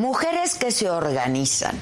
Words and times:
Mujeres 0.00 0.54
que 0.54 0.70
se 0.70 0.88
organizan, 0.88 1.78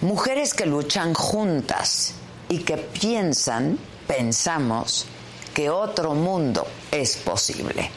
mujeres 0.00 0.54
que 0.54 0.64
luchan 0.64 1.12
juntas 1.12 2.14
y 2.48 2.60
que 2.60 2.78
piensan, 2.78 3.78
pensamos, 4.06 5.04
que 5.52 5.68
otro 5.68 6.14
mundo 6.14 6.66
es 6.90 7.18
posible. 7.18 7.90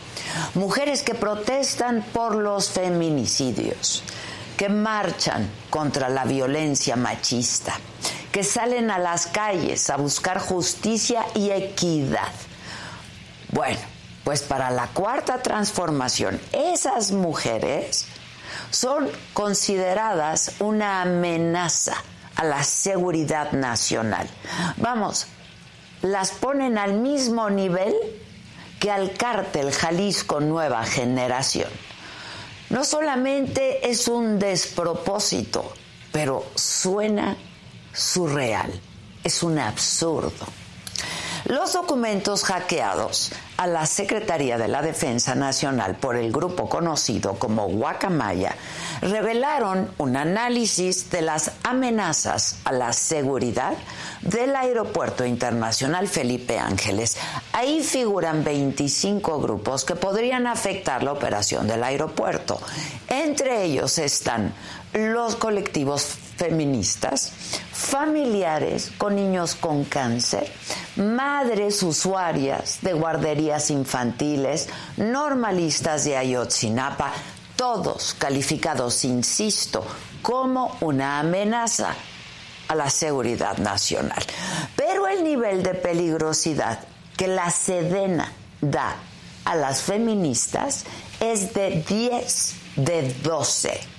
Mujeres 0.55 1.01
que 1.01 1.15
protestan 1.15 2.03
por 2.11 2.35
los 2.35 2.71
feminicidios, 2.71 4.03
que 4.57 4.67
marchan 4.67 5.49
contra 5.69 6.09
la 6.09 6.25
violencia 6.25 6.97
machista, 6.97 7.79
que 8.33 8.43
salen 8.43 8.91
a 8.91 8.99
las 8.99 9.27
calles 9.27 9.89
a 9.89 9.95
buscar 9.95 10.39
justicia 10.39 11.25
y 11.35 11.51
equidad. 11.51 12.33
Bueno, 13.53 13.79
pues 14.25 14.41
para 14.41 14.71
la 14.71 14.87
cuarta 14.87 15.41
transformación, 15.41 16.37
esas 16.51 17.13
mujeres 17.13 18.07
son 18.69 19.09
consideradas 19.33 20.53
una 20.59 21.01
amenaza 21.01 21.95
a 22.35 22.43
la 22.43 22.63
seguridad 22.63 23.51
nacional. 23.51 24.29
Vamos, 24.77 25.27
las 26.01 26.31
ponen 26.31 26.77
al 26.77 26.93
mismo 26.93 27.49
nivel 27.49 27.93
que 28.79 28.91
al 28.91 29.13
cártel 29.13 29.71
Jalisco 29.71 30.39
Nueva 30.39 30.85
Generación. 30.85 31.69
No 32.69 32.83
solamente 32.83 33.89
es 33.89 34.07
un 34.07 34.39
despropósito, 34.39 35.73
pero 36.11 36.45
suena 36.55 37.35
surreal, 37.93 38.71
es 39.23 39.41
un 39.41 39.57
absurdo. 39.57 40.45
Los 41.45 41.73
documentos 41.73 42.43
hackeados 42.43 43.31
a 43.57 43.67
la 43.67 43.85
Secretaría 43.85 44.57
de 44.57 44.67
la 44.67 44.81
Defensa 44.81 45.35
Nacional 45.35 45.95
por 45.95 46.15
el 46.15 46.31
grupo 46.31 46.69
conocido 46.69 47.33
como 47.39 47.67
Guacamaya 47.67 48.55
revelaron 49.01 49.91
un 49.97 50.15
análisis 50.15 51.09
de 51.09 51.21
las 51.21 51.51
amenazas 51.63 52.57
a 52.63 52.71
la 52.71 52.93
seguridad 52.93 53.73
del 54.21 54.55
Aeropuerto 54.55 55.25
Internacional 55.25 56.07
Felipe 56.07 56.59
Ángeles. 56.59 57.17
Ahí 57.53 57.81
figuran 57.83 58.43
25 58.43 59.39
grupos 59.39 59.85
que 59.85 59.95
podrían 59.95 60.47
afectar 60.47 61.03
la 61.03 61.11
operación 61.11 61.67
del 61.67 61.83
aeropuerto. 61.83 62.59
Entre 63.09 63.63
ellos 63.63 63.97
están 63.97 64.53
los 64.93 65.35
colectivos 65.35 66.03
feministas, 66.37 67.31
familiares 67.71 68.91
con 68.97 69.15
niños 69.15 69.55
con 69.55 69.83
cáncer, 69.83 70.51
madres 70.95 71.83
usuarias 71.83 72.79
de 72.81 72.93
guarderías 72.93 73.69
infantiles, 73.69 74.69
normalistas 74.97 76.05
de 76.05 76.17
Ayotzinapa, 76.17 77.11
todos 77.55 78.15
calificados, 78.17 79.03
insisto, 79.03 79.85
como 80.21 80.77
una 80.81 81.19
amenaza 81.19 81.95
a 82.67 82.75
la 82.75 82.89
seguridad 82.89 83.57
nacional. 83.57 84.23
Pero 84.75 85.07
el 85.07 85.23
nivel 85.23 85.63
de 85.63 85.73
peligrosidad 85.73 86.79
que 87.15 87.27
la 87.27 87.49
Sedena 87.49 88.31
da 88.61 88.95
a 89.45 89.55
las 89.55 89.81
feministas 89.81 90.85
es 91.19 91.53
de 91.53 91.83
10 91.87 92.55
de 92.75 93.13
12 93.23 93.96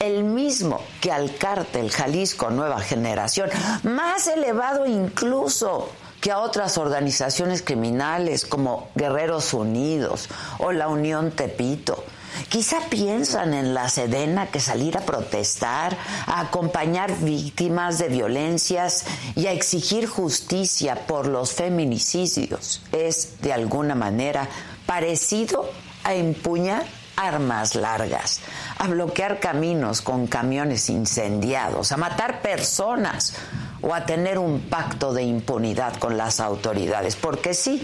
el 0.00 0.24
mismo 0.24 0.80
que 1.00 1.12
al 1.12 1.36
cártel 1.36 1.90
Jalisco 1.90 2.50
Nueva 2.50 2.80
Generación, 2.80 3.50
más 3.82 4.26
elevado 4.26 4.86
incluso 4.86 5.90
que 6.20 6.32
a 6.32 6.38
otras 6.38 6.78
organizaciones 6.78 7.62
criminales 7.62 8.44
como 8.44 8.90
Guerreros 8.94 9.54
Unidos 9.54 10.28
o 10.58 10.72
la 10.72 10.88
Unión 10.88 11.30
Tepito. 11.30 12.04
Quizá 12.48 12.80
piensan 12.88 13.52
en 13.52 13.74
la 13.74 13.88
Sedena 13.88 14.46
que 14.46 14.60
salir 14.60 14.96
a 14.96 15.00
protestar, 15.00 15.96
a 16.26 16.40
acompañar 16.40 17.16
víctimas 17.18 17.98
de 17.98 18.08
violencias 18.08 19.04
y 19.34 19.46
a 19.46 19.52
exigir 19.52 20.06
justicia 20.06 21.06
por 21.06 21.26
los 21.26 21.52
feminicidios 21.52 22.82
es 22.92 23.40
de 23.40 23.52
alguna 23.52 23.94
manera 23.94 24.48
parecido 24.86 25.68
a 26.04 26.14
empuñar 26.14 26.84
armas 27.18 27.74
largas, 27.74 28.40
a 28.78 28.86
bloquear 28.86 29.40
caminos 29.40 30.00
con 30.00 30.26
camiones 30.26 30.88
incendiados, 30.88 31.90
a 31.90 31.96
matar 31.96 32.40
personas 32.42 33.34
o 33.82 33.94
a 33.94 34.06
tener 34.06 34.38
un 34.38 34.60
pacto 34.60 35.12
de 35.12 35.24
impunidad 35.24 35.96
con 35.96 36.16
las 36.16 36.40
autoridades. 36.40 37.16
Porque 37.16 37.54
sí, 37.54 37.82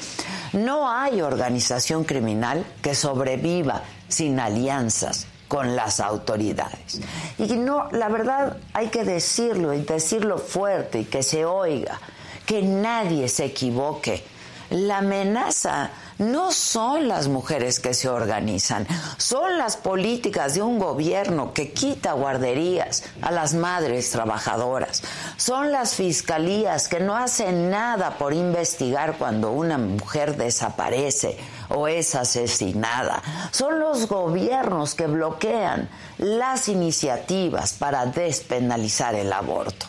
no 0.53 0.89
hay 0.91 1.21
organización 1.21 2.05
criminal 2.05 2.65
que 2.81 2.95
sobreviva 2.95 3.83
sin 4.09 4.39
alianzas 4.39 5.27
con 5.49 5.77
las 5.77 6.01
autoridades. 6.01 7.01
Y 7.39 7.57
no, 7.57 7.89
la 7.91 8.09
verdad 8.09 8.57
hay 8.73 8.89
que 8.89 9.05
decirlo 9.05 9.75
y 9.75 9.83
decirlo 9.83 10.39
fuerte 10.39 11.01
y 11.01 11.05
que 11.05 11.23
se 11.23 11.45
oiga, 11.45 12.01
que 12.47 12.63
nadie 12.63 13.29
se 13.29 13.47
equivoque. 13.47 14.25
La 14.71 14.99
amenaza 14.99 15.91
no 16.19 16.53
son 16.53 17.09
las 17.09 17.29
mujeres 17.29 17.81
que 17.81 17.95
se 17.95 18.09
organizan, 18.09 18.87
son 19.17 19.59
las 19.59 19.77
políticas 19.77 20.55
de 20.55 20.63
un 20.63 20.79
gobierno 20.79 21.53
que 21.53 21.73
quita 21.73 22.13
guarderías 22.13 23.05
a 23.23 23.31
las 23.31 23.55
madres 23.55 24.11
trabajadoras, 24.11 25.03
son 25.37 25.73
las 25.73 25.95
fiscalías 25.95 26.89
que 26.89 27.01
no 27.01 27.17
hacen 27.17 27.71
nada 27.71 28.19
por 28.19 28.33
investigar 28.33 29.17
cuando 29.19 29.53
una 29.53 29.79
mujer 29.79 30.37
desaparece 30.37 31.39
o 31.69 31.89
es 31.89 32.15
asesinada, 32.15 33.23
son 33.51 33.81
los 33.81 34.07
gobiernos 34.09 34.95
que 34.95 35.07
bloquean 35.07 35.89
las 36.19 36.69
iniciativas 36.69 37.73
para 37.73 38.07
despenalizar 38.07 39.15
el 39.15 39.33
aborto. 39.33 39.87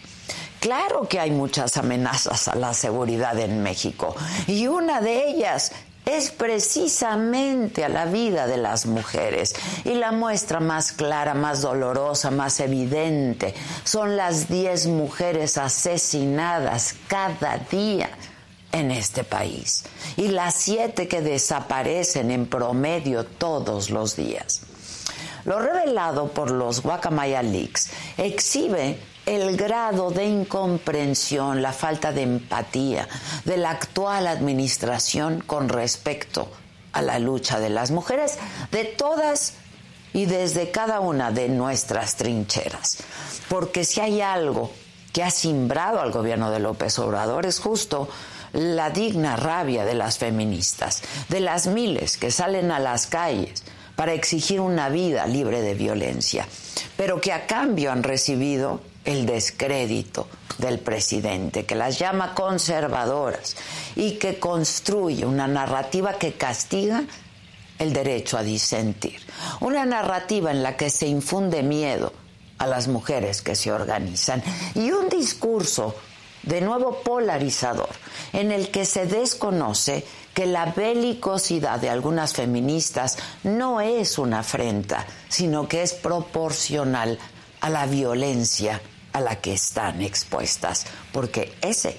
Claro 0.60 1.08
que 1.08 1.20
hay 1.20 1.30
muchas 1.30 1.78
amenazas 1.78 2.48
a 2.48 2.56
la 2.56 2.74
seguridad 2.74 3.38
en 3.38 3.62
México 3.62 4.16
y 4.48 4.66
una 4.66 5.00
de 5.00 5.30
ellas 5.30 5.72
es 6.06 6.32
precisamente 6.32 7.84
a 7.84 7.90
la 7.90 8.06
vida 8.06 8.48
de 8.48 8.58
las 8.58 8.86
mujeres. 8.86 9.56
Y 9.84 9.96
la 9.96 10.12
muestra 10.12 10.60
más 10.60 10.92
clara, 10.92 11.34
más 11.34 11.62
dolorosa, 11.62 12.32
más 12.32 12.60
evidente 12.60 13.54
son 13.84 14.16
las 14.16 14.48
10 14.48 14.88
mujeres 14.88 15.58
asesinadas 15.58 16.96
cada 17.08 17.58
día 17.58 18.10
en 18.72 18.92
este 18.92 19.24
país 19.24 19.86
y 20.18 20.28
las 20.28 20.56
siete 20.56 21.08
que 21.08 21.22
desaparecen 21.22 22.30
en 22.30 22.46
promedio 22.46 23.26
todos 23.26 23.90
los 23.90 24.16
días. 24.18 24.62
Lo 25.46 25.60
revelado 25.60 26.28
por 26.28 26.52
los 26.52 26.82
Guacamaya 26.82 27.42
Leaks 27.42 27.90
exhibe 28.18 29.00
el 29.26 29.58
grado 29.58 30.12
de 30.12 30.26
incomprensión, 30.26 31.62
la 31.62 31.74
falta 31.74 32.12
de 32.12 32.22
empatía 32.22 33.08
de 33.44 33.58
la 33.58 33.72
actual 33.72 34.28
administración 34.28 35.42
con 35.42 35.70
respecto 35.70 36.50
a 36.94 37.02
la 37.02 37.20
lucha 37.20 37.60
de 37.60 37.70
las 37.70 37.92
mujeres, 37.92 38.38
de 38.72 38.86
todas 38.86 39.54
y 40.14 40.26
desde 40.26 40.72
cada 40.72 41.00
una 41.02 41.32
de 41.32 41.50
nuestras 41.50 42.16
trincheras. 42.16 43.00
Porque 43.50 43.84
si 43.84 44.00
hay 44.00 44.22
algo 44.22 44.72
que 45.12 45.24
ha 45.24 45.32
simbrado 45.32 46.00
al 46.00 46.12
gobierno 46.12 46.52
de 46.52 46.60
López 46.60 46.98
Obrador 47.00 47.46
es 47.46 47.60
justo 47.60 48.08
la 48.54 48.90
digna 48.90 49.36
rabia 49.36 49.84
de 49.84 49.94
las 49.94 50.18
feministas, 50.18 51.02
de 51.28 51.42
las 51.42 51.68
miles 51.68 52.18
que 52.18 52.32
salen 52.32 52.72
a 52.72 52.80
las 52.80 53.08
calles 53.08 53.64
para 53.96 54.14
exigir 54.14 54.62
una 54.62 54.90
vida 54.90 55.26
libre 55.28 55.62
de 55.62 55.74
violencia, 55.74 56.48
pero 56.96 57.20
que 57.20 57.34
a 57.34 57.48
cambio 57.48 57.92
han 57.92 58.04
recibido 58.04 58.82
el 59.06 59.26
descrédito 59.26 60.28
del 60.58 60.80
presidente, 60.80 61.66
que 61.66 61.76
las 61.76 62.00
llama 62.00 62.34
conservadoras 62.34 63.56
y 63.96 64.14
que 64.14 64.40
construye 64.40 65.26
una 65.26 65.48
narrativa 65.48 66.14
que 66.14 66.34
castiga 66.34 67.04
el 67.78 67.94
derecho 67.94 68.38
a 68.38 68.44
disentir. 68.44 69.20
Una 69.60 69.86
narrativa 69.86 70.52
en 70.52 70.64
la 70.64 70.78
que 70.78 70.90
se 70.90 71.08
infunde 71.08 71.62
miedo 71.62 72.14
a 72.58 72.68
las 72.68 72.88
mujeres 72.88 73.42
que 73.42 73.56
se 73.56 73.72
organizan 73.72 74.42
y 74.76 74.92
un 74.92 75.10
discurso 75.10 75.96
de 76.44 76.62
nuevo 76.62 77.02
polarizador 77.02 77.90
en 78.32 78.52
el 78.52 78.70
que 78.70 78.86
se 78.86 79.08
desconoce 79.08 80.06
que 80.34 80.46
la 80.46 80.66
belicosidad 80.66 81.80
de 81.80 81.90
algunas 81.90 82.34
feministas 82.34 83.18
no 83.44 83.82
es 83.82 84.18
una 84.18 84.40
afrenta, 84.40 85.06
sino 85.28 85.68
que 85.68 85.82
es 85.82 85.94
proporcional 85.94 87.18
a 87.62 87.70
la 87.70 87.86
violencia 87.88 88.82
a 89.16 89.22
la 89.22 89.38
que 89.38 89.54
están 89.54 90.02
expuestas, 90.02 90.86
porque 91.14 91.56
ese, 91.62 91.98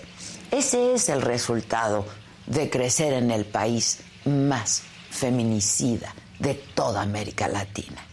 ese 0.51 0.93
es 0.93 1.09
el 1.09 1.23
resultado 1.23 2.05
de 2.45 2.69
crecer 2.69 3.15
en 3.15 3.31
el 3.31 3.47
país 3.47 4.01
más 4.27 4.83
feminicida 5.09 6.15
de 6.39 6.53
toda 6.53 7.01
América 7.01 7.49
Latina. 7.49 8.07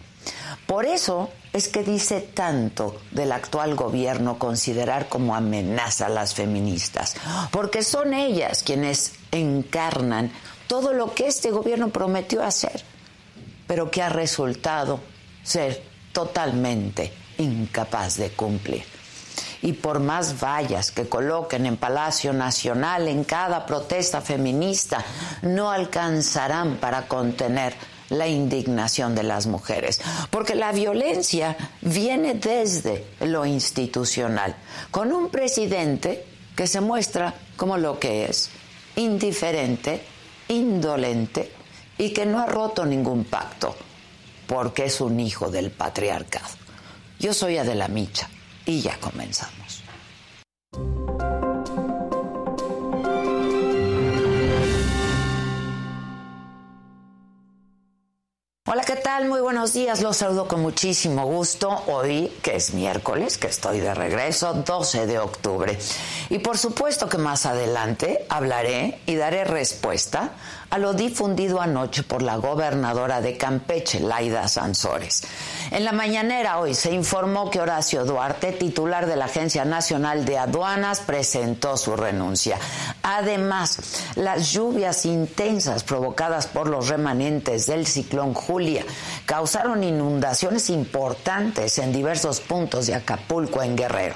Por 0.65 0.85
eso 0.85 1.29
es 1.51 1.67
que 1.67 1.83
dice 1.83 2.21
tanto 2.21 3.01
del 3.11 3.33
actual 3.33 3.75
gobierno 3.75 4.39
considerar 4.39 5.09
como 5.09 5.35
amenaza 5.35 6.05
a 6.05 6.09
las 6.09 6.33
feministas, 6.33 7.17
porque 7.51 7.83
son 7.83 8.13
ellas 8.13 8.63
quienes 8.63 9.15
encarnan 9.33 10.31
todo 10.67 10.93
lo 10.93 11.13
que 11.13 11.27
este 11.27 11.51
gobierno 11.51 11.89
prometió 11.89 12.41
hacer, 12.41 12.85
pero 13.67 13.91
que 13.91 14.01
ha 14.01 14.07
resultado 14.07 15.01
ser 15.43 15.83
totalmente 16.13 17.11
incapaz 17.37 18.15
de 18.15 18.29
cumplir. 18.29 18.92
Y 19.63 19.73
por 19.73 19.99
más 19.99 20.43
vallas 20.43 20.91
que 20.91 21.07
coloquen 21.07 21.65
en 21.65 21.77
Palacio 21.77 22.33
Nacional 22.33 23.07
en 23.07 23.23
cada 23.23 23.65
protesta 23.65 24.21
feminista, 24.21 25.03
no 25.41 25.71
alcanzarán 25.71 26.75
para 26.77 27.07
contener 27.07 27.73
la 28.09 28.27
indignación 28.27 29.15
de 29.15 29.23
las 29.23 29.47
mujeres, 29.47 30.01
porque 30.29 30.53
la 30.53 30.73
violencia 30.73 31.55
viene 31.81 32.35
desde 32.35 33.05
lo 33.21 33.45
institucional, 33.45 34.55
con 34.91 35.11
un 35.11 35.29
presidente 35.29 36.25
que 36.55 36.67
se 36.67 36.81
muestra 36.81 37.33
como 37.55 37.77
lo 37.77 37.99
que 37.99 38.25
es, 38.25 38.49
indiferente, 38.97 40.03
indolente 40.49 41.51
y 41.97 42.11
que 42.11 42.25
no 42.25 42.39
ha 42.39 42.45
roto 42.45 42.85
ningún 42.85 43.23
pacto, 43.23 43.75
porque 44.45 44.85
es 44.85 44.99
un 44.99 45.21
hijo 45.21 45.49
del 45.49 45.71
patriarcado. 45.71 46.49
Yo 47.17 47.33
soy 47.33 47.57
Adela 47.57 47.87
Micha 47.87 48.29
y 48.65 48.81
ya 48.81 48.97
comenzamos. 48.99 49.83
Hola, 58.65 58.85
¿qué 58.85 58.95
tal? 58.95 59.27
Muy 59.27 59.39
buenos 59.39 59.73
días. 59.73 60.01
Los 60.01 60.17
saludo 60.17 60.47
con 60.47 60.61
muchísimo 60.61 61.27
gusto. 61.27 61.83
Hoy, 61.85 62.31
que 62.41 62.55
es 62.55 62.73
miércoles, 62.73 63.37
que 63.37 63.45
estoy 63.45 63.79
de 63.79 63.93
regreso, 63.93 64.53
12 64.53 65.05
de 65.05 65.19
octubre. 65.19 65.77
Y 66.31 66.39
por 66.39 66.57
supuesto 66.57 67.07
que 67.07 67.19
más 67.19 67.45
adelante 67.45 68.25
hablaré 68.29 68.99
y 69.05 69.13
daré 69.13 69.43
respuesta 69.43 70.31
a 70.73 70.79
lo 70.79 70.95
difundido 70.95 71.61
anoche 71.61 72.01
por 72.01 72.23
la 72.23 72.37
gobernadora 72.37 73.21
de 73.21 73.37
Campeche, 73.37 73.99
Laida 73.99 74.47
Sansores. 74.47 75.21
En 75.69 75.85
la 75.85 75.91
mañanera 75.91 76.57
hoy 76.57 76.73
se 76.73 76.91
informó 76.91 77.51
que 77.51 77.59
Horacio 77.59 78.05
Duarte, 78.05 78.53
titular 78.53 79.05
de 79.05 79.15
la 79.15 79.25
Agencia 79.25 79.65
Nacional 79.65 80.25
de 80.25 80.39
Aduanas, 80.39 81.01
presentó 81.01 81.77
su 81.77 81.95
renuncia. 81.95 82.57
Además, 83.03 83.77
las 84.15 84.51
lluvias 84.51 85.05
intensas 85.05 85.83
provocadas 85.83 86.47
por 86.47 86.67
los 86.67 86.87
remanentes 86.87 87.67
del 87.67 87.85
ciclón 87.85 88.33
Julia 88.33 88.83
causaron 89.27 89.83
inundaciones 89.83 90.71
importantes 90.71 91.77
en 91.77 91.93
diversos 91.93 92.39
puntos 92.39 92.87
de 92.87 92.95
Acapulco, 92.95 93.61
en 93.61 93.75
Guerrero. 93.75 94.15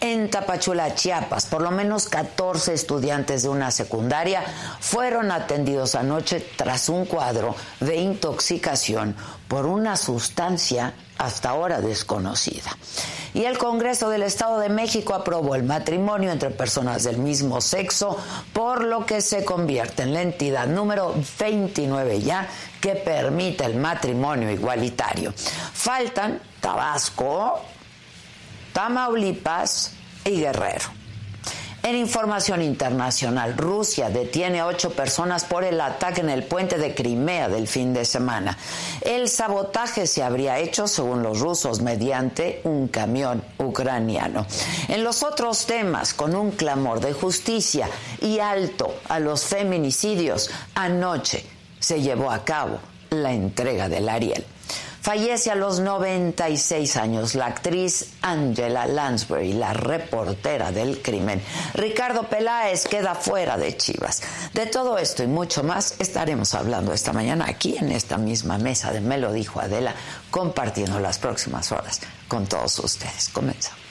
En 0.00 0.28
Tapachula, 0.28 0.96
Chiapas, 0.96 1.46
por 1.46 1.62
lo 1.62 1.70
menos 1.70 2.08
14 2.08 2.74
estudiantes 2.74 3.44
de 3.44 3.48
una 3.48 3.70
secundaria 3.70 4.42
fueron 4.80 5.30
atendidos 5.30 5.83
anoche 5.94 6.40
tras 6.56 6.88
un 6.88 7.04
cuadro 7.04 7.54
de 7.80 7.96
intoxicación 7.96 9.14
por 9.48 9.66
una 9.66 9.96
sustancia 9.96 10.94
hasta 11.18 11.50
ahora 11.50 11.80
desconocida. 11.80 12.76
Y 13.34 13.44
el 13.44 13.58
Congreso 13.58 14.08
del 14.10 14.22
Estado 14.22 14.60
de 14.60 14.68
México 14.68 15.12
aprobó 15.12 15.56
el 15.56 15.64
matrimonio 15.64 16.30
entre 16.30 16.50
personas 16.50 17.02
del 17.02 17.18
mismo 17.18 17.60
sexo, 17.60 18.16
por 18.52 18.84
lo 18.84 19.04
que 19.04 19.20
se 19.20 19.44
convierte 19.44 20.04
en 20.04 20.14
la 20.14 20.22
entidad 20.22 20.68
número 20.68 21.14
29 21.38 22.20
ya 22.20 22.48
que 22.80 22.94
permite 22.94 23.64
el 23.64 23.76
matrimonio 23.76 24.50
igualitario. 24.50 25.34
Faltan 25.36 26.40
Tabasco, 26.60 27.60
Tamaulipas 28.72 29.92
y 30.24 30.40
Guerrero. 30.40 31.03
En 31.84 31.96
información 31.96 32.62
internacional, 32.62 33.58
Rusia 33.58 34.08
detiene 34.08 34.58
a 34.58 34.66
ocho 34.66 34.92
personas 34.92 35.44
por 35.44 35.64
el 35.64 35.78
ataque 35.82 36.22
en 36.22 36.30
el 36.30 36.44
puente 36.44 36.78
de 36.78 36.94
Crimea 36.94 37.50
del 37.50 37.68
fin 37.68 37.92
de 37.92 38.06
semana. 38.06 38.56
El 39.02 39.28
sabotaje 39.28 40.06
se 40.06 40.22
habría 40.22 40.58
hecho, 40.58 40.88
según 40.88 41.22
los 41.22 41.40
rusos, 41.40 41.82
mediante 41.82 42.62
un 42.64 42.88
camión 42.88 43.44
ucraniano. 43.58 44.46
En 44.88 45.04
los 45.04 45.22
otros 45.22 45.66
temas, 45.66 46.14
con 46.14 46.34
un 46.34 46.52
clamor 46.52 47.00
de 47.00 47.12
justicia 47.12 47.90
y 48.22 48.38
alto 48.38 48.94
a 49.10 49.18
los 49.18 49.44
feminicidios, 49.44 50.50
anoche 50.74 51.44
se 51.80 52.00
llevó 52.00 52.30
a 52.30 52.46
cabo 52.46 52.78
la 53.10 53.34
entrega 53.34 53.90
del 53.90 54.08
Ariel. 54.08 54.46
Fallece 55.04 55.50
a 55.50 55.54
los 55.54 55.80
96 55.80 56.96
años 56.96 57.34
la 57.34 57.44
actriz 57.44 58.06
Angela 58.22 58.86
Lansbury, 58.86 59.52
la 59.52 59.74
reportera 59.74 60.72
del 60.72 61.02
crimen. 61.02 61.42
Ricardo 61.74 62.22
Peláez 62.22 62.86
queda 62.86 63.14
fuera 63.14 63.58
de 63.58 63.76
Chivas. 63.76 64.22
De 64.54 64.64
todo 64.64 64.96
esto 64.96 65.22
y 65.22 65.26
mucho 65.26 65.62
más 65.62 65.96
estaremos 65.98 66.54
hablando 66.54 66.94
esta 66.94 67.12
mañana 67.12 67.44
aquí 67.46 67.76
en 67.76 67.92
esta 67.92 68.16
misma 68.16 68.56
mesa 68.56 68.92
de 68.92 69.02
Me 69.02 69.18
lo 69.18 69.30
dijo 69.30 69.60
Adela, 69.60 69.94
compartiendo 70.30 70.98
las 71.00 71.18
próximas 71.18 71.70
horas 71.70 72.00
con 72.26 72.46
todos 72.46 72.78
ustedes. 72.78 73.28
Comenzamos. 73.28 73.83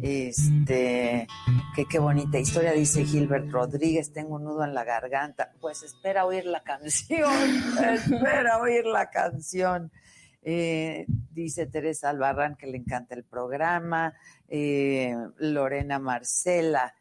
Este, 0.00 1.26
que 1.74 1.84
qué 1.86 1.98
bonita 1.98 2.38
historia, 2.38 2.72
dice 2.72 3.04
Gilbert 3.04 3.50
Rodríguez, 3.50 4.12
tengo 4.12 4.36
un 4.36 4.44
nudo 4.44 4.64
en 4.64 4.74
la 4.74 4.84
garganta. 4.84 5.52
Pues 5.60 5.82
espera 5.82 6.24
oír 6.24 6.46
la 6.46 6.62
canción, 6.62 7.30
espera 7.92 8.58
oír 8.58 8.86
la 8.86 9.10
canción. 9.10 9.90
Eh, 10.44 11.06
dice 11.30 11.66
Teresa 11.66 12.10
Albarrán 12.10 12.56
que 12.56 12.66
le 12.66 12.78
encanta 12.78 13.14
el 13.14 13.24
programa. 13.24 14.14
Eh, 14.48 15.14
Lorena 15.38 15.98
Marcela 15.98 16.94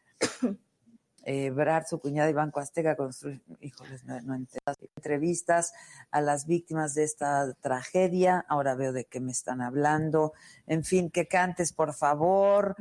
eh, 1.34 1.50
Brad, 1.50 1.86
su 1.88 1.98
cuñada 2.00 2.30
Iván 2.30 2.52
Azteca, 2.54 2.98
construye, 2.98 3.40
híjoles, 3.62 4.04
no, 4.04 4.20
no 4.20 4.36
entrevistas 4.36 5.72
a 6.12 6.20
las 6.20 6.46
víctimas 6.46 6.94
de 6.94 7.04
esta 7.06 7.54
tragedia. 7.62 8.46
Ahora 8.50 8.76
veo 8.76 8.92
de 8.92 9.06
qué 9.06 9.22
me 9.22 9.32
están 9.32 9.62
hablando. 9.62 10.34
En 10.68 10.84
fin, 10.84 11.10
que 11.10 11.30
cantes, 11.30 11.72
por 11.72 11.94
favor. 11.94 12.76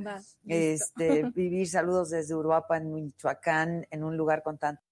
este, 0.49 1.23
vivir 1.35 1.69
saludos 1.69 2.11
desde 2.11 2.35
Uruapa, 2.35 2.79
en 2.79 2.93
Michoacán, 2.93 3.87
en 3.89 4.03
un 4.03 4.17
lugar 4.17 4.43
con 4.43 4.59
tanto 4.59 4.83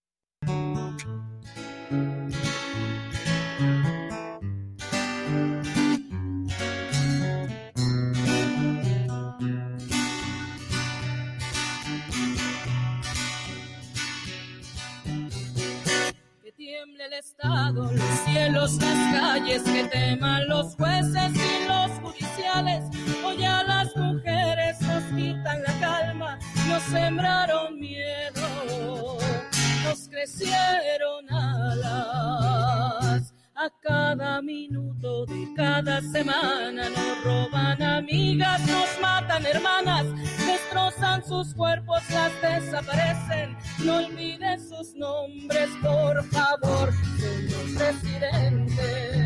el 16.79 17.13
Estado, 17.13 17.91
los 17.93 18.21
cielos, 18.25 18.75
las 18.75 19.21
calles, 19.21 19.63
que 19.63 19.85
teman 19.85 20.49
los 20.49 20.75
jueces 20.77 21.33
y 21.35 21.67
los 21.67 21.91
judiciales. 22.01 22.85
Hoy 23.25 23.45
a 23.45 23.65
las 23.65 23.97
mujeres 23.97 24.81
nos 24.83 25.03
quitan 25.05 25.63
la 25.63 25.81
calma, 25.81 26.39
nos 26.69 26.83
sembraron 26.85 27.81
miedo, 27.81 29.19
nos 29.85 30.09
crecieron 30.09 31.29
alas. 31.31 33.35
A 33.61 33.69
cada 33.83 34.41
minuto 34.41 35.27
de 35.27 35.53
cada 35.57 36.01
semana 36.01 36.89
nos 36.91 37.25
roban 37.25 37.83
amigas, 37.83 38.65
nos 38.69 39.01
matan 39.01 39.45
hermanas, 39.47 40.07
destrozan 40.47 41.25
sus 41.25 41.53
cuerpos, 41.55 42.01
las 42.11 42.31
desaparecen. 42.41 43.57
No 43.85 43.97
olviden 43.97 44.61
sus 44.61 44.95
nombres, 44.95 45.71
por 45.83 46.23
favor, 46.27 46.93
señor 47.19 47.77
presidente 47.77 49.19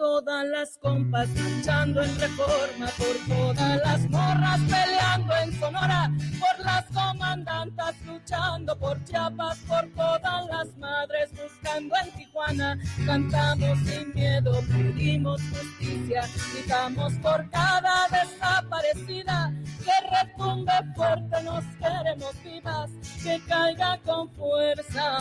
todas 0.00 0.46
las 0.46 0.78
compas 0.78 1.28
luchando 1.28 2.02
en 2.02 2.18
reforma, 2.18 2.86
por 2.96 3.14
todas 3.28 3.80
las 3.84 4.08
morras 4.08 4.58
peleando 4.60 5.36
en 5.36 5.60
Sonora, 5.60 6.10
por 6.40 6.64
las 6.64 6.86
comandantas 6.86 7.94
luchando 8.06 8.78
por 8.78 9.04
Chiapas, 9.04 9.58
por 9.68 9.86
todas 9.94 10.46
las 10.46 10.74
madres 10.78 11.30
buscando 11.32 11.94
en 12.02 12.10
Tijuana. 12.12 12.78
Cantamos 13.04 13.78
sin 13.80 14.14
miedo, 14.14 14.62
pedimos 14.68 15.42
justicia, 15.50 16.26
gritamos 16.54 17.12
por 17.16 17.50
cada 17.50 18.08
desaparecida, 18.08 19.52
que 19.84 19.92
retumbe 20.16 20.72
fuerte, 20.96 21.42
nos 21.42 21.64
queremos 21.76 22.42
vivas, 22.42 22.90
que 23.22 23.38
caiga 23.46 23.98
con 24.06 24.30
fuerza 24.30 25.18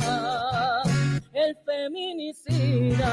el 1.33 1.57
feminicida. 1.65 3.09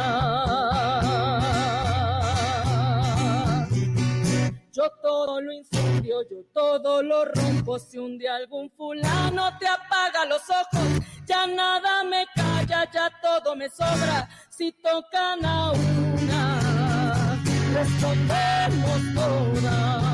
Yo 4.73 4.91
todo 5.03 5.41
lo 5.41 5.53
incendio, 5.53 6.23
yo 6.31 6.45
todo 6.53 7.03
lo 7.03 7.25
rompo. 7.25 7.79
Si 7.79 7.97
un 7.97 8.19
día 8.19 8.37
algún 8.37 8.71
fulano 8.71 9.57
te 9.59 9.67
apaga 9.67 10.27
los 10.27 10.43
ojos, 10.51 10.89
ya 11.25 11.47
nada 11.47 12.05
me 12.05 12.27
calla, 12.35 12.91
ya 12.93 13.11
todo 13.23 13.57
me 13.57 13.71
sobra. 13.71 14.29
Si 14.51 14.73
tocan 14.73 15.45
a 15.47 15.73
una, 15.73 17.39
respondemos 17.73 19.01
todas. 19.15 20.07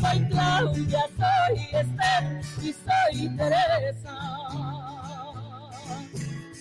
Soy 0.00 0.28
Claudia, 0.28 1.04
soy 1.16 1.60
Esther 1.72 2.40
y 2.60 2.72
soy 2.72 3.36
Teresa 3.36 4.28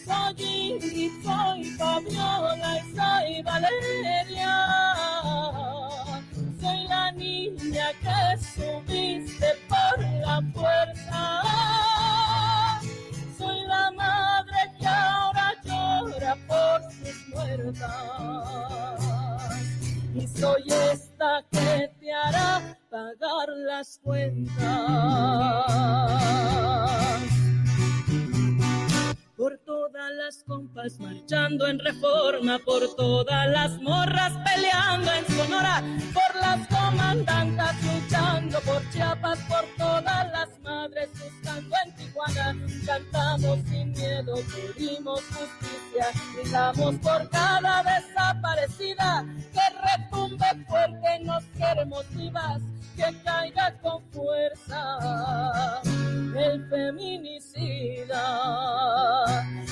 soy 0.07 0.43
Ingrid, 0.43 1.11
soy 1.23 1.63
Fabiola 1.77 2.71
y 2.77 2.81
soy 2.95 3.41
Valeria. 3.43 4.55
Soy 6.61 6.87
la 6.87 7.11
niña 7.11 7.87
que 8.01 8.37
subiste 8.55 9.49
por 9.67 9.99
la 10.25 10.41
puerta. 10.53 11.43
Soy 13.37 13.59
la 13.67 13.91
madre 13.91 14.71
que 14.79 14.87
ahora 14.87 15.53
llora 15.63 16.35
por 16.47 16.81
sus 16.93 17.27
muertas. 17.29 17.87
Y 20.15 20.27
soy 20.27 20.63
esta 20.91 21.43
que 21.51 21.91
te 21.99 22.13
hará 22.13 22.77
pagar 22.89 23.49
las 23.49 23.99
cuentas 24.01 25.67
por 29.37 29.55
todas 29.59 30.11
las 30.13 30.43
compas 30.43 30.99
marchando 30.99 31.67
en 31.67 31.77
reforma, 31.77 32.57
por 32.65 32.95
todas 32.95 33.47
las 33.49 33.79
morras 33.81 34.33
peleando 34.43 35.11
en 35.13 35.27
Sonora, 35.27 35.83
por 36.11 36.41
las 36.41 36.67
comandantas 36.67 37.75
luchando 37.83 38.59
por 38.61 38.81
Chiapas, 38.89 39.37
por 39.47 39.63
todas 39.77 40.31
las 40.31 40.59
madres 40.61 41.09
buscando 41.11 41.75
en 41.85 41.95
Tijuana. 41.95 42.55
Cantamos 42.85 43.59
sin 43.69 43.91
miedo, 43.91 44.35
pedimos 44.55 45.21
justicia, 45.21 46.07
gritamos 46.35 46.95
por 46.95 47.29
cada 47.29 47.83
desaparecida, 47.83 49.23
que 49.53 49.61
retumbe 49.87 50.65
fuerte, 50.67 51.19
nos 51.21 51.43
queremos 51.55 52.03
vivas, 52.15 52.61
que 52.95 53.23
caiga 53.23 53.77
con 53.81 54.01
fuerza 54.09 54.97
el 56.37 56.67
feminicida 56.69 58.17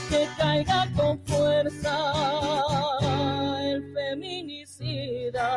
que 0.10 0.28
caiga 0.38 0.88
con 0.96 1.20
fuerza 1.26 2.12
el 3.62 3.94
feminicida. 3.94 5.50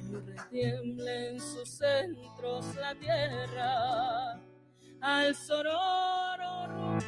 Y 0.00 0.14
retiemble 0.14 1.30
en 1.30 1.40
sus 1.40 1.68
centros 1.68 2.74
la 2.76 2.94
tierra 2.94 4.40
al 5.00 5.34
sororo. 5.34 6.98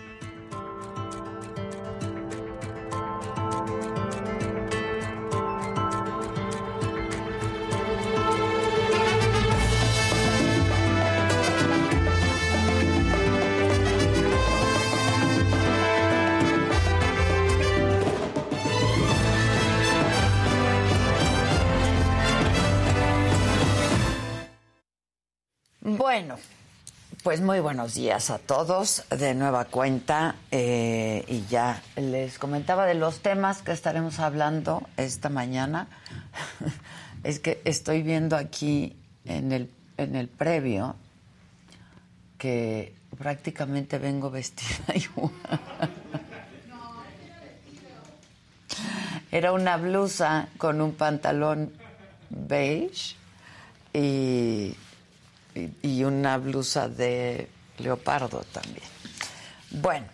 Bueno, 25.83 26.37
pues 27.23 27.41
muy 27.41 27.61
buenos 27.61 27.95
días 27.95 28.29
a 28.29 28.39
todos 28.39 29.03
de 29.09 29.35
nueva 29.35 29.65
cuenta 29.65 30.37
eh, 30.51 31.25
y 31.27 31.47
ya 31.47 31.83
les 31.97 32.39
comentaba 32.39 32.85
de 32.85 32.93
los 32.93 33.21
temas 33.21 33.63
que 33.63 33.73
estaremos 33.73 34.19
hablando 34.19 34.87
esta 34.99 35.31
mañana. 35.31 35.89
es 37.25 37.41
que 37.41 37.63
estoy 37.65 38.03
viendo 38.03 38.37
aquí 38.37 38.95
en 39.25 39.53
el, 39.53 39.71
en 39.97 40.17
el 40.17 40.29
previo 40.29 40.97
que 42.37 42.95
prácticamente 43.17 43.97
vengo 43.97 44.31
vestida 44.31 44.95
igual. 44.95 45.33
Era 49.33 49.53
una 49.53 49.79
blusa 49.79 50.49
con 50.59 50.83
un 50.83 50.93
pantalón 50.93 51.73
beige 52.29 53.17
y 53.95 54.77
y, 55.55 56.05
una 56.05 56.39
blusa 56.39 56.89
de 56.89 57.49
leopardo 57.79 58.45
también. 58.53 58.87
Bueno, 59.71 60.07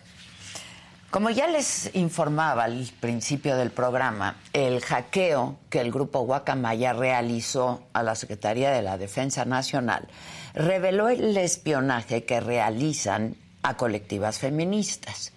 como 1.09 1.29
ya 1.29 1.47
les 1.47 1.89
informaba 1.95 2.65
al 2.65 2.89
principio 2.99 3.55
del 3.55 3.71
programa, 3.71 4.37
el 4.53 4.81
hackeo 4.81 5.57
que 5.69 5.79
el 5.79 5.91
grupo 5.91 6.21
Guacamaya 6.21 6.93
realizó 6.93 7.83
a 7.93 8.03
la 8.03 8.15
Secretaría 8.15 8.71
de 8.71 8.81
la 8.81 8.97
Defensa 8.97 9.45
Nacional 9.45 10.07
reveló 10.53 11.07
el 11.09 11.37
espionaje 11.37 12.25
que 12.25 12.39
realizan 12.39 13.35
a 13.61 13.77
colectivas 13.77 14.39
feministas. 14.39 15.33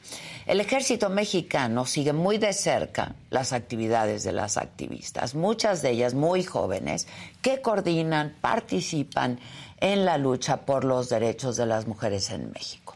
El 0.47 0.61
ejército 0.61 1.11
mexicano 1.11 1.87
sigue 1.87 2.13
muy 2.13 2.39
de 2.39 2.53
cerca 2.53 3.15
las 3.29 3.53
actividades 3.53 4.25
de 4.25 4.33
las 4.33 4.57
activistas, 4.57 5.35
muchas 5.35 5.83
de 5.83 5.91
ellas 5.91 6.15
muy 6.15 6.43
jóvenes, 6.43 7.07
que 7.43 7.61
coordinan, 7.61 8.35
participan 8.41 9.39
en 9.81 10.05
la 10.05 10.19
lucha 10.19 10.59
por 10.59 10.85
los 10.85 11.09
derechos 11.09 11.57
de 11.57 11.67
las 11.67 11.87
mujeres 11.87 12.31
en 12.31 12.51
México. 12.53 12.95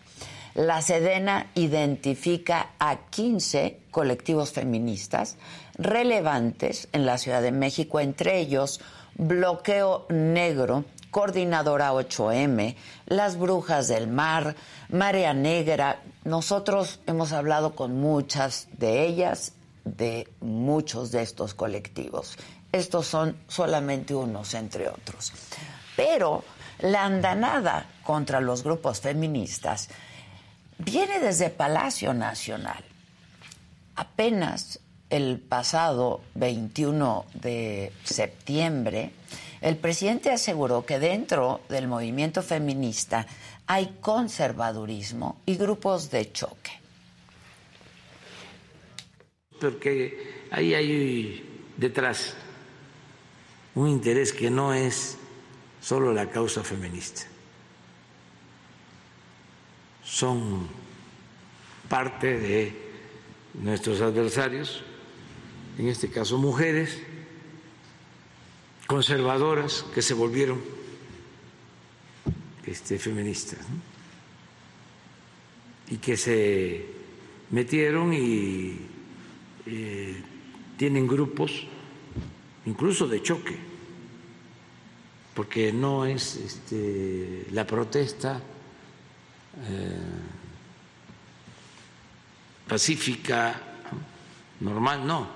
La 0.54 0.82
Sedena 0.82 1.50
identifica 1.56 2.70
a 2.78 3.08
15 3.10 3.80
colectivos 3.90 4.52
feministas 4.52 5.36
relevantes 5.76 6.88
en 6.92 7.06
la 7.06 7.18
Ciudad 7.18 7.42
de 7.42 7.50
México, 7.50 7.98
entre 7.98 8.38
ellos 8.38 8.80
Bloqueo 9.16 10.06
Negro, 10.10 10.84
Coordinadora 11.10 11.92
8M, 11.92 12.76
Las 13.06 13.36
Brujas 13.36 13.88
del 13.88 14.06
Mar, 14.06 14.54
Marea 14.90 15.34
Negra. 15.34 16.02
Nosotros 16.24 17.00
hemos 17.06 17.32
hablado 17.32 17.74
con 17.74 17.98
muchas 18.00 18.68
de 18.78 19.04
ellas, 19.06 19.52
de 19.84 20.28
muchos 20.40 21.10
de 21.10 21.22
estos 21.22 21.54
colectivos. 21.54 22.36
Estos 22.70 23.06
son 23.06 23.36
solamente 23.48 24.14
unos 24.14 24.54
entre 24.54 24.88
otros. 24.88 25.32
Pero 25.96 26.44
la 26.80 27.04
andanada 27.04 27.86
contra 28.02 28.40
los 28.40 28.62
grupos 28.62 29.00
feministas 29.00 29.88
viene 30.78 31.20
desde 31.20 31.50
Palacio 31.50 32.14
Nacional. 32.14 32.84
Apenas 33.96 34.80
el 35.10 35.38
pasado 35.38 36.22
21 36.34 37.26
de 37.34 37.92
septiembre, 38.02 39.12
el 39.60 39.76
presidente 39.76 40.30
aseguró 40.30 40.84
que 40.84 40.98
dentro 40.98 41.60
del 41.68 41.86
movimiento 41.86 42.42
feminista 42.42 43.26
hay 43.66 43.96
conservadurismo 44.00 45.40
y 45.46 45.56
grupos 45.56 46.10
de 46.10 46.32
choque. 46.32 46.72
Porque 49.60 50.46
ahí 50.50 50.74
hay 50.74 51.72
detrás 51.76 52.34
un 53.74 53.88
interés 53.88 54.32
que 54.32 54.50
no 54.50 54.74
es 54.74 55.16
solo 55.84 56.14
la 56.14 56.30
causa 56.30 56.64
feminista. 56.64 57.22
Son 60.02 60.66
parte 61.90 62.38
de 62.38 62.72
nuestros 63.52 64.00
adversarios, 64.00 64.82
en 65.76 65.88
este 65.88 66.08
caso 66.08 66.38
mujeres 66.38 67.02
conservadoras 68.86 69.84
que 69.94 70.00
se 70.00 70.14
volvieron 70.14 70.60
este, 72.64 72.98
feministas 72.98 73.60
y 75.90 75.98
que 75.98 76.16
se 76.16 76.86
metieron 77.50 78.14
y 78.14 78.78
eh, 79.66 80.22
tienen 80.78 81.06
grupos 81.06 81.66
incluso 82.64 83.06
de 83.06 83.22
choque, 83.22 83.73
porque 85.34 85.72
no 85.72 86.06
es 86.06 86.36
este, 86.36 87.46
la 87.50 87.66
protesta 87.66 88.40
eh, 89.68 89.98
pacífica, 92.68 93.60
normal, 94.60 95.06
no. 95.06 95.28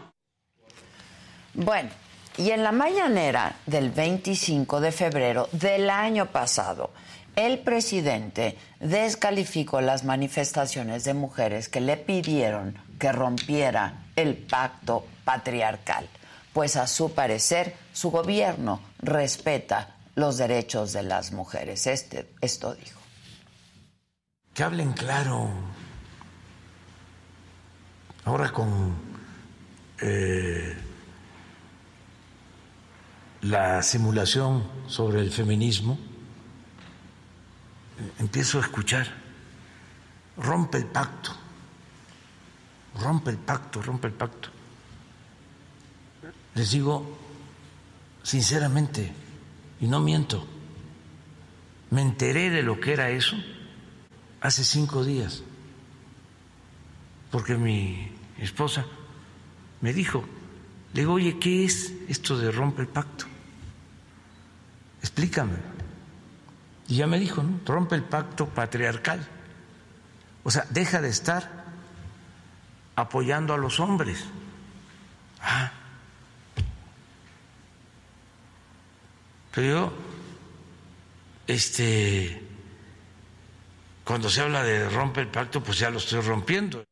Bueno, 1.55 1.91
y 2.37 2.51
en 2.51 2.63
la 2.63 2.73
mañanera 2.73 3.57
del 3.67 3.91
25 3.91 4.81
de 4.81 4.93
febrero 4.93 5.49
del 5.53 5.91
año 5.91 6.27
pasado, 6.27 6.93
el 7.35 7.59
presidente 7.61 8.57
descalificó 8.81 9.81
las 9.81 10.05
manifestaciones 10.05 11.05
de 11.05 11.15
mujeres 11.15 11.69
que 11.69 11.81
le 11.81 11.97
pidieron 11.97 12.77
que 12.99 13.13
rompiera 13.13 14.07
el 14.17 14.37
pacto 14.37 15.07
patriarcal, 15.25 16.09
pues 16.59 16.75
a 16.75 16.89
su 16.89 17.15
parecer 17.15 17.77
su 17.93 18.11
gobierno 18.11 18.81
respeta 18.99 19.95
los 20.17 20.39
derechos 20.39 20.93
de 20.93 21.05
las 21.05 21.31
mujeres. 21.31 21.87
Este, 21.87 22.35
esto 22.41 22.75
dijo. 22.75 22.99
Que 24.55 24.65
hablen 24.65 24.93
claro. 24.93 25.51
Ahora 28.25 28.51
con 28.51 28.93
eh, 30.01 30.77
la 33.43 33.81
simulación 33.81 34.69
sobre 34.89 35.21
el 35.21 35.31
feminismo, 35.31 35.97
empiezo 38.19 38.59
a 38.59 38.63
escuchar, 38.63 39.07
rompe 40.37 40.79
el 40.79 40.87
pacto, 40.87 41.31
rompe 43.01 43.31
el 43.31 43.39
pacto, 43.39 43.81
rompe 43.81 44.09
el 44.09 44.15
pacto. 44.15 44.58
Les 46.59 46.73
digo 46.73 47.07
sinceramente, 48.25 49.13
y 49.81 49.87
no 49.87 50.01
miento, 50.01 50.45
me 51.91 52.03
enteré 52.03 52.51
de 52.51 52.65
lo 52.65 52.81
que 52.81 52.95
era 52.95 53.11
eso 53.11 53.37
hace 54.41 54.65
cinco 54.65 55.05
días, 55.05 55.45
porque 57.31 57.55
mi 57.55 58.11
esposa 58.39 58.85
me 59.83 59.93
dijo, 59.93 60.25
le 60.95 61.03
digo, 61.03 61.13
oye, 61.13 61.39
¿qué 61.39 61.65
es 61.65 61.95
esto 62.09 62.37
de 62.37 62.51
rompe 62.51 62.83
el 62.83 62.89
pacto? 62.89 63.27
Explícame. 64.99 65.59
Y 66.89 66.97
ya 66.97 67.07
me 67.07 67.21
dijo, 67.21 67.41
¿no? 67.41 67.61
Rompe 67.65 67.95
el 67.95 68.03
pacto 68.03 68.49
patriarcal. 68.49 69.25
O 70.43 70.51
sea, 70.51 70.67
deja 70.71 71.01
de 71.01 71.11
estar 71.11 71.67
apoyando 72.97 73.55
a 73.55 73.59
los 73.59 73.79
hombres. 73.79 74.25
Ah. 75.41 75.71
Pero 79.55 79.67
yo, 79.67 79.93
este, 81.47 82.43
cuando 84.05 84.31
se 84.31 84.43
habla 84.43 84.63
de 84.63 84.89
rompe 84.89 85.21
el 85.21 85.29
pacto, 85.29 85.63
pues 85.63 85.79
ya 85.79 85.91
lo 85.91 85.99
estoy 85.99 86.21
rompiendo. 86.21 86.85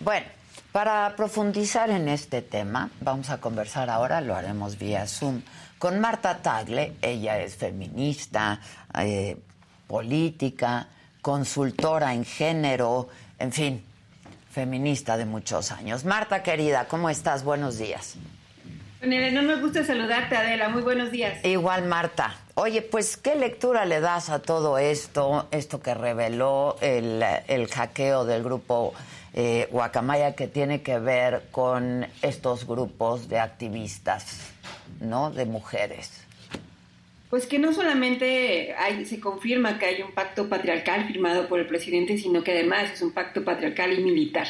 Bueno, 0.00 0.26
para 0.72 1.14
profundizar 1.16 1.90
en 1.90 2.08
este 2.08 2.42
tema, 2.42 2.90
vamos 3.00 3.30
a 3.30 3.38
conversar 3.40 3.90
ahora, 3.90 4.20
lo 4.20 4.36
haremos 4.36 4.78
vía 4.78 5.06
Zoom 5.06 5.42
con 5.78 5.98
Marta 5.98 6.38
Tagle. 6.38 6.96
Ella 7.02 7.40
es 7.40 7.56
feminista, 7.56 8.60
eh, 8.98 9.36
política, 9.86 10.88
consultora 11.22 12.14
en 12.14 12.24
género, 12.24 13.08
en 13.38 13.52
fin, 13.52 13.84
feminista 14.50 15.16
de 15.16 15.24
muchos 15.24 15.72
años. 15.72 16.04
Marta, 16.04 16.42
querida, 16.42 16.86
¿cómo 16.86 17.10
estás? 17.10 17.44
Buenos 17.44 17.78
días. 17.78 18.16
No 19.00 19.42
me 19.42 19.56
gusta 19.56 19.84
saludarte, 19.84 20.36
Adela. 20.36 20.68
Muy 20.68 20.82
buenos 20.82 21.10
días. 21.10 21.44
Igual, 21.44 21.86
Marta. 21.86 22.36
Oye, 22.54 22.82
pues, 22.82 23.16
¿qué 23.16 23.36
lectura 23.36 23.84
le 23.84 24.00
das 24.00 24.28
a 24.28 24.40
todo 24.40 24.78
esto, 24.78 25.46
esto 25.52 25.80
que 25.80 25.94
reveló 25.94 26.76
el, 26.80 27.22
el 27.46 27.68
hackeo 27.68 28.24
del 28.24 28.42
grupo 28.42 28.94
eh, 29.34 29.68
Guacamaya 29.70 30.34
que 30.34 30.48
tiene 30.48 30.82
que 30.82 30.98
ver 30.98 31.44
con 31.52 32.06
estos 32.22 32.66
grupos 32.66 33.28
de 33.28 33.38
activistas? 33.38 34.52
¿no? 35.00 35.30
De 35.30 35.44
mujeres. 35.44 36.24
Pues 37.30 37.46
que 37.46 37.58
no 37.58 37.72
solamente 37.74 38.74
hay, 38.74 39.04
se 39.04 39.20
confirma 39.20 39.78
que 39.78 39.86
hay 39.86 40.02
un 40.02 40.12
pacto 40.12 40.48
patriarcal 40.48 41.06
firmado 41.06 41.46
por 41.46 41.60
el 41.60 41.66
presidente, 41.66 42.16
sino 42.16 42.42
que 42.42 42.52
además 42.52 42.90
es 42.92 43.02
un 43.02 43.12
pacto 43.12 43.44
patriarcal 43.44 43.98
y 43.98 44.02
militar. 44.02 44.46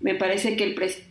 Me 0.00 0.14
parece 0.14 0.56
que 0.56 0.64
el 0.64 0.74
presidente, 0.74 1.08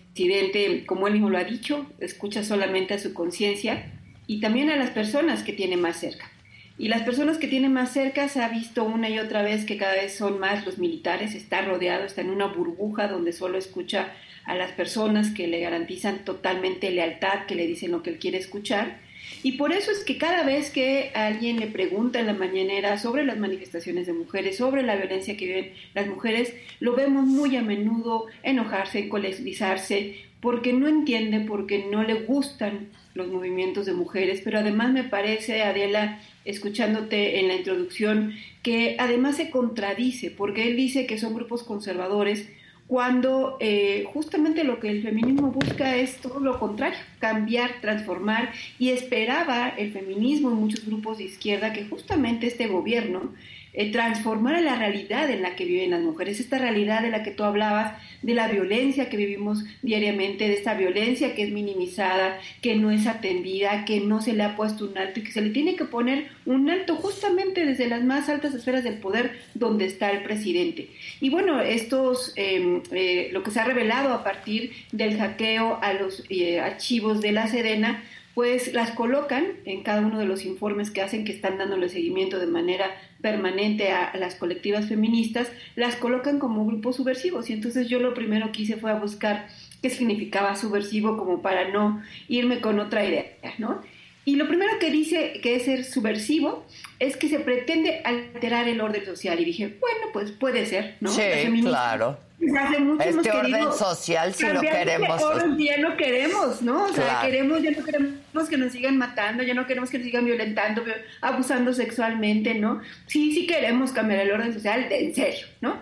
como 0.86 1.08
él 1.08 1.14
mismo 1.14 1.30
lo 1.30 1.38
ha 1.38 1.44
dicho, 1.44 1.86
escucha 2.00 2.44
solamente 2.44 2.94
a 2.94 3.00
su 3.00 3.14
conciencia 3.14 3.92
y 4.26 4.40
también 4.40 4.70
a 4.70 4.76
las 4.76 4.90
personas 4.90 5.44
que 5.44 5.54
tiene 5.54 5.78
más 5.78 6.00
cerca. 6.00 6.32
Y 6.80 6.90
las 6.90 7.02
personas 7.02 7.38
que 7.38 7.48
tiene 7.48 7.70
más 7.70 7.92
cerca 7.92 8.30
se 8.30 8.42
ha 8.42 8.50
visto 8.50 8.84
una 8.84 9.10
y 9.10 9.18
otra 9.18 9.42
vez 9.42 9.66
que 9.66 9.78
cada 9.78 9.94
vez 9.94 10.16
son 10.16 10.40
más 10.40 10.66
los 10.66 10.78
militares, 10.78 11.34
está 11.34 11.64
rodeado, 11.64 12.06
está 12.06 12.22
en 12.22 12.30
una 12.30 12.46
burbuja 12.46 13.08
donde 13.08 13.34
solo 13.34 13.58
escucha 13.58 14.14
a 14.46 14.54
las 14.56 14.72
personas 14.74 15.32
que 15.32 15.48
le 15.48 15.60
garantizan 15.60 16.24
totalmente 16.24 16.92
lealtad, 16.92 17.46
que 17.48 17.56
le 17.56 17.66
dicen 17.66 17.92
lo 17.92 18.04
que 18.04 18.12
él 18.12 18.20
quiere 18.20 18.38
escuchar. 18.38 19.00
Y 19.48 19.54
por 19.54 19.72
eso 19.72 19.92
es 19.92 20.00
que 20.00 20.18
cada 20.18 20.44
vez 20.44 20.72
que 20.72 21.10
alguien 21.16 21.58
le 21.62 21.68
pregunta 21.68 22.20
en 22.20 22.26
la 22.26 22.34
mañanera 22.34 22.98
sobre 22.98 23.24
las 23.24 23.38
manifestaciones 23.38 24.06
de 24.06 24.12
mujeres, 24.12 24.58
sobre 24.58 24.84
la 24.84 24.98
violencia 24.98 25.38
que 25.38 25.46
viven 25.46 25.72
las 25.94 26.06
mujeres, 26.06 26.54
lo 26.82 26.98
vemos 26.98 27.26
muy 27.26 27.56
a 27.56 27.62
menudo 27.62 28.26
enojarse, 28.44 29.00
encolerizarse, 29.00 30.16
porque 30.42 30.74
no 30.74 30.90
entiende, 30.90 31.40
porque 31.40 31.86
no 31.90 32.04
le 32.04 32.16
gustan 32.16 32.90
los 33.14 33.30
movimientos 33.30 33.86
de 33.86 33.94
mujeres. 33.94 34.42
Pero 34.44 34.60
además 34.60 34.92
me 34.92 35.06
parece, 35.06 35.64
Adela, 35.64 36.20
escuchándote 36.44 37.40
en 37.40 37.48
la 37.48 37.56
introducción, 37.56 38.34
que 38.64 38.98
además 39.00 39.38
se 39.38 39.50
contradice, 39.50 40.30
porque 40.30 40.68
él 40.68 40.76
dice 40.76 41.06
que 41.06 41.18
son 41.18 41.34
grupos 41.34 41.64
conservadores, 41.64 42.50
cuando 42.88 43.58
eh, 43.60 44.06
justamente 44.14 44.64
lo 44.64 44.80
que 44.80 44.90
el 44.90 45.04
feminismo 45.04 45.52
busca 45.52 45.96
es 45.98 46.18
todo 46.18 46.40
lo 46.40 46.58
contrario, 46.58 46.98
cambiar, 47.20 47.82
transformar, 47.82 48.52
y 48.80 48.90
esperaba 48.90 49.70
el 49.70 49.92
feminismo 49.92 50.50
en 50.50 50.56
muchos 50.56 50.86
grupos 50.86 51.18
de 51.18 51.26
izquierda 51.26 51.74
que 51.74 51.86
justamente 51.86 52.48
este 52.48 52.68
gobierno 52.68 53.34
eh, 53.78 53.92
transformara 53.92 54.60
la 54.60 54.76
realidad 54.76 55.30
en 55.30 55.44
la 55.44 55.56
que 55.56 55.64
viven 55.64 55.92
las 55.92 56.02
mujeres, 56.02 56.40
esta 56.40 56.58
realidad 56.58 57.04
de 57.04 57.12
la 57.12 57.22
que 57.22 57.30
tú 57.30 57.44
hablabas, 57.44 57.94
de 58.24 58.34
la 58.34 58.48
violencia 58.48 59.08
que 59.08 59.18
vivimos 59.18 59.64
diariamente, 59.84 60.48
de 60.48 60.56
esta 60.56 60.74
violencia 60.74 61.36
que 61.36 61.44
es 61.44 61.52
minimizada, 61.52 62.40
que 62.64 62.76
no 62.76 62.90
es 62.90 63.06
atendida, 63.06 63.86
que 63.86 64.00
no 64.00 64.20
se 64.20 64.34
le 64.34 64.42
ha 64.42 64.56
puesto 64.56 64.86
un 64.86 64.98
alto 64.98 65.20
y 65.20 65.24
que 65.24 65.32
se 65.32 65.42
le 65.42 65.52
tiene 65.52 65.76
que 65.76 65.86
poner 65.86 66.30
un 66.48 66.72
alto 66.72 66.96
justamente 66.96 67.68
desde 67.68 67.88
las 67.88 68.04
más 68.04 68.30
altas 68.30 68.56
esferas 68.56 68.84
del 68.84 68.98
poder 68.98 69.40
donde 69.54 69.86
está 69.86 70.10
el 70.10 70.24
presidente. 70.24 70.90
Y 71.22 71.30
bueno, 71.30 71.62
estos, 71.62 72.34
em, 72.36 72.82
eh, 72.92 73.30
lo 73.32 73.44
que 73.44 73.52
se 73.52 73.60
ha 73.60 73.64
revelado 73.64 74.12
a 74.12 74.24
partir 74.24 74.72
del 74.92 75.20
hackeo 75.20 75.78
a 75.84 75.94
los 75.94 76.24
eh, 76.30 76.60
archivos 76.60 77.22
de 77.22 77.32
la 77.32 77.46
Sedena, 77.46 78.04
pues 78.34 78.72
las 78.72 78.92
colocan 78.92 79.48
en 79.66 79.82
cada 79.82 80.02
uno 80.02 80.20
de 80.20 80.26
los 80.26 80.46
informes 80.46 80.92
que 80.92 81.02
hacen, 81.02 81.26
que 81.26 81.32
están 81.32 81.58
dándole 81.58 81.90
seguimiento 81.90 82.38
de 82.38 82.46
manera 82.46 82.96
permanente 83.22 83.92
a, 83.92 84.16
las 84.18 84.36
colectivas 84.36 84.88
feministas, 84.88 85.52
las 85.76 85.96
colocan 85.96 86.40
como 86.40 86.66
grupos 86.66 86.98
subversivos. 86.98 87.50
Y 87.50 87.54
entonces 87.54 87.88
yo 87.88 88.00
lo 88.00 88.14
primero 88.14 88.52
que 88.52 88.64
hice 88.64 88.78
fue 88.78 88.92
a 88.92 89.00
buscar 89.00 89.48
qué 89.82 89.90
significaba 89.90 90.56
subversivo 90.56 91.18
como 91.18 91.42
para 91.42 91.70
no 91.70 92.02
irme 92.28 92.62
con 92.62 92.80
otra 92.80 93.06
idea, 93.06 93.26
¿no? 93.58 93.82
Y 94.28 94.36
lo 94.36 94.46
primero 94.46 94.78
que 94.78 94.92
dice 94.92 95.40
que 95.42 95.56
es 95.56 95.64
ser 95.64 95.86
subversivo 95.86 96.66
es 97.00 97.16
que 97.16 97.30
se 97.30 97.40
pretende 97.40 98.02
alterar 98.04 98.68
el 98.68 98.82
orden 98.82 99.06
social. 99.06 99.40
Y 99.40 99.46
dije, 99.46 99.78
bueno, 99.80 100.08
pues 100.12 100.34
puede 100.34 100.66
ser, 100.66 100.98
¿no? 101.00 101.10
Sí, 101.10 101.22
claro. 101.62 102.20
Hace 102.60 102.80
mucho 102.80 103.08
este 103.08 103.32
orden 103.32 103.72
social 103.72 104.34
si 104.34 104.46
lo 104.48 104.60
queremos. 104.60 105.24
Orden, 105.24 105.58
ya 105.58 105.78
no 105.78 105.96
queremos, 105.96 106.62
¿no? 106.62 106.84
O 106.84 106.94
sea, 106.94 107.22
queremos, 107.22 107.64
ya 107.64 107.72
no 107.72 107.86
queremos 107.86 108.50
que 108.50 108.58
nos 108.58 108.74
sigan 108.74 108.98
matando, 108.98 109.44
ya 109.44 109.54
no 109.54 109.66
queremos 109.66 109.90
que 109.90 109.98
nos 109.98 110.06
sigan 110.08 110.26
violentando, 110.26 110.84
abusando 111.22 111.74
sexualmente, 111.74 112.54
¿no? 112.54 112.82
Sí, 113.06 113.32
sí 113.32 113.48
queremos 113.48 113.94
cambiar 113.94 114.20
el 114.20 114.32
orden 114.34 114.54
social, 114.54 114.90
de, 114.90 115.06
en 115.06 115.16
serio, 115.16 115.48
¿no? 115.62 115.80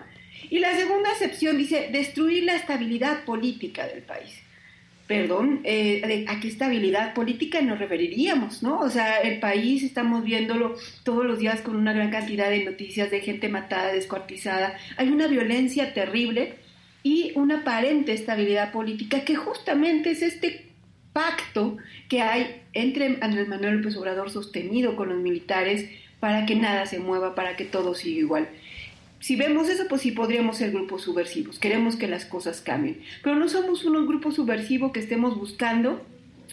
Y 0.50 0.60
la 0.60 0.76
segunda 0.76 1.10
excepción 1.10 1.58
dice 1.58 1.88
destruir 1.90 2.44
la 2.44 2.54
estabilidad 2.54 3.24
política 3.24 3.88
del 3.88 4.02
país. 4.02 4.45
Perdón, 5.06 5.60
eh, 5.64 6.24
a 6.28 6.40
qué 6.40 6.48
estabilidad 6.48 7.14
política 7.14 7.60
nos 7.60 7.78
referiríamos, 7.78 8.62
¿no? 8.62 8.80
O 8.80 8.90
sea, 8.90 9.18
el 9.18 9.38
país 9.38 9.82
estamos 9.82 10.24
viéndolo 10.24 10.74
todos 11.04 11.24
los 11.24 11.38
días 11.38 11.60
con 11.60 11.76
una 11.76 11.92
gran 11.92 12.10
cantidad 12.10 12.50
de 12.50 12.64
noticias 12.64 13.10
de 13.10 13.20
gente 13.20 13.48
matada, 13.48 13.92
descuartizada. 13.92 14.76
Hay 14.96 15.08
una 15.08 15.28
violencia 15.28 15.94
terrible 15.94 16.54
y 17.02 17.32
una 17.36 17.60
aparente 17.60 18.12
estabilidad 18.12 18.72
política 18.72 19.24
que 19.24 19.36
justamente 19.36 20.10
es 20.10 20.22
este 20.22 20.66
pacto 21.12 21.76
que 22.08 22.20
hay 22.20 22.62
entre 22.72 23.18
Andrés 23.20 23.46
Manuel 23.48 23.76
López 23.76 23.96
Obrador 23.96 24.30
sostenido 24.30 24.96
con 24.96 25.08
los 25.10 25.18
militares 25.18 25.88
para 26.18 26.46
que 26.46 26.56
nada 26.56 26.84
se 26.86 26.98
mueva, 26.98 27.34
para 27.34 27.56
que 27.56 27.64
todo 27.64 27.94
siga 27.94 28.20
igual. 28.20 28.48
Si 29.26 29.34
vemos 29.34 29.68
eso, 29.68 29.88
pues 29.88 30.02
sí 30.02 30.12
podríamos 30.12 30.58
ser 30.58 30.70
grupos 30.70 31.02
subversivos. 31.02 31.58
Queremos 31.58 31.96
que 31.96 32.06
las 32.06 32.24
cosas 32.24 32.60
cambien. 32.60 33.00
Pero 33.24 33.34
no 33.34 33.48
somos 33.48 33.84
unos 33.84 34.06
grupos 34.06 34.36
subversivos 34.36 34.92
que 34.92 35.00
estemos 35.00 35.36
buscando 35.36 36.00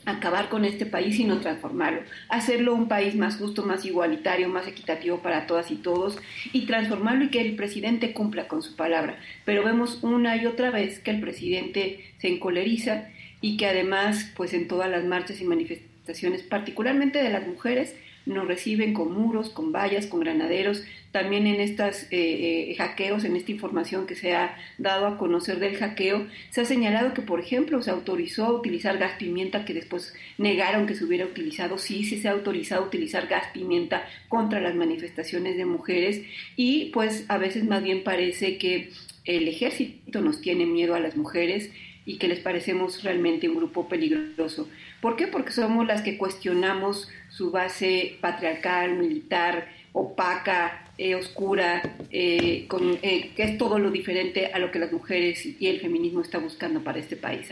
acabar 0.06 0.50
con 0.50 0.66
este 0.66 0.88
país, 0.88 1.18
sino 1.18 1.40
transformarlo, 1.40 2.02
hacerlo 2.30 2.74
un 2.74 2.88
país 2.88 3.14
más 3.14 3.38
justo, 3.38 3.62
más 3.62 3.86
igualitario, 3.86 4.50
más 4.50 4.68
equitativo 4.68 5.20
para 5.20 5.46
todas 5.46 5.70
y 5.70 5.76
todos, 5.76 6.18
y 6.52 6.66
transformarlo 6.66 7.26
y 7.26 7.30
que 7.30 7.42
el 7.42 7.56
presidente 7.56 8.12
cumpla 8.12 8.48
con 8.48 8.64
su 8.64 8.76
palabra. 8.76 9.20
Pero 9.46 9.64
vemos 9.64 10.00
una 10.02 10.36
y 10.38 10.48
otra 10.48 10.72
vez 10.72 10.98
que 10.98 11.12
el 11.12 11.22
presidente 11.22 12.04
se 12.18 12.30
encoleriza 12.30 13.08
y 13.40 13.56
que 13.56 13.68
además, 13.68 14.32
pues 14.36 14.52
en 14.56 14.68
todas 14.68 14.90
las 14.90 15.06
marchas 15.06 15.40
y 15.42 15.44
manifestaciones, 15.44 16.42
particularmente 16.42 17.22
de 17.22 17.30
las 17.30 17.46
mujeres, 17.46 17.96
nos 18.26 18.48
reciben 18.48 18.94
con 18.94 19.12
muros, 19.12 19.50
con 19.50 19.72
vallas, 19.72 20.08
con 20.08 20.22
granaderos, 20.22 20.84
también 21.12 21.46
en 21.46 21.60
estos 21.60 22.04
eh, 22.04 22.70
eh, 22.72 22.76
hackeos, 22.76 23.24
en 23.24 23.36
esta 23.36 23.52
información 23.52 24.08
que 24.08 24.16
se 24.16 24.34
ha 24.34 24.58
dado 24.78 25.06
a 25.06 25.18
conocer 25.18 25.60
del 25.60 25.78
hackeo, 25.78 26.28
se 26.50 26.62
ha 26.62 26.66
señalado 26.66 27.14
que, 27.14 27.22
por 27.22 27.40
ejemplo, 27.40 27.82
se 27.82 27.92
autorizó 27.92 28.46
a 28.46 28.54
utilizar 28.54 28.98
gas 28.98 29.14
pimienta 29.20 29.66
que 29.66 29.74
después 29.74 30.14
negaron 30.38 30.88
que 30.88 30.96
se 30.96 31.06
hubiera 31.06 31.26
utilizado. 31.26 31.78
Sí, 31.78 32.04
sí 32.04 32.20
se 32.20 32.30
ha 32.30 32.32
autorizado 32.32 32.84
a 32.84 32.88
utilizar 32.88 33.28
gas 33.28 33.46
pimienta 33.54 34.08
contra 34.28 34.60
las 34.60 34.74
manifestaciones 34.74 35.56
de 35.56 35.66
mujeres 35.66 36.24
y 36.56 36.86
pues 36.86 37.26
a 37.28 37.38
veces 37.38 37.64
más 37.64 37.84
bien 37.84 38.04
parece 38.04 38.58
que 38.58 38.90
el 39.26 39.48
ejército 39.48 40.22
nos 40.22 40.42
tiene 40.42 40.66
miedo 40.66 40.96
a 40.96 41.00
las 41.00 41.16
mujeres 41.16 41.70
y 42.06 42.18
que 42.18 42.28
les 42.28 42.40
parecemos 42.40 43.04
realmente 43.04 43.48
un 43.48 43.56
grupo 43.56 43.88
peligroso. 43.88 44.68
¿Por 45.04 45.18
qué? 45.18 45.28
Porque 45.28 45.52
somos 45.52 45.86
las 45.86 46.02
que 46.02 46.18
cuestionamos 46.18 47.10
su 47.28 47.52
base 47.52 48.18
patriarcal, 48.22 48.94
militar, 48.94 49.68
opaca, 49.92 50.86
eh, 50.98 51.16
oscura, 51.16 51.82
eh, 52.10 52.70
eh, 53.02 53.34
que 53.36 53.44
es 53.44 53.58
todo 53.58 53.80
lo 53.80 53.92
diferente 53.92 54.54
a 54.54 54.60
lo 54.60 54.72
que 54.72 54.80
las 54.80 54.94
mujeres 54.94 55.46
y 55.46 55.68
el 55.68 55.82
feminismo 55.82 56.22
está 56.22 56.38
buscando 56.38 56.82
para 56.86 57.00
este 57.00 57.18
país. 57.18 57.50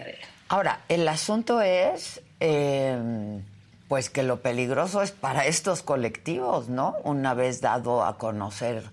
Ahora, 0.48 0.80
el 0.88 1.06
asunto 1.10 1.62
es, 1.62 2.22
pues 3.90 4.10
que 4.10 4.24
lo 4.24 4.40
peligroso 4.40 5.02
es 5.02 5.12
para 5.12 5.46
estos 5.46 5.84
colectivos, 5.84 6.70
¿no? 6.70 6.96
Una 7.04 7.34
vez 7.34 7.60
dado 7.60 8.06
a 8.06 8.18
conocer, 8.18 8.84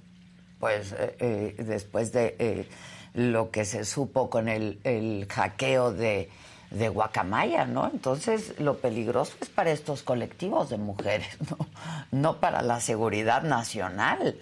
pues 0.59 0.97
después 1.21 2.11
de 2.11 2.67
lo 3.15 3.53
que 3.53 3.65
se 3.65 3.85
supo 3.85 4.29
con 4.29 4.49
el, 4.49 4.81
el 4.83 5.29
hackeo 5.31 5.93
de 5.93 6.29
de 6.71 6.89
guacamaya, 6.89 7.65
¿no? 7.65 7.91
Entonces, 7.93 8.55
lo 8.59 8.79
peligroso 8.79 9.35
es 9.41 9.49
para 9.49 9.71
estos 9.71 10.03
colectivos 10.03 10.71
de 10.71 10.79
mujeres, 10.79 11.29
¿no? 11.51 11.67
No 12.11 12.41
para 12.41 12.63
la 12.63 12.81
seguridad 12.81 13.43
nacional. 13.43 14.37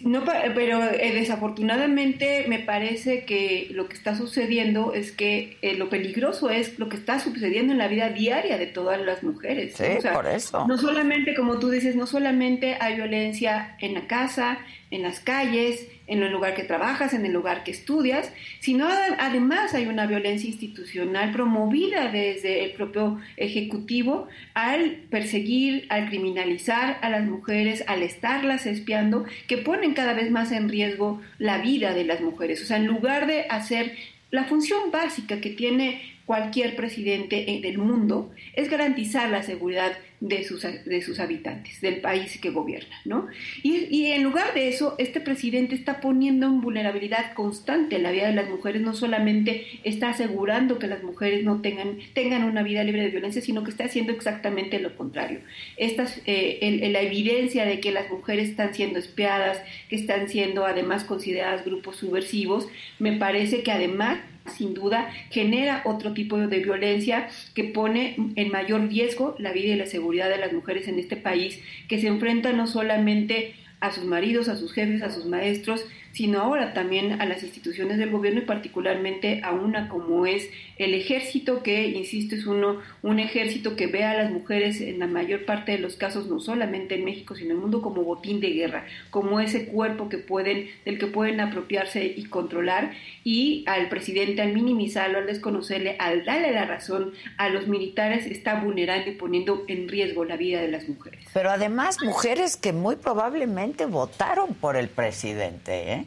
No, 0.00 0.24
pero 0.54 0.82
eh, 0.84 1.12
desafortunadamente 1.12 2.46
me 2.48 2.60
parece 2.60 3.26
que 3.26 3.68
lo 3.72 3.88
que 3.88 3.94
está 3.94 4.16
sucediendo 4.16 4.94
es 4.94 5.12
que 5.12 5.58
eh, 5.60 5.74
lo 5.74 5.90
peligroso 5.90 6.48
es 6.48 6.78
lo 6.78 6.88
que 6.88 6.96
está 6.96 7.20
sucediendo 7.20 7.72
en 7.72 7.78
la 7.78 7.88
vida 7.88 8.08
diaria 8.08 8.56
de 8.56 8.66
todas 8.66 8.98
las 8.98 9.22
mujeres. 9.22 9.74
Sí, 9.76 9.84
por 10.14 10.26
eso. 10.26 10.66
No 10.66 10.78
solamente, 10.78 11.34
como 11.34 11.58
tú 11.58 11.68
dices, 11.68 11.94
no 11.94 12.06
solamente 12.06 12.78
hay 12.80 12.94
violencia 12.96 13.76
en 13.78 13.92
la 13.92 14.06
casa, 14.06 14.60
en 14.96 15.02
las 15.02 15.20
calles, 15.20 15.86
en 16.06 16.22
el 16.22 16.32
lugar 16.32 16.54
que 16.54 16.62
trabajas, 16.62 17.12
en 17.14 17.24
el 17.26 17.32
lugar 17.32 17.64
que 17.64 17.70
estudias, 17.70 18.32
sino 18.60 18.88
además 19.18 19.74
hay 19.74 19.86
una 19.86 20.06
violencia 20.06 20.48
institucional 20.48 21.32
promovida 21.32 22.10
desde 22.10 22.64
el 22.64 22.72
propio 22.72 23.20
Ejecutivo 23.36 24.28
al 24.54 25.02
perseguir, 25.10 25.86
al 25.90 26.08
criminalizar 26.08 26.98
a 27.02 27.10
las 27.10 27.24
mujeres, 27.26 27.84
al 27.86 28.02
estarlas 28.02 28.66
espiando, 28.66 29.24
que 29.46 29.58
ponen 29.58 29.94
cada 29.94 30.14
vez 30.14 30.30
más 30.30 30.52
en 30.52 30.68
riesgo 30.68 31.20
la 31.38 31.58
vida 31.58 31.92
de 31.92 32.04
las 32.04 32.20
mujeres. 32.20 32.62
O 32.62 32.66
sea, 32.66 32.78
en 32.78 32.86
lugar 32.86 33.26
de 33.26 33.42
hacer 33.48 33.94
la 34.30 34.44
función 34.44 34.90
básica 34.90 35.40
que 35.40 35.50
tiene 35.50 36.15
cualquier 36.26 36.74
presidente 36.74 37.60
del 37.62 37.78
mundo 37.78 38.32
es 38.54 38.68
garantizar 38.68 39.30
la 39.30 39.42
seguridad 39.44 39.92
de 40.18 40.44
sus, 40.44 40.62
de 40.62 41.02
sus 41.02 41.20
habitantes, 41.20 41.80
del 41.80 42.00
país 42.00 42.38
que 42.40 42.50
gobierna, 42.50 42.96
¿no? 43.04 43.28
Y, 43.62 44.06
en 44.06 44.22
lugar 44.22 44.54
de 44.54 44.68
eso, 44.68 44.94
este 44.98 45.20
presidente 45.20 45.74
está 45.74 46.00
poniendo 46.00 46.46
en 46.46 46.60
vulnerabilidad 46.62 47.34
constante 47.34 47.98
la 47.98 48.10
vida 48.10 48.26
de 48.26 48.32
las 48.32 48.48
mujeres, 48.48 48.82
no 48.82 48.94
solamente 48.94 49.66
está 49.84 50.10
asegurando 50.10 50.78
que 50.78 50.86
las 50.86 51.02
mujeres 51.02 51.44
no 51.44 51.60
tengan, 51.60 51.98
tengan 52.14 52.44
una 52.44 52.62
vida 52.62 52.82
libre 52.82 53.02
de 53.02 53.10
violencia, 53.10 53.42
sino 53.42 53.62
que 53.62 53.70
está 53.70 53.84
haciendo 53.84 54.12
exactamente 54.12 54.80
lo 54.80 54.96
contrario. 54.96 55.40
Estas, 55.76 56.20
eh, 56.26 56.88
la 56.90 57.02
evidencia 57.02 57.64
de 57.66 57.78
que 57.80 57.92
las 57.92 58.10
mujeres 58.10 58.48
están 58.48 58.74
siendo 58.74 58.98
espiadas, 58.98 59.60
que 59.88 59.96
están 59.96 60.28
siendo 60.28 60.64
además 60.64 61.04
consideradas 61.04 61.64
grupos 61.64 61.96
subversivos, 61.96 62.68
me 62.98 63.12
parece 63.12 63.62
que 63.62 63.70
además 63.70 64.18
sin 64.48 64.74
duda 64.74 65.10
genera 65.30 65.82
otro 65.84 66.12
tipo 66.12 66.38
de 66.38 66.58
violencia 66.58 67.28
que 67.54 67.64
pone 67.64 68.16
en 68.36 68.50
mayor 68.50 68.88
riesgo 68.88 69.36
la 69.38 69.52
vida 69.52 69.74
y 69.74 69.76
la 69.76 69.86
seguridad 69.86 70.28
de 70.28 70.38
las 70.38 70.52
mujeres 70.52 70.88
en 70.88 70.98
este 70.98 71.16
país, 71.16 71.60
que 71.88 72.00
se 72.00 72.08
enfrentan 72.08 72.56
no 72.56 72.66
solamente 72.66 73.54
a 73.80 73.92
sus 73.92 74.04
maridos, 74.04 74.48
a 74.48 74.56
sus 74.56 74.72
jefes, 74.72 75.02
a 75.02 75.10
sus 75.10 75.26
maestros, 75.26 75.84
sino 76.16 76.40
ahora 76.40 76.72
también 76.72 77.20
a 77.20 77.26
las 77.26 77.42
instituciones 77.42 77.98
del 77.98 78.10
gobierno 78.10 78.40
y 78.40 78.44
particularmente 78.46 79.42
a 79.44 79.52
una 79.52 79.90
como 79.90 80.24
es 80.24 80.48
el 80.78 80.94
ejército, 80.94 81.62
que, 81.62 81.88
insisto, 81.88 82.34
es 82.34 82.46
uno, 82.46 82.80
un 83.02 83.18
ejército 83.18 83.76
que 83.76 83.86
ve 83.86 84.04
a 84.04 84.14
las 84.14 84.30
mujeres 84.30 84.80
en 84.80 84.98
la 84.98 85.06
mayor 85.06 85.44
parte 85.44 85.72
de 85.72 85.78
los 85.78 85.96
casos, 85.96 86.26
no 86.28 86.40
solamente 86.40 86.94
en 86.94 87.04
México, 87.04 87.34
sino 87.34 87.50
en 87.50 87.56
el 87.56 87.62
mundo, 87.62 87.82
como 87.82 88.02
botín 88.02 88.40
de 88.40 88.48
guerra, 88.48 88.86
como 89.10 89.40
ese 89.40 89.66
cuerpo 89.66 90.08
que 90.08 90.16
pueden, 90.16 90.70
del 90.86 90.98
que 90.98 91.06
pueden 91.06 91.38
apropiarse 91.40 92.06
y 92.06 92.24
controlar, 92.24 92.92
y 93.22 93.64
al 93.66 93.90
presidente 93.90 94.40
al 94.40 94.54
minimizarlo, 94.54 95.18
al 95.18 95.26
desconocerle, 95.26 95.96
al 95.98 96.24
darle 96.24 96.52
la 96.52 96.64
razón 96.64 97.12
a 97.36 97.50
los 97.50 97.68
militares, 97.68 98.24
está 98.24 98.58
vulnerando 98.58 99.10
y 99.10 99.14
poniendo 99.14 99.64
en 99.68 99.86
riesgo 99.86 100.24
la 100.24 100.38
vida 100.38 100.62
de 100.62 100.68
las 100.68 100.88
mujeres. 100.88 101.20
Pero 101.34 101.50
además 101.50 101.98
mujeres 102.02 102.56
que 102.56 102.72
muy 102.72 102.96
probablemente 102.96 103.84
votaron 103.84 104.54
por 104.54 104.76
el 104.76 104.88
presidente, 104.88 105.92
¿eh? 105.92 106.05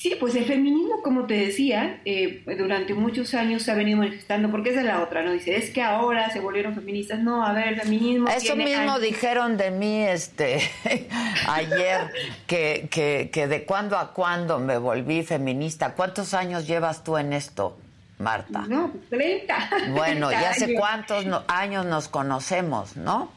Sí, 0.00 0.16
pues 0.18 0.34
el 0.34 0.46
feminismo, 0.46 1.02
como 1.02 1.26
te 1.26 1.34
decía, 1.34 2.00
eh, 2.06 2.42
durante 2.56 2.94
muchos 2.94 3.34
años 3.34 3.64
se 3.64 3.70
ha 3.70 3.74
venido 3.74 3.98
manifestando, 3.98 4.50
porque 4.50 4.70
esa 4.70 4.80
es 4.80 4.86
la 4.86 5.02
otra, 5.02 5.22
¿no? 5.22 5.30
Dice, 5.30 5.54
es 5.54 5.68
que 5.68 5.82
ahora 5.82 6.30
se 6.30 6.40
volvieron 6.40 6.74
feministas. 6.74 7.18
No, 7.18 7.44
a 7.44 7.52
ver, 7.52 7.68
el 7.68 7.80
feminismo. 7.82 8.26
Eso 8.30 8.56
mismo 8.56 8.98
dijeron 8.98 9.58
de 9.58 9.70
mí 9.70 10.02
este 10.02 10.58
ayer, 11.46 12.10
que, 12.46 12.88
que, 12.90 13.28
que 13.30 13.46
de 13.46 13.66
cuando 13.66 13.98
a 13.98 14.14
cuando 14.14 14.58
me 14.58 14.78
volví 14.78 15.22
feminista. 15.22 15.92
¿Cuántos 15.92 16.32
años 16.32 16.66
llevas 16.66 17.04
tú 17.04 17.18
en 17.18 17.34
esto? 17.34 17.76
Marta. 18.16 18.64
No, 18.68 18.92
30. 19.10 19.70
Bueno, 19.90 20.30
ya 20.30 20.48
hace 20.48 20.72
cuántos 20.76 21.26
años 21.46 21.84
nos 21.84 22.08
conocemos, 22.08 22.96
¿no? 22.96 23.30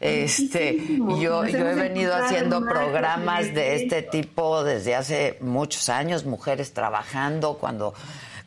Este, 0.00 0.78
yo, 1.20 1.44
yo 1.46 1.58
he 1.58 1.74
venido 1.74 2.14
haciendo 2.14 2.62
programas 2.62 3.52
de 3.54 3.74
este 3.74 4.00
tipo 4.00 4.64
desde 4.64 4.94
hace 4.94 5.36
muchos 5.40 5.90
años, 5.90 6.24
mujeres 6.24 6.72
trabajando 6.72 7.58
cuando 7.58 7.94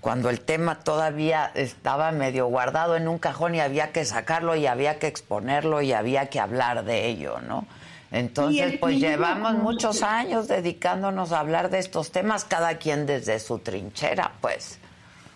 cuando 0.04 0.30
el 0.30 0.42
tema 0.42 0.80
todavía 0.80 1.50
estaba 1.56 2.12
medio 2.12 2.48
guardado 2.48 2.98
en 2.98 3.08
un 3.08 3.20
cajón 3.20 3.56
y 3.56 3.62
había 3.62 3.94
que 3.94 4.04
sacarlo 4.04 4.54
y 4.54 4.68
había 4.68 5.00
que 5.00 5.08
exponerlo 5.08 5.82
y 5.82 5.94
había 5.94 6.26
que 6.26 6.42
hablar 6.42 6.84
de 6.84 7.08
ello, 7.08 7.40
¿no? 7.40 7.66
Entonces, 8.12 8.78
pues 8.82 9.00
llevamos 9.00 9.56
muchos 9.56 10.04
años 10.04 10.50
dedicándonos 10.50 11.32
a 11.32 11.40
hablar 11.40 11.70
de 11.70 11.80
estos 11.80 12.12
temas, 12.12 12.44
cada 12.44 12.78
quien 12.78 13.06
desde 13.06 13.40
su 13.40 13.60
trinchera, 13.60 14.34
pues. 14.42 14.78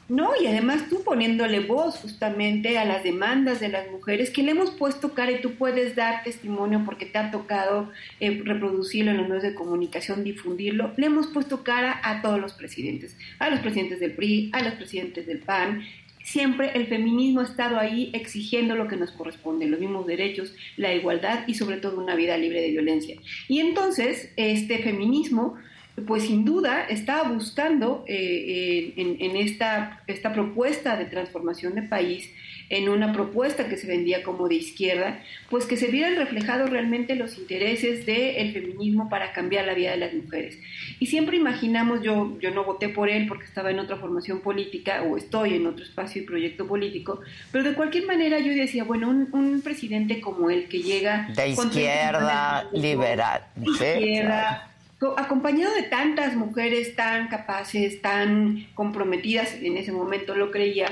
No, 0.10 0.32
y 0.42 0.48
además 0.48 0.88
tú 0.90 1.04
poniéndole 1.04 1.60
voz 1.60 1.98
justamente 1.98 2.78
a 2.78 2.86
las 2.86 3.04
demandas 3.04 3.60
de 3.60 3.68
las 3.68 3.92
mujeres, 3.92 4.30
que 4.30 4.42
le 4.42 4.52
hemos 4.52 4.72
puesto 4.72 5.14
cara 5.14 5.34
y 5.34 5.42
tú 5.42 5.56
puedes 5.56 5.96
dar 5.96 6.24
testimonio 6.24 6.84
porque 6.86 7.06
te 7.06 7.18
ha 7.18 7.30
tocado 7.30 7.92
eh, 8.22 8.42
reproducirlo 8.46 9.12
en 9.12 9.18
los 9.18 9.28
medios 9.28 9.44
de 9.44 9.54
comunicación, 9.54 10.24
difundirlo, 10.24 10.94
le 10.96 11.08
hemos 11.08 11.28
puesto 11.28 11.62
cara 11.62 12.00
a 12.04 12.22
todos 12.22 12.40
los 12.40 12.54
presidentes, 12.54 13.18
a 13.40 13.50
los 13.50 13.60
presidentes 13.60 14.00
del 14.00 14.14
PRI, 14.14 14.50
a 14.54 14.64
los 14.64 14.76
presidentes 14.76 15.28
del 15.28 15.40
PAN. 15.40 15.84
Siempre 16.24 16.72
el 16.74 16.88
feminismo 16.88 17.42
ha 17.42 17.46
estado 17.46 17.78
ahí 17.78 18.10
exigiendo 18.14 18.76
lo 18.76 18.88
que 18.88 18.96
nos 18.96 19.12
corresponde, 19.12 19.66
los 19.66 19.80
mismos 19.80 20.08
derechos, 20.08 20.54
la 20.78 20.94
igualdad 20.94 21.44
y 21.48 21.56
sobre 21.56 21.78
todo 21.78 22.02
una 22.02 22.16
vida 22.16 22.38
libre 22.38 22.62
de 22.62 22.72
violencia. 22.72 23.18
Y 23.50 23.60
entonces 23.60 24.32
este 24.38 24.78
feminismo 24.80 25.58
pues 26.06 26.24
sin 26.24 26.46
duda 26.46 26.86
estaba 26.88 27.28
buscando 27.30 28.04
eh, 28.08 28.94
en, 28.98 29.36
esta, 29.36 30.04
esta 30.06 30.32
propuesta 30.32 30.96
de 30.96 31.06
transformación 31.06 31.74
de 31.74 31.82
país, 31.82 32.30
en 32.70 32.90
una 32.90 33.14
propuesta 33.14 33.68
que 33.68 33.78
se 33.78 33.88
vendía 33.88 34.22
como 34.24 34.48
de 34.48 34.56
izquierda, 34.56 35.24
pues 35.50 35.66
que 35.66 35.78
se 35.78 35.88
vieran 35.88 36.18
reflejados 36.18 36.70
realmente 36.70 37.16
los 37.16 37.38
intereses 37.38 38.06
del 38.06 38.54
feminismo 38.54 39.10
para 39.10 39.32
cambiar 39.32 39.66
la 39.66 39.74
vida 39.74 39.92
de 39.92 39.98
las 39.98 40.14
mujeres. 40.14 40.60
Y 41.00 41.08
siempre 41.08 41.38
imaginamos, 41.38 42.04
yo, 42.04 42.38
yo 42.42 42.52
no 42.52 42.64
voté 42.64 42.90
por 42.90 43.10
él 43.10 43.26
porque 43.28 43.46
estaba 43.46 43.72
en 43.72 43.80
otra 43.80 43.96
formación 43.96 44.42
política 44.42 45.02
o 45.02 45.18
estoy 45.18 45.56
en 45.56 45.66
otro 45.66 45.84
espacio 45.84 46.22
y 46.22 46.26
proyecto 46.26 46.68
político, 46.68 47.22
pero 47.52 47.64
de 47.64 47.74
cualquier 47.74 48.06
manera 48.06 48.38
yo 48.40 48.54
decía, 48.54 48.84
bueno, 48.84 49.10
un, 49.10 49.62
presidente 49.64 50.22
como 50.22 50.50
él 50.50 50.68
que 50.70 50.82
llega... 50.82 51.30
De 51.36 51.50
izquierda, 51.50 52.70
liberal. 52.74 53.44
izquierda, 53.66 54.70
acompañado 55.18 55.76
de 55.76 55.84
tantas 55.84 56.36
mujeres 56.36 56.96
tan 56.96 57.28
capaces, 57.28 58.02
tan 58.02 58.68
comprometidas, 58.74 59.54
en 59.62 59.78
ese 59.78 59.92
momento 59.92 60.36
lo 60.36 60.50
creía, 60.50 60.88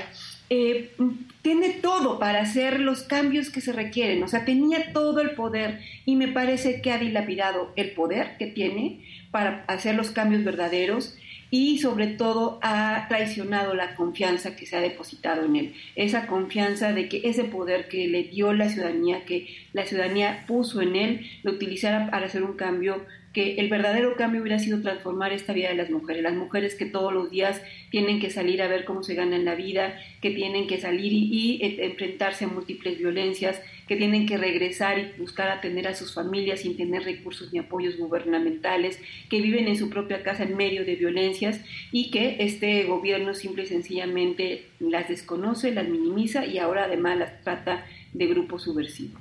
eh, 0.48 0.92
tiene 1.42 1.70
todo 1.70 2.20
para 2.20 2.40
hacer 2.40 2.78
los 2.78 3.02
cambios 3.02 3.50
que 3.50 3.60
se 3.60 3.72
requieren, 3.72 4.22
o 4.22 4.28
sea, 4.28 4.44
tenía 4.44 4.92
todo 4.92 5.20
el 5.20 5.30
poder 5.30 5.80
y 6.04 6.14
me 6.14 6.28
parece 6.28 6.80
que 6.80 6.92
ha 6.92 6.98
dilapidado 6.98 7.72
el 7.74 7.90
poder 7.92 8.36
que 8.38 8.46
tiene 8.46 9.00
para 9.32 9.64
hacer 9.66 9.96
los 9.96 10.12
cambios 10.12 10.44
verdaderos 10.44 11.16
y 11.50 11.78
sobre 11.78 12.08
todo 12.08 12.58
ha 12.62 13.06
traicionado 13.08 13.74
la 13.74 13.94
confianza 13.94 14.56
que 14.56 14.66
se 14.66 14.76
ha 14.76 14.80
depositado 14.80 15.44
en 15.44 15.56
él, 15.56 15.74
esa 15.94 16.26
confianza 16.26 16.92
de 16.92 17.08
que 17.08 17.22
ese 17.24 17.44
poder 17.44 17.88
que 17.88 18.06
le 18.08 18.24
dio 18.24 18.52
la 18.52 18.68
ciudadanía, 18.68 19.24
que 19.24 19.48
la 19.72 19.84
ciudadanía 19.84 20.44
puso 20.46 20.80
en 20.80 20.96
él, 20.96 21.26
lo 21.42 21.52
utilizara 21.52 22.10
para 22.10 22.26
hacer 22.26 22.42
un 22.42 22.56
cambio 22.56 23.04
que 23.36 23.56
el 23.56 23.68
verdadero 23.68 24.16
cambio 24.16 24.40
hubiera 24.40 24.58
sido 24.58 24.80
transformar 24.80 25.30
esta 25.30 25.52
vida 25.52 25.68
de 25.68 25.74
las 25.74 25.90
mujeres, 25.90 26.22
las 26.22 26.34
mujeres 26.34 26.74
que 26.74 26.86
todos 26.86 27.12
los 27.12 27.30
días 27.30 27.60
tienen 27.90 28.18
que 28.18 28.30
salir 28.30 28.62
a 28.62 28.66
ver 28.66 28.86
cómo 28.86 29.02
se 29.02 29.14
gana 29.14 29.36
en 29.36 29.44
la 29.44 29.54
vida, 29.54 30.00
que 30.22 30.30
tienen 30.30 30.66
que 30.66 30.80
salir 30.80 31.12
y, 31.12 31.60
e, 31.60 31.84
enfrentarse 31.84 32.46
a 32.46 32.48
múltiples 32.48 32.96
violencias, 32.96 33.60
que 33.88 33.96
tienen 33.96 34.24
que 34.24 34.38
regresar 34.38 34.98
y 34.98 35.20
buscar 35.20 35.50
atender 35.50 35.86
a 35.86 35.94
sus 35.94 36.14
familias 36.14 36.60
sin 36.60 36.78
tener 36.78 37.02
recursos 37.02 37.52
ni 37.52 37.58
apoyos 37.58 37.98
gubernamentales, 37.98 38.98
que 39.28 39.42
viven 39.42 39.68
en 39.68 39.76
su 39.76 39.90
propia 39.90 40.22
casa 40.22 40.44
en 40.44 40.56
medio 40.56 40.86
de 40.86 40.96
violencias 40.96 41.60
y 41.92 42.10
que 42.10 42.36
este 42.38 42.84
gobierno 42.84 43.34
simple 43.34 43.64
y 43.64 43.66
sencillamente 43.66 44.64
las 44.80 45.10
desconoce, 45.10 45.72
las 45.72 45.86
minimiza 45.86 46.46
y 46.46 46.56
ahora 46.56 46.84
además 46.84 47.18
las 47.18 47.42
trata 47.42 47.84
de 48.14 48.26
grupo 48.28 48.58
subversivo. 48.58 49.18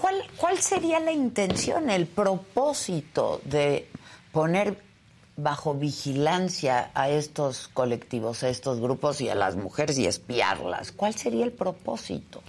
¿Cuál, 0.00 0.22
¿Cuál 0.36 0.58
sería 0.58 1.00
la 1.00 1.12
intención, 1.12 1.90
el 1.90 2.06
propósito 2.06 3.40
de 3.44 3.86
poner 4.32 4.76
bajo 5.36 5.74
vigilancia 5.74 6.90
a 6.94 7.10
estos 7.10 7.68
colectivos, 7.68 8.42
a 8.42 8.48
estos 8.48 8.80
grupos 8.80 9.20
y 9.20 9.28
a 9.28 9.34
las 9.34 9.56
mujeres 9.56 9.98
y 9.98 10.06
espiarlas? 10.06 10.92
¿Cuál 10.92 11.14
sería 11.14 11.44
el 11.44 11.52
propósito? 11.52 12.42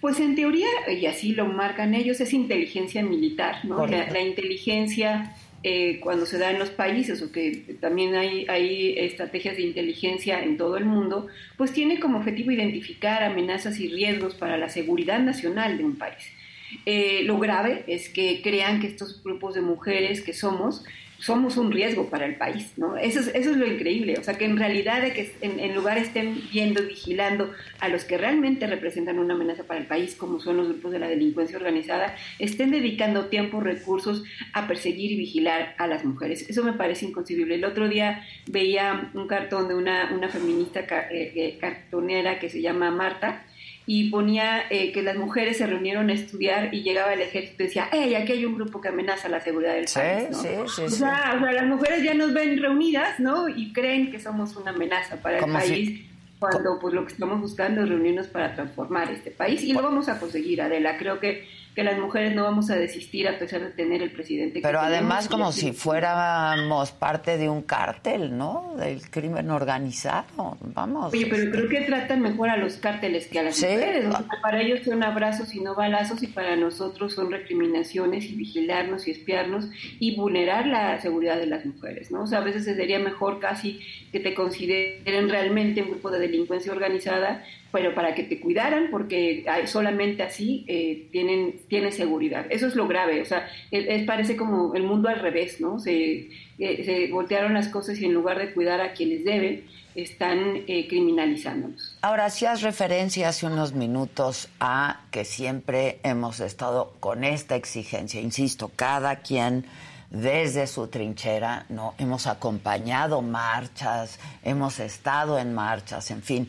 Pues 0.00 0.20
en 0.20 0.36
teoría, 0.36 0.68
y 0.88 1.06
así 1.06 1.32
lo 1.32 1.46
marcan 1.46 1.94
ellos, 1.94 2.20
es 2.20 2.32
inteligencia 2.32 3.02
militar, 3.02 3.64
¿no? 3.64 3.86
La, 3.86 4.20
inteligencia 4.20 5.34
eh, 5.62 5.98
cuando 6.00 6.26
se 6.26 6.38
da 6.38 6.50
en 6.50 6.58
los 6.58 6.70
países, 6.70 7.22
o 7.22 7.32
que 7.32 7.76
también 7.80 8.14
hay, 8.14 8.46
hay 8.46 8.98
estrategias 8.98 9.56
de 9.56 9.62
inteligencia 9.62 10.42
en 10.42 10.58
todo 10.58 10.76
el 10.76 10.84
mundo, 10.84 11.26
pues 11.56 11.72
tiene 11.72 11.98
como 11.98 12.18
objetivo 12.18 12.52
identificar 12.52 13.24
amenazas 13.24 13.80
y 13.80 13.88
riesgos 13.88 14.34
para 14.34 14.58
la 14.58 14.68
seguridad 14.68 15.18
nacional 15.18 15.78
de 15.78 15.84
un 15.84 15.96
país. 15.96 16.35
Eh, 16.84 17.22
lo 17.24 17.38
grave 17.38 17.84
es 17.86 18.08
que 18.08 18.40
crean 18.42 18.80
que 18.80 18.88
estos 18.88 19.22
grupos 19.22 19.54
de 19.54 19.62
mujeres 19.62 20.22
que 20.22 20.32
somos 20.32 20.84
somos 21.18 21.56
un 21.56 21.72
riesgo 21.72 22.10
para 22.10 22.26
el 22.26 22.36
país, 22.36 22.72
¿no? 22.76 22.96
Eso 22.96 23.20
es, 23.20 23.28
eso 23.28 23.50
es 23.50 23.56
lo 23.56 23.66
increíble, 23.66 24.16
o 24.18 24.22
sea, 24.22 24.34
que 24.34 24.44
en 24.44 24.56
realidad 24.56 25.00
de 25.00 25.12
que 25.12 25.32
en, 25.40 25.74
lugar 25.74 25.98
estén 25.98 26.40
viendo 26.52 26.82
vigilando 26.82 27.52
a 27.80 27.88
los 27.88 28.04
que 28.04 28.18
realmente 28.18 28.66
representan 28.66 29.18
una 29.18 29.34
amenaza 29.34 29.64
para 29.64 29.80
el 29.80 29.86
país, 29.86 30.14
como 30.14 30.40
son 30.40 30.58
los 30.58 30.68
grupos 30.68 30.92
de 30.92 30.98
la 30.98 31.08
delincuencia 31.08 31.56
organizada, 31.56 32.14
estén 32.38 32.70
dedicando 32.70 33.26
tiempo, 33.26 33.60
recursos 33.60 34.24
a 34.52 34.68
perseguir 34.68 35.12
y 35.12 35.16
vigilar 35.16 35.74
a 35.78 35.86
las 35.86 36.04
mujeres. 36.04 36.48
Eso 36.48 36.62
me 36.62 36.74
parece 36.74 37.06
inconcebible. 37.06 37.54
El 37.54 37.64
otro 37.64 37.88
día 37.88 38.22
veía 38.46 39.10
un 39.14 39.26
cartón 39.26 39.68
de 39.68 39.74
una, 39.74 40.12
una 40.14 40.28
feminista 40.28 40.80
eh, 40.80 41.32
eh, 41.34 41.58
cartonera 41.58 42.38
que 42.38 42.50
se 42.50 42.60
llama 42.60 42.90
Marta, 42.90 43.44
y 43.86 44.10
ponía 44.10 44.64
eh, 44.68 44.90
que 44.92 45.02
las 45.02 45.16
mujeres 45.16 45.58
se 45.58 45.66
reunieron 45.66 46.10
a 46.10 46.12
estudiar 46.12 46.74
y 46.74 46.82
llegaba 46.82 47.14
el 47.14 47.20
ejército 47.20 47.62
y 47.62 47.66
decía, 47.66 47.88
hey, 47.92 48.16
aquí 48.16 48.32
hay 48.32 48.44
un 48.44 48.56
grupo 48.56 48.80
que 48.80 48.88
amenaza 48.88 49.28
la 49.28 49.40
seguridad 49.40 49.74
del 49.74 49.86
país, 49.92 50.30
¿no? 50.30 50.42
Sí, 50.42 50.48
sí, 50.48 50.82
o, 50.82 50.88
sea, 50.88 51.34
o, 51.36 51.40
sea, 51.40 51.52
las 51.52 51.66
mujeres 51.66 52.02
ya 52.02 52.14
nos 52.14 52.34
ven 52.34 52.60
reunidas, 52.60 53.20
¿no? 53.20 53.48
Y 53.48 53.72
creen 53.72 54.10
que 54.10 54.18
somos 54.18 54.56
una 54.56 54.72
amenaza 54.72 55.22
para 55.22 55.38
el 55.38 55.52
país. 55.52 56.00
cuando 56.40 56.78
pues 56.80 56.94
lo 56.94 57.06
que 57.06 57.12
estamos 57.12 57.40
buscando 57.40 57.82
es 57.82 57.88
reunirnos 57.88 58.26
para 58.26 58.54
transformar 58.54 59.10
este 59.10 59.30
país 59.30 59.62
y 59.62 59.72
lo 59.72 59.82
vamos 59.82 60.08
a 60.08 60.18
conseguir, 60.18 60.60
Adela. 60.60 60.98
Creo 60.98 61.20
que 61.20 61.46
que 61.76 61.84
las 61.84 61.98
mujeres 61.98 62.34
no 62.34 62.44
vamos 62.44 62.70
a 62.70 62.76
desistir 62.76 63.28
a 63.28 63.38
pesar 63.38 63.60
de 63.60 63.68
tener 63.68 64.00
el 64.00 64.10
presidente. 64.10 64.60
Pero 64.62 64.80
además 64.80 65.28
como 65.28 65.52
si 65.52 65.72
fuéramos 65.72 66.90
parte 66.92 67.36
de 67.36 67.50
un 67.50 67.60
cártel, 67.60 68.34
¿no? 68.34 68.74
Del 68.78 69.02
crimen 69.10 69.50
organizado, 69.50 70.56
vamos. 70.62 71.12
Oye, 71.12 71.26
pero 71.26 71.50
creo 71.52 71.68
que 71.68 71.82
tratan 71.82 72.22
mejor 72.22 72.48
a 72.48 72.56
los 72.56 72.78
cárteles 72.78 73.26
que 73.26 73.40
a 73.40 73.42
las 73.42 73.60
mujeres. 73.60 74.06
para 74.40 74.62
ellos 74.62 74.80
son 74.86 75.02
abrazos 75.02 75.54
y 75.54 75.60
no 75.60 75.74
balazos 75.74 76.22
y 76.22 76.28
para 76.28 76.56
nosotros 76.56 77.12
son 77.12 77.30
recriminaciones 77.30 78.24
y 78.24 78.36
vigilarnos 78.36 79.06
y 79.06 79.10
espiarnos 79.10 79.68
y 80.00 80.16
vulnerar 80.16 80.66
la 80.66 80.98
seguridad 81.02 81.36
de 81.36 81.46
las 81.46 81.66
mujeres, 81.66 82.10
¿no? 82.10 82.22
O 82.22 82.26
sea, 82.26 82.38
a 82.38 82.44
veces 82.44 82.64
sería 82.64 82.98
mejor 82.98 83.38
casi 83.38 83.80
que 84.12 84.20
te 84.20 84.32
consideren 84.32 85.28
realmente 85.28 85.82
un 85.82 85.90
grupo 85.90 86.10
de 86.10 86.20
delincuencia 86.20 86.72
organizada 86.72 87.44
pero 87.76 87.94
para 87.94 88.14
que 88.14 88.22
te 88.22 88.40
cuidaran, 88.40 88.88
porque 88.90 89.44
solamente 89.66 90.22
así 90.22 90.64
eh, 90.66 91.08
tienen, 91.12 91.60
tiene 91.68 91.92
seguridad. 91.92 92.46
Eso 92.48 92.66
es 92.66 92.74
lo 92.74 92.88
grave, 92.88 93.20
o 93.20 93.26
sea, 93.26 93.50
es, 93.70 94.02
parece 94.06 94.34
como 94.34 94.74
el 94.74 94.82
mundo 94.82 95.10
al 95.10 95.20
revés, 95.20 95.60
¿no? 95.60 95.78
Se, 95.78 96.30
eh, 96.58 97.10
voltearon 97.12 97.52
las 97.52 97.68
cosas 97.68 97.98
y 97.98 98.06
en 98.06 98.14
lugar 98.14 98.38
de 98.38 98.54
cuidar 98.54 98.80
a 98.80 98.94
quienes 98.94 99.26
deben, 99.26 99.66
están 99.94 100.62
eh, 100.66 100.86
criminalizándonos. 100.88 101.98
Ahora, 102.00 102.24
has 102.24 102.62
referencia 102.62 103.28
hace 103.28 103.44
unos 103.44 103.74
minutos 103.74 104.48
a 104.58 105.02
que 105.10 105.26
siempre 105.26 105.98
hemos 106.02 106.40
estado 106.40 106.94
con 106.98 107.24
esta 107.24 107.56
exigencia, 107.56 108.22
insisto, 108.22 108.70
cada 108.74 109.16
quien 109.16 109.66
desde 110.08 110.66
su 110.66 110.86
trinchera, 110.88 111.66
¿no? 111.68 111.94
Hemos 111.98 112.26
acompañado 112.26 113.20
marchas, 113.20 114.18
hemos 114.42 114.80
estado 114.80 115.38
en 115.38 115.52
marchas, 115.52 116.10
en 116.10 116.22
fin. 116.22 116.48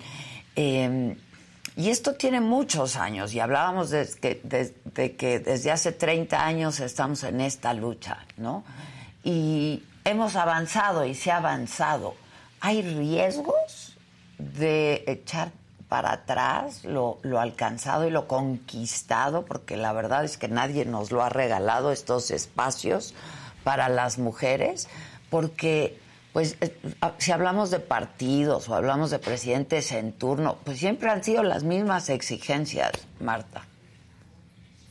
Em, 0.57 1.15
y 1.75 1.89
esto 1.91 2.15
tiene 2.15 2.41
muchos 2.41 2.95
años 2.95 3.31
y 3.35 3.39
hablábamos 3.39 3.91
de 3.91 4.07
que, 4.19 5.39
desde 5.39 5.71
hace 5.71 5.91
30 5.91 6.43
años 6.43 6.79
estamos 6.79 7.23
en 7.23 7.41
esta 7.41 7.75
lucha, 7.75 8.25
¿no? 8.37 8.63
Y 9.23 9.83
hemos 10.03 10.35
avanzado 10.35 11.05
y 11.05 11.13
se 11.13 11.29
ha 11.29 11.37
avanzado. 11.37 12.15
¿Hay 12.59 12.81
riesgos 12.81 13.95
de 14.39 15.03
echar 15.05 15.51
para 15.87 16.13
atrás 16.13 16.83
lo, 16.83 17.19
alcanzado 17.39 18.07
y 18.07 18.09
lo 18.09 18.27
conquistado? 18.27 19.45
Porque 19.45 19.77
la 19.77 19.93
verdad 19.93 20.25
es 20.25 20.39
que 20.39 20.47
nadie 20.47 20.85
nos 20.85 21.11
lo 21.11 21.21
ha 21.21 21.29
regalado 21.29 21.91
estos 21.91 22.31
espacios 22.31 23.13
para 23.63 23.89
las 23.89 24.17
mujeres, 24.17 24.87
porque 25.29 25.99
pues 26.37 26.55
eh, 26.61 26.71
si 27.17 27.31
hablamos 27.31 27.71
de 27.71 27.79
partidos 27.79 28.69
o 28.69 28.75
hablamos 28.75 29.09
de 29.09 29.17
presidentes 29.17 29.91
en 29.91 30.11
turno, 30.11 30.59
pues 30.63 30.77
siempre 30.77 31.09
han 31.09 31.23
sido 31.23 31.41
las 31.41 31.63
mismas 31.63 32.11
exigencias, 32.11 32.91
Marta. 33.19 33.65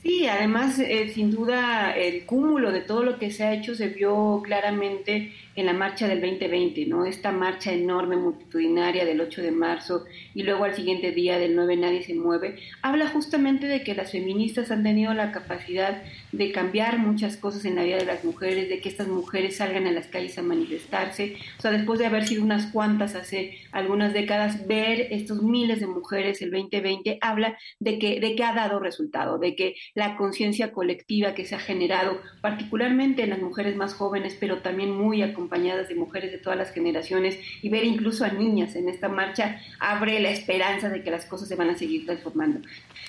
Sí, 0.02 0.26
además, 0.26 0.80
eh, 0.80 1.09
sin 1.14 1.30
duda, 1.30 1.94
el 1.94 2.26
cúmulo 2.26 2.72
de 2.72 2.80
todo 2.80 3.04
lo 3.04 3.20
que 3.20 3.30
se 3.30 3.44
ha 3.44 3.54
hecho 3.54 3.76
se 3.76 3.87
vio 3.87 4.42
claramente 4.42 5.32
en 5.57 5.66
la 5.66 5.73
marcha 5.73 6.07
del 6.07 6.21
2020, 6.21 6.87
¿no? 6.87 7.07
Esta 7.07 7.33
marcha 7.33 7.73
enorme, 7.73 8.16
multitudinaria 8.16 9.05
del 9.05 9.21
8 9.21 9.42
de 9.42 9.51
marzo 9.51 10.05
y 10.35 10.42
luego 10.42 10.64
al 10.64 10.75
siguiente 10.75 11.12
día 11.12 11.38
del 11.38 11.57
9 11.57 11.77
Nadie 11.77 12.03
se 12.03 12.14
mueve, 12.14 12.57
habla 12.83 13.09
justamente 13.09 13.66
de 13.66 13.83
que 13.83 13.95
las 13.95 14.12
feministas 14.12 14.71
han 14.71 14.83
tenido 14.83 15.14
la 15.14 15.33
capacidad 15.33 16.03
de 16.33 16.53
cambiar 16.53 16.99
muchas 16.99 17.37
cosas 17.37 17.64
en 17.64 17.75
la 17.75 17.85
vida 17.85 17.97
de 17.97 18.05
las 18.05 18.25
mujeres, 18.25 18.69
de 18.69 18.81
que 18.81 18.88
estas 18.88 19.09
mujeres 19.09 19.57
salgan 19.57 19.87
a 19.87 19.92
las 19.92 20.07
calles 20.09 20.37
a 20.38 20.42
manifestarse. 20.42 21.37
O 21.59 21.62
sea, 21.62 21.71
después 21.71 21.99
de 21.99 22.07
haber 22.07 22.27
sido 22.27 22.42
unas 22.42 22.66
cuantas 22.66 23.14
hace 23.14 23.59
algunas 23.73 24.12
décadas, 24.12 24.66
ver 24.66 25.09
estos 25.11 25.42
miles 25.42 25.81
de 25.81 25.87
mujeres 25.87 26.42
el 26.42 26.51
2020 26.51 27.19
habla 27.23 27.57
de 27.81 27.99
que, 27.99 28.21
de 28.21 28.37
que 28.37 28.45
ha 28.45 28.53
dado 28.53 28.79
resultado, 28.79 29.38
de 29.38 29.57
que 29.57 29.77
la 29.95 30.16
conciencia 30.16 30.73
colectiva 30.73 31.35
que 31.35 31.47
se 31.47 31.55
ha 31.55 31.61
generado, 31.61 32.21
particularmente 32.42 33.23
en 33.23 33.31
las 33.31 33.40
mujeres 33.40 33.77
más 33.77 33.95
jóvenes, 33.95 34.37
pero 34.38 34.59
también 34.59 34.90
muy 34.90 35.23
acompañadas, 35.23 35.45
acompañadas 35.46 35.88
de 35.88 35.94
mujeres 35.94 36.32
de 36.32 36.38
todas 36.38 36.59
las 36.59 36.72
generaciones 36.72 37.38
y 37.62 37.68
ver 37.68 37.85
incluso 37.85 38.24
a 38.24 38.28
niñas 38.28 38.74
en 38.74 38.88
esta 38.88 39.09
marcha 39.09 39.61
abre 39.78 40.18
la 40.20 40.30
esperanza 40.30 40.88
de 40.88 41.02
que 41.02 41.11
las 41.11 41.24
cosas 41.26 41.48
se 41.48 41.54
van 41.54 41.70
a 41.70 41.78
seguir 41.78 42.04
transformando. 42.04 42.61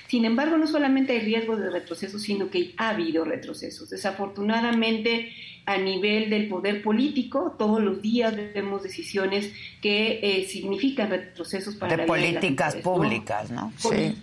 Sin 0.08 0.24
embargo, 0.24 0.58
no 0.58 0.68
solamente 0.68 1.14
hay 1.14 1.20
riesgo 1.20 1.58
de 1.58 1.70
retroceso, 1.70 2.20
sino 2.20 2.50
que 2.50 2.74
ha 2.78 2.90
habido 2.90 3.26
retrocesos. 3.26 3.90
Desafortunadamente, 3.90 5.32
a 5.66 5.78
nivel 5.78 6.30
del 6.30 6.48
poder 6.48 6.82
político, 6.82 7.56
todos 7.58 7.82
los 7.82 8.02
días 8.02 8.36
vemos 8.36 8.84
decisiones 8.84 9.52
que 9.82 10.20
eh, 10.22 10.46
significan 10.46 11.10
retrocesos 11.10 11.76
para 11.76 11.92
de 11.92 11.98
la 11.98 12.04
vida 12.04 12.40
políticas 12.40 12.76
de 12.76 12.82
públicas, 12.82 13.52
¿no? 13.52 13.74
sí 13.78 14.16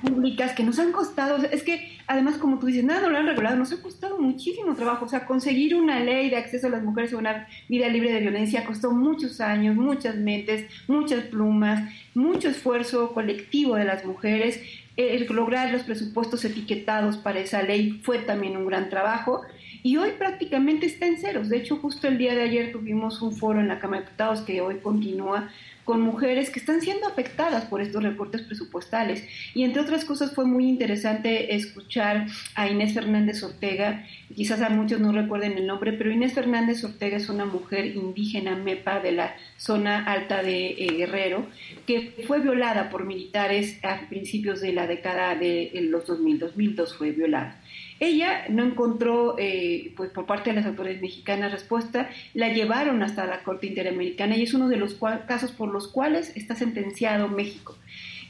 públicas 0.00 0.52
que 0.52 0.62
nos 0.62 0.78
han 0.78 0.92
costado, 0.92 1.36
es 1.36 1.62
que 1.62 1.98
además 2.06 2.36
como 2.36 2.58
tú 2.58 2.66
dices, 2.66 2.84
nada 2.84 3.02
no 3.02 3.10
lo 3.10 3.18
han 3.18 3.26
regulado, 3.26 3.56
nos 3.56 3.72
ha 3.72 3.82
costado 3.82 4.18
muchísimo 4.18 4.74
trabajo, 4.74 5.04
o 5.04 5.08
sea, 5.08 5.26
conseguir 5.26 5.74
una 5.74 6.00
ley 6.00 6.30
de 6.30 6.36
acceso 6.36 6.68
a 6.68 6.70
las 6.70 6.82
mujeres 6.82 7.12
a 7.12 7.18
una 7.18 7.48
vida 7.68 7.88
libre 7.88 8.12
de 8.12 8.20
violencia 8.20 8.64
costó 8.64 8.92
muchos 8.92 9.40
años, 9.40 9.76
muchas 9.76 10.16
mentes, 10.16 10.70
muchas 10.86 11.24
plumas, 11.24 11.92
mucho 12.14 12.48
esfuerzo 12.48 13.12
colectivo 13.12 13.76
de 13.76 13.84
las 13.84 14.04
mujeres, 14.04 14.60
el 14.96 15.26
lograr 15.26 15.72
los 15.72 15.82
presupuestos 15.82 16.44
etiquetados 16.44 17.16
para 17.16 17.40
esa 17.40 17.62
ley 17.62 18.00
fue 18.02 18.18
también 18.18 18.56
un 18.56 18.66
gran 18.66 18.90
trabajo 18.90 19.42
y 19.82 19.96
hoy 19.96 20.12
prácticamente 20.16 20.86
está 20.86 21.06
en 21.06 21.18
ceros. 21.18 21.48
De 21.48 21.56
hecho, 21.56 21.76
justo 21.76 22.06
el 22.06 22.16
día 22.16 22.34
de 22.34 22.42
ayer 22.42 22.72
tuvimos 22.72 23.20
un 23.20 23.36
foro 23.36 23.60
en 23.60 23.68
la 23.68 23.80
Cámara 23.80 24.00
de 24.00 24.06
Diputados 24.06 24.40
que 24.42 24.60
hoy 24.60 24.76
continúa 24.76 25.50
con 25.84 26.00
mujeres 26.00 26.50
que 26.50 26.58
están 26.58 26.80
siendo 26.80 27.06
afectadas 27.06 27.66
por 27.66 27.80
estos 27.80 28.02
recortes 28.02 28.42
presupuestales. 28.42 29.24
Y 29.54 29.64
entre 29.64 29.82
otras 29.82 30.04
cosas 30.04 30.34
fue 30.34 30.44
muy 30.44 30.68
interesante 30.68 31.54
escuchar 31.54 32.26
a 32.54 32.68
Inés 32.68 32.94
Fernández 32.94 33.42
Ortega, 33.42 34.04
quizás 34.34 34.60
a 34.62 34.70
muchos 34.70 35.00
no 35.00 35.12
recuerden 35.12 35.58
el 35.58 35.66
nombre, 35.66 35.92
pero 35.92 36.10
Inés 36.10 36.32
Fernández 36.32 36.82
Ortega 36.84 37.16
es 37.16 37.28
una 37.28 37.44
mujer 37.44 37.86
indígena 37.86 38.56
MEPA 38.56 39.00
de 39.00 39.12
la 39.12 39.36
zona 39.56 40.04
alta 40.04 40.42
de 40.42 40.68
eh, 40.68 40.86
Guerrero, 40.96 41.46
que 41.86 42.24
fue 42.26 42.40
violada 42.40 42.90
por 42.90 43.04
militares 43.04 43.78
a 43.84 44.08
principios 44.08 44.60
de 44.60 44.72
la 44.72 44.86
década 44.86 45.34
de 45.34 45.70
los 45.90 46.06
2000, 46.06 46.38
2002 46.38 46.96
fue 46.96 47.10
violada. 47.12 47.60
Ella 48.00 48.46
no 48.48 48.64
encontró, 48.64 49.36
eh, 49.38 49.92
pues 49.96 50.10
por 50.10 50.26
parte 50.26 50.50
de 50.50 50.56
las 50.56 50.66
autoridades 50.66 51.00
mexicanas, 51.00 51.52
respuesta, 51.52 52.10
la 52.34 52.52
llevaron 52.52 53.02
hasta 53.02 53.26
la 53.26 53.42
Corte 53.42 53.66
Interamericana 53.66 54.36
y 54.36 54.42
es 54.42 54.54
uno 54.54 54.68
de 54.68 54.76
los 54.76 54.94
casos 55.26 55.52
por 55.52 55.72
los 55.72 55.88
cuales 55.88 56.32
está 56.36 56.54
sentenciado 56.54 57.28
México. 57.28 57.76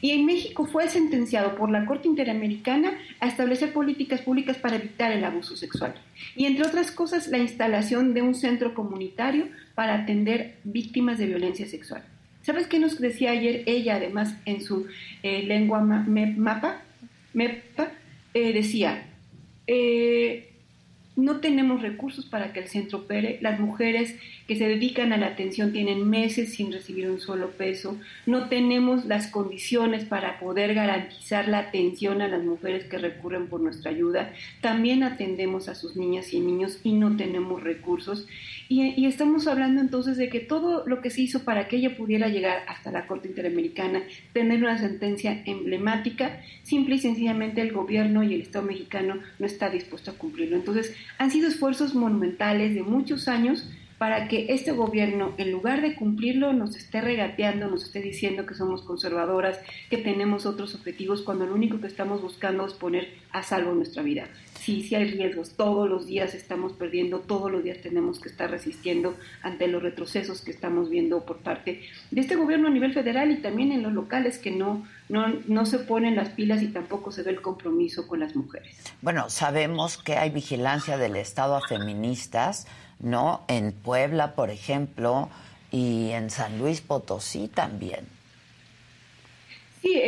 Y 0.01 0.11
en 0.11 0.27
México 0.27 0.67
fue 0.67 0.89
sentenciado 0.91 1.55
por 1.55 1.71
la 1.71 1.87
Corte 1.87 2.09
Interamericana 2.09 2.93
a 3.21 3.27
establecer 3.27 3.73
políticas 3.73 4.21
públicas 4.21 4.59
para 4.59 4.77
evitar 4.77 5.11
el 5.13 5.25
abuso 5.25 5.57
sexual. 5.57 5.95
Y 6.37 6.45
entre 6.45 6.67
otras 6.67 6.91
cosas, 6.91 7.29
la 7.29 7.39
instalación 7.39 8.13
de 8.13 8.21
un 8.21 8.35
centro 8.35 8.75
comunitario 8.75 9.49
para 9.75 9.95
atender 9.95 10.57
víctimas 10.65 11.17
de 11.17 11.27
violencia 11.27 11.67
sexual. 11.67 12.05
¿Sabes 12.43 12.67
qué 12.67 12.79
nos 12.79 13.01
decía 13.01 13.31
ayer 13.31 13.63
ella, 13.65 13.97
además, 13.97 14.37
en 14.45 14.63
su 14.63 14.87
eh, 15.23 15.43
lengua 15.45 15.81
mapa? 15.81 16.83
MEPA, 17.33 17.91
eh, 18.35 18.53
decía, 18.53 19.07
eh, 19.67 20.51
no 21.17 21.39
tenemos 21.39 21.81
recursos 21.81 22.27
para 22.27 22.53
que 22.53 22.59
el 22.61 22.69
centro 22.69 22.99
opere. 22.99 23.39
Las 23.41 23.61
mujeres 23.61 24.17
que 24.49 24.57
se 24.57 24.67
dedican 24.67 25.13
a 25.13 25.17
la 25.17 25.27
atención 25.27 25.73
tienen 25.73 26.09
meses 26.11 26.55
sin 26.55 26.73
recibir 26.73 27.09
un 27.09 27.21
solo 27.21 27.51
peso. 27.51 27.97
No 28.27 28.49
tenemos 28.49 29.05
las 29.05 29.29
condiciones 29.29 30.05
para 30.05 30.41
poder 30.41 30.75
garantizar 30.75 31.47
la 31.47 31.61
atención 31.61 32.21
a 32.21 32.29
las 32.29 32.43
mujeres 32.43 32.85
que 32.85 32.99
recurren 32.99 33.47
por 33.47 33.61
nuestra 33.61 33.93
ayuda. 33.93 34.33
También 34.61 35.05
atendemos 35.05 35.69
a 35.69 35.77
sus 35.77 35.95
niñas 35.97 36.33
y 36.33 36.41
niños 36.41 36.81
y 36.83 36.93
no 36.93 37.17
tenemos 37.17 37.63
recursos. 37.63 38.27
Y, 38.77 39.07
estamos 39.07 39.47
hablando 39.47 39.81
entonces 39.81 40.17
de 40.17 40.29
que 40.29 40.41
todo 40.41 40.85
lo 40.85 41.01
que 41.01 41.09
se 41.09 41.21
hizo 41.21 41.45
para 41.45 41.69
que 41.69 41.77
ella 41.77 41.97
pudiera 41.97 42.27
llegar 42.27 42.65
hasta 42.67 42.91
la 42.91 43.07
Corte 43.07 43.29
Interamericana, 43.29 44.03
tener 44.33 44.65
una 44.65 44.79
sentencia 44.79 45.43
emblemática, 45.47 46.41
simple 46.65 46.97
y 46.97 46.99
sencillamente 46.99 47.61
el 47.61 47.71
gobierno 47.71 48.25
y 48.25 48.35
el 48.35 48.41
Estado 48.41 48.67
mexicano 48.67 49.21
no 49.39 49.47
está 49.47 49.71
dispuesto 49.71 50.11
a 50.11 50.15
cumplirlo. 50.15 50.57
Entonces, 50.57 50.93
han 51.19 51.31
sido 51.31 51.47
esfuerzos 51.47 51.95
monumentales 51.95 52.75
de 52.75 52.83
muchos 52.83 53.29
años 53.29 53.71
para 53.99 54.29
que 54.29 54.47
este 54.53 54.73
gobierno, 54.73 55.33
en 55.39 55.53
lugar 55.53 55.83
de 55.83 55.95
cumplirlo, 55.95 56.53
nos 56.53 56.77
esté 56.77 57.01
regateando, 57.01 57.69
nos 57.69 57.85
esté 57.85 58.01
diciendo 58.01 58.47
que 58.47 58.55
somos 58.55 58.83
conservadoras, 58.83 59.61
que 59.91 59.99
tenemos 59.99 60.47
otros 60.47 60.75
objetivos, 60.75 61.23
cuando 61.23 61.47
lo 61.47 61.55
único 61.55 61.81
que 61.81 61.87
estamos 61.87 62.23
buscando 62.23 62.67
es 62.67 62.73
poner 62.75 63.09
a 63.33 63.43
salvo 63.43 63.73
nuestra 63.73 64.03
vida 64.03 64.29
sí, 64.65 64.83
sí 64.83 64.95
hay 64.95 65.11
riesgos, 65.11 65.51
todos 65.51 65.89
los 65.89 66.07
días 66.07 66.35
estamos 66.35 66.73
perdiendo, 66.73 67.21
todos 67.21 67.51
los 67.53 67.63
días 67.63 67.79
tenemos 67.83 68.19
que 68.19 68.31
estar 68.31 68.51
resistiendo 68.51 69.15
ante 69.43 69.69
los 69.69 69.83
retrocesos 69.83 70.41
que 70.41 70.51
estamos 70.51 70.89
viendo 70.89 71.25
por 71.27 71.39
parte 71.39 71.83
de 72.11 72.21
este 72.21 72.35
gobierno 72.37 72.69
a 72.69 72.71
nivel 72.71 72.95
federal 72.95 73.31
y 73.31 73.43
también 73.43 73.73
en 73.73 73.83
los 73.83 73.93
locales 73.93 74.39
que 74.39 74.51
no, 74.51 74.87
no, 75.11 75.27
no 75.47 75.67
se 75.67 75.81
ponen 75.81 76.17
las 76.17 76.31
pilas 76.31 76.63
y 76.63 76.69
tampoco 76.69 77.13
se 77.13 77.23
ve 77.23 77.33
el 77.33 77.43
compromiso 77.43 78.09
con 78.09 78.21
las 78.21 78.35
mujeres. 78.35 78.75
Bueno, 79.03 79.29
sabemos 79.29 79.99
que 79.99 80.17
hay 80.17 80.31
vigilancia 80.31 80.97
del 80.97 81.17
Estado 81.17 81.57
a 81.57 81.69
feministas, 81.69 82.67
¿no? 82.99 83.43
En 83.49 83.73
Puebla, 83.73 84.35
por 84.35 84.51
ejemplo, 84.51 85.29
y 85.71 86.11
en 86.11 86.31
San 86.31 86.59
Luis 86.59 86.81
Potosí 86.81 87.49
también. 87.49 88.07
Sí, 89.85 90.01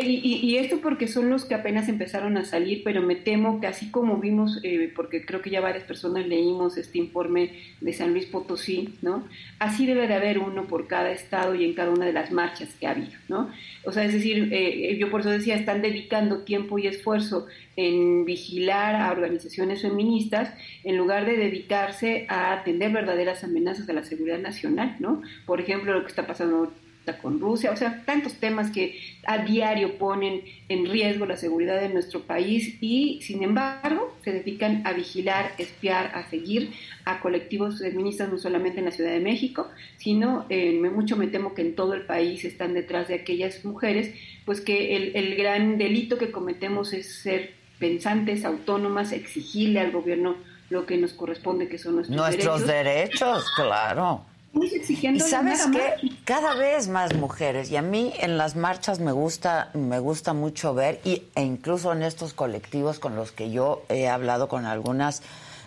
y, 0.42 0.56
esto 0.56 0.80
porque 0.80 1.06
son 1.06 1.28
los 1.28 1.44
que 1.44 1.54
apenas 1.54 1.90
empezaron 1.90 2.38
a 2.38 2.46
salir, 2.46 2.80
pero 2.82 3.02
me 3.02 3.14
temo 3.14 3.60
que 3.60 3.66
así 3.66 3.90
como 3.90 4.16
vimos, 4.16 4.58
eh, 4.62 4.90
porque 4.96 5.26
creo 5.26 5.42
que 5.42 5.50
ya 5.50 5.60
varias 5.60 5.84
personas 5.84 6.26
leímos 6.26 6.78
este 6.78 6.96
informe 6.96 7.50
de 7.82 7.92
San 7.92 8.12
Luis 8.12 8.24
Potosí, 8.24 8.94
¿no? 9.02 9.28
Así 9.58 9.84
debe 9.84 10.08
de 10.08 10.14
haber 10.14 10.38
uno 10.38 10.64
por 10.64 10.86
cada 10.86 11.10
estado 11.10 11.54
y 11.54 11.66
en 11.66 11.74
cada 11.74 11.90
una 11.90 12.06
de 12.06 12.14
las 12.14 12.32
marchas 12.32 12.70
que 12.80 12.86
ha 12.86 12.92
habido, 12.92 13.12
¿no? 13.28 13.50
O 13.84 13.92
sea, 13.92 14.06
es 14.06 14.14
decir, 14.14 14.48
eh, 14.50 14.96
yo 14.98 15.10
por 15.10 15.20
eso 15.20 15.28
decía, 15.28 15.56
están 15.56 15.82
dedicando 15.82 16.38
tiempo 16.38 16.78
y 16.78 16.86
esfuerzo 16.86 17.46
en 17.76 18.24
vigilar 18.24 18.96
a 18.96 19.12
organizaciones 19.12 19.82
feministas 19.82 20.54
en 20.84 20.96
lugar 20.96 21.26
de 21.26 21.36
dedicarse 21.36 22.24
a 22.30 22.54
atender 22.54 22.92
verdaderas 22.92 23.44
amenazas 23.44 23.86
a 23.90 23.92
la 23.92 24.04
seguridad 24.04 24.38
nacional, 24.38 24.96
¿no? 25.00 25.20
Por 25.44 25.60
ejemplo, 25.60 25.92
lo 25.92 26.00
que 26.00 26.08
está 26.08 26.26
pasando 26.26 26.72
con 27.14 27.40
Rusia, 27.40 27.70
o 27.70 27.76
sea, 27.76 28.02
tantos 28.04 28.34
temas 28.34 28.70
que 28.70 28.98
a 29.24 29.38
diario 29.38 29.96
ponen 29.96 30.42
en 30.68 30.90
riesgo 30.90 31.24
la 31.24 31.36
seguridad 31.36 31.80
de 31.80 31.88
nuestro 31.88 32.22
país 32.22 32.76
y, 32.80 33.20
sin 33.22 33.42
embargo, 33.42 34.16
se 34.24 34.32
dedican 34.32 34.82
a 34.84 34.92
vigilar, 34.92 35.52
espiar, 35.58 36.10
a 36.14 36.28
seguir 36.28 36.72
a 37.04 37.20
colectivos 37.20 37.78
feministas 37.78 38.30
no 38.30 38.38
solamente 38.38 38.80
en 38.80 38.86
la 38.86 38.90
Ciudad 38.90 39.12
de 39.12 39.20
México, 39.20 39.68
sino 39.96 40.46
eh, 40.48 40.72
mucho 40.72 41.16
me 41.16 41.28
temo 41.28 41.54
que 41.54 41.62
en 41.62 41.76
todo 41.76 41.94
el 41.94 42.02
país 42.02 42.44
están 42.44 42.74
detrás 42.74 43.08
de 43.08 43.14
aquellas 43.14 43.64
mujeres, 43.64 44.12
pues 44.44 44.60
que 44.60 44.96
el, 44.96 45.14
el 45.14 45.36
gran 45.36 45.78
delito 45.78 46.18
que 46.18 46.32
cometemos 46.32 46.92
es 46.92 47.14
ser 47.14 47.52
pensantes, 47.78 48.44
autónomas, 48.44 49.12
exigirle 49.12 49.80
al 49.80 49.92
gobierno 49.92 50.36
lo 50.70 50.86
que 50.86 50.96
nos 50.96 51.12
corresponde, 51.12 51.68
que 51.68 51.78
son 51.78 51.96
nuestros, 51.96 52.16
nuestros 52.16 52.66
derechos. 52.66 53.44
claro 53.54 54.24
y 54.56 55.20
sabes 55.20 55.66
que 55.66 56.10
cada 56.24 56.54
vez 56.54 56.88
más 56.88 57.14
mujeres 57.14 57.70
y 57.70 57.76
a 57.76 57.82
mí 57.82 58.12
en 58.18 58.38
las 58.38 58.56
marchas 58.56 59.00
me 59.00 59.12
gusta 59.12 59.70
me 59.74 59.98
gusta 59.98 60.32
mucho 60.32 60.74
ver 60.74 61.00
y 61.04 61.24
e 61.34 61.42
incluso 61.42 61.92
en 61.92 62.02
estos 62.02 62.32
colectivos 62.32 62.98
con 62.98 63.16
los 63.16 63.32
que 63.32 63.50
yo 63.50 63.82
he 63.88 64.08
hablado 64.08 64.48
con 64.48 64.64
algunas 64.64 65.22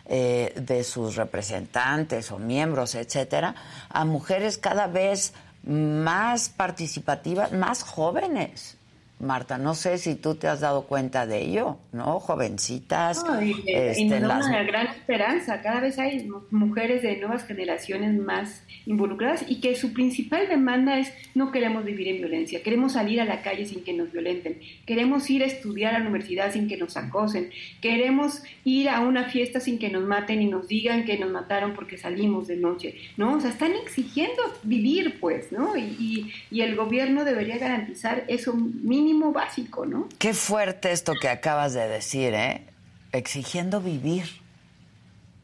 eh, 0.06 0.54
de 0.60 0.84
sus 0.84 1.16
representantes 1.16 2.32
o 2.32 2.40
miembros 2.40 2.96
etcétera 2.96 3.56
a 3.90 4.06
mujeres 4.06 4.58
cada 4.58 4.88
vez 4.88 5.34
más 5.64 6.50
participativas 6.50 7.52
más 7.52 7.84
jóvenes 7.84 8.79
Marta, 9.20 9.58
no 9.58 9.76
sé 9.76 9.98
si 9.98 10.16
tú 10.16 10.36
te 10.36 10.48
has 10.48 10.62
dado 10.62 10.84
cuenta 10.84 11.28
de 11.28 11.42
ello, 11.42 11.78
¿no? 11.92 12.22
Jovencitas. 12.22 13.22
No, 13.26 13.42
y, 13.42 13.54
este, 13.68 14.18
una 14.18 14.64
gran 14.64 14.88
esperanza. 14.88 15.62
Cada 15.62 15.82
vez 15.82 16.00
hay 16.00 16.26
mujeres 16.52 17.02
de 17.02 17.18
nuevas 17.18 17.46
generaciones 17.46 18.18
más 18.18 18.64
involucradas 18.86 19.44
y 19.50 19.60
que 19.60 19.76
su 19.76 19.92
principal 19.92 20.48
demanda 20.48 20.98
es 20.98 21.12
no 21.36 21.52
queremos 21.52 21.84
vivir 21.84 22.08
en 22.08 22.18
violencia, 22.20 22.64
queremos 22.64 22.94
salir 22.94 23.20
a 23.20 23.26
la 23.26 23.42
calle 23.42 23.66
sin 23.66 23.84
que 23.84 23.92
nos 23.92 24.12
violenten, 24.12 24.60
queremos 24.86 25.30
ir 25.30 25.44
a 25.44 25.48
estudiar 25.48 25.96
a 25.96 26.00
la 26.00 26.06
universidad 26.06 26.54
sin 26.54 26.70
que 26.70 26.78
nos 26.78 26.96
acosen, 26.96 27.50
queremos 27.82 28.42
ir 28.64 28.88
a 28.88 29.02
una 29.02 29.26
fiesta 29.26 29.60
sin 29.60 29.80
que 29.80 29.90
nos 29.90 30.04
maten 30.04 30.42
y 30.42 30.48
nos 30.48 30.70
digan 30.70 31.04
que 31.04 31.18
nos 31.18 31.30
mataron 31.30 31.74
porque 31.74 31.98
salimos 31.98 32.48
de 32.48 32.56
noche, 32.56 32.96
¿no? 33.18 33.36
O 33.36 33.42
sea, 33.42 33.50
están 33.50 33.74
exigiendo 33.74 34.42
vivir, 34.64 35.20
pues, 35.20 35.52
¿no? 35.52 35.76
Y, 35.76 36.32
y 36.50 36.62
el 36.62 36.78
gobierno 36.78 37.26
debería 37.26 37.58
garantizar 37.58 38.24
eso 38.28 38.54
mínimo 38.56 39.09
básico, 39.34 39.86
¿no? 39.86 40.08
Qué 40.18 40.34
fuerte 40.34 40.92
esto 40.92 41.14
que 41.20 41.30
acabas 41.30 41.74
de 41.74 41.88
decir, 41.88 42.34
¿eh? 42.34 42.66
Exigiendo 43.12 43.82
vivir. 43.82 44.26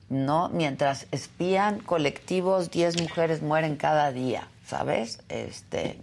¿no? 0.10 0.50
Mientras 0.50 1.08
espían 1.12 1.80
colectivos, 1.80 2.72
10 2.72 3.02
mujeres 3.02 3.42
mueren 3.42 3.76
cada 3.76 4.12
día, 4.12 4.48
¿sabes? 4.66 5.20
Este, 5.30 5.98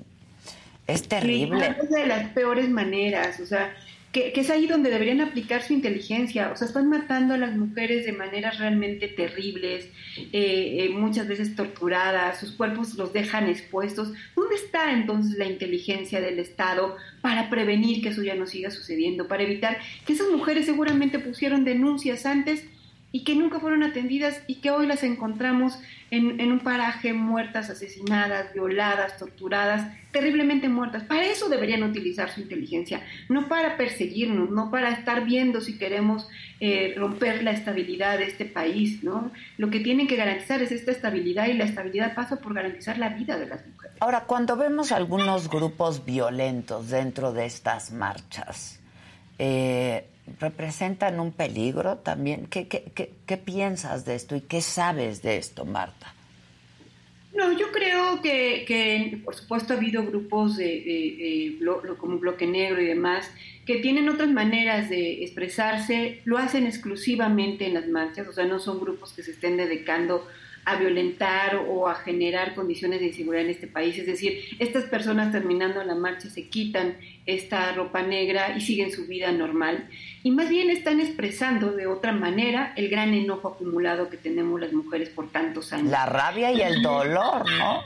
es 0.86 1.08
terrible. 1.08 1.76
es 1.80 1.90
de 1.90 2.06
las 2.06 2.30
peores 2.32 2.68
maneras, 2.68 3.38
o 3.40 3.46
sea, 3.46 3.72
que, 4.12 4.32
es 4.36 4.50
ahí 4.50 4.66
donde 4.66 4.90
deberían 4.90 5.22
aplicar 5.22 5.62
su 5.62 5.72
inteligencia, 5.72 6.52
o 6.52 6.56
sea, 6.56 6.68
están 6.68 6.88
matando 6.90 7.32
a 7.34 7.38
las 7.38 7.56
mujeres 7.56 8.04
de 8.04 8.12
maneras 8.12 8.58
realmente 8.58 9.08
terribles, 9.08 9.86
eh, 10.16 10.76
eh, 10.80 10.88
muchas 10.90 11.26
veces 11.26 11.56
torturadas, 11.56 12.38
sus 12.38 12.52
cuerpos 12.52 12.94
los 12.94 13.14
dejan 13.14 13.48
expuestos. 13.48 14.12
¿Dónde 14.36 14.56
está 14.56 14.92
entonces 14.92 15.38
la 15.38 15.46
inteligencia 15.46 16.20
del 16.20 16.38
Estado 16.38 16.96
para 17.22 17.48
prevenir 17.48 18.02
que 18.02 18.10
eso 18.10 18.22
ya 18.22 18.34
no 18.34 18.46
siga 18.46 18.70
sucediendo, 18.70 19.28
para 19.28 19.44
evitar 19.44 19.78
que 20.06 20.12
esas 20.12 20.30
mujeres 20.30 20.66
seguramente 20.66 21.18
pusieron 21.18 21.64
denuncias 21.64 22.26
antes 22.26 22.66
y 23.12 23.24
que 23.24 23.36
nunca 23.36 23.60
fueron 23.60 23.82
atendidas 23.82 24.42
y 24.46 24.56
que 24.56 24.70
hoy 24.70 24.86
las 24.86 25.02
encontramos 25.02 25.78
en, 26.10 26.40
en, 26.40 26.50
un 26.50 26.60
paraje 26.60 27.12
muertas, 27.12 27.68
asesinadas, 27.68 28.52
violadas, 28.54 29.18
torturadas, 29.18 29.86
terriblemente 30.10 30.68
muertas. 30.68 31.04
Para 31.04 31.26
eso 31.26 31.48
deberían 31.48 31.82
utilizar 31.82 32.30
su 32.30 32.40
inteligencia, 32.40 33.02
no 33.28 33.48
para 33.48 33.76
perseguirnos, 33.76 34.50
no 34.50 34.70
para 34.70 34.90
estar 34.90 35.24
viendo 35.24 35.60
si 35.60 35.78
queremos 35.78 36.26
eh, 36.60 36.94
romper 36.96 37.42
la 37.42 37.50
estabilidad 37.50 38.18
de 38.18 38.24
este 38.24 38.46
país. 38.46 39.02
¿no? 39.02 39.30
Lo 39.58 39.70
que 39.70 39.80
tienen 39.80 40.06
que 40.06 40.16
garantizar 40.16 40.62
es 40.62 40.72
esta 40.72 40.90
estabilidad 40.90 41.48
y 41.48 41.54
la 41.54 41.64
estabilidad 41.64 42.14
pasa 42.14 42.36
por 42.36 42.54
garantizar 42.54 42.98
la 42.98 43.10
vida 43.10 43.38
de 43.38 43.46
las 43.46 43.66
mujeres. 43.66 43.96
Ahora, 44.00 44.24
cuando 44.24 44.56
vemos 44.56 44.90
algunos 44.90 45.48
grupos 45.48 46.04
violentos 46.04 46.90
dentro 46.90 47.32
de 47.32 47.46
estas 47.46 47.92
marchas, 47.92 48.80
eh, 49.38 50.06
representan 50.38 51.20
un 51.20 51.32
peligro 51.32 51.98
también. 51.98 52.46
¿Qué, 52.46 52.66
qué, 52.68 53.36
piensas 53.36 54.04
de 54.04 54.14
esto 54.14 54.36
y 54.36 54.40
qué 54.42 54.60
sabes 54.60 55.22
de 55.22 55.36
esto, 55.36 55.64
Marta? 55.64 56.14
No, 57.34 57.50
yo 57.58 57.72
creo 57.72 58.20
que, 58.20 59.20
por 59.24 59.34
supuesto 59.34 59.72
ha 59.72 59.76
habido 59.76 60.04
grupos 60.04 60.56
de, 60.56 61.58
como 61.98 62.18
Bloque 62.18 62.46
Negro 62.46 62.80
y 62.82 62.86
demás 62.86 63.30
que 63.66 63.76
tienen 63.76 64.08
otras 64.08 64.28
maneras 64.28 64.90
de 64.90 65.22
expresarse, 65.22 66.20
lo 66.24 66.36
hacen 66.36 66.66
exclusivamente 66.66 67.66
en 67.66 67.74
las 67.74 67.86
marchas, 67.86 68.26
o 68.26 68.32
sea, 68.32 68.44
no 68.44 68.58
son 68.58 68.80
grupos 68.80 69.12
que 69.12 69.22
se 69.22 69.30
estén 69.30 69.56
dedicando 69.56 70.26
a 70.64 70.76
violentar 70.76 71.56
o 71.68 71.88
a 71.88 71.94
generar 71.94 72.54
condiciones 72.54 73.00
de 73.00 73.06
inseguridad 73.08 73.44
en 73.44 73.50
este 73.50 73.66
país. 73.66 73.98
Es 73.98 74.06
decir, 74.06 74.38
estas 74.58 74.84
personas 74.84 75.32
terminando 75.32 75.82
la 75.82 75.94
marcha 75.94 76.28
se 76.30 76.48
quitan 76.48 76.96
esta 77.26 77.72
ropa 77.72 78.02
negra 78.02 78.56
y 78.56 78.60
siguen 78.60 78.92
su 78.92 79.06
vida 79.06 79.32
normal. 79.32 79.88
Y 80.22 80.30
más 80.30 80.48
bien 80.48 80.70
están 80.70 81.00
expresando 81.00 81.72
de 81.72 81.86
otra 81.86 82.12
manera 82.12 82.72
el 82.76 82.88
gran 82.88 83.14
enojo 83.14 83.48
acumulado 83.48 84.08
que 84.08 84.16
tenemos 84.16 84.60
las 84.60 84.72
mujeres 84.72 85.08
por 85.08 85.30
tantos 85.30 85.72
años. 85.72 85.90
La 85.90 86.06
rabia 86.06 86.52
y 86.52 86.60
el 86.60 86.82
dolor, 86.82 87.50
¿no? 87.58 87.82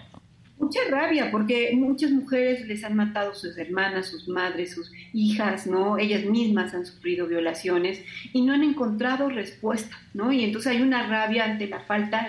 Mucha 0.59 0.81
rabia 0.91 1.31
porque 1.31 1.71
muchas 1.75 2.11
mujeres 2.11 2.67
les 2.67 2.83
han 2.85 2.97
matado 2.97 3.35
sus 3.35 3.57
hermanas, 3.59 4.07
sus 4.07 4.27
madres, 4.29 4.73
sus 4.73 4.91
hijas, 5.13 5.67
¿no? 5.67 5.99
Ellas 5.99 6.25
mismas 6.25 6.75
han 6.75 6.87
sufrido 6.87 7.27
violaciones 7.27 8.03
y 8.33 8.43
no 8.43 8.55
han 8.55 8.63
encontrado 8.63 9.29
respuesta, 9.29 9.97
¿no? 10.15 10.33
Y 10.33 10.45
entonces 10.45 10.73
hay 10.73 10.83
una 10.83 11.07
rabia 11.07 11.45
ante 11.45 11.67
la 11.67 11.81
falta, 11.81 12.29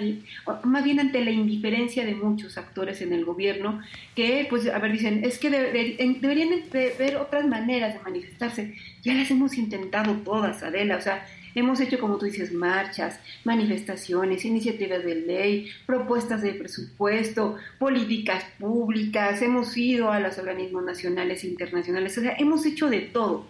más 0.63 0.83
bien 0.83 0.99
ante 0.99 1.23
la 1.23 1.31
indiferencia 1.31 2.05
de 2.05 2.15
muchos 2.15 2.57
actores 2.57 3.01
en 3.01 3.13
el 3.13 3.25
gobierno 3.25 3.81
que, 4.15 4.45
pues, 4.49 4.67
a 4.67 4.77
ver, 4.79 4.91
dicen, 4.91 5.23
es 5.23 5.39
que 5.39 5.49
deberían 5.49 6.49
ver 6.71 7.17
otras 7.17 7.47
maneras 7.47 7.93
de 7.93 8.01
manifestarse. 8.01 8.75
Ya 9.03 9.13
las 9.13 9.31
hemos 9.31 9.57
intentado 9.57 10.13
todas, 10.25 10.63
Adela, 10.63 10.97
o 10.97 11.01
sea, 11.01 11.25
Hemos 11.57 11.79
hecho, 11.79 11.99
como 11.99 12.19
tú 12.19 12.27
dices, 12.27 12.53
marchas, 12.53 13.19
manifestaciones, 13.43 14.45
iniciativas 14.45 15.03
de 15.03 15.15
ley, 15.15 15.71
propuestas 15.87 16.43
de 16.43 16.53
presupuesto, 16.53 17.55
políticas 17.79 18.43
públicas, 18.59 19.41
hemos 19.41 19.75
ido 19.75 20.11
a 20.11 20.19
los 20.19 20.37
organismos 20.37 20.83
nacionales 20.83 21.43
e 21.43 21.47
internacionales, 21.47 22.15
o 22.15 22.21
sea, 22.21 22.35
hemos 22.37 22.63
hecho 22.67 22.91
de 22.91 23.01
todo 23.01 23.47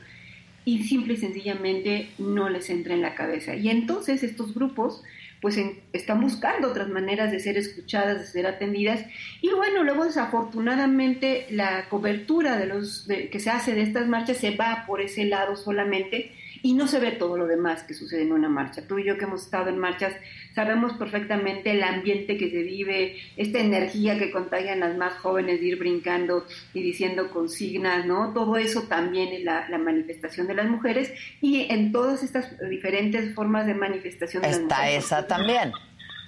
y 0.64 0.86
simple 0.86 1.16
y 1.16 1.18
sencillamente 1.18 2.08
no 2.18 2.48
les 2.48 2.70
entra 2.70 2.94
en 2.94 3.02
la 3.02 3.14
cabeza. 3.14 3.56
Y 3.56 3.68
entonces 3.68 4.24
estos 4.24 4.54
grupos 4.54 5.04
pues 5.42 5.60
están 5.92 6.22
buscando 6.22 6.70
otras 6.70 6.88
maneras 6.88 7.30
de 7.32 7.42
ser 7.42 7.58
escuchadas, 7.58 8.20
de 8.20 8.26
ser 8.26 8.48
atendidas. 8.48 9.06
Y 9.42 9.50
bueno, 9.50 9.84
luego 9.84 10.06
desafortunadamente 10.06 11.46
la 11.50 11.90
cobertura 11.90 12.58
de 12.58 12.68
los 12.68 13.06
que 13.06 13.40
se 13.42 13.50
hace 13.50 13.76
de 13.76 13.82
estas 13.82 14.08
marchas 14.08 14.38
se 14.38 14.56
va 14.56 14.86
por 14.88 15.02
ese 15.02 15.26
lado 15.26 15.58
solamente 15.58 16.32
y 16.68 16.74
no 16.74 16.86
se 16.86 17.00
ve 17.00 17.12
todo 17.12 17.38
lo 17.38 17.48
demás 17.48 17.84
que 17.84 17.94
sucede 17.94 18.24
en 18.24 18.34
una 18.34 18.50
marcha. 18.50 18.86
Tú 18.86 19.00
y 19.00 19.06
yo 19.06 19.18
que 19.18 19.24
hemos 19.24 19.44
estado 19.44 19.70
en 19.70 19.78
marchas 19.78 20.14
sabemos 20.54 20.92
perfectamente 20.98 21.72
el 21.72 21.82
ambiente 21.82 22.36
que 22.36 22.52
se 22.52 22.62
vive, 22.62 23.16
esta 23.38 23.60
energía 23.60 24.20
que 24.20 24.32
contagian 24.32 24.82
las 24.82 24.98
más 24.98 25.14
jóvenes 25.14 25.62
de 25.62 25.66
ir 25.66 25.80
brincando 25.80 26.46
y 26.74 26.84
diciendo 26.84 27.30
consignas, 27.32 28.06
¿no? 28.06 28.34
Todo 28.34 28.58
eso 28.58 28.82
también 28.82 29.30
es 29.30 29.46
la, 29.46 29.66
manifestación 29.78 30.46
de 30.48 30.56
las 30.56 30.68
mujeres 30.68 31.14
y 31.40 31.72
en 31.72 31.94
todas 31.94 32.22
estas 32.22 32.60
diferentes 32.70 33.34
formas 33.34 33.66
de 33.66 33.74
manifestación 33.74 34.44
de 34.44 34.50
Está 34.50 34.60
las 34.60 34.70
mujeres. 34.70 35.06
esa 35.06 35.26
también. 35.26 35.72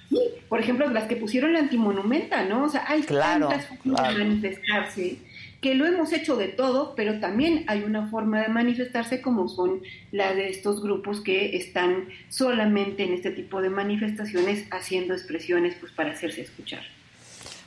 Sí, 0.08 0.20
por 0.48 0.58
ejemplo, 0.58 0.88
las 0.88 1.04
que 1.04 1.16
pusieron 1.16 1.52
la 1.52 1.58
antimonumenta, 1.58 2.44
¿no? 2.46 2.64
O 2.64 2.68
sea, 2.70 2.86
hay 2.88 3.02
tantas 3.02 3.66
formas 3.66 4.16
de 4.16 4.24
manifestarse 4.24 5.18
que 5.60 5.74
lo 5.74 5.86
hemos 5.86 6.12
hecho 6.12 6.36
de 6.36 6.48
todo, 6.48 6.94
pero 6.94 7.20
también 7.20 7.64
hay 7.66 7.82
una 7.82 8.08
forma 8.08 8.40
de 8.40 8.48
manifestarse 8.48 9.20
como 9.20 9.48
son 9.48 9.82
la 10.10 10.34
de 10.34 10.48
estos 10.48 10.82
grupos 10.82 11.20
que 11.20 11.56
están 11.56 12.08
solamente 12.28 13.04
en 13.04 13.12
este 13.12 13.30
tipo 13.30 13.60
de 13.60 13.68
manifestaciones 13.68 14.66
haciendo 14.70 15.14
expresiones 15.14 15.76
pues 15.78 15.92
para 15.92 16.12
hacerse 16.12 16.42
escuchar. 16.42 16.82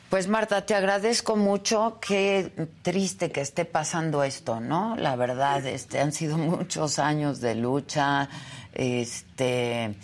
Pues 0.10 0.28
Marta, 0.28 0.64
te 0.64 0.76
agradezco 0.76 1.36
mucho. 1.36 1.98
Qué 2.00 2.52
triste 2.84 3.32
que 3.32 3.41
esté 3.41 3.66
pasando 3.66 4.24
esto, 4.24 4.60
¿no? 4.60 4.96
La 4.96 5.16
verdad, 5.16 5.66
este, 5.66 6.00
han 6.00 6.12
sido 6.12 6.38
muchos 6.38 7.00
años 7.00 7.41
de 7.41 7.56
lucha. 7.56 8.30
Este, 8.74 9.96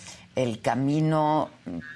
el 0.44 0.62
camino 0.62 1.50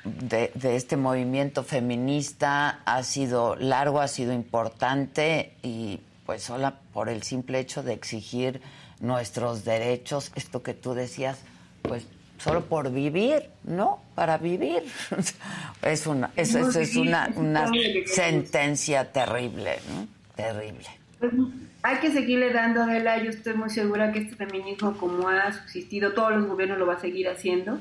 de, 0.03 0.51
este 0.63 0.97
movimiento 0.97 1.63
feminista 1.63 2.81
ha 2.83 3.01
sido 3.03 3.55
largo, 3.55 4.01
ha 4.01 4.09
sido 4.09 4.33
importante 4.33 5.53
y 5.63 6.01
pues 6.25 6.43
solo 6.43 6.73
por 6.91 7.07
el 7.07 7.23
simple 7.23 7.59
hecho 7.59 7.83
de 7.83 7.93
exigir 7.93 8.59
nuestros 8.99 9.63
derechos, 9.63 10.33
esto 10.35 10.61
que 10.61 10.73
tú 10.73 10.93
decías, 10.93 11.39
pues 11.83 12.05
solo 12.37 12.65
por 12.65 12.91
vivir, 12.91 13.43
¿no? 13.63 14.01
Para 14.13 14.37
vivir. 14.37 14.83
es 15.81 16.05
una, 16.05 16.31
eso, 16.35 16.67
es 16.77 16.95
una, 16.97 17.29
una 17.37 17.71
sentencia 18.05 19.09
terrible, 19.09 19.79
¿no? 19.89 20.07
Terrible. 20.35 20.87
Pues, 21.19 21.31
hay 21.81 21.97
que 21.99 22.11
seguirle 22.11 22.51
dando, 22.51 22.83
Adela, 22.83 23.23
yo 23.23 23.29
estoy 23.29 23.53
muy 23.53 23.69
segura 23.69 24.11
que 24.11 24.19
este 24.19 24.35
feminismo 24.35 24.97
como 24.97 25.29
ha 25.29 25.53
subsistido, 25.53 26.11
todos 26.11 26.33
los 26.33 26.45
gobiernos 26.45 26.77
lo 26.77 26.87
va 26.87 26.95
a 26.95 26.99
seguir 26.99 27.29
haciendo 27.29 27.79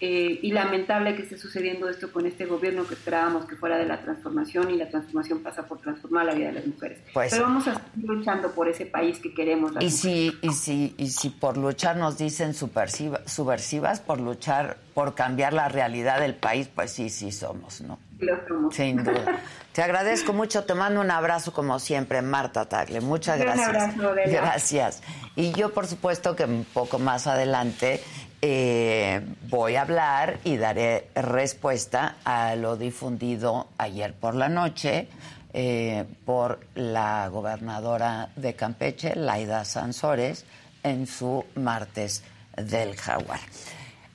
eh, 0.00 0.38
y 0.42 0.52
lamentable 0.52 1.16
que 1.16 1.22
esté 1.22 1.36
sucediendo 1.36 1.88
esto 1.88 2.12
con 2.12 2.24
este 2.26 2.46
gobierno 2.46 2.86
que 2.86 2.94
esperábamos 2.94 3.46
que 3.46 3.56
fuera 3.56 3.78
de 3.78 3.86
la 3.86 4.00
transformación 4.00 4.70
y 4.70 4.76
la 4.76 4.88
transformación 4.88 5.42
pasa 5.42 5.66
por 5.66 5.80
transformar 5.80 6.26
la 6.26 6.34
vida 6.34 6.48
de 6.48 6.52
las 6.54 6.66
mujeres. 6.66 6.98
Pues 7.12 7.32
Pero 7.32 7.44
vamos 7.44 7.66
a 7.66 7.74
seguir 7.74 8.08
luchando 8.08 8.52
por 8.52 8.68
ese 8.68 8.86
país 8.86 9.18
que 9.18 9.34
queremos. 9.34 9.72
y 9.80 9.90
si, 9.90 10.38
y 10.40 10.52
si 10.52 10.94
y 10.96 11.08
si 11.08 11.30
por 11.30 11.56
luchar 11.56 11.96
nos 11.96 12.18
dicen 12.18 12.54
subversivas, 12.54 14.00
por 14.00 14.20
luchar 14.20 14.76
por 14.94 15.14
cambiar 15.14 15.52
la 15.52 15.68
realidad 15.68 16.20
del 16.20 16.34
país, 16.34 16.68
pues 16.74 16.92
sí, 16.92 17.08
sí 17.08 17.32
somos, 17.32 17.80
¿no? 17.80 17.98
Lo 18.18 18.36
somos. 18.46 18.74
Sin 18.74 19.02
duda. 19.02 19.40
Te 19.72 19.82
agradezco 19.82 20.32
mucho, 20.32 20.64
te 20.64 20.74
mando 20.74 21.00
un 21.00 21.10
abrazo 21.10 21.52
como 21.52 21.78
siempre, 21.78 22.20
Marta 22.20 22.68
Tagle. 22.68 23.00
Muchas 23.00 23.38
gracias. 23.38 23.94
Un 23.94 24.04
abrazo, 24.04 24.30
Gracias. 24.30 25.02
Y 25.36 25.52
yo, 25.52 25.72
por 25.72 25.86
supuesto, 25.86 26.34
que 26.34 26.44
un 26.44 26.64
poco 26.64 26.98
más 26.98 27.28
adelante 27.28 28.02
eh, 28.40 29.20
voy 29.48 29.76
a 29.76 29.82
hablar 29.82 30.38
y 30.44 30.56
daré 30.56 31.08
respuesta 31.14 32.16
a 32.24 32.54
lo 32.54 32.76
difundido 32.76 33.68
ayer 33.78 34.14
por 34.14 34.34
la 34.34 34.48
noche 34.48 35.08
eh, 35.52 36.04
por 36.24 36.60
la 36.74 37.28
gobernadora 37.28 38.30
de 38.36 38.54
Campeche, 38.54 39.16
Laida 39.16 39.64
Sansores, 39.64 40.44
en 40.82 41.06
su 41.06 41.44
martes 41.56 42.22
del 42.56 42.94
jaguar. 42.96 43.40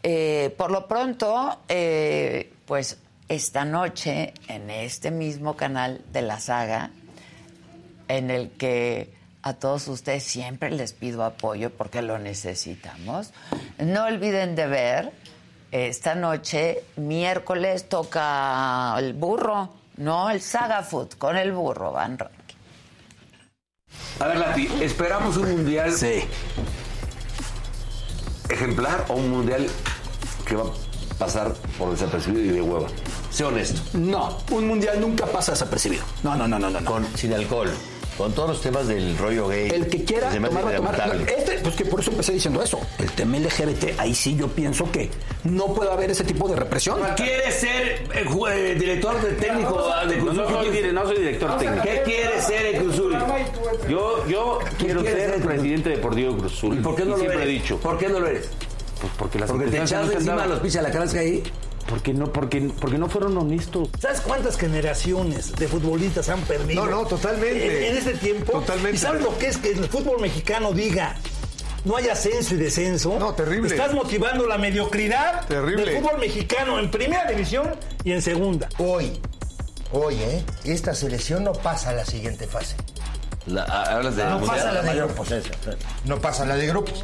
Eh, 0.03 0.53
por 0.57 0.71
lo 0.71 0.87
pronto, 0.87 1.59
pues 2.65 2.97
esta 3.27 3.65
noche, 3.65 4.33
en 4.47 4.69
este 4.69 5.11
mismo 5.11 5.55
canal 5.55 6.01
de 6.13 6.21
la 6.21 6.39
saga, 6.39 6.91
en 8.07 8.29
el 8.29 8.51
que 8.51 9.22
a 9.43 9.53
todos 9.53 9.89
ustedes 9.89 10.23
siempre 10.23 10.71
les 10.71 10.93
pido 10.93 11.23
apoyo 11.23 11.69
porque 11.69 12.01
lo 12.01 12.17
necesitamos. 12.17 13.33
No 13.77 14.05
olviden 14.05 14.55
de 14.55 14.67
ver 14.67 15.11
esta 15.71 16.15
noche, 16.15 16.83
miércoles, 16.95 17.89
toca 17.89 18.95
el 18.97 19.13
burro, 19.13 19.69
¿no? 19.97 20.29
El 20.29 20.41
Saga 20.41 20.81
Food 20.81 21.15
con 21.17 21.35
el 21.35 21.51
burro, 21.51 21.91
Van 21.91 22.17
Ranking. 22.17 22.55
A 24.19 24.27
ver, 24.27 24.37
Lati, 24.37 24.69
esperamos 24.81 25.35
un 25.35 25.51
mundial. 25.51 25.91
Sí. 25.91 26.23
Ejemplar 28.49 29.05
o 29.09 29.15
un 29.15 29.29
mundial 29.29 29.67
que 30.45 30.55
va 30.55 30.63
a 30.63 31.15
pasar 31.17 31.53
por 31.77 31.91
desapercibido 31.91 32.45
y 32.45 32.49
de 32.49 32.61
hueva. 32.61 32.87
Sé 33.29 33.43
honesto. 33.43 33.81
No, 33.97 34.37
un 34.51 34.67
mundial 34.67 35.01
nunca 35.01 35.25
pasa 35.25 35.51
desapercibido. 35.51 36.05
No, 36.23 36.35
no, 36.35 36.47
no, 36.47 36.59
no, 36.59 36.69
no. 36.69 36.85
Con, 36.85 37.05
sin 37.17 37.33
alcohol 37.33 37.69
con 38.17 38.33
todos 38.33 38.49
los 38.49 38.61
temas 38.61 38.87
del 38.87 39.17
rollo 39.17 39.47
gay. 39.47 39.69
El 39.69 39.87
que 39.87 40.03
quiera 40.03 40.29
tomar, 40.31 40.75
tomar. 40.75 41.17
Este, 41.27 41.59
pues 41.59 41.75
que 41.75 41.85
por 41.85 41.99
eso 41.99 42.11
empecé 42.11 42.33
diciendo 42.33 42.61
eso. 42.61 42.79
El 42.99 43.11
tema 43.11 43.37
LGBT, 43.37 43.99
ahí 43.99 44.13
sí 44.13 44.35
yo 44.35 44.47
pienso 44.47 44.91
que 44.91 45.09
no 45.43 45.73
puede 45.73 45.91
haber 45.91 46.11
ese 46.11 46.23
tipo 46.23 46.47
de 46.47 46.55
represión. 46.55 46.99
¿Quiere 47.15 47.51
ser 47.51 48.03
eh, 48.13 48.25
eh, 48.51 48.75
director 48.77 49.21
de 49.21 49.33
técnico 49.33 49.83
de 50.07 50.17
Cruz 50.17 50.35
no, 50.35 50.43
no, 50.43 51.05
soy 51.05 51.17
director 51.17 51.57
técnico. 51.57 51.83
¿Qué 51.83 52.01
quiere 52.05 52.41
ser 52.41 52.65
el 52.67 52.81
Cruz 52.81 53.01
Yo, 53.89 54.27
yo 54.27 54.59
quiero 54.77 55.01
ser 55.01 55.33
el 55.35 55.41
presidente 55.41 55.89
deportivo 55.89 56.33
de 56.33 56.39
Cruz 56.39 56.63
¿Y 56.63 56.81
por 56.81 56.95
qué 56.95 57.03
no 57.03 57.11
lo 57.11 57.17
siempre 57.17 57.43
he 57.43 57.47
dicho. 57.47 57.77
¿Por 57.77 57.97
qué 57.97 58.09
no 58.09 58.19
lo 58.19 58.27
eres? 58.27 58.49
Pues 58.99 59.11
porque 59.17 59.39
las 59.39 59.49
Porque 59.49 59.67
te 59.67 59.79
no 59.79 59.87
se 59.87 59.95
encima 59.95 60.43
a 60.43 60.47
los 60.47 60.59
pinches 60.59 60.79
alacranes 60.79 61.13
que 61.13 61.19
hay. 61.19 61.43
Porque 61.87 62.13
no, 62.13 62.31
porque, 62.31 62.71
porque 62.79 62.97
no 62.97 63.09
fueron 63.09 63.37
honestos. 63.37 63.89
¿Sabes 63.99 64.21
cuántas 64.21 64.57
generaciones 64.57 65.51
de 65.53 65.67
futbolistas 65.67 66.29
han 66.29 66.41
perdido? 66.41 66.85
No, 66.85 66.91
no, 67.03 67.05
totalmente. 67.07 67.87
En, 67.87 67.91
en 67.91 67.97
este 67.97 68.13
tiempo. 68.13 68.53
Totalmente. 68.53 68.95
¿Y 68.97 68.99
sabes 68.99 69.21
lo 69.21 69.37
que 69.37 69.47
es 69.47 69.57
que 69.57 69.71
el 69.71 69.85
fútbol 69.89 70.21
mexicano 70.21 70.71
diga 70.71 71.15
no 71.85 71.97
hay 71.97 72.07
ascenso 72.07 72.55
y 72.55 72.57
descenso? 72.57 73.17
No, 73.19 73.33
terrible. 73.33 73.67
Estás 73.69 73.93
motivando 73.93 74.47
la 74.47 74.57
mediocridad 74.57 75.45
Terrible. 75.47 75.85
del 75.85 76.01
fútbol 76.01 76.19
mexicano 76.19 76.79
en 76.79 76.89
primera 76.89 77.25
división 77.29 77.75
y 78.05 78.13
en 78.13 78.21
segunda. 78.21 78.69
Hoy, 78.77 79.19
hoy, 79.91 80.15
¿eh? 80.15 80.45
Esta 80.63 80.95
selección 80.95 81.43
no 81.43 81.51
pasa 81.51 81.89
a 81.89 81.93
la 81.93 82.05
siguiente 82.05 82.47
fase. 82.47 82.77
La- 83.45 83.63
hablas 83.63 84.15
de 84.15 84.23
No 84.23 84.39
mundial, 84.39 84.55
pasa 84.55 84.71
la 84.71 84.81
de 84.81 84.87
mayor 84.87 85.07
grupos. 85.07 85.27
potencia. 85.27 85.51
No 86.05 86.21
pasa 86.21 86.45
la 86.45 86.55
de 86.55 86.67
grupos. 86.67 87.03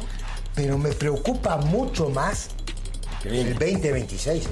Pero 0.54 0.78
me 0.78 0.90
preocupa 0.92 1.58
mucho 1.58 2.08
más 2.08 2.48
el 3.24 3.54
2026. 3.58 4.48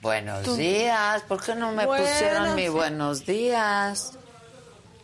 Buenos 0.00 0.56
días. 0.56 1.22
¿Por 1.22 1.42
qué 1.42 1.54
no 1.54 1.72
me 1.72 1.84
Buenos 1.84 2.08
pusieron 2.08 2.54
mi 2.54 2.68
buenos 2.68 3.26
días? 3.26 4.12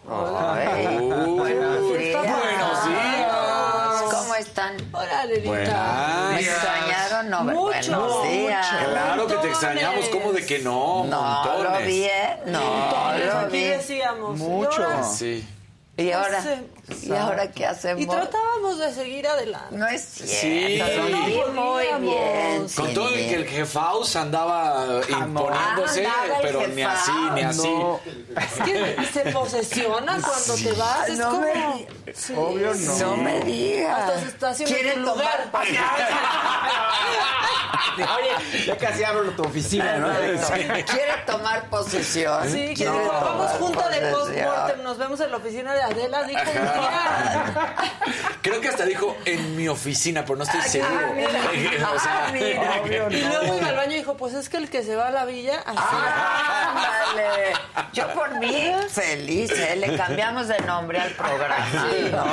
Ay, 0.09 1.09
buenos 1.09 1.99
días. 1.99 2.25
buenos 2.25 2.87
días. 2.87 4.03
¿Cómo 4.13 4.35
están? 4.37 4.77
Hola, 4.93 5.25
Lelita. 5.27 6.29
¿Me 6.35 6.41
extrañaron? 6.41 6.91
No, 7.25 7.45
Mucho, 7.45 7.99
buenos 8.01 8.29
días. 8.29 8.66
Claro 8.91 9.27
que 9.27 9.35
te 9.37 9.49
extrañamos, 9.49 10.09
¿cómo 10.09 10.33
de 10.33 10.45
que 10.45 10.59
no? 10.61 11.05
No 11.05 11.23
Montones. 11.23 11.81
lo 11.81 11.87
vi, 11.87 12.05
¿eh? 12.05 12.39
No 12.47 12.61
Montones, 12.61 13.27
lo 13.27 13.39
aquí 13.39 13.57
vi. 13.57 13.64
decíamos. 13.64 14.39
Mucho. 14.39 14.83
¿y 15.97 16.11
ahora? 16.12 16.43
Sí. 16.43 16.66
¿Y 16.79 16.82
¿Y 17.03 17.12
ahora 17.12 17.51
qué 17.51 17.64
hacemos? 17.64 18.03
Y 18.03 18.07
tratábamos 18.07 18.78
de 18.78 18.93
seguir 18.93 19.26
adelante. 19.26 19.76
No 19.76 19.87
es 19.87 20.03
cierto. 20.03 20.26
Sí. 20.26 20.83
Vi 21.26 21.41
muy 21.53 21.85
bien. 22.01 22.66
Con 22.76 22.93
todo 22.93 23.09
el 23.09 23.14
que 23.28 23.35
el 23.37 23.47
jefaus 23.47 24.16
andaba 24.16 25.01
imponiéndose, 25.09 26.05
Ah, 26.07 26.12
andaba 26.22 26.41
el 26.41 26.43
pero 26.43 26.66
ni 26.68 26.83
así, 26.83 27.12
ni 27.35 27.41
así. 27.43 27.68
No, 27.68 28.01
Es 28.37 28.64
que 28.64 28.97
se 29.12 29.30
posesiona 29.33 30.20
cuando 30.20 30.55
te 30.57 30.72
vas. 30.72 31.09
Es 31.09 31.18
No 31.18 31.30
como. 31.30 31.41
me- 31.43 31.87
Sí. 32.14 32.35
obvio 32.37 32.74
no. 32.74 32.97
No 32.99 33.16
me 33.16 33.41
digas. 33.41 34.01
Hasta 34.01 34.20
se 34.20 34.26
está 34.26 34.49
haciendo 34.51 34.74
¿Quiere 34.74 34.93
tu 34.95 35.01
lugar. 35.01 35.49
tomar 35.53 35.66
Oye, 37.93 38.64
ya 38.66 38.76
casi 38.78 39.05
abro 39.05 39.30
tu 39.33 39.43
oficina, 39.43 39.99
¿no? 39.99 40.09
¿Quiere 40.16 41.12
tomar 41.26 41.68
posesión? 41.68 42.51
Sí, 42.51 42.68
que 42.68 42.74
¿Quiere 42.74 42.91
tomar 43.07 43.22
vamos 43.24 43.51
junta 43.53 43.89
de 43.91 44.01
post-mortem. 44.11 44.83
Nos 44.83 44.97
vemos 44.99 45.20
en 45.20 45.30
la 45.30 45.37
oficina 45.37 45.74
de 45.74 45.83
Adela. 45.83 46.24
Dijo. 46.24 46.41
Creo 48.43 48.61
que 48.61 48.68
hasta 48.68 48.85
dijo 48.85 49.16
en 49.25 49.57
mi 49.57 49.68
oficina, 49.68 50.23
pero 50.25 50.37
no 50.37 50.45
estoy 50.45 50.61
seguro. 50.62 50.93
o 51.95 51.99
sea, 51.99 52.27
Ah, 52.27 52.31
mira. 52.33 52.83
Y 53.11 53.20
luego 53.25 53.57
iba 53.57 53.68
al 53.68 53.77
baño 53.77 53.93
y 53.93 53.97
dijo: 53.97 54.16
Pues 54.16 54.35
es 54.35 54.49
que 54.49 54.57
el 54.57 54.68
que 54.68 54.83
se 54.83 54.97
va 54.97 55.09
a 55.09 55.11
la 55.11 55.25
villa, 55.25 55.61
así. 55.64 55.79
Ándale. 55.79 57.53
Yo 57.93 58.09
por 58.14 58.39
mí 58.39 58.73
feliz, 58.89 59.51
¿eh? 59.53 59.77
Le 59.77 59.97
cambiamos 59.97 60.49
de 60.49 60.59
nombre 60.61 60.99
al 61.01 61.11
programa, 61.12 61.64
¿no? 62.11 62.25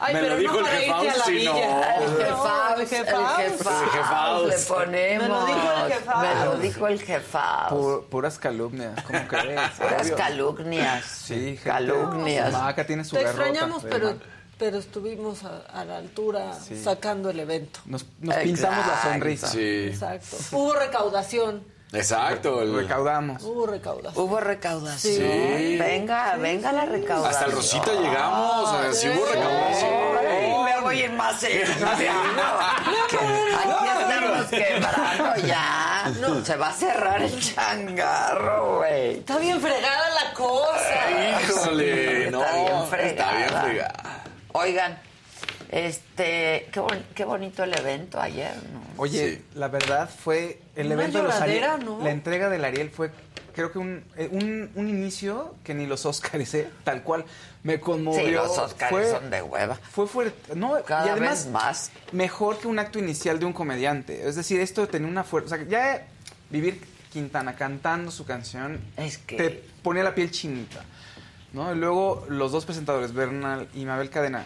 Ay, 0.00 0.14
Me 0.14 0.22
lo 0.22 0.28
pero 0.28 0.36
dijo 0.38 0.52
no 0.54 0.58
el 0.60 0.64
para 0.64 0.82
irte 0.84 1.10
a 1.10 1.16
la 1.16 1.26
villa. 1.26 1.52
no. 1.52 1.58
El 2.02 2.16
jefaus, 2.16 2.72
el 2.74 2.80
el 2.80 2.88
jefaus. 2.88 3.36
jefaus, 3.36 3.82
El 3.82 3.90
jefaus. 3.90 4.48
le 4.48 4.56
ponemos. 4.58 5.22
Me 5.22 5.28
lo 5.28 5.44
dijo 5.46 5.72
el 5.86 5.92
jefaus. 5.92 6.22
Me 6.22 6.44
lo 6.44 6.56
dijo 6.56 6.86
el 6.88 7.02
jefaus. 7.02 7.72
Pu- 7.72 8.04
puras 8.06 8.38
calumnias, 8.38 9.02
¿cómo 9.04 9.26
crees? 9.28 9.70
Puras 9.78 10.02
Obvio. 10.02 10.16
calumnias. 10.16 11.04
Sí, 11.04 11.34
gente. 11.34 11.60
calumnias. 11.64 12.52
Maca 12.52 12.84
tiene 12.86 13.04
su 13.04 13.16
Te 13.16 13.24
garrota, 13.24 13.44
extrañamos, 13.48 13.84
pero, 13.90 14.18
pero 14.58 14.78
estuvimos 14.78 15.44
a, 15.44 15.58
a 15.72 15.84
la 15.84 15.98
altura 15.98 16.54
Sí. 16.58 16.76
sacando 16.82 17.30
el 17.30 17.40
evento. 17.40 17.80
Nos, 17.86 18.06
nos 18.20 18.36
pintamos 18.36 18.86
la 18.86 19.02
sonrisa. 19.02 19.46
sí. 19.48 19.86
Exacto. 19.88 20.36
Hubo 20.52 20.74
recaudación. 20.74 21.62
Exacto. 21.92 22.62
el- 22.62 22.74
Recaudamos. 22.74 23.42
Hubo 23.42 23.66
recaudación. 23.66 24.24
Hubo 24.24 24.40
recaudación. 24.40 25.14
Sí. 25.16 25.76
Venga, 25.78 26.36
venga 26.36 26.72
la 26.72 26.84
recaudación. 26.84 27.32
Hasta 27.34 27.46
el 27.46 27.52
Rosita 27.52 27.92
llegamos. 27.92 28.70
sea, 28.70 28.92
sí 28.92 29.08
hubo 29.08 29.24
recaudación. 29.26 29.90
Ay, 30.20 30.64
me 30.74 30.80
voy 30.82 31.00
a 31.00 31.04
ir 31.04 31.12
más 31.12 31.36
serio. 31.40 31.64
Aquí 31.64 32.04
estamos 34.02 34.46
quebrando 34.50 35.46
ya. 35.46 36.12
Se 36.44 36.56
va 36.56 36.68
a 36.68 36.72
cerrar 36.72 37.22
el 37.22 37.40
changarro, 37.40 38.76
güey. 38.78 39.18
Está 39.18 39.38
bien 39.38 39.60
fregada 39.60 40.08
la 40.24 40.32
cosa. 40.34 41.40
Híjole, 41.42 42.30
no. 42.30 42.42
Está 42.42 42.54
bien 42.54 42.66
Está 43.08 43.32
bien 43.32 43.48
fregada. 43.48 43.62
fregada. 43.62 44.22
Oigan, 44.52 44.98
este, 45.70 46.68
qué, 46.72 46.80
bon- 46.80 47.04
qué 47.14 47.24
bonito 47.24 47.62
el 47.64 47.76
evento 47.76 48.20
ayer, 48.20 48.54
¿no? 48.72 48.82
Oye, 48.96 49.36
Sí. 49.36 49.44
la 49.54 49.68
verdad 49.68 50.08
fue 50.08 50.60
el 50.76 50.86
Una 50.86 50.94
evento 50.94 51.18
de 51.18 51.24
los 51.24 51.34
Ariel. 51.34 51.84
¿no? 51.84 52.00
La 52.02 52.10
entrega 52.10 52.48
del 52.48 52.64
Ariel 52.64 52.90
fue, 52.90 53.10
creo 53.54 53.70
que 53.72 53.78
un, 53.78 54.04
eh, 54.16 54.28
un, 54.32 54.70
un 54.74 54.88
inicio 54.88 55.54
que 55.64 55.74
ni 55.74 55.86
los 55.86 56.06
Oscars, 56.06 56.54
¿eh? 56.54 56.68
tal 56.84 57.02
cual. 57.02 57.24
Me 57.64 57.80
conmovió. 57.80 58.24
Sí, 58.24 58.30
los 58.30 58.56
Oscars 58.56 58.90
Fue- 58.90 59.10
son 59.10 59.30
de 59.30 59.42
hueva. 59.42 59.74
Fue 59.74 60.06
fuerte. 60.06 60.54
No, 60.54 60.82
Cada 60.84 61.06
y 61.06 61.08
además, 61.10 61.44
vez 61.44 61.52
más. 61.52 61.90
mejor 62.12 62.58
que 62.58 62.68
un 62.68 62.78
acto 62.78 62.98
inicial 62.98 63.38
de 63.40 63.46
un 63.46 63.52
comediante. 63.52 64.26
Es 64.28 64.36
decir, 64.36 64.60
esto 64.60 64.86
tenía 64.88 65.08
una 65.08 65.24
fuerza. 65.24 65.56
O 65.56 65.58
sea, 65.58 65.66
ya 65.68 66.06
vivir 66.50 66.80
Quintana 67.12 67.56
cantando 67.56 68.10
su 68.12 68.24
canción 68.24 68.80
Es 68.96 69.18
que- 69.18 69.36
te 69.36 69.50
ponía 69.82 70.02
la 70.04 70.14
piel 70.14 70.30
chinita. 70.30 70.84
¿no? 71.52 71.74
Y 71.74 71.76
luego 71.78 72.26
los 72.28 72.52
dos 72.52 72.64
presentadores, 72.64 73.12
Bernal 73.12 73.68
y 73.74 73.84
Mabel 73.86 74.08
Cadena, 74.10 74.44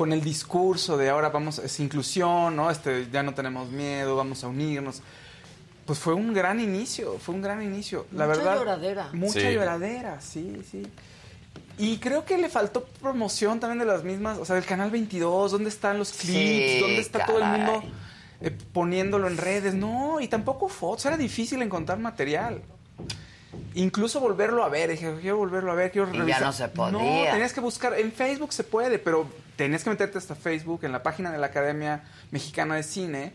con 0.00 0.14
el 0.14 0.22
discurso 0.22 0.96
de 0.96 1.10
ahora 1.10 1.28
vamos, 1.28 1.58
es 1.58 1.78
inclusión, 1.78 2.56
¿no? 2.56 2.70
Este, 2.70 3.08
ya 3.12 3.22
no 3.22 3.34
tenemos 3.34 3.68
miedo, 3.68 4.16
vamos 4.16 4.42
a 4.42 4.48
unirnos. 4.48 5.02
Pues 5.84 5.98
fue 5.98 6.14
un 6.14 6.32
gran 6.32 6.58
inicio, 6.58 7.18
fue 7.18 7.34
un 7.34 7.42
gran 7.42 7.60
inicio. 7.62 8.06
La 8.12 8.24
Mucha 8.26 8.38
verdad. 8.38 8.56
lloradera. 8.56 9.10
Mucha 9.12 9.40
Sí. 9.40 9.52
lloradera, 9.52 10.18
sí, 10.22 10.62
sí. 10.70 10.86
Y 11.76 11.98
creo 11.98 12.24
que 12.24 12.38
le 12.38 12.48
faltó 12.48 12.84
promoción 13.02 13.60
también 13.60 13.78
de 13.80 13.84
las 13.84 14.02
mismas, 14.02 14.38
o 14.38 14.46
sea, 14.46 14.56
del 14.56 14.64
canal 14.64 14.90
22, 14.90 15.52
¿dónde 15.52 15.68
están 15.68 15.98
los 15.98 16.12
clips? 16.12 16.32
Sí, 16.32 16.78
¿Dónde 16.80 17.00
está 17.00 17.26
todo 17.26 17.36
el 17.40 17.44
mundo 17.44 17.82
eh, 18.40 18.56
poniéndolo 18.72 19.28
en 19.28 19.36
redes? 19.36 19.74
No, 19.74 20.18
y 20.18 20.28
tampoco 20.28 20.70
fotos, 20.70 21.04
era 21.04 21.18
difícil 21.18 21.60
encontrar 21.60 21.98
material. 21.98 22.62
Incluso 23.74 24.20
volverlo 24.20 24.64
a 24.64 24.68
ver, 24.68 24.90
dije, 24.90 25.14
quiero 25.20 25.36
volverlo 25.38 25.72
a 25.72 25.74
ver, 25.74 25.90
quiero 25.90 26.08
Y 26.08 26.12
ya 26.12 26.18
revisar. 26.20 26.42
no 26.42 26.52
se 26.52 26.68
podía. 26.68 26.92
No, 26.92 27.30
tenías 27.32 27.52
que 27.52 27.60
buscar, 27.60 27.94
en 27.98 28.12
Facebook 28.12 28.52
se 28.52 28.64
puede, 28.64 28.98
pero 28.98 29.26
tenías 29.56 29.82
que 29.84 29.90
meterte 29.90 30.18
hasta 30.18 30.34
Facebook, 30.34 30.80
en 30.84 30.92
la 30.92 31.02
página 31.02 31.30
de 31.32 31.38
la 31.38 31.46
Academia 31.48 32.04
Mexicana 32.30 32.76
de 32.76 32.82
Cine, 32.82 33.32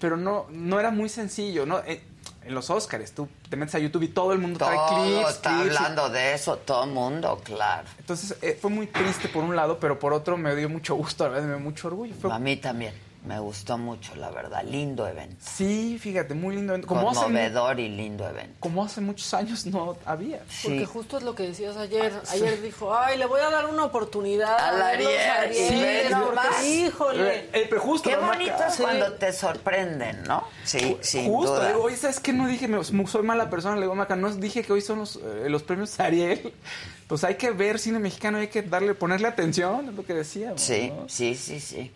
pero 0.00 0.16
no, 0.16 0.46
no 0.50 0.80
era 0.80 0.90
muy 0.90 1.08
sencillo, 1.08 1.66
¿no? 1.66 1.78
Eh, 1.80 2.02
en 2.44 2.54
los 2.54 2.68
Oscars, 2.68 3.12
tú 3.12 3.26
te 3.48 3.56
metes 3.56 3.74
a 3.74 3.78
YouTube 3.78 4.02
y 4.02 4.08
todo 4.08 4.32
el 4.34 4.38
mundo 4.38 4.58
trae 4.58 4.76
Todo 4.76 5.02
clips. 5.04 5.30
está 5.30 5.50
clips 5.60 5.72
y- 5.72 5.76
hablando 5.76 6.08
de 6.10 6.34
eso, 6.34 6.56
todo 6.58 6.84
el 6.84 6.90
mundo, 6.90 7.40
claro. 7.42 7.88
entonces 7.98 8.36
eh, 8.42 8.58
fue 8.60 8.70
muy 8.70 8.86
triste 8.86 9.28
por 9.28 9.44
un 9.44 9.56
lado, 9.56 9.78
pero 9.78 9.98
por 9.98 10.12
otro 10.12 10.36
me 10.36 10.54
dio 10.54 10.68
mucho 10.68 10.94
gusto, 10.94 11.24
a 11.24 11.28
la 11.28 11.34
vez 11.36 11.44
me 11.44 11.50
dio 11.52 11.60
mucho 11.60 11.88
orgullo. 11.88 12.14
Fue- 12.20 12.30
A 12.32 12.38
mí 12.38 12.56
también, 12.56 12.92
me 13.24 13.38
gustó 13.40 13.78
mucho, 13.78 14.14
la 14.16 14.30
verdad. 14.30 14.62
Lindo 14.64 15.06
evento. 15.08 15.36
sí, 15.40 15.98
fíjate, 16.00 16.34
muy 16.34 16.54
lindo. 16.56 16.72
evento. 16.74 16.86
Como 16.88 17.10
hace, 17.10 17.20
Conmovedor 17.20 17.80
y 17.80 17.88
lindo 17.88 18.28
evento. 18.28 18.54
como 18.60 18.84
hace 18.84 19.00
muchos 19.00 19.32
años 19.34 19.64
no 19.66 19.96
había. 20.04 20.38
Porque 20.62 20.80
Sí. 20.80 20.84
justo 20.84 21.16
es 21.18 21.22
lo 21.24 21.34
que 21.34 21.44
decías 21.44 21.76
ayer. 21.76 22.12
Ayer 22.30 22.60
dijo, 22.60 22.94
ay, 22.94 23.16
le 23.18 23.26
voy 23.26 23.40
a 23.40 23.50
dar 23.50 23.66
una 23.66 23.84
oportunidad 23.84 24.58
a 24.58 24.72
los 24.72 24.80
Ariel, 24.82 25.54
sí, 25.54 25.62
porque, 25.68 26.06
nomás. 26.10 26.64
Híjole. 26.64 27.38
Eh, 27.52 27.66
pero 27.68 27.80
justo, 27.80 28.10
Qué 28.10 28.16
bonito 28.16 28.54
es 28.68 28.74
Sí. 28.74 28.82
cuando 28.82 29.12
te 29.14 29.32
sorprenden, 29.32 30.22
¿no? 30.24 30.44
Sí, 30.64 30.96
sin 31.00 31.26
Justo, 31.26 31.54
duda. 31.56 31.68
digo, 31.68 31.82
oye, 31.82 31.96
¿sabes 31.96 32.20
qué? 32.20 32.32
No 32.32 32.46
dije, 32.46 32.68
me- 32.68 32.84
soy 33.06 33.22
mala 33.22 33.48
persona, 33.50 33.76
le 33.76 33.82
digo, 33.82 33.94
Maca, 33.94 34.16
no 34.16 34.30
dije 34.34 34.62
que 34.62 34.72
hoy 34.72 34.80
son 34.80 34.98
los, 34.98 35.16
eh, 35.16 35.46
los 35.48 35.62
premios 35.62 35.98
Ariel. 36.00 36.52
Pues 37.06 37.22
hay 37.22 37.34
que 37.34 37.50
ver 37.50 37.78
cine 37.78 37.98
mexicano, 37.98 38.38
hay 38.38 38.48
que 38.48 38.62
darle, 38.62 38.94
ponerle 38.94 39.28
atención, 39.28 39.90
es 39.90 39.94
lo 39.94 40.06
que 40.06 40.14
decíamos. 40.14 40.58
Sí, 40.58 40.90
¿no? 40.96 41.06
sí, 41.06 41.34
sí, 41.34 41.60
sí. 41.60 41.92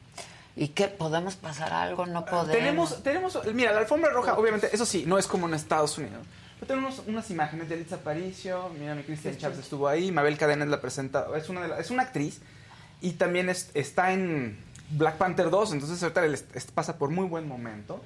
¿Y 0.59 0.69
qué? 0.69 0.89
¿Podemos 0.89 1.37
pasar 1.37 1.73
algo? 1.73 2.05
No 2.07 2.25
podemos. 2.25 2.51
Tenemos, 2.51 3.03
tenemos, 3.03 3.39
mira, 3.55 3.73
la 3.73 3.79
alfombra 3.81 4.11
roja, 4.11 4.37
obviamente, 4.37 4.69
eso 4.73 4.85
sí, 4.85 5.05
no 5.07 5.17
es 5.19 5.27
como 5.27 5.47
en 5.49 5.55
Estados 5.55 5.97
Unidos. 5.99 6.27
Pero 6.59 6.67
tenemos 6.67 7.03
unas 7.07 7.31
imágenes 7.31 7.69
de 7.69 7.77
Elisa 7.77 7.97
Aparicio, 7.97 8.69
mira, 8.79 8.95
mi 8.97 9.05
Cristian 9.05 9.37
Chávez 9.39 9.59
estuvo 9.61 9.87
ahí, 9.87 10.11
Mabel 10.11 10.37
Cadena 10.37 10.65
es 10.65 10.71
la 10.71 10.81
presentadora, 10.81 11.39
es 11.39 11.49
una, 11.49 11.61
de 11.63 11.69
la- 11.69 11.79
es 11.79 11.91
una 11.93 12.03
actriz 12.03 12.41
y 13.01 13.13
también 13.13 13.49
es- 13.49 13.71
está 13.75 14.13
en 14.13 14.59
Black 14.91 15.17
Panther 15.17 15.51
2, 15.51 15.73
entonces 15.73 16.03
ahorita 16.03 16.23
les- 16.23 16.45
es- 16.55 16.67
pasa 16.73 16.99
por 16.99 17.11
muy 17.11 17.27
buen 17.27 17.47
momento. 17.47 18.03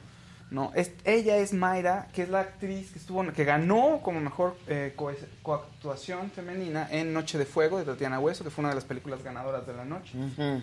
¿no? 0.50 0.70
Es, 0.74 0.90
ella 1.06 1.38
es 1.38 1.54
Mayra, 1.54 2.08
que 2.12 2.24
es 2.24 2.28
la 2.28 2.40
actriz 2.40 2.90
que 2.92 2.98
estuvo 2.98 3.24
que 3.32 3.42
ganó 3.46 4.00
como 4.02 4.20
mejor 4.20 4.54
eh, 4.68 4.92
co- 4.94 5.10
coactuación 5.42 6.30
femenina 6.30 6.86
en 6.90 7.14
Noche 7.14 7.38
de 7.38 7.46
Fuego 7.46 7.78
de 7.78 7.84
Tatiana 7.86 8.20
Hueso, 8.20 8.44
que 8.44 8.50
fue 8.50 8.60
una 8.60 8.68
de 8.68 8.74
las 8.74 8.84
películas 8.84 9.22
ganadoras 9.22 9.66
de 9.66 9.72
la 9.72 9.86
noche. 9.86 10.12
Ujú. 10.14 10.62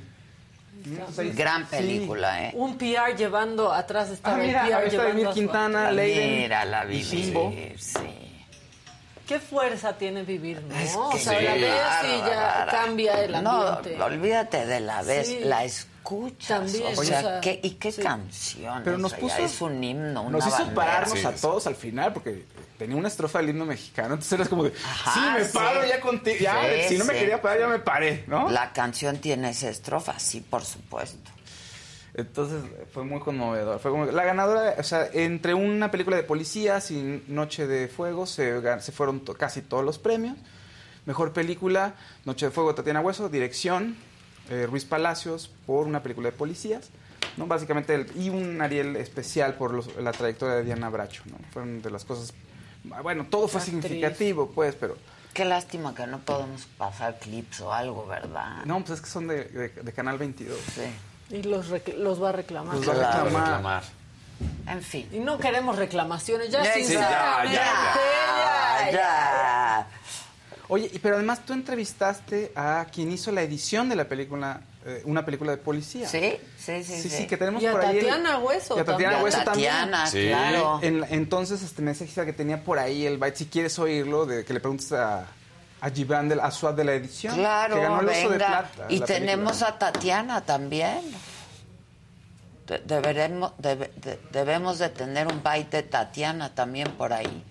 Gran 1.35 1.65
película, 1.67 2.45
¿eh? 2.47 2.51
Un 2.55 2.77
PR 2.77 3.15
llevando 3.17 3.71
atrás 3.71 4.09
está 4.09 4.35
Ah, 4.35 4.41
el 4.41 4.47
mira, 4.47 4.61
PR 4.63 4.73
ahí 4.75 4.83
está 4.85 4.89
llevando 4.91 5.11
Emir 5.11 5.27
a 5.27 5.29
su- 5.29 5.35
Quintana, 5.35 5.91
Leiden 5.91 6.37
Mira 6.41 6.65
la 6.65 6.85
y 6.85 6.87
vivir, 6.87 7.79
sí. 7.79 7.99
Qué 9.27 9.39
fuerza 9.39 9.93
tiene 9.97 10.23
vivir, 10.23 10.61
¿no? 10.63 10.75
Es 10.75 10.95
o 10.95 11.09
que 11.11 11.19
sea, 11.19 11.37
sí, 11.37 11.45
la 11.45 11.53
ves 11.53 11.63
y 12.05 12.17
ya 12.29 12.67
cambia 12.71 13.23
el 13.23 13.35
ambiente. 13.35 13.95
No, 13.97 14.05
olvídate 14.05 14.65
de 14.65 14.79
la 14.79 15.03
vez, 15.03 15.27
Sí. 15.27 15.39
la 15.43 15.65
escuchas. 15.99 16.47
También, 16.59 16.83
o 16.97 16.99
o 16.99 17.03
sea, 17.03 17.41
¿qué- 17.41 17.59
¿y 17.61 17.71
qué 17.71 17.91
canción? 17.93 18.81
Pero 18.83 18.97
nos 18.97 19.13
puso- 19.13 19.37
ya 19.37 19.45
es 19.45 19.61
un 19.61 19.83
himno, 19.83 20.21
una 20.23 20.37
Nos 20.37 20.47
hizo 20.47 20.57
bandera. 20.57 20.75
pararnos 20.75 21.25
a 21.25 21.35
todos 21.35 21.67
al 21.67 21.75
final 21.75 22.13
porque 22.13 22.45
tenía 22.77 22.95
una 22.95 23.07
estrofa 23.07 23.39
del 23.39 23.49
himno 23.49 23.65
mexicano. 23.65 24.15
Entonces 24.15 24.33
eras 24.33 24.49
como 24.49 24.63
de, 24.63 24.73
Ajá, 24.83 25.13
sí, 25.13 25.19
me 25.39 25.45
sí. 25.45 25.51
paro 25.53 25.85
ya 25.85 25.99
contigo. 26.01 26.37
Ya, 26.39 26.61
Sí, 26.87 26.89
si 26.95 26.97
no 26.97 27.05
me 27.05 27.13
quería 27.13 27.41
parar, 27.41 27.59
ya 27.59 27.67
me 27.67 27.79
paré, 27.79 28.23
¿no? 28.27 28.49
La 28.49 28.71
canción 28.73 29.17
tiene 29.17 29.49
esa 29.49 29.69
estrofa, 29.69 30.17
sí, 30.19 30.41
por 30.41 30.63
supuesto. 30.63 31.29
Entonces 32.15 32.63
fue 32.91 33.03
muy 33.03 33.19
conmovedor. 33.19 33.79
Fue 33.79 33.91
como- 33.91 34.05
la 34.05 34.23
ganadora, 34.23 34.75
o 34.77 34.83
sea, 34.83 35.07
entre 35.13 35.53
una 35.53 35.91
película 35.91 36.17
de 36.17 36.23
policías 36.23 36.89
y 36.91 37.23
Noche 37.27 37.67
de 37.67 37.87
Fuego 37.87 38.25
se, 38.25 38.59
fueron 38.91 39.19
to- 39.21 39.35
casi 39.35 39.61
todos 39.61 39.85
los 39.85 39.99
premios. 39.99 40.35
Mejor 41.05 41.33
película, 41.33 41.93
Noche 42.25 42.47
de 42.47 42.51
Fuego, 42.51 42.73
Tatiana 42.75 42.99
Hueso. 43.01 43.29
Dirección, 43.29 43.95
eh, 44.49 44.65
Ruiz 44.69 44.85
Palacios, 44.85 45.49
por 45.65 45.85
una 45.87 46.01
película 46.03 46.29
de 46.31 46.37
policías. 46.37 46.89
¿no? 47.37 47.45
Básicamente, 47.47 47.93
el- 47.95 48.11
y 48.15 48.29
un 48.29 48.61
Ariel 48.61 48.95
especial 48.95 49.53
por 49.55 49.73
los- 49.73 49.95
la 49.97 50.11
trayectoria 50.11 50.55
de 50.55 50.63
Diana 50.63 50.89
Bracho. 50.89 51.23
¿no? 51.25 51.37
Fueron 51.51 51.81
de 51.81 51.89
las 51.91 52.03
cosas... 52.05 52.33
Bueno, 53.03 53.25
todo 53.29 53.47
fue 53.47 53.59
Actriz. 53.61 53.81
significativo, 53.81 54.49
pues, 54.53 54.75
pero... 54.75 54.97
Qué 55.33 55.45
lástima 55.45 55.93
que 55.93 56.07
no 56.07 56.19
podemos 56.19 56.65
pasar 56.77 57.19
clips 57.19 57.61
o 57.61 57.71
algo, 57.71 58.07
¿verdad? 58.07 58.63
No, 58.65 58.79
pues 58.79 58.91
es 58.99 59.01
que 59.01 59.09
son 59.09 59.27
de, 59.27 59.45
de- 59.45 59.69
de 59.69 59.93
Canal 59.93 60.17
22. 60.17 60.57
Sí. 60.75 61.35
Y 61.35 61.43
los, 61.43 61.67
los 61.97 62.21
va 62.21 62.29
a 62.29 62.31
reclamar. 62.31 62.75
Los 62.75 62.89
va 62.89 63.11
a 63.11 63.23
reclamar. 63.23 63.83
En 64.67 64.81
fin. 64.81 65.07
Y 65.11 65.19
no 65.19 65.37
queremos 65.37 65.75
reclamaciones, 65.77 66.49
ya 66.49 66.63
Ya, 66.63 66.73
sí, 66.73 66.79
sinceramente, 66.85 67.55
ya, 67.55 68.85
ya, 68.85 68.91
ya. 68.91 69.87
Oye, 70.69 70.89
y 70.93 70.99
pero 70.99 71.15
además 71.15 71.45
tú 71.45 71.53
entrevistaste 71.53 72.51
a 72.55 72.85
quien 72.93 73.11
hizo 73.11 73.31
la 73.31 73.41
edición 73.41 73.89
de 73.89 73.95
la 73.95 74.05
película, 74.07 74.61
eh, 74.85 75.01
una 75.05 75.25
película 75.25 75.51
de 75.51 75.57
policía. 75.57 76.07
Sí, 76.07 76.37
sí, 76.57 76.83
sí. 76.83 77.01
Sí, 77.01 77.09
sí, 77.09 77.27
que 77.27 77.37
tenemos 77.37 77.61
Y 77.61 77.65
a 77.65 77.71
por 77.71 77.81
ahí. 77.85 77.97
el- 77.97 78.05
Tatiana 78.05 78.37
Hueso 78.37 78.77
Y 78.77 78.79
a 78.79 78.85
Tatiana 78.85 79.11
también. 79.13 79.23
Hueso 79.23 79.37
a 79.39 79.43
Tatiana, 79.45 80.03
también. 80.03 80.25
Sí. 80.25 80.29
claro. 80.29 80.79
En- 80.83 81.05
entonces, 81.09 81.63
este, 81.63 81.81
me 81.81 81.93
decía 81.93 82.23
que 82.25 82.33
tenía 82.33 82.63
por 82.63 82.77
ahí 82.79 83.05
el 83.05 83.17
byte. 83.17 83.35
Si 83.37 83.45
quieres 83.47 83.77
oírlo, 83.79 84.25
de 84.27 84.45
que 84.45 84.53
le 84.53 84.59
preguntes 84.59 84.91
a, 84.91 85.25
a 85.81 85.89
Gibran, 85.89 86.29
del, 86.29 86.39
a 86.39 86.51
Suad 86.51 86.75
de 86.75 86.83
la 86.83 86.93
edición. 86.93 87.35
Claro, 87.35 87.75
que 87.75 87.81
ganó 87.81 88.01
el 88.01 88.09
oso 88.09 88.29
de 88.29 88.37
venga. 88.37 88.47
plata. 88.71 88.85
y 88.89 88.99
tenemos 89.01 89.57
película. 89.57 89.69
a 89.69 89.79
Tatiana 89.91 90.41
también. 90.45 91.01
De- 92.67 92.77
deberemos, 92.85 93.53
debe- 93.57 93.91
de- 93.95 94.19
debemos 94.31 94.77
de 94.77 94.89
tener 94.89 95.25
un 95.27 95.41
byte 95.41 95.77
de 95.77 95.83
Tatiana 95.83 96.53
también 96.53 96.91
por 96.91 97.11
ahí. 97.11 97.43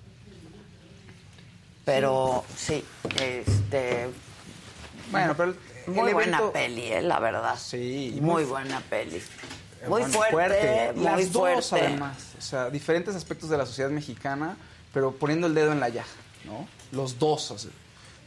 Pero 1.92 2.44
sí, 2.54 2.84
este... 3.18 4.10
Bueno, 5.10 5.34
pero 5.34 5.54
Muy 5.86 6.12
buena 6.12 6.50
peli, 6.52 6.92
eh, 6.92 7.00
la 7.00 7.18
verdad. 7.18 7.56
Sí. 7.58 8.18
Muy 8.20 8.44
fu- 8.44 8.50
buena 8.50 8.80
peli. 8.80 9.16
eh, 9.16 9.22
Muy 9.88 10.02
bueno, 10.02 10.12
fuerte, 10.30 10.92
muy 10.94 11.04
Las 11.04 11.32
dos, 11.32 11.68
fuerte. 11.70 11.86
además. 11.86 12.16
O 12.36 12.42
sea, 12.42 12.68
diferentes 12.68 13.14
aspectos 13.14 13.48
de 13.48 13.56
la 13.56 13.64
sociedad 13.64 13.88
mexicana, 13.90 14.58
pero 14.92 15.12
poniendo 15.12 15.46
el 15.46 15.54
dedo 15.54 15.72
en 15.72 15.80
la 15.80 15.88
llaga, 15.88 16.06
¿no? 16.44 16.68
Los 16.92 17.18
dos. 17.18 17.50
o 17.52 17.56
sea, 17.58 17.70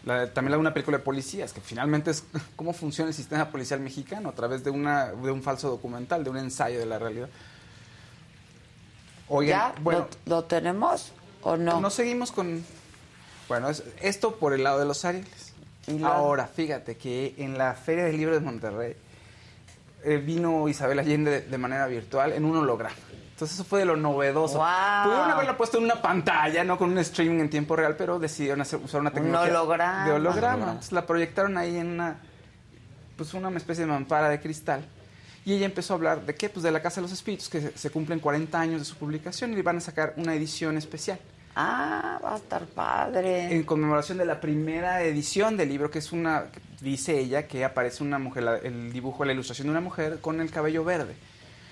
la- 0.05 0.34
también 0.34 0.49
la 0.51 0.57
de 0.57 0.62
una 0.62 0.74
película 0.74 0.97
de 0.97 1.03
policías, 1.03 1.53
que 1.53 1.62
finalmente 1.62 2.09
es 2.09 2.24
cómo 2.55 2.74
funciona 2.74 3.09
el 3.09 3.14
sistema 3.16 3.49
policial 3.51 3.80
mexicano 3.80 4.30
a 4.30 4.32
través 4.34 4.64
de, 4.64 4.72
una, 4.72 5.12
de 5.12 5.30
un 5.30 5.43
falso 5.43 5.70
documental, 5.70 6.24
de 6.24 6.32
un 6.32 6.38
ensayo 6.38 6.80
de 6.80 6.88
la 6.88 6.97
realidad. 6.97 7.30
Oigan, 9.28 9.74
¿Ya? 9.76 9.82
bueno, 9.82 10.07
¿Lo, 10.26 10.38
lo 10.38 10.43
tenemos 10.45 11.12
o 11.43 11.57
no? 11.57 11.80
nos 11.80 11.93
seguimos 11.93 12.32
con... 12.32 12.66
Bueno, 13.52 13.70
es- 13.70 13.84
esto 14.02 14.38
por 14.38 14.54
el 14.54 14.64
lado 14.64 14.80
de 14.80 14.86
los 14.86 15.04
Arieles. 15.04 15.54
Ahora, 16.06 16.47
fíjate 16.47 16.95
que 16.95 17.36
en 17.38 17.58
la 17.58 17.74
Feria 17.74 18.06
del 18.06 18.16
Libro 18.16 18.34
de 18.34 18.39
Monterrey 18.39 18.95
eh, 20.06 20.18
vino 20.26 20.70
Isabel 20.70 20.99
Allende 20.99 21.41
de, 21.41 21.58
manera 21.58 21.86
virtual 21.88 22.32
en 22.32 22.45
un 22.45 22.56
holograma. 22.56 22.95
Entonces 23.32 23.56
eso 23.56 23.66
fue 23.66 23.80
de 23.80 23.86
lo 23.86 23.97
novedoso. 23.97 24.54
Pudieron 25.04 25.32
haberla 25.32 25.58
puesto 25.58 25.80
en 25.80 25.84
una 25.84 26.02
pantalla, 26.02 26.64
no 26.64 26.78
con 26.78 26.91
un 26.91 26.97
streaming 26.99 27.41
en 27.41 27.49
tiempo 27.49 27.76
real, 27.76 27.95
pero 27.97 28.20
decidieron 28.20 28.62
hacer, 28.62 28.80
usar 28.82 29.02
una 29.02 29.10
Un 29.10 29.16
tecnología 29.16 29.52
holograma. 29.62 30.06
de 30.06 30.12
holograma. 30.14 30.38
Holograma. 30.38 30.72
Entonces 30.72 30.91
la 30.93 31.06
proyectaron 31.06 31.58
ahí 31.58 31.76
en 31.76 31.88
una, 31.88 32.22
pues 33.18 33.34
una 33.34 33.49
especie 33.58 33.84
de 33.86 33.91
mampara 33.91 34.30
de 34.30 34.39
cristal. 34.39 34.86
Y 35.43 35.56
ella 35.56 35.66
empezó 35.66 35.93
a 35.93 35.97
hablar 35.97 36.26
de 36.26 36.36
qué, 36.36 36.47
pues 36.47 36.64
de 36.64 36.72
la 36.72 36.82
Casa 36.82 37.02
de 37.02 37.02
los 37.02 37.12
Espíritus, 37.12 37.49
que 37.49 37.60
se, 37.60 37.78
se 37.78 37.89
cumplen 37.89 38.20
40 38.20 38.58
años 38.58 38.80
de 38.80 38.86
su 38.86 38.95
publicación 38.95 39.52
y 39.58 39.62
van 39.62 39.76
a 39.76 39.82
sacar 39.82 40.14
una 40.16 40.34
edición 40.36 40.78
especial. 40.78 41.20
Ah, 41.56 42.20
va 42.24 42.34
a 42.34 42.38
estar 42.38 42.66
padre. 42.66 43.54
En 43.54 43.64
conmemoración 43.64 44.18
de 44.18 44.26
la 44.26 44.39
primera 44.39 45.04
edición 45.04 45.58
del 45.58 45.70
libro, 45.70 45.91
que 45.91 45.99
es 45.99 46.12
una, 46.14 46.45
dice 46.80 47.20
ella, 47.20 47.47
que 47.47 47.66
aparece 47.66 48.04
una 48.04 48.20
mujer, 48.20 48.43
la- 48.43 48.58
el 48.58 48.93
dibujo, 48.93 49.26
la 49.26 49.34
ilustración 49.34 49.68
de 49.68 49.72
una 49.72 49.82
mujer 49.82 50.20
con 50.22 50.39
el 50.39 50.49
cabello 50.49 50.84
verde. 50.86 51.14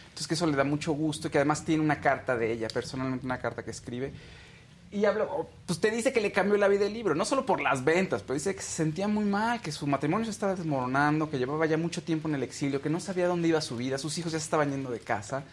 Entonces 0.09 0.27
que 0.27 0.33
eso 0.33 0.47
le 0.47 0.57
da 0.57 0.65
mucho 0.65 0.91
gusto, 0.91 1.31
que 1.31 1.37
además 1.37 1.63
tiene 1.63 1.81
una 1.81 2.01
carta 2.01 2.35
de 2.35 2.51
ella, 2.51 2.67
personalmente 2.73 3.25
una 3.25 3.39
carta 3.39 3.63
que 3.63 3.71
escribe. 3.71 4.11
Y 4.91 5.05
habla, 5.05 5.25
oh, 5.25 5.47
pues 5.67 5.79
te 5.79 5.91
dice 5.91 6.11
que 6.11 6.19
le 6.19 6.31
cambió 6.31 6.57
la 6.57 6.67
vida 6.67 6.85
el 6.87 6.93
libro, 6.93 7.15
no 7.15 7.23
solo 7.23 7.45
por 7.45 7.61
las 7.61 7.85
ventas, 7.85 8.21
pero 8.23 8.33
dice 8.33 8.55
que 8.55 8.61
se 8.61 8.71
sentía 8.71 9.07
muy 9.07 9.23
mal, 9.23 9.61
que 9.61 9.71
su 9.71 9.85
matrimonio 9.87 10.25
se 10.25 10.31
estaba 10.31 10.55
desmoronando, 10.55 11.29
que 11.29 11.37
llevaba 11.37 11.65
ya 11.67 11.77
mucho 11.77 12.01
tiempo 12.03 12.27
en 12.27 12.35
el 12.35 12.43
exilio, 12.43 12.81
que 12.81 12.89
no 12.89 12.99
sabía 12.99 13.27
dónde 13.27 13.47
iba 13.47 13.61
su 13.61 13.77
vida, 13.77 13.97
sus 13.99 14.17
hijos 14.17 14.31
ya 14.33 14.39
se 14.39 14.43
estaban 14.45 14.71
yendo 14.71 14.89
de 14.89 14.99
casa. 14.99 15.43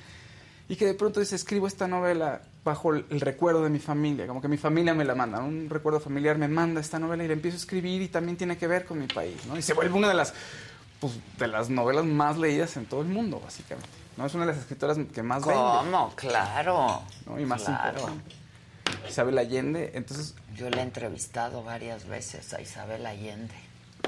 Y 0.68 0.76
que 0.76 0.86
de 0.86 0.94
pronto 0.94 1.20
dice, 1.20 1.36
escribo 1.36 1.66
esta 1.66 1.86
novela 1.86 2.42
bajo 2.64 2.92
el, 2.92 3.06
el 3.10 3.20
recuerdo 3.20 3.62
de 3.62 3.70
mi 3.70 3.78
familia, 3.78 4.26
como 4.26 4.42
que 4.42 4.48
mi 4.48 4.56
familia 4.56 4.94
me 4.94 5.04
la 5.04 5.14
manda, 5.14 5.38
un 5.40 5.70
recuerdo 5.70 6.00
familiar 6.00 6.36
me 6.38 6.48
manda 6.48 6.80
esta 6.80 6.98
novela 6.98 7.22
y 7.22 7.28
la 7.28 7.34
empiezo 7.34 7.56
a 7.56 7.60
escribir 7.60 8.02
y 8.02 8.08
también 8.08 8.36
tiene 8.36 8.58
que 8.58 8.66
ver 8.66 8.84
con 8.84 8.98
mi 8.98 9.06
país, 9.06 9.36
¿no? 9.46 9.56
Y 9.56 9.62
se 9.62 9.74
vuelve 9.74 9.94
una 9.94 10.08
de 10.08 10.14
las, 10.14 10.34
pues, 11.00 11.12
de 11.38 11.46
las 11.46 11.70
novelas 11.70 12.04
más 12.04 12.36
leídas 12.36 12.76
en 12.76 12.86
todo 12.86 13.02
el 13.02 13.08
mundo, 13.08 13.40
básicamente. 13.44 13.88
¿no? 14.16 14.26
Es 14.26 14.34
una 14.34 14.46
de 14.46 14.52
las 14.52 14.60
escritoras 14.62 14.98
que 15.14 15.22
más 15.22 15.44
vende. 15.46 15.60
¿Cómo? 15.60 16.12
Claro. 16.16 17.02
¿no? 17.26 17.38
Y 17.38 17.44
más 17.44 17.62
Claro. 17.62 17.90
importante. 18.00 18.34
Isabel 19.08 19.38
Allende, 19.38 19.92
entonces, 19.94 20.34
Yo 20.56 20.68
le 20.70 20.78
he 20.78 20.82
entrevistado 20.82 21.62
varias 21.62 22.06
veces 22.08 22.52
a 22.54 22.60
Isabel 22.60 23.06
Allende. 23.06 23.54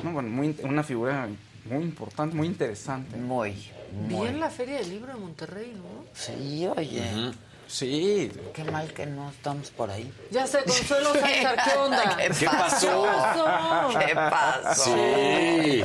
no, 0.03 0.13
bueno, 0.13 0.29
muy, 0.31 0.57
una 0.65 0.83
figura 0.83 1.29
muy 1.71 1.85
importante, 1.85 2.35
muy 2.35 2.47
interesante. 2.49 3.17
Muy, 3.17 3.71
muy. 3.93 4.29
Bien 4.29 4.41
la 4.41 4.51
Feria 4.51 4.77
del 4.79 4.91
Libro 4.91 5.13
de 5.13 5.19
Monterrey, 5.19 5.73
¿no? 5.77 6.05
Sí, 6.15 6.67
oye. 6.67 7.33
Sí. 7.67 8.33
Qué 8.55 8.65
mal 8.65 8.91
que 8.95 9.05
no 9.05 9.29
estamos 9.29 9.71
por 9.71 9.91
ahí. 9.91 10.11
Ya 10.31 10.47
sé, 10.47 10.65
Consuelo 10.65 11.13
Sánchez, 11.13 11.49
¿qué 11.65 11.79
onda? 11.79 12.17
¿Qué 12.39 12.47
pasó? 12.47 13.07
¿Qué 14.07 14.15
pasó? 14.15 14.85
Sí. 14.85 15.85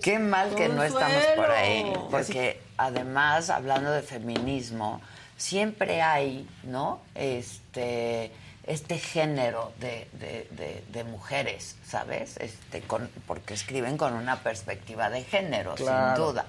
Qué 0.00 0.18
mal 0.18 0.52
que 0.56 0.68
no 0.68 0.82
estamos 0.82 1.22
por 1.36 1.50
ahí. 1.50 1.92
Porque 2.10 2.60
además, 2.76 3.50
hablando 3.50 3.92
de 3.92 4.02
feminismo, 4.02 5.00
siempre 5.36 6.02
hay, 6.02 6.48
¿no? 6.64 7.00
Este 7.14 8.32
este 8.64 8.96
género 8.98 9.72
de, 9.80 10.06
de- 10.12 10.46
de- 10.52 10.84
de 10.92 11.04
mujeres, 11.04 11.74
¿sabes? 11.84 12.36
Este, 12.36 12.80
con, 12.82 13.10
porque 13.26 13.54
escriben 13.54 13.96
con 13.96 14.12
una 14.12 14.40
perspectiva 14.44 15.10
de 15.10 15.24
género, 15.24 15.74
Claro. 15.74 16.14
sin 16.16 16.24
duda. 16.24 16.46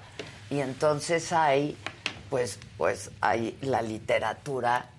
Y 0.50 0.60
entonces 0.60 1.32
hay, 1.32 1.76
pues, 2.30 2.58
pues 2.76 3.10
hay 3.20 3.56
la 3.62 3.82
literatura 3.82 4.90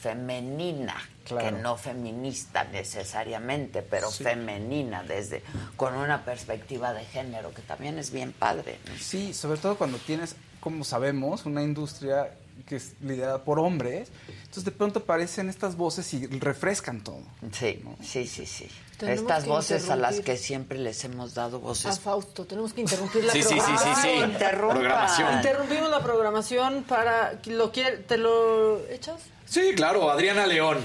femenina, 0.00 0.96
que 1.26 1.50
no 1.52 1.78
feminista 1.78 2.64
necesariamente, 2.64 3.80
pero 3.80 4.10
Sí. 4.10 4.22
femenina, 4.24 5.02
desde 5.02 5.42
con 5.76 5.94
una 5.94 6.24
perspectiva 6.24 6.92
de 6.92 7.04
género, 7.06 7.54
que 7.54 7.62
también 7.62 7.98
es 7.98 8.10
bien 8.10 8.32
padre. 8.32 8.78
¿no? 8.86 8.98
Sí, 8.98 9.32
sobre 9.32 9.58
todo 9.58 9.76
cuando 9.78 9.96
tienes, 9.98 10.36
como 10.60 10.84
sabemos, 10.84 11.46
una 11.46 11.62
industria 11.62 12.34
que 12.66 12.76
es 12.76 12.92
liderada 13.00 13.42
por 13.44 13.58
hombres, 13.58 14.10
entonces 14.38 14.64
de 14.64 14.70
pronto 14.70 15.00
aparecen 15.00 15.48
estas 15.48 15.76
voces 15.76 16.12
y 16.12 16.26
refrescan 16.26 17.02
todo. 17.02 17.22
Sí, 17.52 17.82
sí, 18.02 18.26
sí, 18.26 18.44
sí. 18.46 18.68
Tenemos 19.06 19.30
Estas 19.30 19.46
voces 19.46 19.90
a 19.90 19.96
las 19.96 20.20
que 20.20 20.36
siempre 20.36 20.78
les 20.78 21.04
hemos 21.04 21.34
dado 21.34 21.56
A 21.56 21.60
voces. 21.60 22.00
Fausto, 22.00 22.44
tenemos 22.44 22.72
que 22.72 22.80
interrumpir 22.82 23.24
la 23.24 23.32
Sí, 23.32 23.42
sí, 23.42 23.48
sí, 23.48 23.54
sí, 23.54 23.60
programación. 23.60 24.02
sí. 24.02 24.32
Interrumpa. 24.32 24.74
Programación. 24.74 25.34
Interrumpimos 25.34 25.90
la 25.90 26.00
programación 26.00 26.84
para... 26.84 27.40
¿lo 27.46 27.70
quiere, 27.72 27.98
¿Te 27.98 28.16
lo 28.18 28.78
echas? 28.88 29.20
Sí, 29.46 29.72
claro, 29.76 30.10
Adriana 30.10 30.46
León. 30.46 30.78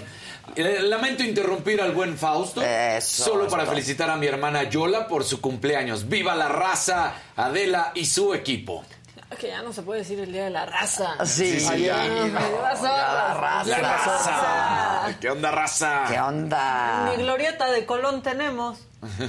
Eh, 0.56 0.80
Lamento 0.82 1.24
interrumpir 1.24 1.80
al 1.82 1.92
buen 1.92 2.18
Fausto. 2.18 2.62
Eso, 2.62 3.26
solo 3.26 3.48
para 3.48 3.66
felicitar 3.66 4.10
a 4.10 4.16
mi 4.16 4.26
hermana 4.28 4.64
Yola 4.64 5.08
por 5.08 5.24
su 5.24 5.40
cumpleaños. 5.42 6.10
¡Viva 6.10 6.36
la 6.36 6.48
raza! 6.50 7.14
Adela 7.36 7.92
y 7.96 8.06
su 8.06 8.34
equipo. 8.34 8.84
Que 9.38 9.48
ya 9.48 9.62
no 9.62 9.72
se 9.72 9.82
puede 9.84 10.00
decir 10.02 10.20
el 10.20 10.32
Día 10.34 10.46
de 10.46 10.50
la 10.50 10.66
Raza. 10.66 11.16
Sí, 11.26 11.60
Sí, 11.60 11.66
sí, 11.68 11.82
ya. 11.84 12.04
no, 12.04 12.24
¿Qué 12.26 12.32
pasó? 12.62 12.84
la 12.84 13.34
raza. 13.36 13.70
¡La 13.70 13.78
raza! 13.80 15.18
¿Qué 15.22 15.30
onda, 15.30 15.52
raza? 15.52 16.04
¿Qué 16.10 16.20
onda? 16.20 17.10
Mi 17.16 17.24
glorieta 17.24 17.70
de 17.72 17.86
Colón 17.86 18.22
tenemos. 18.22 18.80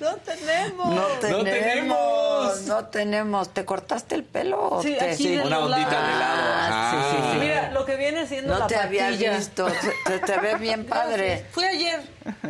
No 0.00 0.14
tenemos. 0.16 0.86
No 0.86 1.08
No 1.30 1.42
tenemos. 1.44 2.60
No 2.62 2.84
tenemos. 2.86 3.48
¿Te 3.52 3.64
cortaste 3.64 4.14
el 4.14 4.22
pelo? 4.24 4.68
o 4.70 4.82
Sí, 4.82 4.94
te- 4.98 5.10
aquí 5.10 5.36
de 5.36 5.42
Una 5.44 5.58
ondita 5.60 5.88
de 5.90 6.18
lado. 6.18 6.42
Ah, 6.70 6.92
sí, 7.10 7.16
sí, 7.16 7.28
sí. 7.32 7.38
Mira, 7.40 7.70
lo 7.72 7.84
que 7.84 7.96
viene 7.96 8.26
siendo 8.26 8.52
No 8.54 8.60
la 8.60 8.66
te 8.68 8.76
había 8.76 9.10
visto. 9.10 9.66
Te, 10.06 10.18
te 10.20 10.38
ve 10.38 10.54
bien 10.56 10.86
padre. 10.86 11.46
Fue 11.50 11.66
ayer. 11.68 12.00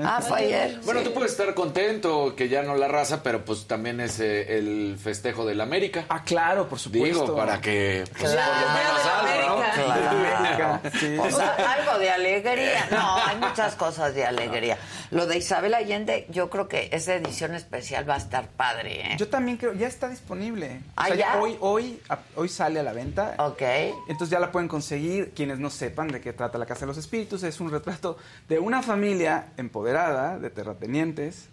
Ah, 0.04 0.20
fue 0.26 0.38
ayer. 0.38 0.80
Bueno, 0.84 1.00
sí. 1.00 1.06
tú 1.06 1.14
puedes 1.14 1.32
estar 1.32 1.52
contento 1.54 2.34
que 2.36 2.48
ya 2.48 2.62
no 2.62 2.74
la 2.74 2.88
raza, 2.88 3.22
pero 3.22 3.44
pues 3.44 3.66
también 3.66 4.00
es 4.00 4.20
eh, 4.20 4.58
el 4.58 4.98
festejo 5.02 5.44
del 5.46 5.60
América. 5.60 6.04
Ah, 6.08 6.22
claro, 6.24 6.68
por 6.68 6.78
supuesto. 6.78 7.22
Digo, 7.22 7.36
para 7.36 7.60
que 7.60 8.04
pues, 8.18 8.32
Claro. 8.32 8.52
por 8.52 8.62
lo 8.62 8.78
menos 8.78 9.06
algo, 9.06 9.48
¿no? 9.48 9.72
Claro. 9.72 10.80
Sí. 10.98 11.16
O 11.18 11.30
sea, 11.30 11.54
algo 11.72 11.98
de 11.98 12.10
alegría. 12.10 12.86
No, 12.90 13.16
hay 13.16 13.36
muchas 13.36 13.74
cosas 13.74 14.14
de 14.14 14.24
alegría. 14.24 14.78
Lo 15.10 15.26
de 15.26 15.38
Isabel 15.38 15.74
Allende, 15.74 16.26
yo 16.30 16.50
creo 16.50 16.68
que 16.68 16.88
esa 16.92 17.14
edición 17.14 17.54
especial 17.54 18.08
va 18.08 18.14
a 18.14 18.18
estar 18.18 18.48
padre, 18.48 19.00
¿eh? 19.12 19.16
Yo 19.18 19.28
también 19.28 19.56
creo, 19.56 19.72
ya 19.74 19.86
está 19.86 20.08
disponible. 20.08 20.80
O 20.88 20.92
Ah, 20.96 21.06
sea, 21.08 21.16
¿ya? 21.16 21.38
Hoy, 21.40 21.56
hoy, 21.60 22.00
hoy 22.36 22.48
sale 22.48 22.80
a 22.80 22.82
la 22.82 22.92
venta. 22.92 23.34
Ok. 23.38 23.62
Entonces 24.08 24.30
ya 24.30 24.40
la 24.40 24.50
pueden 24.52 24.68
conseguir. 24.68 25.32
Quienes 25.34 25.58
no 25.58 25.70
sepan 25.70 26.08
de 26.08 26.20
qué 26.20 26.32
trata 26.32 26.58
La 26.58 26.66
Casa 26.66 26.80
de 26.80 26.86
los 26.86 26.98
Espíritus, 26.98 27.42
es 27.42 27.60
un 27.60 27.70
retrato 27.70 28.16
de 28.48 28.58
una 28.58 28.82
familia 28.82 29.46
empoderada, 29.56 29.78
de 29.92 30.50
terratenientes, 30.50 31.48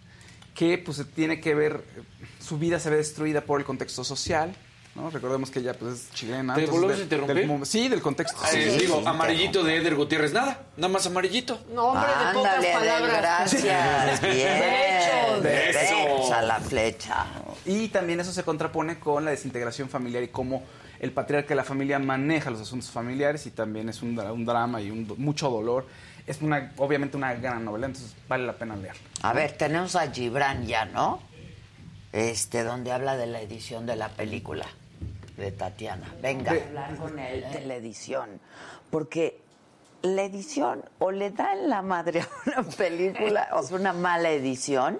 que 0.54 0.78
pues 0.78 1.02
tiene 1.14 1.40
que 1.40 1.54
ver, 1.54 1.82
su 2.40 2.58
vida 2.58 2.78
se 2.80 2.90
ve 2.90 2.96
destruida 2.96 3.40
por 3.42 3.60
el 3.60 3.66
contexto 3.66 4.04
social. 4.04 4.54
¿no? 4.94 5.10
Recordemos 5.10 5.50
que 5.50 5.58
ella 5.58 5.74
pues, 5.74 5.94
es 5.94 6.10
chilena. 6.12 6.54
¿Te 6.54 6.60
entonces, 6.64 6.70
volvemos 6.70 6.96
de- 6.96 7.02
a 7.02 7.04
interrumpir? 7.04 7.46
del 7.48 7.66
sí, 7.66 7.88
del 7.88 8.00
contexto. 8.00 8.38
Sí, 8.50 8.58
digo, 8.58 9.00
sí, 9.00 9.06
amarillito 9.06 9.62
de 9.62 9.76
Eder 9.76 9.94
Gutiérrez, 9.94 10.32
nada, 10.32 10.62
nada 10.78 10.90
más 10.90 11.06
amarillito. 11.06 11.60
No, 11.74 11.88
hombre, 11.88 12.08
de 12.08 12.32
pocas 12.32 12.54
Ándale, 12.56 12.72
palabras. 12.72 13.18
gracias. 13.20 14.20
Bien. 14.22 14.60
Derechos. 15.42 15.42
Derecha 15.42 16.42
la 16.42 16.60
flecha. 16.60 17.26
Y 17.66 17.88
también 17.88 18.20
eso 18.20 18.32
se 18.32 18.42
contrapone 18.42 18.98
con 18.98 19.24
la 19.26 19.32
desintegración 19.32 19.90
familiar 19.90 20.22
y 20.22 20.28
cómo 20.28 20.62
el 20.98 21.12
patriarca 21.12 21.50
de 21.50 21.56
la 21.56 21.64
familia 21.64 21.98
maneja 21.98 22.48
los 22.50 22.60
asuntos 22.62 22.90
familiares 22.90 23.44
y 23.44 23.50
también 23.50 23.90
es 23.90 24.00
un, 24.00 24.18
un 24.18 24.44
drama 24.46 24.80
y 24.80 24.90
un 24.90 25.06
mucho 25.18 25.50
dolor. 25.50 25.86
Es 26.26 26.42
una, 26.42 26.72
obviamente 26.78 27.16
una 27.16 27.34
gran 27.34 27.64
novela, 27.64 27.86
entonces 27.86 28.14
vale 28.28 28.44
la 28.46 28.54
pena 28.54 28.74
leerla. 28.76 29.00
A 29.22 29.32
ver, 29.32 29.52
tenemos 29.52 29.94
a 29.96 30.10
Gibran 30.10 30.66
ya, 30.66 30.84
¿no? 30.84 31.20
Este, 32.12 32.64
donde 32.64 32.92
habla 32.92 33.16
de 33.16 33.26
la 33.26 33.40
edición 33.40 33.86
de 33.86 33.96
la 33.96 34.08
película 34.08 34.66
de 35.36 35.52
Tatiana. 35.52 36.12
Venga, 36.22 36.52
De- 36.52 36.62
hablar 36.64 36.96
con 36.96 37.18
él 37.18 37.44
de 37.52 37.60
la 37.66 37.74
edición. 37.76 38.40
Porque 38.90 39.38
la 40.02 40.22
edición 40.22 40.84
o 40.98 41.10
le 41.10 41.30
da 41.30 41.52
en 41.52 41.68
la 41.68 41.82
madre 41.82 42.22
a 42.22 42.28
una 42.46 42.62
película, 42.70 43.48
o 43.52 43.62
sea, 43.62 43.76
una 43.78 43.92
mala 43.92 44.30
edición, 44.30 44.98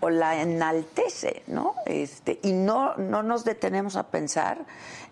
o 0.00 0.10
la 0.10 0.40
enaltece, 0.42 1.42
¿no? 1.46 1.74
Este, 1.86 2.38
y 2.42 2.52
no, 2.52 2.96
no 2.96 3.22
nos 3.22 3.44
detenemos 3.44 3.96
a 3.96 4.08
pensar 4.08 4.58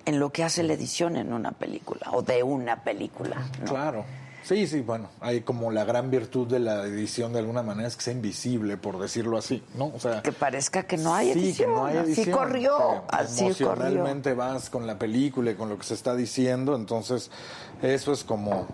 en 0.06 0.18
lo 0.18 0.30
que 0.30 0.44
hace 0.44 0.62
la 0.62 0.74
edición 0.74 1.16
en 1.16 1.32
una 1.32 1.52
película, 1.52 2.08
o 2.12 2.22
de 2.22 2.42
una 2.42 2.82
película, 2.82 3.36
¿no? 3.60 3.66
Claro. 3.70 4.04
Sí, 4.44 4.66
sí, 4.66 4.80
bueno, 4.82 5.08
hay 5.20 5.40
como 5.40 5.70
la 5.70 5.84
gran 5.84 6.10
virtud 6.10 6.46
de 6.46 6.58
la 6.58 6.84
edición 6.84 7.32
de 7.32 7.38
alguna 7.38 7.62
manera 7.62 7.88
es 7.88 7.96
que 7.96 8.02
sea 8.02 8.12
invisible, 8.12 8.76
por 8.76 8.98
decirlo 9.00 9.38
así, 9.38 9.62
¿no? 9.74 9.86
O 9.86 9.98
sea, 9.98 10.20
Que 10.22 10.32
parezca 10.32 10.82
que 10.82 10.98
no 10.98 11.14
hay 11.14 11.32
sí, 11.32 11.38
edición. 11.40 11.70
que 11.70 11.74
no 11.76 11.86
hay 11.86 11.96
Así 11.96 12.26
corrió, 12.30 13.04
así 13.08 13.36
corrió. 13.44 13.46
emocionalmente 13.72 14.34
vas 14.34 14.68
con 14.68 14.86
la 14.86 14.98
película 14.98 15.50
y 15.52 15.54
con 15.54 15.70
lo 15.70 15.78
que 15.78 15.84
se 15.84 15.94
está 15.94 16.14
diciendo, 16.14 16.76
entonces 16.76 17.30
eso 17.80 18.12
es 18.12 18.22
como, 18.22 18.66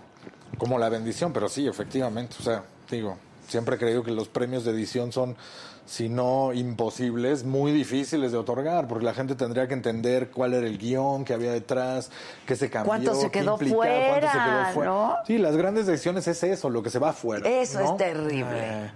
como 0.57 0.77
la 0.77 0.89
bendición, 0.89 1.31
pero 1.31 1.47
sí, 1.47 1.65
efectivamente, 1.65 2.35
o 2.39 2.43
sea, 2.43 2.63
digo, 2.89 3.17
siempre 3.47 3.77
he 3.77 3.79
creído 3.79 4.03
que 4.03 4.11
los 4.11 4.27
premios 4.27 4.65
de 4.65 4.71
edición 4.71 5.13
son, 5.13 5.37
si 5.85 6.07
no 6.09 6.53
imposibles, 6.53 7.43
muy 7.43 7.71
difíciles 7.71 8.31
de 8.31 8.37
otorgar, 8.37 8.87
porque 8.87 9.03
la 9.05 9.13
gente 9.13 9.35
tendría 9.35 9.67
que 9.67 9.73
entender 9.73 10.31
cuál 10.31 10.53
era 10.53 10.65
el 10.67 10.77
guion 10.77 11.25
que 11.25 11.33
había 11.33 11.51
detrás, 11.51 12.11
qué 12.45 12.55
se 12.55 12.69
cambió, 12.69 12.87
¿Cuánto 12.89 13.15
se 13.15 13.29
qué 13.31 13.39
quedó 13.39 13.53
implicaba, 13.53 13.83
cuánto 13.85 14.27
se 14.27 14.31
fuera, 14.31 14.45
quedó 14.63 14.73
fuera. 14.73 14.91
¿no? 14.91 15.15
Sí, 15.27 15.37
las 15.37 15.57
grandes 15.57 15.87
decisiones 15.87 16.27
es 16.27 16.43
eso, 16.43 16.69
lo 16.69 16.81
que 16.83 16.89
se 16.89 16.99
va 16.99 17.09
afuera. 17.09 17.47
Eso 17.49 17.79
¿no? 17.79 17.91
es 17.91 17.97
terrible. 17.97 18.45
Eh, 18.85 18.91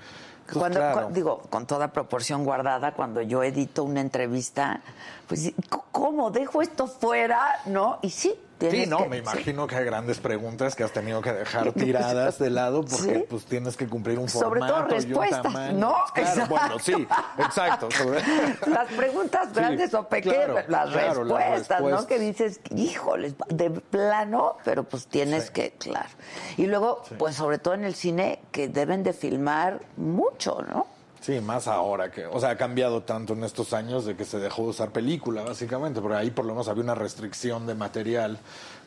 pues 0.46 0.58
Cuando, 0.60 0.80
claro. 0.80 1.08
cu- 1.08 1.14
digo, 1.14 1.42
con 1.50 1.66
toda 1.66 1.92
proporción 1.92 2.46
guardada, 2.46 2.94
cuando 2.94 3.22
yo 3.22 3.42
edito 3.44 3.84
una 3.84 4.00
entrevista, 4.02 4.80
pues, 5.28 5.52
¿cómo 5.92 6.30
dejo 6.30 6.62
esto 6.62 6.86
fuera? 6.86 7.62
¿No? 7.66 7.98
Y 8.04 8.12
sí, 8.12 8.36
Sí, 8.60 8.86
no, 8.88 9.00
que- 9.00 9.10
me 9.10 9.16
sí. 9.18 9.22
imagino 9.22 9.68
que 9.68 9.76
hay 9.76 9.84
grandes 9.86 10.20
preguntas 10.20 10.76
que 10.76 10.84
has 10.84 10.92
tenido 10.92 11.22
que 11.22 11.34
dejar 11.34 11.72
tiradas 11.74 12.40
de 12.40 12.50
lado 12.50 12.86
porque 12.86 13.16
Sí. 13.16 13.26
pues 13.30 13.46
tienes 13.46 13.76
que 13.76 13.88
cumplir 13.88 14.18
un 14.18 14.30
Sobre 14.30 14.62
formato 14.62 14.74
todo 14.74 14.82
y 14.82 14.84
un 14.86 14.90
respuestas, 14.92 15.42
tamaño. 15.44 15.78
¿no? 15.78 15.96
Claro, 16.14 16.30
Exacto. 16.30 16.50
bueno, 16.56 16.80
sí, 16.80 17.08
exacto. 17.38 17.92
sobre- 17.92 18.22
Las 18.68 18.88
preguntas 18.94 19.48
Sí, 19.50 19.56
grandes 19.56 19.94
o 19.94 20.08
pequeñas, 20.08 20.38
claro, 20.38 20.54
las, 20.70 20.90
claro, 20.92 21.24
las 21.26 21.38
respuestas, 21.40 21.82
¿no? 21.82 21.88
respuestas. 21.88 22.06
Que 22.06 22.20
dices, 22.20 22.60
híjoles, 22.76 23.36
de 23.50 23.70
plano, 23.72 24.58
pero 24.64 24.84
pues 24.84 25.08
tienes 25.08 25.52
que, 25.52 25.72
claro. 25.72 26.10
Y 26.58 26.68
luego, 26.68 27.04
pues 27.20 27.36
sobre 27.36 27.58
todo 27.58 27.74
en 27.74 27.84
el 27.84 27.96
cine, 27.96 28.40
que 28.52 28.68
deben 28.70 29.04
de 29.04 29.14
filmar 29.14 29.82
mucho, 29.98 30.62
¿no? 30.70 30.88
Sí, 31.26 31.42
más 31.42 31.68
ahora 31.68 32.12
que, 32.12 32.28
o 32.28 32.40
sea, 32.40 32.52
ha 32.52 32.56
cambiado 32.56 33.02
tanto 33.02 33.34
en 33.34 33.44
estos 33.44 33.74
años 33.74 34.06
de 34.06 34.16
que 34.16 34.26
se 34.26 34.38
dejó 34.38 34.62
de 34.62 34.68
usar 34.70 34.92
película, 34.92 35.42
básicamente, 35.42 36.00
porque 36.00 36.18
ahí 36.18 36.30
por 36.30 36.46
lo 36.46 36.54
menos 36.54 36.68
había 36.68 36.84
una 36.84 36.94
restricción 36.94 37.66
de 37.66 37.74
material 37.74 38.38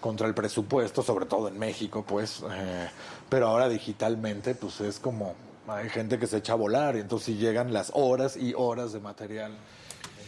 contra 0.00 0.28
el 0.28 0.34
presupuesto, 0.34 1.02
sobre 1.02 1.26
todo 1.26 1.48
en 1.48 1.58
México, 1.58 2.04
pues, 2.06 2.44
eh, 2.48 2.88
pero 3.28 3.48
ahora 3.48 3.68
digitalmente, 3.68 4.54
pues 4.54 4.80
es 4.82 5.00
como, 5.00 5.34
hay 5.66 5.88
gente 5.88 6.20
que 6.20 6.28
se 6.28 6.36
echa 6.36 6.52
a 6.52 6.54
volar 6.54 6.94
y 6.94 7.00
entonces 7.00 7.36
llegan 7.36 7.72
las 7.72 7.90
horas 7.92 8.36
y 8.36 8.54
horas 8.56 8.92
de 8.92 9.00
material. 9.00 9.56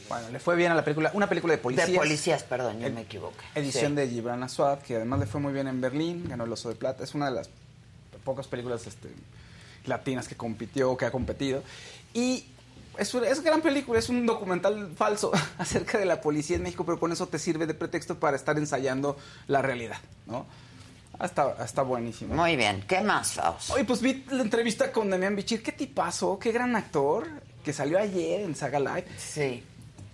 Bueno, 0.09 0.31
le 0.31 0.41
fue 0.41 0.57
bien 0.57 0.73
a 0.73 0.75
la 0.75 0.83
película, 0.83 1.13
una 1.15 1.29
película 1.29 1.53
de 1.53 1.59
policías. 1.59 1.93
De 1.93 1.97
policías, 1.97 2.43
perdón, 2.43 2.81
yo 2.81 2.91
me 2.91 3.03
equivoqué. 3.03 3.45
Edición 3.55 3.93
Sí. 3.93 3.95
de 3.95 4.09
Gibran 4.09 4.43
Aswad, 4.43 4.81
que 4.81 4.97
además 4.97 5.21
le 5.21 5.27
fue 5.27 5.41
muy 5.41 5.53
bien 5.53 5.69
en 5.69 5.81
Berlín, 5.81 6.25
ganó 6.29 6.43
el 6.43 6.53
Oso 6.53 6.71
de 6.71 6.75
Plata. 6.75 7.05
Es 7.05 7.15
una 7.15 7.27
de 7.27 7.37
las 7.37 7.51
pocas 8.25 8.49
películas 8.49 8.85
este, 8.89 9.11
latinas 9.87 10.27
que 10.27 10.37
compitió, 10.37 10.97
que 10.97 11.05
ha 11.07 11.13
competido. 11.13 11.63
Y 12.15 12.47
es, 12.99 13.15
es 13.15 13.43
gran 13.43 13.61
película, 13.63 13.99
es 13.99 14.09
un 14.09 14.27
documental 14.27 14.93
falso 14.97 15.31
acerca 15.59 15.99
de 15.99 16.05
la 16.05 16.21
policía 16.21 16.57
en 16.57 16.63
México, 16.63 16.85
pero 16.85 16.99
con 16.99 17.13
eso 17.13 17.27
te 17.29 17.39
sirve 17.39 17.67
de 17.67 17.75
pretexto 17.75 18.19
para 18.19 18.37
estar 18.37 18.59
ensayando 18.59 19.17
la 19.47 19.63
realidad, 19.63 19.99
¿no? 20.27 20.47
Está, 21.23 21.55
está 21.65 21.83
buenísimo. 21.83 22.35
Muy 22.35 22.57
bien, 22.57 22.83
¿qué 22.89 23.03
más, 23.03 23.35
Faust? 23.35 23.71
Oye, 23.73 23.85
pues 23.85 24.01
vi 24.01 24.25
la 24.31 24.43
entrevista 24.43 24.91
con 24.91 25.11
Damián 25.11 25.37
Bichir. 25.37 25.63
¿Qué 25.63 25.73
tipazo? 25.73 26.39
Qué 26.39 26.51
gran 26.51 26.75
actor 26.77 27.29
que 27.63 27.75
salió 27.75 27.99
ayer 27.99 28.41
en 28.41 28.57
Saga 28.57 28.81
Live. 28.81 29.05
Sí. 29.19 29.63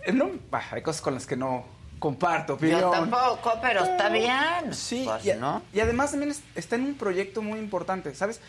Eh, 0.04 0.12
No, 0.12 0.30
bah, 0.50 0.64
hay 0.72 0.82
cosas 0.82 1.00
con 1.02 1.14
las 1.14 1.24
que 1.24 1.36
no 1.36 1.64
comparto 2.00 2.54
Yo 2.54 2.56
opinión. 2.56 2.90
tampoco, 2.90 3.52
pero 3.62 3.84
está 3.84 4.08
bien. 4.08 4.74
Sí, 4.74 5.02
Pues, 5.06 5.24
y, 5.26 5.32
¿no? 5.38 5.62
y 5.72 5.78
además 5.78 6.10
también 6.10 6.32
es- 6.32 6.42
está 6.56 6.74
en 6.74 6.82
un 6.82 6.94
proyecto 6.96 7.40
muy 7.40 7.60
importante, 7.60 8.12
¿sabes? 8.16 8.40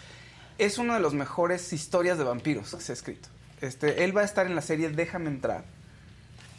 Es 0.58 0.80
una 0.80 0.96
de 0.96 1.00
las 1.02 1.14
mejores 1.14 1.72
historias 1.74 2.18
de 2.18 2.24
vampiros 2.24 2.74
que 2.74 2.82
se 2.82 2.92
ha 2.92 2.96
escrito. 2.96 3.30
Este, 3.62 4.04
él 4.04 4.16
va 4.16 4.22
a 4.22 4.26
estar 4.26 4.46
en 4.46 4.56
la 4.56 4.62
serie 4.62 4.90
Déjame 4.90 5.30
entrar. 5.30 5.64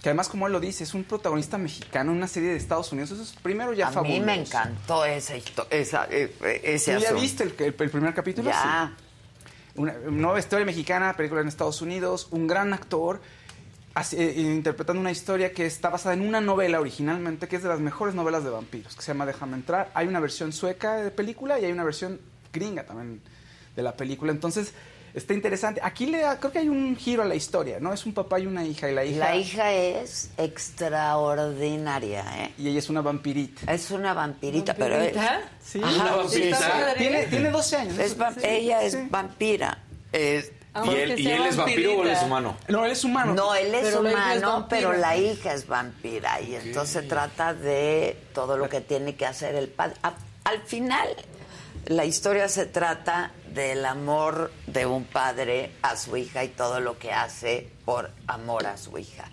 Que 0.02 0.10
además, 0.10 0.28
como 0.28 0.46
él 0.46 0.52
lo 0.52 0.60
dice, 0.60 0.84
es 0.84 0.94
un 0.94 1.02
protagonista 1.04 1.58
mexicano 1.58 2.12
en 2.12 2.18
una 2.18 2.28
serie 2.28 2.50
de 2.50 2.56
Estados 2.56 2.92
Unidos. 2.92 3.10
Eso 3.10 3.22
es 3.22 3.32
primero 3.42 3.72
ya 3.72 3.88
A 3.88 3.92
fabuloso. 3.92 4.20
mí 4.20 4.24
me 4.24 4.34
encantó 4.36 5.04
esa 5.04 5.34
esa, 5.70 6.06
eh, 6.10 6.32
eh, 6.42 6.60
ese 6.64 6.94
¿Tú 6.94 7.00
ya 7.00 7.06
asunto. 7.08 7.22
viste 7.22 7.42
el, 7.44 7.54
el- 7.58 7.74
el 7.78 7.90
primer 7.90 8.14
capítulo? 8.14 8.48
Ya. 8.50 8.92
Sí. 8.96 9.04
Una 9.80 9.92
nueva 10.10 10.38
historia 10.38 10.64
mexicana, 10.66 11.14
película 11.16 11.40
en 11.40 11.48
Estados 11.48 11.82
Unidos, 11.82 12.28
un 12.30 12.46
gran 12.46 12.72
actor 12.72 13.20
así, 13.94 14.16
eh, 14.16 14.34
interpretando 14.40 15.00
una 15.00 15.10
historia 15.10 15.52
que 15.52 15.66
está 15.66 15.88
basada 15.88 16.14
en 16.14 16.22
una 16.22 16.40
novela 16.40 16.78
originalmente, 16.80 17.48
que 17.48 17.56
es 17.56 17.62
de 17.64 17.68
las 17.68 17.80
mejores 17.80 18.14
novelas 18.14 18.44
de 18.44 18.50
vampiros, 18.50 18.94
que 18.94 19.02
se 19.02 19.08
llama 19.12 19.26
Déjame 19.26 19.56
entrar. 19.56 19.90
Hay 19.94 20.06
una 20.06 20.20
versión 20.20 20.52
sueca 20.52 20.94
de 20.96 21.10
película 21.10 21.58
y 21.58 21.64
hay 21.64 21.72
una 21.72 21.82
versión 21.84 22.20
gringa 22.52 22.84
también 22.84 23.20
de 23.74 23.82
la 23.82 23.96
película. 23.96 24.30
Entonces, 24.30 24.72
está 25.18 25.34
interesante. 25.34 25.80
Aquí 25.82 26.06
le 26.06 26.20
da- 26.20 26.38
creo 26.40 26.50
que 26.52 26.58
hay 26.60 26.68
un 26.68 26.96
giro 26.96 27.22
a 27.22 27.26
la 27.26 27.34
historia, 27.34 27.78
¿no? 27.80 27.92
Es 27.92 28.06
un 28.06 28.14
papá 28.14 28.38
y 28.40 28.46
una 28.46 28.64
hija, 28.64 28.90
y 28.90 28.94
la 28.94 29.04
hija... 29.04 29.18
La 29.18 29.36
hija 29.36 29.72
es 29.72 30.30
extraordinaria, 30.38 32.24
¿eh? 32.38 32.52
Y 32.58 32.68
ella 32.68 32.78
es 32.78 32.88
una 32.88 33.02
vampirita. 33.02 33.72
Es 33.72 33.90
una 33.90 34.14
vampirita, 34.14 34.74
pero... 34.74 34.96
¿Vampirita? 34.96 35.40
Sí, 35.62 35.80
Ajá. 35.82 36.02
una 36.02 36.16
vampirita. 36.16 36.56
Está 36.56 36.70
padre. 36.72 36.94
Tiene, 36.98 37.24
tiene 37.26 37.50
12 37.50 37.76
años. 37.76 37.98
Es 37.98 38.20
va- 38.20 38.32
Sí, 38.32 38.40
ella 38.44 38.82
es 38.82 38.92
sí. 38.92 39.06
vampira. 39.10 39.78
Es- 40.12 40.52
¿Y 40.84 40.90
él, 40.90 41.18
¿Y 41.18 41.28
él 41.28 41.46
es 41.46 41.56
vampiro 41.56 41.96
o 41.98 42.02
él 42.04 42.10
es 42.10 42.22
humano? 42.22 42.56
No, 42.68 42.84
él 42.84 42.92
es 42.92 43.02
humano. 43.02 43.34
no, 43.34 43.54
él 43.54 43.74
es 43.74 43.82
Pero 43.88 44.02
la 44.02 44.10
hija 44.12 44.34
es 44.34 44.38
humano, 44.42 44.66
pero 44.68 44.92
la 44.92 45.16
hija 45.16 45.52
es 45.54 45.66
vampira. 45.66 46.40
Y 46.40 46.54
entonces 46.54 46.90
se 47.02 47.02
trata 47.08 47.52
de 47.52 48.16
todo 48.32 48.56
lo 48.56 48.68
que 48.68 48.80
tiene 48.80 49.16
que 49.16 49.26
hacer 49.26 49.56
el 49.56 49.68
padre. 49.68 49.96
A- 50.04 50.14
al 50.44 50.62
final, 50.62 51.08
la 51.86 52.04
historia 52.04 52.48
se 52.48 52.66
trata 52.66 53.32
del 53.54 53.84
amor 53.86 54.52
de 54.66 54.86
un 54.86 55.04
padre 55.04 55.72
a 55.82 55.96
su 55.96 56.16
hija 56.16 56.44
y 56.44 56.48
todo 56.48 56.80
lo 56.80 56.98
que 56.98 57.12
hace 57.12 57.68
por 57.84 58.10
amor 58.26 58.66
a 58.66 58.76
su 58.76 58.96
hija. 58.98 59.24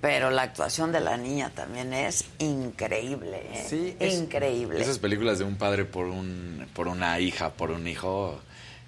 Pero 0.00 0.30
la 0.30 0.42
actuación 0.42 0.92
de 0.92 1.00
la 1.00 1.16
niña 1.16 1.50
también 1.54 1.92
es 1.92 2.24
increíble, 2.38 3.38
¿eh? 3.52 3.66
Sí, 3.68 3.96
es- 3.98 4.14
increíble. 4.14 4.80
Esas 4.80 4.98
películas 4.98 5.38
de 5.38 5.44
un 5.44 5.56
padre 5.56 5.84
por 5.84 6.06
un 6.06 6.66
por 6.74 6.86
una 6.88 7.18
hija, 7.18 7.50
por 7.54 7.70
un 7.70 7.86
hijo, 7.88 8.38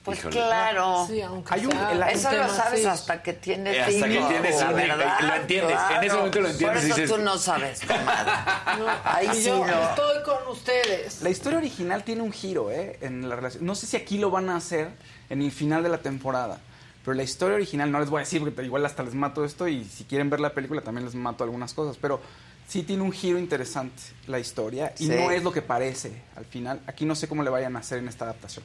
Pues 0.09 0.19
Híjole. 0.21 0.35
claro. 0.37 1.07
Sí, 1.09 1.21
aunque 1.23 1.55
Hay 1.55 1.67
un- 1.67 1.73
sea 1.73 2.11
Eso 2.11 2.33
lo 2.33 2.49
sabes 2.49 2.81
así. 2.81 2.87
hasta 2.87 3.23
que 3.23 3.33
tienes 3.35 3.77
Eh, 3.77 3.81
hasta 3.81 4.09
que 4.09 4.19
tienes 4.21 4.61
la 4.61 4.73
verdad. 4.73 5.21
lo 5.21 5.35
entiendes, 5.35 5.79
en 5.97 6.05
ese 6.05 6.17
momento 6.17 6.41
lo 6.41 6.49
entiendes 6.49 6.79
Por 6.83 6.87
eso 6.91 6.97
dices- 6.97 7.11
tú 7.11 7.19
no 7.23 7.39
sabes, 7.39 7.81
comadre. 7.81 8.33
Ahí 9.05 9.29
Y 9.33 9.35
sí 9.37 9.45
yo 9.47 9.67
no. 9.67 9.83
estoy 9.91 10.23
con 10.25 10.49
ustedes. 10.53 11.23
La 11.23 11.31
historia 11.31 11.59
original 11.59 12.05
tiene 12.05 12.23
un 12.23 12.33
giro, 12.33 12.71
¿eh? 12.71 12.99
En 13.01 13.29
la 13.29 13.37
relación. 13.37 13.65
No 13.67 13.75
sé 13.75 13.87
si 13.87 13.97
aquí 13.97 14.19
lo 14.19 14.31
van 14.31 14.49
a 14.51 14.57
hacer 14.57 14.89
en 15.31 15.43
el 15.43 15.53
final 15.53 15.83
de 15.83 15.89
la 15.89 15.99
temporada. 15.99 16.59
Pero 17.05 17.15
la 17.15 17.23
historia 17.23 17.55
original, 17.57 17.91
no 17.91 18.01
les 18.01 18.11
voy 18.11 18.19
a 18.19 18.25
decir 18.25 18.41
porque 18.43 18.63
igual 18.65 18.85
hasta 18.85 19.03
les 19.03 19.15
mato 19.15 19.45
esto 19.45 19.67
y 19.69 19.85
si 19.85 20.05
quieren 20.05 20.29
ver 20.31 20.41
la 20.41 20.51
película 20.51 20.81
también 20.83 21.05
les 21.07 21.15
mato 21.15 21.43
algunas 21.45 21.73
cosas. 21.73 21.97
Pero 22.01 22.21
sí 22.67 22.83
tiene 22.83 23.03
un 23.03 23.13
giro 23.13 23.39
interesante 23.39 24.03
la 24.27 24.39
historia 24.39 24.93
y 24.99 25.07
Sí. 25.07 25.09
no 25.09 25.31
es 25.31 25.43
lo 25.43 25.51
que 25.53 25.63
parece 25.63 26.13
al 26.37 26.45
final. 26.45 26.81
Aquí 26.87 27.07
no 27.07 27.15
sé 27.15 27.27
cómo 27.27 27.43
le 27.43 27.49
vayan 27.49 27.77
a 27.77 27.79
hacer 27.79 27.99
en 27.99 28.09
esta 28.09 28.25
adaptación. 28.27 28.63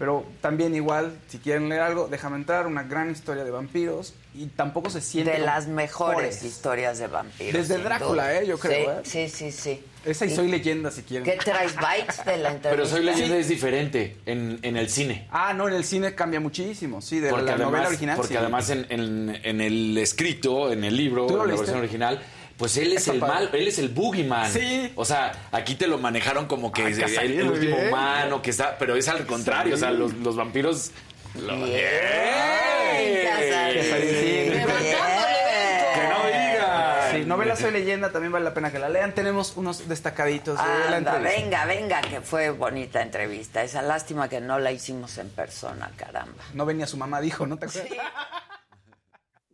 Pero 0.00 0.24
también 0.40 0.74
igual, 0.74 1.12
si 1.28 1.36
quieren 1.38 1.68
leer 1.68 1.82
algo, 1.82 2.08
déjame 2.08 2.36
entrar, 2.36 2.66
una 2.66 2.84
gran 2.84 3.10
historia 3.10 3.44
de 3.44 3.50
vampiros 3.50 4.14
y 4.34 4.46
tampoco 4.46 4.88
se 4.88 5.02
siente... 5.02 5.32
De 5.32 5.38
las 5.40 5.66
mejores 5.68 6.42
historias 6.42 6.98
de 6.98 7.06
vampiros. 7.06 7.52
Desde 7.68 7.82
Drácula, 7.82 8.22
duda. 8.24 8.40
¿eh? 8.40 8.46
Yo 8.46 8.58
creo, 8.58 8.92
¿eh? 8.92 9.02
Sí, 9.04 9.28
sí, 9.28 9.52
sí. 9.52 9.84
Esa 10.06 10.24
y 10.24 10.32
¿Y 10.32 10.34
Soy 10.36 10.48
Leyenda, 10.48 10.90
si 10.90 11.02
quieren. 11.02 11.24
¿Qué 11.30 11.36
traes 11.44 11.76
bytes 11.76 12.24
de 12.24 12.38
la 12.38 12.48
entrevista? 12.52 12.70
Pero 12.70 12.86
Soy 12.86 13.04
Leyenda 13.04 13.36
es 13.36 13.48
diferente 13.48 14.16
en, 14.24 14.58
en 14.62 14.78
el 14.78 14.88
cine. 14.88 15.28
Ah, 15.30 15.52
no, 15.52 15.68
en 15.68 15.74
el 15.74 15.84
cine 15.84 16.14
cambia 16.14 16.40
muchísimo, 16.40 17.02
sí, 17.02 17.20
de 17.20 17.28
Porque 17.28 17.44
la 17.44 17.52
además, 17.52 17.70
novela 17.70 17.88
original. 17.88 18.16
porque 18.16 18.32
sí. 18.32 18.38
además 18.38 18.70
en, 18.70 18.86
en- 18.88 19.38
en 19.44 19.60
el 19.60 19.98
escrito, 19.98 20.72
en 20.72 20.82
el 20.84 20.96
libro, 20.96 21.26
¿Tú 21.26 21.36
lo 21.36 21.44
en 21.44 21.50
la 21.50 21.56
versión 21.56 21.78
original, 21.78 22.22
pues 22.60 22.76
él 22.76 22.92
es 22.92 22.98
Está 23.00 23.12
el 23.14 23.18
padre. 23.20 23.34
mal, 23.34 23.50
él 23.54 23.66
es 23.68 23.78
el 23.80 23.88
boogeyman. 23.88 24.48
Sí. 24.52 24.92
O 24.94 25.04
sea, 25.04 25.32
aquí 25.50 25.74
te 25.74 25.88
lo 25.88 25.98
manejaron 25.98 26.46
como 26.46 26.70
que 26.70 26.82
Ay, 26.82 26.92
es 26.92 26.98
que 26.98 27.04
el, 27.24 27.32
el 27.40 27.50
último 27.50 27.74
bien. 27.76 27.88
humano, 27.88 28.40
que 28.42 28.50
está, 28.50 28.76
pero 28.78 28.94
es 28.94 29.08
al 29.08 29.26
contrario, 29.26 29.74
o 29.74 29.78
sea, 29.78 29.90
los, 29.90 30.12
los 30.14 30.36
vampiros. 30.36 30.92
lo- 31.34 31.56
Bien. 31.56 31.80
Sí. 33.40 34.50
Que 35.94 36.08
no 36.08 36.26
digas. 36.26 37.10
Sí, 37.12 37.24
novela 37.24 37.56
Soy 37.56 37.70
Leyenda 37.72 38.12
también 38.12 38.32
vale 38.32 38.44
la 38.44 38.54
pena 38.54 38.70
que 38.70 38.78
la 38.78 38.88
lean. 38.88 39.14
Tenemos 39.14 39.56
unos 39.56 39.88
destacaditos 39.88 40.58
de 40.58 40.64
la 40.90 40.96
Anda, 40.98 41.16
entrevista. 41.16 41.40
venga, 41.40 41.64
venga, 41.66 42.00
que 42.02 42.20
fue 42.20 42.50
bonita 42.50 43.02
entrevista. 43.02 43.62
Esa 43.62 43.82
lástima 43.82 44.28
que 44.28 44.40
no 44.40 44.58
la 44.58 44.72
hicimos 44.72 45.18
en 45.18 45.28
persona, 45.30 45.90
caramba. 45.96 46.42
No 46.54 46.66
venía 46.66 46.86
su 46.86 46.96
mamá, 46.96 47.20
dijo, 47.20 47.46
¿no 47.46 47.56
te 47.58 47.66
acuerdas? 47.66 47.90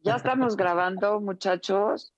Ya 0.02 0.16
estamos 0.16 0.56
grabando, 0.56 1.20
muchachos. 1.20 2.12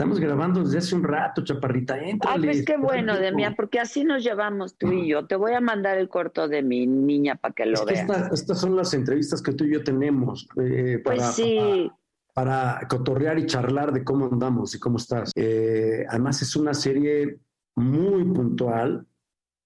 Estamos 0.00 0.18
grabando 0.18 0.64
desde 0.64 0.78
hace 0.78 0.94
un 0.94 1.02
rato, 1.04 1.44
chaparrita. 1.44 1.92
Ay, 1.92 2.12
Éntrale. 2.12 2.46
pues 2.46 2.64
qué 2.64 2.78
bueno. 2.78 3.18
Demián, 3.18 3.54
porque 3.54 3.78
así 3.80 4.02
nos 4.02 4.24
llevamos 4.24 4.78
tú 4.78 4.90
y 4.90 5.08
yo. 5.10 5.26
Te 5.26 5.36
voy 5.36 5.52
a 5.52 5.60
mandar 5.60 5.98
el 5.98 6.08
corto 6.08 6.48
de 6.48 6.62
mi 6.62 6.86
niña 6.86 7.34
para 7.34 7.52
que 7.52 7.64
Es 7.64 7.78
lo 7.78 7.84
que 7.84 7.92
veas. 7.92 8.08
esta- 8.08 8.28
estas 8.34 8.58
son 8.60 8.74
las 8.76 8.94
entrevistas 8.94 9.42
que 9.42 9.52
tú 9.52 9.64
y 9.64 9.74
yo 9.74 9.84
tenemos 9.84 10.48
eh, 10.58 11.02
para, 11.04 11.16
Pues 11.18 11.34
sí, 11.34 11.90
para, 12.32 12.78
para 12.78 12.88
cotorrear 12.88 13.38
y 13.40 13.44
charlar 13.44 13.92
de 13.92 14.02
cómo 14.02 14.24
andamos 14.32 14.74
y 14.74 14.78
cómo 14.78 14.96
estás. 14.96 15.32
Eh, 15.36 16.06
además 16.08 16.40
es 16.40 16.56
una 16.56 16.72
serie 16.72 17.38
muy 17.76 18.24
puntual 18.24 19.06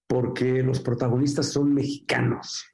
porque 0.09 0.61
los 0.63 0.81
protagonistas 0.81 1.45
son 1.49 1.73
mexicanos 1.73 2.65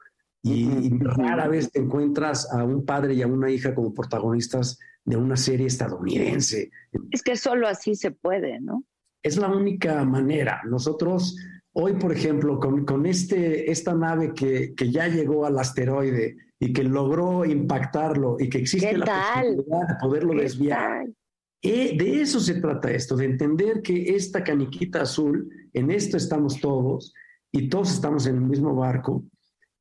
y, 0.41 0.63
y 0.87 0.97
rara 0.99 1.47
vez 1.47 1.71
te 1.71 1.79
encuentras 1.79 2.51
a 2.51 2.63
un 2.63 2.83
padre 2.87 3.13
y 3.13 3.21
a 3.21 3.27
una 3.27 3.51
hija 3.51 3.75
como 3.75 3.93
protagonistas 3.93 4.79
de 5.05 5.17
una 5.17 5.35
serie 5.35 5.67
estadounidense. 5.67 6.69
es 7.11 7.21
que 7.23 7.35
solo 7.35 7.67
así 7.67 7.95
se 7.95 8.11
puede, 8.11 8.59
¿no? 8.59 8.85
es 9.23 9.37
la 9.37 9.49
única 9.49 10.03
manera. 10.03 10.61
Nosotros, 10.67 11.35
hoy, 11.73 11.93
por 11.93 12.11
ejemplo, 12.11 12.59
con, 12.59 12.85
con 12.85 13.05
este, 13.05 13.71
esta 13.71 13.93
nave 13.93 14.33
que, 14.33 14.73
que 14.75 14.91
ya 14.91 15.07
llegó 15.07 15.45
al 15.45 15.59
asteroide 15.59 16.37
y 16.59 16.73
que 16.73 16.83
logró 16.83 17.45
impactarlo 17.45 18.37
y 18.39 18.49
que 18.49 18.59
existe 18.59 18.89
¿Qué 18.89 18.97
la 18.97 19.05
posibilidad 19.05 19.87
de 19.87 19.95
poderlo 19.99 20.33
¿Qué 20.33 20.41
desviar. 20.41 20.79
tal? 20.79 21.15
Eh, 21.63 21.95
de 21.95 22.21
eso 22.21 22.39
se 22.39 22.55
trata 22.55 22.89
esto, 22.89 23.15
de 23.15 23.25
entender 23.25 23.83
que 23.83 24.15
esta 24.15 24.43
caniquita 24.43 25.03
azul, 25.03 25.47
en 25.73 25.91
esto 25.91 26.17
estamos 26.17 26.59
todos 26.59 27.13
y 27.51 27.69
todos 27.69 27.93
estamos 27.93 28.25
en 28.25 28.35
el 28.35 28.41
mismo 28.41 28.73
barco 28.73 29.23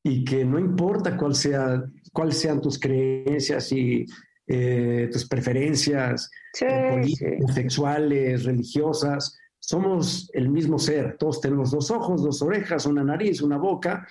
y 0.03 0.23
que 0.23 0.45
no 0.45 0.59
importa 0.59 1.17
cuál 1.17 1.33
sea, 1.33 1.83
cuáles 2.13 2.37
sean 2.37 2.61
tus 2.61 2.79
creencias 2.79 3.71
y 3.71 4.05
eh, 4.47 5.09
tus 5.11 5.27
preferencias 5.27 6.29
Sí, 6.53 6.65
eh, 6.67 7.03
sí. 7.05 7.25
sexuales, 7.53 8.43
religiosas, 8.43 9.37
somos 9.59 10.29
el 10.33 10.49
mismo 10.49 10.77
ser, 10.79 11.15
todos 11.17 11.39
tenemos 11.39 11.71
dos 11.71 11.91
ojos, 11.91 12.23
dos 12.23 12.41
orejas, 12.41 12.85
una 12.85 13.03
nariz, 13.03 13.41
una 13.41 13.57
boca 13.57 14.05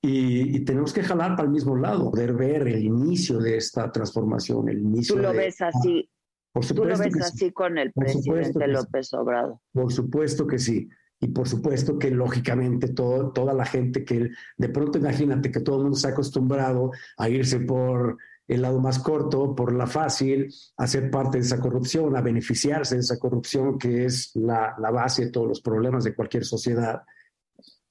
y, 0.00 0.56
y 0.56 0.64
tenemos 0.64 0.92
que 0.92 1.02
jalar 1.02 1.30
para 1.36 1.44
el 1.46 1.50
mismo 1.52 1.76
lado, 1.76 2.10
poder 2.10 2.32
ver 2.34 2.68
el 2.68 2.84
inicio 2.84 3.38
de 3.38 3.56
esta 3.56 3.90
transformación, 3.90 4.68
el 4.68 4.78
inicio 4.78 5.16
Tú 5.16 5.22
lo 5.22 5.32
de- 5.32 5.38
ves 5.38 5.60
así, 5.60 6.08
Por 6.52 6.64
tú 6.66 6.84
lo 6.84 6.94
supuesto 6.96 7.04
ves 7.04 7.12
que 7.14 7.22
sí. 7.22 7.28
así 7.44 7.52
con 7.52 7.78
el 7.78 7.92
Por 7.92 8.08
supuesto 8.08 8.32
presidente 8.32 8.58
que 8.58 8.66
sí. 8.66 8.72
López 8.72 9.14
Obrador. 9.14 9.58
Por 9.72 9.92
supuesto 9.92 10.46
que 10.46 10.58
sí. 10.58 10.88
Y 11.22 11.28
por 11.28 11.46
supuesto 11.48 11.98
que 11.98 12.10
lógicamente 12.10 12.88
todo, 12.94 13.30
toda 13.32 13.52
la 13.52 13.66
gente 13.66 14.04
que 14.06 14.30
de 14.56 14.68
pronto 14.70 14.96
imagínate 14.98 15.50
que 15.50 15.60
todo 15.60 15.76
el 15.76 15.82
mundo 15.82 15.96
está 15.96 16.08
acostumbrado 16.10 16.92
a 17.18 17.28
irse 17.28 17.60
por 17.60 18.16
el 18.54 18.62
lado 18.62 18.80
más 18.80 18.98
corto, 18.98 19.54
por 19.54 19.72
la 19.72 19.86
fácil, 19.86 20.52
a 20.76 20.86
ser 20.86 21.10
parte 21.10 21.38
de 21.38 21.44
esa 21.44 21.60
corrupción, 21.60 22.16
a 22.16 22.20
beneficiarse 22.20 22.96
de 22.96 23.00
esa 23.02 23.18
corrupción 23.18 23.78
que 23.78 24.04
es 24.06 24.32
la, 24.34 24.74
la 24.78 24.90
base 24.90 25.26
de 25.26 25.30
todos 25.30 25.46
los 25.48 25.60
problemas 25.60 26.04
de 26.04 26.14
cualquier 26.14 26.44
sociedad. 26.44 27.02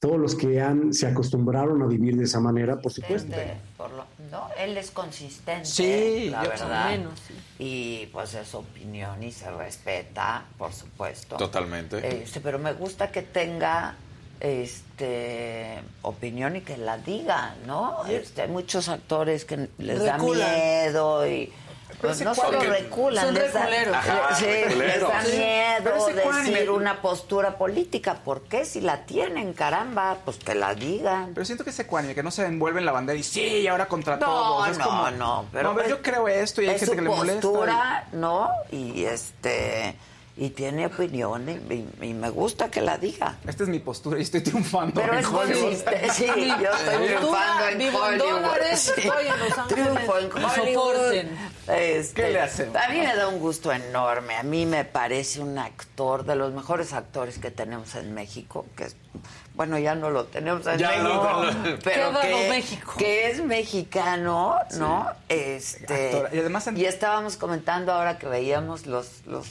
Todos 0.01 0.17
los 0.17 0.35
que 0.35 0.61
han, 0.61 0.93
se 0.93 1.07
acostumbraron 1.07 1.81
a 1.81 1.85
vivir 1.85 2.15
de 2.15 2.23
esa 2.23 2.39
manera, 2.39 2.79
por 2.79 2.91
supuesto. 2.91 3.35
Por 3.75 3.91
lo- 3.91 4.05
no, 4.31 4.47
él 4.57 4.77
es 4.77 4.91
consistente, 4.91 5.65
Sí, 5.65 6.29
la 6.29 6.43
yo- 6.43 6.49
verdad. 6.49 6.89
menos, 6.91 7.19
sí. 7.27 7.33
Y 7.59 8.05
pues 8.07 8.33
es 8.33 8.53
opinión 8.55 9.21
y 9.23 9.31
se 9.33 9.51
respeta, 9.51 10.45
por 10.57 10.71
supuesto. 10.71 11.35
Totalmente. 11.37 12.21
Este, 12.23 12.39
pero 12.39 12.59
me 12.59 12.71
gusta 12.73 13.11
que 13.11 13.23
tenga 13.23 13.95
este 14.39 15.79
opinión 16.01 16.55
y 16.55 16.61
que 16.61 16.77
la 16.77 16.97
diga, 16.97 17.55
¿no? 17.65 18.05
Este, 18.07 18.43
hay 18.43 18.47
muchos 18.49 18.89
actores 18.89 19.45
que 19.45 19.69
les 19.77 20.03
da 20.03 20.13
Reculan. 20.17 20.53
miedo 20.55 21.27
y 21.27 21.51
pues, 22.01 22.21
no 22.21 22.33
solo 22.33 22.61
reculan, 22.61 23.25
Son 23.25 23.33
les 23.33 23.51
da. 23.53 23.67
Ajá, 23.93 24.35
sí, 24.35 24.45
les 24.45 25.01
da 25.01 25.21
miedo 25.23 26.07
decir 26.45 26.69
una 26.69 27.01
postura 27.01 27.57
política. 27.57 28.15
¿Por 28.23 28.43
qué? 28.43 28.63
Si 28.63 28.79
la 28.79 29.05
tienen, 29.05 29.51
caramba, 29.53 30.17
pues 30.23 30.37
que 30.37 30.55
la 30.55 30.75
digan. 30.75 31.31
Pero 31.33 31.43
siento 31.45 31.65
que 31.65 31.71
ese 31.71 31.85
cuánime, 31.87 32.15
que 32.15 32.23
no 32.23 32.31
se 32.31 32.45
envuelve 32.45 32.79
en 32.79 32.85
la 32.85 32.93
bandera 32.93 33.19
y 33.19 33.23
sí, 33.23 33.41
y 33.41 33.67
ahora 33.67 33.87
contra 33.87 34.15
No, 34.15 34.25
todos. 34.25 34.69
Es 34.69 34.77
no, 34.77 34.85
como, 34.85 35.11
no, 35.11 35.45
pero 35.51 35.71
a 35.71 35.73
ver, 35.73 35.85
es- 35.85 35.89
yo 35.91 36.01
creo 36.01 36.27
esto 36.29 36.61
y 36.61 36.69
hay 36.69 36.75
es 36.75 36.79
gente 36.81 36.91
su 36.91 36.95
que 36.95 37.01
le 37.01 37.09
molesta. 37.09 37.41
postura, 37.41 38.07
¿no? 38.13 38.49
Y 38.71 39.03
este 39.03 39.95
y 40.41 40.51
tiene 40.51 40.85
opinión 40.85 41.47
y, 41.49 41.73
y- 41.73 41.89
y 42.09 42.13
me 42.13 42.29
gusta 42.29 42.71
que 42.71 42.81
la 42.81 42.97
diga. 42.97 43.37
Esta 43.45 43.63
es 43.63 43.69
mi 43.69 43.79
postura 43.79 44.17
y 44.17 44.21
estoy 44.21 44.41
triunfando. 44.41 44.93
Pero 45.01 45.13
en 45.13 45.19
es 45.19 45.25
Hollywood. 45.27 45.61
consistente. 45.63 46.09
Sí, 46.13 46.25
yo 46.63 46.71
estoy 46.71 47.05
triunfando 47.07 47.67
en 47.67 47.77
vivo 47.77 48.07
en 48.07 48.21
Hollywood. 48.21 48.41
dólares, 48.41 48.79
Sí. 48.95 49.01
estoy 49.07 49.27
en 49.27 49.39
Los 49.39 49.57
Ángeles. 49.57 49.67
Triunfo 49.85 50.17
en 50.17 50.31
Hollywood. 50.45 51.13
Este, 51.67 52.13
¿Qué 52.21 52.29
le 52.31 52.41
hacemos? 52.41 52.75
A 52.77 52.89
mí 52.89 52.99
me 52.99 53.15
da 53.15 53.27
un 53.27 53.39
gusto 53.39 53.71
enorme. 53.71 54.35
A 54.37 54.43
mí 54.43 54.65
me 54.65 54.85
parece 54.85 55.39
un 55.41 55.57
actor 55.57 56.23
de 56.25 56.35
los 56.35 56.53
mejores 56.53 56.93
actores 56.93 57.37
que 57.37 57.51
tenemos 57.51 57.93
en 57.95 58.13
México, 58.13 58.65
que 58.75 58.85
es 58.85 58.95
bueno, 59.55 59.77
ya 59.77 59.93
no 59.93 60.09
lo 60.09 60.23
tenemos 60.25 60.65
en 60.67 60.77
Ya 60.77 60.91
México, 60.91 61.07
no, 61.43 61.79
pero 61.83 62.17
que, 62.21 62.49
México. 62.49 62.93
que 62.97 63.29
es 63.29 63.43
mexicano, 63.43 64.57
¿no? 64.77 65.07
Este 65.27 66.11
Actor. 66.15 66.29
Y 66.33 66.39
además 66.39 66.65
en- 66.67 66.77
y 66.77 66.85
estábamos 66.85 67.35
comentando 67.35 67.91
ahora 67.91 68.17
que 68.17 68.27
veíamos 68.27 68.85
los 68.85 69.25
los 69.25 69.45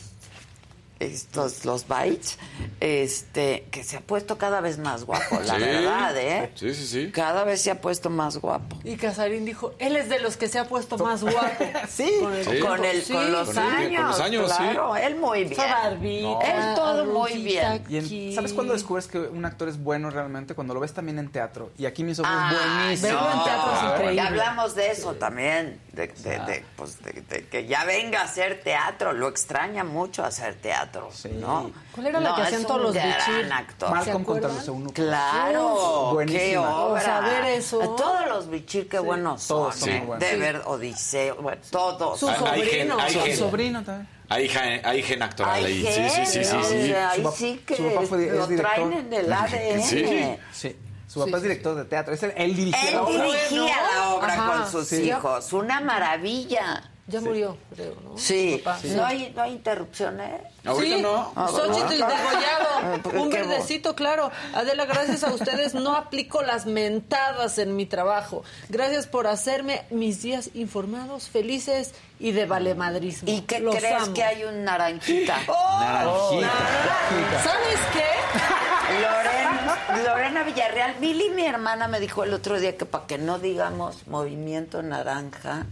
estos 1.01 1.65
los 1.65 1.87
bytes, 1.87 2.39
este 2.81 3.67
que 3.71 3.85
se 3.85 3.97
ha 3.97 4.01
puesto 4.01 4.39
cada 4.39 4.61
vez 4.61 4.79
más 4.79 5.05
guapo, 5.05 5.39
la 5.45 5.55
Sí. 5.57 5.61
verdad, 5.61 6.17
¿eh? 6.17 6.51
Sí, 6.55 6.75
sí, 6.75 6.87
sí. 6.87 7.11
Cada 7.13 7.45
vez 7.45 7.61
se 7.63 7.71
ha 7.71 7.81
puesto 7.81 8.11
más 8.11 8.39
guapo. 8.39 8.79
Y 8.85 8.97
Casarín 8.97 9.45
dijo, 9.45 9.75
él 9.79 9.97
es 9.97 10.09
de 10.09 10.19
los 10.21 10.37
que 10.37 10.49
se 10.49 10.59
ha 10.59 10.65
puesto 10.69 10.99
más 10.99 11.23
guapo. 11.23 11.39
Sí. 11.89 12.11
Con 12.21 12.35
el, 12.35 12.45
Sí. 12.45 12.59
Con, 12.61 12.85
el, 12.85 13.03
Sí. 13.03 13.13
con 13.13 13.33
los 13.33 13.49
Con 13.49 13.59
el- 13.59 13.63
años. 13.73 14.01
con 14.01 14.09
los 14.11 14.21
años, 14.21 14.51
sí. 14.51 14.57
claro, 14.59 14.97
él 14.97 15.17
muy 15.17 15.45
bien. 15.45 15.57
Barbita, 15.57 16.69
Él 16.71 16.75
todo 16.75 17.05
muy 17.07 17.33
bien. 17.43 17.85
Y 17.89 17.97
en- 17.99 18.05
aquí. 18.05 18.35
¿Sabes 18.35 18.53
cuándo 18.53 18.73
descubres 18.73 19.07
que 19.07 19.19
un 19.19 19.45
actor 19.45 19.69
es 19.69 19.83
bueno 19.83 20.11
realmente? 20.11 20.55
Cuando 20.55 20.75
lo 20.75 20.81
ves 20.81 20.93
también 20.95 21.19
en 21.19 21.31
teatro. 21.31 21.71
Y 21.79 21.87
aquí 21.87 22.05
mi 22.05 22.15
sobrino 22.15 22.37
Ah, 22.39 22.53
buenísimo. 22.83 23.09
Verlo 23.15 23.33
en 23.33 23.45
teatro 23.45 23.73
es 23.75 23.83
no, 23.83 23.89
increíble. 23.91 24.15
Ya 24.17 24.27
hablamos 24.27 24.75
de 24.75 24.91
eso 24.91 25.15
también, 25.15 25.81
de, 25.93 26.09
de- 26.09 26.39
de, 26.41 26.65
pues, 26.77 27.03
de- 27.03 27.23
de 27.23 27.47
que 27.47 27.67
ya 27.67 27.85
venga 27.85 28.21
a 28.21 28.25
hacer 28.25 28.61
teatro, 28.63 29.13
lo 29.13 29.29
extraña 29.29 29.85
mucho 29.85 30.25
hacer 30.25 30.55
teatro, 30.57 30.88
Sí. 31.13 31.29
¿no? 31.35 31.71
¿Cuál 31.95 32.07
era 32.09 32.21
la 32.21 32.31
No, 32.31 32.35
que 32.37 32.43
hacían 32.43 32.65
todos 32.65 32.83
los 32.83 32.95
gran 32.95 33.09
bichir? 33.09 33.53
actor. 33.53 33.91
Malcolm 33.91 34.19
¿Se 34.21 34.25
contra 34.25 34.49
los 34.53 34.69
eunucos. 34.69 34.93
Claro, 34.95 36.11
Buenísima. 36.15 36.41
qué 36.43 36.59
obra. 36.59 36.93
O 36.93 37.01
sea, 37.01 37.21
ver 37.21 37.45
eso. 37.45 37.79
Todos 37.97 38.27
los 38.29 38.49
bichir, 38.51 38.89
qué 38.89 38.99
buenos 38.99 39.43
son. 39.43 39.59
todos 39.59 39.77
son 39.77 39.89
¿eh? 39.91 40.03
buenos. 40.07 40.21
De 40.21 40.31
Sí. 40.35 40.41
ver 40.41 40.63
Odiseo, 40.67 41.37
bueno, 41.37 41.61
todos. 41.71 42.19
Su 42.21 42.29
Hay- 42.29 42.35
hay 42.47 42.63
gen- 42.63 42.89
sobrino. 42.91 43.09
Su 43.27 43.37
sobrino 43.37 43.83
también. 43.85 44.09
Hay 44.31 44.49
gen, 44.49 44.85
hay 44.85 45.03
gen 45.03 45.23
actoral 45.23 45.65
ahí. 45.65 45.87
Sí, 45.87 46.09
sí, 46.11 46.27
sí, 46.27 46.45
sí, 46.45 46.45
sí. 46.45 46.57
o 46.57 46.63
sea, 46.87 47.11
ahí 47.13 47.25
sí 47.35 47.63
que 47.67 47.77
su 47.77 47.85
papá 47.85 48.03
fue 48.07 48.19
di- 48.19 48.27
es 48.27 48.33
lo 48.35 48.47
director. 48.47 48.75
traen 48.75 48.93
en 48.93 49.13
el 49.13 49.33
ADN. 49.33 49.83
Sí. 49.83 50.37
Sí. 50.53 50.77
Su 51.07 51.21
papá 51.21 51.31
Sí, 51.31 51.37
es 51.37 51.43
director 51.45 51.75
de 51.75 51.85
teatro. 51.87 52.13
Es 52.13 52.23
el, 52.23 52.35
él 52.37 52.55
dirigía 52.55 52.89
Él 52.91 52.95
la 52.97 53.03
obra. 53.03 53.25
dirigía 53.25 53.77
la 53.95 54.09
obra 54.11 54.35
Ajá. 54.35 54.53
con 54.53 54.71
sus 54.71 54.89
Sí. 54.89 55.05
hijos. 55.09 55.53
Una 55.55 55.81
maravilla. 55.81 56.83
Ya 57.11 57.23
murió, 57.23 57.57
creo, 57.75 57.95
¿no? 58.05 58.19
Sí. 58.19 58.61
Papá. 58.63 58.79
¿No, 58.85 59.05
hay, 59.05 59.33
¿No 59.35 59.43
hay 59.43 59.53
interrupciones? 59.53 60.43
sí, 60.63 61.03
Xochitl 61.03 61.89
degollado, 61.93 63.03
Porque 63.03 63.19
un 63.19 63.31
verdecito, 63.31 63.95
claro. 63.97 64.31
Adela, 64.55 64.85
gracias 64.85 65.25
a 65.25 65.33
ustedes 65.33 65.73
no 65.75 65.97
aplico 65.97 66.43
las 66.43 66.67
mentadas 66.67 67.57
en 67.59 67.77
mi 67.77 67.87
trabajo. 67.87 68.43
Gracias 68.69 69.07
por 69.07 69.27
hacerme 69.27 69.87
mis 69.91 70.21
días 70.21 70.51
informados, 70.53 71.31
felices 71.31 71.95
y 72.21 72.33
de 72.33 72.45
valemadrismo. 72.45 73.31
¿Y 73.31 73.41
qué 73.43 73.61
Los 73.61 73.75
crees 73.77 74.03
amo. 74.03 74.13
que 74.15 74.25
hay 74.25 74.45
un 74.45 74.65
naranjita? 74.65 75.39
¡Oh! 75.49 75.81
Naranjita. 75.81 77.43
¿Sabes 77.43 77.79
qué? 77.95 78.05
Loren- 79.03 80.05
Lorena 80.05 80.43
Villarreal, 80.43 80.97
Mili, 81.01 81.31
mi 81.31 81.47
hermana, 81.47 81.89
me 81.89 82.01
dijo 82.01 82.23
el 82.25 82.35
otro 82.35 82.61
día 82.61 82.77
que 82.77 82.85
para 82.85 83.07
que 83.07 83.17
no 83.19 83.39
digamos 83.39 84.07
movimiento 84.07 84.83
naranja. 84.83 85.65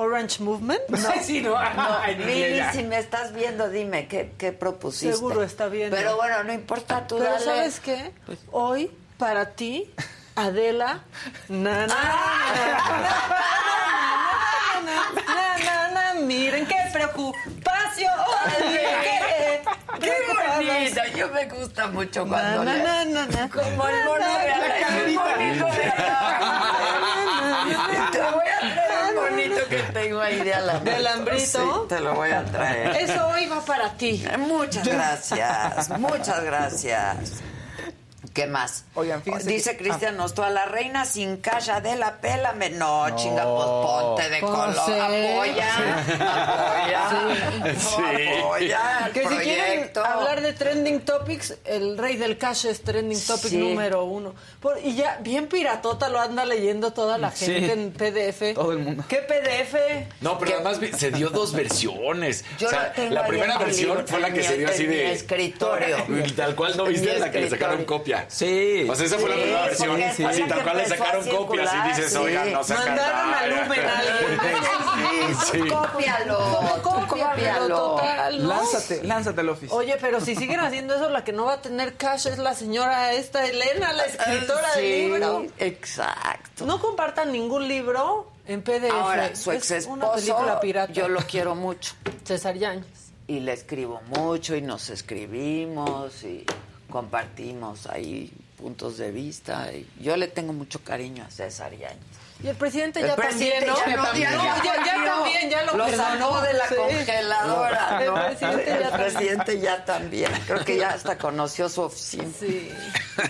Orange 0.00 0.40
Movement? 0.42 0.80
No, 0.88 0.96
Sí, 1.22 1.40
no. 1.40 1.56
Inglés 2.08 2.56
ya. 2.56 2.72
si 2.72 2.84
me 2.84 2.98
estás 2.98 3.32
viendo, 3.34 3.68
dime, 3.68 4.06
¿qué, 4.06 4.32
qué 4.38 4.52
propusiste? 4.52 5.12
Seguro 5.16 5.42
está 5.42 5.66
bien. 5.66 5.90
Pero 5.90 6.14
bueno, 6.16 6.44
no 6.44 6.52
importa, 6.52 7.04
tú 7.06 7.18
Pero 7.18 7.32
dale. 7.32 7.44
¿sabes 7.44 7.80
qué? 7.80 8.12
Hoy, 8.52 8.92
para 9.18 9.50
ti, 9.50 9.92
Adela, 10.36 11.00
na, 11.48 11.86
na, 11.88 11.94
na, 11.94 11.96
na, 14.84 15.00
na, 15.26 15.58
na, 15.64 15.88
na, 16.14 16.20
miren 16.20 16.64
qué 16.66 16.76
preocupación. 16.92 18.12
qué 19.02 19.62
¡Qué 20.00 20.12
bonito! 20.28 21.00
Yo 21.16 21.28
me 21.30 21.46
gusta 21.46 21.88
mucho 21.88 22.24
cuando 22.28 22.62
Na, 22.64 23.04
na, 23.04 23.26
na. 23.26 23.48
Como 23.50 23.88
el 23.88 24.04
mono 24.04 24.14
de 24.14 24.48
La 24.48 24.54
Alain, 24.54 25.16
cadenita. 25.16 25.68
Te 28.12 28.18
voy 28.20 28.48
a 28.48 28.60
traer 28.60 29.08
el 29.08 29.14
bonito 29.16 29.57
que 29.68 29.76
tengo 29.92 30.20
ahí 30.20 30.40
de 30.40 30.54
alambrito. 30.54 30.90
¿De 30.90 30.96
alambrito? 30.96 31.44
Sí, 31.44 31.88
te 31.88 32.00
lo 32.00 32.14
voy 32.14 32.30
a 32.30 32.44
traer. 32.44 32.96
Eso 32.96 33.28
hoy 33.28 33.46
va 33.46 33.64
para 33.64 33.92
ti. 33.94 34.24
Muchas 34.38 34.86
gracias, 34.86 35.90
muchas 35.98 36.42
gracias. 36.44 37.42
¿Qué 38.38 38.46
más? 38.46 38.84
Oigan, 38.94 39.20
fíjense 39.20 39.48
Dice 39.50 39.70
que- 39.72 39.78
Cristian 39.78 40.16
Nostro, 40.16 40.44
a 40.44 40.50
la 40.50 40.64
reina 40.66 41.04
sin 41.04 41.38
calla 41.38 41.80
de 41.80 41.96
la 41.96 42.20
pélame. 42.20 42.70
No, 42.70 43.04
chinga, 43.16 43.42
pues 43.42 43.66
ponte 43.66 44.28
de 44.30 44.38
Pues 44.40 44.52
color. 44.52 44.74
sí. 44.86 44.92
Apoya, 44.92 45.74
apoya, 46.38 47.10
Sí. 47.80 48.36
apoya 48.38 49.06
el 49.06 49.12
Que 49.12 49.28
si 49.28 49.36
quieren 49.38 49.90
hablar 50.04 50.40
de 50.40 50.52
trending 50.52 51.00
topics, 51.00 51.54
el 51.64 51.98
rey 51.98 52.16
del 52.16 52.38
cash 52.38 52.66
es 52.66 52.82
trending 52.82 53.20
topic 53.26 53.50
Sí. 53.50 53.56
número 53.56 54.04
uno. 54.04 54.34
Por- 54.60 54.78
y 54.84 54.94
ya, 54.94 55.18
bien 55.20 55.48
piratota 55.48 56.08
lo 56.08 56.20
anda 56.20 56.44
leyendo 56.44 56.92
toda 56.92 57.18
la 57.18 57.32
Sí. 57.32 57.46
gente 57.46 57.72
en 57.72 57.90
PDF. 57.92 58.54
Todo 58.54 58.70
el 58.72 58.78
mundo. 58.78 59.04
¿Qué 59.08 59.16
PDF? 59.16 60.06
No, 60.20 60.38
pero 60.38 60.54
además 60.54 60.78
se 60.96 61.10
dio 61.10 61.30
dos 61.30 61.52
versiones. 61.52 62.44
Yo 62.58 62.68
o 62.68 62.70
sea, 62.70 62.84
lo 62.88 62.92
tengo 62.92 63.14
la 63.14 63.26
primera 63.26 63.58
versión 63.58 64.06
fue 64.06 64.20
la 64.20 64.30
que 64.32 64.44
se 64.44 64.56
dio 64.58 64.68
así 64.68 64.86
de. 64.86 65.10
escritorio. 65.12 65.96
Tal 66.36 66.54
cual 66.54 66.76
no 66.76 66.84
viste 66.84 67.18
la 67.18 67.32
que 67.32 67.40
le 67.40 67.50
sacaron 67.50 67.84
copia. 67.84 68.27
Sí. 68.28 68.86
O 68.88 68.94
sea, 68.94 69.06
esa 69.06 69.18
fue 69.18 69.28
la 69.30 69.36
Sí, 69.36 69.40
primera 69.42 69.62
versión. 69.66 70.02
Así 70.28 70.42
tal 70.44 70.62
cual 70.62 70.76
le 70.76 70.86
sacaron 70.86 71.26
copias 71.28 71.72
y 71.74 71.88
dices, 71.88 72.10
sí. 72.12 72.16
oigan, 72.18 72.52
no 72.52 72.62
sacan 72.62 72.86
Mandaron 72.88 73.30
nada. 73.30 73.40
a 73.40 73.46
Lumen. 73.46 73.80
Cópialo, 75.68 76.38
cópialo. 76.82 77.76
Total, 77.96 78.42
¿no? 78.42 78.48
Lánzate, 78.48 79.02
lánzate 79.04 79.40
al 79.40 79.48
office. 79.50 79.74
Oye, 79.74 79.96
pero 80.00 80.20
si 80.20 80.34
siguen 80.34 80.60
haciendo 80.60 80.94
eso, 80.94 81.08
la 81.08 81.24
que 81.24 81.32
no 81.32 81.46
va 81.46 81.54
a 81.54 81.62
tener 81.62 81.94
cash 81.96 82.26
es 82.26 82.38
la 82.38 82.54
señora 82.54 83.12
esta 83.12 83.44
Elena, 83.46 83.92
la 83.92 84.04
escritora 84.04 84.68
Sí, 84.74 84.80
del 84.80 85.12
libro. 85.12 85.46
Exacto. 85.58 86.66
No 86.66 86.80
compartan 86.80 87.32
ningún 87.32 87.68
libro 87.68 88.30
en 88.46 88.62
PDF. 88.62 88.92
Ahora, 88.92 89.34
su 89.36 89.52
Es 89.52 89.70
ex 89.70 89.86
una 89.86 90.12
película 90.12 90.60
pirata. 90.60 90.92
yo 90.92 91.08
lo 91.08 91.20
quiero 91.20 91.54
mucho. 91.54 91.94
César 92.24 92.56
Yáñez. 92.56 92.86
Y 93.26 93.40
le 93.40 93.52
escribo 93.52 94.00
mucho 94.08 94.56
y 94.56 94.62
nos 94.62 94.88
escribimos 94.90 96.22
y 96.24 96.46
compartimos 96.90 97.86
ahí 97.86 98.32
puntos 98.56 98.98
de 98.98 99.12
vista. 99.12 99.70
Yo 100.00 100.16
le 100.16 100.28
tengo 100.28 100.52
mucho 100.52 100.82
cariño 100.82 101.24
a 101.24 101.30
César 101.30 101.72
Yáñez. 101.72 102.17
Y 102.40 102.46
el 102.46 102.54
presidente 102.54 103.00
El 103.00 103.08
ya 103.08 103.16
presidente 103.16 103.66
también, 103.66 103.66
¿no? 103.66 103.84
ya 103.84 103.96
no, 103.96 104.14
ya, 104.14 104.30
No, 104.30 104.44
ya, 104.44 104.62
ya, 104.62 104.84
ya 104.84 104.96
murió. 104.98 105.12
también, 105.12 105.50
ya 105.50 105.62
lo, 105.64 105.88
sacó 105.96 106.40
de 106.40 106.52
la 106.52 106.68
Sí. 106.68 106.74
congeladora. 106.76 107.98
El 108.00 108.06
¿no? 108.06 108.14
presidente 108.14 108.64
ya 108.66 108.74
El 108.76 108.82
también. 108.82 109.00
presidente 109.00 109.60
ya 109.60 109.84
también. 109.84 110.32
Creo 110.46 110.64
que 110.64 110.76
ya 110.76 110.88
hasta 110.90 111.18
conoció 111.18 111.68
su 111.68 111.82
oficina. 111.82 112.24
Sí. 112.38 112.72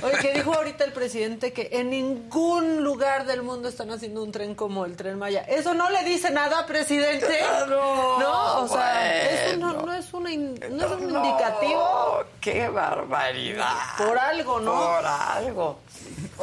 Oye, 0.02 0.18
que 0.20 0.34
dijo 0.34 0.52
ahorita 0.52 0.84
el 0.84 0.92
presidente 0.92 1.54
que 1.54 1.70
en 1.72 1.88
ningún 1.88 2.84
lugar 2.84 3.24
del 3.24 3.42
mundo 3.42 3.70
están 3.70 3.90
haciendo 3.90 4.22
un 4.22 4.30
tren 4.30 4.54
como 4.54 4.84
el 4.84 4.94
tren 4.94 5.18
Maya. 5.18 5.40
Eso 5.48 5.72
no 5.72 5.88
le 5.88 6.04
dice 6.04 6.30
nada, 6.30 6.66
presidente. 6.66 7.38
Claro, 7.38 8.18
No, 8.20 8.61
o 8.61 8.68
sea, 8.68 9.46
eso 9.46 9.56
no, 9.56 9.72
no 9.72 9.94
es, 9.94 10.12
una 10.12 10.30
in- 10.30 10.61
no 10.70 10.84
es 10.84 10.92
un 10.92 11.11
No, 11.11 11.24
indicativo. 11.24 12.24
¡Qué 12.42 12.68
barbaridad! 12.68 13.72
Por 13.96 14.18
algo, 14.18 14.61
¿no? 14.61 14.72
Por 14.74 15.06
algo. 15.06 15.78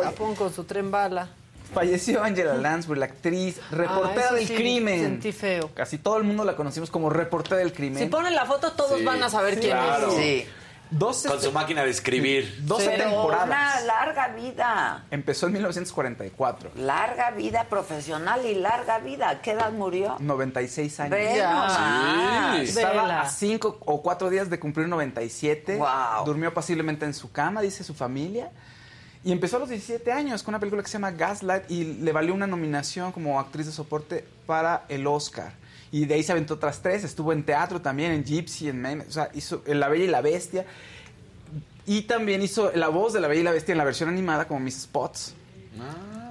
Japón 0.03 0.33
con 0.33 0.51
su 0.51 0.63
tren 0.63 0.89
bala. 0.89 1.29
Falleció 1.73 2.23
Angela 2.23 2.53
Lansbury, 2.55 2.99
la 2.99 3.05
actriz, 3.07 3.59
reportera 3.71 4.27
Ah, 4.31 4.33
del 4.33 4.47
sí, 4.47 4.55
crimen. 4.55 4.99
sentí 5.01 5.31
feo. 5.31 5.71
Casi 5.73 5.97
todo 5.97 6.17
el 6.17 6.23
mundo 6.23 6.43
la 6.43 6.55
conocimos 6.55 6.89
como 6.89 7.09
reportera 7.09 7.57
del 7.57 7.73
crimen. 7.73 8.01
Si 8.03 8.09
ponen 8.09 8.33
la 8.35 8.45
foto, 8.45 8.71
todos 8.73 8.99
Sí, 8.99 9.05
van 9.05 9.21
a 9.23 9.29
saber 9.29 9.59
quién 9.59 9.71
claro. 9.77 10.07
es. 10.09 10.15
Sí. 10.15 10.45
12, 10.91 11.27
Con 11.29 11.41
su 11.41 11.51
máquina 11.51 11.83
de 11.83 11.89
escribir. 11.89 12.59
12 12.63 12.85
Pero 12.91 13.03
temporadas. 13.05 13.45
una 13.47 13.79
larga 13.81 14.27
vida. 14.29 15.03
Empezó 15.09 15.47
en 15.47 15.53
1944. 15.53 16.69
Larga 16.75 17.31
vida 17.31 17.65
profesional 17.67 18.45
y 18.45 18.53
larga 18.53 18.99
vida. 18.99 19.41
¿Qué 19.41 19.51
edad 19.51 19.71
murió? 19.71 20.15
96 20.19 20.99
años. 20.99 21.17
Sí. 21.19 22.77
Estaba 22.77 23.01
Vela. 23.01 23.21
a 23.21 23.29
5 23.29 23.79
o 23.83 24.01
4 24.03 24.29
días 24.29 24.49
de 24.51 24.59
cumplir 24.59 24.87
97. 24.87 25.77
Wow. 25.77 26.23
Durmió 26.23 26.53
pasiblemente 26.53 27.03
en 27.05 27.15
su 27.15 27.31
cama, 27.31 27.61
dice 27.61 27.83
su 27.83 27.95
familia. 27.95 28.51
Y 29.25 29.31
empezó 29.31 29.57
a 29.57 29.59
los 29.59 29.69
17 29.69 30.11
años 30.11 30.43
con 30.43 30.53
una 30.53 30.59
película 30.59 30.83
que 30.83 30.87
se 30.87 30.93
llama 30.93 31.09
Gaslight 31.09 31.71
y 31.71 31.95
le 31.95 32.11
valió 32.11 32.31
una 32.31 32.45
nominación 32.45 33.11
como 33.11 33.39
actriz 33.39 33.65
de 33.65 33.71
soporte 33.71 34.23
para 34.45 34.85
el 34.87 35.07
Oscar. 35.07 35.53
Y 35.91 36.05
de 36.05 36.13
ahí 36.13 36.21
se 36.21 36.31
aventó 36.31 36.53
otras 36.53 36.79
tres. 36.83 37.03
Estuvo 37.03 37.33
en 37.33 37.43
teatro 37.43 37.81
también, 37.81 38.11
en 38.11 38.23
Gypsy, 38.23 38.69
en. 38.69 39.01
O 39.01 39.11
sea, 39.11 39.31
hizo 39.33 39.63
La 39.65 39.89
Bella 39.89 40.03
y 40.03 40.07
la 40.09 40.21
Bestia. 40.21 40.67
Y 41.87 42.03
también 42.03 42.43
hizo 42.43 42.71
la 42.75 42.89
voz 42.89 43.13
de 43.13 43.19
La 43.19 43.27
Bella 43.27 43.41
y 43.41 43.43
la 43.45 43.51
Bestia 43.51 43.71
en 43.71 43.79
la 43.79 43.83
versión 43.83 44.09
animada 44.09 44.47
como 44.47 44.59
Miss 44.59 44.85
Potts. 44.85 45.33
O 45.73 46.24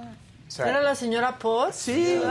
sea, 0.55 0.67
¿Era 0.69 0.81
la 0.81 0.95
señora 0.95 1.37
Potts? 1.37 1.75
Sí, 1.75 2.21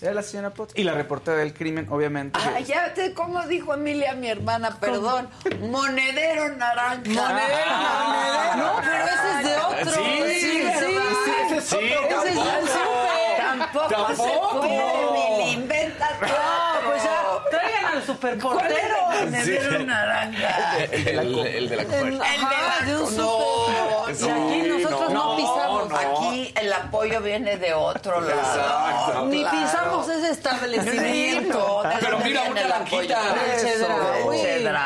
era 0.00 0.14
la 0.14 0.22
señora 0.22 0.50
Potts. 0.50 0.74
Y 0.76 0.84
la 0.84 0.92
reportera 0.94 1.36
del 1.38 1.52
crimen, 1.52 1.86
obviamente. 1.90 2.38
Ay, 2.54 2.64
ya 2.64 2.94
te, 2.94 3.12
como 3.14 3.42
dijo 3.46 3.74
Emilia, 3.74 4.14
mi 4.14 4.28
hermana, 4.28 4.76
perdón. 4.80 5.28
Monedero 5.60 6.48
naranja. 6.56 7.00
Monedero, 7.04 7.72
monedero. 8.06 8.56
No, 8.56 8.72
pero 8.82 9.04
ese 9.04 9.30
es 9.40 9.44
de 9.46 9.56
otro. 9.56 9.92
Sí, 9.92 10.40
sí, 10.40 10.62
¿verdad? 10.64 10.80
sí, 10.80 10.96
Sí, 11.60 11.76
Ese 11.76 11.76
es 11.76 11.94
tampoco. 12.00 12.24
del 12.24 12.34
súper. 12.34 13.36
Tampoco, 13.38 13.88
Tampoco. 13.88 14.62
se 14.62 14.68
puede. 14.68 15.48
Inventa 15.50 16.08
todo. 16.18 16.28
No, 16.28 16.90
pues 16.90 17.02
ya, 17.02 17.50
traigan 17.50 17.89
al 17.92 18.02
superportero. 18.06 18.96
Monedero 19.10 19.78
Sí. 19.78 19.84
naranja. 19.84 20.78
El 20.78 21.34
de. 21.36 21.58
El 21.58 21.68
de 21.68 21.76
la. 21.76 21.82
En- 21.82 21.90
El 22.06 22.18
de 22.18 22.24
ajá, 22.24 22.80
la- 22.80 22.86
de 22.86 22.96
un 22.98 23.16
no, 23.16 23.32
súper. 23.32 24.10
Y 24.10 24.30
aquí 24.30 24.68
nosotros 24.68 25.12
no, 25.12 25.24
no, 25.30 25.36
pisamos. 25.36 25.88
no. 25.88 25.96
Aquí 25.96 26.54
el 26.56 26.72
apoyo 26.72 27.20
viene 27.20 27.56
de 27.56 27.74
otro 27.74 28.20
lado. 28.20 28.40
Exacto. 28.40 29.26
Ni 29.26 29.40
Claro. 29.42 29.58
pisamos 29.60 30.08
ese 30.08 30.30
establecimiento. 30.30 31.82
¿de 31.84 31.96
Pero 32.00 32.18
mira, 32.18 32.42
una 32.44 32.62
naranjita. 32.62 33.18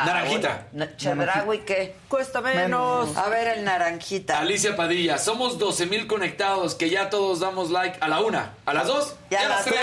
Naranjita. 0.05 0.65
Na- 0.73 0.95
Chedraui, 0.97 1.59
¿qué? 1.65 1.95
Cuesta 2.07 2.41
menos. 2.41 3.15
A 3.17 3.29
ver, 3.29 3.47
el 3.57 3.63
naranjita. 3.65 4.39
Alicia 4.39 4.75
Padilla, 4.75 5.17
somos 5.17 5.57
12 5.57 5.85
mil 5.85 6.07
conectados, 6.07 6.75
que 6.75 6.89
ya 6.89 7.09
todos 7.09 7.39
damos 7.39 7.71
like 7.71 7.97
a 8.01 8.07
la 8.07 8.19
una, 8.21 8.53
a 8.65 8.73
las 8.73 8.87
dos 8.87 9.15
Ya 9.29 9.41
a 9.41 9.49
las 9.49 9.65
tres. 9.65 9.75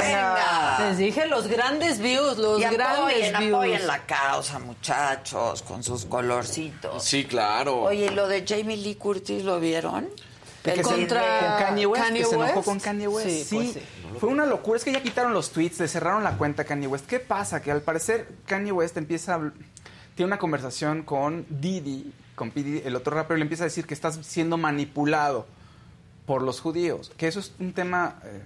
Venga. 0.00 0.76
Les 0.88 0.98
dije 0.98 1.26
los 1.26 1.46
grandes 1.48 2.00
views, 2.00 2.38
los 2.52 2.60
Y 2.60 2.74
grandes 2.74 2.98
apoyen, 2.98 3.38
views. 3.38 3.54
apoyen 3.54 3.86
la 3.86 3.98
causa, 4.06 4.58
muchachos, 4.58 5.62
con 5.62 5.82
sus 5.82 6.04
colorcitos. 6.04 7.02
Sí, 7.04 7.24
claro. 7.24 7.82
Oye, 7.82 8.06
¿y 8.06 8.10
lo 8.10 8.28
de 8.28 8.44
Jamie 8.46 8.76
Lee 8.76 8.94
Curtis 8.96 9.44
lo 9.44 9.58
vieron? 9.60 10.08
Que 10.62 10.76
se- 10.76 10.82
contra- 10.82 11.56
con 11.58 11.66
Kanye 11.66 11.86
West, 11.86 12.04
Kanye 12.04 12.18
que 12.20 12.24
se 12.26 12.34
enojó 12.36 12.62
con 12.62 12.80
Kanye 12.80 13.08
West. 13.08 13.28
Sí, 13.28 13.44
Sí, 13.44 13.56
pues 13.56 13.72
sí. 13.72 13.80
fue 14.18 14.28
una 14.30 14.46
locura. 14.46 14.78
Es 14.78 14.84
que 14.84 14.92
ya 14.92 15.02
quitaron 15.02 15.34
los 15.34 15.50
tweets, 15.50 15.78
le 15.80 15.88
cerraron 15.88 16.24
la 16.24 16.38
cuenta 16.38 16.62
a 16.62 16.64
Kanye 16.64 16.86
West. 16.86 17.06
¿Qué 17.06 17.20
pasa? 17.20 17.60
Que 17.60 17.70
al 17.70 17.82
parecer 17.82 18.28
Kanye 18.46 18.72
West 18.72 18.96
empieza 18.96 19.34
a 19.34 19.52
tiene 20.16 20.28
una 20.28 20.38
conversación 20.38 21.02
con 21.02 21.44
Didi, 21.50 22.12
con 22.36 22.50
P. 22.52 22.62
Diddy, 22.62 22.82
el 22.86 22.94
otro 22.96 23.14
rapero, 23.14 23.36
y 23.36 23.40
le 23.40 23.42
empieza 23.42 23.64
a 23.64 23.66
decir 23.66 23.84
que 23.86 23.94
estás 23.94 24.18
siendo 24.22 24.56
manipulado 24.56 25.44
por 26.24 26.40
los 26.40 26.60
judíos. 26.60 27.10
Que 27.16 27.26
eso 27.28 27.40
es 27.40 27.52
un 27.58 27.72
tema 27.74 28.20
eh, 28.24 28.42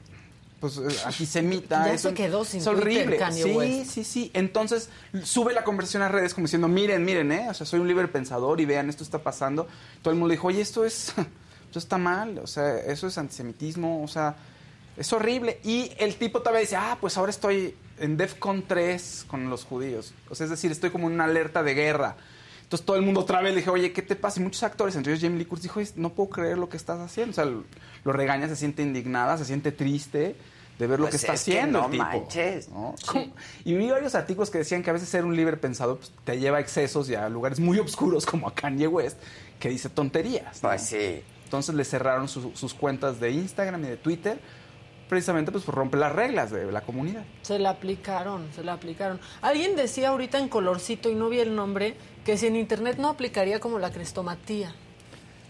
pues 0.61 0.79
eh, 0.79 0.89
antisemita. 1.05 1.87
Ya 1.87 1.93
es 1.95 2.03
se 2.03 2.15
quedó 2.15 2.45
sin 2.45 2.61
es 2.61 2.65
Twitter, 2.65 2.83
horrible. 2.83 3.17
Kanye 3.17 3.43
sí, 3.43 3.51
West. 3.53 3.91
sí, 3.91 4.05
sí. 4.05 4.31
Entonces 4.35 4.91
sube 5.23 5.53
la 5.53 5.65
conversación 5.65 6.03
a 6.03 6.09
redes 6.09 6.35
como 6.35 6.47
diciendo, 6.47 6.69
miren, 6.69 7.05
miren, 7.05 7.31
eh, 7.33 7.47
o 7.49 7.55
sea, 7.55 7.67
soy 7.67 7.81
un 7.81 7.89
libre 7.89 8.09
pensador 8.09 8.61
y 8.61 8.65
vean, 8.65 8.89
esto 8.89 9.05
está 9.05 9.23
pasando. 9.23 9.69
Todo 10.03 10.13
el 10.13 10.19
mundo 10.19 10.33
dijo, 10.33 10.49
oye, 10.49 10.61
esto 10.61 10.85
es, 10.85 11.13
esto 11.67 11.79
está 11.79 11.99
mal, 11.99 12.39
o 12.39 12.47
sea, 12.47 12.79
eso 12.79 13.07
es 13.07 13.19
antisemitismo, 13.19 14.03
o 14.03 14.09
sea, 14.09 14.37
es 14.97 15.13
horrible. 15.13 15.61
Y 15.63 15.93
el 15.99 16.17
tipo 16.17 16.41
todavía 16.41 16.61
dice, 16.61 16.77
ah, 16.77 16.99
pues 17.01 17.17
ahora 17.17 17.31
estoy 17.31 17.75
en 18.01 18.17
DEFCON 18.17 18.65
3 18.67 19.27
con 19.29 19.51
los 19.51 19.65
judíos. 19.65 20.13
O 20.29 20.35
sea, 20.35 20.45
es 20.45 20.51
decir, 20.51 20.73
estoy 20.73 20.91
como 20.91 21.07
en 21.09 21.15
una 21.15 21.25
alerta 21.25 21.63
de 21.63 21.75
guerra. 21.75 22.17
Entonces 22.69 22.85
todo 22.85 22.97
el 22.97 23.03
mundo 23.03 23.21
otra 23.21 23.41
vez 23.41 23.53
le 23.55 23.61
dije, 23.61 23.71
oye, 23.71 23.93
¿qué 23.93 24.03
te 24.03 24.15
pasa? 24.15 24.41
Y 24.41 24.43
muchos 24.45 24.63
actores, 24.63 24.95
entre 24.95 25.13
ellos 25.13 25.23
Jamie 25.23 25.39
Lee 25.39 25.47
Curtis, 25.47 25.63
dijo, 25.63 25.81
"Es- 25.81 25.97
no 25.97 26.11
puedo 26.11 26.29
creer 26.29 26.59
lo 26.59 26.69
que 26.69 26.77
estás 26.77 27.01
haciendo. 27.01 27.31
O 27.31 27.35
sea, 27.35 27.47
lo, 27.47 27.65
lo 28.05 28.13
regaña, 28.13 28.47
se 28.47 28.57
siente 28.57 28.83
indignada, 28.83 29.39
se 29.39 29.47
siente 29.47 29.73
triste 29.73 30.37
de 30.79 30.87
ver 30.87 31.01
lo 31.01 31.07
Pues 31.07 31.13
que 31.13 31.17
está 31.17 31.33
es 31.33 31.45
que 31.45 31.53
haciendo 31.59 31.79
no 31.81 31.85
el 31.87 31.91
tipo. 31.93 32.05
manches. 32.05 32.69
¿no? 32.69 32.95
¿Cómo? 33.07 33.33
Y 33.65 33.75
vi 33.75 33.89
varios 33.91 34.15
artículos 34.15 34.51
que 34.51 34.59
decían 34.59 34.83
que 34.83 34.91
a 34.91 34.93
veces 34.93 35.09
ser 35.09 35.25
un 35.25 35.35
libre 35.35 35.57
pensador 35.57 35.97
pues, 35.97 36.13
te 36.25 36.39
lleva 36.39 36.59
a 36.59 36.61
excesos 36.61 37.09
y 37.09 37.15
a 37.15 37.29
lugares 37.31 37.59
muy 37.59 37.79
oscuros 37.79 38.27
como 38.27 38.47
a 38.47 38.55
Kanye 38.55 38.87
West, 38.87 39.17
que 39.59 39.71
dice 39.71 39.89
tonterías. 39.89 40.59
Pues 40.61 40.83
sí. 40.83 41.23
Entonces 41.45 41.75
le 41.75 41.85
cerraron 41.87 42.29
su- 42.29 42.53
sus 42.55 42.75
cuentas 42.75 43.19
de 43.19 43.31
Instagram 43.31 43.83
y 43.87 43.89
de 43.89 43.97
Twitter, 43.97 44.39
precisamente 45.09 45.51
pues 45.53 45.65
por 45.65 45.75
romper 45.75 46.01
las 46.01 46.13
reglas 46.13 46.51
de 46.51 46.71
la 46.71 46.81
comunidad. 46.83 47.23
Se 47.43 47.59
la 47.59 47.71
aplicaron, 47.71 48.47
se 48.55 48.63
la 48.63 48.75
aplicaron. 48.75 49.19
Alguien 49.43 49.75
decía 49.77 50.11
ahorita 50.11 50.39
en 50.39 50.49
colorcito 50.49 51.11
y 51.11 51.15
no 51.15 51.29
vi 51.29 51.41
el 51.41 51.55
nombre 51.57 51.97
que 52.25 52.37
si 52.37 52.47
en 52.47 52.57
internet 52.57 52.99
no 52.99 53.09
aplicaría 53.09 53.59
como 53.61 53.79
la 53.79 53.91
crestomatía. 53.91 54.75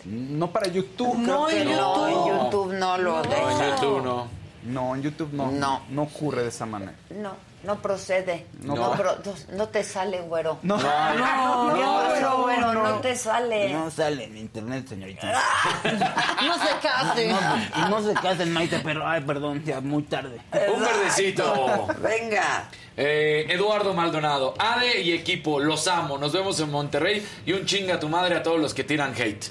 No 0.04 0.50
para 0.52 0.68
YouTube. 0.68 1.18
No, 1.18 1.50
en 1.50 1.68
No, 1.70 2.09
YouTube. 2.09 2.09
en 2.09 2.42
YouTube 2.44 2.72
no 2.74 2.98
lo 2.98 3.16
No, 3.16 3.22
deja. 3.22 3.64
en 3.64 3.74
YouTube 3.74 4.02
no. 4.04 4.28
No, 4.64 4.94
en 4.94 5.02
YouTube 5.02 5.32
no. 5.32 5.50
No. 5.50 5.82
No 5.90 6.02
ocurre 6.02 6.42
de 6.42 6.48
esa 6.48 6.66
manera. 6.66 6.94
No, 7.11 7.32
no 7.68 7.76
procede. 7.82 8.46
No. 8.62 8.74
No, 8.74 8.92
pro- 8.92 9.18
no 9.52 9.68
te 9.68 9.84
sale, 9.84 10.20
güero. 10.22 10.58
No. 10.62 10.78
no, 10.78 10.82
No, 11.14 11.74
¿Qué 11.74 11.80
no, 11.82 11.96
pasó, 12.02 12.20
no, 12.38 12.42
güero? 12.44 12.72
no. 12.72 12.82
No 12.82 13.00
te 13.00 13.14
sale. 13.14 13.72
No 13.74 13.90
sale 13.90 14.24
en 14.24 14.36
internet, 14.38 14.88
señorita. 14.88 15.30
No 15.84 16.54
se 16.54 16.78
case. 16.82 17.28
No, 17.28 17.88
no 17.90 18.02
se 18.02 18.14
casen, 18.14 18.52
Maite, 18.54 18.80
pero, 18.82 19.06
ay, 19.06 19.20
perdón, 19.20 19.62
ya 19.64 19.80
muy 19.82 20.02
tarde. 20.04 20.40
Un 20.74 20.80
verdecito. 20.80 21.86
Venga. 22.00 22.70
Eh, 22.96 23.46
Eduardo 23.50 23.92
Maldonado, 23.94 24.54
Ade 24.58 25.02
y 25.02 25.12
equipo, 25.12 25.60
los 25.60 25.86
amo. 25.86 26.16
Nos 26.18 26.32
vemos 26.32 26.58
en 26.60 26.70
Monterrey 26.70 27.24
y 27.46 27.52
un 27.52 27.66
chinga 27.66 27.96
a 27.96 28.00
tu 28.00 28.08
madre 28.08 28.34
a 28.34 28.42
todos 28.42 28.58
los 28.58 28.72
que 28.74 28.82
tiran 28.82 29.12
hate. 29.14 29.44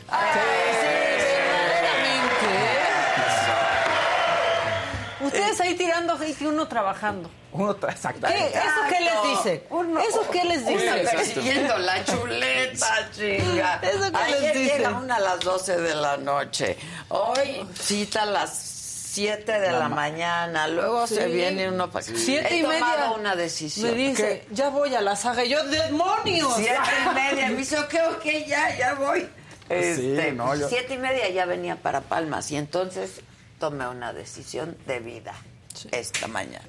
Ustedes 5.28 5.62
ahí 5.62 5.76
tirando 5.76 6.14
hate 6.16 6.42
y 6.42 6.46
uno 6.46 6.68
trabajando. 6.68 7.30
Uno 7.52 7.76
tra- 7.78 7.92
exacto. 7.92 8.28
¿Qué? 8.28 8.48
¿Eso 8.48 8.82
qué 8.90 9.00
les 9.00 9.38
dice? 9.38 9.64
¿Eso 10.10 10.30
qué 10.32 10.44
les 10.44 10.62
Uno 10.64 10.72
dice? 10.78 11.10
persiguiendo 11.16 11.78
la 11.78 12.04
chuleta, 12.06 13.10
chinga. 13.16 13.76
¿Eso 13.84 14.12
qué 14.12 14.18
Ayer 14.18 14.42
les 14.42 14.54
dice? 14.54 14.78
llega 14.78 14.90
una 14.92 15.16
a 15.16 15.20
las 15.20 15.40
12 15.40 15.78
de 15.78 15.96
la 15.96 16.18
noche. 16.18 16.78
Hoy 17.10 17.66
cita 17.80 18.24
a 18.24 18.26
las 18.26 18.54
7 18.54 19.60
de 19.60 19.72
la, 19.72 19.90
mañana. 19.90 20.68
Luego 20.68 21.08
se 21.08 21.28
viene 21.28 21.70
uno 21.70 21.90
para 21.90 22.06
Siete 22.06 22.54
He 22.54 22.58
y 22.60 22.64
media. 22.64 22.80
tomado 22.80 23.16
una 23.16 23.36
decisión. 23.36 23.90
Me 23.92 23.98
dice, 23.98 24.46
ya 24.52 24.70
voy 24.70 24.94
a 24.94 25.02
la 25.02 25.16
saga. 25.16 25.44
Y 25.44 25.50
yo, 25.50 25.64
¡demonios! 25.64 26.54
Siete 26.56 26.80
y 27.10 27.16
media. 27.16 27.48
Me 27.50 27.56
dice, 27.56 27.80
ok, 27.80 27.96
ok, 28.18 28.26
ya, 28.46 28.78
ya 28.78 28.94
voy. 28.94 29.28
Este, 29.70 30.32
no, 30.34 30.56
yo- 30.56 30.70
Siete 30.70 30.94
y 30.94 30.98
media 30.98 31.28
ya 31.30 31.46
venía 31.46 31.78
para 31.78 32.02
Palmas. 32.02 32.52
Y 32.52 32.58
entonces 32.58 33.22
tomé 33.60 33.88
una 33.88 34.14
decisión 34.14 34.78
de 34.86 35.00
vida 35.00 35.34
esta 35.92 36.28
mañana. 36.28 36.66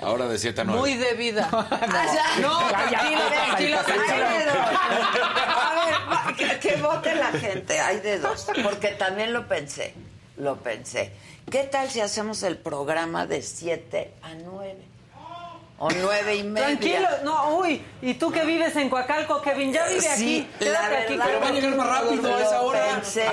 Ahora 0.00 0.26
de 0.26 0.38
7 0.38 0.60
a 0.60 0.64
9. 0.64 0.80
Muy 0.80 0.94
de 0.94 1.14
vida. 1.14 1.48
No, 2.40 2.68
tranquilo, 2.68 3.20
tranquilo, 3.32 3.78
tranquilo. 3.82 4.26
Hay 4.26 4.38
de 4.38 4.44
dos. 4.44 4.56
A 5.48 6.24
ver, 6.26 6.36
que, 6.36 6.58
que 6.68 6.76
vote 6.76 7.14
la 7.16 7.32
gente, 7.32 7.80
hay 7.80 8.00
de 8.00 8.18
dos. 8.18 8.46
Porque 8.62 8.88
también 8.88 9.32
lo 9.32 9.48
pensé, 9.48 9.94
lo 10.36 10.56
pensé. 10.58 11.12
¿Qué 11.50 11.64
tal 11.64 11.90
si 11.90 12.00
hacemos 12.00 12.42
el 12.44 12.58
programa 12.58 13.26
de 13.26 13.42
7 13.42 14.14
a 14.22 14.34
9? 14.34 14.76
O 15.80 15.88
nueve 15.92 16.34
y 16.34 16.42
media. 16.42 16.66
Tranquilo, 16.66 17.08
no, 17.22 17.56
uy, 17.58 17.80
y 18.02 18.14
tú 18.14 18.32
que 18.32 18.44
vives 18.44 18.74
en 18.74 18.90
Coacalco, 18.90 19.40
Kevin, 19.40 19.72
ya 19.72 19.86
vive 19.86 20.00
Sí, 20.00 20.08
aquí. 20.08 20.48
la 20.58 20.58
Quédate 20.58 20.96
aquí, 20.96 21.12
verdad, 21.16 21.26
Pero 21.28 21.40
va 21.40 21.46
a 21.46 21.50
llegar 21.52 21.76
más 21.76 21.88
rápido 21.88 22.34
a 22.36 22.40
esa 22.40 22.56
lo 22.56 22.62
hora. 22.64 22.86
pensé. 22.94 23.26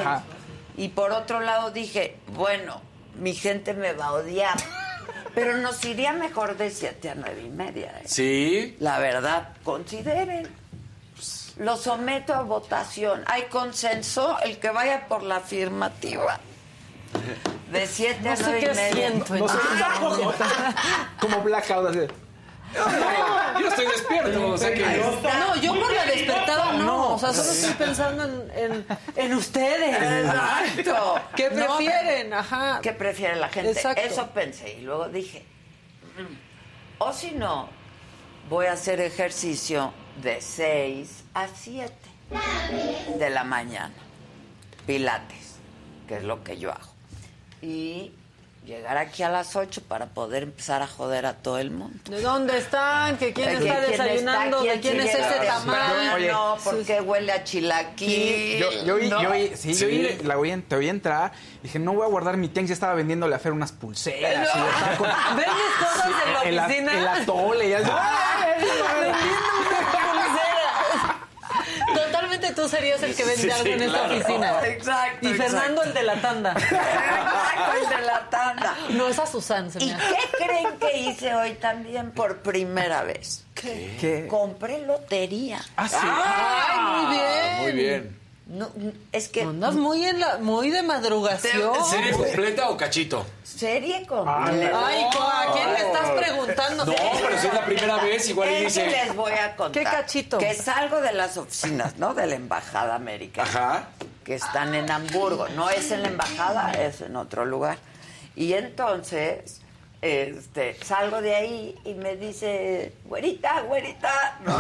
Y 0.78 0.89
por 0.89 1.11
otro 1.11 1.39
lado 1.39 1.71
dije, 1.71 2.17
bueno, 2.34 2.82
mi 3.19 3.34
gente 3.34 3.73
me 3.73 3.93
va 3.93 4.07
a 4.07 4.13
odiar. 4.13 4.57
Pero 5.34 5.57
nos 5.57 5.84
iría 5.84 6.13
mejor 6.13 6.55
de 6.57 6.69
7 6.71 7.09
a 7.09 7.15
nueve 7.15 7.43
y 7.45 7.49
media. 7.49 7.91
¿eh? 7.99 8.03
Sí. 8.05 8.76
La 8.80 8.99
verdad, 8.99 9.49
consideren. 9.63 10.47
Lo 11.57 11.78
someto 11.78 12.34
a 12.34 12.41
votación. 12.41 13.23
¿Hay 13.28 13.43
consenso? 13.43 14.38
El 14.43 14.59
que 14.59 14.69
vaya 14.69 15.07
por 15.07 15.23
la 15.23 15.38
afirmativa. 15.38 16.39
De 17.71 17.88
7 17.88 18.19
No 18.23 18.32
a 18.32 18.36
sé 18.36 18.43
9 18.43 18.59
qué 18.59 18.65
y 18.65 18.76
media. 18.76 18.93
siento. 19.09 19.36
No 19.36 19.47
sé, 19.47 19.57
Ah, 19.82 21.15
Como 21.21 21.41
blackout 21.41 21.88
así. 21.89 21.99
Yo 23.59 23.67
estoy 23.67 23.86
despierto, 23.88 24.47
o 24.47 24.57
sea 24.57 24.73
que. 24.73 24.86
No, 24.86 25.55
yo 25.57 25.73
por 25.80 25.93
la 25.93 26.05
despertada 26.05 26.73
no. 26.73 27.15
O 27.15 27.19
sea, 27.19 27.34
solo 27.34 27.51
estoy 27.51 27.73
pensando 27.73 28.23
en, 28.23 28.51
en, 28.55 28.86
en 29.15 29.34
ustedes. 29.34 29.95
Exacto. 30.26 31.21
¿Qué 31.36 31.49
prefieren? 31.49 32.34
Ajá. 32.34 32.80
¿Qué 32.82 32.91
prefiere 32.91 33.36
la 33.38 33.49
gente? 33.49 33.71
Exacto. 33.71 34.01
Eso 34.01 34.28
pensé. 34.32 34.73
Y 34.73 34.82
luego 34.82 35.07
dije, 35.07 35.45
o 36.97 37.13
si 37.13 37.32
no, 37.32 37.69
voy 38.49 38.67
a 38.67 38.73
hacer 38.73 38.99
ejercicio 39.01 39.93
de 40.21 40.41
6 40.41 41.23
a 41.34 41.47
7 41.47 41.93
de 43.17 43.30
la 43.30 43.43
mañana. 43.43 43.93
Pilates, 44.86 45.55
que 46.07 46.17
es 46.17 46.23
lo 46.23 46.43
que 46.43 46.57
yo 46.57 46.71
hago. 46.71 46.93
Y 47.61 48.11
llegar 48.66 48.97
aquí 48.97 49.24
a 49.24 49.30
las 49.30 49.55
8 49.55 49.82
para 49.88 50.07
poder 50.07 50.43
empezar 50.43 50.82
a 50.82 50.88
joder 50.88 51.26
a 51.26 51.34
todo 51.36 51.57
el 51.59 51.72
mundo. 51.72 51.97
¿De 52.09 52.22
dónde 52.22 52.57
están? 52.57 53.18
¿Que 53.18 53.32
quién 53.34 53.47
¿De 53.47 53.53
está 53.68 53.80
quién 53.80 53.91
desayunando? 53.91 54.61
está? 54.61 54.74
¿De 54.74 54.80
quién 54.82 54.99
es 54.99 55.11
sigue 55.11 55.24
ese 55.24 55.34
temprano? 55.39 55.63
tamal? 55.93 56.28
No, 56.28 56.57
porque 56.63 57.01
huele 57.01 57.32
a 57.32 57.43
chilaquil. 57.43 58.57
Yo, 58.59 58.72
yo, 58.86 58.95
oí- 58.95 59.09
¿no? 59.09 59.22
yo 59.22 59.30
oí- 59.32 59.51
sí, 59.55 59.74
yo 59.74 59.88
oí- 59.88 60.20
la 60.24 60.38
oí, 60.38 60.55
te 60.68 60.76
oí 60.76 60.89
entrar. 60.89 61.32
Dije, 61.63 61.80
no 61.80 61.93
voy 61.93 62.05
a 62.05 62.09
guardar 62.09 62.38
mi 62.38 62.47
tianguis. 62.49 62.70
Ya 62.70 62.74
estaba 62.74 62.93
vendiéndole 62.95 63.36
a 63.36 63.39
Fer 63.39 63.51
unas 63.51 63.72
pulseras. 63.72 64.34
y 64.55 64.57
estaba 64.59 64.97
con- 64.97 65.36
¿Vendes 65.38 65.53
cosas 65.80 66.11
en 66.45 66.55
la 66.55 66.66
oficina? 66.66 66.91
el 66.97 67.07
atole. 67.07 67.70
Ya, 67.70 67.80
Tú 72.53 72.67
serías 72.69 73.01
el 73.03 73.15
que 73.15 73.23
vende 73.23 73.41
Sí, 73.43 73.49
algo 73.49 73.67
en 73.67 73.81
esta 73.83 73.99
claro. 73.99 74.15
oficina. 74.15 74.59
Exacto, 74.67 75.29
Y 75.29 75.33
Fernando 75.33 75.83
el 75.83 75.93
de 75.93 76.03
la 76.03 76.21
tanda. 76.21 76.51
Exacto, 76.57 77.71
el 77.83 77.89
de 77.99 78.05
la 78.05 78.29
tanda. 78.29 78.75
No, 78.89 79.07
es 79.07 79.19
a 79.19 79.25
Susan, 79.25 79.71
se 79.71 79.83
¿Y 79.83 79.87
me 79.87 79.97
qué 79.97 80.43
creen 80.45 80.77
que 80.79 80.97
hice 80.97 81.33
hoy 81.35 81.53
también 81.55 82.11
por 82.11 82.39
primera 82.41 83.03
vez? 83.03 83.45
¿Qué? 83.55 84.27
Compré 84.29 84.79
lotería. 84.85 85.59
Ah, 85.77 85.87
sí. 85.87 85.95
Ay, 85.99 86.79
muy 87.07 87.15
bien. 87.17 87.57
Muy 87.61 87.71
bien. 87.71 88.24
No, 88.47 88.69
es 89.11 89.27
que 89.29 89.41
Andas 89.41 89.73
muy 89.73 90.05
en 90.05 90.19
la, 90.19 90.37
muy 90.37 90.69
de 90.69 90.83
madrugación. 90.83 91.73
¿Serie 91.89 92.11
completa 92.11 92.69
o 92.69 92.77
cachito? 92.77 93.25
serie 93.43 94.05
completa. 94.05 94.85
Ay, 94.87 95.03
¿a 95.03 95.51
quién 95.53 95.73
le 95.73 95.79
estás 95.79 96.11
preguntando? 96.11 96.85
No, 96.85 96.93
pero 96.93 97.39
si 97.39 97.47
es 97.47 97.53
la 97.53 97.65
primera 97.65 97.97
vez, 97.97 98.29
igual 98.29 98.49
y 98.51 98.53
Es 98.65 98.73
que 98.75 98.83
dice. 98.85 99.05
les 99.05 99.15
voy 99.15 99.31
a 99.31 99.55
contar. 99.55 99.83
¿Qué 99.83 99.89
cachito? 99.89 100.37
Que 100.37 100.53
salgo 100.53 101.01
de 101.01 101.13
las 101.13 101.38
oficinas, 101.38 101.97
¿no? 101.97 102.13
De 102.13 102.27
la 102.27 102.35
embajada 102.35 102.93
americana. 102.95 103.49
Ajá. 103.49 103.88
Que 104.23 104.35
están 104.35 104.76
en 104.76 104.91
Hamburgo. 104.91 105.47
No 105.49 105.69
es 105.72 105.89
en 105.91 106.03
la 106.03 106.09
embajada, 106.09 106.72
es 106.73 107.01
en 107.01 107.15
otro 107.15 107.45
lugar. 107.45 107.77
Y 108.35 108.53
entonces, 108.53 109.61
este, 110.01 110.77
salgo 110.84 111.22
de 111.22 111.35
ahí 111.35 111.76
y 111.84 111.93
me 111.95 112.15
dice, 112.15 112.93
güerita, 113.05 113.61
güerita, 113.61 114.39
¿no? 114.45 114.55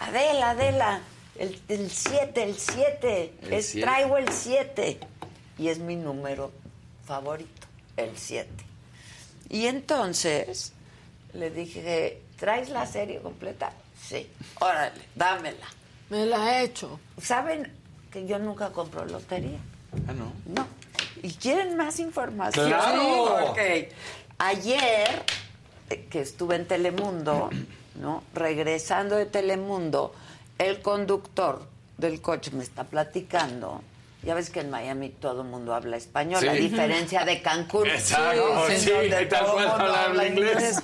Adela, 0.00 0.50
Adela, 0.50 1.00
el 1.38 1.90
7, 1.90 2.42
el 2.42 2.56
7. 2.56 3.34
El 3.42 3.62
siete. 3.62 3.86
Traigo 3.86 4.16
el 4.16 4.28
7. 4.28 4.98
Y 5.58 5.68
es 5.68 5.78
mi 5.78 5.96
número 5.96 6.52
favorito, 7.06 7.66
el 7.96 8.16
7. 8.16 8.48
Y 9.50 9.66
entonces 9.66 10.72
le 11.32 11.50
dije, 11.50 12.22
¿traes 12.36 12.68
la 12.70 12.86
serie 12.86 13.20
completa? 13.20 13.72
Sí. 14.00 14.28
Órale, 14.60 15.00
dámela. 15.14 15.66
Me 16.10 16.26
la 16.26 16.60
he 16.60 16.64
hecho. 16.64 17.00
¿Saben 17.20 17.72
que 18.10 18.26
yo 18.26 18.38
nunca 18.38 18.70
compro 18.70 19.04
lotería? 19.04 19.58
Ah, 20.06 20.12
no. 20.12 20.32
No. 20.46 20.66
¿Y 21.22 21.32
quieren 21.32 21.76
más 21.76 21.98
información? 21.98 22.68
¡Claro! 22.68 23.50
Ok. 23.50 23.58
Ayer, 24.38 25.24
eh, 25.90 26.06
que 26.10 26.20
estuve 26.20 26.56
en 26.56 26.66
Telemundo, 26.66 27.50
¿no? 28.00 28.22
Regresando 28.34 29.16
de 29.16 29.26
Telemundo, 29.26 30.14
el 30.58 30.80
conductor 30.82 31.62
del 31.96 32.20
coche 32.20 32.50
me 32.52 32.62
está 32.64 32.84
platicando 32.84 33.82
Ya 34.24 34.34
ves 34.34 34.50
que 34.50 34.58
en 34.60 34.68
Miami 34.70 35.10
todo 35.10 35.42
el 35.42 35.48
mundo 35.48 35.72
habla 35.72 35.96
español, 35.96 36.40
Sí. 36.40 36.48
a 36.48 36.52
diferencia 36.52 37.24
de 37.24 37.40
Cancún, 37.40 37.86
Exacto, 37.88 38.68
en 38.68 38.80
sí, 38.80 38.90
donde 38.90 39.26
tal 39.26 39.46
todo 39.46 39.60
el 39.60 39.68
mundo 39.68 39.84
habla 39.94 40.26
inglés. 40.26 40.50
inglés. 40.54 40.82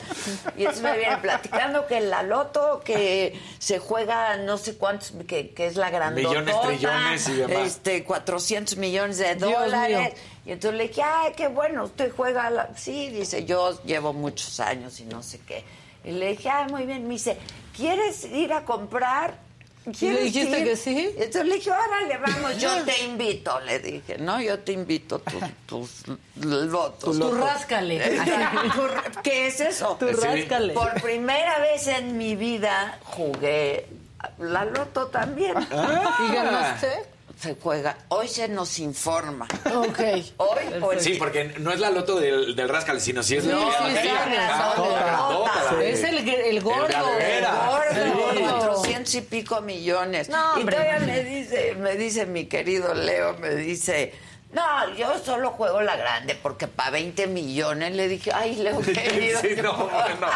Y 0.56 0.60
entonces 0.60 0.82
me 0.84 0.96
vienen 0.98 1.20
platicando 1.20 1.86
que 1.88 2.00
la 2.00 2.22
loto, 2.22 2.80
que 2.84 3.36
se 3.58 3.80
juega 3.80 4.36
no 4.36 4.56
sé 4.56 4.76
cuántos, 4.76 5.12
que, 5.26 5.50
que 5.50 5.66
es 5.66 5.74
la 5.74 5.90
grandota. 5.90 6.28
Millones, 6.28 6.54
trillones 6.62 7.28
y 7.28 7.32
demás. 7.34 7.66
Este, 7.66 8.04
400 8.04 8.76
millones 8.76 9.18
de 9.18 9.34
dólares. 9.34 10.12
Y 10.46 10.52
entonces 10.52 10.78
le 10.78 10.86
dije, 10.88 11.02
ay, 11.02 11.32
qué 11.36 11.48
bueno, 11.48 11.84
usted 11.84 12.12
juega. 12.16 12.46
a 12.46 12.50
La... 12.50 12.70
Sí, 12.76 13.10
dice, 13.10 13.44
yo 13.44 13.82
llevo 13.84 14.12
muchos 14.12 14.60
años 14.60 15.00
y 15.00 15.06
no 15.06 15.24
sé 15.24 15.40
qué. 15.40 15.64
Y 16.04 16.12
le 16.12 16.30
dije, 16.30 16.48
ay, 16.50 16.70
muy 16.70 16.86
bien. 16.86 17.02
Me 17.08 17.14
dice, 17.14 17.36
¿quieres 17.76 18.24
ir 18.26 18.52
a 18.52 18.64
comprar? 18.64 19.42
¿Quieres 19.98 20.18
le 20.18 20.24
dijiste 20.24 20.58
ir? 20.60 20.64
que 20.64 20.76
sí? 20.76 21.10
Entonces 21.16 21.44
le 21.46 21.54
dije, 21.56 21.70
órale, 21.70 22.16
vamos, 22.18 22.56
yo 22.58 22.70
te 22.84 23.04
invito, 23.04 23.60
le 23.60 23.78
dije, 23.80 24.16
¿no? 24.18 24.40
Yo 24.40 24.58
te 24.60 24.72
invito 24.72 25.18
tus, 25.20 25.42
tus 25.66 26.06
lotos. 26.36 27.18
Tú 27.18 27.34
ráscale. 27.34 28.00
¿Qué 29.22 29.46
es 29.48 29.60
eso? 29.60 29.98
Sí. 30.00 30.06
ráscale. 30.06 30.72
Por 30.72 30.92
primera 31.02 31.58
vez 31.58 31.86
en 31.88 32.16
mi 32.16 32.34
vida 32.36 32.98
jugué 33.04 33.86
la 34.38 34.64
loto 34.64 35.08
también. 35.08 35.54
¿Y 35.70 36.34
ganaste? 36.34 36.88
Se 37.38 37.56
juega. 37.60 37.96
Hoy 38.08 38.28
se 38.28 38.46
nos 38.48 38.78
informa. 38.78 39.46
Ok. 39.74 39.98
Hoy, 40.38 40.58
hoy. 40.80 40.96
Sí, 41.00 41.14
porque 41.18 41.52
no 41.58 41.72
es 41.72 41.80
la 41.80 41.90
loto 41.90 42.18
del, 42.18 42.54
del 42.54 42.68
rascal, 42.68 43.00
sino 43.00 43.22
si 43.24 43.36
es 43.36 43.44
No, 43.44 43.58
la 43.70 43.76
sí, 43.76 44.08
Ah, 44.08 44.72
sí, 44.76 44.82
la 44.88 45.04
grandota, 45.04 45.52
sí. 45.52 45.74
la 45.74 45.76
de- 45.78 45.90
Es 45.92 46.04
el, 46.04 46.28
el 46.28 46.60
gordo. 46.62 47.18
El. 47.18 47.44
Gordo, 47.44 48.73
Sí. 49.04 49.14
400 49.14 49.14
y 49.14 49.20
pico 49.22 49.60
millones. 49.60 50.28
No, 50.28 50.58
y 50.60 50.64
todavía 50.64 50.98
me 51.00 51.22
dice, 51.24 51.74
me 51.76 51.94
dice 51.96 52.26
mi 52.26 52.46
querido 52.46 52.94
Leo, 52.94 53.36
me 53.38 53.50
dice, 53.54 54.12
no, 54.52 54.94
yo 54.94 55.18
solo 55.18 55.50
juego 55.50 55.82
la 55.82 55.96
grande 55.96 56.36
porque 56.40 56.68
para 56.68 56.90
20 56.90 57.26
millones 57.26 57.92
le 57.94 58.06
dije, 58.08 58.30
ay, 58.32 58.54
Leo, 58.56 58.80
querido. 58.82 59.40
Sí, 59.40 59.48
no, 59.56 59.72
no. 59.72 60.28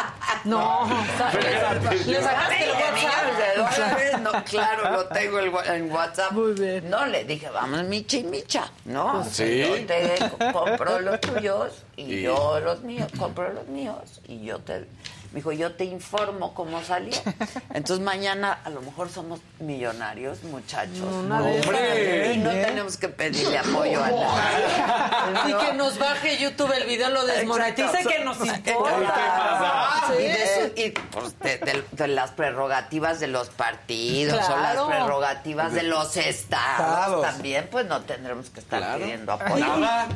No, 0.45 0.89
le 2.07 2.21
sacaste 2.23 2.65
el 2.65 2.77
20 2.77 2.93
millones 2.93 3.39
de 3.39 3.61
WhatsApp. 3.63 3.79
dólares, 3.91 4.21
no, 4.21 4.45
claro, 4.45 4.91
lo 4.93 5.07
tengo 5.09 5.63
en 5.65 5.91
WhatsApp. 5.93 6.33
Muy 6.33 6.53
bien. 6.53 6.89
No, 6.91 7.07
le 7.07 7.25
dije, 7.25 7.49
vamos, 7.51 7.85
micha 7.85 8.17
y 8.19 8.25
micha, 8.25 8.71
¿no? 8.85 9.21
Pues 9.23 9.37
sí. 9.37 9.59
Yo 9.59 9.87
te 9.87 10.15
co- 10.31 10.53
compro 10.53 11.01
los 11.01 11.21
tuyos 11.21 11.85
y, 11.97 12.03
Y- 12.15 12.23
yo 12.23 12.61
los 12.61 12.81
míos, 12.83 13.09
compro 13.19 13.53
los 13.53 13.67
míos 13.69 14.21
y 14.27 14.45
yo 14.45 14.59
te... 14.61 14.85
Me 15.33 15.37
dijo, 15.41 15.53
yo 15.53 15.73
te 15.75 15.85
informo 15.85 16.55
cómo 16.55 16.83
salió. 16.83 17.13
Entonces 17.75 18.05
mañana 18.05 18.61
a 18.65 18.71
lo 18.71 18.81
mejor 18.81 19.11
somos 19.11 19.41
millonarios, 19.61 20.43
muchachos. 20.45 21.01
Una 21.01 21.41
Hombre. 21.43 22.33
Y 22.33 22.39
no 22.39 22.51
tenemos 22.51 22.97
que 22.97 23.09
pedirle 23.09 23.59
apoyo 23.59 24.03
a 24.03 24.11
nadie. 24.11 25.49
Y 25.49 25.53
que 25.67 25.73
nos 25.75 25.99
baje 25.99 26.39
YouTube 26.39 26.73
el 26.73 26.85
video, 26.87 27.11
lo 27.11 27.25
desmonetice, 27.27 28.05
que 28.07 28.25
nos 28.25 28.39
importa. 28.45 30.05
Y, 30.09 30.17
Sí. 30.17 30.23
de, 30.23 30.43
eso- 30.45 30.73
y, 30.77 30.91
pues, 31.11 31.39
de- 31.41 31.59
de- 31.59 31.85
de 31.93 32.09
las 32.09 32.31
prerrogativas 32.31 33.21
de 33.21 33.27
los 33.27 33.51
partidos 33.51 34.49
o 34.49 34.57
las 34.57 34.77
prerrogativas 34.79 35.73
de 35.75 35.83
los 35.83 36.17
estados 36.17 36.39
Estados. 36.39 37.23
también, 37.23 37.69
pues 37.71 37.85
no 37.87 38.01
tendremos 38.03 38.49
que 38.51 38.61
estar 38.61 38.81
Claro. 38.81 38.99
pidiendo 39.01 39.33
apoyo. 39.33 39.67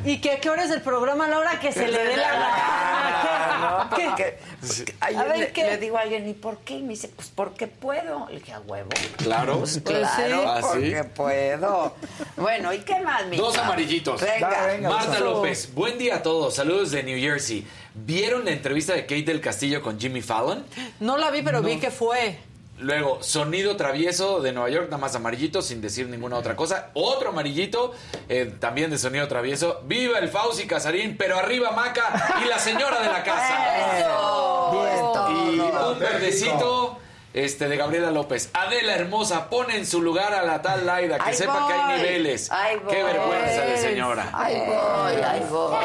¿Y 0.05 0.19
que 0.21 0.31
a 0.33 0.39
qué 0.39 0.49
hora 0.49 0.63
es 0.63 0.71
el 0.71 0.81
programa? 0.81 1.25
A 1.25 1.27
la 1.27 1.37
hora 1.39 1.59
que 1.59 1.71
se 1.71 1.87
le 1.87 2.03
dé 2.03 2.17
la 2.17 2.29
gana. 3.89 3.89
¿Qué? 4.15 4.39
A 5.03 5.23
ver, 5.23 5.37
le, 5.37 5.51
¿qué? 5.51 5.63
le 5.63 5.77
digo 5.77 5.97
a 5.97 6.01
alguien, 6.01 6.27
¿y 6.27 6.33
por 6.33 6.59
qué? 6.59 6.77
Y 6.77 6.83
me 6.83 6.89
dice, 6.89 7.09
pues 7.09 7.31
porque 7.33 7.67
puedo. 7.67 8.27
Le 8.29 8.39
dije, 8.39 8.53
a 8.53 8.59
huevo. 8.61 8.89
Claro. 9.17 9.59
Pues 9.59 9.81
claro, 9.83 10.07
sí. 10.15 10.45
Ah, 10.45 10.61
sí. 10.61 10.67
porque 10.69 11.03
puedo. 11.03 11.95
Bueno, 12.37 12.73
¿y 12.73 12.79
qué 12.79 12.99
más, 13.01 13.25
mi 13.27 13.37
Dos 13.37 13.57
amarillitos. 13.57 14.21
Venga. 14.21 14.49
Dale, 14.49 14.73
venga. 14.73 14.89
Marta. 14.89 15.19
López, 15.19 15.73
buen 15.73 15.97
día 15.97 16.17
a 16.17 16.23
todos. 16.23 16.55
Saludos 16.55 16.91
de 16.91 17.03
New 17.03 17.19
Jersey. 17.19 17.65
¿Vieron 17.93 18.45
la 18.45 18.51
entrevista 18.51 18.93
de 18.93 19.01
Kate 19.01 19.23
del 19.23 19.41
Castillo 19.41 19.81
con 19.81 19.99
Jimmy 19.99 20.21
Fallon? 20.21 20.65
No 20.99 21.17
la 21.17 21.29
vi, 21.31 21.41
pero 21.41 21.61
vi 21.61 21.77
que 21.79 21.91
fue. 21.91 22.39
Luego, 22.83 23.23
sonido 23.23 23.77
travieso 23.77 24.41
de 24.41 24.51
Nueva 24.51 24.69
York, 24.69 24.85
nada 24.85 24.97
más 24.97 25.15
amarillito, 25.15 25.61
sin 25.61 25.79
decir 25.79 26.09
ninguna 26.09 26.37
otra 26.37 26.57
cosa. 26.57 26.89
Otro 26.93 27.29
amarillito, 27.29 27.93
eh, 28.27 28.53
también 28.59 28.91
de 28.91 28.97
sonido 28.97 29.25
travieso. 29.29 29.79
¡Viva 29.85 30.19
el 30.19 30.27
Fauci 30.27 30.67
Casarín! 30.67 31.15
Pero 31.17 31.37
arriba 31.37 31.71
Maca 31.71 32.41
y 32.43 32.49
la 32.49 32.59
señora 32.59 32.99
de 33.01 33.07
la 33.07 33.23
casa. 33.23 33.99
Eso. 33.99 35.23
Y 35.53 35.59
un 35.59 35.99
verdecito 35.99 36.99
este, 37.33 37.67
de 37.67 37.77
Gabriela 37.77 38.11
López. 38.11 38.49
Adela 38.53 38.93
hermosa, 38.95 39.49
pone 39.49 39.75
en 39.77 39.85
su 39.87 40.01
lugar 40.01 40.33
a 40.33 40.43
la 40.43 40.61
tal 40.61 40.85
Laida, 40.85 41.17
que 41.17 41.29
Ahí 41.29 41.35
sepa 41.35 41.67
que 41.67 41.73
hay 41.73 41.97
niveles. 41.97 42.51
ahí 42.51 42.77
Qué 42.89 43.03
voy. 43.03 43.11
vergüenza 43.13 43.61
de 43.65 43.77
señora. 43.77 44.29
Ahí 44.33 44.55
voy, 44.59 45.21
ahí 45.23 45.45
voy. 45.49 45.75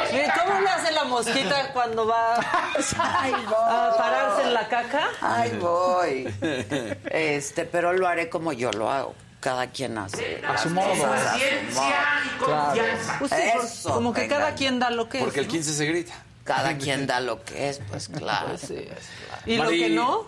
¿Cómo 0.44 0.60
le 0.60 0.68
hace 0.68 0.92
la 0.92 1.04
mosquita 1.04 1.72
cuando 1.72 2.06
va 2.06 2.34
a 2.36 3.94
pararse 3.96 4.42
en 4.42 4.54
la 4.54 4.68
caca? 4.68 5.08
Ahí 5.20 5.56
voy. 5.58 6.28
Este, 7.10 7.64
pero 7.64 7.92
lo 7.92 8.06
haré 8.06 8.28
como 8.28 8.52
yo 8.52 8.70
lo 8.72 8.90
hago. 8.90 9.14
Cada 9.40 9.68
quien 9.68 9.96
hace. 9.96 10.42
A 10.46 10.58
su 10.58 10.68
modo. 10.70 10.88
Pues 10.88 11.20
sí, 11.36 11.42
por- 12.40 13.64
Eso, 13.64 13.94
como 13.94 14.12
que 14.12 14.22
venga. 14.22 14.36
cada 14.38 14.54
quien 14.54 14.78
da 14.80 14.90
lo 14.90 15.08
que 15.08 15.20
Porque 15.20 15.40
es. 15.40 15.46
el 15.46 15.52
15 15.52 15.72
se 15.72 15.86
grita. 15.86 16.12
Cada 16.44 16.76
quien 16.76 17.06
da 17.06 17.20
lo 17.20 17.42
que 17.44 17.68
es, 17.68 17.80
pues 17.88 18.08
claro. 18.08 18.48
Pues 18.48 18.62
sí. 18.62 18.88
¿Y 19.46 19.56
lo 19.58 19.68
que 19.68 19.90
no? 19.90 20.26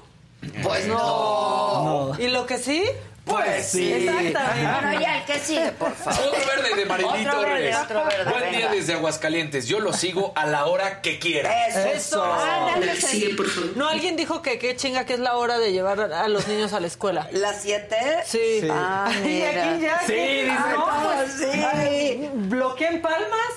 Pues 0.63 0.87
no. 0.87 2.13
¿Y 2.19 2.29
lo 2.29 2.47
que 2.47 2.59
sí? 2.59 2.85
Pues 3.25 3.67
sí. 3.67 3.93
Exactamente. 3.93 4.81
Bueno, 4.83 5.01
ya 5.01 5.19
el 5.19 5.25
que 5.25 5.39
sigue, 5.39 5.71
por 5.73 5.95
favor. 5.95 6.19
Otro 6.29 6.41
verde 6.47 6.75
de 6.75 6.85
verde, 6.87 7.31
Torres. 7.31 7.77
otro 7.85 8.05
verde, 8.05 8.25
Buen 8.31 8.51
día 8.51 8.59
venga. 8.67 8.71
desde 8.73 8.95
Aguascalientes. 8.95 9.69
Yo 9.69 9.79
lo 9.79 9.93
sigo 9.93 10.33
a 10.35 10.47
la 10.47 10.65
hora 10.67 11.01
que 11.03 11.19
quiera. 11.21 11.67
Eso. 11.93 12.25
Ándale, 12.25 12.97
sí. 12.97 13.37
No, 13.77 13.87
alguien 13.89 14.17
dijo 14.17 14.43
que 14.43 14.59
qué 14.59 14.75
chinga 14.75 15.05
que 15.05 15.13
es 15.15 15.21
la 15.21 15.37
hora 15.37 15.59
de 15.59 15.71
llevar 15.73 16.01
a 16.01 16.27
los 16.29 16.49
niños 16.49 16.73
a 16.73 16.81
la 16.81 16.87
escuela. 16.89 17.29
¿Las 17.33 17.63
siete? 17.63 17.97
Sí. 18.27 18.67
Ah, 18.71 19.13
Y 19.23 19.29
mira. 19.29 19.71
aquí 19.75 19.83
ya. 19.83 20.01
Sí, 20.01 20.07
que- 20.13 20.45
dice. 20.45 20.57
Ah, 20.59 20.75
no, 20.75 21.13
pues, 21.19 21.33
Sí. 21.53 21.63
ay, 21.73 22.31
¿Bloqueen 22.35 23.01
palmas? 23.03 23.53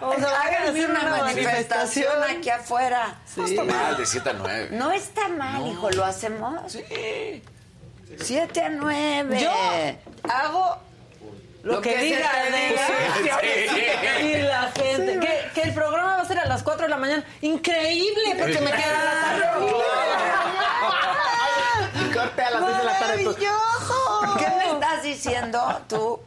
O 0.00 0.14
sea, 0.14 0.40
hacer 0.40 0.90
una, 0.90 1.00
una 1.00 1.10
manifestación 1.22 2.06
manifestación. 2.20 2.38
aquí 2.38 2.50
afuera. 2.50 3.14
No 3.36 3.44
está 3.46 3.64
mal, 3.64 3.96
de 3.96 4.06
7 4.06 4.30
a 4.30 4.32
9. 4.34 4.68
No 4.72 4.92
está 4.92 5.28
mal, 5.28 5.66
hijo, 5.66 5.90
¿lo 5.90 6.04
hacemos? 6.04 6.72
Sí. 6.72 7.42
Siete 8.20 8.62
a 8.62 8.68
nueve. 8.68 9.40
Yo 9.40 9.50
hago 10.30 10.76
lo, 11.64 11.72
Lo 11.74 11.80
que, 11.80 11.94
que 11.94 12.02
diga 12.02 12.30
Sí. 13.40 14.24
y 14.26 14.42
la 14.42 14.70
gente. 14.76 15.18
Que, 15.18 15.50
que 15.54 15.62
el 15.62 15.74
programa 15.74 16.16
va 16.16 16.22
a 16.22 16.24
ser 16.26 16.38
a 16.38 16.44
las 16.46 16.62
4 16.62 16.82
de 16.84 16.88
la 16.90 16.96
mañana. 16.98 17.24
Increíble, 17.40 18.36
porque 18.38 18.60
me 18.60 18.70
queda 18.70 19.04
la 19.04 19.20
tarde. 19.20 19.72
Y 21.94 22.12
corte 22.14 22.42
a 22.42 22.50
las 22.50 22.64
6 22.64 22.76
de 22.78 22.84
la 22.84 22.98
tarde. 22.98 23.24
pues. 23.24 23.36
¡Maravilloso! 23.38 24.36
¿Qué 24.38 24.46
me 24.50 24.72
estás 24.72 25.02
diciendo 25.02 25.80
tú? 25.88 26.20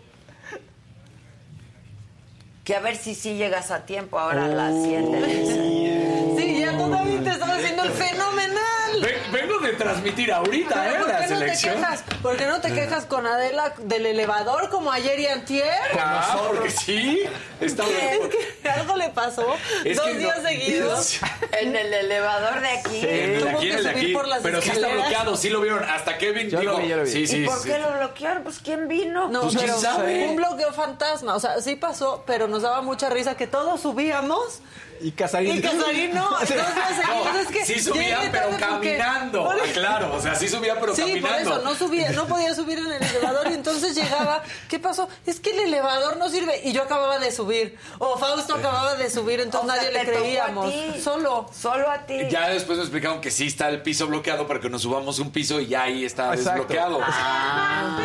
Que 2.68 2.76
a 2.76 2.82
ver 2.82 2.98
si 2.98 3.16
sí 3.16 3.36
llegas 3.36 3.72
a 3.72 3.86
tiempo 3.86 4.20
ahora 4.20 4.44
a 4.44 4.48
las 4.50 4.84
siete. 4.84 6.36
Sí, 6.38 6.60
ya 6.60 6.78
tú 6.78 6.90
David 6.90 7.22
te 7.22 7.30
estás 7.30 7.50
haciendo 7.50 7.84
el 7.84 7.92
fenomenal. 8.04 8.77
Ven- 9.02 9.32
vengo 9.32 9.60
de 9.60 9.74
transmitir 9.74 10.32
ahorita, 10.32 10.90
¿eh? 10.90 10.98
¿Por 11.00 11.08
La 11.08 11.16
qué 11.16 11.22
no 11.22 11.28
te 11.28 11.28
selección. 11.28 11.76
quejas? 11.76 12.04
¿Por 12.22 12.38
qué 12.38 12.46
no 12.46 12.62
te 12.62 12.74
quejas 12.74 13.06
con 13.06 13.26
Adela 13.28 13.74
del 13.80 14.06
elevador 14.06 14.70
como 14.70 14.92
ayer 14.92 15.20
y 15.20 15.28
antier? 15.28 15.68
Ah, 16.00 16.40
porque 16.48 16.70
sí. 16.72 17.24
Está 17.60 17.84
Es 17.86 18.20
que 18.62 18.70
algo 18.70 18.96
le 18.96 19.10
pasó 19.10 19.46
Es 19.84 19.98
dos 19.98 20.08
no- 20.08 20.14
días 20.20 20.42
seguidos. 20.44 21.20
En 21.60 21.76
el 21.76 21.94
elevador 21.94 22.62
de 22.62 22.68
aquí. 22.70 23.00
En 23.02 23.36
el 23.36 23.48
aquí, 23.48 23.60
que 23.68 23.72
en 23.72 23.78
el 23.78 23.84
de 23.84 23.92
subir 23.92 24.04
aquí. 24.06 24.14
por 24.14 24.28
las 24.28 24.42
Pero 24.42 24.62
sí 24.62 24.70
está 24.70 24.80
escaleras. 24.82 25.08
bloqueado, 25.10 25.38
sí 25.38 25.50
lo 25.50 25.62
vieron. 25.62 25.84
Hasta 25.84 26.18
Kevin 26.18 26.50
Yo 26.50 26.62
lo 26.62 26.72
dijo. 26.72 26.82
vi, 26.84 26.88
yo 26.90 26.98
lo 26.98 27.04
vi. 27.04 27.12
Sí, 27.12 27.28
sí, 27.28 27.44
¿Y 27.44 27.46
por 27.46 27.58
sí. 27.60 27.70
qué 27.70 27.80
lo 27.80 27.92
bloquearon? 27.94 28.44
Pues 28.44 28.60
¿quién 28.64 28.88
vino? 28.88 29.28
No, 29.30 29.42
Pues, 29.42 29.56
¿quién 29.56 29.66
pero 29.68 29.80
sabe? 29.80 30.28
un 30.30 30.36
bloqueo 30.36 30.72
fantasma. 30.74 31.36
O 31.36 31.40
sea, 31.40 31.60
sí 31.62 31.76
pasó, 31.76 32.24
pero 32.28 32.48
nos 32.48 32.62
daba 32.62 32.82
mucha 32.82 33.10
risa 33.10 33.36
que 33.36 33.48
todos 33.48 33.82
subíamos 33.82 34.60
Y 35.02 35.12
Casarín. 35.12 35.58
y 35.58 35.62
Casarín 35.62 36.14
no. 36.14 36.38
Seguidos. 36.46 36.68
No, 37.08 37.40
es 37.40 37.48
que 37.48 37.66
sí 37.66 37.80
subían, 37.80 38.20
llegué 38.22 38.32
pero 38.32 38.50
porque- 38.50 38.66
caminando. 38.66 39.50
Ah, 39.52 39.56
claro, 39.74 40.14
o 40.16 40.22
sea, 40.22 40.36
sí 40.36 40.48
subían, 40.48 40.78
pero 40.80 40.96
sí, 40.96 41.02
caminando. 41.02 41.28
por 41.30 41.40
eso, 41.40 41.62
no 41.64 41.76
subía, 41.76 42.12
no 42.12 42.28
podía 42.28 42.54
subir 42.56 42.80
en 42.80 42.92
el 42.92 43.04
elevador 43.04 43.50
y 43.52 43.54
entonces 43.54 43.96
llegaba, 43.96 44.44
¿qué 44.70 44.80
pasó? 44.80 45.08
Es 45.26 45.40
que 45.40 45.52
el 45.52 45.60
elevador 45.60 46.18
no 46.18 46.30
sirve 46.30 46.62
y 46.64 46.72
yo 46.74 46.84
acababa 46.84 47.20
de 47.20 47.32
subir, 47.32 47.78
o 48.00 48.18
Fausto 48.18 48.56
acababa 48.56 48.96
de 48.96 49.10
subir, 49.10 49.40
entonces 49.40 49.70
O 49.70 49.74
nadie 49.76 49.92
le 49.92 50.06
creíamos, 50.06 50.72
ti. 50.72 51.02
solo. 51.02 51.50
Solo 51.60 51.90
a 51.90 52.00
ti. 52.06 52.20
Ya 52.30 52.50
después 52.50 52.78
me 52.78 52.84
explicaron 52.84 53.22
que 53.22 53.32
sí 53.32 53.48
está 53.48 53.70
el 53.70 53.82
piso 53.82 54.08
bloqueado 54.08 54.48
para 54.48 54.60
que 54.60 54.70
nos 54.70 54.82
subamos 54.82 55.20
un 55.20 55.32
piso 55.32 55.60
y 55.60 55.68
ya 55.68 55.84
ahí 55.84 56.06
está 56.06 56.34
Exacto. 56.34 56.50
desbloqueado. 56.68 57.00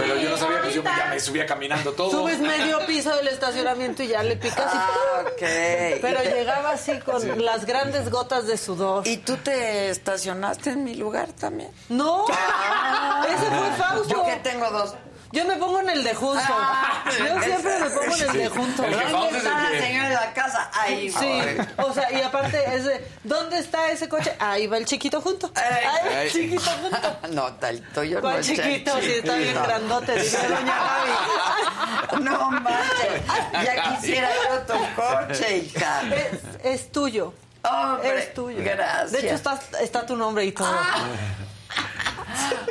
Pero 0.00 0.16
yo 0.16 0.30
no 0.30 0.36
sabía, 0.36 0.60
pues 0.62 0.74
yo 0.74 0.82
ya 0.82 1.06
me 1.10 1.20
subía 1.20 1.46
caminando 1.46 1.92
todo. 1.92 2.10
Subes 2.10 2.40
medio 2.40 2.84
piso 2.86 3.14
del 3.16 3.28
estacionamiento 3.28 4.02
y 4.02 4.08
ya 4.08 4.22
le 4.22 4.36
picas 4.36 4.72
y 4.72 4.76
Ah, 4.76 4.90
ok. 5.26 5.42
Pero 6.00 6.22
llegaba 6.24 6.76
así 6.82 6.98
con 7.00 7.44
las 7.44 7.64
grandes 7.64 8.10
gotas 8.10 8.46
de 8.46 8.56
sudor. 8.56 9.06
¿Y 9.06 9.18
tú 9.18 9.36
te 9.36 9.90
estacionaste 9.90 10.70
en 10.70 10.84
mi 10.84 10.94
lugar 10.94 11.32
también? 11.32 11.70
No, 11.88 12.24
ese 13.28 13.46
fue 13.46 13.70
Fausto. 13.78 14.08
Yo 14.08 14.24
que 14.24 14.36
tengo 14.36 14.70
dos. 14.70 14.94
Yo 15.32 15.44
me 15.46 15.56
pongo 15.56 15.80
en 15.80 15.88
el 15.88 16.04
de 16.04 16.14
junto. 16.14 16.42
Ah, 16.48 17.04
Yo 17.18 17.42
siempre 17.42 17.78
me 17.80 17.88
pongo 17.90 18.16
en 18.16 18.22
el 18.22 18.32
de 18.34 18.48
junto. 18.50 18.84
El 18.84 18.92
¿Dónde 19.10 19.38
está 19.38 19.70
la 19.70 19.80
señora 19.80 20.08
de 20.10 20.14
la 20.14 20.32
casa? 20.34 20.70
Ahí 20.74 21.10
Sí, 21.10 21.40
voy. 21.76 21.86
o 21.86 21.92
sea, 21.94 22.12
y 22.12 22.20
aparte 22.20 22.62
es 22.74 22.84
de, 22.84 23.08
¿dónde 23.24 23.58
está 23.58 23.90
ese 23.90 24.08
coche? 24.08 24.34
Ahí 24.38 24.66
va 24.66 24.76
el 24.76 24.84
chiquito 24.84 25.20
junto. 25.22 25.50
Ahí 25.54 26.06
va 26.06 26.22
el 26.22 26.30
chiquito 26.30 26.70
junto. 26.82 27.16
No, 27.32 27.50
tal 27.54 27.80
tuyo 27.94 28.16
no 28.16 28.20
¿Cuál 28.22 28.40
es 28.40 28.46
chiquito? 28.46 28.92
Sí, 29.00 29.12
está 29.12 29.36
bien 29.36 29.54
grandote, 29.54 30.14
dice 30.20 30.36
doña 30.48 30.76
Gaby. 30.76 32.24
No 32.24 32.50
manches, 32.50 33.22
ya 33.64 33.94
quisiera 33.94 34.28
yo 34.50 34.58
tu 34.60 34.74
coche, 34.94 35.56
hija. 35.58 36.02
Es, 36.62 36.82
es 36.82 36.92
tuyo. 36.92 37.32
Hombre, 37.62 38.18
es 38.18 38.34
tuyo. 38.34 38.58
gracias. 38.62 39.12
De 39.12 39.20
hecho, 39.20 39.34
está, 39.36 39.58
está 39.80 40.04
tu 40.04 40.14
nombre 40.16 40.44
y 40.44 40.52
todo. 40.52 40.68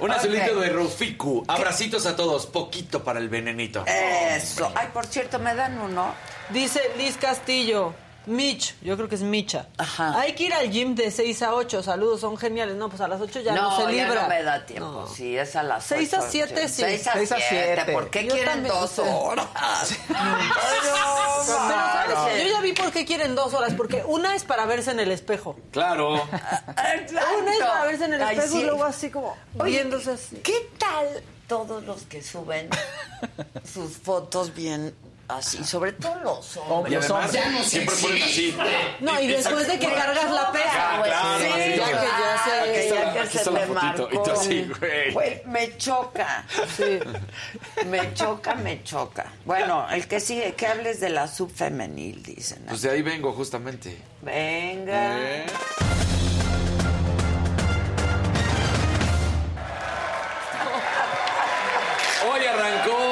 Un 0.02 0.12
azulito 0.12 0.60
de 0.60 0.70
Rufiku. 0.70 1.44
Abracitos 1.48 2.06
a 2.06 2.16
todos. 2.16 2.46
Poquito 2.46 3.04
para 3.04 3.20
el 3.20 3.30
venenito. 3.30 3.86
Eso. 3.86 4.72
Ay, 4.76 4.90
por 4.94 5.06
cierto, 5.06 5.40
¿me 5.40 5.54
dan 5.56 5.80
uno? 5.80 6.14
Dice 6.50 6.82
Liz 6.98 7.18
Castillo. 7.18 7.94
Mitch, 8.28 8.76
yo 8.82 8.96
creo 8.96 9.10
que 9.10 9.16
es 9.16 9.22
Micha. 9.22 9.68
Hay 9.98 10.34
que 10.34 10.44
ir 10.44 10.54
al 10.54 10.70
gym 10.70 10.94
de 10.96 11.10
6 11.10 11.42
a 11.42 11.56
8. 11.56 11.82
Saludos, 11.82 12.22
son 12.22 12.38
geniales. 12.38 12.76
No, 12.76 12.88
pues 12.90 13.02
a 13.02 13.08
las 13.08 13.20
8 13.20 13.42
ya 13.42 13.54
no, 13.56 13.76
se 13.76 13.84
ya 13.84 13.90
libra. 14.06 14.24
no 14.24 14.28
me 14.30 14.44
da 14.44 14.66
tiempo. 14.66 15.08
Sí, 15.14 15.36
es 15.38 15.56
a 15.56 15.64
las 15.64 15.84
6 15.86 16.14
a 16.14 16.20
ocho, 16.20 16.28
7 16.30 16.70
sí. 16.70 16.84
6 16.84 17.08
a 17.32 17.38
7. 17.38 17.92
¿Por 17.94 18.10
qué 18.12 18.26
Yo 18.26 18.34
quieren 18.34 18.54
también, 18.54 18.76
dos 18.76 19.00
horas? 19.00 19.48
Pero, 20.08 21.44
¿sabes? 21.44 22.44
Yo 22.44 22.50
ya 22.52 22.62
vi 22.62 22.74
por 22.74 22.92
qué 22.92 23.06
quieren 23.06 23.36
dos 23.36 23.54
horas. 23.54 23.74
Porque 23.74 24.04
una 24.06 24.36
es 24.36 24.44
para 24.44 24.66
verse 24.66 24.92
en 24.92 25.00
el 25.00 25.12
espejo. 25.12 25.58
Claro. 25.72 26.14
Una 26.14 27.54
es 27.54 27.60
para 27.60 27.86
verse 27.86 28.06
en 28.06 28.14
el 28.14 28.22
Ay, 28.22 28.38
espejo 28.38 28.54
sí. 28.56 28.62
y 28.62 28.66
luego 28.66 28.84
así 28.84 29.10
como 29.10 29.36
Oye, 29.58 29.72
viéndose 29.72 30.12
así. 30.12 30.38
¿Qué 30.38 30.70
tal 30.78 31.24
todos 31.48 31.84
los 31.84 32.04
que 32.04 32.22
suben 32.22 32.70
sus 33.74 33.98
fotos 33.98 34.54
bien 34.56 34.96
así? 35.38 35.64
Sobre 35.64 35.94
todo 35.94 36.16
los 36.24 36.58
hombres. 36.58 36.94
Y 36.94 36.96
además, 36.98 37.32
Ya 37.32 37.50
no 37.50 37.64
sé 37.64 37.70
siempre 37.70 37.96
si- 37.96 38.02
ponen 38.06 38.24
así. 38.24 38.58
No, 39.00 39.22
y 39.22 39.28
después 39.28 39.68
de 39.68 39.80
que 39.80 39.88
cargas 39.94 40.32
la 40.32 40.52
pera, 40.52 40.72
Ah, 40.74 40.98
güey. 41.00 41.12
claro, 41.12 41.40
Sí, 41.40 41.46
sí, 41.46 41.52
ya 41.78 41.86
que 41.86 41.92
ya 41.94 42.44
se... 42.44 42.52
Aquí 42.62 42.80
está, 42.80 43.14
ya 43.14 43.24
que 43.30 43.38
se 43.38 43.52
me 43.52 43.60
fotito. 43.66 44.08
Y 44.08 44.12
tú 44.12 44.20
marcó. 44.20 44.32
así, 44.40 44.72
güey. 44.80 45.12
Güey, 45.14 45.42
me 45.46 45.78
choca. 45.78 46.46
Me 47.88 48.14
choca, 48.14 48.56
me 48.56 48.84
choca. 48.84 49.26
Bueno, 49.46 49.88
el 49.90 50.08
que 50.08 50.20
sigue, 50.20 50.54
que 50.54 50.68
hables 50.68 51.00
de 51.00 51.10
la 51.10 51.28
subfemenil, 51.28 52.22
dicen. 52.24 52.64
Pues 52.68 52.82
de 52.82 52.92
ahí 52.92 53.02
vengo 53.02 53.34
justamente. 53.34 53.98
Venga. 54.22 55.18
Eh. 55.20 55.46
Hoy 62.32 62.46
arrancó 62.46 63.11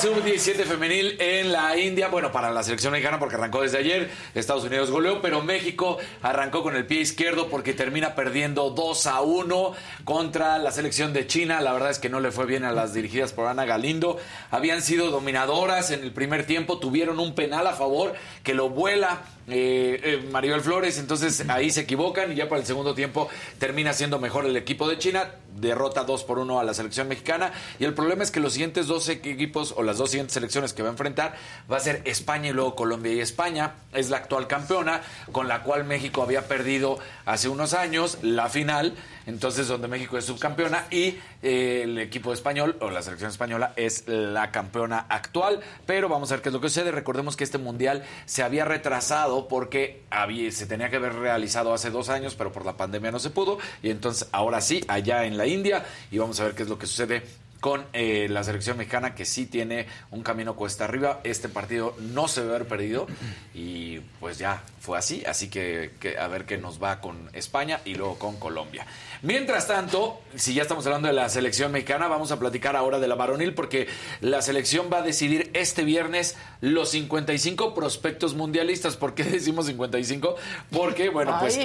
Sub-17 0.00 0.64
femenil 0.64 1.16
en 1.20 1.52
la 1.52 1.76
India. 1.76 2.08
Bueno, 2.08 2.32
para 2.32 2.50
la 2.50 2.62
selección 2.62 2.90
mexicana 2.90 3.18
porque 3.18 3.34
arrancó 3.34 3.60
desde 3.60 3.76
ayer. 3.76 4.10
Estados 4.34 4.64
Unidos 4.64 4.90
goleó, 4.90 5.20
pero 5.20 5.42
México 5.42 5.98
arrancó 6.22 6.62
con 6.62 6.74
el 6.74 6.86
pie 6.86 7.00
izquierdo 7.00 7.48
porque 7.48 7.74
termina 7.74 8.14
perdiendo 8.14 8.70
2 8.70 9.06
a 9.06 9.20
1 9.20 9.74
contra 10.04 10.56
la 10.56 10.70
selección 10.70 11.12
de 11.12 11.26
China. 11.26 11.60
La 11.60 11.74
verdad 11.74 11.90
es 11.90 11.98
que 11.98 12.08
no 12.08 12.20
le 12.20 12.32
fue 12.32 12.46
bien 12.46 12.64
a 12.64 12.72
las 12.72 12.94
dirigidas 12.94 13.34
por 13.34 13.46
Ana 13.46 13.66
Galindo. 13.66 14.16
Habían 14.50 14.80
sido 14.80 15.10
dominadoras 15.10 15.90
en 15.90 16.02
el 16.02 16.12
primer 16.12 16.46
tiempo, 16.46 16.78
tuvieron 16.78 17.20
un 17.20 17.34
penal 17.34 17.66
a 17.66 17.74
favor 17.74 18.14
que 18.42 18.54
lo 18.54 18.70
vuela 18.70 19.20
eh, 19.50 20.00
eh, 20.02 20.28
Maribel 20.30 20.60
Flores, 20.60 20.98
entonces 20.98 21.44
ahí 21.48 21.70
se 21.70 21.82
equivocan 21.82 22.32
y 22.32 22.36
ya 22.36 22.48
para 22.48 22.60
el 22.60 22.66
segundo 22.66 22.94
tiempo 22.94 23.28
termina 23.58 23.92
siendo 23.92 24.18
mejor 24.18 24.46
el 24.46 24.56
equipo 24.56 24.88
de 24.88 24.98
China, 24.98 25.30
derrota 25.56 26.04
2 26.04 26.24
por 26.24 26.38
1 26.38 26.60
a 26.60 26.64
la 26.64 26.74
selección 26.74 27.08
mexicana 27.08 27.52
y 27.78 27.84
el 27.84 27.94
problema 27.94 28.22
es 28.22 28.30
que 28.30 28.40
los 28.40 28.52
siguientes 28.52 28.86
dos 28.86 29.08
equipos 29.08 29.74
o 29.76 29.82
las 29.82 29.98
dos 29.98 30.10
siguientes 30.10 30.34
selecciones 30.34 30.72
que 30.72 30.82
va 30.82 30.88
a 30.88 30.92
enfrentar 30.92 31.34
va 31.70 31.76
a 31.76 31.80
ser 31.80 32.02
España 32.04 32.50
y 32.50 32.52
luego 32.52 32.76
Colombia 32.76 33.12
y 33.12 33.20
España 33.20 33.74
es 33.92 34.10
la 34.10 34.18
actual 34.18 34.46
campeona 34.46 35.02
con 35.32 35.48
la 35.48 35.62
cual 35.62 35.84
México 35.84 36.22
había 36.22 36.46
perdido 36.46 36.98
hace 37.26 37.48
unos 37.48 37.74
años 37.74 38.18
la 38.22 38.48
final, 38.48 38.94
entonces 39.26 39.68
donde 39.68 39.88
México 39.88 40.18
es 40.18 40.24
subcampeona 40.24 40.86
y 40.90 41.18
eh, 41.42 41.82
el 41.84 41.98
equipo 41.98 42.32
español 42.32 42.76
o 42.80 42.90
la 42.90 43.02
selección 43.02 43.30
española 43.30 43.72
es 43.76 44.04
la 44.06 44.50
campeona 44.50 45.06
actual, 45.08 45.60
pero 45.86 46.08
vamos 46.08 46.30
a 46.30 46.36
ver 46.36 46.42
qué 46.42 46.48
es 46.48 46.52
lo 46.52 46.60
que 46.60 46.68
sucede, 46.68 46.90
recordemos 46.92 47.36
que 47.36 47.44
este 47.44 47.58
mundial 47.58 48.04
se 48.26 48.42
había 48.42 48.64
retrasado 48.64 49.48
porque 49.48 50.02
se 50.50 50.66
tenía 50.66 50.90
que 50.90 50.96
haber 50.96 51.14
realizado 51.14 51.72
hace 51.72 51.90
dos 51.90 52.08
años, 52.08 52.34
pero 52.34 52.52
por 52.52 52.64
la 52.64 52.76
pandemia 52.76 53.10
no 53.10 53.18
se 53.18 53.30
pudo. 53.30 53.58
Y 53.82 53.90
entonces 53.90 54.28
ahora 54.32 54.60
sí, 54.60 54.84
allá 54.88 55.24
en 55.24 55.36
la 55.36 55.46
India, 55.46 55.84
y 56.10 56.18
vamos 56.18 56.40
a 56.40 56.44
ver 56.44 56.54
qué 56.54 56.62
es 56.62 56.68
lo 56.68 56.78
que 56.78 56.86
sucede 56.86 57.22
con 57.60 57.84
eh, 57.92 58.26
la 58.30 58.42
selección 58.42 58.78
mexicana 58.78 59.14
que 59.14 59.26
sí 59.26 59.46
tiene 59.46 59.86
un 60.10 60.22
camino 60.22 60.56
cuesta 60.56 60.84
arriba. 60.84 61.20
Este 61.24 61.48
partido 61.48 61.94
no 62.00 62.26
se 62.26 62.40
debe 62.40 62.56
haber 62.56 62.68
perdido 62.68 63.06
y 63.54 64.00
pues 64.18 64.38
ya 64.38 64.62
fue 64.80 64.98
así. 64.98 65.22
Así 65.26 65.48
que 65.48 65.92
a 66.18 66.26
ver 66.28 66.46
qué 66.46 66.56
nos 66.56 66.82
va 66.82 67.00
con 67.00 67.28
España 67.34 67.80
y 67.84 67.94
luego 67.94 68.18
con 68.18 68.36
Colombia. 68.38 68.86
Mientras 69.22 69.66
tanto, 69.66 70.20
si 70.34 70.54
ya 70.54 70.62
estamos 70.62 70.86
hablando 70.86 71.08
de 71.08 71.14
la 71.14 71.28
selección 71.28 71.72
mexicana, 71.72 72.08
vamos 72.08 72.32
a 72.32 72.38
platicar 72.38 72.74
ahora 72.74 72.98
de 72.98 73.06
la 73.06 73.14
varonil 73.14 73.52
porque 73.54 73.86
la 74.20 74.40
selección 74.40 74.88
va 74.90 74.98
a 74.98 75.02
decidir 75.02 75.50
este 75.52 75.84
viernes 75.84 76.36
los 76.62 76.90
55 76.90 77.74
prospectos 77.74 78.34
mundialistas. 78.34 78.96
¿Por 78.96 79.14
qué 79.14 79.24
decimos 79.24 79.66
55? 79.66 80.36
Porque, 80.70 81.10
bueno, 81.10 81.36
pues 81.38 81.58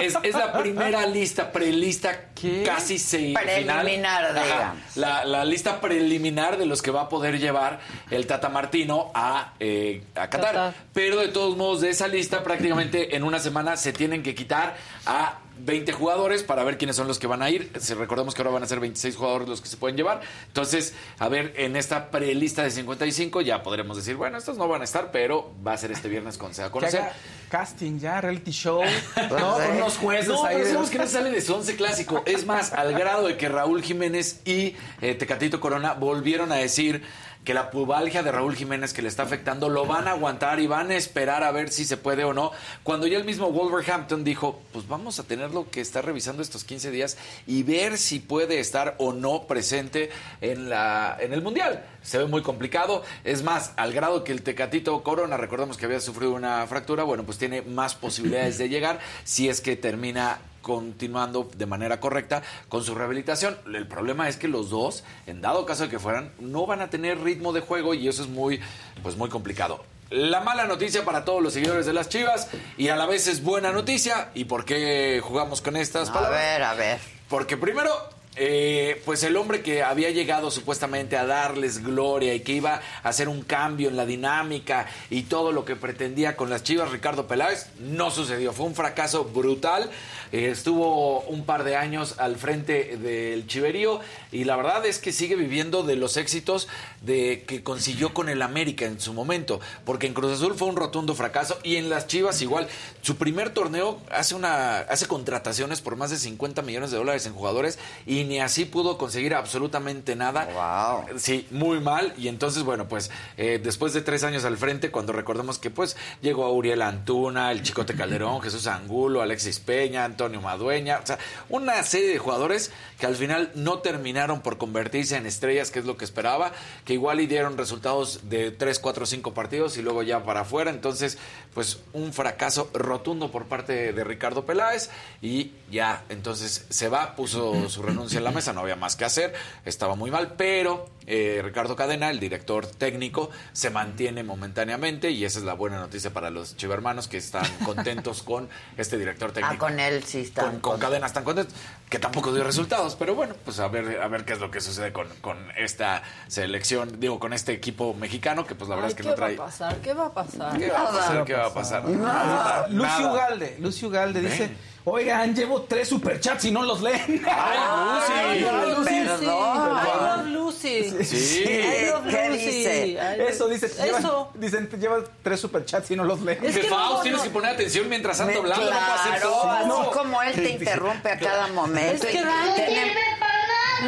es, 0.00 0.14
es 0.22 0.34
la 0.34 0.52
primera 0.58 1.06
lista, 1.06 1.52
prelista 1.52 2.30
casi 2.64 2.98
se 2.98 3.34
Preliminar, 3.34 4.32
digamos. 4.34 4.96
La, 4.96 5.24
la 5.24 5.44
lista 5.44 5.80
preliminar 5.80 6.56
de 6.56 6.66
los 6.66 6.82
que 6.82 6.90
va 6.90 7.02
a 7.02 7.08
poder 7.08 7.38
llevar 7.38 7.80
el 8.10 8.26
Tata 8.26 8.48
Martino 8.48 9.10
a, 9.14 9.54
eh, 9.60 10.02
a 10.14 10.30
Qatar. 10.30 10.52
Qatar. 10.52 10.74
Pero 10.92 11.18
de 11.18 11.28
todos 11.28 11.56
modos, 11.56 11.80
de 11.80 11.90
esa 11.90 12.08
lista 12.08 12.42
prácticamente 12.42 13.16
en 13.16 13.24
una 13.24 13.38
semana 13.38 13.76
se 13.76 13.92
tienen 13.92 14.22
que 14.22 14.34
quitar 14.34 14.76
a 15.06 15.38
20 15.58 15.92
jugadores 15.92 16.42
para 16.42 16.64
ver 16.64 16.76
quiénes 16.78 16.96
son 16.96 17.06
los 17.08 17.18
que 17.18 17.26
van 17.26 17.42
a 17.42 17.50
ir. 17.50 17.70
Si 17.78 17.94
recordemos 17.94 18.34
que 18.34 18.42
ahora 18.42 18.52
van 18.52 18.62
a 18.62 18.66
ser 18.66 18.80
26 18.80 19.16
jugadores 19.16 19.48
los 19.48 19.60
que 19.60 19.68
se 19.68 19.76
pueden 19.76 19.96
llevar. 19.96 20.20
Entonces, 20.48 20.94
a 21.18 21.28
ver, 21.28 21.52
en 21.56 21.76
esta 21.76 22.10
prelista 22.10 22.62
de 22.62 22.70
55 22.70 23.40
ya 23.40 23.62
podremos 23.62 23.96
decir, 23.96 24.16
bueno, 24.16 24.38
estos 24.38 24.58
no 24.58 24.66
van 24.68 24.80
a 24.80 24.84
estar, 24.84 25.10
pero 25.12 25.52
va 25.66 25.72
a 25.72 25.78
ser 25.78 25.92
este 25.92 26.08
viernes 26.08 26.38
cuando 26.38 26.54
se 26.56 26.62
a 26.62 26.70
conocer. 26.70 27.00
haga 27.00 27.12
casting 27.48 27.98
ya, 28.00 28.20
reality 28.20 28.50
show, 28.50 28.82
¿no? 29.30 29.54
Con 29.54 29.76
unos 29.76 29.96
jueces 29.98 30.28
No, 30.28 30.44
ahí. 30.44 30.58
pero 30.62 30.90
que 30.90 30.98
no 30.98 31.06
sale 31.06 31.30
de 31.30 31.40
su 31.40 31.54
once 31.54 31.76
clásico. 31.76 32.22
Es 32.26 32.44
más, 32.46 32.72
al 32.72 32.92
grado 32.94 33.26
de 33.28 33.36
que 33.36 33.48
Raúl 33.48 33.82
Jiménez 33.82 34.40
y 34.44 34.74
eh, 35.00 35.14
Tecatito 35.14 35.60
Corona 35.60 35.94
volvieron 35.94 36.50
a 36.50 36.56
decir 36.56 37.02
que 37.44 37.54
la 37.54 37.70
pubalgia 37.70 38.22
de 38.22 38.32
Raúl 38.32 38.56
Jiménez 38.56 38.92
que 38.92 39.02
le 39.02 39.08
está 39.08 39.22
afectando 39.22 39.68
lo 39.68 39.86
van 39.86 40.08
a 40.08 40.12
aguantar 40.12 40.60
y 40.60 40.66
van 40.66 40.90
a 40.90 40.96
esperar 40.96 41.44
a 41.44 41.52
ver 41.52 41.70
si 41.70 41.84
se 41.84 41.96
puede 41.96 42.24
o 42.24 42.32
no. 42.32 42.50
Cuando 42.82 43.06
ya 43.06 43.18
el 43.18 43.24
mismo 43.24 43.52
Wolverhampton 43.52 44.24
dijo, 44.24 44.60
pues 44.72 44.88
vamos 44.88 45.18
a 45.18 45.24
tenerlo 45.24 45.70
que 45.70 45.80
estar 45.80 46.04
revisando 46.04 46.42
estos 46.42 46.64
15 46.64 46.90
días 46.90 47.18
y 47.46 47.62
ver 47.62 47.98
si 47.98 48.18
puede 48.18 48.60
estar 48.60 48.94
o 48.98 49.12
no 49.12 49.44
presente 49.46 50.10
en, 50.40 50.70
la, 50.70 51.16
en 51.20 51.32
el 51.32 51.42
Mundial. 51.42 51.84
Se 52.02 52.18
ve 52.18 52.26
muy 52.26 52.42
complicado. 52.42 53.02
Es 53.24 53.42
más, 53.42 53.72
al 53.76 53.92
grado 53.92 54.24
que 54.24 54.32
el 54.32 54.42
Tecatito 54.42 55.02
Corona, 55.02 55.36
recordemos 55.36 55.76
que 55.76 55.84
había 55.84 56.00
sufrido 56.00 56.32
una 56.32 56.66
fractura, 56.66 57.04
bueno, 57.04 57.24
pues 57.24 57.38
tiene 57.38 57.62
más 57.62 57.94
posibilidades 57.94 58.58
de 58.58 58.68
llegar 58.68 59.00
si 59.24 59.48
es 59.48 59.60
que 59.60 59.76
termina 59.76 60.38
continuando 60.64 61.48
de 61.56 61.66
manera 61.66 62.00
correcta 62.00 62.42
con 62.68 62.82
su 62.82 62.94
rehabilitación. 62.94 63.56
El 63.72 63.86
problema 63.86 64.28
es 64.28 64.36
que 64.38 64.48
los 64.48 64.70
dos, 64.70 65.04
en 65.26 65.40
dado 65.42 65.66
caso 65.66 65.84
de 65.84 65.90
que 65.90 65.98
fueran, 65.98 66.32
no 66.40 66.66
van 66.66 66.80
a 66.80 66.88
tener 66.90 67.20
ritmo 67.20 67.52
de 67.52 67.60
juego 67.60 67.92
y 67.94 68.08
eso 68.08 68.22
es 68.22 68.28
muy, 68.28 68.60
pues 69.02 69.16
muy 69.16 69.28
complicado. 69.28 69.84
La 70.10 70.40
mala 70.40 70.64
noticia 70.64 71.04
para 71.04 71.24
todos 71.24 71.42
los 71.42 71.52
seguidores 71.52 71.86
de 71.86 71.92
las 71.92 72.08
Chivas 72.08 72.48
y 72.78 72.88
a 72.88 72.96
la 72.96 73.06
vez 73.06 73.26
es 73.26 73.42
buena 73.42 73.72
noticia. 73.72 74.30
¿Y 74.34 74.44
por 74.44 74.64
qué 74.64 75.20
jugamos 75.22 75.60
con 75.60 75.76
estas 75.76 76.08
A 76.08 76.12
palabras? 76.14 76.40
ver, 76.40 76.62
a 76.62 76.74
ver. 76.74 76.98
Porque 77.28 77.56
primero, 77.56 77.90
eh, 78.36 79.00
pues 79.04 79.22
el 79.24 79.36
hombre 79.36 79.62
que 79.62 79.82
había 79.82 80.10
llegado 80.10 80.50
supuestamente 80.50 81.16
a 81.16 81.24
darles 81.24 81.82
gloria 81.82 82.34
y 82.34 82.40
que 82.40 82.52
iba 82.52 82.80
a 83.02 83.08
hacer 83.08 83.28
un 83.28 83.42
cambio 83.42 83.88
en 83.88 83.96
la 83.96 84.06
dinámica 84.06 84.86
y 85.10 85.22
todo 85.22 85.52
lo 85.52 85.64
que 85.64 85.74
pretendía 85.76 86.36
con 86.36 86.50
las 86.50 86.62
Chivas, 86.62 86.90
Ricardo 86.90 87.26
Peláez, 87.26 87.68
no 87.80 88.10
sucedió. 88.10 88.52
Fue 88.52 88.66
un 88.66 88.74
fracaso 88.74 89.24
brutal. 89.24 89.90
Eh, 90.34 90.50
estuvo 90.50 91.20
un 91.20 91.44
par 91.44 91.62
de 91.62 91.76
años 91.76 92.16
al 92.18 92.34
frente 92.34 92.96
del 92.96 93.46
Chiverío 93.46 94.00
y 94.32 94.42
la 94.42 94.56
verdad 94.56 94.84
es 94.84 94.98
que 94.98 95.12
sigue 95.12 95.36
viviendo 95.36 95.84
de 95.84 95.94
los 95.94 96.16
éxitos 96.16 96.66
de 97.04 97.44
que 97.46 97.62
consiguió 97.62 98.14
con 98.14 98.28
el 98.28 98.42
América 98.42 98.86
en 98.86 99.00
su 99.00 99.12
momento, 99.12 99.60
porque 99.84 100.06
en 100.06 100.14
Cruz 100.14 100.32
Azul 100.32 100.54
fue 100.54 100.68
un 100.68 100.76
rotundo 100.76 101.14
fracaso 101.14 101.58
y 101.62 101.76
en 101.76 101.90
las 101.90 102.06
Chivas 102.06 102.40
igual. 102.42 102.68
Su 103.02 103.16
primer 103.16 103.50
torneo 103.50 104.00
hace 104.10 104.34
una 104.34 104.78
hace 104.78 105.06
contrataciones 105.06 105.80
por 105.80 105.96
más 105.96 106.10
de 106.10 106.16
50 106.16 106.62
millones 106.62 106.90
de 106.90 106.96
dólares 106.96 107.26
en 107.26 107.34
jugadores 107.34 107.78
y 108.06 108.24
ni 108.24 108.40
así 108.40 108.64
pudo 108.64 108.98
conseguir 108.98 109.34
absolutamente 109.34 110.16
nada. 110.16 110.48
Wow. 110.54 111.18
Sí, 111.18 111.46
muy 111.50 111.80
mal. 111.80 112.14
Y 112.16 112.28
entonces, 112.28 112.62
bueno, 112.62 112.88
pues 112.88 113.10
eh, 113.36 113.60
después 113.62 113.92
de 113.92 114.00
tres 114.00 114.24
años 114.24 114.44
al 114.44 114.56
frente, 114.56 114.90
cuando 114.90 115.12
recordemos 115.12 115.58
que 115.58 115.70
pues 115.70 115.96
llegó 116.22 116.44
a 116.44 116.52
Uriel 116.52 116.82
Antuna, 116.82 117.52
el 117.52 117.62
Chicote 117.62 117.94
Calderón, 117.94 118.40
Jesús 118.40 118.66
Angulo, 118.66 119.22
Alexis 119.22 119.60
Peña, 119.60 120.04
Antonio 120.04 120.40
Madueña, 120.40 121.00
o 121.02 121.06
sea, 121.06 121.18
una 121.48 121.82
serie 121.82 122.08
de 122.08 122.18
jugadores 122.18 122.72
que 122.98 123.06
al 123.06 123.16
final 123.16 123.50
no 123.54 123.78
terminaron 123.78 124.40
por 124.40 124.58
convertirse 124.58 125.16
en 125.16 125.26
estrellas, 125.26 125.70
que 125.70 125.78
es 125.80 125.84
lo 125.84 125.96
que 125.96 126.04
esperaba, 126.04 126.52
que 126.84 126.93
igual 126.94 127.20
y 127.20 127.26
dieron 127.26 127.58
resultados 127.58 128.20
de 128.30 128.50
3, 128.50 128.78
4, 128.78 129.06
5 129.06 129.34
partidos 129.34 129.76
y 129.76 129.82
luego 129.82 130.02
ya 130.02 130.22
para 130.24 130.40
afuera, 130.40 130.70
entonces, 130.70 131.18
pues 131.52 131.80
un 131.92 132.12
fracaso 132.12 132.70
rotundo 132.72 133.30
por 133.30 133.46
parte 133.46 133.92
de 133.92 134.04
Ricardo 134.04 134.46
Peláez 134.46 134.88
y 135.20 135.52
ya, 135.70 136.04
entonces 136.08 136.64
se 136.70 136.88
va, 136.88 137.14
puso 137.16 137.68
su 137.68 137.82
renuncia 137.82 138.18
en 138.18 138.24
la 138.24 138.30
mesa, 138.30 138.52
no 138.52 138.60
había 138.60 138.76
más 138.76 138.96
que 138.96 139.04
hacer, 139.04 139.34
estaba 139.64 139.94
muy 139.96 140.10
mal, 140.10 140.34
pero 140.38 140.88
eh, 141.06 141.42
Ricardo 141.44 141.76
Cadena, 141.76 142.10
el 142.10 142.18
director 142.20 142.66
técnico, 142.66 143.30
se 143.52 143.68
mantiene 143.70 144.22
momentáneamente 144.22 145.10
y 145.10 145.24
esa 145.24 145.38
es 145.40 145.44
la 145.44 145.54
buena 145.54 145.78
noticia 145.78 146.12
para 146.12 146.30
los 146.30 146.56
chivermanos 146.56 147.08
que 147.08 147.18
están 147.18 147.44
contentos 147.64 148.22
con 148.24 148.48
este 148.76 148.96
director 148.98 149.30
Ah, 149.30 149.34
técnico. 149.34 149.66
con 149.66 149.80
él 149.80 150.04
sí 150.04 150.20
está. 150.20 150.42
Con, 150.42 150.60
con 150.60 150.78
Cadena 150.80 151.06
están 151.06 151.24
contentos, 151.24 151.54
que 151.90 151.98
tampoco 151.98 152.32
dio 152.32 152.44
resultados, 152.44 152.94
pero 152.96 153.14
bueno, 153.14 153.34
pues 153.44 153.58
a 153.58 153.68
ver, 153.68 154.00
a 154.00 154.08
ver 154.08 154.24
qué 154.24 154.32
es 154.34 154.40
lo 154.40 154.50
que 154.50 154.60
sucede 154.60 154.92
con, 154.92 155.08
con 155.20 155.36
esta 155.56 156.02
selección, 156.28 156.83
digo, 156.86 157.18
con 157.18 157.32
este 157.32 157.52
equipo 157.52 157.94
mexicano, 157.94 158.46
que 158.46 158.54
pues 158.54 158.68
la 158.68 158.76
verdad 158.76 158.88
Ay, 158.88 158.92
es 158.92 158.96
que 158.96 159.02
¿Qué 159.02 159.08
no 159.08 159.14
trae... 159.14 159.36
va 159.36 159.44
a 159.44 159.46
pasar? 159.46 159.76
¿Qué 159.76 159.92
va 159.94 160.06
a 160.06 160.12
pasar? 160.14 160.58
¿Qué 160.58 160.68
va 160.70 160.78
a 160.82 160.92
pasar? 160.92 161.24
¿Qué 161.24 161.34
va 161.34 161.46
a 161.46 161.54
pasar? 161.54 161.84
Nada. 161.88 162.68
Lucio 162.68 162.86
Nada. 162.86 163.12
Ugalde, 163.12 163.56
Lucio 163.60 163.88
Ugalde 163.88 164.20
Ven. 164.20 164.30
dice, 164.30 164.50
oigan, 164.84 165.34
llevo 165.34 165.62
tres 165.62 165.88
superchats 165.88 166.44
y 166.46 166.50
no 166.50 166.62
los 166.62 166.80
leen. 166.82 167.22
Ay, 167.26 168.40
Lucy. 168.40 168.48
Ay, 168.48 168.70
Lucy, 168.76 168.84
Perdón. 168.84 169.18
sí. 169.20 169.24
I 169.24 169.28
love 169.28 170.26
Lucy. 170.26 171.04
Sí. 171.04 171.44
I 171.44 171.90
love 171.90 172.04
¿Qué 172.08 172.28
Lucy. 172.30 172.44
dice? 172.46 173.28
Eso 173.28 173.48
dice, 173.48 173.68
lleva- 173.68 173.98
Eso. 173.98 174.30
dicen, 174.34 174.68
lleva 174.80 174.98
tres 175.22 175.40
superchats 175.40 175.90
y 175.90 175.96
no 175.96 176.04
los 176.04 176.20
leen. 176.22 176.44
Es 176.44 176.54
Que 176.54 176.62
que 176.62 176.68
Faust, 176.68 176.96
no, 176.96 177.00
tienes 177.02 177.18
no. 177.20 177.24
que 177.24 177.30
poner 177.30 177.50
atención 177.54 177.88
mientras 177.88 178.20
ando 178.20 178.38
hablando, 178.40 178.64
no 178.64 178.70
puedo 178.70 178.92
hacer 178.94 179.12
claro, 179.20 179.30
todo. 179.30 179.50
así 179.50 179.68
No. 179.68 179.90
como 179.90 180.22
él 180.22 180.34
te 180.34 180.50
interrumpe 180.50 181.10
a 181.10 181.18
cada 181.18 181.46
momento. 181.48 182.06
Es 182.06 182.12
que 182.12 182.18
y 182.18 182.22
Dani 182.24 182.54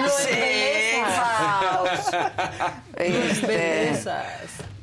Lo 0.02 0.08
Sí, 0.08 0.28
embeleza. 0.30 1.60
Faust. 1.60 2.14
Este, 2.96 3.46
Bellezas. 3.46 4.24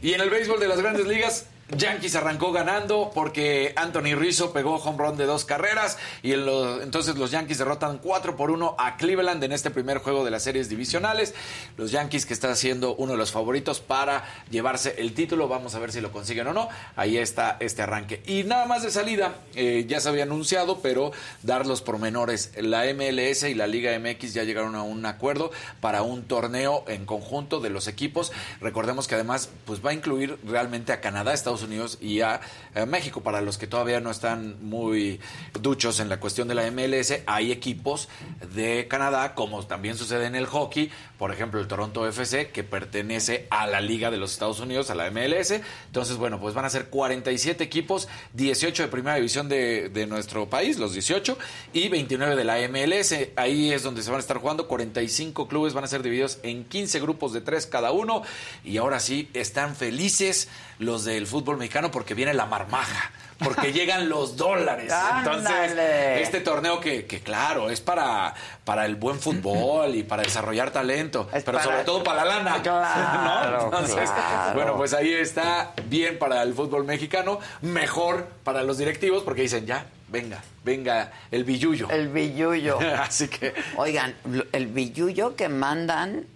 Y 0.01 0.13
en 0.13 0.21
el 0.21 0.29
béisbol 0.29 0.59
de 0.59 0.67
las 0.67 0.79
grandes 0.79 1.07
ligas, 1.07 1.47
Yankees 1.77 2.15
arrancó 2.15 2.51
ganando 2.51 3.11
porque 3.13 3.73
Anthony 3.75 4.15
Rizzo 4.15 4.53
pegó 4.53 4.75
home 4.75 4.97
run 4.97 5.17
de 5.17 5.25
dos 5.25 5.45
carreras 5.45 5.97
y 6.21 6.33
en 6.33 6.43
entonces 6.81 7.15
los 7.15 7.31
Yankees 7.31 7.57
derrotan 7.57 7.97
4 7.97 8.35
por 8.35 8.51
1 8.51 8.75
a 8.77 8.97
Cleveland 8.97 9.43
en 9.43 9.51
este 9.51 9.71
primer 9.71 9.99
juego 9.99 10.23
de 10.23 10.31
las 10.31 10.43
series 10.43 10.69
divisionales. 10.69 11.33
Los 11.77 11.91
Yankees 11.91 12.25
que 12.25 12.33
están 12.33 12.55
siendo 12.55 12.95
uno 12.95 13.13
de 13.13 13.17
los 13.17 13.31
favoritos 13.31 13.79
para 13.79 14.25
llevarse 14.49 14.95
el 14.97 15.13
título. 15.13 15.47
Vamos 15.47 15.75
a 15.75 15.79
ver 15.79 15.91
si 15.91 16.01
lo 16.01 16.11
consiguen 16.11 16.47
o 16.47 16.53
no. 16.53 16.69
Ahí 16.95 17.17
está 17.17 17.57
este 17.59 17.81
arranque. 17.81 18.21
Y 18.25 18.43
nada 18.43 18.65
más 18.65 18.83
de 18.83 18.91
salida, 18.91 19.35
eh, 19.55 19.85
ya 19.87 19.99
se 19.99 20.09
había 20.09 20.23
anunciado, 20.23 20.79
pero 20.79 21.11
dar 21.41 21.65
los 21.65 21.81
pormenores. 21.81 22.51
La 22.57 22.83
MLS 22.93 23.43
y 23.43 23.55
la 23.55 23.67
Liga 23.67 23.97
MX 23.97 24.33
ya 24.33 24.43
llegaron 24.43 24.75
a 24.75 24.83
un 24.83 25.05
acuerdo 25.05 25.51
para 25.79 26.01
un 26.01 26.23
torneo 26.23 26.83
en 26.87 27.05
conjunto 27.05 27.59
de 27.59 27.69
los 27.69 27.87
equipos. 27.87 28.31
Recordemos 28.61 29.07
que 29.07 29.15
además 29.15 29.49
pues 29.65 29.83
va 29.83 29.91
a 29.91 29.93
incluir 29.93 30.37
realmente 30.43 30.91
a 30.91 31.01
Canadá, 31.01 31.33
Estados 31.33 31.61
Unidos 31.61 31.62
y 32.01 32.21
a, 32.21 32.41
a 32.75 32.85
México. 32.85 33.21
Para 33.21 33.41
los 33.41 33.57
que 33.57 33.67
todavía 33.67 33.99
no 33.99 34.11
están 34.11 34.57
muy 34.61 35.19
duchos 35.59 35.99
en 35.99 36.09
la 36.09 36.19
cuestión 36.19 36.47
de 36.47 36.55
la 36.55 36.69
MLS, 36.71 37.21
hay 37.25 37.51
equipos 37.51 38.09
de 38.53 38.87
Canadá, 38.87 39.35
como 39.35 39.65
también 39.65 39.97
sucede 39.97 40.25
en 40.25 40.35
el 40.35 40.45
hockey, 40.45 40.91
por 41.17 41.31
ejemplo 41.31 41.59
el 41.59 41.67
Toronto 41.67 42.07
FC, 42.07 42.51
que 42.51 42.63
pertenece 42.63 43.47
a 43.49 43.67
la 43.67 43.81
Liga 43.81 44.11
de 44.11 44.17
los 44.17 44.33
Estados 44.33 44.59
Unidos, 44.59 44.89
a 44.89 44.95
la 44.95 45.09
MLS. 45.11 45.51
Entonces, 45.87 46.17
bueno, 46.17 46.39
pues 46.39 46.53
van 46.53 46.65
a 46.65 46.69
ser 46.69 46.87
47 46.87 47.63
equipos, 47.63 48.07
18 48.33 48.83
de 48.83 48.89
primera 48.89 49.15
división 49.15 49.49
de, 49.49 49.89
de 49.89 50.07
nuestro 50.07 50.49
país, 50.49 50.79
los 50.79 50.93
18, 50.93 51.37
y 51.73 51.89
29 51.89 52.35
de 52.35 52.43
la 52.43 52.57
MLS. 52.67 53.15
Ahí 53.35 53.71
es 53.71 53.83
donde 53.83 54.03
se 54.03 54.09
van 54.09 54.17
a 54.17 54.21
estar 54.21 54.37
jugando. 54.37 54.67
45 54.67 55.47
clubes 55.47 55.73
van 55.73 55.83
a 55.83 55.87
ser 55.87 56.03
divididos 56.03 56.39
en 56.43 56.65
15 56.65 56.99
grupos 56.99 57.33
de 57.33 57.41
3 57.41 57.65
cada 57.67 57.91
uno. 57.91 58.23
Y 58.63 58.77
ahora 58.77 58.99
sí, 58.99 59.29
están 59.33 59.75
felices 59.75 60.47
los 60.83 61.05
del 61.05 61.27
fútbol 61.27 61.57
mexicano 61.57 61.91
porque 61.91 62.13
viene 62.13 62.33
la 62.33 62.45
marmaja. 62.45 63.11
Porque 63.39 63.73
llegan 63.73 64.09
los 64.09 64.37
dólares. 64.37 64.93
Entonces, 65.17 65.73
este 66.21 66.41
torneo 66.41 66.79
que, 66.79 67.05
que, 67.05 67.21
claro, 67.21 67.69
es 67.69 67.81
para, 67.81 68.33
para 68.63 68.85
el 68.85 68.95
buen 68.95 69.19
fútbol 69.19 69.95
y 69.95 70.03
para 70.03 70.23
desarrollar 70.23 70.71
talento, 70.71 71.29
Es 71.33 71.43
pero 71.43 71.61
sobre 71.61 71.83
todo 71.83 72.03
para 72.03 72.23
la 72.23 72.35
lana. 72.35 72.61
Claro, 72.61 73.57
¿no? 73.57 73.65
Entonces, 73.65 74.09
claro. 74.09 74.53
bueno, 74.53 74.77
pues 74.77 74.93
ahí 74.93 75.13
está 75.13 75.73
bien 75.85 76.19
para 76.19 76.41
el 76.43 76.53
fútbol 76.53 76.85
mexicano, 76.85 77.39
mejor 77.61 78.27
para 78.43 78.63
los 78.63 78.77
directivos 78.77 79.23
porque 79.23 79.41
dicen, 79.41 79.65
ya, 79.65 79.85
venga, 80.09 80.41
venga, 80.63 81.11
el 81.31 81.43
billuyo. 81.43 81.89
el 81.89 82.09
billuyo. 82.09 82.79
Así 82.99 83.27
que, 83.27 83.53
Oigan, 83.77 84.15
el 84.51 84.67
billuyo 84.67 85.35
que 85.35 85.49
mandan 85.49 86.27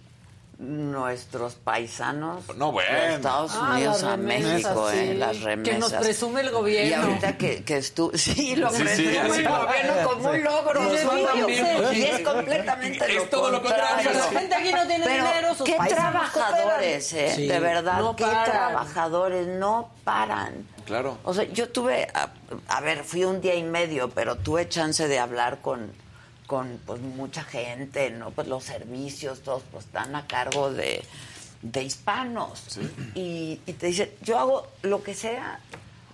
nuestros 0.58 1.54
paisanos 1.54 2.42
No, 2.56 2.72
bueno. 2.72 2.92
de 2.92 3.14
Estados 3.14 3.52
Ah, 3.54 3.74
Unidos 3.74 4.02
a 4.02 4.16
remesas, 4.16 4.50
México, 4.52 4.90
sí. 4.90 4.98
eh, 4.98 5.14
las 5.14 5.36
Que 5.36 5.44
remesas. 5.44 5.78
nos 5.78 5.92
presume 5.92 6.40
el 6.40 6.46
Y 6.48 6.50
gobierno. 6.50 7.04
ahorita 7.06 7.36
que, 7.38 7.62
que 7.64 7.76
estuvo, 7.76 8.10
sí, 8.18 8.56
lo 8.56 8.68
Sí, 8.70 8.82
presume 8.82 9.16
el 9.16 9.48
gobierno 9.48 9.94
como 10.04 10.30
un 10.30 10.42
logro. 10.42 10.82
Y 11.92 12.02
es 12.02 12.18
completamente 12.20 13.04
Es 13.06 13.14
lo 13.14 13.22
todo 13.24 13.50
lo 13.50 13.62
contrario. 13.62 13.94
contrario. 14.10 14.20
La 14.32 14.40
gente 14.40 14.54
aquí 14.56 14.72
no 14.72 14.86
tiene 14.86 15.04
Pero 15.04 15.24
dinero, 15.26 15.54
sus 15.54 15.64
qué 15.66 15.76
trabajadores, 15.88 17.12
eh, 17.12 17.32
Sí. 17.36 17.46
de 17.46 17.60
verdad, 17.60 18.00
No 18.00 18.16
qué 18.16 18.24
paran. 18.24 18.44
trabajadores, 18.44 19.46
no 19.46 19.90
paran. 20.04 20.66
claro. 20.86 21.18
O 21.22 21.34
sea, 21.34 21.44
yo 21.44 21.68
tuve, 21.68 22.08
a, 22.14 22.30
a 22.68 22.80
ver, 22.80 23.04
fui 23.04 23.24
un 23.24 23.40
día 23.40 23.54
y 23.54 23.62
medio, 23.62 24.10
pero 24.10 24.36
tuve 24.36 24.68
chance 24.68 25.06
de 25.06 25.18
hablar 25.20 25.58
con, 25.60 25.92
con 26.48 26.80
pues 26.86 26.98
mucha 27.00 27.44
gente, 27.44 28.10
¿no? 28.10 28.30
Pues 28.30 28.48
los 28.48 28.64
servicios, 28.64 29.42
todos 29.42 29.62
pues 29.70 29.84
están 29.84 30.16
a 30.16 30.26
cargo 30.26 30.72
de, 30.72 31.04
de 31.62 31.82
hispanos. 31.84 32.78
Y, 33.14 33.60
y 33.66 33.72
te 33.74 33.86
dicen, 33.88 34.10
yo 34.22 34.38
hago 34.38 34.66
lo 34.82 35.02
que 35.04 35.14
sea, 35.14 35.60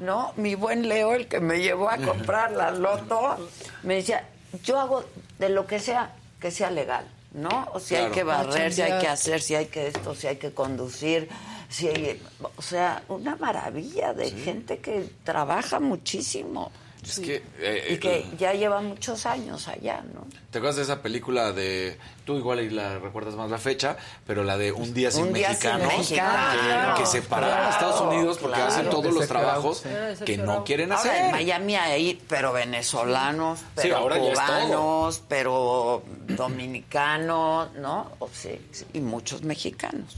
¿no? 0.01 0.33
Mi 0.37 0.57
buen 0.57 0.89
Leo, 0.89 1.15
el 1.15 1.29
que 1.29 1.39
me 1.39 1.61
llevó 1.63 1.89
a 1.89 1.99
comprar 1.99 2.51
la 2.51 2.73
loto, 2.73 3.49
me 3.85 3.95
decía, 3.95 4.29
yo 4.65 4.81
hago 4.81 5.05
de 5.39 5.51
lo 5.51 5.69
que 5.69 5.79
sea, 5.79 6.13
que 6.41 6.51
sea 6.51 6.71
legal, 6.73 7.07
¿no? 7.33 7.69
O 7.73 7.79
si 7.79 7.95
hay 7.95 8.01
Claro. 8.01 8.15
que 8.15 8.23
barrer, 8.25 8.73
si 8.75 8.83
hay 8.83 9.01
que 9.01 9.09
hacer, 9.09 9.41
si 9.41 9.55
hay 9.55 9.67
que 9.67 9.87
esto, 9.87 10.17
si 10.17 10.27
hay 10.27 10.37
que 10.37 10.53
conducir, 10.53 11.29
si 11.69 11.87
hay- 11.89 12.21
o 12.57 12.61
sea, 12.61 13.05
una 13.09 13.37
maravilla 13.37 14.13
de 14.15 14.33
gente 14.33 14.79
que 14.81 15.09
trabaja 15.23 15.79
muchísimo 15.79 16.73
Es 17.07 17.21
que, 17.21 17.43
eh, 17.59 17.95
y 17.95 17.97
que 17.99 18.19
eh, 18.19 18.27
ya 18.39 18.53
lleva 18.53 18.81
muchos 18.81 19.27
años 19.27 19.69
allá, 19.69 20.03
¿no? 20.15 20.27
¿te 20.51 20.59
acuerdas 20.59 20.77
de 20.77 20.83
esa 20.83 21.03
película 21.03 21.53
de, 21.53 21.99
tú 22.25 22.37
igual 22.37 22.61
y 22.61 22.71
la 22.71 22.99
recuerdas 22.99 23.35
más 23.35 23.51
la 23.51 23.59
fecha, 23.59 23.97
pero 24.27 24.45
la 24.45 24.57
de 24.57 24.73
Un 24.73 24.95
día 24.95 25.11
sin 25.11 25.25
Un 25.25 25.33
día 25.33 25.55
sin 25.55 25.79
mexicanos, 25.79 26.09
que, 26.09 26.15
Claro, 26.15 26.97
que 26.97 27.07
separaron 27.07 27.53
a 27.53 27.57
claro, 27.57 27.71
Estados 27.73 28.01
Unidos 28.01 28.39
porque 28.39 28.57
claro. 28.57 28.73
hacen 28.73 28.91
todos 28.91 29.13
los 29.13 29.27
trabajos 29.27 29.79
sí. 29.79 30.25
Que 30.25 30.37
no 30.37 30.65
quieren 30.65 30.93
Ahora 30.93 31.11
en 31.11 31.25
hacer. 31.25 31.33
Miami 31.33 31.77
hay, 31.77 32.23
pero 32.29 32.53
venezolanos, 32.53 33.61
pero 33.75 33.97
ahora 33.97 34.19
cubanos, 34.19 35.23
pero 35.29 36.03
dominicanos, 36.29 37.73
¿no? 37.75 38.13
O 38.19 38.29
sí, 38.33 38.61
y 38.93 39.01
muchos 39.01 39.43
mexicanos. 39.43 40.17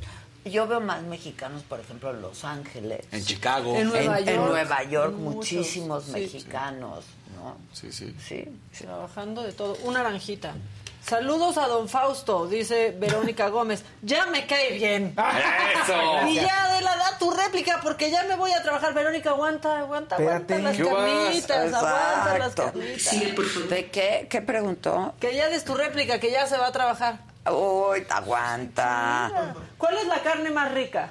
Yo 0.51 0.67
veo 0.67 0.81
más 0.81 1.03
mexicanos, 1.03 1.63
por 1.63 1.81
ejemplo, 1.81 2.11
en 2.11 2.23
Los 2.23 2.45
Ángeles. 2.45 3.05
En 3.13 3.25
Chicago. 3.25 3.77
En 3.77 3.89
Nueva 3.89 4.19
en, 4.21 4.29
en 4.29 4.37
York. 4.37 4.49
Nueva 4.51 4.83
York, 4.85 5.13
muchísimos 5.15 6.05
sí, 6.05 6.13
mexicanos, 6.13 7.05
¿no? 7.37 7.57
Sí, 7.73 7.93
sí. 7.93 8.15
Sí, 8.25 8.45
sí. 8.73 8.85
Trabajando 8.85 9.43
de 9.43 9.53
todo. 9.53 9.77
Una 9.85 10.03
naranjita. 10.03 10.55
Saludos 11.05 11.57
a 11.57 11.69
don 11.69 11.89
Fausto, 11.89 12.49
dice 12.49 12.91
Verónica 12.99 13.49
Gómez. 13.51 13.85
Ya 14.03 14.27
me 14.27 14.45
cae 14.47 14.73
bien. 14.77 15.15
¡Eso! 15.85 16.29
Y 16.29 16.35
ya, 16.35 16.65
Adela, 16.65 16.97
da 16.97 17.17
tu 17.19 17.31
réplica 17.31 17.79
porque 17.81 18.11
ya 18.11 18.25
me 18.25 18.35
voy 18.35 18.51
a 18.53 18.61
trabajar. 18.63 18.93
Verónica, 18.93 19.31
aguanta, 19.31 19.79
aguanta, 19.79 20.17
aguanta 20.17 20.55
Espérate. 20.57 20.63
las 20.63 20.77
¿Qué 20.77 20.83
vas? 20.93 21.13
carnitas, 21.23 21.75
aguanta 21.75 22.39
las 22.39 22.55
carnitas. 22.57 23.69
¿De 23.71 23.91
qué? 23.91 24.27
¿Qué 24.29 24.43
preguntó? 24.43 25.15
Que 25.21 25.37
ya 25.37 25.49
des 25.49 25.65
tu 25.65 25.75
réplica, 25.75 26.19
que 26.19 26.33
ya 26.33 26.47
se 26.49 26.57
va 26.57 26.67
a 26.69 26.73
trabajar. 26.73 27.21
Uy, 27.51 28.05
aguanta. 28.09 29.55
¿Cuál 29.79 29.99
es 29.99 30.07
la 30.07 30.23
carne 30.23 30.51
más 30.51 30.73
rica? 30.73 31.11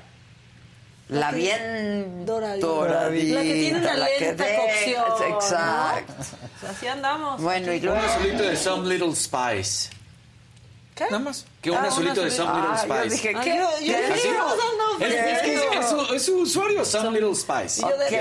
La 1.09 1.31
bien 1.31 2.25
Doradita. 2.25 2.65
doradita. 2.65 3.35
La 3.35 3.41
que 3.43 3.53
tiene 3.53 3.79
una 3.79 3.93
la 3.93 4.05
lenta 4.19 4.43
deja- 4.43 4.61
cocción. 4.61 5.33
Exacto. 5.33 6.13
O 6.19 6.23
sea, 6.61 6.69
así 6.71 6.87
andamos. 6.87 7.41
Bueno, 7.41 7.71
y 7.73 7.77
Un 7.77 7.85
luego... 7.85 7.99
azulito 8.01 8.43
de 8.43 8.55
Some 8.57 8.89
Little 8.89 9.15
Spice. 9.15 9.91
¿Qué? 10.95 11.03
Nada 11.05 11.19
más. 11.19 11.45
Que 11.61 11.71
un 11.71 11.77
Ah, 11.77 11.83
azulito 11.87 12.21
de 12.21 12.27
azulito. 12.27 12.45
Some 12.45 12.61
Little 12.61 12.73
Ah, 12.73 12.85
yo 12.87 12.95
Spice. 12.95 13.15
dije, 13.15 13.33
Ah, 13.35 13.41
¿qué? 13.43 13.49
yo- 13.49 13.55
yo 13.55 13.77
¿Qué? 13.79 14.01
dije, 14.01 14.13
¿Así? 14.13 14.27
vamos 14.29 14.57
dando 14.57 15.05
Es, 15.05 15.13
es 15.13 15.41
que 15.41 15.53
es 15.79 15.89
su, 15.89 16.13
es 16.15 16.25
su 16.25 16.37
usuario, 16.37 16.85
Some 16.85 17.11
Little 17.19 17.35
Spice. 17.35 17.81
Y 17.81 17.89
yo 17.89 17.97
de 17.97 18.05
Ok. 18.05 18.11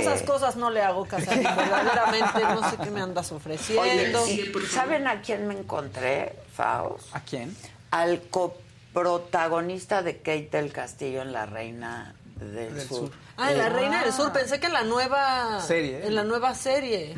esas 0.00 0.22
cosas 0.22 0.56
no 0.56 0.70
le 0.70 0.82
hago 0.82 1.06
caso. 1.06 1.24
Verdaderamente 1.30 2.40
no 2.42 2.70
sé 2.70 2.76
qué 2.76 2.90
me 2.90 3.00
andas 3.00 3.32
Oye, 3.32 3.36
ofreciendo. 3.38 4.28
¿y 4.28 4.52
¿saben 4.70 5.06
a 5.06 5.22
quién 5.22 5.48
me 5.48 5.54
encontré, 5.58 6.36
Faust? 6.54 7.16
¿A 7.16 7.20
quién? 7.20 7.56
Al 7.90 8.20
coprotagonista 8.28 10.02
de 10.02 10.18
Kate 10.18 10.50
del 10.52 10.70
Castillo 10.70 11.22
en 11.22 11.32
La 11.32 11.46
Reina 11.46 12.14
del, 12.36 12.74
Del 12.74 12.86
Sur. 12.88 12.98
Sur. 12.98 13.10
Ah, 13.38 13.52
en 13.52 13.58
la 13.58 13.70
Reina 13.70 14.02
del 14.04 14.12
Sur. 14.12 14.32
Pensé 14.34 14.60
que 14.60 14.66
en 14.66 14.74
la 14.74 14.82
nueva 14.82 15.62
Serie, 15.66 16.00
¿eh? 16.00 16.06
En 16.08 16.14
la 16.14 16.24
nueva 16.24 16.54
serie. 16.54 17.14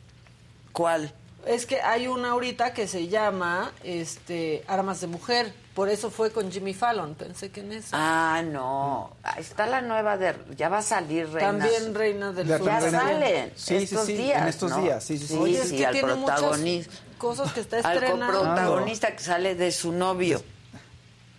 ¿Cuál? 0.72 1.12
Es 1.46 1.64
que 1.64 1.80
hay 1.80 2.08
una 2.08 2.30
ahorita 2.32 2.74
que 2.74 2.88
se 2.88 3.06
llama 3.08 3.72
este 3.84 4.64
Armas 4.66 5.00
de 5.00 5.06
Mujer. 5.06 5.52
Por 5.74 5.88
eso 5.88 6.10
fue 6.10 6.32
con 6.32 6.50
Jimmy 6.50 6.74
Fallon. 6.74 7.14
Pensé 7.14 7.50
que 7.50 7.60
en 7.60 7.72
eso. 7.72 7.90
Ah, 7.92 8.42
no. 8.44 9.12
Ahí 9.22 9.42
Está 9.42 9.66
la 9.66 9.80
nueva 9.82 10.16
de... 10.16 10.34
Ya 10.56 10.68
va 10.68 10.78
a 10.78 10.82
salir 10.82 11.28
Reina. 11.30 11.50
También 11.50 11.94
Reina 11.94 12.32
del 12.32 12.48
La 12.48 12.58
Sur. 12.58 12.66
Ya 12.66 12.90
salen 12.90 13.52
Sí, 13.54 13.76
estos 13.76 14.06
sí, 14.06 14.14
días, 14.14 14.42
en 14.42 14.48
estos 14.48 14.70
¿no? 14.70 14.80
días, 14.82 15.04
sí, 15.04 15.18
sí, 15.18 15.26
sí. 15.26 15.34
Sí, 15.34 15.38
Oye, 15.38 15.60
es 15.60 15.70
que 15.72 15.86
al 15.86 15.92
tiene 15.92 16.14
muchas 16.14 16.40
protagonista. 16.40 16.94
cosas 17.18 17.52
que 17.52 17.60
está 17.60 17.76
Al 17.78 17.94
estrenando. 17.96 18.26
coprotagonista 18.38 19.14
que 19.14 19.22
sale 19.22 19.54
de 19.54 19.70
su 19.70 19.92
novio. 19.92 20.42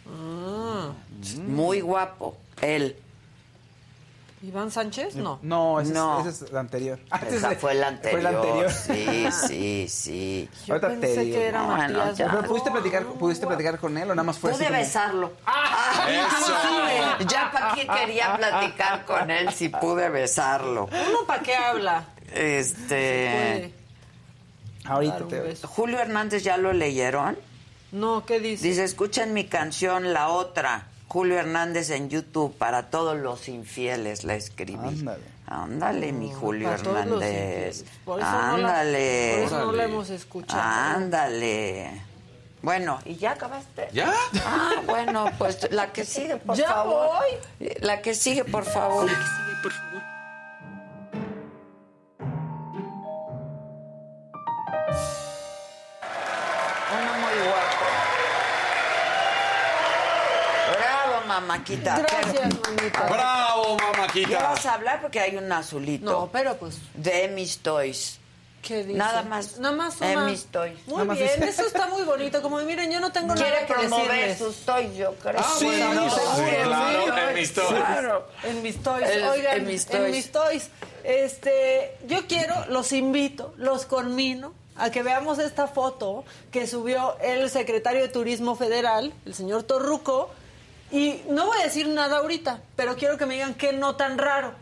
Ah. 0.07 0.91
Muy 1.39 1.81
guapo. 1.81 2.37
Él. 2.61 2.95
¿Iván 4.47 4.71
Sánchez? 4.71 5.15
No. 5.15 5.39
No, 5.41 5.81
ese, 5.81 5.91
No. 5.91 6.21
Es, 6.21 6.27
ese 6.27 6.45
es 6.45 6.51
la 6.53 6.61
anterior. 6.61 6.99
Ah, 7.11 7.19
ese 7.27 7.35
Esa 7.35 7.51
es- 7.51 7.59
fue 7.59 7.73
la 7.75 7.87
anterior. 7.89 8.21
Fue 8.21 8.31
la 8.31 8.37
anterior. 8.39 8.71
Sí, 8.71 9.27
sí, 9.47 9.87
sí. 9.89 10.49
Yo 10.65 10.75
Ahorita 10.75 10.89
te 10.89 10.97
pensé 10.97 11.21
digo. 11.25 11.37
que 11.37 11.45
era 11.47 11.63
Matías. 11.63 12.13
Pero 12.17 12.43
¿Pudiste 12.43 12.71
platicar, 12.71 13.03
¿Pudiste 13.05 13.45
platicar 13.45 13.77
con 13.77 13.97
él 13.97 14.09
o 14.09 14.15
nada 14.15 14.23
más 14.23 14.37
fue 14.39 14.51
así 14.51 14.59
Pude 14.59 14.67
como- 14.67 14.79
besarlo. 14.79 15.33
Inclusive. 16.07 17.25
Ya 17.29 17.51
para 17.51 17.73
qué 17.75 17.87
quería 17.87 18.37
platicar 18.37 19.05
con 19.05 19.29
él 19.31 19.51
si 19.53 19.67
pude 19.69 20.09
besarlo. 20.09 20.85
¿Uno 20.85 21.25
para 21.27 21.43
qué 21.43 21.55
habla? 21.55 22.05
Este. 22.33 23.73
Ahorita 24.85 25.27
te 25.27 25.41
beso. 25.41 25.67
Julio 25.67 25.99
Hernández 25.99 26.43
ya 26.43 26.55
lo 26.57 26.71
leyeron. 26.71 27.37
No, 27.91 28.25
¿qué 28.25 28.39
dice? 28.39 28.65
Dice, 28.67 28.83
escuchen 28.85 29.33
mi 29.33 29.45
canción, 29.45 30.13
la 30.13 30.29
otra. 30.29 30.87
Julio 31.07 31.37
Hernández 31.39 31.89
en 31.91 32.09
YouTube, 32.09 32.53
para 32.57 32.89
todos 32.89 33.17
los 33.17 33.47
infieles 33.47 34.23
la 34.23 34.35
escribí. 34.35 34.87
Ándale. 34.87 35.23
Ándale, 35.47 36.11
mi 36.11 36.31
Julio 36.33 36.69
para 36.69 36.83
todos 36.83 37.05
los 37.05 37.21
Hernández. 37.23 37.77
infieles. 37.77 37.85
Por 38.03 38.19
eso 38.19 38.29
no 38.31 38.57
la- 38.57 38.67
Ándale. 38.81 39.33
por 39.37 39.45
eso 39.47 39.65
no 39.65 39.71
la 39.71 39.83
hemos 39.85 40.09
escuchado. 40.09 40.61
Ándale. 40.61 42.01
Bueno, 42.61 42.99
¿y 43.05 43.15
ya 43.15 43.31
acabaste? 43.31 43.87
¿Ya? 43.93 44.11
Ah, 44.43 44.71
bueno, 44.85 45.31
pues 45.37 45.71
la 45.71 45.93
que 45.93 46.03
sigue, 46.03 46.35
por 46.37 46.57
Ya 46.57 46.67
favor. 46.67 47.07
voy. 47.19 47.69
La 47.79 48.01
que 48.01 48.13
sigue, 48.13 48.43
por 48.43 48.65
favor. 48.65 49.05
Uno 49.05 49.96
mamáquita. 61.39 61.99
Gracias, 61.99 62.53
mamita. 62.61 63.07
¡Bravo, 63.09 63.77
¿Ya 63.77 63.85
mamáquita! 63.91 64.43
vas 64.43 64.65
a 64.65 64.73
hablar? 64.73 65.01
Porque 65.01 65.19
hay 65.19 65.35
un 65.37 65.51
azulito. 65.51 66.05
No, 66.11 66.29
pero 66.31 66.55
pues, 66.57 66.77
De 66.93 67.27
mis 67.29 67.59
toys. 67.59 68.19
¿qué 68.61 68.83
dice? 68.83 68.97
Nada 68.97 69.21
más. 69.23 69.59
Nada 69.59 69.75
más 69.75 70.01
En 70.01 70.17
una. 70.17 70.27
mis 70.27 70.45
toys. 70.47 70.77
Muy 70.87 70.97
Nada 71.03 71.13
bien, 71.13 71.29
dice- 71.39 71.49
eso 71.49 71.65
está 71.67 71.87
muy 71.87 72.01
bonito. 72.03 72.41
Como 72.41 72.57
miren, 72.59 72.91
yo 72.91 72.99
no 72.99 73.11
tengo 73.13 73.33
Quiere 73.33 73.51
nada 73.51 73.65
que 73.65 73.73
promover 73.75 74.07
decirles. 74.11 74.37
sus 74.39 74.55
toys, 74.65 74.93
yo 74.97 75.13
creo. 75.15 75.39
Ah, 75.39 75.55
Sí, 75.57 75.65
bueno, 75.65 75.93
no, 75.93 76.09
sí, 76.09 76.19
claro, 76.63 77.05
sí. 77.05 77.11
en 77.29 77.33
mis 77.35 77.53
toys. 77.53 77.67
Claro. 77.69 78.27
En 78.43 78.61
mis 78.63 78.83
toys. 78.83 79.07
El- 79.09 79.23
Oigan, 79.23 79.57
en 79.57 79.65
mis 79.67 79.85
en 79.89 79.91
toys. 80.01 80.11
mis 80.11 80.31
toys. 80.33 80.69
Este, 81.05 81.95
yo 82.07 82.27
quiero, 82.27 82.55
los 82.67 82.91
invito, 82.91 83.53
los 83.57 83.85
conmino 83.85 84.53
a 84.75 84.89
que 84.91 85.01
veamos 85.01 85.39
esta 85.39 85.67
foto 85.67 86.25
que 86.51 86.67
subió 86.67 87.17
el 87.21 87.49
secretario 87.49 88.01
de 88.01 88.09
Turismo 88.09 88.55
Federal, 88.55 89.13
el 89.25 89.33
señor 89.33 89.63
Torruco. 89.63 90.29
Y 90.91 91.21
no 91.29 91.47
voy 91.47 91.59
a 91.59 91.63
decir 91.63 91.87
nada 91.89 92.17
ahorita, 92.17 92.61
pero 92.75 92.95
quiero 92.95 93.17
que 93.17 93.25
me 93.25 93.33
digan 93.35 93.53
qué 93.55 93.73
no 93.73 93.95
tan 93.95 94.17
raro. 94.17 94.53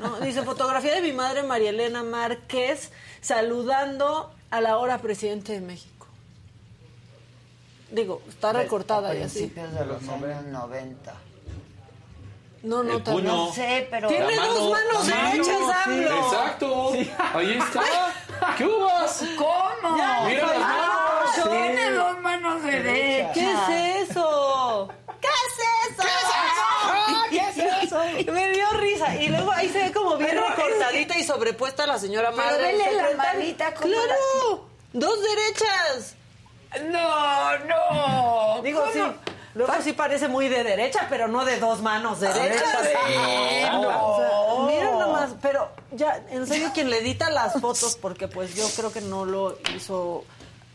¿no? 0.00 0.18
Dice, 0.20 0.42
fotografía 0.42 0.94
de 0.94 1.00
mi 1.00 1.12
madre 1.12 1.42
María 1.42 1.70
Elena 1.70 2.02
Márquez 2.02 2.90
saludando 3.20 4.32
a 4.50 4.60
la 4.60 4.76
hora 4.78 4.98
presidente 4.98 5.52
de 5.52 5.60
México. 5.60 6.06
Digo, 7.90 8.20
está 8.28 8.52
recortada 8.52 9.14
y 9.14 9.22
así. 9.22 9.46
Principios 9.46 9.72
de 9.72 9.86
los 9.86 10.02
años 10.08 10.44
90. 10.44 11.14
No, 12.64 12.82
no, 12.82 13.00
tan- 13.02 13.14
puño. 13.14 13.32
No 13.32 13.52
sé, 13.52 13.86
pero... 13.90 14.08
Tiene 14.08 14.34
La 14.36 14.46
dos 14.46 14.70
mano. 14.70 14.92
manos 14.92 15.04
Sí, 15.06 15.12
derechas, 15.12 15.46
sí. 15.56 15.90
AMLO. 15.90 16.18
Exacto. 16.26 16.92
Ahí 17.34 17.52
está. 17.58 17.82
¿Qué 18.58 18.66
hubas? 18.66 19.24
¿Cómo? 19.38 19.96
Ya, 19.96 20.22
Mira 20.26 20.46
las 20.46 20.56
Ah, 20.60 21.24
manos. 21.36 21.48
Tiene 21.50 21.90
dos 21.92 22.20
manos 22.20 22.62
derechas. 22.64 23.32
¿Qué 23.32 23.52
es 23.52 24.10
eso? 24.10 24.88
¿Qué 25.20 25.28
es 25.28 25.92
eso? 25.92 26.02
¿Qué 27.30 27.38
es 27.38 27.84
eso? 27.84 28.32
Me 28.32 28.50
dio 28.50 28.66
risa. 29.06 29.16
Y 29.22 29.28
luego 29.28 29.50
ahí 29.52 29.68
se 29.68 29.84
ve 29.84 29.92
como 29.92 30.16
bien 30.16 30.30
Pero 30.30 30.48
recortadita 30.48 31.18
y 31.18 31.24
sobrepuesta 31.24 31.86
la 31.86 31.98
señora 31.98 32.30
Pero 32.30 32.42
madre. 32.42 32.62
vele 32.76 32.92
la 32.92 33.16
manita 33.16 33.74
como 33.74 33.88
¡Claro! 33.88 34.68
¡Dos 34.92 35.18
derechas! 35.22 36.14
No, 36.90 37.58
no. 37.60 38.62
Digo, 38.62 38.80
¿Cómo? 38.80 38.92
sí. 38.92 39.00
Luego 39.54 39.72
sí 39.82 39.92
parece 39.92 40.28
muy 40.28 40.48
de 40.48 40.62
derecha, 40.62 41.06
pero 41.08 41.26
no 41.26 41.44
de 41.44 41.58
dos 41.58 41.80
manos 41.80 42.20
derechas. 42.20 42.62
sí, 42.82 43.62
no. 43.72 44.14
O 44.14 44.66
sea, 44.66 44.66
miren 44.74 44.98
nomás, 44.98 45.30
pero 45.42 45.68
ya, 45.92 46.22
en 46.30 46.46
serio, 46.46 46.70
quien 46.74 46.90
le 46.90 46.98
edita 46.98 47.28
las 47.30 47.60
fotos, 47.60 47.96
porque 48.00 48.28
pues 48.28 48.54
yo 48.54 48.68
creo 48.76 48.92
que 48.92 49.00
no 49.00 49.24
lo 49.24 49.58
hizo 49.74 50.24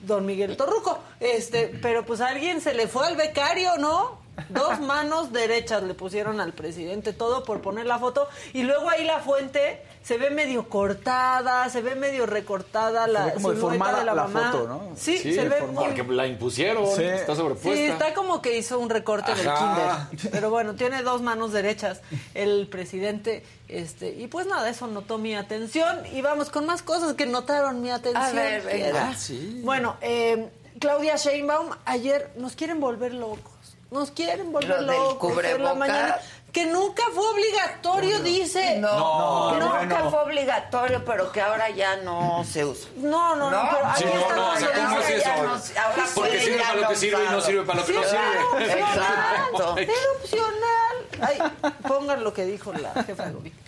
don 0.01 0.25
Miguel 0.25 0.57
Torruco, 0.57 0.99
este, 1.21 1.67
pero 1.81 2.03
pues 2.05 2.19
a 2.19 2.27
alguien 2.29 2.59
se 2.59 2.73
le 2.73 2.87
fue 2.89 3.07
al 3.07 3.15
becario, 3.15 3.77
¿no? 3.77 4.17
Dos 4.49 4.79
manos 4.79 5.31
derechas 5.31 5.83
le 5.83 5.93
pusieron 5.93 6.39
al 6.41 6.53
presidente, 6.53 7.13
todo 7.13 7.43
por 7.43 7.61
poner 7.61 7.85
la 7.85 7.99
foto, 7.99 8.27
y 8.53 8.63
luego 8.63 8.89
ahí 8.89 9.05
la 9.05 9.19
fuente 9.19 9.81
se 10.01 10.17
ve 10.17 10.31
medio 10.31 10.67
cortada, 10.69 11.69
se 11.69 11.81
ve 11.81 11.95
medio 11.95 12.25
recortada 12.25 13.07
la 13.07 13.25
ve 13.25 13.33
como 13.33 13.49
silueta 13.49 13.61
deformada 13.67 13.99
de 13.99 14.05
la, 14.05 14.13
la 14.15 14.23
mamá. 14.23 14.51
foto, 14.51 14.67
¿no? 14.67 14.81
Sí, 14.95 15.17
Sí, 15.17 15.33
se 15.33 15.47
ve 15.47 15.63
Porque 15.73 16.03
la 16.03 16.27
impusieron. 16.27 16.85
Sí. 16.95 17.03
Está 17.03 17.35
sobrepuesta. 17.35 17.73
Sí, 17.75 17.85
está 17.85 18.13
como 18.13 18.41
que 18.41 18.57
hizo 18.57 18.79
un 18.79 18.89
recorte 18.89 19.33
del 19.33 19.45
kinder. 19.45 19.91
Pero 20.31 20.49
bueno, 20.49 20.73
tiene 20.75 21.03
dos 21.03 21.21
manos 21.21 21.53
derechas 21.53 22.01
el 22.33 22.67
presidente. 22.67 23.45
este 23.69 24.09
Y 24.09 24.27
pues 24.27 24.45
nada, 24.47 24.69
eso 24.69 24.87
notó 24.87 25.17
mi 25.17 25.35
atención. 25.35 26.05
Y 26.11 26.21
vamos 26.21 26.49
con 26.49 26.65
más 26.65 26.81
cosas 26.81 27.13
que 27.13 27.25
notaron 27.25 27.81
mi 27.81 27.91
atención. 27.91 28.23
A 28.23 28.31
ver, 28.31 28.63
venga. 28.63 29.09
Ah, 29.09 29.15
sí. 29.15 29.61
Bueno, 29.63 29.95
eh, 30.01 30.49
Claudia 30.79 31.15
Sheinbaum 31.15 31.69
ayer 31.85 32.31
nos 32.35 32.55
quieren 32.55 32.81
volver 32.81 33.13
locos. 33.13 33.52
Nos 33.93 34.11
quieren 34.11 34.51
volver 34.51 34.69
Lo 34.69 34.77
del 34.77 34.87
locos. 34.87 35.31
en 35.31 35.35
la 35.37 35.41
cubrebocas. 35.41 35.77
mañana. 35.77 36.17
Que 36.51 36.65
nunca 36.67 37.03
fue 37.15 37.27
obligatorio, 37.29 38.19
dice. 38.19 38.77
No, 38.79 39.57
No, 39.57 39.79
nunca 39.81 40.09
fue 40.09 40.19
obligatorio, 40.19 41.03
pero 41.05 41.31
que 41.31 41.41
ahora 41.41 41.69
ya 41.69 41.95
no 41.97 42.43
se 42.47 42.63
usa. 42.65 42.89
No, 42.97 43.35
no, 43.35 43.49
no, 43.49 43.63
¿No? 43.63 43.69
pero 43.71 43.85
ahí 43.87 44.01
Sí, 44.03 44.03
está 44.05 44.29
no, 44.29 44.35
no, 44.35 44.51
o 44.51 44.55
sea, 44.57 44.71
¿cómo 44.73 44.87
Ahora 44.89 45.01
es 45.09 45.09
eso? 45.15 45.23
ya 45.25 45.35
no- 45.37 45.49
ahora 45.51 46.05
Porque 46.13 46.39
sirve 46.39 46.57
ya 46.57 46.63
para 46.63 46.75
lo 46.75 46.81
que 46.87 46.93
no 46.93 46.99
sirve 46.99 47.23
y 47.23 47.27
no 47.29 47.41
sirve 47.41 47.63
para 47.63 47.79
lo 47.79 47.85
que 47.85 47.91
Sí, 47.93 47.97
no 47.99 48.03
sirve. 48.03 48.65
Exacto. 48.79 49.77
Era 49.77 49.93
opcional. 50.21 50.95
Ay, 51.21 51.39
pongan 51.87 52.23
lo 52.23 52.33
que 52.33 52.45
dijo 52.45 52.73
la 52.73 53.03
jefa 53.03 53.25
de 53.25 53.31
gobierno. 53.31 53.59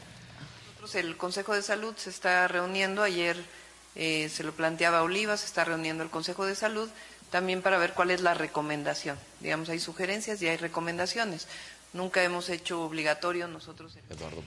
Nosotros, 0.81 0.95
El 0.95 1.17
Consejo 1.17 1.53
de 1.55 1.61
Salud 1.63 1.93
se 1.97 2.09
está 2.11 2.47
reuniendo, 2.47 3.01
ayer 3.01 3.37
eh, 3.95 4.29
se 4.31 4.43
lo 4.43 4.51
planteaba 4.51 5.01
Oliva, 5.01 5.37
se 5.37 5.45
está 5.45 5.63
reuniendo 5.65 6.03
el 6.03 6.09
Consejo 6.11 6.45
de 6.45 6.53
Salud 6.55 6.89
también 7.35 7.61
para 7.61 7.77
ver 7.77 7.91
cuál 7.91 8.11
es 8.11 8.21
la 8.21 8.33
recomendación. 8.33 9.17
Digamos, 9.41 9.67
hay 9.67 9.81
sugerencias 9.81 10.41
y 10.41 10.47
hay 10.47 10.55
recomendaciones. 10.55 11.49
Nunca 11.91 12.23
hemos 12.23 12.47
hecho 12.47 12.81
obligatorio 12.81 13.49
nosotros. 13.49 13.97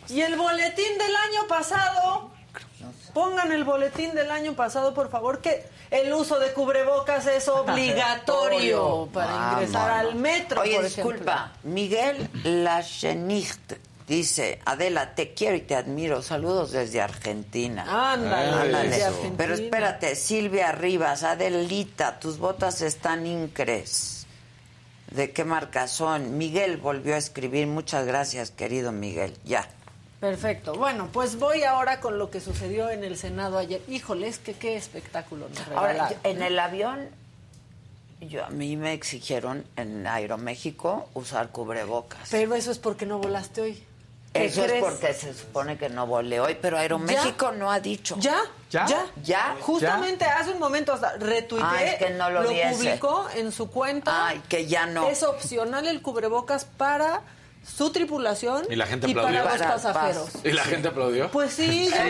Y 0.09 0.23
el 0.23 0.37
boletín 0.37 0.97
del 0.97 1.15
año 1.15 1.47
pasado, 1.49 2.31
pongan 3.13 3.53
el 3.53 3.65
boletín 3.65 4.15
del 4.15 4.31
año 4.31 4.55
pasado, 4.55 4.95
por 4.95 5.11
favor, 5.11 5.43
que 5.43 5.67
el 5.91 6.11
uso 6.15 6.39
de 6.39 6.55
cubrebocas 6.55 7.27
es 7.27 7.47
obligatorio 7.49 9.07
para 9.13 9.53
ingresar 9.53 9.91
al 9.91 10.15
metro, 10.15 10.63
Oye, 10.63 10.77
por 10.77 10.85
disculpa, 10.85 11.53
Miguel 11.65 12.31
Lachenicht 12.43 13.75
dice, 14.09 14.59
Adela, 14.65 15.15
te 15.15 15.35
quiero 15.35 15.57
y 15.57 15.61
te 15.61 15.75
admiro. 15.75 16.23
Saludos 16.23 16.73
desde 16.73 17.01
Argentina. 17.01 18.13
Ándale, 18.13 18.89
desde 18.89 19.05
Argentina. 19.05 19.35
Pero 19.37 19.55
espérate, 19.55 20.15
Silvia 20.17 20.73
Rivas, 20.73 21.23
Adelita, 21.23 22.19
tus 22.19 22.39
botas 22.39 22.81
están 22.83 23.27
incres. 23.27 24.27
¿De 25.11 25.31
qué 25.33 25.45
marca 25.45 25.89
son? 25.89 26.37
Miguel 26.37 26.77
volvió 26.77 27.15
a 27.15 27.19
escribir. 27.19 27.67
Muchas 27.67 28.07
gracias, 28.07 28.51
querido 28.51 28.93
Miguel. 28.93 29.35
Ya. 29.45 29.67
Perfecto. 30.21 30.75
Bueno, 30.75 31.09
pues 31.13 31.39
voy 31.39 31.63
ahora 31.63 32.01
con 32.01 32.19
lo 32.19 32.29
que 32.31 32.41
sucedió 32.41 32.91
en 32.91 33.05
el 33.05 33.17
Senado 33.17 33.57
ayer. 33.57 33.81
Híjole, 33.89 34.27
es 34.29 34.39
que 34.39 34.53
qué 34.55 34.77
espectáculo 34.77 35.49
nos 35.49 35.69
Ahora, 35.77 36.11
yo- 36.11 36.17
en 36.25 36.43
el 36.43 36.59
avión, 36.59 37.09
yo, 38.21 38.45
a 38.45 38.51
mí 38.51 38.77
me 38.77 38.93
exigieron 38.95 39.65
en 39.77 40.07
Aeroméxico 40.09 41.09
usar 41.15 41.51
cubrebocas. 41.51 42.29
Pero 42.31 42.55
eso 42.57 42.73
es 42.73 42.79
porque 42.81 43.07
no 43.07 43.19
volaste 43.19 43.61
hoy. 43.61 43.83
¿Qué 44.39 44.47
Eso 44.47 44.65
es 44.65 44.83
porque 44.83 45.15
se 45.15 45.35
supone 45.35 45.77
que 45.79 45.89
no 45.89 46.07
volé 46.07 46.41
hoy, 46.41 46.57
pero 46.61 46.79
Aeroméxico 46.79 47.53
no 47.53 47.71
ha 47.71 47.81
dicho. 47.81 48.17
¿Ya? 48.19 48.39
¿Ya? 48.71 48.87
¿Ya? 48.87 49.07
¿Ya? 49.23 49.57
Justamente 49.61 50.25
hace 50.25 50.51
un 50.53 50.59
momento 50.59 50.93
hasta 50.93 51.13
retuiteé, 51.17 51.67
Ah, 51.69 51.85
es 51.85 51.95
que 51.97 52.11
no 52.11 52.31
lo 52.31 52.43
ese. 52.51 52.75
publicó 52.77 53.27
en 53.35 53.53
su 53.53 53.71
cuenta. 53.71 54.27
Ay, 54.29 54.43
que 54.49 54.67
ya 54.67 54.87
no. 54.87 55.09
Es 55.09 55.23
opcional 55.23 55.87
el 55.87 56.03
cubrebocas 56.03 56.65
para 56.65 57.23
su 57.77 57.91
tripulación 57.91 58.65
Y 58.71 58.77
la 58.77 58.87
gente 58.87 59.07
para 59.15 59.29
aplaudió. 59.29 59.45
los 59.51 59.59
Para 59.59 59.73
pasajeros. 59.75 60.29
¿Y 60.45 60.51
la 60.53 60.65
gente 60.65 60.89
aplaudió? 60.89 61.31
Pues 61.31 61.53
sí, 61.53 61.87
Sí, 61.87 61.91
ya, 61.91 62.09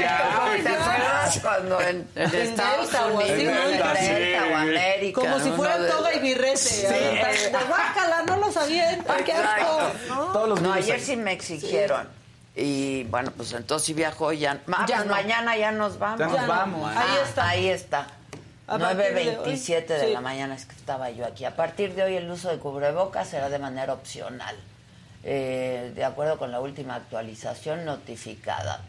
ya, 0.00 0.62
¿te 0.62 0.68
acuerdas 0.68 1.38
cuando 1.42 1.80
en, 1.80 2.08
en 2.14 2.34
En 2.34 2.34
Estados 2.34 2.90
Delta 2.90 3.06
Unidos, 3.06 3.28
¿no? 3.28 3.34
en 3.34 3.70
Delta, 3.70 4.44
o 4.50 4.56
América? 4.56 5.20
Como 5.20 5.38
si 5.40 5.48
uno 5.48 5.56
fuera 5.56 5.78
de- 5.78 5.90
toga 5.90 6.14
y 6.14 6.18
birrete. 6.20 6.56
Sí. 6.56 6.86
De 6.86 7.58
guácala, 7.68 8.22
no 8.26 8.36
los 8.36 8.56
avientan, 8.56 9.24
qué 9.24 9.32
asco. 9.32 9.80
¿no? 10.08 10.56
No, 10.56 10.72
ayer 10.72 11.00
sí 11.00 11.16
me 11.16 11.32
exigieron. 11.32 12.08
Y 12.56 13.04
bueno, 13.04 13.30
pues 13.36 13.52
entonces 13.52 13.86
sí 13.86 13.94
viajó 13.94 14.32
ya. 14.32 14.60
Ah, 14.72 14.84
Ya 14.88 14.96
pues 14.96 15.06
no. 15.08 15.14
mañana 15.14 15.56
ya 15.56 15.70
nos 15.72 15.98
vamos. 15.98 16.18
Ya 16.18 16.26
nos 16.26 16.34
Ya 16.34 16.42
no. 16.42 16.48
vamos. 16.48 16.92
Ah, 16.94 17.00
Ahí 17.06 17.18
está. 17.28 17.48
Ahí 17.48 17.68
está. 17.68 18.06
A 18.66 18.78
partir 18.78 19.14
de 19.14 19.28
hoy. 19.30 19.36
9.27 19.46 19.86
de, 19.86 20.00
Sí. 20.06 20.12
la 20.12 20.20
mañana 20.20 20.54
es 20.54 20.64
que 20.66 20.74
estaba 20.76 21.10
yo 21.10 21.26
aquí. 21.26 21.44
A 21.44 21.56
partir 21.56 21.94
de 21.94 22.02
hoy 22.04 22.16
el 22.16 22.30
uso 22.30 22.50
de 22.50 22.58
cubrebocas 22.58 23.28
será 23.28 23.48
de 23.48 23.58
manera 23.58 23.92
opcional. 23.92 24.56
Eh, 25.22 25.92
de 25.94 26.04
acuerdo 26.04 26.38
con 26.38 26.50
la 26.50 26.60
última 26.60 26.94
actualización 26.94 27.84
notificada. 27.84 28.80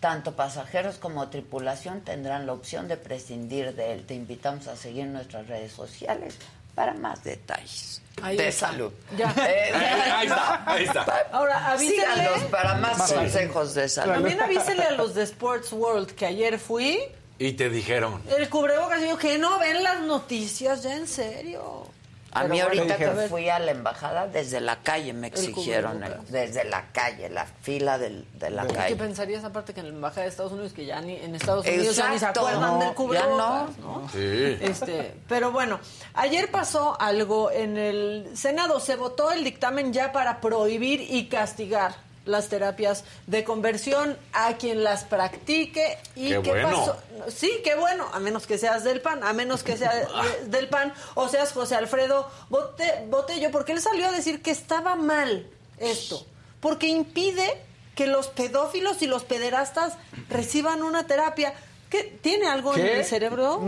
Tanto 0.00 0.32
pasajeros 0.36 0.96
como 0.96 1.28
tripulación 1.28 2.02
tendrán 2.02 2.44
la 2.46 2.52
opción 2.52 2.88
de 2.88 2.96
prescindir 2.98 3.74
de 3.74 3.92
él. 3.92 4.04
Te 4.06 4.14
invitamos 4.14 4.66
a 4.68 4.76
seguir 4.76 5.06
nuestras 5.06 5.46
redes 5.48 5.72
sociales 5.72 6.34
para 6.74 6.92
más 6.92 7.22
detalles 7.24 8.02
Ahí 8.20 8.36
de 8.36 8.48
está. 8.48 8.68
salud. 8.68 8.92
Ya. 9.16 9.32
Eh, 9.48 9.72
Ahí 9.74 10.26
está, 10.26 10.62
ahí 10.66 10.84
está. 10.84 11.26
Ahora, 11.32 11.70
avísenle. 11.72 12.04
Síganos 12.14 12.42
para 12.50 12.74
más 12.74 13.08
Sí. 13.08 13.14
consejos 13.14 13.74
de 13.74 13.88
salud. 13.88 14.12
También 14.12 14.40
avísenle 14.42 14.82
a 14.84 14.90
los 14.92 15.14
de 15.14 15.22
Sports 15.22 15.72
World 15.72 16.10
que 16.14 16.26
ayer 16.26 16.58
fui. 16.58 16.98
Y 17.38 17.52
te 17.52 17.70
dijeron. 17.70 18.20
El 18.36 18.48
cubrebocas 18.50 19.00
yo 19.00 19.16
que 19.16 19.38
no 19.38 19.58
ven 19.58 19.82
las 19.82 20.00
noticias, 20.02 20.82
ya 20.82 20.94
en 20.96 21.06
serio. 21.08 21.86
A 22.34 22.44
mí 22.44 22.60
ahorita 22.60 22.96
que 22.96 23.08
fui 23.28 23.48
a 23.48 23.58
la 23.58 23.70
embajada, 23.70 24.26
desde 24.26 24.60
la 24.60 24.76
calle 24.82 25.12
me 25.12 25.28
exigieron, 25.28 26.02
el- 26.02 26.16
desde 26.28 26.64
la 26.64 26.86
calle, 26.92 27.28
la 27.30 27.46
fila 27.46 27.96
del- 27.98 28.26
de 28.34 28.50
la 28.50 28.66
¿Qué 28.66 28.74
calle. 28.74 28.96
pensarías 28.96 29.44
aparte 29.44 29.72
que 29.72 29.80
en 29.80 29.86
la 29.88 29.94
embajada 29.94 30.22
de 30.22 30.28
Estados 30.28 30.52
Unidos 30.52 30.72
que 30.72 30.84
ya 30.84 31.00
ni 31.00 31.14
en 31.16 31.34
Estados 31.34 31.64
Unidos 31.66 31.94
ya 31.96 32.10
ni 32.10 32.18
se 32.18 32.26
acuerdan 32.26 32.60
No, 32.60 32.78
del 32.78 32.88
ya 32.88 32.94
cubrebocas, 32.94 33.78
no. 33.78 34.00
¿no? 34.02 34.08
Sí. 34.10 34.58
Este, 34.60 35.14
pero 35.28 35.52
bueno, 35.52 35.78
ayer 36.14 36.50
pasó 36.50 36.96
algo 37.00 37.50
en 37.50 37.76
el 37.78 38.30
Senado, 38.36 38.80
se 38.80 38.96
votó 38.96 39.30
el 39.30 39.44
dictamen 39.44 39.92
ya 39.92 40.12
para 40.12 40.40
prohibir 40.40 41.00
y 41.00 41.26
castigar 41.28 41.94
las 42.24 42.48
terapias 42.48 43.04
de 43.26 43.44
conversión 43.44 44.16
a 44.32 44.56
quien 44.56 44.82
las 44.84 45.04
practique 45.04 45.98
y 46.16 46.28
Qué 46.30 46.42
qué 46.42 46.50
bueno. 46.50 46.70
pasó 46.70 46.98
sí 47.28 47.50
qué 47.62 47.74
bueno 47.74 48.06
a 48.12 48.18
menos 48.20 48.46
que 48.46 48.58
seas 48.58 48.82
del 48.84 49.00
PAN 49.00 49.22
a 49.22 49.32
menos 49.32 49.62
que 49.62 49.76
seas 49.76 49.94
de- 50.42 50.46
del 50.48 50.68
PAN 50.68 50.92
o 51.14 51.28
seas 51.28 51.52
José 51.52 51.74
Alfredo 51.76 52.30
Bote- 52.50 53.06
Botello 53.08 53.50
porque 53.50 53.72
él 53.72 53.80
salió 53.80 54.06
a 54.08 54.12
decir 54.12 54.42
que 54.42 54.50
estaba 54.50 54.96
mal 54.96 55.46
esto 55.78 56.24
porque 56.60 56.86
impide 56.88 57.60
que 57.94 58.06
los 58.06 58.28
pedófilos 58.28 59.02
y 59.02 59.06
los 59.06 59.24
pederastas 59.24 59.94
reciban 60.28 60.82
una 60.82 61.06
terapia 61.06 61.52
¿Qué, 61.90 62.18
¿Tiene 62.22 62.48
algo 62.48 62.74
en 62.74 62.86
el 62.86 63.04
cerebro? 63.04 63.60
No, 63.62 63.66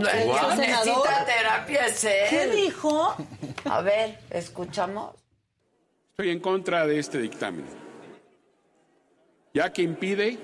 necesita 0.55 1.25
terapia 1.25 1.85
es 1.85 2.03
él. 2.03 2.25
¿Qué 2.29 2.47
dijo? 2.47 3.15
A 3.63 3.79
ver, 3.81 4.19
escuchamos. 4.31 5.15
Estoy 6.11 6.31
en 6.31 6.41
contra 6.41 6.85
de 6.85 6.99
este 6.99 7.19
dictamen, 7.19 7.65
ya 9.53 9.71
que 9.71 9.81
impide 9.81 10.37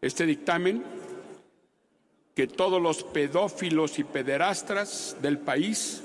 este 0.00 0.26
dictamen 0.26 0.84
que 2.34 2.46
todos 2.46 2.82
los 2.82 3.04
pedófilos 3.04 3.98
y 3.98 4.04
pederastras 4.04 5.16
del 5.22 5.38
país 5.38 6.02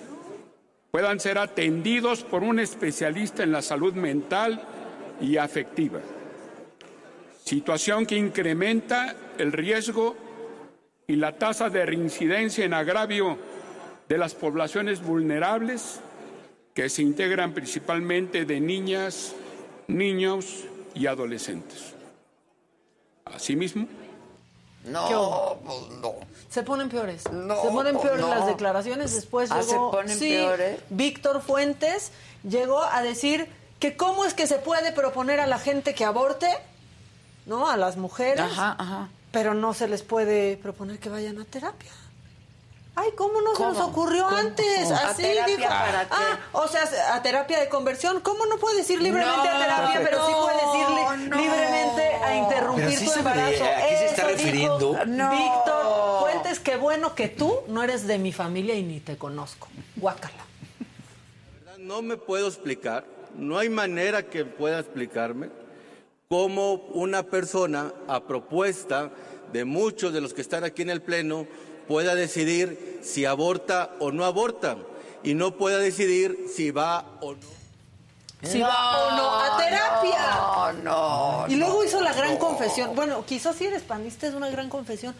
puedan 0.91 1.20
ser 1.20 1.38
atendidos 1.38 2.24
por 2.24 2.44
un 2.44 2.60
especialista 2.60 3.44
en 3.44 3.52
la 3.52 3.61
salud 3.61 3.94
mental 3.94 4.64
y 5.20 5.38
afectiva, 5.38 5.99
situación 7.44 8.06
que 8.06 8.16
incrementa 8.16 9.16
el 9.38 9.52
riesgo 9.52 10.16
y 11.07 11.16
la 11.16 11.38
tasa 11.38 11.70
de 11.70 11.86
reincidencia 11.86 12.64
en 12.64 12.74
agravio 12.74 13.38
de 14.07 14.18
las 14.18 14.36
poblaciones 14.36 15.03
vulnerables 15.03 15.99
que 16.74 16.90
se 16.90 17.02
integran 17.02 17.53
principalmente 17.53 18.45
de 18.45 18.60
niñas, 18.61 19.36
niños 19.88 20.68
y 20.95 21.07
adolescentes. 21.07 21.94
Asimismo, 23.26 23.88
¿Qué 24.84 24.90
No, 24.91 25.57
pues 25.66 25.90
no. 26.02 26.14
Se 26.49 26.64
ponen 26.64 26.90
peores. 26.90 27.30
No, 27.32 27.61
se 27.61 27.68
ponen 27.70 27.95
pues 27.95 28.07
peores 28.07 28.26
no. 28.26 28.34
las 28.34 28.48
declaraciones. 28.48 29.14
Después 29.14 29.52
Ah, 29.52 29.61
¿se 29.61 29.72
llegó. 29.72 29.91
ponen 29.91 30.18
sí, 30.18 30.30
peores? 30.30 30.80
Víctor 30.90 31.41
Fuentes 31.41 32.11
llegó 32.44 32.82
a 32.84 33.02
decir 33.03 33.48
que 33.80 33.95
cómo 33.95 34.26
es 34.26 34.34
que 34.34 34.48
se 34.48 34.56
puede 34.57 34.91
proponer 34.91 35.40
a 35.41 35.48
la 35.48 35.60
gente 35.60 35.94
que 35.94 36.06
aborte, 36.06 36.49
¿no? 37.45 37.70
A 37.70 37.78
las 37.78 37.98
mujeres. 37.98 38.40
Ajá, 38.41 38.76
ajá. 38.80 39.10
Pero 39.32 39.53
no 39.53 39.74
se 39.74 39.88
les 39.88 40.02
puede 40.02 40.57
proponer 40.57 40.98
que 40.98 41.10
vayan 41.10 41.40
a 41.40 41.45
terapia. 41.45 41.91
Ay, 43.01 43.11
¿cómo 43.15 43.39
no 43.41 43.53
¿Cómo? 43.53 43.71
se 43.73 43.80
nos 43.80 43.88
ocurrió 43.89 44.23
¿Cómo? 44.26 44.35
antes? 44.38 44.91
¿A 44.91 45.09
Así 45.09 45.23
dijo. 45.23 45.69
para 45.69 46.01
qué? 46.03 46.09
Ah, 46.11 46.39
o 46.51 46.67
sea, 46.67 46.84
a 47.13 47.21
terapia 47.21 47.59
de 47.59 47.69
conversión. 47.69 48.19
¿Cómo 48.19 48.45
no 48.45 48.57
puedes 48.57 48.89
ir 48.89 49.01
libremente 49.01 49.38
No, 49.38 49.55
a 49.55 49.59
terapia, 49.59 50.01
pero 50.03 50.26
sí 50.27 50.34
puedes 50.34 50.76
ir 50.76 50.89
li- 50.89 51.30
no. 51.30 51.38
libremente 51.38 52.13
a 52.15 52.35
interrumpir 52.35 52.85
Pero 52.85 52.99
sí 52.99 53.05
tu 53.05 53.11
se 53.11 53.19
embarazo? 53.19 53.63
¿a 53.63 53.88
qué 53.88 53.97
se 53.97 54.05
está 54.07 54.21
Eso 54.23 54.27
refiriendo? 54.31 54.97
No. 55.05 55.31
Víctor 55.31 56.19
Fuentes, 56.19 56.59
qué 56.59 56.76
bueno 56.76 57.15
que 57.15 57.30
tú 57.30 57.59
no 57.67 57.84
eres 57.84 58.05
de 58.05 58.17
mi 58.17 58.34
familia 58.34 58.76
y 58.76 58.84
ni 58.84 58.99
te 58.99 59.17
conozco. 59.17 59.69
Guácala. 59.95 60.43
No 61.77 62.01
me 62.01 62.17
puedo 62.17 62.47
explicar, 62.47 63.05
no 63.35 63.57
hay 63.57 63.69
manera 63.69 64.23
que 64.23 64.43
pueda 64.43 64.80
explicarme 64.80 65.49
cómo 66.27 66.73
una 66.73 67.23
persona, 67.23 67.93
a 68.07 68.19
propuesta 68.26 69.09
de 69.53 69.63
muchos 69.65 70.11
de 70.13 70.21
los 70.21 70.34
que 70.34 70.41
están 70.41 70.63
aquí 70.63 70.81
en 70.81 70.89
el 70.89 71.01
Pleno, 71.01 71.47
pueda 71.90 72.14
decidir 72.14 72.99
si 73.02 73.26
aborta 73.26 73.90
o 73.99 74.11
no 74.11 74.24
aborta 74.24 74.78
y 75.24 75.34
no 75.34 75.56
pueda 75.57 75.80
decidir 75.80 76.45
si 76.56 76.70
va 76.70 77.03
o 77.20 77.34
no. 77.34 77.60
Si 78.44 78.61
va 78.61 79.07
o 79.07 79.18
no 79.18 79.40
a 79.40 79.57
terapia. 79.57 80.32
No, 80.36 80.74
no. 80.84 81.45
Y 81.49 81.56
luego 81.56 81.84
hizo 81.84 81.99
la 81.99 82.14
gran 82.14 82.36
no. 82.36 82.40
confesión. 82.40 82.95
Bueno, 82.95 83.26
quizás 83.26 83.56
si 83.56 83.66
eres 83.66 83.82
panista 83.82 84.28
es 84.28 84.36
una 84.36 84.49
gran 84.49 84.70
confesión. 84.70 85.16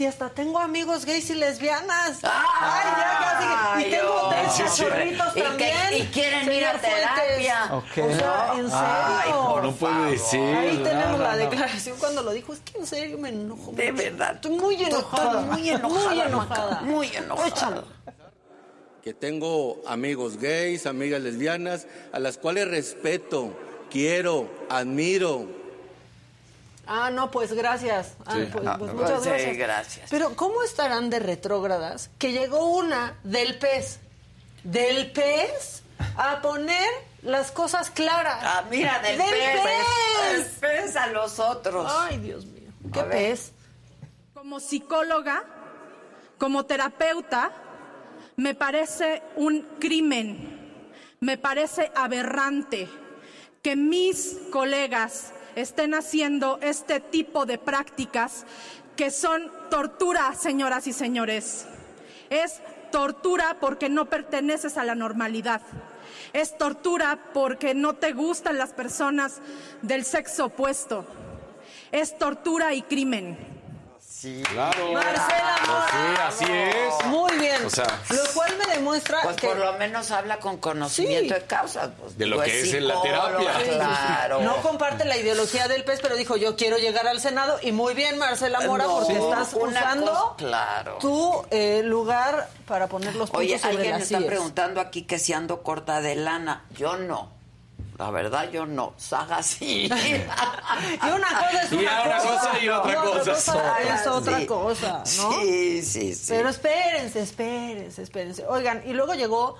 Si 0.00 0.06
hasta 0.06 0.30
tengo 0.30 0.58
amigos 0.58 1.04
gays 1.04 1.28
y 1.28 1.34
lesbianas. 1.34 2.20
Ay, 2.22 2.86
ya 2.96 3.18
casi. 3.20 3.86
Y 3.86 3.90
tengo 3.90 4.30
Ay, 4.30 4.38
tres 4.40 4.52
sí, 4.54 4.62
sí. 4.74 4.82
cachorritos 4.84 5.34
también. 5.34 5.74
y 5.98 6.02
quieren 6.06 6.52
ir 6.54 6.64
a 6.64 6.72
terapia. 6.80 7.68
O 7.70 7.82
sea, 7.94 8.52
en 8.56 8.70
serio. 8.70 8.72
Ay, 8.72 9.30
por 9.30 9.62
No 9.62 9.72
puede 9.72 9.92
favor. 9.94 10.10
decir. 10.10 10.40
Ahí 10.56 10.80
tenemos 10.82 11.18
no, 11.18 11.24
la 11.24 11.32
no. 11.32 11.36
declaración 11.36 11.98
cuando 11.98 12.22
lo 12.22 12.30
dijo. 12.32 12.54
Es 12.54 12.60
que 12.60 12.78
en 12.78 12.86
serio 12.86 13.18
me 13.18 13.28
enojo. 13.28 13.72
De 13.72 13.92
verdad. 13.92 14.36
Estoy 14.36 14.52
muy 14.52 14.82
enojada. 14.82 15.40
Muy 15.42 15.68
enojada, 15.68 15.98
Muy 16.08 16.20
enojada. 16.22 16.80
muy 16.80 17.06
enojada. 17.14 17.48
Échalo. 17.48 17.84
que 19.04 19.12
tengo 19.12 19.82
amigos 19.86 20.38
gays, 20.38 20.86
amigas 20.86 21.20
lesbianas, 21.20 21.86
a 22.14 22.18
las 22.20 22.38
cuales 22.38 22.68
respeto, 22.68 23.54
quiero, 23.90 24.48
admiro. 24.70 25.59
Ah, 26.92 27.08
no, 27.08 27.30
pues 27.30 27.52
gracias. 27.52 28.14
Ah, 28.26 28.34
Sí. 28.34 28.48
pues, 28.50 28.64
pues, 28.76 28.92
muchas 28.94 29.22
sí, 29.22 29.28
gracias. 29.28 29.56
gracias. 29.56 30.10
Pero 30.10 30.34
¿cómo 30.34 30.64
estarán 30.64 31.08
de 31.08 31.20
retrógradas 31.20 32.10
que 32.18 32.32
llegó 32.32 32.66
una 32.66 33.16
del 33.22 33.56
pez, 33.60 34.00
del 34.64 35.12
pez, 35.12 35.84
a 36.16 36.42
poner 36.42 36.88
las 37.22 37.52
cosas 37.52 37.90
claras? 37.90 38.40
Ah, 38.42 38.64
mira, 38.68 38.98
del, 38.98 39.18
pez. 39.18 39.60
El 40.34 40.44
pez 40.46 40.96
a 40.96 41.06
los 41.06 41.38
otros. 41.38 41.86
Ay, 41.88 42.18
Dios 42.18 42.44
mío. 42.44 42.72
¿Qué 42.92 43.04
pez? 43.04 43.52
Como 44.34 44.58
psicóloga, 44.58 45.44
como 46.38 46.66
terapeuta, 46.66 47.52
me 48.34 48.56
parece 48.56 49.22
un 49.36 49.62
crimen, 49.78 50.82
me 51.20 51.38
parece 51.38 51.92
aberrante 51.94 52.88
que 53.62 53.76
mis 53.76 54.38
colegas 54.50 55.34
estén 55.56 55.94
haciendo 55.94 56.58
este 56.62 57.00
tipo 57.00 57.46
de 57.46 57.58
prácticas 57.58 58.44
que 58.96 59.10
son 59.10 59.50
tortura, 59.70 60.34
señoras 60.34 60.86
y 60.86 60.92
señores. 60.92 61.66
Es 62.28 62.60
tortura 62.90 63.56
porque 63.60 63.88
no 63.88 64.06
perteneces 64.06 64.76
a 64.76 64.84
la 64.84 64.94
normalidad. 64.94 65.62
Es 66.32 66.56
tortura 66.56 67.18
porque 67.32 67.74
no 67.74 67.94
te 67.94 68.12
gustan 68.12 68.58
las 68.58 68.72
personas 68.72 69.40
del 69.82 70.04
sexo 70.04 70.46
opuesto. 70.46 71.04
Es 71.92 72.18
tortura 72.18 72.74
y 72.74 72.82
crimen. 72.82 73.59
Sí. 74.20 74.42
Claro. 74.52 74.92
Marcela 74.92 75.56
Mora. 75.66 75.86
Pues 76.26 76.42
sí, 76.42 76.44
así 76.44 76.52
es. 76.52 77.06
Muy 77.06 77.32
bien. 77.38 77.64
O 77.64 77.70
sea, 77.70 77.86
lo 78.10 78.32
cual 78.34 78.52
me 78.58 78.74
demuestra 78.74 79.20
Pues 79.22 79.36
que 79.36 79.46
por 79.46 79.56
lo 79.56 79.72
menos 79.78 80.10
habla 80.10 80.38
con 80.38 80.58
conocimiento 80.58 81.34
Sí. 81.34 81.40
de 81.40 81.46
causa. 81.46 81.90
pues, 81.98 82.18
De 82.18 82.26
lo 82.26 82.38
que 82.42 82.60
es 82.60 82.72
la 82.82 82.94
psicólogo, 83.00 83.02
terapia. 83.02 83.52
Claro. 83.64 84.40
no 84.42 84.56
comparte 84.56 85.06
la 85.06 85.16
ideología 85.16 85.68
del 85.68 85.84
pez, 85.84 86.00
pero 86.02 86.16
dijo 86.16 86.36
yo 86.36 86.54
quiero 86.56 86.76
llegar 86.76 87.06
al 87.08 87.18
Senado 87.20 87.58
y 87.62 87.72
muy 87.72 87.94
bien 87.94 88.18
Marcela 88.18 88.60
Mora 88.60 88.84
No, 88.84 88.96
porque 88.98 89.14
sí. 89.14 89.18
estás 89.20 89.54
Una 89.54 89.80
usando 89.80 90.12
cosa- 90.12 90.34
claro. 90.36 90.98
tu 91.00 91.42
eh, 91.50 91.80
lugar 91.84 92.48
para 92.66 92.88
poner 92.88 93.14
los 93.14 93.30
puntos 93.30 93.40
Oye, 93.46 93.58
sobre 93.58 93.76
alguien 93.76 93.92
las 93.92 94.02
está 94.02 94.18
preguntando 94.18 94.80
aquí 94.82 95.02
que 95.04 95.18
si 95.18 95.32
ando 95.32 95.62
corta 95.62 96.02
de 96.02 96.14
lana. 96.16 96.64
Yo 96.76 96.96
no. 96.98 97.39
La 98.00 98.10
verdad, 98.10 98.50
yo 98.50 98.64
no. 98.64 98.94
Saga 98.96 99.42
sí. 99.42 99.84
y 99.92 101.10
una 101.10 101.28
cosa 101.38 101.62
es 101.64 101.72
Y 101.72 101.76
una 101.76 102.02
una 102.02 102.16
cosa 102.18 102.58
y 102.62 102.68
otra 102.70 102.94
cosa. 102.94 103.76
es 103.82 104.06
otra 104.06 104.38
Sí. 104.38 104.46
cosa, 104.46 104.92
¿no? 105.18 105.32
Sí, 105.42 105.82
sí, 105.82 106.14
sí. 106.14 106.24
Pero 106.28 106.48
espérense, 106.48 107.20
espérense, 107.20 108.02
espérense. 108.02 108.46
Oigan, 108.46 108.82
y 108.86 108.94
luego 108.94 109.12
llegó, 109.12 109.56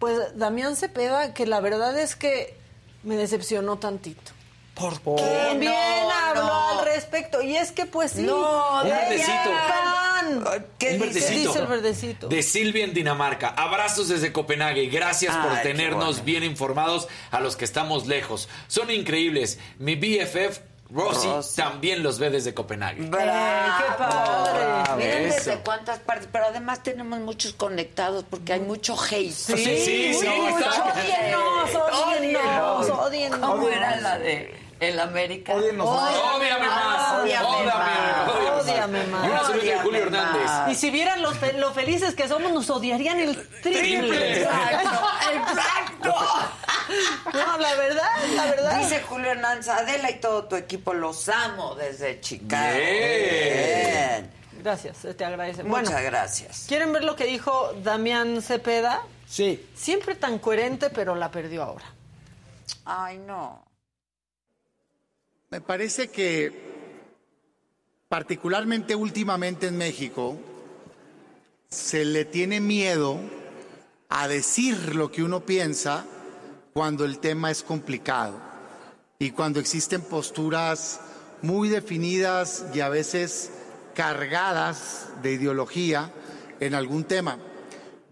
pues, 0.00 0.36
Damián 0.36 0.74
Cepeda, 0.74 1.32
que 1.32 1.46
la 1.46 1.60
verdad 1.60 1.96
es 1.96 2.16
que 2.16 2.58
me 3.04 3.14
decepcionó 3.16 3.76
tantito. 3.78 4.32
¿Por 4.76 5.00
qué? 5.00 5.22
También 5.48 5.72
No, 5.72 6.10
habló 6.12 6.42
no. 6.44 6.78
al 6.80 6.84
respecto. 6.84 7.42
Y 7.42 7.56
es 7.56 7.72
que, 7.72 7.86
pues 7.86 8.12
sí. 8.12 8.22
No, 8.22 8.82
Un 8.82 8.88
verdecito. 8.88 9.32
Pan. 9.32 10.44
¿Qué 10.78 10.90
Un 10.92 10.92
¿Qué 10.92 10.98
verdecito. 10.98 11.48
dice 11.48 11.58
el 11.60 11.66
verdecito? 11.66 12.28
De 12.28 12.42
Silvia 12.42 12.84
en 12.84 12.92
Dinamarca. 12.94 13.48
Abrazos 13.48 14.08
desde 14.08 14.32
Copenhague. 14.32 14.86
Gracias 14.86 15.34
por 15.36 15.52
Ay, 15.52 15.62
tenernos 15.62 16.06
bueno. 16.16 16.24
bien 16.24 16.44
informados 16.44 17.08
a 17.30 17.40
los 17.40 17.56
que 17.56 17.64
estamos 17.64 18.06
lejos. 18.06 18.48
Son 18.68 18.90
increíbles. 18.90 19.58
Mi 19.78 19.94
BFF, 19.96 20.60
Rosy, 20.90 21.26
Rosy. 21.26 21.56
también 21.56 22.02
los 22.02 22.18
ve 22.18 22.30
desde 22.30 22.54
Copenhague. 22.54 23.02
Bravo. 23.08 23.78
qué 23.78 23.94
padre. 23.98 24.96
Miren 24.96 25.26
Eso. 25.26 25.36
desde 25.50 25.56
cuántas 25.64 25.98
partes, 26.00 26.28
pero 26.30 26.46
además 26.46 26.82
tenemos 26.82 27.18
muchos 27.20 27.54
conectados 27.54 28.24
porque 28.28 28.52
hay 28.52 28.60
mucho 28.60 28.94
hate. 29.00 29.32
Sí, 29.32 29.56
sí, 29.56 30.14
sí, 30.14 30.28
mucho 30.28 30.58
está- 30.58 30.92
hate. 30.92 31.34
Odienos, 31.34 32.90
odienos. 32.90 33.40
¿Cómo 33.40 33.68
era 33.68 33.96
la 33.96 34.18
de 34.18 34.54
el 34.80 34.98
América? 35.00 35.54
Ódienos 35.54 35.86
más. 35.86 36.14
Ódiame 36.34 36.66
más. 36.68 37.22
Ódiame 37.22 39.06
más. 39.06 39.24
Y 39.24 39.28
una 39.30 39.42
de 39.62 39.78
Julio 39.80 40.02
Hernández. 40.02 40.50
Y 40.70 40.74
si 40.74 40.90
vieran 40.90 41.22
lo, 41.22 41.32
fe- 41.32 41.54
lo 41.54 41.72
felices 41.72 42.14
que 42.14 42.28
somos, 42.28 42.52
nos 42.52 42.68
odiarían 42.70 43.18
el 43.20 43.34
triple. 43.62 43.80
Triple. 43.80 44.42
Exacto, 44.42 45.06
exacto. 45.32 46.14
No, 47.32 47.58
la 47.58 47.74
verdad, 47.74 48.08
la 48.34 48.44
verdad. 48.46 48.78
Dice 48.78 49.02
Julio 49.02 49.30
Hernández, 49.32 49.68
Adela 49.68 50.10
y 50.10 50.20
todo 50.20 50.44
tu 50.44 50.56
equipo 50.56 50.94
los 50.94 51.28
amo 51.28 51.74
desde 51.74 52.20
Chicago. 52.20 52.76
Bien. 52.76 54.30
Gracias, 54.62 54.98
te 55.16 55.24
agradece. 55.24 55.62
Muchas 55.62 55.90
Bueno, 55.90 56.04
gracias. 56.04 56.64
¿quieren 56.68 56.92
ver 56.92 57.04
lo 57.04 57.14
que 57.16 57.24
dijo 57.24 57.72
Damián 57.82 58.42
Cepeda? 58.42 59.00
Sí. 59.28 59.64
Siempre 59.74 60.14
tan 60.16 60.38
coherente, 60.38 60.90
pero 60.90 61.14
la 61.14 61.30
perdió 61.30 61.62
ahora. 61.64 61.84
Ay, 62.84 63.18
no. 63.18 63.64
Me 65.48 65.60
parece 65.60 66.08
que, 66.08 66.52
particularmente 68.08 68.96
últimamente 68.96 69.68
en 69.68 69.78
México, 69.78 70.36
se 71.68 72.04
le 72.04 72.24
tiene 72.24 72.60
miedo 72.60 73.20
a 74.08 74.26
decir 74.26 74.96
lo 74.96 75.12
que 75.12 75.22
uno 75.22 75.46
piensa 75.46 76.04
cuando 76.72 77.04
el 77.04 77.20
tema 77.20 77.52
es 77.52 77.62
complicado 77.62 78.40
y 79.20 79.30
cuando 79.30 79.60
existen 79.60 80.02
posturas 80.02 81.00
muy 81.42 81.68
definidas 81.68 82.66
y 82.74 82.80
a 82.80 82.88
veces 82.88 83.52
cargadas 83.94 85.06
de 85.22 85.32
ideología 85.32 86.10
en 86.58 86.74
algún 86.74 87.04
tema. 87.04 87.38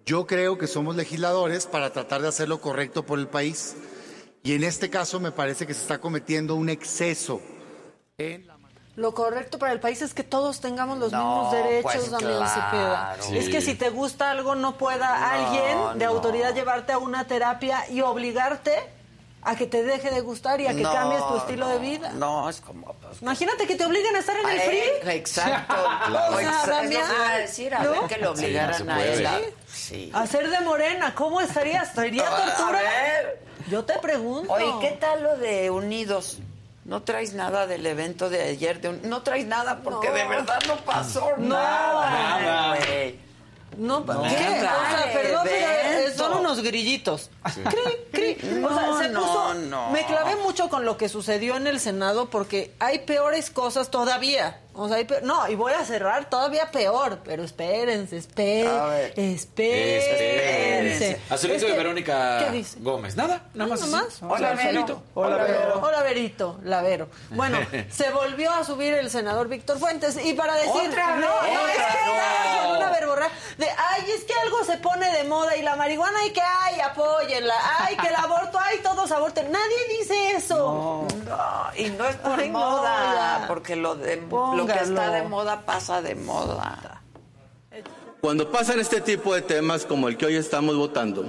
Yo 0.06 0.26
creo 0.28 0.56
que 0.56 0.68
somos 0.68 0.94
legisladores 0.94 1.66
para 1.66 1.92
tratar 1.92 2.22
de 2.22 2.28
hacer 2.28 2.48
lo 2.48 2.60
correcto 2.60 3.04
por 3.04 3.18
el 3.18 3.26
país 3.26 3.74
y 4.44 4.54
en 4.54 4.62
este 4.62 4.88
caso 4.90 5.18
me 5.18 5.32
parece 5.32 5.66
que 5.66 5.74
se 5.74 5.80
está 5.80 5.98
cometiendo 5.98 6.54
un 6.54 6.68
exceso 6.68 7.40
en 8.18 8.46
la 8.46 8.54
Lo 8.96 9.12
correcto 9.12 9.58
para 9.58 9.72
el 9.72 9.80
país 9.80 10.02
es 10.02 10.14
que 10.14 10.22
todos 10.22 10.60
tengamos 10.60 10.98
los 10.98 11.10
No, 11.10 11.18
mismos 11.18 11.52
derechos, 11.52 11.92
pues, 11.92 12.10
Damián 12.12 12.36
claro. 12.38 13.20
Cepeda. 13.24 13.38
Es 13.40 13.48
que 13.48 13.60
si 13.60 13.74
te 13.74 13.90
gusta 13.90 14.30
algo, 14.30 14.54
no 14.54 14.78
pueda 14.78 15.18
No, 15.18 15.26
alguien 15.26 15.98
de 15.98 16.04
no. 16.04 16.10
autoridad 16.12 16.54
llevarte 16.54 16.92
a 16.92 16.98
una 16.98 17.26
terapia 17.26 17.90
y 17.90 18.02
obligarte 18.02 18.72
a 19.46 19.56
que 19.56 19.66
te 19.66 19.82
deje 19.82 20.10
de 20.10 20.20
gustar 20.20 20.60
y 20.60 20.68
a 20.68 20.74
que 20.74 20.82
No, 20.82 20.92
cambies 20.92 21.26
tu 21.26 21.36
estilo 21.38 21.66
de 21.68 21.78
vida. 21.78 22.12
No, 22.12 22.48
es 22.48 22.60
como. 22.60 22.94
pues, 22.94 23.20
Imagínate 23.20 23.66
que 23.66 23.74
te 23.74 23.84
obliguen 23.84 24.14
a 24.16 24.20
estar 24.20 24.36
en 24.38 24.48
el 24.48 24.58
eh, 24.58 24.62
free. 25.02 25.10
Exacto. 25.16 25.74
O 26.30 26.38
sea. 26.38 26.64
Damián, 26.66 27.10
a 27.28 27.34
decir, 27.38 27.74
a 27.74 27.82
¿no? 27.82 27.90
ver 27.90 28.00
que 28.08 28.16
lo 28.18 28.30
obligaran 28.30 28.74
Sí, 28.78 28.84
no 28.84 28.92
a 28.94 29.04
él. 29.04 29.12
puede. 29.12 29.26
a- 29.26 29.40
Sí. 29.74 30.10
Hacer 30.14 30.48
de 30.50 30.60
morena, 30.60 31.14
¿cómo 31.16 31.40
estarías? 31.40 31.92
¿Sería 31.92 32.26
A 32.32 32.36
tortura? 32.56 32.78
ver. 32.80 33.40
Yo 33.68 33.84
te 33.84 33.98
pregunto. 33.98 34.52
Oye, 34.52 34.72
¿qué 34.80 34.96
tal 35.00 35.22
lo 35.22 35.36
de 35.36 35.70
Unidos? 35.70 36.38
No 36.84 37.02
traes 37.02 37.32
nada 37.32 37.66
del 37.66 37.86
evento 37.86 38.28
de 38.28 38.42
ayer. 38.42 38.80
De 38.80 38.90
un- 38.90 39.00
No 39.08 39.22
traes 39.22 39.46
nada 39.46 39.80
porque 39.82 40.08
No. 40.08 40.14
de 40.14 40.24
verdad 40.26 40.58
no 40.66 40.76
pasó 40.78 41.30
No. 41.38 41.48
nada. 41.56 42.10
Nada. 42.40 42.76
güey. 42.76 43.24
No, 43.78 44.00
No, 44.00 44.22
¿qué? 44.22 44.28
qué 44.28 44.34
O 44.36 44.60
sea, 44.60 45.10
perdón, 45.12 45.40
pero 45.44 45.56
eh, 45.56 46.12
son 46.16 46.34
unos 46.38 46.62
grillitos. 46.62 47.28
Cri, 48.12 48.36
cri. 48.36 48.62
o 48.64 48.68
sea, 48.72 48.98
se 48.98 49.08
no, 49.08 49.20
puso. 49.20 49.54
no. 49.54 49.90
Me 49.90 50.04
clavé 50.06 50.36
mucho 50.36 50.68
con 50.68 50.84
lo 50.84 50.96
que 50.96 51.08
sucedió 51.08 51.56
en 51.56 51.66
el 51.66 51.80
Senado 51.80 52.26
porque 52.30 52.72
hay 52.78 53.00
peores 53.00 53.50
cosas 53.50 53.90
todavía. 53.90 54.60
No, 55.22 55.48
y 55.48 55.54
voy 55.54 55.72
a 55.72 55.84
cerrar 55.84 56.28
todavía 56.28 56.70
peor, 56.72 57.20
pero 57.24 57.44
espérense, 57.44 58.16
A 58.66 58.86
ver. 58.86 59.12
espérense, 59.16 60.10
espérense. 60.10 61.20
Azulito 61.30 61.66
de 61.66 61.72
que- 61.72 61.78
Verónica 61.78 62.38
¿Qué 62.40 62.50
dice? 62.50 62.78
Gómez. 62.80 63.14
Nada, 63.14 63.42
nada 63.54 63.70
más. 63.70 63.80
¿Nada 63.88 64.04
así. 64.08 64.24
más? 64.24 64.32
Hola, 64.32 64.54
Vero. 64.54 64.72
solito. 64.72 65.02
Hola, 65.14 65.36
Vero. 65.44 65.80
Hola, 65.80 66.02
Verito, 66.02 66.58
la 66.64 66.82
Vero. 66.82 67.08
Bueno, 67.30 67.58
se 67.90 68.10
volvió 68.10 68.50
a 68.52 68.64
subir 68.64 68.94
el 68.94 69.10
senador 69.10 69.46
Víctor 69.48 69.78
Fuentes 69.78 70.18
y 70.24 70.34
para 70.34 70.54
decir, 70.54 70.88
¿Otra 70.90 71.16
no, 71.16 71.20
no, 71.20 71.68
es 71.68 71.76
que 71.76 71.82
estaba 71.82 72.64
con 72.66 72.76
una 72.76 72.90
verborrea 72.90 73.30
de, 73.58 73.66
ay, 73.70 74.10
es 74.10 74.24
que 74.24 74.34
algo 74.42 74.64
se 74.64 74.76
pone 74.78 75.08
de 75.16 75.22
moda 75.24 75.56
y 75.56 75.62
la 75.62 75.76
marihuana 75.76 76.18
hay 76.18 76.32
que, 76.32 76.40
ay, 76.42 76.80
apóyenla, 76.80 77.54
ay, 77.78 77.96
que 77.96 78.08
el 78.08 78.16
aborto, 78.16 78.58
ay, 78.60 78.78
todos 78.82 79.12
aborten. 79.12 79.52
Nadie 79.52 79.98
dice 80.00 80.32
eso. 80.32 81.06
No, 81.28 81.70
y 81.76 81.90
no 81.90 82.04
es 82.06 82.16
por 82.16 82.40
Ay, 82.40 82.50
no, 82.50 82.58
moda, 82.58 83.44
porque 83.46 83.76
lo, 83.76 83.94
de, 83.94 84.16
lo 84.16 84.63
que 84.66 84.78
está 84.78 85.10
de 85.10 85.22
moda 85.28 85.62
pasa 85.62 86.02
de 86.02 86.14
moda. 86.14 87.02
Cuando 88.20 88.50
pasan 88.50 88.80
este 88.80 89.00
tipo 89.00 89.34
de 89.34 89.42
temas 89.42 89.84
como 89.84 90.08
el 90.08 90.16
que 90.16 90.26
hoy 90.26 90.36
estamos 90.36 90.76
votando, 90.76 91.26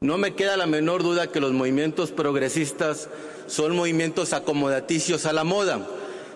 no 0.00 0.18
me 0.18 0.34
queda 0.34 0.56
la 0.56 0.66
menor 0.66 1.02
duda 1.02 1.26
que 1.26 1.40
los 1.40 1.52
movimientos 1.52 2.10
progresistas 2.10 3.08
son 3.46 3.76
movimientos 3.76 4.32
acomodaticios 4.32 5.26
a 5.26 5.32
la 5.32 5.44
moda. 5.44 5.86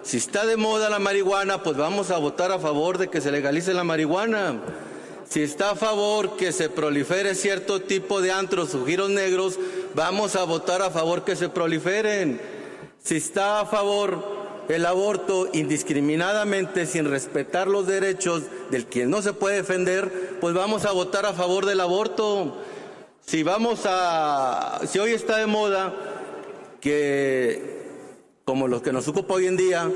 Si 0.02 0.16
está 0.16 0.46
de 0.46 0.56
moda 0.56 0.90
la 0.90 0.98
marihuana, 0.98 1.62
pues 1.62 1.76
vamos 1.76 2.10
a 2.10 2.18
votar 2.18 2.52
a 2.52 2.58
favor 2.58 2.98
de 2.98 3.08
que 3.08 3.20
se 3.20 3.30
legalice 3.30 3.74
la 3.74 3.84
marihuana. 3.84 4.60
Si 5.28 5.42
está 5.42 5.72
a 5.72 5.76
favor 5.76 6.36
que 6.36 6.52
se 6.52 6.70
prolifere 6.70 7.34
cierto 7.34 7.82
tipo 7.82 8.22
de 8.22 8.32
antros 8.32 8.74
o 8.74 8.86
giros 8.86 9.10
negros, 9.10 9.58
vamos 9.94 10.36
a 10.36 10.44
votar 10.44 10.80
a 10.80 10.90
favor 10.90 11.24
que 11.24 11.36
se 11.36 11.50
proliferen. 11.50 12.40
Si 13.02 13.16
está 13.16 13.60
a 13.60 13.66
favor 13.66 14.37
el 14.68 14.84
aborto 14.84 15.48
indiscriminadamente 15.52 16.86
sin 16.86 17.10
respetar 17.10 17.68
los 17.68 17.86
derechos 17.86 18.42
del 18.70 18.86
quien 18.86 19.10
no 19.10 19.22
se 19.22 19.32
puede 19.32 19.56
defender, 19.56 20.36
pues 20.40 20.54
vamos 20.54 20.84
a 20.84 20.92
votar 20.92 21.26
a 21.26 21.32
favor 21.32 21.64
del 21.64 21.80
aborto. 21.80 22.58
Si 23.24 23.42
vamos 23.42 23.80
a, 23.84 24.80
si 24.86 24.98
hoy 24.98 25.12
está 25.12 25.38
de 25.38 25.46
moda 25.46 25.94
que, 26.80 27.82
como 28.44 28.68
los 28.68 28.82
que 28.82 28.92
nos 28.92 29.08
ocupa 29.08 29.34
hoy 29.34 29.46
en 29.46 29.56
día, 29.56 29.90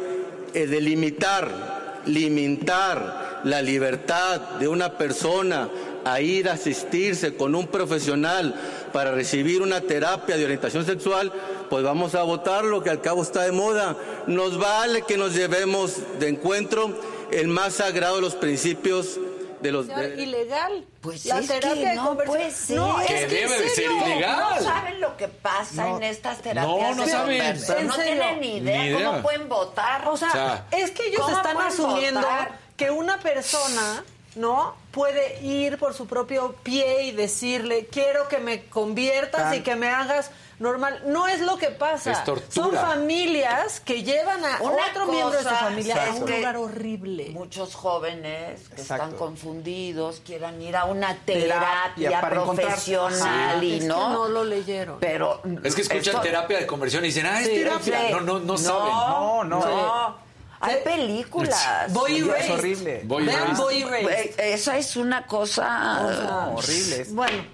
es 0.54 0.70
de 0.70 0.80
limitar, 0.80 2.02
limitar 2.06 3.40
la 3.44 3.62
libertad 3.62 4.40
de 4.58 4.68
una 4.68 4.96
persona 4.96 5.68
a 6.04 6.20
ir 6.20 6.48
a 6.48 6.54
asistirse 6.54 7.36
con 7.36 7.54
un 7.54 7.66
profesional 7.66 8.54
para 8.92 9.12
recibir 9.12 9.62
una 9.62 9.80
terapia 9.80 10.36
de 10.36 10.44
orientación 10.44 10.84
sexual, 10.84 11.32
pues 11.70 11.82
vamos 11.82 12.14
a 12.14 12.22
votar 12.22 12.64
lo 12.64 12.82
que 12.82 12.90
al 12.90 13.00
cabo 13.00 13.22
está 13.22 13.42
de 13.42 13.52
moda. 13.52 13.96
Nos 14.26 14.58
vale 14.58 15.02
que 15.02 15.16
nos 15.16 15.34
llevemos 15.34 15.96
de 16.18 16.28
encuentro 16.28 16.96
el 17.30 17.48
más 17.48 17.74
sagrado 17.74 18.16
de 18.16 18.20
los 18.22 18.34
principios 18.34 19.18
de 19.62 19.70
los 19.72 19.86
de- 19.86 20.20
ilegal. 20.22 20.84
Pues 21.00 21.24
la 21.24 21.38
es 21.38 21.48
que 21.48 21.60
terapia 21.60 21.88
de 21.90 21.94
no 21.94 22.06
conversión. 22.08 22.36
puede 22.36 22.50
ser. 22.50 22.76
No, 22.76 22.96
Que 22.96 23.02
es 23.04 23.26
que 23.26 23.34
debe 23.36 23.42
en 23.56 23.62
de 23.62 23.68
ser 23.68 23.70
serio. 23.70 24.06
ilegal. 24.06 24.40
No 24.58 24.60
saben 24.64 25.00
lo 25.00 25.16
que 25.16 25.28
pasa 25.28 25.84
No. 25.88 25.96
en 25.98 26.02
estas 26.02 26.38
terapias 26.42 26.66
No, 26.66 26.94
no 26.94 27.06
saben. 27.06 27.38
conversión. 27.38 27.78
¿En 27.78 27.86
No 27.86 27.94
serio? 27.94 28.12
tienen 28.12 28.40
ni 28.40 28.56
idea, 28.58 28.82
Ni 28.82 28.88
idea. 28.88 29.06
cómo 29.06 29.22
pueden 29.22 29.48
votar. 29.48 30.08
O 30.08 30.16
sea, 30.16 30.28
O 30.28 30.32
sea, 30.32 30.66
es 30.72 30.90
que 30.90 31.06
ellos 31.06 31.20
¿cómo 31.22 31.36
están 31.36 31.56
asumiendo 31.58 32.20
votar? 32.20 32.58
que 32.76 32.90
una 32.90 33.18
persona, 33.20 34.04
¿no? 34.34 34.74
Puede 34.92 35.40
ir 35.42 35.78
por 35.78 35.94
su 35.94 36.06
propio 36.06 36.54
pie 36.62 37.04
y 37.04 37.12
decirle, 37.12 37.86
quiero 37.90 38.28
que 38.28 38.38
me 38.38 38.64
conviertas 38.66 39.54
y 39.56 39.60
que 39.60 39.74
me 39.76 39.88
hagas 39.88 40.30
normal. 40.58 41.02
No 41.06 41.26
es 41.28 41.40
lo 41.40 41.56
que 41.56 41.68
pasa. 41.68 42.12
Es 42.12 42.22
tortura. 42.24 42.46
Son 42.50 42.72
familias 42.74 43.80
que 43.80 44.02
llevan 44.04 44.44
a 44.44 44.58
Una 44.60 44.76
otro 44.90 45.06
miembro 45.06 45.36
de 45.36 45.42
su 45.42 45.48
familia 45.48 45.96
a 45.96 46.08
es 46.08 46.20
un 46.20 46.26
que 46.26 46.36
lugar 46.38 46.56
horrible. 46.56 47.30
Muchos 47.30 47.74
jóvenes 47.74 48.68
que 48.68 48.80
Exacto. 48.82 49.04
están 49.04 49.18
confundidos 49.18 50.20
quieran 50.24 50.60
ir 50.62 50.76
a 50.76 50.84
una 50.84 51.16
Terapia 51.16 51.58
terapia, 51.96 52.20
para 52.20 52.36
encontrar- 52.42 52.66
profesional 52.68 53.60
Sí, 53.60 53.66
y 53.66 53.74
es 53.76 53.80
que 53.82 53.86
no. 53.88 54.12
no 54.12 54.28
lo 54.28 54.44
leyeron. 54.44 54.98
Pero 55.00 55.40
Es 55.64 55.74
que 55.74 55.82
escuchan 55.82 56.02
esto- 56.16 56.20
terapia 56.20 56.58
de 56.58 56.66
conversión 56.66 57.02
y 57.04 57.08
dicen, 57.08 57.26
ah, 57.26 57.40
es 57.40 57.48
Sí, 57.48 57.54
terapia. 57.54 58.00
Sí. 58.00 58.12
No, 58.12 58.20
no, 58.20 58.38
no 58.40 58.56
saben. 58.58 58.92
No, 58.92 59.44
no. 59.44 59.58
no. 59.60 60.31
Hay 60.62 60.76
películas. 60.84 61.92
Boy 61.92 62.18
Es 62.18 62.26
Erased. 62.26 62.50
horrible. 62.52 63.00
Voy 63.04 63.26
Vean 63.26 63.56
Boy 63.56 63.82
Erased. 63.82 64.02
Güey, 64.02 64.30
Esa 64.38 64.78
es 64.78 64.96
una 64.96 65.26
cosa. 65.26 66.06
O 66.06 66.12
sea, 66.12 66.46
horrible. 66.54 67.00
es- 67.02 67.14
Bueno, 67.14 67.44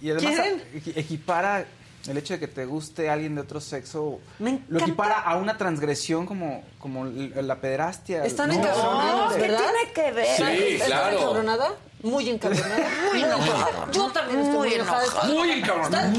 Y 0.00 0.10
además 0.10 0.34
¿Quieren? 0.34 0.62
equi- 0.74 0.92
equipara 0.96 1.64
El 2.06 2.16
hecho 2.16 2.34
de 2.34 2.40
que 2.40 2.48
te 2.48 2.64
guste 2.64 3.10
alguien 3.10 3.34
de 3.34 3.40
otro 3.42 3.60
sexo 3.60 4.20
Me 4.38 4.60
lo 4.68 4.78
equipara 4.78 5.18
a 5.20 5.36
una 5.36 5.58
transgresión 5.58 6.24
como, 6.26 6.64
como 6.78 7.04
la 7.04 7.60
pederastia. 7.60 8.24
Están 8.24 8.48
No, 8.48 8.54
encabronados, 8.54 9.32
horrible. 9.32 9.48
¿verdad? 9.48 9.64
tiene 9.72 9.92
que 9.92 10.12
ver? 10.12 10.36
Sí, 10.36 10.42
¿Estás 10.74 10.86
claro. 10.88 11.18
encabronada? 11.18 11.74
Muy 12.02 12.28
encabronada. 12.30 12.88
Muy 13.10 13.24
enojada. 13.24 13.90
Yo 13.90 14.08
también 14.12 14.38
estoy 14.40 14.56
muy 14.56 14.74
enojada. 14.74 15.24
Muy 15.24 15.50
encabronada. 15.50 16.12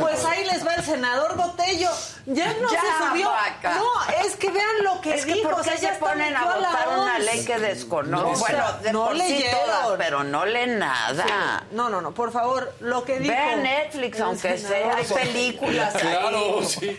Pues 0.00 0.24
ahí 0.26 0.44
les 0.44 0.66
va 0.66 0.74
el 0.74 0.84
senador 0.84 1.36
Botello. 1.36 1.88
Ya 2.26 2.52
no 2.60 2.70
Ya, 2.70 2.80
se 2.80 3.08
subió. 3.08 3.30
vaca. 3.30 3.76
No, 3.76 4.24
es 4.26 4.36
que 4.36 4.50
vean 4.50 4.84
lo 4.84 5.00
que 5.00 5.14
Es 5.14 5.24
que 5.24 5.32
dijo. 5.34 5.48
¿por 5.50 5.60
o 5.60 5.64
sea, 5.64 5.74
qué 5.76 5.80
ya 5.82 5.94
se 5.94 6.00
ponen 6.00 6.36
a 6.36 6.44
votar 6.44 6.88
una 6.98 7.18
ley 7.18 7.44
que 7.46 7.58
desconocen? 7.58 8.32
No, 8.32 8.38
bueno, 8.38 8.72
de 8.82 8.92
no 8.92 9.04
por 9.06 9.18
sí 9.20 9.44
todas, 9.50 9.86
pero 9.98 10.22
no 10.22 10.44
leen 10.44 10.78
nada. 10.78 11.64
No, 11.72 11.88
no, 11.88 12.02
no, 12.02 12.12
por 12.12 12.30
favor, 12.30 12.74
lo 12.80 13.02
que 13.04 13.18
dijo. 13.18 13.34
Ve 13.34 13.56
Netflix, 13.56 14.20
aunque 14.20 14.58
sea, 14.58 14.96
hay 14.96 15.04
películas 15.04 15.94
Claro, 15.94 16.58
ahí. 16.60 16.66
sí. 16.66 16.98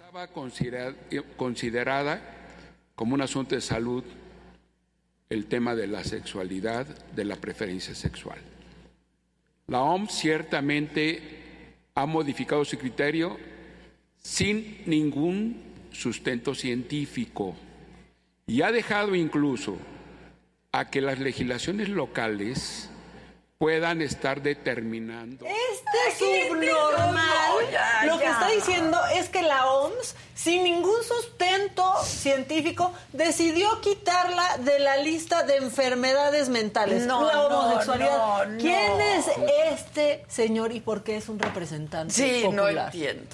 Estaba 0.00 0.26
considera- 0.28 0.94
considerada 1.36 2.20
como 2.94 3.14
un 3.14 3.20
asunto 3.20 3.54
de 3.54 3.60
salud 3.60 4.02
el 5.28 5.46
tema 5.46 5.74
de 5.74 5.86
la 5.86 6.04
sexualidad, 6.04 6.86
de 7.14 7.24
la 7.24 7.36
preferencia 7.36 7.94
sexual. 7.94 8.38
La 9.66 9.82
OMS 9.82 10.12
ciertamente 10.12 11.20
ha 11.94 12.06
modificado 12.06 12.64
su 12.64 12.78
criterio 12.78 13.36
sin 14.16 14.82
ningún 14.86 15.62
sustento 15.92 16.54
científico 16.54 17.56
y 18.46 18.62
ha 18.62 18.70
dejado 18.70 19.14
incluso 19.14 19.76
a 20.72 20.90
que 20.90 21.00
las 21.00 21.18
legislaciones 21.18 21.88
locales 21.88 22.90
puedan 23.58 24.02
estar 24.02 24.42
determinando 24.42 25.46
Este 25.46 26.18
subnormal 26.18 27.14
No, 27.14 27.70
ya, 27.70 28.04
lo 28.04 28.18
que 28.18 28.26
está 28.26 28.48
diciendo 28.48 28.98
es 29.14 29.28
que 29.30 29.42
la 29.42 29.66
OMS, 29.70 30.14
sin 30.34 30.64
ningún 30.64 31.02
sustento 31.02 31.84
científico, 32.04 32.92
decidió 33.12 33.80
quitarla 33.80 34.58
de 34.58 34.78
la 34.78 34.98
lista 34.98 35.42
de 35.44 35.56
enfermedades 35.56 36.50
mentales. 36.50 37.06
No, 37.06 37.26
la 37.26 37.32
no, 37.34 37.46
homosexualidad. 37.46 38.18
no, 38.18 38.44
no. 38.44 38.58
¿Quién 38.58 39.00
es 39.00 39.26
este 39.72 40.24
señor 40.28 40.72
y 40.72 40.80
por 40.80 41.02
qué 41.02 41.16
es 41.16 41.28
un 41.28 41.38
representante 41.38 42.12
Sí, 42.12 42.46
no 42.52 42.68
entiendo. 42.68 43.24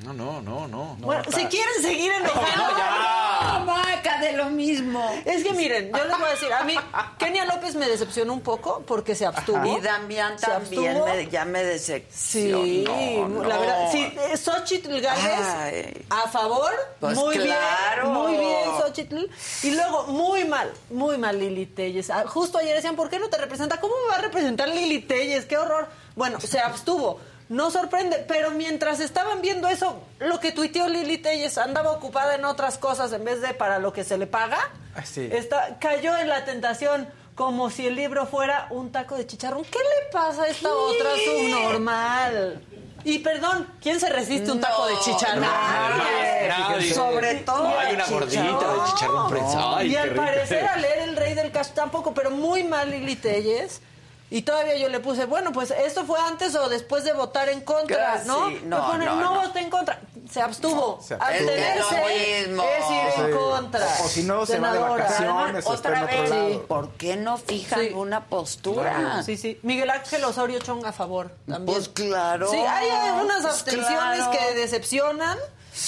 No, 0.00 0.12
no, 0.12 0.42
no, 0.42 0.68
no. 0.68 0.96
Bueno, 0.98 1.24
si 1.24 1.46
quieren 1.46 1.80
seguir 1.80 2.12
enojados. 2.20 2.56
No, 2.56 2.78
ya. 2.78 3.64
Vaca 3.66 4.20
de 4.20 4.32
lo 4.32 4.46
mismo. 4.50 5.02
Es 5.24 5.42
que 5.42 5.52
miren, 5.52 5.90
yo 5.90 6.04
les 6.04 6.18
voy 6.18 6.28
a 6.28 6.30
decir, 6.30 6.52
a 6.52 6.64
mí 6.64 6.74
Kenia 7.18 7.44
López 7.46 7.74
me 7.74 7.88
decepcionó 7.88 8.32
un 8.34 8.40
poco 8.40 8.82
porque 8.86 9.14
se 9.14 9.24
abstuvo. 9.26 9.64
Y 9.76 9.80
Damián 9.80 10.36
también 10.36 11.02
me, 11.04 11.28
ya 11.28 11.44
me 11.44 11.64
decepcionó. 11.64 12.64
Sí, 12.64 12.84
no. 13.26 13.44
la 13.44 13.58
verdad. 13.58 13.88
Sí, 13.90 14.02
eh, 14.04 14.36
Xochitl 14.36 15.00
Galvez 15.00 15.40
Ay. 15.56 16.06
a 16.10 16.28
favor. 16.28 16.70
Pues 17.00 17.16
muy 17.16 17.36
claro. 17.38 18.02
bien. 18.02 18.14
Muy 18.14 18.36
bien, 18.36 18.70
Xochitl. 18.78 19.26
Y 19.62 19.70
luego, 19.70 20.06
muy 20.08 20.44
mal, 20.44 20.70
muy 20.90 21.16
mal 21.18 21.38
Lili 21.38 21.66
Telles. 21.66 22.10
Ah, 22.10 22.24
Justo 22.26 22.58
ayer 22.58 22.74
decían, 22.76 22.96
¿por 22.96 23.08
qué 23.08 23.18
no 23.18 23.28
te 23.28 23.38
representa? 23.38 23.80
¿Cómo 23.80 23.94
me 24.04 24.10
va 24.10 24.16
a 24.16 24.22
representar 24.22 24.68
Lili 24.68 25.00
Telles? 25.00 25.46
¡Qué 25.46 25.56
horror! 25.56 25.88
Bueno, 26.14 26.38
se 26.40 26.58
abstuvo. 26.60 27.18
No 27.48 27.70
sorprende, 27.70 28.24
pero 28.26 28.50
mientras 28.50 28.98
estaban 28.98 29.40
viendo 29.40 29.68
eso, 29.68 30.02
lo 30.18 30.40
que 30.40 30.50
tuiteó 30.50 30.88
Lili 30.88 31.18
Telles 31.18 31.58
andaba 31.58 31.92
ocupada 31.92 32.34
en 32.34 32.44
otras 32.44 32.76
cosas 32.76 33.12
en 33.12 33.24
vez 33.24 33.40
de 33.40 33.54
para 33.54 33.78
lo 33.78 33.92
que 33.92 34.02
se 34.02 34.18
le 34.18 34.26
paga. 34.26 34.58
Ah, 34.96 35.04
sí. 35.04 35.28
Está, 35.30 35.78
cayó 35.78 36.16
en 36.16 36.28
la 36.28 36.44
tentación 36.44 37.08
como 37.36 37.70
si 37.70 37.86
el 37.86 37.94
libro 37.94 38.26
fuera 38.26 38.66
un 38.70 38.90
taco 38.90 39.14
de 39.14 39.26
chicharrón. 39.26 39.62
¿Qué 39.64 39.78
le 39.78 40.10
pasa 40.10 40.44
a 40.44 40.48
esta 40.48 40.74
otra 40.74 41.10
subnormal? 41.24 42.62
Y 43.04 43.20
perdón, 43.20 43.68
¿quién 43.80 44.00
se 44.00 44.08
resiste 44.08 44.50
a 44.50 44.54
un 44.54 44.60
taco 44.60 44.86
de 44.86 44.98
chicharrón? 44.98 45.42
Nadie, 45.42 46.48
nadie. 46.48 46.92
Sobre 46.92 47.34
todo 47.36 47.78
Hay 47.78 47.94
una 47.94 48.06
gordita 48.06 48.42
de 48.42 48.90
chicharrón 48.90 49.30
prensado. 49.30 49.82
Y 49.82 49.94
al 49.94 50.10
parecer 50.10 50.66
a 50.66 50.76
leer 50.76 51.10
El 51.10 51.14
Rey 51.14 51.34
del 51.34 51.52
Cash 51.52 51.68
tampoco, 51.68 52.12
pero 52.12 52.32
muy 52.32 52.64
mal 52.64 52.90
Lili 52.90 53.14
Telles. 53.14 53.80
Y 54.28 54.42
todavía 54.42 54.76
yo 54.76 54.88
le 54.88 54.98
puse, 54.98 55.24
bueno, 55.24 55.52
pues 55.52 55.70
esto 55.70 56.04
fue 56.04 56.18
antes 56.18 56.54
o 56.56 56.68
después 56.68 57.04
de 57.04 57.12
votar 57.12 57.48
en 57.48 57.60
contra, 57.60 58.14
Casi, 58.14 58.26
¿no? 58.26 58.50
no, 58.64 58.86
pone, 58.88 59.04
no, 59.06 59.16
no, 59.16 59.34
no. 59.34 59.40
voté 59.46 59.60
en 59.60 59.70
contra. 59.70 60.00
Se 60.28 60.42
abstuvo. 60.42 61.00
se 61.00 61.14
abstuvo. 61.14 61.28
Abstenerse 61.28 61.78
Es 61.78 62.42
es 62.42 62.48
lo 62.48 62.48
mismo. 62.48 62.64
es 62.64 62.90
ir 62.90 63.24
en 63.24 63.26
Sí. 63.30 63.32
contra. 63.38 63.86
O 64.04 64.08
si 64.08 64.22
no, 64.24 64.44
se 64.44 64.58
va 64.58 64.72
de 64.72 64.78
vacaciones. 64.80 65.64
Otra 65.66 66.02
otro 66.02 66.06
vez, 66.22 66.30
lado. 66.30 66.62
¿por 66.66 66.90
qué 66.94 67.16
no 67.16 67.36
fijan 67.38 67.80
Sí. 67.80 67.90
una 67.94 68.24
postura? 68.24 69.22
Sí, 69.22 69.36
sí. 69.36 69.60
Miguel 69.62 69.90
Ángel 69.90 70.24
Osorio 70.24 70.58
Chong 70.58 70.84
a 70.84 70.92
favor 70.92 71.30
también. 71.48 71.76
Pues 71.76 71.88
claro. 71.88 72.50
Sí, 72.50 72.56
hay 72.56 72.90
algunas 72.90 73.42
Pues 73.42 73.52
abstenciones 73.54 74.24
claro. 74.24 74.30
que 74.32 74.54
decepcionan, 74.56 75.38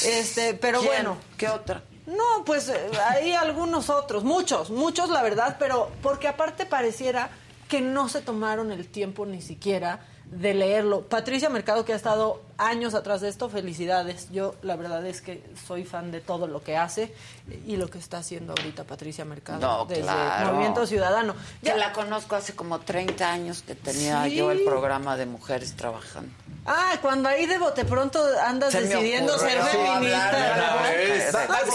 este, 0.05 0.55
pero 0.55 0.78
¿Quién? 0.78 0.93
bueno. 0.93 1.16
¿Qué 1.36 1.48
otra? 1.48 1.82
No, 2.06 2.44
pues 2.47 2.69
eh, 2.69 2.89
hay 3.10 3.32
algunos 3.35 3.90
otros, 3.90 4.23
muchos, 4.24 4.70
muchos 4.70 5.10
la 5.10 5.23
verdad, 5.23 5.56
pero 5.59 5.90
porque 6.02 6.28
aparte 6.28 6.65
pareciera 6.65 7.28
que 7.68 7.80
no 7.80 8.08
se 8.08 8.20
tomaron 8.20 8.72
el 8.72 8.88
tiempo 8.88 9.26
ni 9.26 9.42
siquiera 9.42 10.00
de 10.30 10.54
leerlo. 10.54 11.08
Patricia 11.08 11.48
Mercado, 11.50 11.84
que 11.84 11.92
ha 11.92 11.96
estado 11.96 12.42
años 12.59 12.94
atrás 12.94 13.20
de 13.20 13.28
esto, 13.28 13.48
felicidades. 13.48 14.28
Yo 14.30 14.55
la 14.62 14.76
verdad 14.76 15.06
es 15.06 15.20
que 15.22 15.43
soy 15.66 15.85
fan 15.85 16.10
de 16.10 16.20
todo 16.20 16.47
lo 16.47 16.62
que 16.62 16.76
hace 16.76 17.14
y 17.66 17.76
lo 17.76 17.89
que 17.89 17.98
está 17.98 18.18
haciendo 18.18 18.52
ahorita 18.52 18.85
Patricia 18.85 19.24
Mercado 19.24 19.60
No, 19.60 19.85
desde 19.86 20.02
claro. 20.02 20.47
Movimiento 20.52 20.86
Ciudadano. 20.86 21.35
Que 21.62 21.74
la 21.74 21.93
conozco 21.93 22.36
hace 22.36 22.55
como 22.55 22.80
30 22.80 23.30
años 23.30 23.62
que 23.62 23.74
tenía 23.74 24.24
Sí. 24.24 24.35
yo 24.36 24.51
el 24.51 24.62
programa 24.64 25.16
de 25.16 25.26
mujeres 25.26 25.74
trabajando. 25.76 26.30
Ah, 26.70 26.97
cuando 27.01 27.30
ahí 27.30 27.47
de 27.47 27.56
bote 27.56 27.86
pronto 27.86 28.22
andas 28.44 28.72
Se 28.72 28.82
decidiendo 28.82 29.39
ser 29.39 29.59
feminista. 29.62 30.30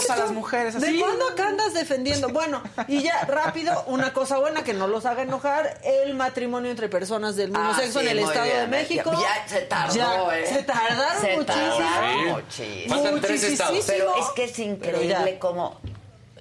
que 0.06 0.12
a 0.12 0.16
las 0.16 0.30
mujeres, 0.30 0.80
¿De 0.80 1.00
cuándo 1.00 1.26
acá 1.28 1.48
andas 1.48 1.74
defendiendo? 1.74 2.28
Bueno, 2.28 2.62
y 2.86 3.02
ya 3.02 3.24
rápido, 3.24 3.82
una 3.88 4.12
cosa 4.12 4.38
buena 4.38 4.62
que 4.62 4.72
no 4.72 4.86
los 4.86 5.04
haga 5.06 5.22
enojar, 5.22 5.80
el 5.82 6.14
matrimonio 6.14 6.70
entre 6.70 6.88
personas 6.88 7.34
del 7.34 7.50
mismo 7.50 7.70
Ah, 7.72 7.76
sexo 7.76 8.00
sí, 8.00 8.06
en 8.06 8.12
el 8.12 8.18
Estado 8.20 8.44
de. 8.46 8.66
México. 8.68 9.10
Ya 9.20 9.48
se 9.48 9.60
tardó, 9.62 9.94
Ya, 9.94 10.38
¿eh? 10.38 10.46
Se 10.46 10.62
tardaron 10.74 11.20
Se 11.22 11.36
muchísimo. 11.36 11.76
tardaron 11.76 12.44
Sí. 12.50 12.62
muchísimo. 12.64 12.94
Faltan 12.94 13.20
tres 13.20 13.30
Muchísimo. 13.42 13.52
estados. 13.52 13.84
Pero 13.86 14.16
es 14.16 14.26
que 14.34 14.44
es 14.44 14.58
increíble 14.58 15.38
como 15.38 15.78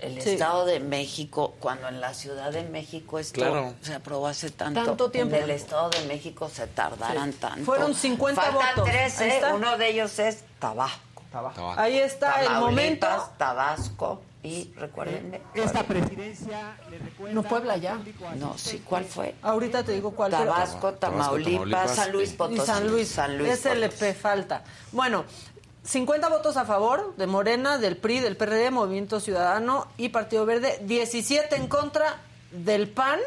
el 0.01 0.21
Sí. 0.21 0.31
Estado 0.31 0.65
de 0.65 0.79
México, 0.81 1.53
cuando 1.59 1.87
en 1.87 2.01
la 2.01 2.13
Ciudad 2.13 2.51
de 2.51 2.63
México 2.63 3.19
esto 3.19 3.39
Claro. 3.39 3.73
se 3.81 3.93
aprobó 3.93 4.27
hace 4.27 4.49
tanto, 4.49 4.83
Tanto 4.83 5.09
tiempo. 5.09 5.35
en 5.37 5.43
el 5.43 5.51
Estado 5.51 5.89
de 5.91 6.01
México 6.07 6.49
se 6.53 6.67
tardaran 6.67 7.31
Sí. 7.31 7.37
tanto. 7.39 7.63
Fueron 7.63 7.93
50 7.95 8.41
Faltan 8.41 8.75
votos. 8.75 8.89
tres, 8.89 9.21
¿eh? 9.21 9.41
Uno 9.53 9.77
de 9.77 9.87
ellos 9.89 10.19
es 10.19 10.39
Tabasco. 10.59 10.99
Tabaco. 11.31 11.73
Ahí 11.77 11.97
está 11.97 12.43
el 12.43 12.51
momento. 12.59 13.07
Tabasco 13.37 14.21
y 14.43 14.73
recuérdenme. 14.75 15.41
Esta 15.55 15.83
presidencia 15.83 16.77
le 16.91 16.97
recuerda. 16.99 17.33
No, 17.33 17.43
Puebla 17.43 17.77
ya. 17.77 17.97
No, 18.37 18.57
sí, 18.57 18.83
¿cuál 18.85 19.05
fue? 19.05 19.35
Ahorita 19.41 19.83
te 19.83 19.93
digo 19.93 20.11
cuál. 20.11 20.31
pero- 20.31 20.43
Tabasco, 20.45 20.93
Tamaulipas, 20.95 21.51
Tamaulipas, 21.53 21.95
San 21.95 22.11
Luis 22.11 22.29
sí. 22.29 22.35
Potosí. 22.35 22.61
y 22.61 22.65
San 22.65 22.87
Luis. 22.87 23.07
San 23.07 23.37
Luis 23.79 23.93
pe- 23.93 24.13
falta. 24.13 24.63
Bueno, 24.91 25.23
50 25.83 26.29
votos 26.29 26.57
a 26.57 26.65
favor 26.65 27.15
de 27.17 27.27
Morena, 27.27 27.77
del 27.77 27.97
PRI, 27.97 28.19
del 28.19 28.35
PRD, 28.37 28.69
Movimiento 28.71 29.19
Ciudadano 29.19 29.87
y 29.97 30.09
Partido 30.09 30.45
Verde, 30.45 30.79
17 30.83 31.55
en 31.55 31.67
contra 31.67 32.17
del 32.51 32.89
PAN 32.89 33.19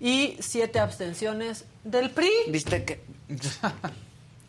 y 0.00 0.36
7 0.40 0.78
abstenciones 0.78 1.64
del 1.84 2.10
PRI. 2.10 2.30
¿Viste 2.48 2.84
que 2.84 3.04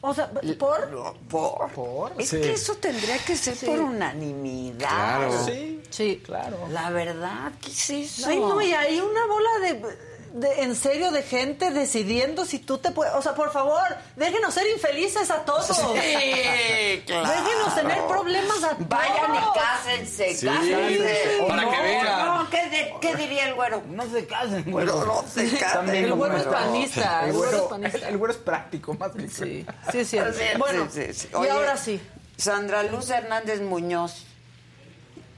O 0.02 0.14
sea, 0.14 0.30
¿por? 0.58 0.90
por? 1.28 2.14
Es 2.18 2.30
Sí. 2.30 2.40
que 2.40 2.54
eso 2.54 2.76
tendría 2.76 3.18
que 3.18 3.36
ser 3.36 3.56
Sí. 3.56 3.66
por 3.66 3.80
unanimidad. 3.82 4.78
Claro. 4.88 5.46
Sí, 5.46 5.82
Sí. 5.90 6.22
claro. 6.24 6.58
La 6.70 6.90
verdad, 6.90 7.52
¿qué 7.62 7.70
es 7.72 7.90
eso? 7.90 8.30
Ay, 8.30 8.40
no, 8.40 8.62
y 8.62 8.72
hay 8.74 9.00
una 9.02 9.26
bola 9.26 9.50
de, 9.62 9.98
de- 10.34 10.62
en 10.64 10.76
serio, 10.76 11.12
de 11.12 11.24
gente 11.24 11.72
decidiendo 11.72 12.46
si 12.46 12.60
tú 12.60 12.78
te 12.78 12.92
puedes... 12.92 13.14
O 13.14 13.22
sea, 13.22 13.34
por 13.36 13.52
favor, 13.52 13.82
déjenos 14.16 14.54
ser 14.54 14.68
infelices 14.68 15.30
a 15.32 15.44
todos. 15.46 15.66
Sí, 15.68 17.04
claro. 17.06 17.30
Déjenos 17.30 17.76
tener 17.76 18.06
problemas 18.08 18.64
a 18.64 18.70
todos. 18.76 18.88
Vayan 18.90 19.36
y 19.36 19.60
cásense, 19.60 20.36
Sí, 20.36 20.46
cásense. 20.46 21.44
para 21.48 21.62
que 21.70 21.78
no, 21.78 21.84
vean. 21.84 22.26
No, 22.26 22.50
¿qué, 22.50 22.70
de- 22.70 22.94
qué 23.02 23.16
diría 23.16 23.48
el 23.48 23.56
güero? 23.56 23.82
No 23.88 24.10
se 24.10 24.26
casen, 24.28 24.64
güey. 24.72 24.86
no 24.86 25.24
se 25.28 25.50
casen. 25.58 25.74
También 25.74 26.06
El 26.06 26.14
güero 26.14 26.38
es 26.38 26.44
panista, 26.44 27.22
El 27.24 27.30
el 27.30 27.36
güero 27.36 27.50
es 27.52 27.58
güero, 27.62 27.70
panista. 27.70 27.98
el, 27.98 28.04
el 28.04 28.18
güero 28.18 28.34
es 28.34 28.40
práctico 28.40 28.94
más 28.94 29.12
que 29.12 29.30
Sí, 29.30 29.66
sí, 29.92 30.00
es. 30.00 30.08
Sí, 30.10 30.18
bueno, 30.58 30.88
sí, 30.92 31.02
sí, 31.08 31.14
sí. 31.14 31.28
y 31.32 31.36
Oye, 31.36 31.50
ahora 31.52 31.78
sí. 31.78 32.02
Sandra 32.38 32.84
Luz 32.84 33.10
Hernández 33.10 33.62
Muñoz. 33.62 34.26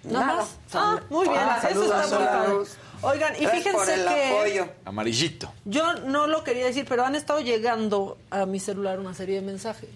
Nada 0.03 0.26
Nada. 0.26 0.38
más. 0.39 0.47
Ah, 0.73 0.99
muy 1.09 1.27
bien, 1.27 1.39
Ah, 1.43 1.57
eso 1.59 1.68
saludos, 1.69 2.03
está 2.05 2.18
muy 2.18 2.26
padre. 2.27 2.69
Oigan, 3.03 3.33
y 3.35 3.45
fíjense 3.47 3.71
por 3.71 3.89
el 3.89 4.05
que 4.05 4.29
apoyo. 4.29 4.67
Amarillito. 4.85 5.51
yo 5.65 5.93
no 5.93 6.27
lo 6.27 6.43
quería 6.43 6.65
decir, 6.65 6.85
pero 6.87 7.05
han 7.05 7.15
estado 7.15 7.39
llegando 7.41 8.17
a 8.29 8.45
mi 8.45 8.59
celular 8.59 8.99
una 8.99 9.13
serie 9.13 9.35
de 9.35 9.41
mensajes 9.41 9.89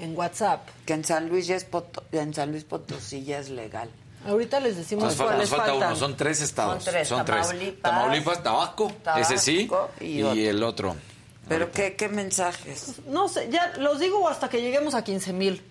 en 0.00 0.16
WhatsApp. 0.16 0.68
Que 0.86 0.92
en 0.94 1.04
San 1.04 1.28
Luis 1.28 1.46
ya 1.46 1.56
es 1.56 1.64
Poto- 1.64 2.04
en 2.12 2.32
San 2.34 2.50
Luis 2.52 2.64
Potosí 2.64 3.24
ya 3.24 3.38
es 3.38 3.48
legal. 3.50 3.90
Ahorita 4.26 4.60
les 4.60 4.76
decimos 4.76 5.04
Nos, 5.04 5.14
falta, 5.16 5.32
cuáles 5.34 5.50
nos 5.50 5.58
falta 5.58 5.72
faltan. 5.72 5.88
uno, 5.90 5.96
son 5.96 6.16
tres 6.16 6.40
estados. 6.40 6.84
Son 6.84 6.92
tres, 6.92 7.08
Son 7.08 7.24
tres. 7.24 7.46
Tamaulipas, 7.48 7.82
Tamaulipas, 7.92 8.42
Tabasco, 8.42 8.92
ese 9.16 9.38
sí, 9.38 9.70
y 10.00 10.06
y, 10.18 10.22
otro. 10.22 10.40
el 10.40 10.62
otro. 10.62 10.96
¿Pero 11.48 11.70
qué, 11.72 11.94
qué 11.96 12.08
mensajes? 12.08 12.96
No 13.06 13.28
sé, 13.28 13.48
ya 13.50 13.72
los 13.78 14.00
digo 14.00 14.28
hasta 14.28 14.48
que 14.48 14.60
lleguemos 14.60 14.94
a 14.94 15.02
15 15.02 15.32
mil. 15.32 15.62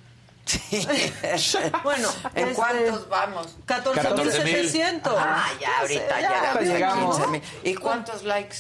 bueno, 1.84 2.10
¿en 2.36 2.44
este, 2.50 2.56
cuántos 2.56 3.10
vamos? 3.10 3.48
14.700. 3.68 5.02
Ah, 5.18 5.48
ya, 5.60 5.80
ahorita 5.80 6.22
Ya 6.22 6.30
llegamos. 6.30 6.64
llegamos. 6.64 7.16
a 7.20 7.24
15,000. 7.32 7.42
¿Y 7.64 7.76
cuántos 7.76 8.24
likes? 8.24 8.58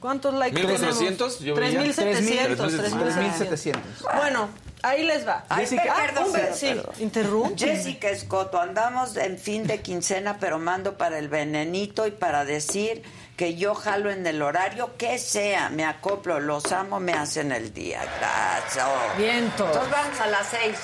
¿Cuántos 0.00 0.34
likes 0.34 0.54
1400, 0.60 1.38
tenemos? 1.38 1.40
yo 1.40 1.54
veía. 1.54 1.80
3.700. 1.80 2.56
3.700. 2.56 3.76
Bueno, 4.14 4.48
ahí 4.82 5.04
les 5.04 5.26
va. 5.26 5.44
Ay, 5.48 5.60
Jessica, 5.64 5.94
perdón, 5.94 6.24
un- 6.26 6.32
perdón, 6.32 6.54
sí, 6.54 6.66
perdón. 6.74 6.94
interrumpe. 6.98 7.58
Jessica 7.66 8.08
Escoto, 8.10 8.60
andamos 8.60 9.16
en 9.16 9.38
fin 9.38 9.66
de 9.66 9.80
quincena, 9.80 10.36
pero 10.38 10.58
mando 10.58 10.98
para 10.98 11.18
el 11.18 11.28
venenito 11.28 12.06
y 12.06 12.10
para 12.10 12.44
decir 12.44 13.02
que 13.36 13.54
yo 13.56 13.74
jalo 13.74 14.10
en 14.10 14.26
el 14.26 14.42
horario 14.42 14.96
que 14.96 15.18
sea, 15.18 15.70
me 15.70 15.84
acoplo, 15.84 16.40
los 16.40 16.70
amo, 16.72 17.00
me 17.00 17.12
hacen 17.14 17.50
el 17.52 17.72
día. 17.74 18.02
Gracias. 18.18 18.86
Viento. 19.18 19.66
Entonces 19.66 19.90
vamos 19.90 20.20
a 20.20 20.26
las 20.26 20.46
seis. 20.48 20.76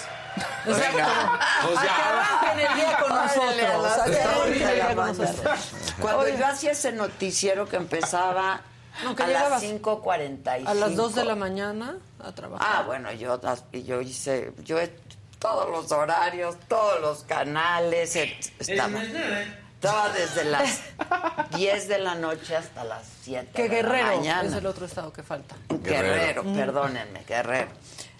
Venga, 0.66 1.38
pues 1.64 1.78
A 1.78 1.80
que 1.80 1.86
ya. 1.86 2.08
arranquen 2.08 2.66
el 2.70 2.74
día 2.76 2.96
con 2.98 3.08
nosotros. 3.14 3.44
Órale, 3.44 3.66
a 3.66 3.78
las 3.78 3.98
a 3.98 4.04
que 4.04 4.12
seis 4.12 4.24
arranquen 4.26 4.52
de 4.58 4.64
el 4.68 4.74
día 4.74 4.94
con 4.94 5.06
nosotros. 5.18 5.60
Cuando 6.00 6.28
yo 6.28 6.46
hacía 6.46 6.70
ese 6.72 6.92
noticiero 6.92 7.68
que 7.68 7.76
empezaba 7.76 8.60
No, 9.04 9.14
que 9.16 9.22
a 9.22 9.26
llegabas 9.26 9.62
las 9.62 9.72
5.45. 9.72 10.66
A 10.68 10.74
las 10.74 10.96
2 10.96 11.14
de 11.14 11.24
la 11.24 11.34
mañana 11.34 11.96
a 12.22 12.32
trabajar. 12.32 12.66
Ah, 12.70 12.82
bueno, 12.86 13.12
yo, 13.12 13.40
yo 13.72 14.00
hice, 14.00 14.52
yo 14.64 14.78
he- 14.80 14.94
todos 15.38 15.68
los 15.70 15.90
horarios, 15.90 16.56
todos 16.68 17.00
los 17.00 17.24
canales, 17.24 18.14
et- 18.14 18.52
estaba, 18.60 19.02
estaba 19.02 20.08
desde 20.10 20.44
las 20.44 20.80
10 21.56 21.88
de 21.88 21.98
la 21.98 22.14
noche 22.14 22.54
hasta 22.56 22.84
las 22.84 23.02
7 23.24 23.48
Que 23.52 23.62
de 23.64 23.68
Guerrero 23.68 24.06
la 24.10 24.16
mañana. 24.16 24.48
es 24.48 24.54
el 24.54 24.66
otro 24.66 24.86
estado 24.86 25.12
que 25.12 25.22
falta. 25.24 25.56
Guerrero, 25.68 26.44
Mm. 26.44 26.54
perdónenme, 26.56 27.24
Guerrero. 27.26 27.70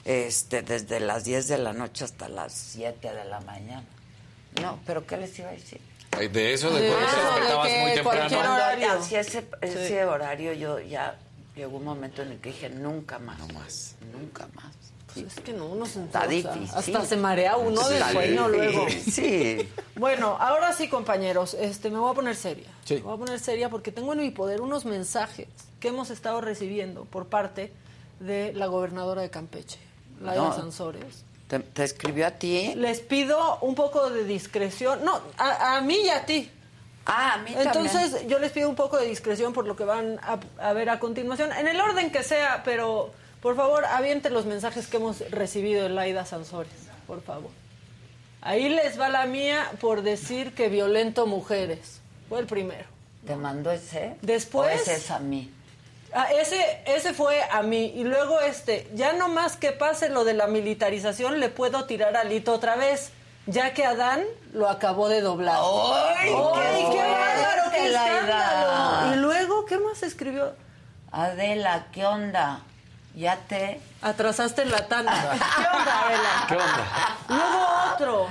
Este, 0.05 0.63
desde 0.63 0.99
las 1.01 1.25
10 1.25 1.47
de 1.49 1.59
la 1.59 1.73
noche 1.73 2.05
hasta 2.05 2.29
las 2.29 2.53
7 2.53 3.13
de 3.13 3.25
la 3.25 3.41
mañana. 3.41 3.85
No, 4.61 4.79
pero 4.85 5.07
¿qué 5.07 5.17
les 5.17 5.39
iba 5.39 5.49
a 5.49 5.53
decir? 5.53 5.81
Ay, 6.11 6.29
De 6.29 6.53
eso, 6.53 6.71
de 6.71 6.83
De 6.83 6.89
cuando 6.91 7.07
te 7.07 7.13
eso, 7.13 7.23
de 7.23 7.31
despertabas 7.41 7.71
muy 7.81 7.95
temprano. 8.29 8.55
horario. 8.55 8.93
hacía 8.93 9.21
ese, 9.21 9.45
ese 9.61 9.89
Sí. 9.89 9.95
horario, 9.95 10.53
yo 10.53 10.79
ya 10.81 11.17
llegó 11.55 11.77
un 11.79 11.85
momento 11.85 12.23
en 12.23 12.33
el 12.33 12.39
que 12.39 12.51
dije, 12.51 12.69
nunca 12.69 13.19
más, 13.19 13.39
nunca 14.13 14.49
más. 14.55 14.73
Pues 15.15 15.27
es 15.27 15.41
que 15.45 15.53
no, 15.53 15.67
uno 15.67 15.85
se 15.87 16.03
Está 16.05 16.27
difícil. 16.27 16.69
Hasta 16.75 17.05
se 17.05 17.17
marea 17.17 17.57
uno 17.59 17.87
del 17.87 17.99
Está 17.99 18.13
sueño 18.13 18.49
luego. 18.49 18.87
Sí. 18.91 19.69
Bueno, 19.95 20.37
ahora 20.41 20.73
sí, 20.73 20.89
compañeros, 20.89 21.55
este, 21.55 21.91
me 21.91 21.99
voy 21.99 22.11
a 22.11 22.15
poner 22.15 22.35
seria. 22.35 22.69
Sí. 22.85 22.95
Me 22.95 23.01
voy 23.03 23.15
a 23.15 23.19
poner 23.19 23.39
seria 23.39 23.69
porque 23.69 23.93
tengo 23.93 24.15
en 24.15 24.21
mi 24.21 24.31
poder 24.31 24.61
unos 24.63 24.85
mensajes 24.87 25.49
que 25.81 25.89
hemos 25.89 26.11
estado 26.11 26.41
recibiendo 26.41 27.05
por 27.05 27.27
parte 27.27 27.73
de 28.21 28.53
la 28.55 28.67
gobernadora 28.67 29.21
de 29.21 29.29
Campeche, 29.31 29.79
Laida 30.23 30.43
No. 30.43 30.55
Sansores. 30.55 31.25
¿Te, 31.49 31.59
te 31.59 31.85
escribió 31.85 32.27
a 32.27 32.31
ti? 32.31 32.75
Les 32.77 33.01
pido 33.01 33.59
un 33.61 33.75
poco 33.75 34.09
de 34.11 34.25
discreción. 34.25 35.05
No, 35.05 35.21
a, 35.37 35.77
a 35.77 35.81
mí 35.83 35.97
y 36.05 36.09
a 36.09 36.25
ti. 36.25 36.51
Ah, 37.05 37.35
a 37.35 37.39
mí 37.39 37.53
Entonces, 37.57 38.11
también. 38.13 38.29
yo 38.29 38.39
les 38.39 38.53
pido 38.53 38.69
un 38.69 38.77
poco 38.77 38.97
de 38.97 39.07
discreción 39.07 39.53
por 39.53 39.67
lo 39.67 39.75
que 39.77 39.85
van 39.85 40.19
a, 40.23 40.39
a 40.59 40.73
ver 40.73 40.89
a 40.89 40.99
continuación, 41.01 41.53
en 41.53 41.67
el 41.69 41.81
orden 41.81 42.11
que 42.13 42.23
sea, 42.23 42.63
pero 42.65 43.13
por 43.43 43.57
favor, 43.57 43.85
aviente 43.85 44.31
los 44.31 44.47
mensajes 44.47 44.87
que 44.87 44.99
hemos 44.99 45.19
recibido 45.31 45.83
de 45.83 45.89
Laida 45.89 46.25
Sansores, 46.25 46.73
por 47.09 47.21
favor. 47.23 47.51
Ahí 48.41 48.69
les 48.69 48.99
va 49.01 49.09
la 49.09 49.27
mía 49.27 49.71
por 49.81 50.03
decir 50.03 50.55
que 50.55 50.69
violento 50.69 51.27
mujeres. 51.27 52.01
Fue 52.29 52.39
el 52.41 52.47
primero. 52.47 52.85
¿Te 53.27 53.37
mandó 53.37 53.71
ese? 53.73 54.17
Después- 54.23 54.71
¿O 54.79 54.83
ese 54.83 54.95
es 54.95 55.11
a 55.11 55.19
mí? 55.19 55.51
Ah, 56.15 56.29
ese, 56.33 56.83
ese 56.85 57.15
fue 57.15 57.43
a 57.51 57.63
mí. 57.63 57.93
Y 57.97 58.05
luego 58.05 58.41
este, 58.41 58.89
ya 58.95 59.13
no 59.15 59.29
más 59.29 59.57
que 59.57 59.73
pase 59.73 60.09
lo 60.11 60.25
de 60.25 60.35
la 60.35 60.47
militarización, 60.47 61.41
le 61.41 61.49
puedo 61.49 61.85
tirar 61.87 62.17
a 62.17 62.25
Lito 62.25 62.53
otra 62.53 62.77
vez, 62.77 63.13
ya 63.47 63.73
que 63.73 63.87
Adán 63.87 64.23
lo 64.53 64.69
acabó 64.69 65.09
de 65.09 65.23
doblar. 65.23 65.59
¡Ay, 65.59 66.31
¡Ay, 66.55 66.87
qué 66.91 66.99
bárbaro, 66.99 67.71
qué 67.71 67.87
escándalo! 67.89 69.15
Y 69.15 69.17
luego, 69.17 69.65
¿qué 69.65 69.79
más 69.79 70.03
escribió? 70.03 70.55
Adela, 71.11 71.87
¿qué 71.93 72.05
onda? 72.05 72.61
¿Ya 73.15 73.37
te...? 73.37 73.81
Atrasaste 74.03 74.63
en 74.63 74.71
la 74.71 74.89
tanda. 74.89 75.13
¿Qué 75.57 75.79
onda, 75.79 76.07
Adela? 76.07 76.47
¿Qué 76.49 76.55
onda? 76.55 77.19
Luego 77.29 77.67
otro. 77.95 78.29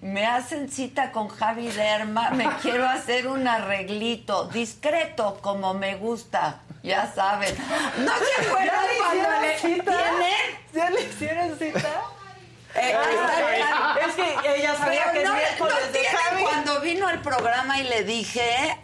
Me 0.00 0.26
hacen 0.26 0.70
cita 0.70 1.12
con 1.12 1.28
Javi 1.28 1.68
Derma, 1.68 2.30
me 2.30 2.48
quiero 2.62 2.88
hacer 2.88 3.26
un 3.28 3.46
arreglito, 3.46 4.46
discreto, 4.46 5.38
como 5.42 5.74
me 5.74 5.96
gusta, 5.96 6.60
ya 6.82 7.12
saben. 7.14 7.54
¿No 7.98 8.12
se 8.16 8.46
acuerdan 8.46 8.66
¿Ya 8.66 8.92
le 8.92 8.98
cuando 8.98 9.40
le 9.40 9.54
hicieron 9.56 9.76
cita? 9.76 9.96
tienen? 9.98 10.58
¿Ya 10.72 10.90
le 10.90 11.02
hicieron 11.02 11.58
cita? 11.58 12.02
Eh, 12.76 12.96
está- 12.96 13.98
es 14.06 14.14
que 14.14 14.56
ella 14.56 14.74
sabía 14.76 15.02
Pero 15.06 15.12
que 15.12 15.24
no, 15.28 15.34
el 15.34 15.40
miércoles 15.42 15.92
de 15.92 15.98
Javi- 16.06 16.42
cuando 16.44 16.80
vino 16.80 17.06
al 17.08 17.20
programa 17.20 17.78
y 17.78 17.84
le 17.84 18.04
dije... 18.04 18.78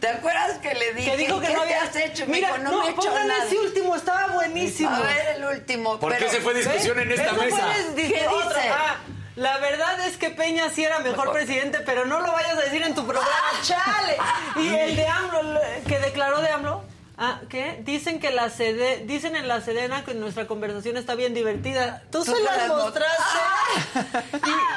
¿Te 0.00 0.08
acuerdas 0.08 0.58
que 0.58 0.74
le 0.74 0.94
dije? 0.94 1.10
Que 1.10 1.16
dijo 1.16 1.40
que 1.40 1.46
¿qué 1.48 1.52
no 1.54 1.62
te 1.62 1.74
había 1.74 1.82
has 1.82 1.96
hecho? 1.96 2.26
Me 2.26 2.32
Mira, 2.36 2.48
dijo, 2.48 2.58
no, 2.62 2.70
no, 2.72 2.82
me 2.82 2.88
he 2.88 2.90
hecho 2.92 3.10
nada. 3.26 3.44
ese 3.44 3.58
último, 3.58 3.96
estaba 3.96 4.28
buenísimo. 4.28 4.90
A 4.90 5.00
ver, 5.00 5.36
el 5.36 5.44
último. 5.44 5.98
¿Por 5.98 6.12
qué 6.12 6.18
pero- 6.20 6.30
se 6.30 6.40
fue 6.40 6.54
discusión 6.54 6.98
en 7.00 7.10
esta 7.12 7.32
mesa? 7.32 7.68
¿Qué 7.96 8.26
otra- 8.28 8.48
dice? 8.62 8.68
ah, 8.72 8.96
la 9.36 9.58
verdad 9.58 10.00
es 10.06 10.16
que 10.16 10.30
Peña 10.30 10.70
sí 10.70 10.84
era 10.84 10.98
mejor 11.00 11.32
presidente, 11.32 11.80
pero 11.84 12.04
no 12.06 12.20
lo 12.20 12.32
vayas 12.32 12.52
a 12.56 12.60
decir 12.62 12.82
en 12.82 12.94
tu 12.94 13.04
programa, 13.06 13.28
chale. 13.62 14.16
Y 14.56 14.68
el 14.74 14.96
de 14.96 15.06
AMLO, 15.08 15.40
el 15.62 15.82
que 15.84 15.98
declaró 15.98 16.40
de 16.40 16.48
AMLO, 16.50 16.84
ah, 17.18 17.40
¿qué? 17.48 17.78
Dicen 17.84 18.20
que 18.20 18.30
la 18.30 18.48
sede, 18.50 19.02
dicen 19.06 19.34
en 19.36 19.48
la 19.48 19.60
Sedena 19.60 20.04
que 20.04 20.14
nuestra 20.14 20.46
conversación 20.46 20.96
está 20.96 21.14
bien 21.16 21.34
divertida. 21.34 22.02
Tú, 22.12 22.24
Tú 22.24 22.34
se 22.36 22.42
las 22.42 22.56
las 22.58 22.68
mostraste. 22.68 23.38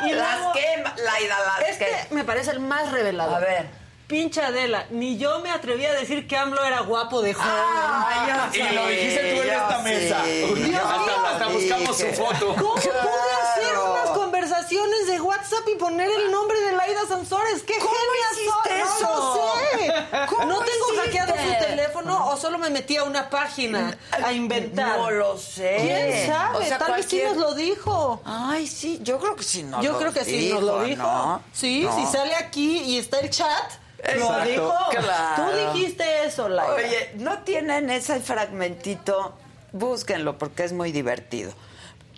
y, 0.06 0.10
y 0.10 0.14
Las 0.14 0.38
luego- 0.40 0.54
que, 0.54 0.84
Laida, 1.04 1.36
las 1.40 1.70
este 1.70 1.86
que. 1.86 2.16
me 2.16 2.24
parece 2.24 2.52
el 2.52 2.60
más 2.60 2.92
revelador. 2.92 3.36
A 3.36 3.40
ver. 3.40 3.88
Pinche 4.08 4.42
Adela, 4.42 4.86
ni 4.90 5.18
yo 5.18 5.40
me 5.42 5.52
atreví 5.52 5.86
a 5.86 5.92
decir 5.92 6.30
que 6.30 6.38
AMLO 6.38 6.64
era 6.64 6.80
guapo 6.80 7.22
de 7.22 7.34
joven. 7.34 7.52
Ay, 7.52 8.32
yo 8.54 8.66
Y 8.66 8.70
lo 8.74 8.88
dijiste 8.88 9.36
tú 9.36 9.42
en 9.42 9.50
esta 9.50 9.78
sí. 9.80 9.84
mesa. 9.84 10.24
Dios 10.24 10.82
hasta, 10.82 11.30
hasta 11.32 11.48
buscamos 11.48 11.98
su 11.98 12.08
foto. 12.14 12.56
¿Cómo 12.56 12.76
pude 12.76 12.90
hacer 12.90 13.78
unas 13.78 14.10
conversaciones 14.48 15.08
de 15.08 15.22
WhatsApp 15.22 15.68
y 15.74 15.78
poner 15.78 16.10
el 16.10 16.32
nombre 16.32 16.60
de 16.62 16.72
Laida 16.74 17.02
Sansores? 17.08 17.64
¡Qué 17.64 17.78
¿Cómo 17.80 17.92
hiciste 18.32 18.70
soy! 18.70 18.80
No 18.80 18.86
lo 18.86 19.18
eso? 19.36 19.54
sé. 19.78 19.94
¿Cómo 20.30 20.46
¿No 20.46 20.60
tengo 20.60 20.86
hiciste? 20.94 21.02
hackeado 21.20 21.34
su 21.36 21.66
teléfono 21.66 22.28
o 22.30 22.38
solo 22.38 22.58
me 22.58 22.70
metí 22.70 22.98
a 22.98 23.04
una 23.04 23.30
página 23.30 23.98
a 24.24 24.32
inventar? 24.32 24.98
No 25.00 25.12
lo 25.12 25.38
sé. 25.38 25.78
¿Quién 25.82 26.28
sabe? 26.28 26.58
O 26.58 26.64
sea, 26.64 26.78
Tal 26.78 26.94
vez 26.94 27.06
sí 27.08 27.22
nos 27.24 27.38
lo 27.38 27.54
dijo. 27.56 28.22
Ay, 28.26 28.68
sí, 28.68 29.00
yo 29.04 29.20
creo 29.20 29.36
que 29.36 29.44
sí 29.44 29.64
nos 29.64 29.84
Yo 29.84 29.94
lo 29.94 30.00
creo 30.00 30.14
que 30.14 30.24
sí 30.24 30.50
nos 30.54 30.64
lo 30.64 30.84
dijo. 30.84 31.02
¿no? 31.04 31.44
Sí, 31.54 31.82
No. 31.84 31.96
si 31.96 32.06
sale 32.06 32.36
aquí 32.36 32.78
y 32.84 32.98
está 33.00 33.20
el 33.20 33.30
chat, 33.30 33.72
lo 34.04 34.12
Exacto. 34.12 34.50
dijo. 34.50 34.74
Claro. 34.92 35.44
Tú 35.52 35.74
dijiste 35.74 36.26
eso, 36.26 36.48
Laida. 36.48 36.74
Oye, 36.74 37.12
¿no 37.16 37.40
tienen 37.40 37.90
ese 37.90 38.20
fragmentito? 38.22 39.34
Búsquenlo 39.74 40.38
porque 40.38 40.64
es 40.64 40.72
muy 40.72 40.92
divertido. 40.92 41.52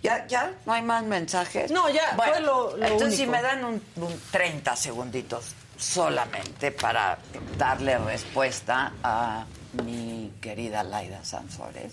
¿Ya, 0.02 0.26
ya? 0.26 0.52
¿No 0.66 0.72
hay 0.72 0.82
más 0.82 1.04
mensajes? 1.04 1.70
No, 1.70 1.88
ya, 1.90 2.14
fue 2.16 2.40
lo- 2.40 2.76
lo 2.76 2.86
Entonces, 2.86 3.16
si 3.18 3.26
me 3.26 3.42
dan 3.42 3.64
un, 3.64 3.82
un 3.96 4.20
30 4.30 4.74
segunditos 4.76 5.54
solamente 5.78 6.72
para 6.72 7.18
darle 7.58 7.98
respuesta 7.98 8.92
a 9.02 9.44
mi 9.84 10.32
querida 10.40 10.82
Laida 10.82 11.24
Sansores 11.24 11.92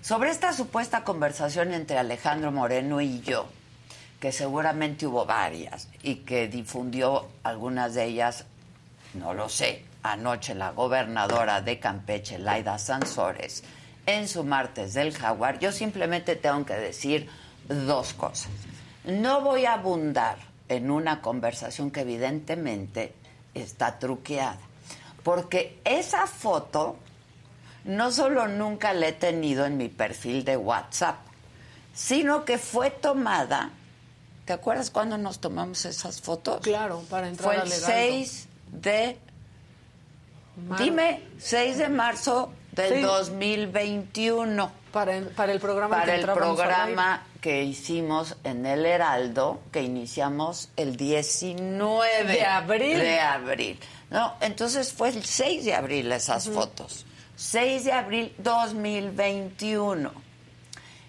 sobre 0.00 0.30
esta 0.30 0.52
supuesta 0.52 1.02
conversación 1.04 1.72
entre 1.72 1.98
Alejandro 1.98 2.52
Moreno 2.52 3.00
y 3.00 3.20
yo, 3.22 3.46
que 4.20 4.32
seguramente 4.32 5.06
hubo 5.06 5.24
varias 5.26 5.88
y 6.02 6.16
que 6.16 6.46
difundió 6.48 7.28
algunas 7.42 7.94
de 7.94 8.04
ellas 8.04 8.44
no 9.14 9.32
lo 9.32 9.48
sé, 9.48 9.84
anoche 10.02 10.54
la 10.54 10.72
gobernadora 10.72 11.60
de 11.62 11.78
Campeche, 11.78 12.38
Laida 12.38 12.78
Sansores, 12.78 13.62
en 14.06 14.28
su 14.28 14.44
martes 14.44 14.94
del 14.94 15.16
jaguar, 15.16 15.58
yo 15.58 15.72
simplemente 15.72 16.36
tengo 16.36 16.64
que 16.66 16.74
decir 16.74 17.28
dos 17.68 18.12
cosas. 18.14 18.50
No 19.04 19.40
voy 19.40 19.66
a 19.66 19.74
abundar 19.74 20.36
en 20.68 20.90
una 20.90 21.20
conversación 21.20 21.90
que 21.90 22.00
evidentemente 22.00 23.14
está 23.54 23.98
truqueada, 23.98 24.58
porque 25.22 25.78
esa 25.84 26.26
foto 26.26 26.96
no 27.84 28.10
solo 28.10 28.48
nunca 28.48 28.92
la 28.94 29.08
he 29.08 29.12
tenido 29.12 29.66
en 29.66 29.76
mi 29.76 29.88
perfil 29.88 30.44
de 30.44 30.56
WhatsApp, 30.56 31.16
sino 31.94 32.44
que 32.44 32.58
fue 32.58 32.90
tomada, 32.90 33.70
¿te 34.46 34.52
acuerdas 34.54 34.90
cuando 34.90 35.16
nos 35.18 35.38
tomamos 35.38 35.84
esas 35.84 36.20
fotos? 36.20 36.60
Claro, 36.62 37.02
para 37.10 37.28
entrar 37.28 37.44
Fue 37.44 37.54
el 37.56 37.60
al 37.62 37.68
Heraldo. 37.68 37.86
6 37.86 38.48
de... 38.72 39.18
Mar- 40.68 40.78
Dime, 40.82 41.22
6 41.38 41.78
de 41.78 41.88
marzo 41.88 42.52
del 42.74 42.94
Sí. 42.94 43.00
2021. 43.00 44.70
Para 44.92 45.16
el, 45.16 45.26
para 45.26 45.52
el 45.52 45.58
programa 45.60 45.96
Para 45.96 46.14
que 46.14 46.20
el 46.20 46.26
programa 46.26 47.26
que 47.40 47.64
hicimos 47.64 48.36
en 48.44 48.64
el 48.64 48.86
Heraldo, 48.86 49.60
que 49.72 49.82
iniciamos 49.82 50.68
el 50.76 50.96
19 50.96 52.24
De 52.24 52.44
abril. 52.44 52.98
De 52.98 53.18
abril. 53.20 53.80
No, 54.10 54.34
entonces 54.40 54.92
fue 54.92 55.08
el 55.08 55.24
6 55.24 55.64
de 55.64 55.74
abril 55.74 56.12
esas 56.12 56.48
fotos. 56.48 57.06
6 57.36 57.84
de 57.84 57.92
abril 57.92 58.34
2021. 58.38 60.12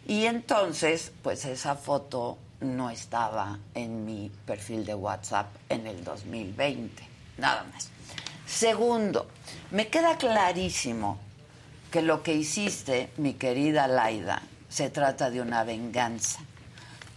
Y 0.07 0.25
entonces, 0.25 1.11
pues 1.21 1.45
esa 1.45 1.75
foto 1.75 2.37
no 2.61 2.89
estaba 2.89 3.59
en 3.75 4.05
mi 4.05 4.31
perfil 4.45 4.85
de 4.85 4.95
WhatsApp 4.95 5.47
en 5.69 5.85
el 5.87 6.03
2020, 6.03 7.03
nada 7.37 7.65
más. 7.71 7.89
Segundo, 8.47 9.27
me 9.71 9.87
queda 9.87 10.17
clarísimo 10.17 11.19
que 11.95 12.01
lo 12.01 12.23
que 12.23 12.33
hiciste, 12.33 13.09
mi 13.15 13.35
querida 13.35 13.87
Laida, 13.87 14.41
se 14.67 14.89
trata 14.89 15.29
de 15.29 15.39
una 15.39 15.63
venganza, 15.63 16.41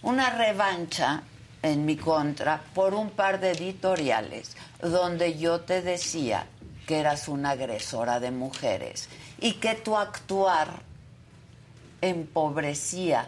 una 0.02 0.30
revancha 0.30 1.24
en 1.62 1.84
mi 1.84 1.96
contra 1.96 2.62
por 2.76 2.94
un 2.94 3.10
par 3.10 3.40
de 3.40 3.50
editoriales 3.50 4.56
donde 4.80 5.36
yo 5.36 5.62
te 5.62 5.82
decía 5.82 6.46
que 6.86 7.00
eras 7.00 7.26
una 7.26 7.50
agresora 7.50 8.20
de 8.20 8.30
mujeres 8.30 9.08
y 9.40 9.54
que 9.54 9.74
tu 9.74 9.96
actuar 9.96 10.68
empobrecía 12.00 13.26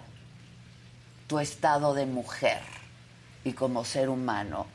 tu 1.27 1.40
estado 1.40 1.94
de 1.94 2.06
mujer 2.06 2.62
y 3.43 3.55
como 3.55 3.85
ser 3.85 4.09
humano. 4.09 4.66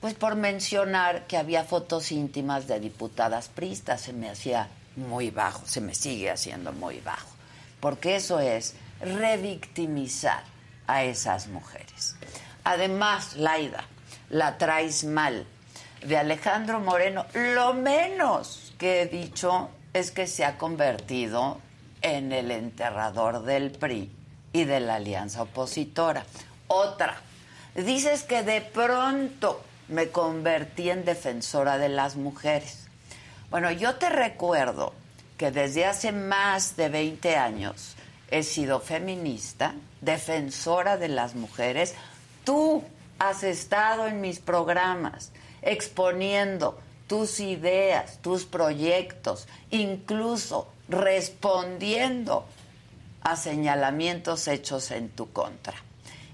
Pues 0.00 0.14
por 0.14 0.34
mencionar 0.34 1.28
que 1.28 1.36
había 1.36 1.62
fotos 1.62 2.10
íntimas 2.10 2.66
de 2.66 2.80
diputadas 2.80 3.46
pristas, 3.46 4.00
se 4.00 4.12
me 4.12 4.28
hacía 4.28 4.68
muy 4.96 5.30
bajo, 5.30 5.66
se 5.66 5.80
me 5.80 5.94
sigue 5.94 6.30
haciendo 6.30 6.72
muy 6.72 7.00
bajo, 7.00 7.28
porque 7.80 8.16
eso 8.16 8.40
es 8.40 8.74
revictimizar 9.00 10.42
a 10.86 11.04
esas 11.04 11.48
mujeres. 11.48 12.16
Además, 12.64 13.36
Laida, 13.36 13.84
la 14.30 14.58
traes 14.58 15.04
mal. 15.04 15.46
De 16.04 16.18
Alejandro 16.18 16.80
Moreno, 16.80 17.24
lo 17.32 17.72
menos 17.72 18.74
que 18.76 19.02
he 19.02 19.06
dicho 19.06 19.70
es 19.94 20.10
que 20.10 20.26
se 20.26 20.44
ha 20.44 20.58
convertido 20.58 21.60
en 22.02 22.32
el 22.32 22.50
enterrador 22.50 23.42
del 23.44 23.70
PRI 23.70 24.12
y 24.52 24.64
de 24.64 24.80
la 24.80 24.96
alianza 24.96 25.42
opositora. 25.42 26.26
Otra, 26.66 27.16
dices 27.74 28.22
que 28.22 28.42
de 28.42 28.60
pronto 28.60 29.62
me 29.88 30.08
convertí 30.08 30.90
en 30.90 31.04
defensora 31.04 31.78
de 31.78 31.88
las 31.88 32.16
mujeres. 32.16 32.83
Bueno, 33.54 33.70
yo 33.70 33.94
te 33.94 34.10
recuerdo 34.10 34.92
que 35.38 35.52
desde 35.52 35.86
hace 35.86 36.10
más 36.10 36.74
de 36.74 36.88
20 36.88 37.36
años 37.36 37.94
he 38.28 38.42
sido 38.42 38.80
feminista, 38.80 39.76
defensora 40.00 40.96
de 40.96 41.06
las 41.06 41.36
mujeres. 41.36 41.94
Tú 42.42 42.82
has 43.20 43.44
estado 43.44 44.08
en 44.08 44.20
mis 44.20 44.40
programas 44.40 45.30
exponiendo 45.62 46.80
tus 47.06 47.38
ideas, 47.38 48.18
tus 48.22 48.44
proyectos, 48.44 49.46
incluso 49.70 50.66
respondiendo 50.88 52.46
a 53.22 53.36
señalamientos 53.36 54.48
hechos 54.48 54.90
en 54.90 55.10
tu 55.10 55.30
contra. 55.30 55.76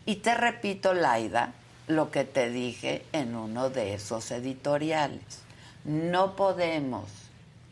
Y 0.07 0.17
te 0.17 0.35
repito, 0.35 0.95
Laida, 0.95 1.53
lo 1.87 2.11
que 2.11 2.25
te 2.25 2.49
dije 2.49 3.05
en 3.13 3.37
uno 3.37 3.69
de 3.69 3.93
esos 3.93 4.31
editoriales. 4.31 5.50
No 5.85 6.37
podemos 6.37 7.09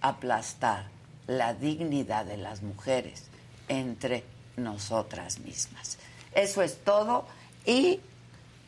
aplastar 0.01 0.87
la 1.27 1.55
dignidad 1.55 2.25
de 2.25 2.37
las 2.37 2.63
mujeres 2.63 3.25
entre 3.69 4.25
nosotras 4.57 5.41
mismas. 5.41 5.99
Eso 6.35 6.63
es 6.63 6.79
todo 6.79 7.27
y 7.67 8.01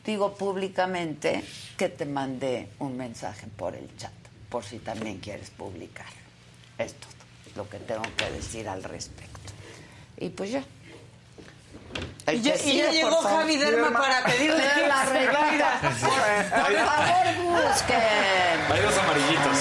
digo 0.05 0.33
públicamente 0.35 1.43
que 1.77 1.89
te 1.89 2.05
mandé 2.05 2.69
un 2.79 2.97
mensaje 2.97 3.47
por 3.47 3.75
el 3.75 3.95
chat, 3.97 4.11
por 4.49 4.63
si 4.63 4.79
también 4.79 5.19
quieres 5.19 5.49
publicar. 5.49 6.11
Es 6.77 6.93
todo 6.93 7.11
lo 7.55 7.69
que 7.69 7.79
tengo 7.79 8.03
que 8.15 8.29
decir 8.31 8.67
al 8.67 8.83
respecto. 8.83 9.53
Y 10.17 10.29
pues 10.29 10.51
ya. 10.51 10.63
Y 12.31 12.41
ya, 12.41 12.55
y 12.55 12.81
llegó 12.91 13.21
favor. 13.21 13.41
Javi 13.41 13.57
Derma 13.57 13.91
para 13.91 14.23
pedirle 14.23 14.63
que 14.75 14.87
la 14.87 15.05
reglita. 15.05 15.79
Por 15.81 16.75
favor, 16.75 17.25
busquen. 17.43 18.71
Hay 18.71 18.81
dos 18.81 18.97
amarillitos. 18.97 19.57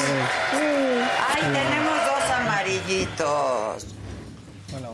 Ay, 1.34 1.42
tenemos 1.42 1.94
dos 2.06 2.30
amarillitos. 2.38 3.86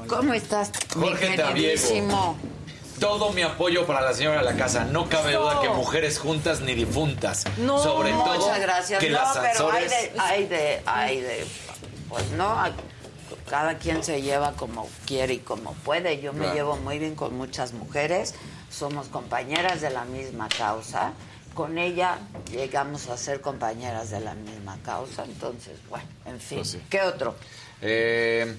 ¿Cómo 0.09 0.33
estás? 0.35 0.71
mi 0.95 1.09
Jorge 1.09 1.35
queridísimo? 1.37 2.37
Tabiego. 2.41 2.57
Todo 3.01 3.31
mi 3.33 3.43
apoyo 3.43 3.85
para 3.87 4.01
la 4.01 4.15
señora 4.15 4.39
de 4.39 4.45
la 4.45 4.55
casa. 4.57 4.85
No 4.85 5.09
cabe 5.09 5.35
duda 5.35 5.61
que 5.61 5.69
mujeres 5.69 6.19
juntas 6.19 6.61
ni 6.61 6.73
difuntas. 6.75 7.45
No, 7.59 7.79
Sobre 7.83 8.11
todo 8.13 8.39
muchas 8.39 8.61
gracias. 8.61 9.01
que 9.01 9.11
no, 9.11 9.19
las 9.19 9.37
pero 9.37 9.71
hay 9.71 9.89
de, 9.89 10.13
hay 10.19 10.47
de, 10.47 10.83
hay 10.87 11.21
de, 11.21 11.47
pues 12.09 12.31
no, 12.31 12.57
cada 13.49 13.79
quien 13.79 14.03
se 14.05 14.23
lleva 14.23 14.53
como 14.53 14.89
quiere 15.07 15.35
y 15.35 15.39
como 15.39 15.73
puede. 15.75 16.21
Yo 16.21 16.33
me 16.33 16.41
Claro. 16.41 16.55
llevo 16.55 16.77
muy 16.77 16.99
bien 16.99 17.15
con 17.15 17.37
muchas 17.37 17.73
mujeres, 17.73 18.35
somos 18.71 19.09
compañeras 19.09 19.81
de 19.81 19.91
la 19.91 20.05
misma 20.05 20.49
causa. 20.49 21.13
Con 21.55 21.79
ella 21.79 22.19
llegamos 22.51 23.09
a 23.09 23.17
ser 23.17 23.41
compañeras 23.41 24.11
de 24.11 24.21
la 24.21 24.35
misma 24.35 24.77
causa, 24.85 25.25
entonces, 25.25 25.79
bueno, 25.89 26.07
en 26.27 26.39
fin. 26.39 26.59
Pues 26.59 26.71
sí. 26.73 26.83
¿Qué 26.91 27.01
otro? 27.01 27.35
Eh, 27.81 28.57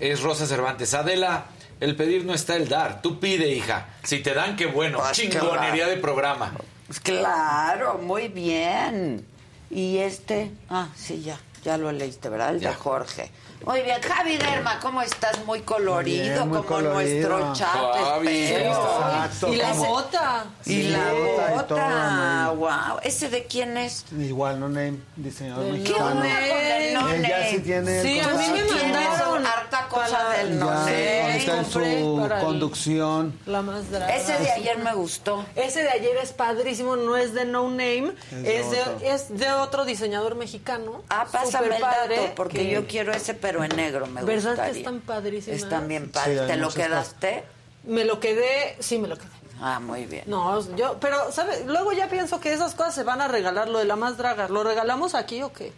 es 0.00 0.20
Rosa 0.22 0.46
Cervantes. 0.46 0.92
Adela, 0.94 1.46
el 1.78 1.94
pedir 1.94 2.24
no 2.24 2.34
está 2.34 2.56
el 2.56 2.68
dar. 2.68 3.00
Tú 3.02 3.20
pide, 3.20 3.48
hija. 3.50 3.86
Si 4.02 4.20
te 4.20 4.34
dan, 4.34 4.56
qué 4.56 4.66
bueno. 4.66 4.98
Pues 4.98 5.12
Chingonería 5.12 5.72
claro. 5.84 5.90
de 5.90 5.96
programa. 5.98 6.52
Pues 6.86 7.00
claro, 7.00 7.98
muy 7.98 8.28
bien. 8.28 9.24
Y 9.70 9.98
este, 9.98 10.50
ah, 10.70 10.88
sí, 10.96 11.22
ya, 11.22 11.38
ya 11.64 11.76
lo 11.76 11.90
leíste, 11.92 12.28
¿verdad? 12.28 12.50
El 12.50 12.60
de 12.60 12.72
Jorge. 12.74 13.30
Muy 13.64 13.80
bien, 13.82 14.00
Javi 14.00 14.36
Derma, 14.36 14.78
¿cómo 14.80 15.02
estás? 15.02 15.44
Muy 15.44 15.60
colorido, 15.62 16.22
Bien, 16.22 16.48
muy 16.48 16.58
como 16.58 16.68
colorido. 16.68 16.94
nuestro 16.94 17.52
chat. 17.54 17.76
Exacto, 18.24 19.52
Y 19.52 19.56
la 19.56 19.70
como- 19.70 19.86
bota. 19.86 20.44
Y 20.64 20.68
Sí, 20.68 20.82
la 20.90 21.12
bota 21.12 21.54
y 21.54 21.66
todo, 21.66 22.56
wow. 22.56 22.98
¿Ese 23.02 23.28
de 23.28 23.44
quién 23.46 23.76
es? 23.76 24.04
Igual, 24.12 24.60
no 24.60 24.68
name, 24.68 24.98
diseñador 25.16 25.64
Del 25.64 25.82
¿Qué 25.82 25.90
mexicano. 25.90 26.10
onda 26.10 26.22
con 26.22 26.58
el 26.58 26.94
no 26.94 27.00
name? 27.08 27.50
sí 27.50 27.58
tiene 27.60 28.02
Sí, 28.02 28.20
a 28.20 28.28
mí 28.28 28.46
me 28.52 28.64
mandaron 28.64 29.46
harta 29.46 29.88
cosa 29.88 30.28
del 30.30 30.58
no 30.58 30.66
Ya, 30.66 30.74
name. 30.74 31.22
ahorita 31.32 31.58
en 31.58 31.70
su 31.70 32.28
conducción. 32.40 33.38
La 33.46 33.62
más 33.62 33.90
draga. 33.90 34.14
Ese 34.14 34.38
de 34.38 34.50
ayer 34.50 34.78
me 34.78 34.94
gustó. 34.94 35.44
Ese 35.56 35.82
de 35.82 35.90
ayer 35.90 36.16
es 36.22 36.32
padrísimo, 36.32 36.96
no 36.96 37.16
es 37.16 37.32
de 37.34 37.44
No 37.44 37.66
Name, 37.68 38.12
Es 38.30 38.42
de 38.42 38.58
es 38.60 38.70
de, 38.70 38.80
otro. 38.80 38.98
es 39.02 39.38
de 39.38 39.50
otro 39.52 39.84
diseñador 39.84 40.34
mexicano. 40.36 41.02
Ah, 41.08 41.26
pásame 41.30 41.74
el 41.76 41.80
dato, 41.82 42.32
porque 42.36 42.58
que- 42.58 42.70
yo 42.70 42.86
quiero 42.86 43.12
ese, 43.12 43.34
pero 43.46 43.62
en 43.62 43.76
negro 43.76 44.06
me 44.06 44.24
¿Verdad 44.24 44.50
gustaría. 44.50 44.72
que 44.72 44.78
están 44.80 45.00
padrísimas? 45.00 45.62
Están 45.62 45.86
bien 45.86 46.10
padres. 46.10 46.46
¿Te 46.48 46.56
lo 46.56 46.68
quedaste? 46.70 47.44
Me 47.84 48.04
lo 48.04 48.18
quedé, 48.18 48.76
sí 48.80 48.98
me 48.98 49.06
lo 49.06 49.16
quedé. 49.16 49.28
Ah, 49.60 49.78
muy 49.78 50.04
bien. 50.04 50.24
No, 50.26 50.60
yo, 50.76 50.98
pero, 51.00 51.30
¿sabes? 51.30 51.64
Luego 51.64 51.92
ya 51.92 52.08
pienso 52.08 52.40
que 52.40 52.52
esas 52.52 52.74
cosas 52.74 52.94
se 52.94 53.04
van 53.04 53.20
a 53.20 53.28
regalar, 53.28 53.68
lo 53.68 53.78
de 53.78 53.84
la 53.84 53.96
más 53.96 54.16
draga. 54.18 54.48
¿Lo 54.48 54.64
regalamos 54.64 55.14
aquí 55.14 55.42
o 55.42 55.52
qué? 55.52 55.72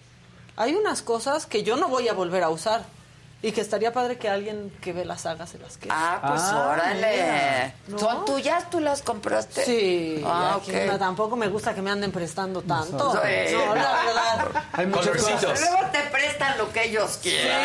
Hay 0.56 0.74
unas 0.74 1.02
cosas 1.02 1.46
que 1.46 1.62
yo 1.62 1.76
no 1.76 1.88
voy 1.88 2.08
a 2.08 2.14
volver 2.14 2.42
a 2.42 2.48
usar. 2.48 2.84
Y 3.40 3.52
que 3.52 3.60
estaría 3.60 3.92
padre 3.92 4.18
que 4.18 4.28
alguien 4.28 4.72
que 4.80 4.92
ve 4.92 5.04
la 5.04 5.16
saga 5.16 5.46
se 5.46 5.58
las 5.60 5.76
quede. 5.76 5.92
Ah, 5.94 6.18
pues 6.26 6.42
Ah, 6.42 6.70
órale. 6.72 7.72
¿No? 7.86 7.96
¿Son 7.96 8.24
tuyas? 8.24 8.68
¿Tú 8.68 8.80
las 8.80 9.00
compraste? 9.02 9.64
Sí, 9.64 10.24
Ah, 10.26 10.58
aquí 10.60 10.72
no, 10.88 10.98
tampoco 10.98 11.36
me 11.36 11.46
gusta 11.46 11.72
que 11.72 11.80
me 11.80 11.88
anden 11.92 12.10
prestando 12.10 12.62
tanto. 12.62 13.12
Sí. 13.12 13.54
No, 13.54 13.74
la 13.76 13.92
verdad. 14.04 14.64
Hay 14.72 14.86
muchas 14.86 15.06
Colorcitos. 15.06 15.60
Luego 15.60 15.76
te 15.92 16.00
prestan 16.10 16.58
lo 16.58 16.68
que 16.72 16.84
ellos 16.86 17.20
quieren. 17.22 17.56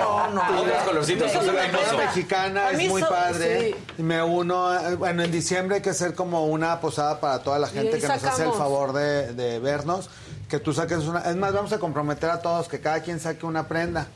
No, 0.00 0.30
no. 0.30 0.62
Unos 0.62 0.82
colorcitos. 0.82 1.34
La 1.44 1.64
hermoso. 1.66 1.98
mexicana 1.98 2.70
es 2.70 2.88
muy 2.88 3.02
so- 3.02 3.08
padre. 3.10 3.74
sí. 3.98 4.02
Me 4.02 4.22
uno, 4.22 4.96
bueno, 4.96 5.24
en 5.24 5.30
diciembre 5.30 5.76
hay 5.76 5.82
que 5.82 5.90
hacer 5.90 6.14
como 6.14 6.46
una 6.46 6.80
posada 6.80 7.20
para 7.20 7.42
toda 7.42 7.58
la 7.58 7.68
gente 7.68 7.98
que 7.98 8.08
nos 8.08 8.24
hace 8.24 8.44
el 8.44 8.52
favor 8.52 8.94
de, 8.94 9.34
de 9.34 9.58
vernos. 9.58 10.08
Que 10.48 10.58
tú 10.58 10.72
saques 10.72 10.98
una. 11.00 11.20
Es 11.20 11.36
más, 11.36 11.52
vamos 11.52 11.72
a 11.74 11.78
comprometer 11.78 12.30
a 12.30 12.40
todos 12.40 12.68
que 12.68 12.80
cada 12.80 13.00
quien 13.00 13.20
saque 13.20 13.44
una 13.44 13.68
prenda. 13.68 14.06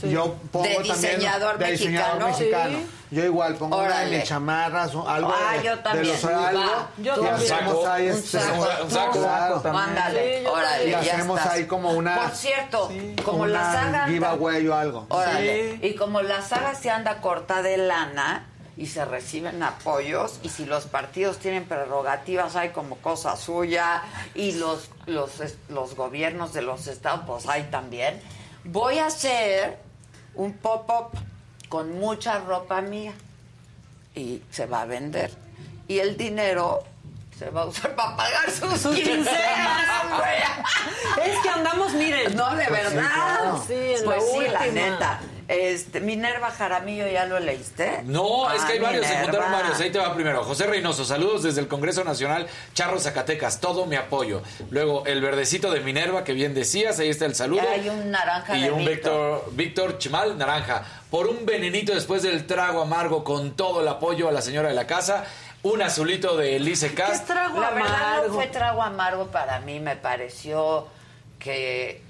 Sí. 0.00 0.10
Yo 0.10 0.34
pongo 0.52 0.66
De 0.68 0.74
también 0.74 0.92
diseñador 1.16 1.58
de 1.58 1.70
diseñador 1.72 2.24
mexicano. 2.24 2.26
mexicano. 2.28 2.78
Sí. 2.78 2.92
Yo 3.16 3.24
igual 3.24 3.54
pongo 3.54 3.76
una 3.78 4.00
de 4.00 4.16
mis 4.18 4.24
chamarras, 4.28 4.90
algo 5.06 5.32
Ah, 5.34 5.52
de, 5.56 5.62
yo 5.62 5.76
de 5.76 5.82
también. 5.82 6.12
los 6.14 6.24
algo. 6.24 6.60
Va. 6.60 6.88
Yo 6.98 7.12
y 7.12 7.24
también. 7.24 7.34
hacemos 7.52 7.86
ahí 7.86 8.08
Un 8.08 8.12
este, 8.16 8.40
saco. 8.40 8.66
Un 8.84 8.90
saco. 8.90 9.12
Claro. 9.20 9.62
Mándale, 9.72 10.40
Sí, 10.40 10.46
órale, 10.46 10.86
Y 10.86 10.90
ya 10.90 10.98
hacemos 11.00 11.38
estás. 11.38 11.52
ahí 11.54 11.66
como 11.66 11.90
una- 11.92 12.16
Por 12.16 12.30
cierto, 12.32 12.90
como 13.24 13.42
una 13.44 13.52
la 13.52 13.72
saga... 13.72 14.06
giveaway 14.08 14.66
o 14.68 14.74
algo. 14.74 15.06
Órale. 15.08 15.78
Y 15.82 15.94
como 15.94 16.20
la 16.22 16.42
saga 16.42 16.74
se 16.74 16.90
anda 16.90 17.20
corta 17.20 17.62
de 17.62 17.76
lana 17.76 18.46
y 18.76 18.86
se 18.88 19.04
reciben 19.06 19.62
apoyos 19.62 20.38
y 20.42 20.48
si 20.50 20.66
los 20.66 20.84
partidos 20.84 21.38
tienen 21.38 21.64
prerrogativas 21.64 22.56
hay 22.56 22.70
como 22.70 22.96
cosa 22.96 23.34
suya 23.36 24.02
y 24.34 24.52
los 24.52 24.90
los 25.06 25.30
los 25.70 25.94
gobiernos 25.94 26.52
de 26.52 26.60
los 26.60 26.86
estados 26.86 27.20
pues 27.26 27.48
hay 27.48 27.62
también 27.70 28.20
voy 28.64 28.98
a 28.98 29.06
hacer 29.06 29.78
un 30.36 30.52
pop 30.54 30.88
up 30.90 31.18
con 31.68 31.98
mucha 31.98 32.38
ropa 32.38 32.80
mía 32.80 33.12
y 34.14 34.42
se 34.50 34.66
va 34.66 34.82
a 34.82 34.86
vender. 34.86 35.30
Y 35.88 35.98
el 35.98 36.16
dinero 36.16 36.84
se 37.38 37.50
va 37.50 37.62
a 37.62 37.66
usar 37.66 37.94
para 37.94 38.16
pagar 38.16 38.50
sus, 38.50 38.80
Sus 38.80 38.96
quincenas, 38.96 40.08
güey. 40.08 41.28
Es 41.28 41.38
que 41.42 41.48
andamos, 41.48 41.92
miren. 41.92 42.34
No, 42.34 42.54
de 42.54 42.66
verdad. 42.66 43.54
Sí, 43.66 43.74
en 43.74 44.04
pues 44.04 44.22
la 44.22 44.40
sí, 44.40 44.48
la 44.52 44.66
neta. 44.66 45.20
Este, 45.48 46.00
Minerva 46.00 46.50
Jaramillo, 46.50 47.06
¿ya 47.06 47.24
lo 47.24 47.38
leíste? 47.38 48.00
No, 48.04 48.52
es 48.52 48.62
que 48.64 48.72
hay 48.72 48.78
Ah, 48.78 48.82
varios, 48.82 49.06
se 49.06 49.14
encontraron 49.14 49.52
varios. 49.52 49.78
Ahí 49.78 49.90
te 49.90 49.98
va 50.00 50.12
primero. 50.12 50.42
José 50.42 50.66
Reynoso, 50.66 51.04
saludos 51.04 51.44
desde 51.44 51.60
el 51.60 51.68
Congreso 51.68 52.02
Nacional 52.02 52.48
Charro 52.74 52.98
Zacatecas. 52.98 53.60
Todo 53.60 53.86
mi 53.86 53.94
apoyo. 53.94 54.42
Luego, 54.70 55.06
el 55.06 55.20
verdecito 55.20 55.70
de 55.70 55.80
Minerva, 55.80 56.24
que 56.24 56.32
bien 56.32 56.52
decías. 56.52 56.98
Ahí 56.98 57.10
está 57.10 57.26
el 57.26 57.36
saludo. 57.36 57.62
Y 57.62 57.66
hay 57.66 57.88
un 57.88 58.10
naranja 58.10 58.56
y 58.56 58.62
de 58.62 58.70
un. 58.72 58.84
Víctor, 58.84 59.44
Víctor 59.52 59.98
Chimal, 59.98 60.36
naranja. 60.36 60.82
Por 61.10 61.28
un 61.28 61.46
venenito 61.46 61.94
después 61.94 62.24
del 62.24 62.46
trago 62.48 62.82
amargo, 62.82 63.22
con 63.22 63.52
todo 63.54 63.82
el 63.82 63.88
apoyo 63.88 64.28
a 64.28 64.32
la 64.32 64.42
señora 64.42 64.68
de 64.70 64.74
la 64.74 64.88
casa. 64.88 65.26
Un 65.66 65.82
azulito 65.82 66.36
de 66.36 66.54
Elise 66.54 66.94
Cast. 66.94 67.28
La 67.28 67.48
verdad 67.72 68.28
no 68.28 68.34
fue 68.34 68.46
trago 68.46 68.82
amargo 68.84 69.26
para 69.32 69.58
mí, 69.58 69.80
me 69.80 69.96
pareció 69.96 70.86
que 71.40 72.02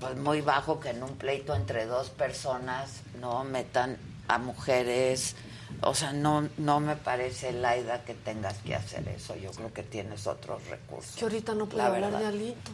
pues 0.00 0.16
muy 0.16 0.40
bajo 0.40 0.80
que 0.80 0.90
en 0.90 1.04
un 1.04 1.16
pleito 1.16 1.54
entre 1.54 1.86
dos 1.86 2.10
personas 2.10 3.02
no 3.20 3.44
metan 3.44 3.96
a 4.26 4.38
mujeres, 4.38 5.36
o 5.82 5.94
sea, 5.94 6.12
no 6.12 6.48
no 6.56 6.80
me 6.80 6.96
parece 6.96 7.52
Laida 7.52 8.02
que 8.04 8.14
tengas 8.14 8.58
que 8.58 8.74
hacer 8.74 9.06
eso, 9.08 9.36
yo 9.36 9.52
creo 9.52 9.72
que 9.72 9.84
tienes 9.84 10.26
otros 10.26 10.66
recursos. 10.66 11.14
Que 11.14 11.24
ahorita 11.26 11.54
no 11.54 11.66
puedo 11.66 11.78
La 11.78 11.86
hablar 11.94 12.10
verdad. 12.10 12.18
de 12.18 12.26
Alito. 12.26 12.70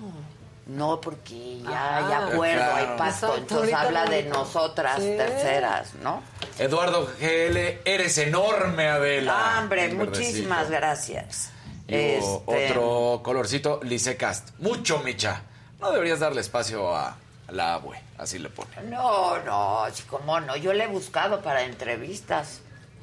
No, 0.76 1.01
porque 1.01 1.60
ya 1.62 1.97
hay 1.97 2.12
Ah, 2.12 2.26
acuerdo, 2.32 2.62
claro. 2.64 2.74
hay 2.92 2.98
pacto, 2.98 3.36
entonces 3.36 3.74
habla 3.74 4.05
de 4.05 4.22
nosotras 4.24 4.97
Sí. 5.01 5.14
terceras, 5.16 5.94
¿no? 6.02 6.22
Eduardo 6.59 7.06
GL, 7.18 7.80
eres 7.84 8.18
enorme, 8.18 8.86
Adela. 8.88 9.32
Ah, 9.34 9.60
hombre, 9.60 9.86
El 9.86 9.97
muchísimas 9.97 10.68
verdecito. 10.70 11.16
gracias. 11.16 11.51
Y 11.88 11.94
Este, 11.94 12.42
otro 12.47 13.20
colorcito, 13.24 13.80
Lice 13.82 14.16
Cast. 14.16 14.51
Mucho, 14.60 14.98
Micha. 15.01 15.42
No 15.80 15.90
deberías 15.90 16.20
darle 16.20 16.40
espacio 16.40 16.94
a 16.97 17.16
la 17.48 17.74
abue. 17.74 18.01
Así 18.18 18.38
le 18.38 18.48
pone. 18.51 18.70
No, 18.88 19.38
no, 19.42 19.84
sí, 19.92 20.05
cómo 20.09 20.38
no. 20.40 20.56
Yo 20.56 20.72
le 20.72 20.84
he 20.84 20.88
buscado 20.88 21.40
para 21.40 21.62
entrevistas. 21.64 22.60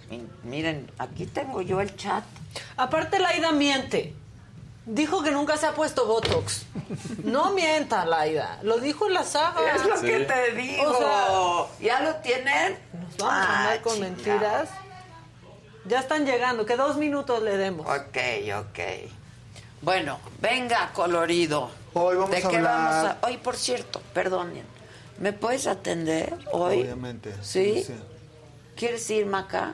Mi- 0.10 0.26
Miren, 0.44 0.90
aquí 1.00 1.26
tengo 1.26 1.62
yo 1.62 1.82
el 1.82 1.96
chat. 1.98 2.24
Aparte, 2.78 3.20
Laida 3.20 3.52
miente. 3.52 4.14
Dijo 4.90 5.22
que 5.22 5.32
nunca 5.32 5.58
se 5.58 5.66
ha 5.66 5.74
puesto 5.74 6.06
Botox. 6.06 6.64
No 7.26 7.52
mienta, 7.52 8.06
Laida. 8.06 8.60
Lo 8.64 8.78
dijo 8.78 9.06
en 9.08 9.14
la 9.16 9.24
saga. 9.26 9.76
Es 9.76 9.86
lo 9.86 10.00
que 10.00 10.20
te 10.22 10.54
digo. 10.54 10.84
O 10.90 10.98
sea, 10.98 11.86
¿Ya 11.86 12.00
lo 12.02 12.16
tienen? 12.16 12.78
nos 12.94 13.18
vamos 13.18 13.34
a 13.48 13.58
andar 13.60 13.78
Ah, 13.78 13.82
con 13.84 13.94
chingada. 13.96 14.10
mentiras. 14.16 14.70
Ya 15.86 16.00
están 16.00 16.26
llegando. 16.26 16.66
Que 16.66 16.78
dos 16.78 16.96
minutos 16.96 17.44
le 17.44 17.58
demos. 17.58 17.86
Ok, 17.86 18.18
ok. 18.60 18.80
Bueno, 19.82 20.20
venga, 20.40 20.92
colorido. 20.94 21.70
Hoy 21.94 22.16
vamos 22.16 22.32
¿De 22.32 22.38
a 22.38 22.50
qué 22.50 22.56
hablar- 22.58 22.94
vamos 22.94 23.12
a...? 23.22 23.28
Hoy, 23.28 23.38
por 23.38 23.58
cierto, 23.58 24.02
perdonen. 24.14 24.64
¿Me 25.20 25.34
puedes 25.34 25.68
atender 25.68 26.34
hoy? 26.54 26.82
Obviamente. 26.82 27.36
¿Sí? 27.42 27.86
¿Quieres 28.78 29.10
ir, 29.10 29.26
Maca? 29.26 29.74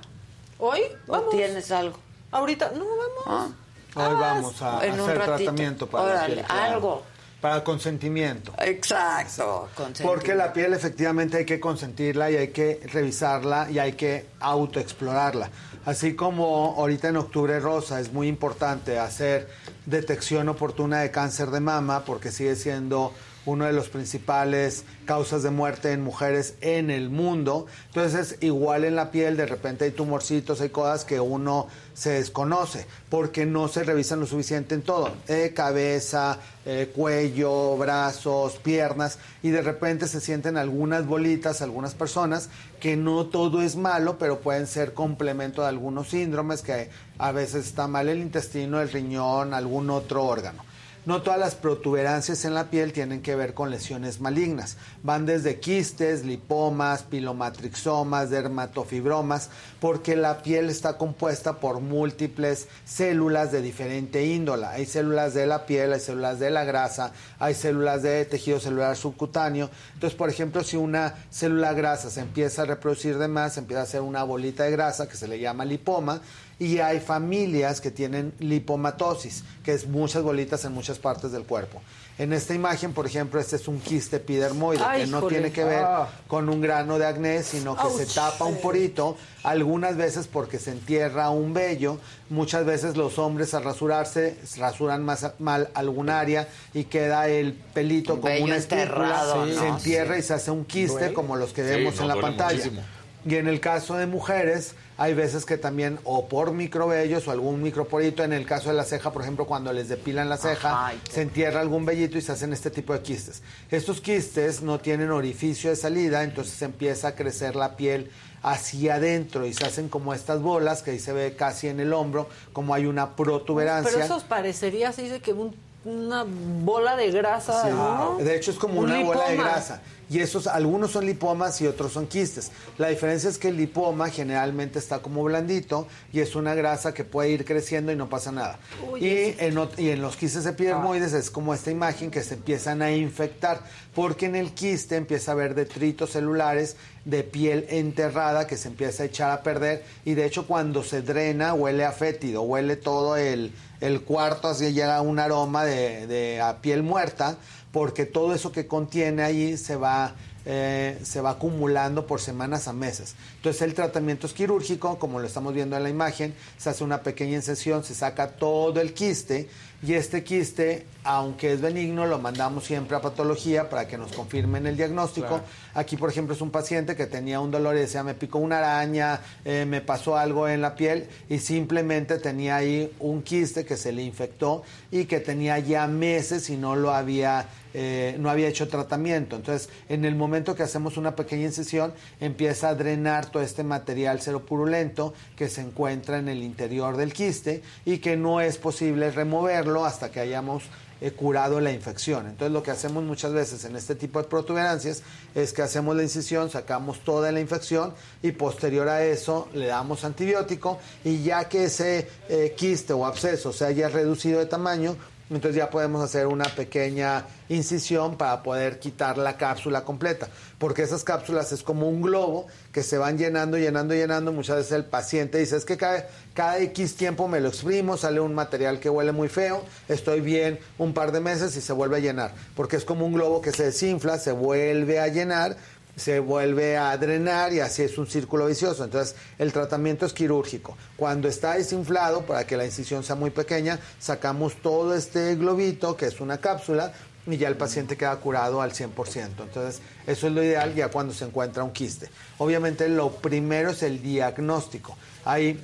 ¿Hoy? 0.58 0.82
¿O 1.08 1.12
Vamos. 1.12 1.30
tienes 1.30 1.70
algo? 1.72 1.98
Ahorita, 2.32 2.72
no, 2.76 2.86
vamos. 3.26 3.52
Hoy 3.96 4.14
vamos 4.20 4.62
a 4.62 4.78
hacer 4.78 4.98
ratito. 4.98 5.24
tratamiento 5.24 5.88
para 5.88 6.16
la 6.16 6.26
piel, 6.26 6.46
claro. 6.46 6.74
algo. 6.74 7.04
Para 7.42 7.64
consentimiento. 7.64 8.54
Exacto. 8.60 9.68
Porque 10.02 10.34
la 10.34 10.54
piel 10.54 10.74
efectivamente 10.74 11.38
hay 11.38 11.46
que 11.46 11.60
consentirla 11.60 12.32
y 12.32 12.38
hay 12.38 12.48
que 12.50 12.80
revisarla 12.92 13.70
y 13.70 13.80
hay 13.80 13.94
que 13.94 14.28
autoexplorarla. 14.40 15.50
Así 15.86 16.16
como 16.16 16.76
ahorita 16.78 17.10
en 17.10 17.18
octubre 17.18 17.60
rosa 17.60 18.00
es 18.00 18.14
muy 18.14 18.30
importante 18.30 18.98
hacer 18.98 19.50
detección 19.86 20.48
oportuna 20.48 21.02
de 21.02 21.12
cáncer 21.12 21.50
de 21.50 21.60
mama 21.60 22.06
porque 22.06 22.32
sigue 22.32 22.56
siendo 22.56 23.14
uno 23.46 23.66
de 23.66 23.74
los 23.74 23.90
principales 23.90 24.86
causas 25.06 25.44
de 25.44 25.50
muerte 25.50 25.92
en 25.92 26.02
mujeres 26.02 26.56
en 26.62 26.90
el 26.90 27.10
mundo. 27.10 27.68
Entonces, 27.88 28.38
igual 28.42 28.86
en 28.86 28.96
la 28.96 29.12
piel, 29.12 29.38
de 29.38 29.46
repente 29.46 29.86
hay 29.86 29.92
tumorcitos, 29.92 30.62
hay 30.62 30.70
cosas 30.70 31.06
que 31.06 31.20
uno 31.20 31.68
se 31.94 32.12
desconoce 32.12 32.88
porque 33.10 33.46
no 33.46 33.68
se 33.68 33.84
revisan 33.84 34.20
lo 34.20 34.26
suficiente 34.26 34.76
en 34.76 34.82
todo. 34.82 35.12
Eh, 35.28 35.52
cabeza, 35.56 36.40
eh, 36.66 36.92
cuello, 36.96 37.78
brazos, 37.78 38.58
piernas, 38.58 39.20
y 39.42 39.50
de 39.50 39.62
repente 39.62 40.08
se 40.08 40.22
sienten 40.22 40.58
algunas 40.58 41.06
bolitas, 41.06 41.62
algunas 41.62 41.94
personas, 41.94 42.50
que 42.80 42.96
no 42.96 43.26
todo 43.26 43.62
es 43.62 43.76
malo, 43.76 44.18
pero 44.18 44.40
pueden 44.40 44.68
ser 44.68 44.94
complemento 44.94 45.62
de 45.62 45.68
algunos 45.68 46.10
síndromes, 46.10 46.62
que 46.62 46.90
a 47.18 47.32
veces 47.32 47.66
está 47.66 47.88
mal 47.88 48.10
el 48.10 48.20
intestino, 48.20 48.82
el 48.82 48.90
riñón, 48.90 49.54
algún 49.54 49.90
otro 49.90 50.24
órgano. 50.24 50.64
No 51.06 51.22
todas 51.22 51.38
las 51.38 51.56
protuberancias 51.56 52.46
en 52.46 52.54
la 52.54 52.70
piel 52.70 52.94
tienen 52.94 53.22
que 53.22 53.36
ver 53.36 53.54
con 53.54 53.70
lesiones 53.70 54.22
malignas. 54.22 54.78
Van 55.04 55.26
desde 55.26 55.60
quistes, 55.60 56.24
lipomas, 56.24 57.04
pilomatrixomas, 57.04 58.30
dermatofibromas, 58.30 59.50
porque 59.82 60.16
la 60.16 60.42
piel 60.42 60.70
está 60.70 60.98
compuesta 60.98 61.60
por 61.60 61.82
múltiples 61.82 62.70
células 62.86 63.52
de 63.52 63.62
diferente 63.62 64.26
índola. 64.26 64.72
Hay 64.72 64.86
células 64.86 65.34
de 65.34 65.46
la 65.46 65.66
piel, 65.66 65.92
hay 65.92 66.00
células 66.00 66.40
de 66.40 66.52
la 66.52 66.64
grasa, 66.64 67.12
hay 67.38 67.54
células 67.54 68.02
de 68.02 68.24
tejido 68.24 68.62
celular 68.62 68.96
subcutáneo. 68.96 69.70
Entonces, 69.96 70.18
por 70.18 70.30
ejemplo, 70.30 70.64
si 70.64 70.78
una 70.78 71.16
célula 71.30 71.74
grasa 71.74 72.10
se 72.10 72.22
empieza 72.22 72.62
a 72.62 72.66
reproducir 72.66 73.18
de 73.18 73.28
más, 73.28 73.58
empieza 73.58 73.82
a 73.82 73.84
hacer 73.84 74.00
una 74.00 74.24
bolita 74.24 74.64
de 74.64 74.72
grasa 74.72 75.10
que 75.10 75.18
se 75.18 75.28
le 75.28 75.38
llama 75.38 75.66
lipoma, 75.66 76.22
y 76.60 76.80
hay 76.80 77.00
familias 77.00 77.82
que 77.82 77.92
tienen 77.92 78.34
lipomatosis, 78.40 79.44
que 79.64 79.74
es 79.74 79.88
muchas 79.88 80.24
bolitas 80.24 80.64
en 80.66 80.74
muchas 80.74 81.00
partes 81.00 81.32
del 81.32 81.44
cuerpo. 81.44 81.82
En 82.20 82.32
esta 82.32 82.54
imagen, 82.54 82.94
por 82.94 83.08
ejemplo, 83.08 83.40
este 83.40 83.56
es 83.56 83.68
un 83.68 83.80
quiste 83.80 84.18
epidermoide, 84.18 84.84
Ay, 84.86 85.02
que 85.02 85.08
no 85.08 85.24
tiene 85.24 85.52
que 85.52 85.64
ver 85.64 85.82
Ah. 85.84 86.10
con 86.28 86.48
un 86.48 86.62
grano 86.62 87.00
de 87.00 87.08
acné, 87.08 87.42
sino 87.42 87.76
que 87.76 88.06
se 88.06 88.14
tapa 88.14 88.46
un 88.46 88.58
porito, 88.62 89.18
algunas 89.42 89.98
veces 89.98 90.28
porque 90.28 90.60
se 90.60 90.72
entierra 90.72 91.32
un 91.32 91.54
vello, 91.56 91.98
muchas 92.30 92.66
veces 92.66 92.98
los 92.98 93.18
hombres 93.18 93.56
al 93.56 93.64
rasurarse 93.64 94.38
rasuran 94.58 95.04
más 95.04 95.32
mal 95.40 95.70
algún 95.74 96.12
área 96.12 96.48
y 96.76 96.84
queda 96.84 97.28
el 97.30 97.54
pelito 97.54 98.14
Un 98.14 98.22
como 98.22 98.44
una 98.44 98.58
enterrado, 98.58 99.48
se 99.48 99.56
¿no? 99.56 99.66
entierra 99.76 100.14
Sí. 100.14 100.20
y 100.20 100.24
se 100.24 100.34
hace 100.36 100.52
un 100.52 100.66
quiste 100.66 101.00
Duele. 101.00 101.14
como 101.16 101.36
los 101.36 101.52
que 101.52 101.64
Sí, 101.64 101.70
vemos 101.70 101.96
no, 101.96 102.04
en 102.04 102.08
la 102.10 102.16
pantalla. 102.22 102.52
muchísimo. 102.58 102.82
Y 103.26 103.36
en 103.36 103.48
el 103.48 103.60
caso 103.62 103.96
de 103.96 104.06
mujeres, 104.06 104.76
hay 104.98 105.14
veces 105.14 105.46
que 105.46 105.58
también, 105.58 105.98
o 106.04 106.28
por 106.28 106.52
microvellos 106.52 107.28
o 107.28 107.32
algún 107.32 107.62
microporito, 107.64 108.24
en 108.24 108.34
el 108.34 108.46
caso 108.46 108.70
de 108.70 108.76
la 108.76 108.84
ceja, 108.84 109.12
por 109.14 109.22
ejemplo, 109.22 109.46
cuando 109.46 109.72
les 109.72 109.88
depilan 109.88 110.28
la 110.30 110.38
ceja, 110.38 110.88
Ajá, 110.88 110.94
se 111.10 111.22
entierra 111.22 111.62
algún 111.62 111.86
vellito 111.86 112.18
y 112.18 112.22
se 112.22 112.34
hacen 112.34 112.52
este 112.52 112.70
tipo 112.70 112.92
de 112.94 113.02
quistes. 113.02 113.42
Estos 113.72 114.02
quistes 114.02 114.62
no 114.62 114.80
tienen 114.80 115.10
orificio 115.12 115.70
de 115.70 115.76
salida, 115.78 116.24
entonces 116.24 116.62
empieza 116.62 117.10
a 117.10 117.16
crecer 117.16 117.56
la 117.56 117.78
piel 117.78 118.12
hacia 118.42 118.96
adentro 118.96 119.46
y 119.46 119.54
se 119.54 119.66
hacen 119.66 119.88
como 119.88 120.14
estas 120.14 120.42
bolas 120.42 120.84
que 120.84 120.92
ahí 120.92 121.00
se 121.00 121.14
ve 121.14 121.34
casi 121.38 121.70
en 121.70 121.80
el 121.80 121.94
hombro, 121.94 122.28
como 122.52 122.74
hay 122.74 122.86
una 122.86 123.16
protuberancia. 123.16 123.90
Pero 123.94 124.04
eso 124.04 124.22
parecería, 124.28 124.92
se 124.92 125.04
dice 125.04 125.22
que 125.22 125.32
un- 125.32 125.56
una 125.86 126.26
bola 126.64 126.96
de 126.96 127.12
grasa, 127.12 127.64
Sí. 127.64 127.70
¿no? 127.70 128.18
De 128.18 128.36
hecho, 128.36 128.52
es 128.52 128.58
como 128.58 128.80
Un 128.80 128.86
una 128.86 129.04
bola 129.04 129.30
de 129.30 129.38
grasa. 129.38 129.82
Y 130.10 130.20
esos, 130.20 130.46
algunos 130.48 130.92
son 130.92 131.06
lipomas 131.08 131.60
y 131.62 131.66
otros 131.66 131.94
son 131.94 132.06
quistes. 132.08 132.52
La 132.78 132.90
diferencia 132.90 133.30
es 133.30 133.38
que 133.40 133.48
el 133.48 133.58
lipoma 133.58 134.10
generalmente 134.10 134.78
está 134.78 135.00
como 135.00 135.24
blandito 135.24 135.88
y 136.12 136.20
es 136.20 136.36
una 136.36 136.54
grasa 136.54 136.94
que 136.94 137.04
puede 137.04 137.30
ir 137.30 137.46
creciendo 137.46 137.92
y 137.92 137.96
no 137.96 138.10
pasa 138.10 138.32
nada. 138.32 138.60
Uy, 138.92 139.04
y, 139.04 139.36
en, 139.40 139.56
ot- 139.56 139.80
y 139.80 139.90
en 139.90 140.02
los 140.02 140.16
quistes 140.16 140.46
epidermoides 140.46 141.14
es 141.14 141.32
como 141.32 141.54
esta 141.54 141.72
imagen 141.72 142.12
que 142.12 142.22
se 142.22 142.36
empiezan 142.36 142.82
a 142.84 142.92
infectar, 142.92 143.62
porque 143.96 144.28
en 144.28 144.36
el 144.36 144.52
quiste 144.54 144.98
empieza 144.98 145.32
a 145.32 145.34
haber 145.34 145.56
detritos 145.56 146.12
celulares 146.12 146.76
de 147.06 147.24
piel 147.24 147.66
enterrada 147.70 148.46
que 148.46 148.56
se 148.58 148.68
empieza 148.68 149.04
a 149.04 149.06
echar 149.08 149.32
a 149.32 149.42
perder 149.42 149.84
y 150.06 150.14
de 150.14 150.26
hecho 150.26 150.46
cuando 150.48 150.84
se 150.84 151.02
drena 151.02 151.54
huele 151.54 151.86
a 151.86 151.92
fétido, 151.92 152.44
huele 152.44 152.76
todo 152.78 153.18
el, 153.18 153.52
el 153.84 154.02
cuarto, 154.02 154.48
así 154.48 154.72
llega 154.72 155.02
un 155.02 155.20
aroma 155.20 155.66
de, 155.66 156.08
de 156.08 156.40
a 156.40 156.62
piel 156.62 156.84
muerta, 156.84 157.38
porque 157.74 158.06
todo 158.06 158.34
eso 158.34 158.54
que 158.54 158.66
contiene 158.66 159.24
ahí 159.24 159.58
se 159.58 159.76
va, 159.76 160.16
eh, 160.46 160.98
se 161.04 161.20
va 161.20 161.32
acumulando 161.32 162.08
por 162.08 162.22
semanas 162.22 162.70
a 162.70 162.74
meses. 162.74 163.16
Entonces 163.36 163.62
el 163.62 163.74
tratamiento 163.74 164.26
es 164.26 164.34
quirúrgico, 164.34 164.98
como 165.00 165.20
lo 165.20 165.28
estamos 165.28 165.54
viendo 165.54 165.76
en 165.76 165.84
la 165.84 165.90
imagen, 165.90 166.34
se 166.58 166.70
hace 166.70 166.84
una 166.86 167.02
pequeña 167.02 167.36
incisión, 167.36 167.84
se 167.84 167.94
saca 167.94 168.30
todo 168.30 168.80
el 168.80 168.94
quiste 168.94 169.50
y 169.86 169.96
este 169.96 170.24
quiste, 170.24 170.86
aunque 171.04 171.54
es 171.54 171.62
benigno, 171.62 172.06
lo 172.06 172.20
mandamos 172.20 172.64
siempre 172.64 172.96
a 172.96 173.02
patología 173.02 173.70
para 173.70 173.88
que 173.88 173.98
nos 173.98 174.12
confirmen 174.14 174.66
el 174.66 174.78
diagnóstico. 174.78 175.28
Claro. 175.28 175.44
Aquí, 175.74 175.98
por 175.98 176.10
ejemplo, 176.10 176.34
es 176.34 176.42
un 176.42 176.52
paciente 176.52 176.96
que 176.96 177.08
tenía 177.08 177.40
un 177.40 177.52
dolor 177.52 177.76
y 177.76 177.80
decía, 177.80 178.04
me 178.04 178.14
picó 178.14 178.40
una 178.40 178.60
araña, 178.60 179.20
eh, 179.44 179.66
me 179.68 179.82
pasó 179.82 180.18
algo 180.18 180.48
en 180.48 180.62
la 180.62 180.76
piel 180.76 181.08
y 181.30 181.40
simplemente 181.40 182.20
tenía 182.20 182.58
ahí 182.58 182.92
un 183.00 183.22
quiste 183.22 183.66
que 183.66 183.76
se 183.76 183.92
le 183.92 184.04
infectó 184.04 184.64
y 184.92 185.06
que 185.06 185.20
tenía 185.20 185.60
ya 185.60 185.88
meses 185.88 186.50
y 186.50 186.58
no 186.58 186.76
lo 186.76 186.94
había, 186.94 187.48
eh, 187.74 188.16
no 188.20 188.30
había 188.30 188.48
hecho 188.48 188.68
tratamiento. 188.68 189.36
Entonces, 189.36 189.70
en 189.90 190.06
el 190.06 190.16
momento 190.16 190.56
que 190.56 190.64
hacemos 190.64 190.96
una 190.96 191.16
pequeña 191.16 191.46
incisión, 191.46 191.94
empieza 192.22 192.70
a 192.70 192.76
drenar 192.76 193.26
todo 193.26 193.44
este 193.44 193.64
material 193.64 194.22
seropurulento 194.22 195.14
que 195.36 195.50
se 195.50 195.62
encuentra 195.62 196.20
en 196.20 196.30
el 196.30 196.44
interior 196.44 196.96
del 196.96 197.14
quiste 197.14 197.62
y 197.84 197.98
que 197.98 198.16
no 198.16 198.42
es 198.42 198.58
posible 198.58 199.12
removerlo 199.12 199.86
hasta 199.86 200.12
que 200.12 200.20
hayamos 200.20 200.64
curado 201.12 201.60
la 201.60 201.72
infección. 201.72 202.28
Entonces 202.28 202.54
lo 202.54 202.64
que 202.64 202.72
hacemos 202.72 203.04
muchas 203.04 203.34
veces 203.34 203.66
en 203.66 203.76
este 203.76 203.96
tipo 203.96 204.22
de 204.22 204.28
protuberancias 204.30 205.04
es 205.36 205.52
que 205.52 205.62
hacemos 205.62 205.96
la 205.96 206.04
incisión, 206.04 206.50
sacamos 206.50 207.04
toda 207.04 207.32
la 207.32 207.42
infección 207.42 207.94
y 208.22 208.32
posterior 208.32 208.88
a 208.88 209.04
eso 209.04 209.50
le 209.54 209.68
damos 209.68 210.06
antibiótico 210.06 210.80
y 211.04 211.22
ya 211.24 211.50
que 211.50 211.66
ese 211.66 212.08
eh, 212.30 212.54
quiste 212.58 212.94
o 212.94 213.06
absceso 213.06 213.52
se 213.52 213.66
haya 213.66 213.90
reducido 213.90 214.40
de 214.40 214.46
tamaño, 214.46 214.96
entonces 215.30 215.56
ya 215.56 215.70
podemos 215.70 216.04
hacer 216.04 216.28
una 216.28 216.46
pequeña 216.46 217.26
incisión 217.50 218.18
para 218.18 218.44
poder 218.44 218.80
quitar 218.80 219.18
la 219.18 219.38
cápsula 219.38 219.84
completa, 219.84 220.28
porque 220.58 220.84
esas 220.84 221.04
cápsulas 221.04 221.52
es 221.52 221.64
como 221.64 221.88
un 221.88 222.02
globo 222.02 222.48
que 222.72 222.84
se 222.84 222.98
van 222.98 223.18
llenando, 223.18 223.58
llenando, 223.58 223.94
llenando. 223.94 224.32
Muchas 224.32 224.58
veces 224.58 224.72
el 224.74 224.86
paciente 224.86 225.38
dice, 225.38 225.58
es 225.58 225.66
que 225.66 225.78
cada, 225.78 226.08
cada 226.34 226.60
X 226.60 226.96
tiempo 226.96 227.28
me 227.28 227.40
lo 227.40 227.50
exprimo, 227.50 227.98
sale 227.98 228.20
un 228.20 228.34
material 228.34 228.80
que 228.80 228.90
huele 228.90 229.12
muy 229.12 229.30
feo, 229.30 229.64
estoy 229.88 230.22
bien 230.22 230.60
un 230.78 230.94
par 230.94 231.12
de 231.12 231.20
meses 231.20 231.56
y 231.56 231.62
se 231.62 231.74
vuelve 231.74 231.98
a 231.98 232.00
llenar, 232.00 232.34
porque 232.56 232.76
es 232.76 232.86
como 232.86 233.06
un 233.06 233.14
globo 233.14 233.42
que 233.42 233.52
se 233.52 233.66
desinfla, 233.66 234.18
se 234.18 234.32
vuelve 234.32 235.00
a 235.00 235.08
llenar 235.08 235.58
se 235.96 236.20
vuelve 236.20 236.78
a 236.78 236.98
drenar 236.98 237.54
y 237.54 237.60
así 237.60 237.84
es 237.84 237.98
un 237.98 238.08
círculo 238.08 238.48
vicioso. 238.48 238.84
Entonces, 238.84 239.16
el 239.38 239.54
tratamiento 239.54 240.06
es 240.06 240.14
quirúrgico. 240.14 240.76
Cuando 240.98 241.28
está 241.28 241.54
desinflado, 241.54 242.26
para 242.26 242.46
que 242.46 242.58
la 242.58 242.66
incisión 242.66 243.04
sea 243.04 243.16
muy 243.16 243.30
pequeña, 243.30 243.80
sacamos 244.00 244.56
todo 244.62 244.96
este 244.96 245.36
globito, 245.36 245.96
que 245.96 246.08
es 246.08 246.20
una 246.20 246.40
cápsula, 246.40 246.94
y 247.26 247.38
ya 247.38 247.48
el 247.48 247.56
paciente 247.56 247.96
queda 247.96 248.16
curado 248.18 248.62
al 248.62 248.74
100%. 248.74 249.44
Entonces, 249.44 249.82
eso 250.06 250.28
es 250.28 250.34
lo 250.34 250.44
ideal 250.44 250.74
ya 250.76 250.90
cuando 250.90 251.14
se 251.14 251.26
encuentra 251.26 251.64
un 251.64 251.72
quiste. 251.72 252.10
Obviamente, 252.38 252.90
lo 252.90 253.12
primero 253.12 253.70
es 253.70 253.84
el 253.84 254.02
diagnóstico. 254.02 254.98
Hay 255.26 255.60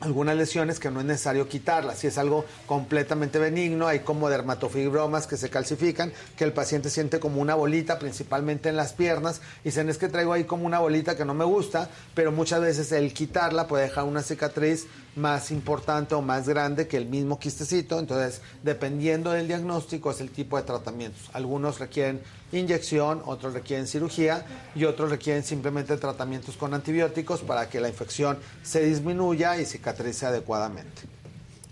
algunas 0.00 0.36
lesiones 0.36 0.80
que 0.80 0.90
no 0.90 1.00
es 1.00 1.06
necesario 1.06 1.48
quitarlas. 1.48 1.98
Si 1.98 2.06
es 2.06 2.18
algo 2.18 2.44
completamente 2.66 3.38
benigno, 3.38 3.86
hay 3.86 4.00
como 4.00 4.28
dermatofibromas 4.28 5.26
que 5.26 5.36
se 5.36 5.50
calcifican, 5.50 6.12
que 6.36 6.44
el 6.44 6.52
paciente 6.52 6.90
siente 6.90 7.20
como 7.20 7.40
una 7.40 7.54
bolita, 7.54 7.98
principalmente 7.98 8.68
en 8.68 8.76
las 8.76 8.92
piernas, 8.92 9.40
y 9.62 9.68
dicen 9.68 9.88
es 9.88 9.98
que 9.98 10.08
traigo 10.08 10.32
ahí 10.32 10.44
como 10.44 10.66
una 10.66 10.78
bolita 10.78 11.16
que 11.16 11.24
no 11.24 11.34
me 11.34 11.44
gusta, 11.44 11.88
pero 12.14 12.32
muchas 12.32 12.60
veces 12.60 12.90
el 12.92 13.12
quitarla 13.12 13.66
puede 13.66 13.84
dejar 13.84 14.04
una 14.04 14.22
cicatriz 14.22 14.86
más 15.16 15.50
importante 15.50 16.14
o 16.14 16.22
más 16.22 16.48
grande 16.48 16.86
que 16.86 16.96
el 16.96 17.06
mismo 17.06 17.38
quistecito. 17.38 17.98
Entonces, 17.98 18.40
dependiendo 18.62 19.30
del 19.32 19.48
diagnóstico, 19.48 20.10
es 20.10 20.20
el 20.20 20.30
tipo 20.30 20.56
de 20.56 20.62
tratamientos. 20.62 21.30
Algunos 21.32 21.78
requieren 21.78 22.20
inyección, 22.52 23.22
otros 23.26 23.54
requieren 23.54 23.86
cirugía 23.86 24.44
y 24.74 24.84
otros 24.84 25.10
requieren 25.10 25.44
simplemente 25.44 25.96
tratamientos 25.96 26.56
con 26.56 26.74
antibióticos 26.74 27.40
para 27.40 27.68
que 27.68 27.80
la 27.80 27.88
infección 27.88 28.38
se 28.62 28.80
disminuya 28.84 29.56
y 29.58 29.66
cicatrice 29.66 30.26
adecuadamente. 30.26 31.02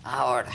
Ahora, 0.04 0.50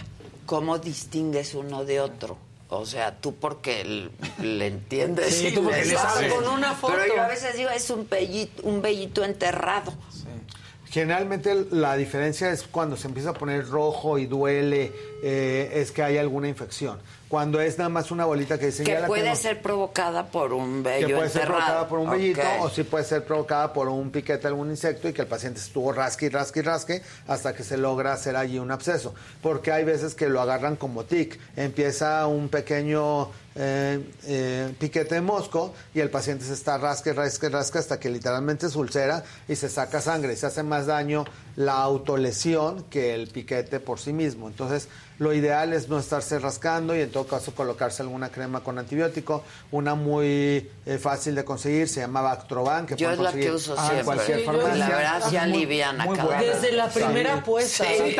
¿cómo 0.45 0.79
distingues 0.79 1.53
uno 1.53 1.85
de 1.85 1.99
otro? 1.99 2.37
O 2.69 2.85
sea, 2.87 3.15
tú 3.19 3.35
porque 3.35 4.09
le 4.41 4.67
entiendes 4.67 5.35
Sí, 5.35 5.47
y 5.47 5.53
tú 5.53 5.63
porque 5.63 5.81
le 5.81 5.85
le 5.85 5.95
sabes. 5.95 6.13
sabes. 6.13 6.33
Con 6.33 6.47
una 6.47 6.73
foto. 6.73 6.93
Pero 6.97 7.15
yo 7.15 7.21
a 7.21 7.27
veces 7.27 7.55
digo, 7.55 7.69
es 7.69 7.87
un 7.91 8.07
bellito, 8.09 8.63
un 8.63 8.81
bellito 8.81 9.23
enterrado. 9.23 9.93
Generalmente 10.89 11.65
la 11.71 11.95
diferencia 11.95 12.51
es 12.51 12.63
cuando 12.63 12.95
se 12.97 13.07
empieza 13.07 13.31
a 13.31 13.33
poner 13.33 13.67
rojo 13.67 14.19
y 14.19 14.27
duele, 14.27 14.91
eh, 15.23 15.71
es 15.75 15.91
que 15.91 16.03
hay 16.03 16.17
alguna 16.17 16.47
infección. 16.47 16.99
Cuando 17.33 17.59
es 17.59 17.79
nada 17.79 17.89
más 17.89 18.11
una 18.11 18.25
bolita 18.25 18.59
que 18.59 18.67
dicen 18.67 18.85
Que 18.85 18.95
puede 19.07 19.35
ser 19.35 19.59
provocada 19.59 20.27
por 20.27 20.53
un 20.53 20.83
bello 20.83 21.07
que 21.07 21.15
puede 21.15 21.29
ser 21.29 21.47
provocada 21.47 21.87
por 21.87 21.97
un 21.97 22.07
Ok. 22.09 22.13
vellito 22.13 22.41
o 22.59 22.69
sí 22.69 22.83
puede 22.83 23.03
ser 23.05 23.25
provocada 23.25 23.73
por 23.73 23.87
un 23.89 24.11
piquete 24.11 24.43
de 24.43 24.47
algún 24.49 24.69
insecto 24.69 25.09
y 25.09 25.13
que 25.13 25.23
el 25.23 25.27
paciente 25.27 25.59
estuvo 25.59 25.91
rasque 25.91 26.27
y 26.27 26.29
rasque 26.29 26.59
y 26.59 26.61
rasque 26.61 27.01
hasta 27.27 27.55
que 27.55 27.63
se 27.63 27.75
logra 27.77 28.13
hacer 28.13 28.35
allí 28.35 28.59
un 28.59 28.69
absceso. 28.69 29.15
Porque 29.41 29.71
hay 29.71 29.83
veces 29.83 30.13
que 30.13 30.29
lo 30.29 30.41
agarran 30.41 30.75
como 30.75 31.05
tic. 31.05 31.39
Empieza 31.55 32.27
un 32.27 32.49
pequeño 32.49 33.31
eh, 33.55 33.99
eh, 34.25 34.73
piquete 34.79 35.15
de 35.15 35.21
mosco 35.21 35.73
y 35.93 35.99
el 35.99 36.09
paciente 36.09 36.43
se 36.45 36.53
está 36.53 36.77
rasque, 36.77 37.13
rasque, 37.13 37.49
rasque 37.49 37.77
hasta 37.77 37.99
que 37.99 38.09
literalmente 38.09 38.69
se 38.69 38.77
ulcera 38.77 39.23
y 39.47 39.55
se 39.55 39.69
saca 39.69 40.01
sangre. 40.01 40.33
Y 40.33 40.35
se 40.35 40.47
hace 40.47 40.63
más 40.63 40.87
daño 40.87 41.25
la 41.55 41.73
autolesión 41.83 42.83
que 42.89 43.13
el 43.13 43.27
piquete 43.27 43.79
por 43.79 43.99
sí 43.99 44.11
mismo. 44.13 44.47
Entonces, 44.47 44.87
lo 45.19 45.33
ideal 45.33 45.71
es 45.73 45.87
no 45.87 45.99
estarse 45.99 46.39
rascando 46.39 46.95
y 46.95 47.01
en 47.01 47.11
todo 47.11 47.27
caso 47.27 47.53
colocarse 47.53 48.01
alguna 48.01 48.29
crema 48.29 48.61
con 48.63 48.79
antibiótico. 48.79 49.43
Una 49.71 49.93
muy 49.95 50.69
eh, 50.87 50.97
fácil 50.99 51.35
de 51.35 51.45
conseguir 51.45 51.87
se 51.87 51.99
llama 52.01 52.21
Bactroban. 52.21 52.87
Que 52.87 52.95
Yo 52.95 53.07
pueden 53.07 53.13
es 53.13 53.19
la 53.19 53.25
conseguir 53.29 53.49
que 53.49 53.55
uso 53.55 53.73
en 53.75 53.79
siempre. 53.83 54.03
cualquier 54.03 54.39
Sí, 54.39 54.45
yo- 54.45 54.51
farmacia. 54.51 54.75
la 54.77 54.89
verdad 54.95 55.31
Muy- 55.31 55.65
muy 56.07 56.17
buena. 56.17 56.41
vez. 56.41 56.61
Desde 56.61 56.71
la 56.75 56.89
primera 56.89 57.35
Sí. 57.35 57.41
puesta, 57.45 57.83
Sí, 57.85 57.93
desde 58.03 58.15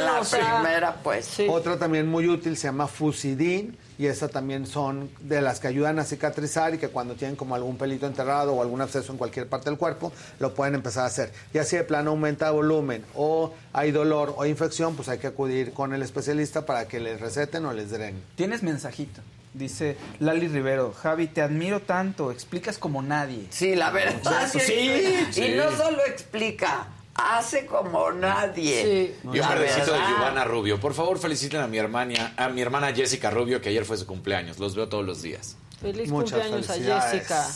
la 0.00 0.20
o 0.20 0.24
sea, 0.24 0.60
primera, 0.62 0.96
pues. 1.02 1.28
Otra 1.48 1.78
también 1.78 2.06
muy 2.08 2.26
útil 2.26 2.56
se 2.56 2.68
llama 2.68 2.86
Fusidin 2.88 3.76
y 3.98 4.06
esa 4.06 4.28
también 4.28 4.66
son 4.66 5.10
de 5.20 5.42
las 5.42 5.60
que 5.60 5.68
ayudan 5.68 5.98
a 5.98 6.04
cicatrizar 6.04 6.74
y 6.74 6.78
que 6.78 6.88
cuando 6.88 7.14
tienen 7.14 7.36
como 7.36 7.54
algún 7.54 7.76
pelito 7.76 8.06
enterrado 8.06 8.54
o 8.54 8.62
algún 8.62 8.80
absceso 8.80 9.12
en 9.12 9.18
cualquier 9.18 9.48
parte 9.48 9.68
del 9.70 9.78
cuerpo, 9.78 10.12
lo 10.38 10.54
pueden 10.54 10.76
empezar 10.76 11.02
a 11.02 11.06
hacer. 11.06 11.32
Y 11.52 11.58
así 11.58 11.76
de 11.76 11.84
plano 11.84 12.10
aumenta 12.10 12.50
volumen 12.50 13.04
o 13.14 13.52
hay 13.72 13.90
dolor 13.90 14.34
o 14.36 14.46
infección, 14.46 14.94
pues 14.94 15.08
hay 15.08 15.18
que 15.18 15.26
acudir 15.26 15.72
con 15.72 15.92
el 15.92 16.02
especialista 16.02 16.64
para 16.64 16.86
que 16.86 17.00
les 17.00 17.20
receten 17.20 17.64
o 17.66 17.72
les 17.72 17.90
drenen. 17.90 18.22
Tienes 18.36 18.62
mensajito. 18.62 19.20
Dice 19.54 19.96
Lali 20.20 20.46
Rivero, 20.46 20.92
Javi, 20.92 21.26
te 21.26 21.42
admiro 21.42 21.80
tanto, 21.80 22.30
explicas 22.30 22.78
como 22.78 23.02
nadie. 23.02 23.46
Sí, 23.50 23.74
la 23.74 23.90
verdad. 23.90 24.48
Sí. 24.48 25.26
Y 25.34 25.56
no 25.56 25.72
solo 25.76 25.98
explica, 26.06 26.86
hace 27.18 27.66
como 27.66 28.10
nadie. 28.12 29.16
Yo 29.24 29.42
La 29.42 29.50
me 29.50 29.56
felicito 29.56 29.92
de. 29.92 29.98
Giovanna 29.98 30.44
Rubio. 30.44 30.80
Por 30.80 30.94
favor, 30.94 31.18
feliciten 31.18 31.60
a 31.60 31.66
mi 31.66 31.78
hermana, 31.78 32.34
a 32.36 32.48
mi 32.48 32.60
hermana 32.60 32.92
Jessica 32.94 33.30
Rubio, 33.30 33.60
que 33.60 33.68
ayer 33.68 33.84
fue 33.84 33.96
su 33.96 34.06
cumpleaños. 34.06 34.58
Los 34.58 34.74
veo 34.74 34.88
todos 34.88 35.04
los 35.04 35.22
días. 35.22 35.56
Feliz 35.80 36.10
Muchas 36.10 36.40
cumpleaños 36.40 36.70
a 36.70 36.72
felicidades. 36.72 37.12
Jessica. 37.12 37.48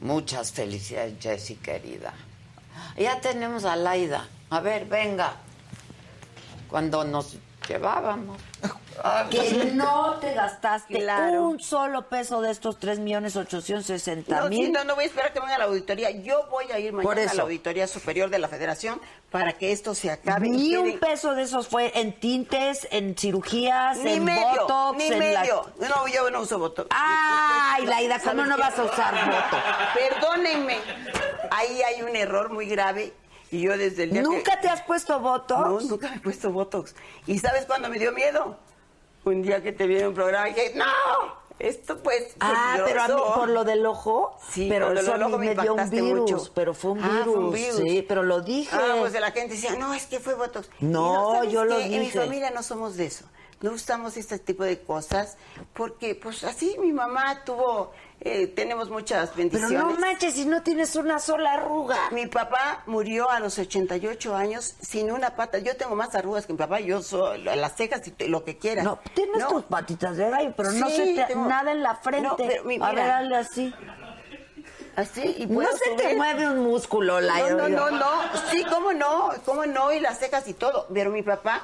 Muchas 0.00 0.52
felicidades, 0.52 1.14
Jessy, 1.20 1.56
querida. 1.56 2.12
Ya 2.98 3.20
tenemos 3.20 3.64
a 3.64 3.74
Laida. 3.76 4.28
A 4.50 4.60
ver, 4.60 4.84
venga. 4.86 5.36
Cuando 6.68 7.04
nos 7.04 7.36
llevábamos. 7.68 8.38
Que 9.30 9.72
no 9.74 10.14
te 10.20 10.32
gastaste 10.34 11.04
un 11.38 11.58
solo 11.60 12.08
peso 12.08 12.40
de 12.40 12.52
estos 12.52 12.78
3 12.78 13.00
millones 13.00 13.34
860 13.36 14.40
No, 14.40 14.48
sí, 14.48 14.60
mil. 14.60 14.72
no, 14.72 14.84
no 14.84 14.94
voy 14.94 15.04
a 15.04 15.06
esperar 15.08 15.32
que 15.32 15.40
venga 15.40 15.58
la 15.58 15.64
auditoría. 15.64 16.10
Yo 16.12 16.46
voy 16.48 16.70
a 16.70 16.78
ir 16.78 16.92
Por 16.92 17.04
mañana 17.04 17.30
a 17.30 17.34
la 17.34 17.42
auditoría 17.42 17.86
superior 17.88 18.30
de 18.30 18.38
la 18.38 18.46
Federación 18.48 19.00
para 19.30 19.52
que 19.54 19.72
esto 19.72 19.94
se 19.96 20.10
acabe. 20.12 20.48
Ni 20.48 20.76
un 20.76 20.92
quede- 20.92 20.98
peso 21.00 21.34
de 21.34 21.42
esos 21.42 21.66
fue 21.66 21.90
en 21.98 22.12
tintes, 22.20 22.86
en 22.92 23.16
cirugías, 23.18 23.98
Ni 23.98 24.12
en 24.12 24.24
medio, 24.24 24.46
botox, 24.60 24.96
ni 24.98 25.04
en 25.06 25.10
la- 25.34 25.40
medio. 25.40 25.70
No, 25.80 26.06
yo 26.06 26.30
no 26.30 26.40
uso 26.42 26.58
botox. 26.60 26.88
Ay, 26.92 27.84
Laida, 27.86 28.20
¿cómo 28.20 28.30
¿Sabes 28.30 28.46
no 28.48 28.56
qué? 28.56 28.62
vas 28.62 28.78
a 28.78 28.82
usar 28.84 29.14
botox? 29.26 29.62
Perdónenme. 29.98 30.78
Ahí 31.50 31.82
hay 31.82 32.02
un 32.02 32.14
error 32.14 32.50
muy 32.52 32.66
grave 32.66 33.12
y 33.50 33.60
yo 33.62 33.76
desde 33.76 34.04
el 34.04 34.10
día 34.12 34.22
¿Nunca 34.22 34.60
te 34.60 34.68
has 34.68 34.82
puesto 34.82 35.18
botox? 35.20 35.60
No, 35.60 35.80
nunca 35.80 36.10
me 36.10 36.16
he 36.16 36.20
puesto 36.20 36.50
botox. 36.50 36.94
¿Y 37.26 37.38
sabes 37.38 37.66
cuándo 37.66 37.88
me 37.88 37.98
dio 37.98 38.12
miedo? 38.12 38.56
Un 39.24 39.42
día 39.42 39.62
que 39.62 39.72
te 39.72 39.86
vi 39.86 39.98
en 39.98 40.08
un 40.08 40.14
programa 40.14 40.48
y 40.50 40.54
dije, 40.54 40.72
¡no! 40.74 40.84
Esto 41.58 42.02
pues 42.02 42.34
Ah, 42.40 42.78
pero 42.84 43.02
a 43.02 43.08
mí, 43.08 43.14
por 43.36 43.48
lo 43.48 43.62
del 43.64 43.86
ojo, 43.86 44.36
Sí, 44.50 44.66
pero 44.68 44.92
eso 44.92 45.14
a 45.14 45.18
mí 45.18 45.36
me 45.38 45.54
dio 45.54 45.74
un 45.74 45.88
virus, 45.88 46.20
mucho. 46.20 46.52
pero 46.52 46.74
fue 46.74 46.90
un, 46.90 47.04
Ah, 47.04 47.08
virus, 47.08 47.24
fue 47.24 47.44
un 47.44 47.52
virus. 47.52 47.76
sí, 47.76 48.04
pero 48.08 48.22
lo 48.24 48.40
dije. 48.40 48.74
Ah, 48.74 48.96
pues 48.98 49.12
la 49.12 49.30
gente 49.30 49.54
decía, 49.54 49.76
no, 49.76 49.94
es 49.94 50.06
que 50.06 50.18
fue 50.18 50.34
Botox. 50.34 50.68
No, 50.80 51.34
¿sabes 51.34 51.52
yo 51.52 51.64
lo 51.64 51.76
qué? 51.76 51.84
En 51.84 51.90
mi 51.92 51.98
dije. 52.00 52.18
familia 52.18 52.50
no 52.50 52.62
somos 52.64 52.96
de 52.96 53.06
eso. 53.06 53.24
No 53.60 53.70
gustamos 53.70 54.16
este 54.16 54.38
tipo 54.40 54.64
de 54.64 54.80
cosas 54.80 55.36
porque, 55.74 56.16
pues 56.16 56.42
así, 56.42 56.76
mi 56.80 56.92
mamá 56.92 57.44
tuvo, 57.44 57.92
eh, 58.24 58.46
tenemos 58.48 58.88
muchas 58.90 59.30
Pero 59.30 59.36
bendiciones. 59.50 59.78
no 59.78 59.90
manches, 60.00 60.34
si 60.34 60.46
no 60.46 60.62
tienes 60.62 60.96
una 60.96 61.18
sola 61.18 61.52
arruga. 61.54 61.96
Mi 62.10 62.26
papá 62.26 62.82
murió 62.86 63.30
a 63.30 63.38
los 63.40 63.58
88 63.58 64.34
años 64.34 64.74
sin 64.80 65.12
una 65.12 65.36
pata. 65.36 65.58
Yo 65.58 65.76
tengo 65.76 65.94
más 65.94 66.14
arrugas 66.14 66.46
que 66.46 66.52
mi 66.54 66.58
papá. 66.58 66.80
Yo 66.80 67.02
soy 67.02 67.42
las 67.42 67.76
cejas 67.76 68.02
y 68.06 68.28
lo 68.28 68.44
que 68.44 68.56
quieras. 68.58 68.84
No, 68.84 68.98
tienes 69.14 69.46
tus 69.46 69.62
patitas 69.64 70.16
de 70.16 70.30
gallo, 70.30 70.54
pero 70.56 70.72
no 70.72 70.88
se 70.88 71.14
te, 71.14 71.24
tengo- 71.24 71.46
nada 71.46 71.72
en 71.72 71.82
la 71.82 71.94
frente. 71.96 72.26
No, 72.28 72.36
pero 72.36 72.64
mi- 72.64 72.78
a 72.80 72.92
ver, 72.92 73.10
hazle 73.10 73.36
así. 73.36 73.74
Así 74.96 75.34
y 75.38 75.46
No 75.46 75.54
puedo 75.54 75.68
se 75.76 75.90
te 75.96 76.14
mueve 76.14 76.48
un 76.48 76.60
músculo, 76.60 77.20
la 77.20 77.38
No, 77.50 77.68
no, 77.68 77.68
no, 77.68 77.90
no. 77.90 78.06
Sí, 78.52 78.64
cómo 78.70 78.92
no, 78.92 79.30
cómo 79.44 79.66
no, 79.66 79.92
y 79.92 79.98
las 80.00 80.18
cejas 80.20 80.46
y 80.46 80.54
todo. 80.54 80.86
Pero 80.94 81.10
mi 81.10 81.22
papá 81.22 81.62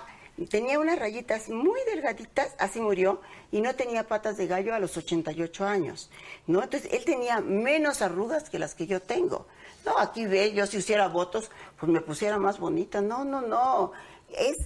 tenía 0.48 0.78
unas 0.78 0.98
rayitas 0.98 1.48
muy 1.48 1.80
delgaditas, 1.84 2.54
así 2.58 2.80
murió, 2.80 3.20
y 3.50 3.60
no 3.60 3.74
tenía 3.74 4.06
patas 4.06 4.36
de 4.36 4.46
gallo 4.46 4.74
a 4.74 4.78
los 4.78 4.96
88 4.96 5.64
años. 5.64 6.10
¿No? 6.46 6.62
Entonces, 6.62 6.92
él 6.92 7.04
tenía 7.04 7.40
menos 7.40 8.02
arrugas 8.02 8.48
que 8.48 8.58
las 8.58 8.74
que 8.74 8.86
yo 8.86 9.00
tengo. 9.00 9.46
No, 9.84 9.98
aquí 9.98 10.26
ve, 10.26 10.52
yo 10.52 10.66
si 10.66 10.78
hiciera 10.78 11.08
votos, 11.08 11.50
pues 11.78 11.90
me 11.90 12.00
pusiera 12.00 12.38
más 12.38 12.58
bonita. 12.58 13.00
No, 13.00 13.24
no, 13.24 13.40
no. 13.40 13.92
Es. 14.28 14.58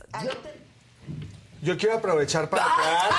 Yo 1.62 1.78
quiero 1.78 1.96
aprovechar 1.96 2.50
para 2.50 2.64
aclarar 2.72 3.10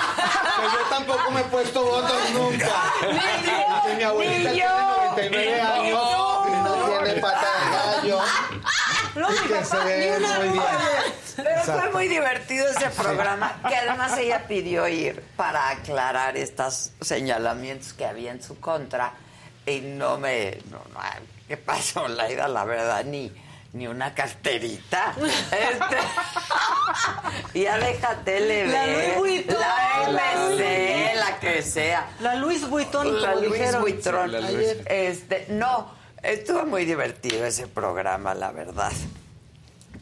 que 0.55 0.63
yo 0.63 0.89
tampoco 0.89 1.31
me 1.31 1.41
he 1.41 1.45
puesto 1.45 1.83
votos 1.83 2.29
nunca. 2.33 2.69
Ni 3.87 3.95
mi 3.95 4.03
abuelita 4.03 4.51
tiene 4.51 4.59
yo, 4.59 4.67
99 5.11 5.45
ni 5.45 5.59
años 5.59 5.99
y 6.47 6.51
no 6.51 6.73
tiene 7.03 7.21
pata 7.21 7.39
de 7.39 7.64
gallo. 7.64 7.64
No, 9.15 9.29
mi 9.29 9.37
papá, 9.47 9.85
ni 9.85 10.07
una. 10.07 10.39
Pero 11.35 11.61
fue 11.63 11.91
muy 11.91 12.07
divertido 12.07 12.67
ese 12.67 12.89
programa, 12.89 13.59
que 13.67 13.75
además 13.75 14.17
ella 14.19 14.45
pidió 14.47 14.87
ir 14.87 15.21
para 15.35 15.69
aclarar 15.69 16.37
estos 16.37 16.91
señalamientos 17.01 17.93
que 17.93 18.05
había 18.05 18.31
en 18.31 18.41
su 18.43 18.59
contra. 18.59 19.13
Y 19.65 19.79
no 19.81 20.17
me. 20.17 20.59
No, 20.69 20.77
no, 20.93 20.99
¿Qué 21.47 21.57
pasó, 21.57 22.07
Laida? 22.07 22.47
La 22.47 22.65
verdad, 22.65 23.03
ni, 23.05 23.31
ni 23.73 23.87
una 23.87 24.13
carterita. 24.13 25.13
Este, 25.51 25.97
ya 27.59 27.77
déjate 27.77 28.65
La 28.67 28.87
Louis 28.87 29.17
Vuitton. 29.17 29.57
La 30.13 30.33
MC, 30.49 31.15
la 31.15 31.39
que 31.39 31.61
sea. 31.61 32.07
La 32.19 32.35
Luis 32.35 32.67
Vuitton, 32.67 33.21
La 33.21 33.35
Luis 33.35 33.53
sí, 33.55 33.63
ayer. 33.63 34.83
Este, 34.87 35.45
no, 35.49 35.91
estuvo 36.25 36.65
muy 36.65 36.85
divertido 36.85 37.45
ese 37.45 37.67
programa, 37.67 38.33
la 38.33 38.51
verdad. 38.51 38.91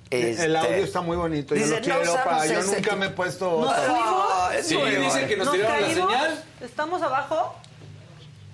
El 0.10 0.26
Este, 0.26 0.58
audio 0.58 0.84
está 0.84 1.02
muy 1.02 1.18
bonito. 1.18 1.56
Yo 1.56 1.66
lo 1.66 1.80
quiero 1.82 2.06
no 2.06 2.14
para. 2.24 2.46
Yo 2.46 2.60
ese 2.60 2.68
nunca 2.68 2.82
tipo- 2.82 2.96
me 2.98 3.06
he 3.08 3.10
puesto. 3.10 3.62
¿Nos 3.62 3.72
otro. 3.72 3.84
fuimos? 3.96 4.54
es 4.56 4.68
Sí, 4.68 4.78
muy 4.78 4.90
dicen 4.92 5.28
que 5.28 5.38
nos 5.38 5.46
¿Nos 5.48 5.56
tiraron 5.56 5.82
la 5.82 5.88
caímos? 5.88 6.12
señal. 6.12 6.44
¿Estamos 6.62 7.02
abajo? 7.02 7.56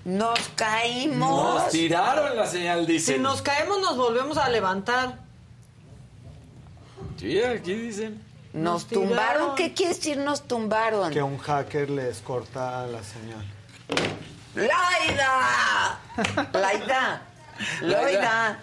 Nos 0.05 0.39
caímos. 0.55 1.55
Nos 1.63 1.69
tiraron 1.69 2.35
la 2.37 2.45
señal, 2.47 2.85
dicen. 2.87 3.15
Si 3.15 3.21
nos 3.21 3.41
caemos, 3.41 3.79
nos 3.81 3.97
volvemos 3.97 4.37
a 4.37 4.47
levantar. 4.47 5.19
Sí, 7.17 7.41
aquí 7.43 7.73
dicen. 7.73 8.23
Nos 8.53 8.83
Nos 8.83 8.87
tumbaron. 8.87 9.55
¿Qué 9.55 9.73
quiere 9.73 9.93
decir 9.93 10.17
nos 10.17 10.47
tumbaron? 10.47 11.11
Que 11.11 11.21
un 11.21 11.37
hacker 11.37 11.89
les 11.89 12.19
corta 12.21 12.87
la 12.87 13.03
señal. 13.03 13.45
¡Laida! 14.55 15.99
¡Laida! 16.53 17.21
¡Loida! 17.81 18.59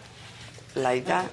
¡Laida! 0.74 1.24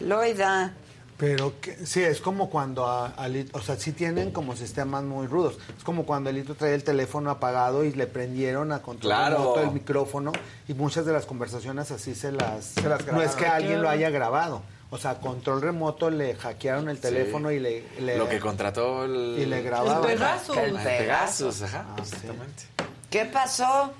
¡Loida! 0.00 0.72
Pero 1.16 1.60
que, 1.60 1.86
sí, 1.86 2.02
es 2.02 2.20
como 2.20 2.50
cuando 2.50 2.86
a, 2.88 3.14
Alito- 3.16 3.50
o 3.56 3.62
sea, 3.62 3.76
sí 3.76 3.92
tienen 3.92 4.32
como 4.32 4.56
sistemas 4.56 5.04
muy 5.04 5.28
rudos. 5.28 5.58
Es 5.78 5.84
como 5.84 6.04
cuando 6.06 6.28
Alito 6.30 6.56
traía 6.56 6.74
el 6.74 6.82
teléfono 6.82 7.30
apagado 7.30 7.84
y 7.84 7.92
le 7.92 8.08
prendieron 8.08 8.72
a 8.72 8.82
control 8.82 9.10
Claro. 9.12 9.36
remoto 9.38 9.60
el 9.60 9.70
micrófono 9.70 10.32
y 10.66 10.74
muchas 10.74 11.06
de 11.06 11.12
las 11.12 11.24
conversaciones 11.24 11.92
así 11.92 12.16
se 12.16 12.32
las... 12.32 12.74
las 12.82 13.06
no 13.06 13.22
es 13.22 13.30
que 13.36 13.42
grabaron. 13.42 13.62
alguien 13.62 13.82
lo 13.82 13.88
haya 13.88 14.10
grabado. 14.10 14.62
O 14.90 14.98
sea, 14.98 15.12
a 15.12 15.20
control 15.20 15.62
remoto 15.62 16.10
le 16.10 16.34
hackearon 16.34 16.88
el 16.88 16.98
teléfono 17.00 17.50
y 17.52 17.60
le, 17.60 17.84
le- 18.00 18.18
Lo 18.18 18.28
que 18.28 18.40
contrató 18.40 19.04
el... 19.04 19.36
y 19.38 19.46
le 19.46 19.62
grababan. 19.62 20.08
El 20.10 20.16
Pegasus. 20.18 20.56
El 20.56 20.64
El 20.64 20.82
Pegasus. 20.82 21.58
Pegasus, 21.58 21.62
ajá, 21.62 21.86
Ah, 21.90 21.94
sí. 21.96 22.02
exactamente. 22.16 22.62
¿Qué 23.10 23.24
pasó? 23.26 23.92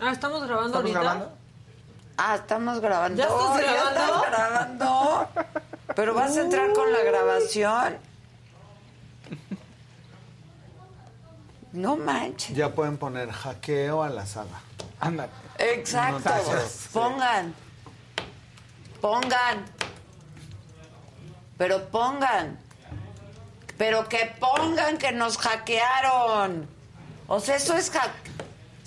Ah, 0.00 0.12
¿estamos 0.12 0.42
grabando 0.44 0.78
¿Estamos 0.78 0.96
ahorita? 0.96 1.00
grabando? 1.00 1.32
Ah, 2.16 2.34
estamos 2.34 2.80
grabando. 2.80 3.16
¿Ya 3.18 3.24
estás 3.28 3.60
Ya 3.60 3.72
grabando? 3.72 4.00
estás 4.24 4.30
grabando. 4.30 5.28
Pero 5.94 6.14
vas 6.14 6.36
a 6.36 6.40
entrar 6.40 6.72
con 6.72 6.92
la 6.92 7.00
grabación. 7.02 7.98
No 11.72 11.96
manches. 11.96 12.56
Ya 12.56 12.74
pueden 12.74 12.98
poner 12.98 13.30
hackeo 13.30 14.02
a 14.02 14.08
la 14.08 14.26
sala. 14.26 14.60
Anda. 14.98 15.28
Exacto. 15.58 16.28
Noticias. 16.28 16.88
Pongan. 16.92 17.54
Pongan. 19.00 19.64
Pero 21.56 21.88
pongan. 21.90 22.58
Pero 23.78 24.08
que 24.08 24.34
pongan 24.40 24.98
que 24.98 25.12
nos 25.12 25.38
hackearon. 25.38 26.68
O 27.28 27.40
sea, 27.40 27.56
eso 27.56 27.76
es 27.76 27.90
hack. 27.90 28.10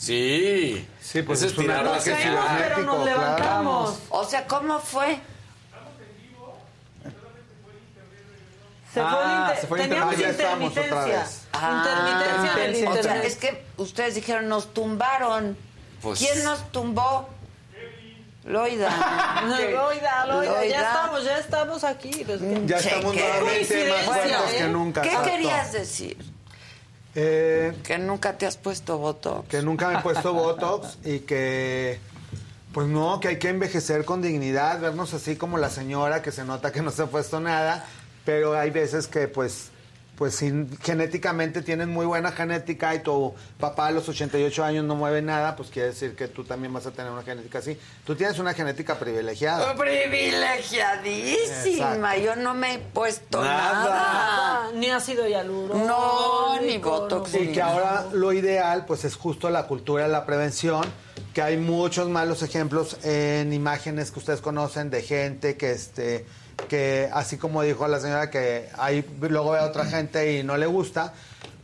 Sí. 0.06 0.88
Sí, 1.02 1.22
pues 1.22 1.42
es 1.44 1.52
es 1.54 1.58
un 1.58 1.70
ataque 1.72 2.02
señal. 2.02 2.22
Pero 2.22 2.44
cibernético, 2.48 2.82
nos 2.96 3.04
claro. 3.04 3.20
levantamos. 3.22 4.00
O 4.10 4.24
sea, 4.26 4.46
¿cómo 4.48 4.80
fue? 4.80 5.20
Se 8.94 9.02
fue 9.02 9.10
Ah, 9.12 9.46
inter- 9.48 9.62
se 9.62 9.68
fue 9.68 9.80
Teníamos. 9.80 10.18
Ya 10.18 10.30
estamos 10.30 10.72
otra 10.72 10.84
intermitencia. 10.84 11.20
vez. 11.24 11.48
Intermitencia 11.54 12.54
del 12.84 12.88
o 13.00 13.04
sea, 13.04 13.24
es 13.24 13.36
que 13.38 13.66
ustedes 13.78 14.16
dijeron 14.16 14.48
nos 14.50 14.74
tumbaron. 14.74 15.58
Pues- 16.02 16.20
¿Quién 16.20 16.44
nos 16.44 16.72
tumbó? 16.72 17.30
Loida. 18.46 18.90
Loida, 19.72 20.26
Loida, 20.26 20.26
ya 20.26 20.60
Loida. 20.60 20.82
estamos, 20.82 21.24
ya 21.24 21.38
estamos 21.38 21.84
aquí. 21.86 22.24
Pues, 22.26 22.40
¿qué? 22.42 22.62
Ya 22.66 22.78
estamos 22.78 23.16
nuevamente 23.16 23.40
más 23.40 23.54
Coincidencia, 23.54 24.04
fuertes 24.04 24.52
¿eh? 24.54 24.58
que 24.58 24.64
nunca. 24.68 25.02
¿Qué 25.02 25.08
exacto. 25.08 25.30
querías 25.32 25.72
decir? 25.72 26.33
Eh, 27.16 27.74
Que 27.84 27.98
nunca 28.00 28.38
te 28.38 28.46
has 28.46 28.58
puesto 28.58 28.98
voto. 28.98 29.46
que 29.50 29.62
nunca 29.62 29.90
me 29.90 30.00
he 30.00 30.02
puesto 30.02 30.34
Botox 30.34 30.98
y 31.06 31.20
que, 31.20 32.00
pues 32.74 32.88
no, 32.88 33.20
que 33.20 33.28
hay 33.28 33.38
que 33.38 33.50
envejecer 33.50 34.04
con 34.06 34.22
dignidad, 34.22 34.80
vernos 34.80 35.14
así 35.14 35.36
como 35.36 35.58
la 35.58 35.70
señora 35.70 36.22
que 36.24 36.32
se 36.32 36.44
nota 36.44 36.72
que 36.72 36.82
no 36.82 36.90
se 36.92 37.04
ha 37.04 37.06
puesto 37.08 37.40
nada, 37.40 37.86
pero 38.26 38.58
hay 38.58 38.72
veces 38.72 39.08
que 39.08 39.28
pues, 39.28 39.70
pues 40.18 40.36
si 40.36 40.68
genéticamente 40.82 41.62
tienen 41.64 41.90
muy 41.90 42.06
buena 42.06 42.32
genética 42.32 42.94
y 42.94 43.00
tu 43.00 43.34
papá 43.60 43.88
a 43.88 43.92
los 43.92 44.08
88 44.08 44.64
años 44.64 44.86
no 44.86 44.96
mueve 44.96 45.22
nada, 45.22 45.56
pues 45.56 45.70
quiere 45.70 45.90
decir 45.90 46.16
que 46.16 46.28
tú 46.28 46.44
también 46.44 46.72
vas 46.72 46.86
a 46.86 46.92
tener 46.92 47.12
una 47.12 47.24
genética 47.24 47.60
así. 47.60 47.78
Tú 48.06 48.16
tienes 48.16 48.38
una 48.38 48.54
genética 48.54 49.00
privilegiada. 49.00 49.76
Privilegiadísima. 49.76 52.16
Exacto. 52.16 52.24
Yo 52.24 52.36
no 52.36 52.54
me 52.54 52.76
he 52.76 52.80
puesto 52.80 53.44
Nada. 53.44 53.90
nada. 53.90 54.72
Ni 54.76 54.90
ácido 54.92 55.28
hialurónico. 55.28 55.88
No, 55.88 56.60
ni 56.62 56.78
botox. 56.78 57.34
Y 57.36 57.52
que 57.52 57.62
ahora 57.62 58.06
lo 58.14 58.32
ideal, 58.34 58.86
pues 58.86 59.06
es 59.06 59.16
justo 59.16 59.50
la 59.50 59.66
cultura 59.68 60.04
de 60.04 60.10
la 60.10 60.26
prevención, 60.26 60.84
que 61.34 61.42
hay 61.42 61.58
muchos 61.58 62.10
malos 62.10 62.44
ejemplos 62.44 62.98
en 63.04 63.52
imágenes 63.54 64.12
que 64.12 64.20
ustedes 64.20 64.42
conocen 64.42 64.90
de 64.92 65.02
gente 65.02 65.58
que, 65.58 65.72
este, 65.72 66.26
que 66.68 67.10
así 67.12 67.38
como 67.38 67.62
dijo 67.62 67.88
la 67.88 68.00
señora 68.00 68.30
que 68.30 68.70
hay, 68.78 69.06
luego 69.20 69.52
ve 69.52 69.60
a 69.60 69.66
otra 69.66 69.86
gente 69.86 70.34
y 70.34 70.44
no 70.44 70.58
le 70.58 70.66
gusta, 70.66 71.14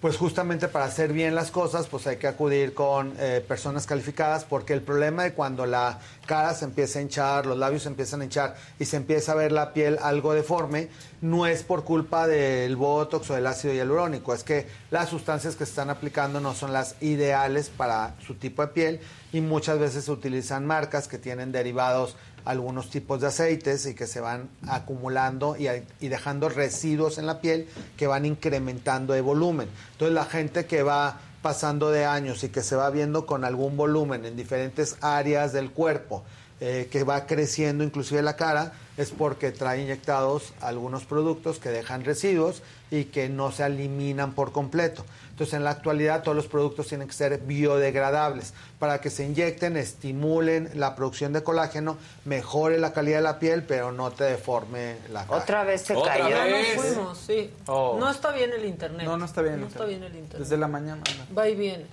pues 0.02 0.16
justamente 0.16 0.70
para 0.70 0.86
hacer 0.86 1.12
bien 1.12 1.36
las 1.36 1.52
cosas, 1.52 1.88
pues 1.88 2.08
hay 2.08 2.18
que 2.18 2.28
acudir 2.28 2.74
con 2.74 3.14
eh, 3.20 3.44
personas 3.46 3.86
calificadas, 3.86 4.46
porque 4.46 4.74
el 4.74 4.82
problema 4.82 5.24
de 5.24 5.34
cuando 5.34 5.66
la 5.66 6.00
cara 6.26 6.54
se 6.54 6.66
empieza 6.66 7.00
a 7.00 7.02
hinchar, 7.02 7.46
los 7.46 7.58
labios 7.58 7.84
se 7.84 7.90
empiezan 7.90 8.22
a 8.22 8.24
hinchar 8.24 8.56
y 8.80 8.86
se 8.86 8.96
empieza 8.96 9.34
a 9.34 9.36
ver 9.36 9.52
la 9.52 9.74
piel 9.74 10.00
algo 10.02 10.34
deforme, 10.34 10.88
no 11.22 11.48
es 11.48 11.64
por 11.64 11.84
culpa 11.84 12.28
del 12.28 12.78
botox 12.78 13.30
o 13.30 13.36
del 13.36 13.48
ácido 13.48 13.74
hialurónico, 13.74 14.34
es 14.34 14.44
que 14.44 14.68
las 14.90 15.10
sustancias 15.10 15.56
que 15.56 15.66
se 15.66 15.72
están 15.72 15.90
aplicando 15.90 16.40
no 16.40 16.54
son 16.54 16.72
las 16.72 16.96
ideales 17.02 17.70
para 17.70 18.16
su 18.26 18.36
tipo 18.36 18.62
de 18.62 18.70
piel 18.70 19.00
y 19.32 19.42
muchas 19.42 19.80
veces 19.80 20.06
se 20.06 20.12
utilizan 20.12 20.66
marcas 20.66 21.08
que 21.08 21.18
tienen 21.18 21.52
derivados 21.52 22.16
algunos 22.46 22.90
tipos 22.90 23.22
de 23.22 23.28
aceites 23.28 23.86
y 23.86 23.94
que 23.94 24.08
se 24.08 24.22
van 24.22 24.50
acumulando 24.68 25.56
y, 25.58 26.08
dejando 26.08 26.50
residuos 26.50 27.18
en 27.18 27.28
la 27.28 27.42
piel 27.42 27.68
que 27.98 28.08
van 28.08 28.26
incrementando 28.26 29.14
de 29.14 29.22
volumen. 29.22 29.70
Entonces 29.92 30.16
la 30.16 30.26
gente 30.26 30.66
que 30.66 30.84
va 30.84 31.20
pasando 31.42 31.92
de 31.92 32.06
años 32.06 32.44
y 32.44 32.50
que 32.50 32.64
se 32.64 32.76
va 32.76 32.90
viendo 32.90 33.26
con 33.26 33.46
algún 33.46 33.78
volumen 33.78 34.26
en 34.26 34.36
diferentes 34.36 34.98
áreas 35.02 35.54
del 35.54 35.72
cuerpo, 35.72 36.24
eh, 36.60 36.90
que 36.92 37.04
va 37.04 37.26
creciendo 37.26 37.84
inclusive 37.84 38.22
la 38.22 38.36
cara, 38.36 38.74
es 39.00 39.12
porque 39.12 39.54
trae 39.54 39.82
inyectados 39.82 40.54
algunos 40.60 41.06
productos 41.06 41.58
que 41.58 41.70
dejan 41.70 42.04
residuos 42.04 42.62
y 42.92 43.06
que 43.06 43.30
no 43.30 43.50
se 43.50 43.66
eliminan 43.66 44.34
por 44.34 44.52
completo. 44.52 45.06
Entonces, 45.30 45.54
en 45.54 45.64
la 45.64 45.70
actualidad, 45.70 46.22
todos 46.22 46.36
los 46.36 46.48
productos 46.48 46.88
tienen 46.88 47.08
que 47.08 47.14
ser 47.14 47.38
biodegradables 47.38 48.54
para 48.78 49.00
que 49.00 49.10
se 49.10 49.24
inyecten, 49.24 49.78
estimulen 49.78 50.70
la 50.74 50.98
producción 50.98 51.32
de 51.32 51.44
colágeno, 51.44 51.98
mejore 52.26 52.78
la 52.78 52.92
calidad 52.92 53.20
de 53.20 53.24
la 53.24 53.40
piel, 53.40 53.64
pero 53.64 53.94
no 53.94 54.12
te 54.12 54.26
deforme 54.26 54.98
la 55.14 55.26
cara. 55.26 55.44
Otra 55.44 55.64
vez 55.64 55.82
se 55.84 55.96
Otra 55.96 56.18
cayó. 56.18 56.36
Vez. 56.36 56.76
nos 56.76 56.86
fuimos, 56.86 57.18
sí. 57.20 57.54
Oh. 57.68 57.96
No 57.98 58.10
está 58.12 58.34
bien 58.34 58.52
el 58.52 58.66
internet. 58.66 59.06
No, 59.06 59.16
no 59.16 59.24
está 59.24 59.42
bien. 59.42 59.62
No 59.62 59.68
está 59.68 59.86
bien 59.86 60.04
el 60.04 60.14
internet. 60.14 60.40
Desde 60.40 60.58
la 60.58 60.68
mañana. 60.68 61.02
Va 61.38 61.48
y 61.48 61.56
viene. 61.56 61.86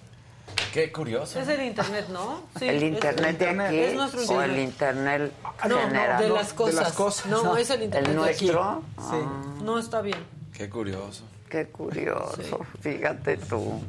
Qué 0.73 0.93
curioso. 0.93 1.40
Es 1.40 1.48
el 1.48 1.62
internet, 1.62 2.06
¿no? 2.10 2.43
Sí, 2.59 2.68
¿El 2.68 2.77
es- 2.77 2.82
internet 2.94 3.39
de 3.39 3.48
aquí 3.48 3.78
Es 3.78 3.94
nuestro 3.94 4.23
o 4.36 4.43
el 4.43 4.59
internet. 4.59 5.32
no, 5.68 5.78
general? 5.78 6.23
de 6.23 6.28
las 6.28 6.51
de 6.51 6.55
cosas. 6.55 6.74
las 6.74 6.93
cosas. 6.93 7.27
No, 7.27 7.43
No. 7.43 7.56
es 7.56 7.70
el 7.70 7.82
internet 7.82 8.10
¿El 8.10 8.23
de 8.23 8.31
aquí. 8.31 8.47
nuestro? 8.47 8.82
Sí. 8.98 9.16
Ah, 9.24 9.43
No 9.62 9.78
está 9.78 10.01
bien. 10.02 10.18
Qué 10.52 10.68
curioso. 10.68 11.24
qué 11.51 11.66
curioso. 11.68 12.60
Fíjate 12.81 13.36
tú. 13.39 13.81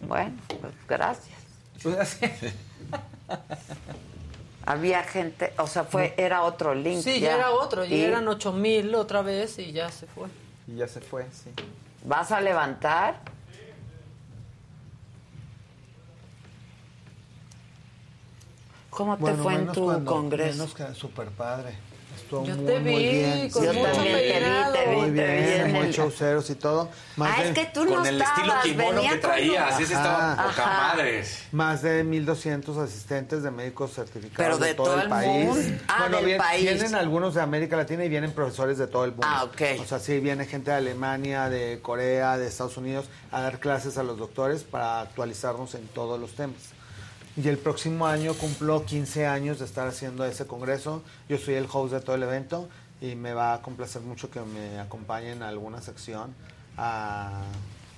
Bueno, 0.00 0.32
pues 0.60 0.72
gracias. 0.88 1.36
Había 4.66 5.02
gente, 5.02 5.52
o 5.58 5.66
sea, 5.66 5.84
fue, 5.84 6.14
era 6.18 6.42
otro 6.42 6.74
link. 6.74 7.02
Sí, 7.02 7.20
ya 7.20 7.30
ya 7.30 7.34
era 7.36 7.50
otro. 7.52 7.84
Ya 7.84 7.94
¿Y 7.96 8.00
eran 8.02 8.28
ocho 8.28 8.52
mil 8.52 8.94
otra 8.94 9.22
vez 9.22 9.58
y 9.58 9.72
ya 9.72 9.90
se 9.90 10.06
fue. 10.06 10.28
Y 10.66 10.76
ya 10.76 10.86
se 10.88 11.00
fue, 11.00 11.26
sí. 11.32 11.50
¿Vas 12.04 12.32
a 12.32 12.40
levantar? 12.40 13.20
¿Cómo 18.98 19.14
te 19.16 19.20
Bueno, 19.22 19.42
fue 19.44 19.54
en 19.54 19.66
tu 19.70 19.84
cuando- 19.84 20.10
congreso? 20.12 20.58
Menos 20.58 20.74
que 20.74 20.92
súper 20.92 21.28
padre. 21.28 21.72
Estuvo 22.16 22.44
Yo 22.44 22.56
muy, 22.56 22.66
te 22.66 22.80
muy 22.80 22.94
vi 22.96 23.08
bien. 23.10 23.50
con 23.50 23.62
Sí, 23.62 23.68
mucho 23.68 23.82
también 23.92 24.04
te 24.16 24.22
vi, 24.22 24.32
te 24.72 24.90
vi, 24.90 24.96
Muy 24.96 25.04
te 25.06 25.10
vi 25.10 25.42
bien, 25.44 25.60
en 25.66 25.72
muy 25.72 25.90
showceros 25.92 26.50
y 26.50 26.54
todo. 26.56 26.88
Más 27.16 27.38
Ah, 27.38 27.42
de- 27.42 27.48
es 27.50 27.54
que 27.54 27.66
tú 27.66 27.84
no 27.84 27.94
Con 27.94 28.06
el 28.06 28.20
estilo 28.20 28.40
estabas, 28.44 28.64
kimono 28.64 28.92
venía 28.96 29.10
que 29.12 29.16
traías, 29.18 29.74
ese 29.80 29.82
estaba 29.94 30.32
Ajá. 30.32 30.48
poca 30.48 30.66
madres. 30.66 31.44
Más 31.52 31.82
de 31.82 32.02
1.200 32.04 32.76
asistentes 32.76 33.44
de 33.44 33.50
médicos 33.52 33.92
certificados 33.94 34.36
Pero 34.36 34.58
de 34.58 34.74
todo 34.74 34.94
el, 34.96 35.02
el 35.02 35.08
país. 35.08 35.44
mundo. 35.46 35.78
Ah, 35.86 35.96
bueno, 36.00 36.16
del 36.16 36.26
bien- 36.26 36.38
país. 36.38 36.62
vienen 36.64 36.94
algunos 36.96 37.34
de 37.34 37.40
América 37.40 37.76
Latina 37.76 38.04
y 38.04 38.08
vienen 38.08 38.32
profesores 38.32 38.78
de 38.78 38.88
todo 38.88 39.04
el 39.04 39.12
mundo. 39.12 39.26
Ah, 39.30 39.44
ok. 39.44 39.80
O 39.80 39.84
sea, 39.84 40.00
sí, 40.00 40.18
viene 40.18 40.44
gente 40.44 40.72
de 40.72 40.76
Alemania, 40.76 41.48
de 41.48 41.78
Corea, 41.80 42.36
de 42.36 42.48
Estados 42.48 42.76
Unidos 42.76 43.06
a 43.30 43.40
dar 43.42 43.60
clases 43.60 43.96
a 43.96 44.02
los 44.02 44.18
doctores 44.18 44.64
para 44.64 45.00
actualizarnos 45.02 45.76
en 45.76 45.86
todos 45.86 46.18
los 46.20 46.32
temas. 46.32 46.56
Y 47.40 47.46
el 47.46 47.56
próximo 47.56 48.08
año 48.08 48.34
cumplo 48.34 48.84
15 48.84 49.26
años 49.26 49.60
de 49.60 49.64
estar 49.64 49.86
haciendo 49.86 50.24
ese 50.24 50.48
congreso. 50.48 51.04
Yo 51.28 51.38
soy 51.38 51.54
el 51.54 51.68
host 51.72 51.94
de 51.94 52.00
todo 52.00 52.16
el 52.16 52.24
evento 52.24 52.68
y 53.00 53.14
me 53.14 53.32
va 53.32 53.54
a 53.54 53.62
complacer 53.62 54.02
mucho 54.02 54.28
que 54.28 54.40
me 54.40 54.80
acompañen 54.80 55.44
a 55.44 55.48
alguna 55.48 55.80
sección 55.80 56.34
a 56.76 57.42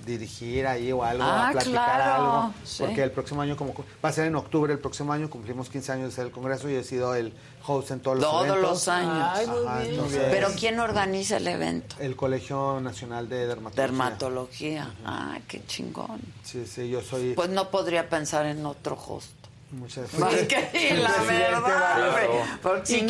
dirigir 0.06 0.66
ahí 0.66 0.90
o 0.92 1.02
algo, 1.04 1.22
Ah, 1.24 1.48
a 1.48 1.52
platicar 1.52 1.72
claro, 1.96 2.12
algo. 2.42 2.54
sí. 2.64 2.82
Porque 2.84 3.02
el 3.02 3.10
próximo 3.10 3.42
año, 3.42 3.56
como 3.56 3.74
va 4.04 4.08
a 4.08 4.12
ser 4.12 4.26
en 4.26 4.36
octubre 4.36 4.72
el 4.72 4.78
próximo 4.78 5.12
año, 5.12 5.28
cumplimos 5.30 5.68
15 5.68 5.92
años 5.92 6.04
de 6.10 6.12
ser 6.12 6.26
el 6.26 6.32
congreso 6.32 6.68
y 6.70 6.74
he 6.74 6.84
sido 6.84 7.14
el 7.14 7.32
host 7.66 7.90
en 7.90 8.00
todos 8.00 8.18
los 8.18 8.30
Todos 8.30 8.46
eventos. 8.46 8.70
los 8.70 8.88
años. 8.88 9.28
Ay, 9.32 9.46
muy 9.46 9.66
Ajá, 9.66 9.78
bien. 9.80 9.90
entonces- 9.94 10.26
Pero 10.30 10.48
¿quién 10.58 10.80
organiza 10.80 11.36
el 11.36 11.46
evento? 11.48 11.96
El 12.00 12.16
Colegio 12.16 12.80
Nacional 12.80 13.28
de 13.28 13.46
Dermatología. 13.46 13.82
Dermatología. 13.82 14.94
Ah, 15.04 15.38
qué 15.46 15.64
chingón. 15.66 16.20
Sí, 16.42 16.66
sí, 16.66 16.88
yo 16.88 17.00
soy... 17.02 17.34
Pues 17.34 17.50
no 17.50 17.70
podría 17.70 18.08
pensar 18.08 18.46
en 18.46 18.64
otro 18.66 18.96
host. 18.96 19.30
Muchas 19.72 20.10
que 20.48 20.90
El 20.90 21.02
la 21.02 21.12
verdad. 21.22 22.26
Porque 22.62 23.06
que 23.06 23.08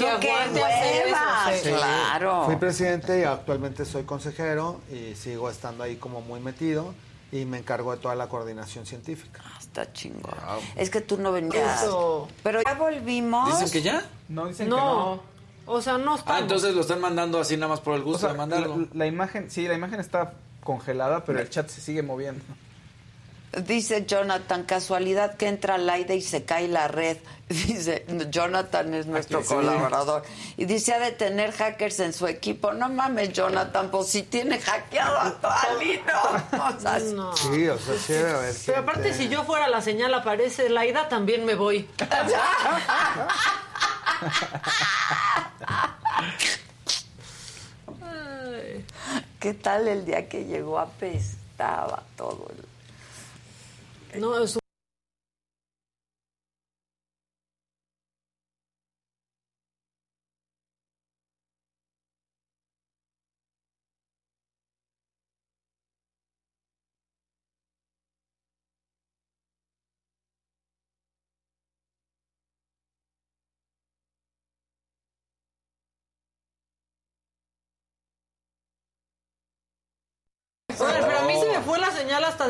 sí. 1.63 1.69
Claro. 1.71 2.45
Fui 2.45 2.57
presidente 2.57 3.21
y 3.21 3.25
actualmente 3.25 3.85
soy 3.85 4.05
consejero 4.05 4.81
y 4.93 5.15
sigo 5.15 5.49
estando 5.51 5.85
ahí 5.85 5.97
como 5.97 6.21
muy 6.21 6.41
metido 6.41 6.95
y 7.33 7.45
me 7.45 7.59
encargo 7.59 7.93
de 7.93 7.99
toda 7.99 8.15
la 8.15 8.29
coordinación 8.29 8.85
científica. 8.87 9.41
Ah, 9.45 9.57
Está 9.61 9.93
chingón. 9.93 10.35
Es 10.77 10.91
que 10.91 11.01
tú 11.01 11.17
no 11.17 11.33
venías. 11.33 11.83
Eso. 11.83 12.29
Pero 12.43 12.61
ya 12.63 12.75
volvimos. 12.75 13.49
¿Dicen 13.59 13.71
que 13.71 13.83
ya? 13.83 14.05
No, 14.29 14.47
dicen 14.49 14.69
No. 14.69 14.77
que 14.77 14.83
no. 14.83 15.31
O 15.73 15.81
sea, 15.81 15.97
no 15.99 16.17
estamos. 16.17 16.41
Ah, 16.41 16.43
entonces 16.43 16.75
lo 16.75 16.81
están 16.81 17.01
mandando 17.01 17.39
así 17.39 17.57
nada 17.57 17.69
más 17.69 17.81
por 17.81 17.95
el 17.95 18.01
O 18.03 18.05
gusto 18.05 18.21
sea, 18.21 18.33
de 18.33 18.37
mandarlo. 18.39 18.77
la, 18.79 18.87
la 18.93 19.07
imagen, 19.07 19.51
sí, 19.51 19.69
la 19.69 19.75
imagen 19.75 20.01
está 20.01 20.33
congelada, 20.65 21.25
pero 21.25 21.39
el 21.39 21.49
chat 21.49 21.69
se 21.69 21.81
sigue 21.81 22.03
moviendo. 22.03 22.43
Dice 23.53 24.07
Jonathan, 24.07 24.63
casualidad 24.63 25.35
que 25.37 25.49
entra 25.49 25.75
al 25.75 25.91
aire 25.91 26.15
y 26.15 26.23
se 26.23 26.45
cae 26.45 26.69
la 26.69 26.87
red. 26.87 27.17
Dice, 27.49 28.07
Jonathan 28.31 28.95
es 28.95 29.07
nuestro 29.07 29.39
Aquí, 29.41 29.49
sí. 29.49 29.55
colaborador. 29.55 30.23
Y 30.57 30.67
dice, 30.67 30.95
ha 30.95 31.01
de 31.01 31.11
tener 31.11 31.51
hackers 31.51 31.99
en 31.99 32.13
su 32.13 32.29
equipo. 32.29 32.73
No 32.73 32.89
mames, 32.89 33.33
Jonathan, 33.33 33.91
pues 33.91 34.07
si 34.07 34.23
tiene 34.23 34.61
hackeado 34.61 35.19
a 35.19 35.33
tu 35.33 35.47
Alino. 35.49 36.13
O 36.77 36.81
sea, 36.81 36.99
No. 37.13 37.37
Sí, 37.37 37.67
o 37.69 37.77
sea, 37.77 37.99
sí 37.99 38.13
debe 38.13 38.31
haber 38.31 38.55
Pero 38.67 38.79
aparte, 38.79 39.03
gente- 39.03 39.19
si 39.19 39.29
yo 39.29 39.43
fuera 39.43 39.67
la 39.67 39.81
señal 39.83 40.15
aparece 40.15 40.69
Laida, 40.71 41.09
también 41.09 41.45
me 41.45 41.57
voy. 41.57 41.89
¿Qué 49.39 49.55
tal 49.55 49.89
el 49.89 50.05
día 50.05 50.29
que 50.29 50.45
llegó 50.45 50.79
apestaba 50.79 52.03
todo? 52.17 52.49
el- 52.51 52.70
No, 54.19 54.37
es 54.43 54.55
Oye, 54.55 54.60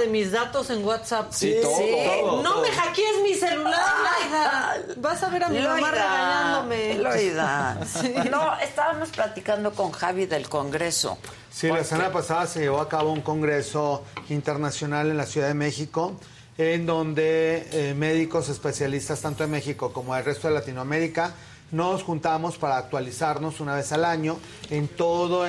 de 0.01 0.09
mis 0.09 0.33
datos 0.33 0.71
en 0.71 0.85
WhatsApp. 0.85 1.31
Sí, 1.33 1.55
todo, 1.63 1.73
todo, 1.73 2.43
No 2.43 2.53
todo. 2.55 2.63
me 2.63 2.71
hackees 2.71 3.23
mi 3.23 3.35
celular, 3.35 3.95
Laida. 4.03 4.77
Vas 4.97 5.23
a 5.23 5.29
ver 5.29 5.45
a 5.45 5.49
mi 5.49 5.61
mamá 5.61 5.91
regañándome. 5.91 6.95
Loida. 6.95 7.79
No, 8.31 8.59
estábamos 8.59 9.11
platicando 9.11 9.73
con 9.73 9.93
Javi 9.93 10.27
del 10.27 10.49
Congreso. 10.49 11.19
Sí, 11.51 11.69
la 11.69 11.85
semana 11.85 12.11
pasada 12.13 12.47
se 12.47 12.61
llevó 12.61 12.81
a 12.81 12.89
cabo 12.89 13.13
un 13.13 13.21
congreso 13.23 14.05
internacional 14.29 15.11
en 15.11 15.17
la 15.17 15.27
Ciudad 15.27 15.49
de 15.49 15.55
México, 15.55 16.15
en 16.59 16.87
donde 16.87 17.69
eh, 17.73 17.95
médicos 17.95 18.49
especialistas 18.49 19.21
tanto 19.21 19.43
de 19.45 19.49
México 19.49 19.93
como 19.93 20.15
del 20.15 20.25
resto 20.25 20.49
de 20.49 20.55
Latinoamérica 20.55 21.33
nos 21.71 22.03
juntamos 22.03 22.59
para 22.59 22.77
actualizarnos 22.77 23.61
una 23.61 23.75
vez 23.75 23.93
al 23.93 24.05
año 24.05 24.39
en 24.71 24.89
todos 24.89 25.49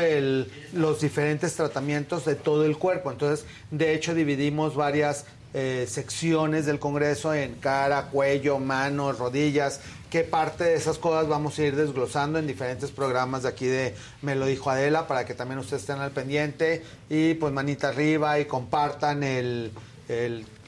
los 0.74 1.02
diferentes 1.02 1.56
tratamientos 1.56 2.26
de 2.26 2.36
todo 2.36 2.66
el 2.66 2.78
cuerpo. 2.78 3.12
Entonces, 3.12 3.46
de 3.72 3.94
hecho, 3.94 4.14
dividimos 4.14 4.76
varias 4.76 5.26
eh, 5.54 5.86
secciones 5.90 6.66
del 6.66 6.80
Congreso 6.80 7.34
en 7.34 7.56
cara, 7.56 8.04
cuello, 8.04 8.58
manos, 8.58 9.20
rodillas, 9.20 9.82
qué 10.10 10.24
parte 10.24 10.64
de 10.64 10.76
esas 10.76 10.98
cosas 10.98 11.28
vamos 11.28 11.60
a 11.60 11.64
ir 11.64 11.76
desglosando 11.76 12.40
en 12.40 12.48
diferentes 12.48 12.90
programas 12.92 13.44
de 13.44 13.50
aquí 13.50 13.66
de 13.66 13.94
Me 14.22 14.36
lo 14.36 14.46
dijo 14.46 14.70
Adela 14.70 15.08
para 15.08 15.26
que 15.26 15.34
también 15.34 15.60
ustedes 15.60 15.84
estén 15.84 16.00
al 16.00 16.12
pendiente 16.12 16.84
y 17.10 17.34
pues 17.34 17.52
manita 17.52 17.90
arriba 17.90 18.40
y 18.40 18.46
compartan 18.46 19.24
el, 19.24 19.74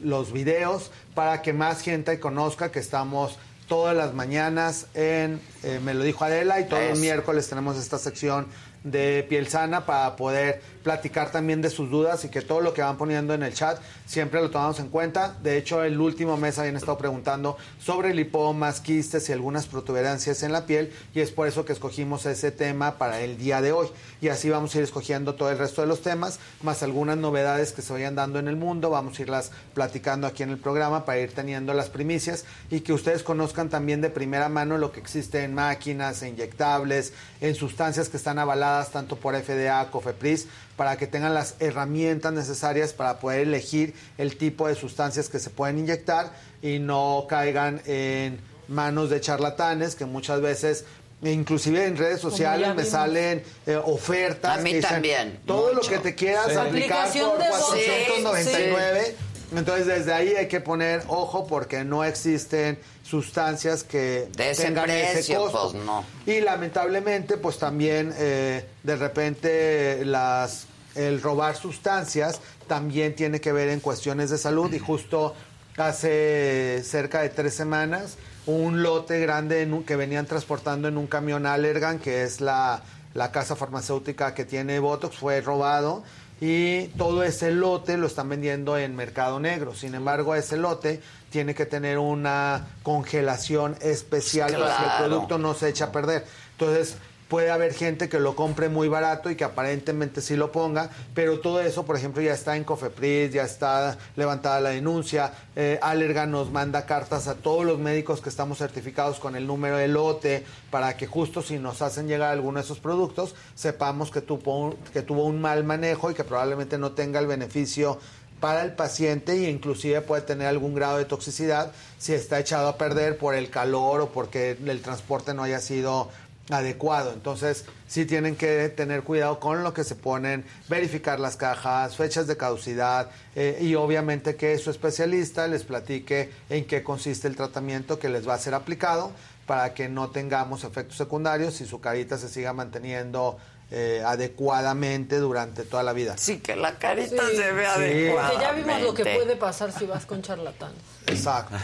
los 0.01 0.33
videos 0.33 0.91
para 1.15 1.41
que 1.41 1.53
más 1.53 1.81
gente 1.81 2.19
conozca 2.19 2.69
que 2.69 2.79
estamos 2.79 3.37
todas 3.67 3.95
las 3.95 4.13
mañanas 4.13 4.87
en 4.93 5.41
eh, 5.63 5.79
Me 5.83 5.93
lo 5.93 6.03
dijo 6.03 6.23
Adela 6.25 6.59
y 6.59 6.67
todos 6.67 6.89
los 6.89 6.99
miércoles 6.99 7.47
tenemos 7.47 7.77
esta 7.77 7.97
sección 7.97 8.47
de 8.83 9.25
piel 9.27 9.47
sana 9.47 9.85
para 9.85 10.15
poder 10.15 10.61
platicar 10.83 11.31
también 11.31 11.61
de 11.61 11.69
sus 11.69 11.89
dudas 11.89 12.25
y 12.25 12.29
que 12.29 12.41
todo 12.41 12.61
lo 12.61 12.73
que 12.73 12.81
van 12.81 12.97
poniendo 12.97 13.33
en 13.33 13.41
el 13.41 13.53
chat 13.53 13.79
siempre 14.05 14.41
lo 14.41 14.51
tomamos 14.51 14.79
en 14.79 14.89
cuenta. 14.89 15.35
De 15.41 15.57
hecho, 15.57 15.83
el 15.83 15.99
último 15.99 16.37
mes 16.37 16.59
habían 16.59 16.75
estado 16.75 16.97
preguntando 16.97 17.57
sobre 17.79 18.13
lipomas, 18.13 18.81
quistes 18.81 19.29
y 19.29 19.31
algunas 19.31 19.65
protuberancias 19.65 20.43
en 20.43 20.51
la 20.51 20.65
piel 20.65 20.93
y 21.13 21.21
es 21.21 21.31
por 21.31 21.47
eso 21.47 21.65
que 21.65 21.73
escogimos 21.73 22.25
ese 22.25 22.51
tema 22.51 22.97
para 22.97 23.21
el 23.21 23.37
día 23.37 23.61
de 23.61 23.71
hoy. 23.71 23.87
Y 24.21 24.27
así 24.27 24.49
vamos 24.49 24.75
a 24.75 24.79
ir 24.79 24.83
escogiendo 24.83 25.35
todo 25.35 25.49
el 25.49 25.57
resto 25.57 25.81
de 25.81 25.87
los 25.87 26.01
temas, 26.01 26.39
más 26.61 26.83
algunas 26.83 27.17
novedades 27.17 27.71
que 27.71 27.81
se 27.81 27.93
vayan 27.93 28.15
dando 28.15 28.39
en 28.39 28.47
el 28.47 28.57
mundo. 28.57 28.89
Vamos 28.89 29.17
a 29.17 29.21
irlas 29.21 29.51
platicando 29.73 30.27
aquí 30.27 30.43
en 30.43 30.49
el 30.49 30.57
programa 30.57 31.05
para 31.05 31.19
ir 31.19 31.31
teniendo 31.31 31.73
las 31.73 31.89
primicias 31.89 32.45
y 32.69 32.81
que 32.81 32.93
ustedes 32.93 33.23
conozcan 33.23 33.69
también 33.69 34.01
de 34.01 34.09
primera 34.09 34.49
mano 34.49 34.77
lo 34.77 34.91
que 34.91 34.99
existe 34.99 35.43
en 35.43 35.53
máquinas, 35.53 36.21
en 36.21 36.33
inyectables, 36.33 37.13
en 37.41 37.55
sustancias 37.55 38.09
que 38.09 38.17
están 38.17 38.39
avaladas 38.39 38.91
tanto 38.91 39.15
por 39.15 39.35
FDA, 39.35 39.89
COFEPRIS, 39.89 40.47
para 40.75 40.97
que 40.97 41.07
tengan 41.07 41.33
las 41.33 41.55
herramientas 41.59 42.33
necesarias 42.33 42.93
para 42.93 43.19
poder 43.19 43.41
elegir 43.41 43.93
el 44.17 44.37
tipo 44.37 44.67
de 44.67 44.75
sustancias 44.75 45.29
que 45.29 45.39
se 45.39 45.49
pueden 45.49 45.77
inyectar 45.79 46.31
y 46.61 46.79
no 46.79 47.25
caigan 47.29 47.81
en 47.85 48.39
manos 48.67 49.09
de 49.09 49.21
charlatanes 49.21 49.95
que 49.95 50.05
muchas 50.05 50.41
veces 50.41 50.85
inclusive 51.21 51.85
en 51.85 51.95
redes 51.95 52.19
sociales 52.19 52.75
me 52.75 52.83
salen 52.85 53.43
eh, 53.65 53.75
ofertas 53.75 54.57
A 54.59 54.61
mí 54.61 54.71
que 54.71 54.75
dicen, 54.77 54.91
también, 54.91 55.39
todo 55.45 55.73
mucho. 55.73 55.83
lo 55.83 55.89
que 55.89 55.99
te 55.99 56.15
quieras 56.15 56.47
Sí. 56.51 56.55
aplicar 56.57 57.07
Aplicación 57.07 57.29
por 57.31 57.39
de 57.43 57.49
voz. 57.49 57.59
499 57.69 59.15
entonces 59.55 59.85
desde 59.85 60.11
ahí 60.13 60.29
hay 60.35 60.47
que 60.47 60.59
poner 60.59 61.03
ojo 61.07 61.45
porque 61.47 61.83
no 61.83 62.03
existen 62.03 62.79
sustancias 63.03 63.83
que 63.83 64.27
De 64.35 64.51
ese 64.51 64.63
tengan 64.65 64.89
ese 64.89 65.13
precio, 65.13 65.41
costo. 65.43 65.71
pues, 65.73 65.83
no. 65.85 66.03
Y 66.25 66.41
lamentablemente, 66.41 67.37
pues 67.37 67.59
también 67.59 68.13
eh, 68.17 68.65
de 68.81 68.95
repente 68.95 70.03
las 70.05 70.65
el 70.95 71.21
robar 71.21 71.55
sustancias 71.55 72.39
también 72.67 73.15
tiene 73.15 73.41
que 73.41 73.51
ver 73.51 73.69
en 73.69 73.79
cuestiones 73.79 74.29
de 74.29 74.37
salud 74.37 74.71
y 74.73 74.79
justo 74.79 75.33
hace 75.77 76.81
cerca 76.83 77.21
de 77.21 77.29
tres 77.29 77.53
semanas 77.55 78.17
un 78.45 78.83
lote 78.83 79.19
grande 79.19 79.61
en 79.61 79.73
un- 79.73 79.83
que 79.83 79.95
venían 79.95 80.25
transportando 80.25 80.87
en 80.87 80.97
un 80.97 81.07
camión 81.07 81.45
Allergan, 81.45 81.97
que 81.99 82.23
es 82.23 82.41
la, 82.41 82.83
la 83.13 83.31
casa 83.31 83.55
farmacéutica 83.55 84.33
que 84.33 84.45
tiene 84.45 84.79
Botox, 84.79 85.15
fue 85.17 85.39
robado 85.41 86.03
y 86.41 86.87
todo 86.97 87.23
ese 87.23 87.51
lote 87.51 87.97
lo 87.97 88.07
están 88.07 88.27
vendiendo 88.29 88.77
en 88.77 88.95
mercado 88.95 89.39
negro. 89.39 89.73
Sin 89.73 89.95
embargo, 89.95 90.35
ese 90.35 90.57
lote 90.57 91.01
tiene 91.33 91.55
que 91.55 91.65
tener 91.65 91.97
una 91.97 92.67
congelación 92.83 93.75
especial 93.81 94.53
para 94.53 94.77
que 94.77 94.83
el 94.83 95.09
producto 95.09 95.39
no 95.39 95.55
se 95.55 95.69
eche 95.69 95.83
a 95.83 95.91
perder. 95.91 96.23
Entonces, 96.51 96.95
puede 97.27 97.49
haber 97.49 97.73
gente 97.73 98.07
que 98.07 98.19
lo 98.19 98.35
compre 98.35 98.69
muy 98.69 98.87
barato 98.87 99.31
y 99.31 99.35
que 99.35 99.43
aparentemente 99.43 100.21
sí 100.21 100.35
lo 100.35 100.51
ponga, 100.51 100.91
pero 101.15 101.39
todo 101.39 101.59
eso, 101.59 101.87
por 101.87 101.95
ejemplo, 101.97 102.21
ya 102.21 102.33
está 102.33 102.55
en 102.55 102.63
Cofepris, 102.63 103.33
ya 103.33 103.41
está 103.41 103.97
levantada 104.15 104.59
la 104.61 104.69
denuncia. 104.69 105.33
Eh, 105.55 105.79
nos 106.27 106.51
manda 106.51 106.85
cartas 106.85 107.27
a 107.27 107.33
todos 107.33 107.65
los 107.65 107.79
médicos 107.79 108.21
que 108.21 108.29
estamos 108.29 108.59
certificados 108.59 109.19
con 109.19 109.35
el 109.35 109.47
número 109.47 109.77
de 109.77 109.87
lote 109.87 110.45
para 110.69 110.95
que 110.95 111.07
justo 111.07 111.41
si 111.41 111.57
nos 111.57 111.81
hacen 111.81 112.07
llegar 112.07 112.31
alguno 112.31 112.59
de 112.59 112.65
esos 112.65 112.79
productos, 112.79 113.33
sepamos 113.55 114.11
que 114.11 114.21
tuvo, 114.21 114.75
que 114.93 115.01
tuvo 115.01 115.25
un 115.25 115.41
mal 115.41 115.63
manejo 115.63 116.11
y 116.11 116.13
que 116.13 116.23
probablemente 116.23 116.77
no 116.77 116.91
tenga 116.91 117.19
el 117.19 117.25
beneficio 117.25 117.97
para 118.43 118.63
el 118.63 118.73
paciente 118.73 119.31
e 119.31 119.49
inclusive 119.49 120.01
puede 120.01 120.21
tener 120.21 120.47
algún 120.47 120.75
grado 120.75 120.97
de 120.97 121.05
toxicidad 121.05 121.71
si 121.97 122.11
está 122.11 122.41
echado 122.41 122.67
a 122.67 122.77
perder 122.77 123.17
por 123.17 123.35
el 123.35 123.49
calor 123.49 124.01
o 124.01 124.09
porque 124.09 124.57
el 124.65 124.81
transporte 124.81 125.33
no 125.33 125.43
haya 125.43 125.61
sido 125.61 126.09
adecuado. 126.49 127.13
Entonces, 127.13 127.63
sí 127.87 128.05
tienen 128.05 128.35
que 128.35 128.67
tener 128.67 129.03
cuidado 129.03 129.39
con 129.39 129.63
lo 129.63 129.73
que 129.73 129.85
se 129.85 129.95
ponen, 129.95 130.43
verificar 130.67 131.21
las 131.21 131.37
cajas, 131.37 131.95
fechas 131.95 132.27
de 132.27 132.35
caducidad 132.35 133.11
eh, 133.33 133.59
y 133.61 133.75
obviamente 133.75 134.35
que 134.35 134.57
su 134.57 134.71
especialista 134.71 135.47
les 135.47 135.63
platique 135.63 136.29
en 136.49 136.65
qué 136.65 136.83
consiste 136.83 137.29
el 137.29 137.37
tratamiento 137.37 137.97
que 137.97 138.09
les 138.09 138.27
va 138.27 138.33
a 138.33 138.39
ser 138.39 138.55
aplicado 138.55 139.13
para 139.45 139.73
que 139.73 139.87
no 139.87 140.09
tengamos 140.09 140.65
efectos 140.65 140.97
secundarios 140.97 141.61
y 141.61 141.65
su 141.65 141.79
carita 141.79 142.17
se 142.17 142.27
siga 142.27 142.51
manteniendo 142.51 143.37
eh, 143.75 144.03
adecuadamente 144.05 145.17
durante 145.17 145.63
toda 145.63 145.81
la 145.81 145.93
vida. 145.93 146.15
Sí, 146.17 146.37
que 146.39 146.55
la 146.55 146.77
carita 146.77 147.23
Sí. 147.29 147.35
se 147.37 147.51
vea 147.53 147.73
Sí. 147.75 147.79
adecuada. 147.81 148.29
Porque 148.29 148.43
ya 148.45 148.51
vimos 148.51 148.81
lo 148.81 148.93
que 148.93 149.03
puede 149.03 149.35
pasar 149.35 149.71
si 149.71 149.87
vas 149.87 150.05
con 150.05 150.21
charlatanes. 150.21 150.77
Exacto. 151.07 151.55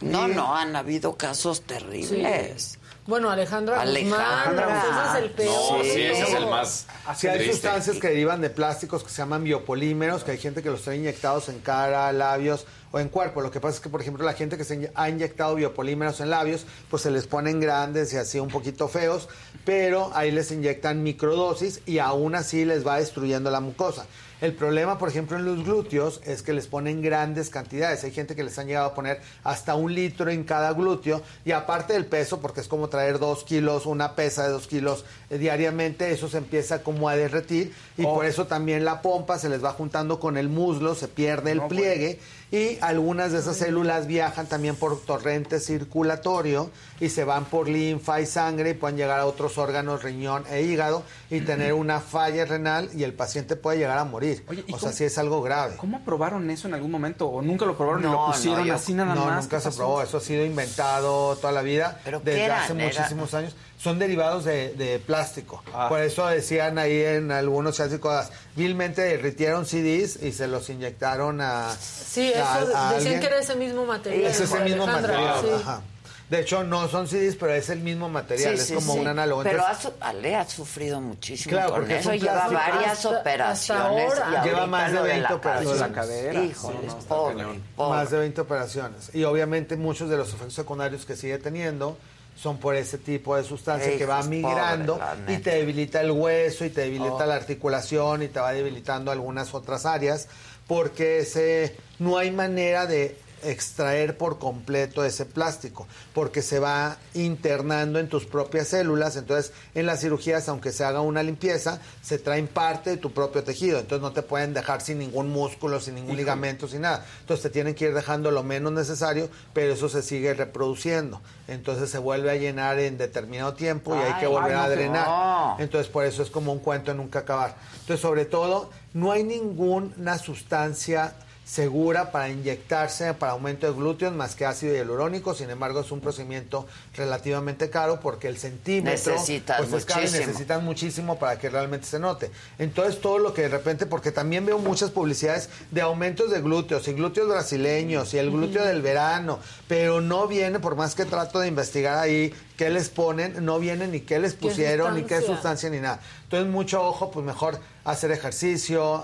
No, 0.00 0.28
no, 0.28 0.54
han 0.56 0.76
habido 0.76 1.16
casos 1.16 1.62
terribles. 1.62 2.78
Bueno, 3.06 3.30
Alejandra, 3.30 3.80
Alejandra 3.80 4.66
Guzmán, 4.66 5.08
ese 5.08 5.18
es 5.18 5.24
el 5.24 5.30
peor. 5.32 5.82
sí, 5.84 6.02
ese 6.02 6.22
es 6.22 6.34
el 6.34 6.46
más 6.46 6.86
Sí, 7.16 7.26
hay 7.26 7.38
triste. 7.38 7.54
sustancias 7.54 7.96
que 7.98 8.08
derivan 8.08 8.40
de 8.40 8.50
plásticos 8.50 9.02
que 9.02 9.10
se 9.10 9.16
llaman 9.16 9.42
biopolímeros, 9.42 10.22
que 10.22 10.30
hay 10.32 10.38
gente 10.38 10.62
que 10.62 10.70
los 10.70 10.82
trae 10.82 10.96
inyectados 10.98 11.48
en 11.48 11.58
cara, 11.60 12.12
labios 12.12 12.66
o 12.92 12.98
en 12.98 13.08
cuerpo. 13.08 13.40
Lo 13.40 13.50
que 13.50 13.60
pasa 13.60 13.76
es 13.76 13.80
que, 13.80 13.88
por 13.88 14.00
ejemplo, 14.00 14.24
la 14.24 14.34
gente 14.34 14.56
que 14.56 14.64
se 14.64 14.90
ha 14.94 15.08
inyectado 15.08 15.54
biopolímeros 15.54 16.20
en 16.20 16.30
labios, 16.30 16.66
pues 16.88 17.02
se 17.02 17.10
les 17.10 17.26
ponen 17.26 17.60
grandes 17.60 18.12
y 18.12 18.16
así 18.16 18.38
un 18.38 18.48
poquito 18.48 18.88
feos, 18.88 19.28
pero 19.64 20.10
ahí 20.14 20.30
les 20.30 20.50
inyectan 20.50 21.02
microdosis 21.02 21.80
y 21.86 21.98
aún 21.98 22.34
así 22.34 22.64
les 22.64 22.86
va 22.86 22.98
destruyendo 22.98 23.50
la 23.50 23.60
mucosa. 23.60 24.06
El 24.40 24.54
problema, 24.54 24.96
por 24.96 25.10
ejemplo, 25.10 25.36
en 25.36 25.44
los 25.44 25.64
glúteos 25.64 26.20
es 26.24 26.42
que 26.42 26.54
les 26.54 26.66
ponen 26.66 27.02
grandes 27.02 27.50
cantidades. 27.50 28.04
Hay 28.04 28.10
gente 28.10 28.34
que 28.34 28.42
les 28.42 28.58
han 28.58 28.68
llegado 28.68 28.86
a 28.86 28.94
poner 28.94 29.20
hasta 29.44 29.74
un 29.74 29.94
litro 29.94 30.30
en 30.30 30.44
cada 30.44 30.72
glúteo 30.72 31.22
y 31.44 31.52
aparte 31.52 31.92
del 31.92 32.06
peso, 32.06 32.40
porque 32.40 32.60
es 32.60 32.68
como 32.68 32.88
traer 32.88 33.18
dos 33.18 33.44
kilos, 33.44 33.84
una 33.84 34.14
pesa 34.14 34.44
de 34.44 34.50
dos 34.50 34.66
kilos 34.66 35.04
eh, 35.28 35.36
diariamente, 35.36 36.10
eso 36.10 36.28
se 36.28 36.38
empieza 36.38 36.82
como 36.82 37.10
a 37.10 37.16
derretir 37.16 37.74
y 37.98 38.02
por 38.04 38.24
eso 38.24 38.46
también 38.46 38.84
la 38.84 39.02
pompa 39.02 39.38
se 39.38 39.50
les 39.50 39.62
va 39.62 39.72
juntando 39.72 40.18
con 40.18 40.38
el 40.38 40.48
muslo, 40.48 40.94
se 40.94 41.08
pierde 41.08 41.52
el 41.52 41.58
No, 41.58 41.68
pliegue 41.68 42.18
y 42.52 42.78
algunas 42.80 43.30
de 43.32 43.38
esas 43.38 43.56
células 43.56 44.06
viajan 44.06 44.46
también 44.46 44.74
por 44.76 45.00
torrente 45.00 45.60
circulatorio 45.60 46.70
y 46.98 47.08
se 47.08 47.24
van 47.24 47.44
por 47.44 47.68
linfa 47.68 48.20
y 48.20 48.26
sangre 48.26 48.70
y 48.70 48.74
pueden 48.74 48.96
llegar 48.96 49.20
a 49.20 49.26
otros 49.26 49.56
órganos, 49.58 50.02
riñón 50.02 50.44
e 50.50 50.62
hígado 50.62 51.02
y 51.30 51.40
tener 51.42 51.72
una 51.74 52.00
falla 52.00 52.44
renal 52.44 52.90
y 52.94 53.04
el 53.04 53.12
paciente 53.14 53.56
puede 53.56 53.78
llegar 53.78 53.98
a 53.98 54.04
morir. 54.04 54.44
Oye, 54.48 54.64
¿y 54.66 54.72
o 54.74 54.78
sea, 54.78 54.92
sí 54.92 55.04
es 55.04 55.16
algo 55.18 55.42
grave. 55.42 55.76
¿Cómo 55.76 55.98
aprobaron 55.98 56.50
eso 56.50 56.66
en 56.68 56.74
algún 56.74 56.90
momento? 56.90 57.28
¿O 57.28 57.40
nunca 57.40 57.64
lo 57.66 57.76
probaron 57.76 58.00
y 58.02 58.06
No, 58.06 58.12
lo 58.12 58.18
no, 58.26 58.32
pusieron 58.32 58.64
yo- 58.64 58.74
así 58.74 58.94
nada 58.94 59.14
no, 59.14 59.26
más? 59.26 59.44
nunca 59.44 59.56
¿Qué 59.58 59.62
se 59.62 59.68
pasó? 59.68 59.78
probó. 59.78 60.02
Eso 60.02 60.16
ha 60.16 60.20
sido 60.20 60.44
inventado 60.44 61.36
toda 61.36 61.52
la 61.52 61.62
vida 61.62 62.00
¿Pero 62.04 62.20
qué 62.22 62.30
desde 62.30 62.50
hace 62.50 62.72
Era- 62.72 62.84
muchísimos 62.84 63.34
años. 63.34 63.54
Son 63.82 63.98
derivados 63.98 64.44
de, 64.44 64.74
de 64.74 64.98
plástico. 64.98 65.62
Ah. 65.72 65.88
Por 65.88 66.00
eso 66.02 66.26
decían 66.26 66.76
ahí 66.78 67.00
en 67.02 67.32
algunos 67.32 67.80
cosas, 68.00 68.30
vilmente 68.54 69.00
derritieron 69.00 69.64
CDs 69.64 70.22
y 70.22 70.32
se 70.32 70.46
los 70.48 70.68
inyectaron 70.68 71.40
a. 71.40 71.74
Sí, 71.80 72.30
eso 72.34 72.44
a 72.44 72.60
decían 72.60 72.76
alguien. 72.94 73.20
que 73.20 73.26
era 73.26 73.38
ese 73.38 73.54
mismo 73.56 73.86
material. 73.86 74.30
Es 74.30 74.40
ese 74.40 74.60
mismo 74.60 74.82
Alejandra, 74.84 75.18
material. 75.18 75.40
sí. 75.42 75.62
ajá. 75.62 75.80
De 76.28 76.40
hecho, 76.42 76.62
no 76.62 76.86
son 76.88 77.08
CDs, 77.08 77.34
pero 77.34 77.54
es 77.54 77.70
el 77.70 77.80
mismo 77.80 78.08
material. 78.08 78.54
Sí, 78.54 78.60
es 78.60 78.66
sí, 78.68 78.74
como 78.74 78.92
sí. 78.92 78.98
un 79.00 79.08
análogo. 79.08 79.42
Pero 79.42 79.58
Entonces, 79.60 79.86
ha 79.86 79.88
su- 79.88 79.94
Ale 80.00 80.36
ha 80.36 80.48
sufrido 80.48 81.00
muchísimo 81.00 81.50
Claro, 81.50 81.70
con 81.70 81.80
porque 81.80 81.94
es 81.94 82.00
eso. 82.02 82.14
Lleva 82.14 82.46
varias 82.48 82.76
Hasta- 82.76 82.90
hasta 83.08 83.20
operaciones. 83.20 83.82
ahora. 83.84 84.16
y 84.18 84.22
ahorita 84.36 84.44
Lleva 84.44 84.66
más 84.66 84.92
de 84.92 84.98
lo 84.98 85.02
20 85.04 85.22
la 85.28 85.34
operaciones. 85.34 85.80
la 85.80 85.88
cadera. 85.92 86.44
Híjole, 86.44 86.76
No, 86.86 86.92
no, 86.94 86.98
pobre, 87.00 87.44
pobre. 87.74 87.98
Más 87.98 88.10
de 88.12 88.18
20 88.18 88.40
operaciones. 88.42 89.10
Y 89.14 89.24
obviamente 89.24 89.76
muchos 89.76 90.08
de 90.08 90.16
los 90.18 90.28
efectos 90.28 90.54
secundarios 90.54 91.04
que 91.04 91.16
sigue 91.16 91.38
teniendo 91.38 91.96
son 92.40 92.58
por 92.58 92.74
ese 92.74 92.96
tipo 92.98 93.36
de 93.36 93.44
sustancia 93.44 93.96
que 93.98 94.06
va 94.06 94.22
migrando 94.22 94.98
pobre, 94.98 95.34
y 95.34 95.38
te 95.38 95.50
debilita 95.56 96.00
el 96.00 96.10
hueso 96.10 96.64
y 96.64 96.70
te 96.70 96.82
debilita 96.82 97.24
Oh. 97.24 97.26
la 97.26 97.34
articulación 97.34 98.22
y 98.22 98.28
te 98.28 98.40
va 98.40 98.52
debilitando 98.52 99.10
algunas 99.10 99.52
otras 99.54 99.84
áreas 99.84 100.26
porque 100.66 101.18
ese 101.18 101.76
no 101.98 102.16
hay 102.16 102.30
manera 102.30 102.86
de 102.86 103.16
extraer 103.42 104.16
por 104.16 104.38
completo 104.38 105.04
ese 105.04 105.26
plástico 105.26 105.86
porque 106.14 106.42
se 106.42 106.58
va 106.58 106.96
internando 107.14 107.98
en 107.98 108.08
tus 108.08 108.26
propias 108.26 108.68
células. 108.68 109.16
Entonces 109.16 109.52
en 109.74 109.86
las 109.86 110.00
cirugías 110.00 110.48
aunque 110.48 110.72
se 110.72 110.84
haga 110.84 111.00
una 111.00 111.22
limpieza 111.22 111.80
se 112.02 112.18
traen 112.18 112.46
parte 112.46 112.90
de 112.90 112.96
tu 112.96 113.12
propio 113.12 113.42
tejido. 113.44 113.78
Entonces 113.78 114.02
no 114.02 114.12
te 114.12 114.22
pueden 114.22 114.54
dejar 114.54 114.80
sin 114.80 114.98
ningún 114.98 115.30
músculo 115.30 115.80
sin 115.80 115.94
ningún 115.94 116.16
ligamento 116.16 116.68
sin 116.68 116.82
nada. 116.82 117.04
Entonces 117.20 117.42
te 117.44 117.50
tienen 117.50 117.74
que 117.74 117.86
ir 117.86 117.94
dejando 117.94 118.30
lo 118.30 118.42
menos 118.42 118.72
necesario 118.72 119.28
pero 119.52 119.72
eso 119.72 119.88
se 119.88 120.02
sigue 120.02 120.34
reproduciendo. 120.34 121.20
Entonces 121.48 121.90
se 121.90 121.98
vuelve 121.98 122.30
a 122.30 122.36
llenar 122.36 122.78
en 122.78 122.98
determinado 122.98 123.54
tiempo 123.54 123.94
y 123.96 123.98
hay 123.98 124.20
que 124.20 124.26
volver 124.26 124.56
ay, 124.56 124.64
a 124.64 124.68
drenar. 124.68 125.06
no. 125.06 125.56
entonces 125.58 125.90
por 125.90 126.04
eso 126.04 126.22
es 126.22 126.30
como 126.30 126.52
un 126.52 126.60
cuento 126.60 126.90
en 126.90 126.98
nunca 126.98 127.20
acabar. 127.20 127.56
Entonces 127.80 128.00
sobre 128.00 128.24
todo 128.24 128.70
no 128.92 129.12
hay 129.12 129.24
ninguna 129.24 130.18
sustancia 130.18 131.14
segura 131.50 132.12
para 132.12 132.28
inyectarse 132.28 133.12
para 133.14 133.32
aumento 133.32 133.66
de 133.66 133.72
glúteos 133.72 134.14
más 134.14 134.36
que 134.36 134.46
ácido 134.46 134.72
hialurónico, 134.72 135.34
sin 135.34 135.50
embargo 135.50 135.80
es 135.80 135.90
un 135.90 136.00
procedimiento 136.00 136.68
relativamente 136.94 137.70
caro 137.70 137.98
porque 137.98 138.28
el 138.28 138.38
centímetro 138.38 139.14
Necesitas 139.14 139.58
pues 139.58 139.72
es 139.72 139.84
caro 139.84 140.00
y 140.00 140.04
muchísimo. 140.04 140.26
necesitan 140.26 140.64
muchísimo 140.64 141.18
para 141.18 141.38
que 141.40 141.50
realmente 141.50 141.88
se 141.88 141.98
note. 141.98 142.30
Entonces 142.58 143.00
todo 143.00 143.18
lo 143.18 143.34
que 143.34 143.42
de 143.42 143.48
repente, 143.48 143.86
porque 143.86 144.12
también 144.12 144.46
veo 144.46 144.58
muchas 144.58 144.92
publicidades 144.92 145.48
de 145.72 145.80
aumentos 145.80 146.30
de 146.30 146.40
glúteos 146.40 146.86
y 146.86 146.92
glúteos 146.92 147.26
brasileños 147.28 148.14
y 148.14 148.18
el 148.18 148.30
glúteo 148.30 148.64
del 148.64 148.80
verano, 148.80 149.40
pero 149.66 150.00
no 150.00 150.28
viene, 150.28 150.60
por 150.60 150.76
más 150.76 150.94
que 150.94 151.04
trato 151.04 151.40
de 151.40 151.48
investigar 151.48 151.98
ahí 151.98 152.32
qué 152.60 152.68
les 152.68 152.90
ponen, 152.90 153.42
no 153.42 153.58
viene 153.58 153.86
ni 153.86 154.00
qué 154.00 154.18
les 154.18 154.34
¿Qué 154.34 154.40
pusieron, 154.40 154.94
ni 154.94 155.04
qué 155.04 155.22
sustancia? 155.22 155.70
ni 155.70 155.80
nada. 155.80 155.98
Entonces 156.24 156.46
mucho 156.46 156.82
ojo, 156.82 157.10
pues 157.10 157.24
mejor 157.24 157.58
hacer 157.84 158.10
ejercicio, 158.10 159.02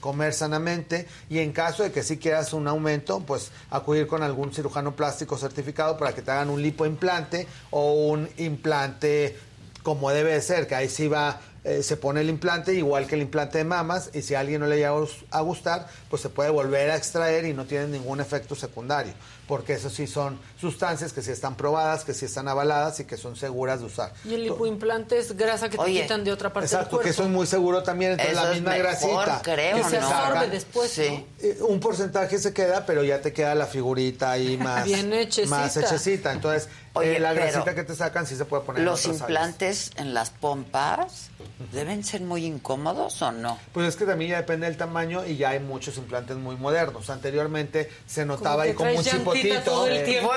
comer 0.00 0.34
sanamente 0.34 1.06
y 1.30 1.38
en 1.38 1.52
caso 1.52 1.84
de 1.84 1.92
que 1.92 2.02
sí 2.02 2.16
quieras 2.16 2.52
un 2.52 2.66
aumento, 2.66 3.20
pues 3.20 3.52
acudir 3.70 4.08
con 4.08 4.24
algún 4.24 4.52
cirujano 4.52 4.96
plástico 4.96 5.38
certificado 5.38 5.96
para 5.96 6.16
que 6.16 6.22
te 6.22 6.32
hagan 6.32 6.50
un 6.50 6.60
lipoimplante 6.60 7.46
o 7.70 7.92
un 8.08 8.28
implante 8.38 9.36
como 9.84 10.10
debe 10.10 10.32
de 10.32 10.40
ser, 10.40 10.66
que 10.66 10.74
ahí 10.74 10.88
sí 10.88 11.06
va, 11.06 11.40
eh, 11.62 11.84
se 11.84 11.96
pone 11.96 12.22
el 12.22 12.28
implante 12.28 12.74
igual 12.74 13.06
que 13.06 13.14
el 13.14 13.22
implante 13.22 13.58
de 13.58 13.64
mamas 13.64 14.10
y 14.14 14.22
si 14.22 14.34
a 14.34 14.40
alguien 14.40 14.60
no 14.60 14.66
le 14.66 14.78
llega 14.78 14.92
a 15.30 15.40
gustar, 15.42 15.86
pues 16.10 16.22
se 16.22 16.28
puede 16.28 16.50
volver 16.50 16.90
a 16.90 16.96
extraer 16.96 17.44
y 17.44 17.52
no 17.52 17.66
tiene 17.66 17.86
ningún 17.86 18.20
efecto 18.20 18.56
secundario, 18.56 19.12
porque 19.46 19.74
eso 19.74 19.90
sí 19.90 20.06
son 20.06 20.38
sustancias 20.60 21.12
que 21.12 21.22
sí 21.22 21.30
están 21.30 21.56
probadas, 21.56 22.04
que 22.04 22.14
sí 22.14 22.24
están 22.24 22.48
avaladas 22.48 22.98
y 23.00 23.04
que 23.04 23.16
son 23.16 23.36
seguras 23.36 23.80
de 23.80 23.86
usar. 23.86 24.12
Y 24.24 24.34
el 24.34 24.42
lipoimplante 24.44 25.18
es 25.18 25.36
grasa 25.36 25.68
que 25.68 25.76
te 25.76 25.82
Oye, 25.84 26.02
quitan 26.02 26.24
de 26.24 26.32
otra 26.32 26.52
parte 26.52 26.66
Exacto, 26.66 26.84
del 26.84 26.90
cuerpo. 26.90 27.04
que 27.04 27.10
eso 27.10 27.22
es 27.22 27.28
muy 27.28 27.46
seguro 27.46 27.82
también, 27.82 28.12
entonces 28.12 28.34
Eso 28.34 28.42
la 28.42 28.48
es 28.50 28.54
misma 28.56 28.70
mejor, 28.72 28.86
grasita. 28.86 29.40
creo, 29.42 29.76
que 29.76 29.84
se 29.84 30.00
¿no? 30.00 30.08
absorbe 30.08 30.48
después, 30.48 30.90
Sí. 30.90 31.26
eh, 31.40 31.58
un 31.68 31.78
porcentaje 31.80 32.38
se 32.38 32.52
queda, 32.52 32.84
pero 32.86 33.04
ya 33.04 33.20
te 33.20 33.32
queda 33.32 33.54
la 33.54 33.66
figurita 33.66 34.30
ahí 34.32 34.56
más, 34.62 34.84
Bien 34.84 35.12
hechecita. 35.12 35.56
más 35.56 35.76
hechecita. 35.76 36.32
Entonces, 36.32 36.68
Oye, 36.96 37.16
eh, 37.16 37.20
la 37.20 37.32
grasita 37.32 37.74
que 37.74 37.82
te 37.84 37.94
sacan 37.94 38.26
sí 38.26 38.36
se 38.36 38.44
puede 38.44 38.62
poner 38.64 38.80
en 38.80 38.86
Los 38.86 39.04
áreas. 39.04 39.20
implantes 39.20 39.90
en 39.96 40.14
las 40.14 40.30
pompas 40.30 41.30
deben 41.72 42.04
ser 42.04 42.20
muy 42.22 42.44
incómodos 42.44 43.20
o 43.22 43.32
no? 43.32 43.58
Pues 43.72 43.88
es 43.88 43.96
que 43.96 44.04
también 44.04 44.32
ya 44.32 44.36
depende 44.38 44.66
del 44.66 44.76
tamaño 44.76 45.24
y 45.26 45.36
ya 45.36 45.50
hay 45.50 45.60
muchos 45.60 45.96
implantes 45.98 46.36
muy 46.36 46.56
modernos. 46.56 47.08
Anteriormente 47.10 47.90
se 48.06 48.24
notaba 48.24 48.64
ahí 48.64 48.72
como 48.74 48.90
un 48.92 49.02
chipotito. 49.04 49.60
todo 49.62 49.86
el 49.86 49.96
eh, 49.98 50.02
tiempo. 50.04 50.30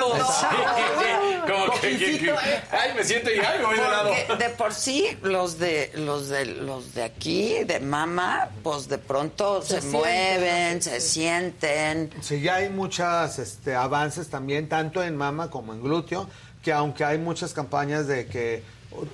Como 1.46 1.72
que, 1.80 1.96
que- 1.98 2.18
que- 2.18 2.30
ay, 2.70 2.92
me 2.94 3.02
siento 3.02 3.30
y 3.30 3.38
ay, 3.38 3.58
me 3.58 3.64
voy 3.66 3.76
de 3.76 3.82
lado. 3.82 4.10
De 4.38 4.48
por 4.50 4.74
sí 4.74 5.06
los 5.22 5.58
de 5.58 5.90
los 5.94 6.28
de 6.28 6.44
los 6.46 6.94
de 6.94 7.02
aquí 7.02 7.64
de 7.64 7.80
mama, 7.80 8.48
pues 8.62 8.88
de 8.88 8.98
pronto 8.98 9.62
se, 9.62 9.68
Se 9.76 9.80
sienten, 9.80 10.00
mueven, 10.00 10.82
se 10.82 11.00
sienten. 11.00 12.10
Sí, 12.20 12.40
ya 12.40 12.56
hay 12.56 12.68
muchos 12.68 13.38
este, 13.38 13.74
avances 13.74 14.28
también, 14.28 14.68
tanto 14.68 15.02
en 15.02 15.16
mama 15.16 15.50
como 15.50 15.72
en 15.72 15.82
glúteo, 15.82 16.28
que 16.62 16.72
aunque 16.72 17.04
hay 17.04 17.18
muchas 17.18 17.52
campañas 17.52 18.06
de 18.06 18.26
que 18.26 18.62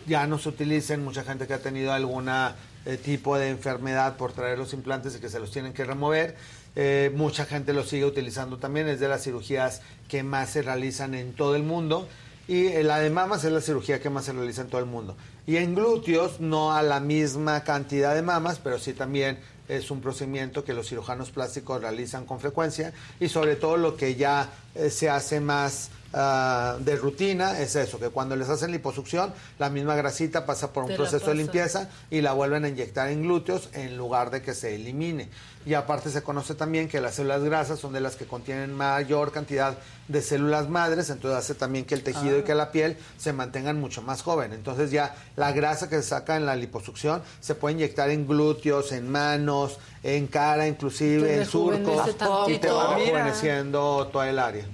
ya 0.06 0.26
no 0.26 0.38
se 0.38 0.48
utilicen, 0.48 1.04
mucha 1.04 1.22
gente 1.22 1.46
que 1.46 1.54
ha 1.54 1.58
tenido 1.58 1.92
alguna 1.92 2.56
eh, 2.84 2.96
tipo 2.96 3.38
de 3.38 3.50
enfermedad 3.50 4.16
por 4.16 4.32
traer 4.32 4.58
los 4.58 4.72
implantes 4.72 5.16
y 5.16 5.20
que 5.20 5.28
se 5.28 5.38
los 5.38 5.50
tienen 5.50 5.72
que 5.72 5.84
remover, 5.84 6.36
eh, 6.74 7.10
mucha 7.14 7.44
gente 7.44 7.72
los 7.72 7.88
sigue 7.88 8.04
utilizando 8.04 8.58
también, 8.58 8.88
es 8.88 9.00
de 9.00 9.08
las 9.08 9.22
cirugías 9.22 9.82
que 10.08 10.22
más 10.22 10.50
se 10.50 10.62
realizan 10.62 11.14
en 11.14 11.34
todo 11.34 11.56
el 11.56 11.62
mundo. 11.62 12.08
Y 12.48 12.68
eh, 12.68 12.84
la 12.84 13.00
de 13.00 13.10
mamas 13.10 13.44
es 13.44 13.52
la 13.52 13.60
cirugía 13.60 14.00
que 14.00 14.08
más 14.08 14.26
se 14.26 14.32
realiza 14.32 14.62
en 14.62 14.68
todo 14.68 14.80
el 14.80 14.86
mundo. 14.86 15.16
Y 15.46 15.56
en 15.56 15.74
glúteos 15.74 16.40
no 16.40 16.72
a 16.72 16.82
la 16.82 17.00
misma 17.00 17.64
cantidad 17.64 18.14
de 18.14 18.22
mamas, 18.22 18.60
pero 18.62 18.78
sí 18.78 18.92
también 18.92 19.38
es 19.68 19.90
un 19.90 20.00
procedimiento 20.00 20.64
que 20.64 20.72
los 20.72 20.88
cirujanos 20.88 21.30
plásticos 21.30 21.80
realizan 21.80 22.24
con 22.24 22.38
frecuencia 22.38 22.92
y 23.18 23.28
sobre 23.28 23.56
todo 23.56 23.76
lo 23.76 23.96
que 23.96 24.14
ya 24.14 24.48
se 24.88 25.10
hace 25.10 25.40
más 25.40 25.90
ah, 26.16 26.76
de 26.80 26.96
rutina 26.96 27.60
es 27.60 27.76
eso, 27.76 28.00
que 28.00 28.08
cuando 28.08 28.34
les 28.34 28.48
hacen 28.48 28.72
liposucción, 28.72 29.32
la 29.58 29.70
misma 29.70 29.94
grasita 29.94 30.44
pasa 30.44 30.72
por 30.72 30.84
un 30.84 30.90
Te 30.90 30.96
proceso 30.96 31.26
de 31.30 31.36
limpieza 31.36 31.88
y 32.10 32.20
la 32.22 32.32
vuelven 32.32 32.64
a 32.64 32.68
inyectar 32.68 33.08
en 33.10 33.22
glúteos 33.22 33.68
en 33.72 33.96
lugar 33.96 34.30
de 34.30 34.42
que 34.42 34.54
se 34.54 34.74
elimine. 34.74 35.28
Y 35.66 35.74
aparte 35.74 36.10
se 36.10 36.22
conoce 36.22 36.54
también 36.54 36.88
que 36.88 37.00
las 37.00 37.16
células 37.16 37.42
grasas 37.42 37.80
son 37.80 37.92
de 37.92 38.00
las 38.00 38.14
que 38.14 38.24
contienen 38.24 38.72
mayor 38.72 39.32
cantidad 39.32 39.76
de 40.06 40.22
células 40.22 40.68
madres, 40.68 41.10
entonces 41.10 41.36
hace 41.36 41.54
también 41.56 41.84
que 41.84 41.96
el 41.96 42.04
tejido 42.04 42.38
y 42.38 42.42
que 42.42 42.54
la 42.54 42.70
piel 42.70 42.96
se 43.18 43.32
mantengan 43.32 43.80
mucho 43.80 44.00
más 44.00 44.22
joven. 44.22 44.52
Entonces 44.52 44.92
ya 44.92 45.16
la 45.34 45.50
grasa 45.50 45.88
que 45.88 45.96
se 45.96 46.04
saca 46.04 46.36
en 46.36 46.46
la 46.46 46.54
liposucción 46.54 47.20
se 47.40 47.56
puede 47.56 47.74
inyectar 47.74 48.10
en 48.10 48.28
glúteos, 48.28 48.92
en 48.92 49.10
manos, 49.10 49.78
en 50.04 50.28
cara 50.28 50.68
inclusive, 50.68 51.34
en 51.34 51.46
surcos 51.46 52.10
y 52.46 52.58
te 52.58 52.70
va 52.70 52.96
rejuveneciendo 52.96 54.08
toda 54.12 54.30
el 54.30 54.38
área. 54.38 54.64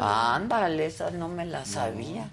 Ándale, 0.00 0.86
esa 0.86 1.10
no 1.10 1.28
me 1.28 1.44
la 1.46 1.64
sabía. 1.64 2.30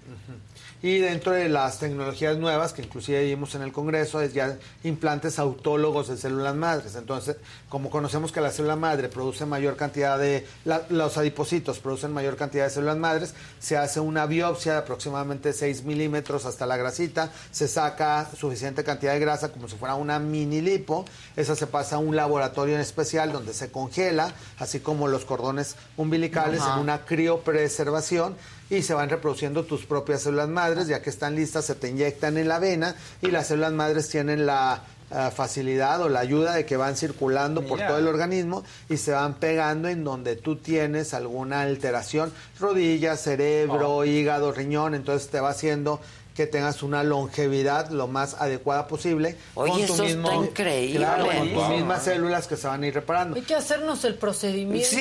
Y 0.84 0.98
dentro 0.98 1.30
de 1.30 1.48
las 1.48 1.78
tecnologías 1.78 2.36
nuevas 2.38 2.72
que 2.72 2.82
inclusive 2.82 3.22
vimos 3.24 3.54
en 3.54 3.62
el 3.62 3.70
Congreso 3.72 4.20
es 4.20 4.34
ya 4.34 4.58
implantes 4.82 5.38
autólogos 5.38 6.08
de 6.08 6.16
células 6.16 6.56
madres. 6.56 6.96
Entonces, 6.96 7.36
como 7.68 7.88
conocemos 7.88 8.32
que 8.32 8.40
la 8.40 8.50
célula 8.50 8.74
madre 8.74 9.08
produce 9.08 9.46
mayor 9.46 9.76
cantidad 9.76 10.18
de, 10.18 10.44
la- 10.64 10.82
los 10.88 11.16
adipocitos 11.18 11.78
producen 11.78 12.12
mayor 12.12 12.34
cantidad 12.36 12.64
de 12.64 12.70
células 12.70 12.96
madres, 12.96 13.32
se 13.60 13.76
hace 13.76 14.00
una 14.00 14.26
biopsia 14.26 14.72
de 14.72 14.78
aproximadamente 14.78 15.52
6 15.52 15.84
milímetros 15.84 16.46
hasta 16.46 16.66
la 16.66 16.76
grasita, 16.76 17.30
se 17.52 17.68
saca 17.68 18.28
suficiente 18.36 18.82
cantidad 18.82 19.12
de 19.12 19.20
grasa 19.20 19.52
como 19.52 19.68
si 19.68 19.76
fuera 19.76 19.94
una 19.94 20.18
mini 20.18 20.60
lipo, 20.60 21.04
esa 21.36 21.54
se 21.54 21.68
pasa 21.68 21.94
a 21.94 21.98
un 22.00 22.16
laboratorio 22.16 22.74
en 22.74 22.80
especial 22.80 23.30
donde 23.30 23.54
se 23.54 23.70
congela, 23.70 24.32
así 24.58 24.80
como 24.80 25.06
los 25.06 25.24
cordones 25.26 25.76
umbilicales 25.96 26.60
Ajá. 26.60 26.74
en 26.74 26.80
una 26.80 27.04
criopreservación 27.04 28.34
y 28.70 28.82
se 28.82 28.94
van 28.94 29.10
reproduciendo 29.10 29.64
tus 29.64 29.84
propias 29.84 30.22
células 30.22 30.48
madres, 30.48 30.88
ya 30.88 31.02
que 31.02 31.10
están 31.10 31.34
listas, 31.36 31.66
se 31.66 31.74
te 31.74 31.88
inyectan 31.88 32.38
en 32.38 32.48
la 32.48 32.58
vena 32.58 32.94
y 33.20 33.28
las 33.28 33.48
células 33.48 33.72
madres 33.72 34.08
tienen 34.08 34.46
la 34.46 34.82
ah, 35.10 35.30
facilidad 35.30 36.00
o 36.02 36.08
la 36.08 36.20
ayuda 36.20 36.54
de 36.54 36.64
que 36.64 36.76
van 36.76 36.96
circulando 36.96 37.66
por 37.66 37.78
todo 37.78 37.98
el 37.98 38.06
organismo 38.06 38.64
y 38.88 38.96
se 38.96 39.12
van 39.12 39.34
pegando 39.34 39.88
en 39.88 40.04
donde 40.04 40.36
tú 40.36 40.56
tienes 40.56 41.14
alguna 41.14 41.62
alteración, 41.62 42.32
rodilla, 42.58 43.16
cerebro, 43.16 44.04
hígado, 44.04 44.52
riñón, 44.52 44.94
entonces 44.94 45.28
te 45.28 45.40
va 45.40 45.50
haciendo 45.50 46.00
que 46.34 46.46
tengas 46.46 46.82
una 46.82 47.02
longevidad 47.02 47.90
lo 47.90 48.06
más 48.08 48.34
adecuada 48.40 48.86
posible 48.86 49.36
Oye, 49.54 49.84
eso 49.84 50.02
está 50.04 50.34
increíble. 50.34 50.98
claro, 50.98 51.26
con 51.26 51.48
tus 51.48 51.52
Wow. 51.62 51.68
mismas 51.70 52.02
células 52.04 52.46
que 52.46 52.56
se 52.56 52.66
van 52.66 52.82
a 52.82 52.86
ir 52.86 52.94
reparando. 52.94 53.36
Hay 53.36 53.42
que 53.42 53.54
hacernos 53.54 54.04
el 54.04 54.14
procedimiento. 54.14 54.96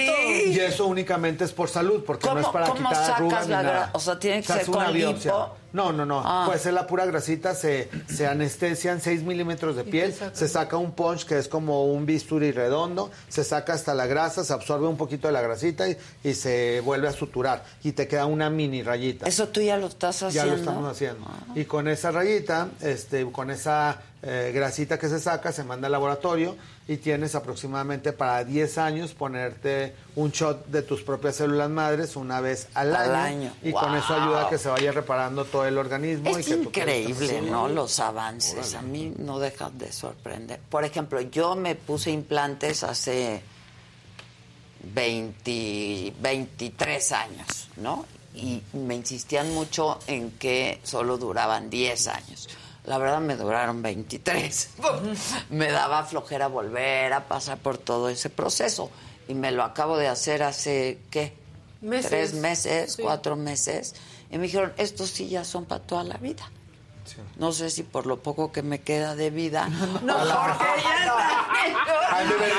Y 0.46 0.60
eso 0.60 0.86
únicamente 0.88 1.44
es 1.46 1.52
por 1.54 1.70
salud, 1.70 2.04
porque 2.06 2.28
no 2.28 2.38
es 2.40 2.42
¿Cómo- 2.46 2.54
para 2.54 2.66
cómo 2.68 2.78
quitar 2.80 2.96
sacas 2.96 3.16
arrugas 3.16 3.46
ni 3.48 3.52
la 3.54 3.64
nada. 3.64 3.90
o 3.94 4.00
sea, 4.00 4.20
tiene 4.20 4.38
que 4.42 4.48
Se 4.48 4.54
ser 4.54 4.62
hace 4.64 4.72
con 4.72 4.82
una 4.82 4.92
biopsia. 4.92 5.32
lipo? 5.32 5.56
No, 5.74 5.92
no, 5.94 6.06
no. 6.06 6.22
Ah. 6.26 6.44
Puede 6.46 6.60
ser 6.60 6.74
la 6.74 6.86
pura 6.88 7.06
grasita, 7.06 7.56
se, 7.56 7.90
se 8.08 8.28
anestesian 8.28 9.00
6 9.00 9.24
milímetros 9.24 9.76
de 9.76 9.84
piel, 9.84 10.14
se 10.34 10.48
saca 10.48 10.78
un 10.78 10.92
punch 10.92 11.26
que 11.26 11.38
es 11.38 11.48
como 11.48 11.86
un 11.86 12.06
bisturí 12.06 12.52
redondo, 12.52 13.10
se 13.30 13.44
saca 13.44 13.74
hasta 13.74 13.94
la 13.94 14.06
grasa, 14.06 14.44
se 14.44 14.52
absorbe 14.54 14.88
un 14.88 14.98
poquito 14.98 15.28
de 15.28 15.34
la 15.34 15.42
grasita 15.42 15.88
y, 15.88 15.98
y 16.24 16.34
se 16.34 16.82
vuelve 16.82 17.08
a 17.08 17.14
suturar. 17.14 17.64
Y 17.84 17.94
te 17.94 18.08
queda 18.08 18.26
una 18.26 18.50
mini 18.50 18.84
rayita. 18.84 19.28
Eso 19.28 19.48
tú 19.48 19.62
ya 19.62 19.78
lo 19.78 19.88
estás 19.88 20.20
Ya 20.20 20.28
haciendo. 20.28 20.52
lo 20.52 20.56
estamos 20.58 20.92
haciendo. 20.92 21.26
Y 21.56 21.66
con 21.66 21.88
esa 21.88 22.12
rayita, 22.12 22.68
este, 22.82 23.26
con 23.32 23.50
esa 23.50 24.02
eh, 24.24 24.52
grasita 24.54 25.00
que 25.00 25.10
se 25.10 25.20
saca, 25.20 25.52
se 25.52 25.64
manda 25.64 25.88
al 25.88 25.92
laboratorio 25.94 26.56
y 26.92 26.98
tienes 26.98 27.36
aproximadamente 27.36 28.12
para 28.12 28.44
10 28.44 28.78
años 28.78 29.14
ponerte 29.14 29.96
un 30.18 30.32
shot 30.32 30.66
de 30.68 30.82
tus 30.82 31.02
propias 31.04 31.38
células 31.38 31.70
madres 31.70 32.18
una 32.18 32.42
vez 32.42 32.68
al, 32.74 32.94
Al 32.94 33.16
año, 33.16 33.48
año. 33.48 33.54
Y 33.64 33.72
con 33.72 33.96
eso 33.96 34.14
ayuda 34.14 34.48
a 34.48 34.50
que 34.50 34.58
se 34.58 34.68
vaya 34.68 34.92
reparando 34.92 35.46
todo 35.46 35.66
el 35.66 35.78
organismo. 35.78 36.30
y 36.30 36.42
Es 36.42 36.48
que 36.48 36.58
piel 36.58 36.68
esté 36.68 36.80
increíble, 36.82 37.42
¿no? 37.44 37.70
Los 37.70 38.02
avances. 38.02 38.76
A 38.76 38.82
mí 38.82 39.14
no 39.18 39.40
dejan 39.40 39.78
de 39.78 39.90
sorprender. 39.94 40.60
Por 40.70 40.84
ejemplo, 40.84 41.22
yo 41.22 41.56
me 41.56 41.76
puse 41.76 42.12
implantes 42.12 42.84
hace 42.84 43.42
20, 44.94 46.14
23 46.20 47.12
años, 47.14 47.70
¿no? 47.78 48.06
Y 48.36 48.62
me 48.74 48.96
insistían 48.96 49.54
mucho 49.54 49.98
en 50.08 50.32
que 50.32 50.82
solo 50.84 51.18
duraban 51.18 51.70
10 51.70 52.08
años. 52.10 52.50
La 52.86 52.98
verdad 52.98 53.20
me 53.20 53.36
duraron 53.36 53.82
23. 53.82 54.70
me 55.52 55.72
daba 55.72 56.04
flojera 56.04 56.48
volver 56.48 57.14
a 57.14 57.28
pasar 57.28 57.58
por 57.60 57.78
todo 57.78 58.10
ese 58.10 58.30
proceso. 58.30 58.90
Y 59.28 59.36
me 59.36 59.52
lo 59.52 59.64
acabo 59.64 59.98
de 59.98 60.08
hacer 60.08 60.44
hace, 60.44 61.00
¿qué? 61.12 61.34
Meses. 61.82 62.10
Tres 62.10 62.34
meses, 62.34 62.94
Sí. 62.94 63.02
cuatro 63.04 63.36
meses. 63.36 63.96
Y 64.30 64.38
me 64.38 64.44
dijeron, 64.44 64.74
estos 64.78 65.10
sí 65.10 65.30
ya 65.30 65.44
son 65.44 65.66
para 65.66 65.82
toda 65.82 66.04
la 66.04 66.18
vida. 66.18 66.50
No 67.36 67.52
sé 67.52 67.70
si 67.70 67.84
por 67.84 68.06
lo 68.06 68.22
poco 68.22 68.52
que 68.52 68.62
me 68.62 68.82
queda 68.82 69.16
de 69.16 69.30
vida. 69.30 69.68
No, 70.04 70.18
porque 70.18 70.66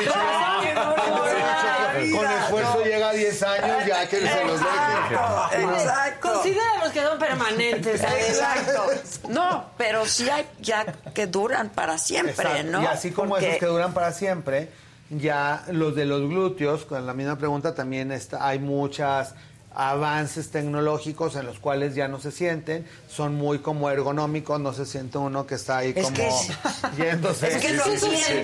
ya 0.04 1.92
Con 2.16 2.30
esfuerzo 2.30 2.84
llega 2.84 3.08
a 3.10 3.12
10 3.12 3.42
años 3.42 3.86
ya 3.86 4.08
que 4.08 4.16
se 4.20 4.44
los. 4.44 4.60
Exacto. 4.60 6.32
Considera 6.32 6.71
los 7.00 7.04
que 7.04 7.10
son 7.10 7.18
permanentes. 7.18 8.02
Exacto. 8.02 8.86
No, 9.28 9.70
pero 9.76 10.04
sí 10.06 10.28
hay 10.28 10.46
ya 10.60 10.84
que 11.14 11.26
duran 11.26 11.70
para 11.70 11.98
siempre, 11.98 12.32
Exacto. 12.32 12.70
¿no? 12.70 12.82
Y 12.82 12.86
así 12.86 13.10
como 13.10 13.30
Porque- 13.30 13.48
esos 13.48 13.60
que 13.60 13.66
duran 13.66 13.92
para 13.94 14.12
siempre, 14.12 14.70
ya 15.10 15.64
los 15.68 15.94
de 15.94 16.06
los 16.06 16.20
glúteos, 16.28 16.84
con 16.84 17.06
la 17.06 17.14
misma 17.14 17.36
pregunta, 17.38 17.74
también 17.74 18.12
está, 18.12 18.46
hay 18.46 18.58
muchas 18.58 19.34
avances 19.74 20.50
tecnológicos 20.50 21.36
en 21.36 21.46
los 21.46 21.58
cuales 21.58 21.94
ya 21.94 22.08
no 22.08 22.20
se 22.20 22.30
sienten, 22.30 22.86
son 23.08 23.34
muy 23.34 23.58
como 23.60 23.90
ergonómicos, 23.90 24.60
no 24.60 24.72
se 24.72 24.86
siente 24.86 25.18
uno 25.18 25.46
que 25.46 25.54
está 25.54 25.78
ahí 25.78 25.92
Es 25.96 26.04
como 26.04 26.16
que 26.16 26.30
yéndose. 27.02 27.48
Es 27.48 27.56
que 27.62 27.72
no. 27.72 27.84
Exacto, 27.84 28.06
sí, 28.06 28.32
el 28.32 28.42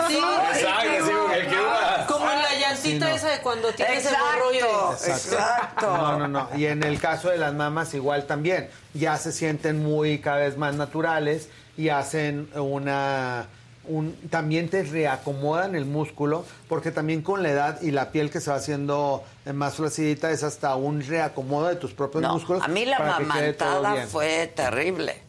Como 2.07 2.31
en 2.31 2.39
la 2.43 2.53
llantita 2.59 2.77
Sí, 2.77 2.99
no. 2.99 3.07
esa 3.09 3.31
de 3.31 3.39
cuando 3.41 3.73
tienes 3.73 4.05
Exacto. 4.05 4.25
hemorroides. 4.25 5.09
Exacto. 5.09 5.87
No, 5.97 6.19
no, 6.19 6.29
no. 6.29 6.49
Y 6.57 6.67
en 6.67 6.83
el 6.83 7.01
caso 7.01 7.31
de 7.31 7.39
las 7.39 7.55
mamas 7.55 7.95
igual 7.95 8.27
también. 8.27 8.69
Ya 8.95 9.17
se 9.17 9.33
sienten 9.33 9.83
muy 9.85 10.19
cada 10.19 10.39
vez 10.39 10.57
más 10.57 10.75
naturales 10.75 11.49
y 11.77 11.89
hacen 11.91 12.49
una... 12.55 13.47
Un, 13.89 14.15
también 14.31 14.69
te 14.69 14.83
reacomodan 14.83 15.75
el 15.75 15.85
músculo 15.87 16.45
porque 16.69 16.91
también 16.91 17.23
con 17.23 17.43
la 17.43 17.49
edad 17.51 17.81
y 17.81 17.91
la 17.91 18.11
piel 18.13 18.31
que 18.31 18.41
se 18.41 18.51
va 18.51 18.57
haciendo 18.57 19.25
eh, 19.47 19.53
más 19.53 19.75
flacidita 19.77 20.31
es 20.31 20.43
hasta 20.43 20.75
un 20.77 21.03
reacomodo 21.03 21.69
de 21.69 21.77
tus 21.77 21.93
propios 21.95 22.23
No, 22.23 22.35
músculos. 22.35 22.63
a 22.63 22.69
mí 22.69 22.85
la 22.85 22.99
mamantada 22.99 24.07
fue 24.07 24.47
terrible. 24.55 25.23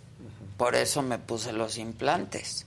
Por 0.57 0.75
eso 0.75 1.01
me 1.01 1.17
puse 1.19 1.53
los 1.53 1.77
implantes. 1.77 2.65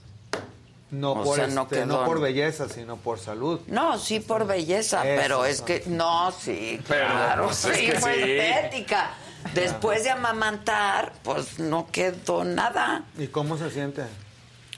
No, 0.89 1.11
o 1.13 1.23
por, 1.23 1.35
sea, 1.35 1.45
este, 1.45 1.55
no 1.55 1.63
no, 1.63 1.69
quedó- 1.69 2.05
por 2.05 2.19
belleza, 2.21 2.67
sino 2.69 2.97
por 2.97 3.19
salud. 3.19 3.59
No, 3.67 3.97
sí 3.99 4.19
por 4.19 4.45
belleza, 4.45 5.07
Eso, 5.07 5.21
pero 5.21 5.45
es 5.45 5.61
que 5.61 5.83
no, 5.87 6.31
sí, 6.31 6.79
Pero, 6.87 7.05
claro, 7.07 7.45
pues, 7.45 7.65
es 7.65 7.77
sí, 7.77 7.85
que 7.87 7.99
fue 7.99 8.13
sí. 8.15 8.31
estética. 8.31 9.11
Después 9.53 10.03
de 10.03 10.11
amamantar, 10.11 11.13
pues 11.23 11.59
no 11.59 11.87
quedó 11.91 12.43
nada. 12.43 13.03
¿Y 13.17 13.27
cómo 13.27 13.57
se 13.57 13.69
siente? 13.71 14.03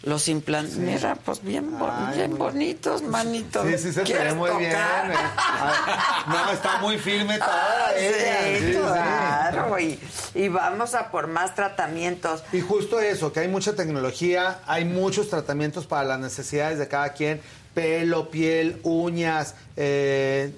Los 0.05 0.27
implantes, 0.27 0.77
mira, 0.77 1.15
pues 1.15 1.41
bien, 1.43 1.79
bo- 1.79 1.91
Ay, 1.91 2.17
bien 2.17 2.37
bonitos, 2.37 3.01
manito. 3.01 3.63
Sí, 3.63 3.77
sí 3.79 3.91
se 3.91 3.93
te 3.93 3.99
ve 4.01 4.03
¿Quieres 4.05 4.35
muy 4.35 4.51
bien. 4.51 4.71
eh. 4.71 4.75
Ay, 4.77 5.95
no, 6.27 6.51
está 6.51 6.77
muy 6.79 6.99
firme 6.99 7.37
toda 7.39 7.87
Ah, 7.87 7.91
ella. 7.97 8.59
sí, 8.59 8.65
sí, 8.65 8.71
sí. 8.71 8.77
claro, 8.77 9.79
Y, 9.79 9.99
y 10.35 10.47
vamos 10.49 10.93
a 10.93 11.09
por 11.09 11.25
más 11.25 11.55
tratamientos. 11.55 12.43
Y 12.51 12.61
justo 12.61 12.99
eso, 12.99 13.33
que 13.33 13.39
hay 13.39 13.47
mucha 13.47 13.73
tecnología, 13.75 14.59
hay 14.67 14.85
muchos 14.85 15.27
tratamientos 15.29 15.87
para 15.87 16.03
las 16.03 16.19
necesidades 16.19 16.77
de 16.77 16.87
cada 16.87 17.09
quien, 17.13 17.41
pelo, 17.73 18.29
piel, 18.29 18.79
uñas, 18.83 19.55
eh, 19.75 20.53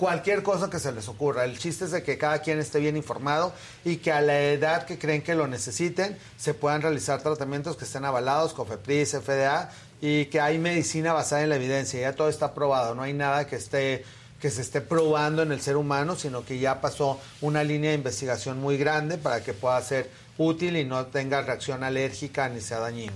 cualquier 0.00 0.42
cosa 0.42 0.70
que 0.70 0.78
se 0.78 0.92
les 0.92 1.08
ocurra. 1.08 1.44
El 1.44 1.58
chiste 1.58 1.84
es 1.84 1.90
de 1.90 2.02
que 2.02 2.16
cada 2.16 2.38
quien 2.38 2.58
esté 2.58 2.78
bien 2.80 2.96
informado 2.96 3.52
y 3.84 3.96
que 3.98 4.10
a 4.10 4.22
la 4.22 4.40
edad 4.40 4.86
que 4.86 4.98
creen 4.98 5.20
que 5.20 5.34
lo 5.34 5.46
necesiten 5.46 6.16
se 6.38 6.54
puedan 6.54 6.80
realizar 6.80 7.20
tratamientos 7.20 7.76
que 7.76 7.84
estén 7.84 8.06
avalados, 8.06 8.54
COFEPRIS, 8.54 9.18
FDA, 9.20 9.70
y 10.00 10.24
que 10.26 10.40
hay 10.40 10.56
medicina 10.56 11.12
basada 11.12 11.42
en 11.42 11.50
la 11.50 11.56
evidencia, 11.56 12.00
ya 12.00 12.14
todo 12.14 12.30
está 12.30 12.54
probado, 12.54 12.94
no 12.94 13.02
hay 13.02 13.12
nada 13.12 13.46
que 13.46 13.56
esté 13.56 14.06
que 14.40 14.48
se 14.48 14.62
esté 14.62 14.80
probando 14.80 15.42
en 15.42 15.52
el 15.52 15.60
ser 15.60 15.76
humano, 15.76 16.16
sino 16.16 16.46
que 16.46 16.58
ya 16.58 16.80
pasó 16.80 17.20
una 17.42 17.62
línea 17.62 17.90
de 17.90 17.96
investigación 17.96 18.58
muy 18.58 18.78
grande 18.78 19.18
para 19.18 19.44
que 19.44 19.52
pueda 19.52 19.78
ser 19.82 20.08
útil 20.38 20.78
y 20.78 20.86
no 20.86 21.04
tenga 21.08 21.42
reacción 21.42 21.84
alérgica 21.84 22.48
ni 22.48 22.62
sea 22.62 22.78
dañino. 22.78 23.12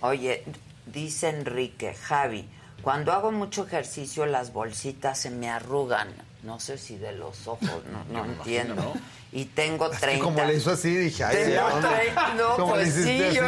Oye, 0.00 0.44
dice 0.86 1.28
Enrique, 1.28 1.92
Javi, 1.92 2.48
cuando 2.82 3.12
hago 3.12 3.32
mucho 3.32 3.64
ejercicio 3.66 4.26
las 4.26 4.52
bolsitas 4.52 5.18
se 5.18 5.30
me 5.30 5.48
arrugan. 5.50 6.08
No 6.42 6.58
sé 6.58 6.76
si 6.76 6.96
de 6.98 7.12
los 7.12 7.46
ojos, 7.46 7.60
no, 7.90 8.04
no 8.12 8.24
entiendo. 8.32 8.92
Y 9.30 9.46
tengo 9.46 9.86
Es 9.86 9.92
que 9.92 10.06
30. 10.06 10.24
como 10.24 10.44
le 10.44 10.54
hizo 10.54 10.72
así, 10.72 10.94
dije, 10.94 11.24
ay, 11.24 11.36
Tengo 11.36 11.50
¿de 11.50 11.56
dónde? 11.72 11.88
30, 11.88 12.34
no, 12.34 12.56
¿Cómo 12.56 12.76
le 12.76 12.82
pues 12.82 12.94
sí, 12.94 13.22
así? 13.24 13.36
yo... 13.36 13.42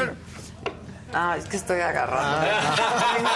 Ah, 1.13 1.37
es 1.39 1.45
que 1.45 1.57
estoy 1.57 1.81
agarrando. 1.81 2.47
Ah. 2.51 3.15
Tengo 3.17 3.31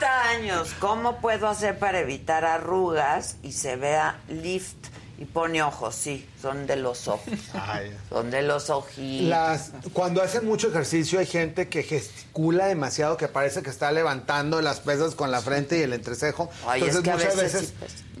30 0.00 0.22
años. 0.30 0.74
¿Cómo 0.80 1.16
puedo 1.18 1.48
hacer 1.48 1.78
para 1.78 2.00
evitar 2.00 2.44
arrugas 2.44 3.36
y 3.42 3.52
se 3.52 3.76
vea 3.76 4.18
lift? 4.28 4.76
Y 5.18 5.24
pone 5.24 5.62
ojos, 5.62 5.94
sí, 5.94 6.28
son 6.40 6.66
de 6.66 6.76
los 6.76 7.08
ojos. 7.08 7.32
Son 8.10 8.30
de 8.30 8.42
los 8.42 8.68
ojitos. 8.70 9.28
Las, 9.28 9.72
cuando 9.92 10.22
hacen 10.22 10.44
mucho 10.44 10.68
ejercicio 10.68 11.18
hay 11.18 11.26
gente 11.26 11.68
que 11.68 11.82
gesticula 11.82 12.66
demasiado, 12.66 13.16
que 13.16 13.28
parece 13.28 13.62
que 13.62 13.70
está 13.70 13.90
levantando 13.92 14.60
las 14.60 14.80
pesas 14.80 15.14
con 15.14 15.30
la 15.30 15.40
frente 15.40 15.78
y 15.78 15.82
el 15.82 15.92
entrecejo. 15.92 16.50
Ay, 16.66 16.82
es 16.84 16.98
que 17.00 17.10
a 17.10 17.14
muchas 17.14 17.36
veces 17.36 17.52
veces, 17.54 17.74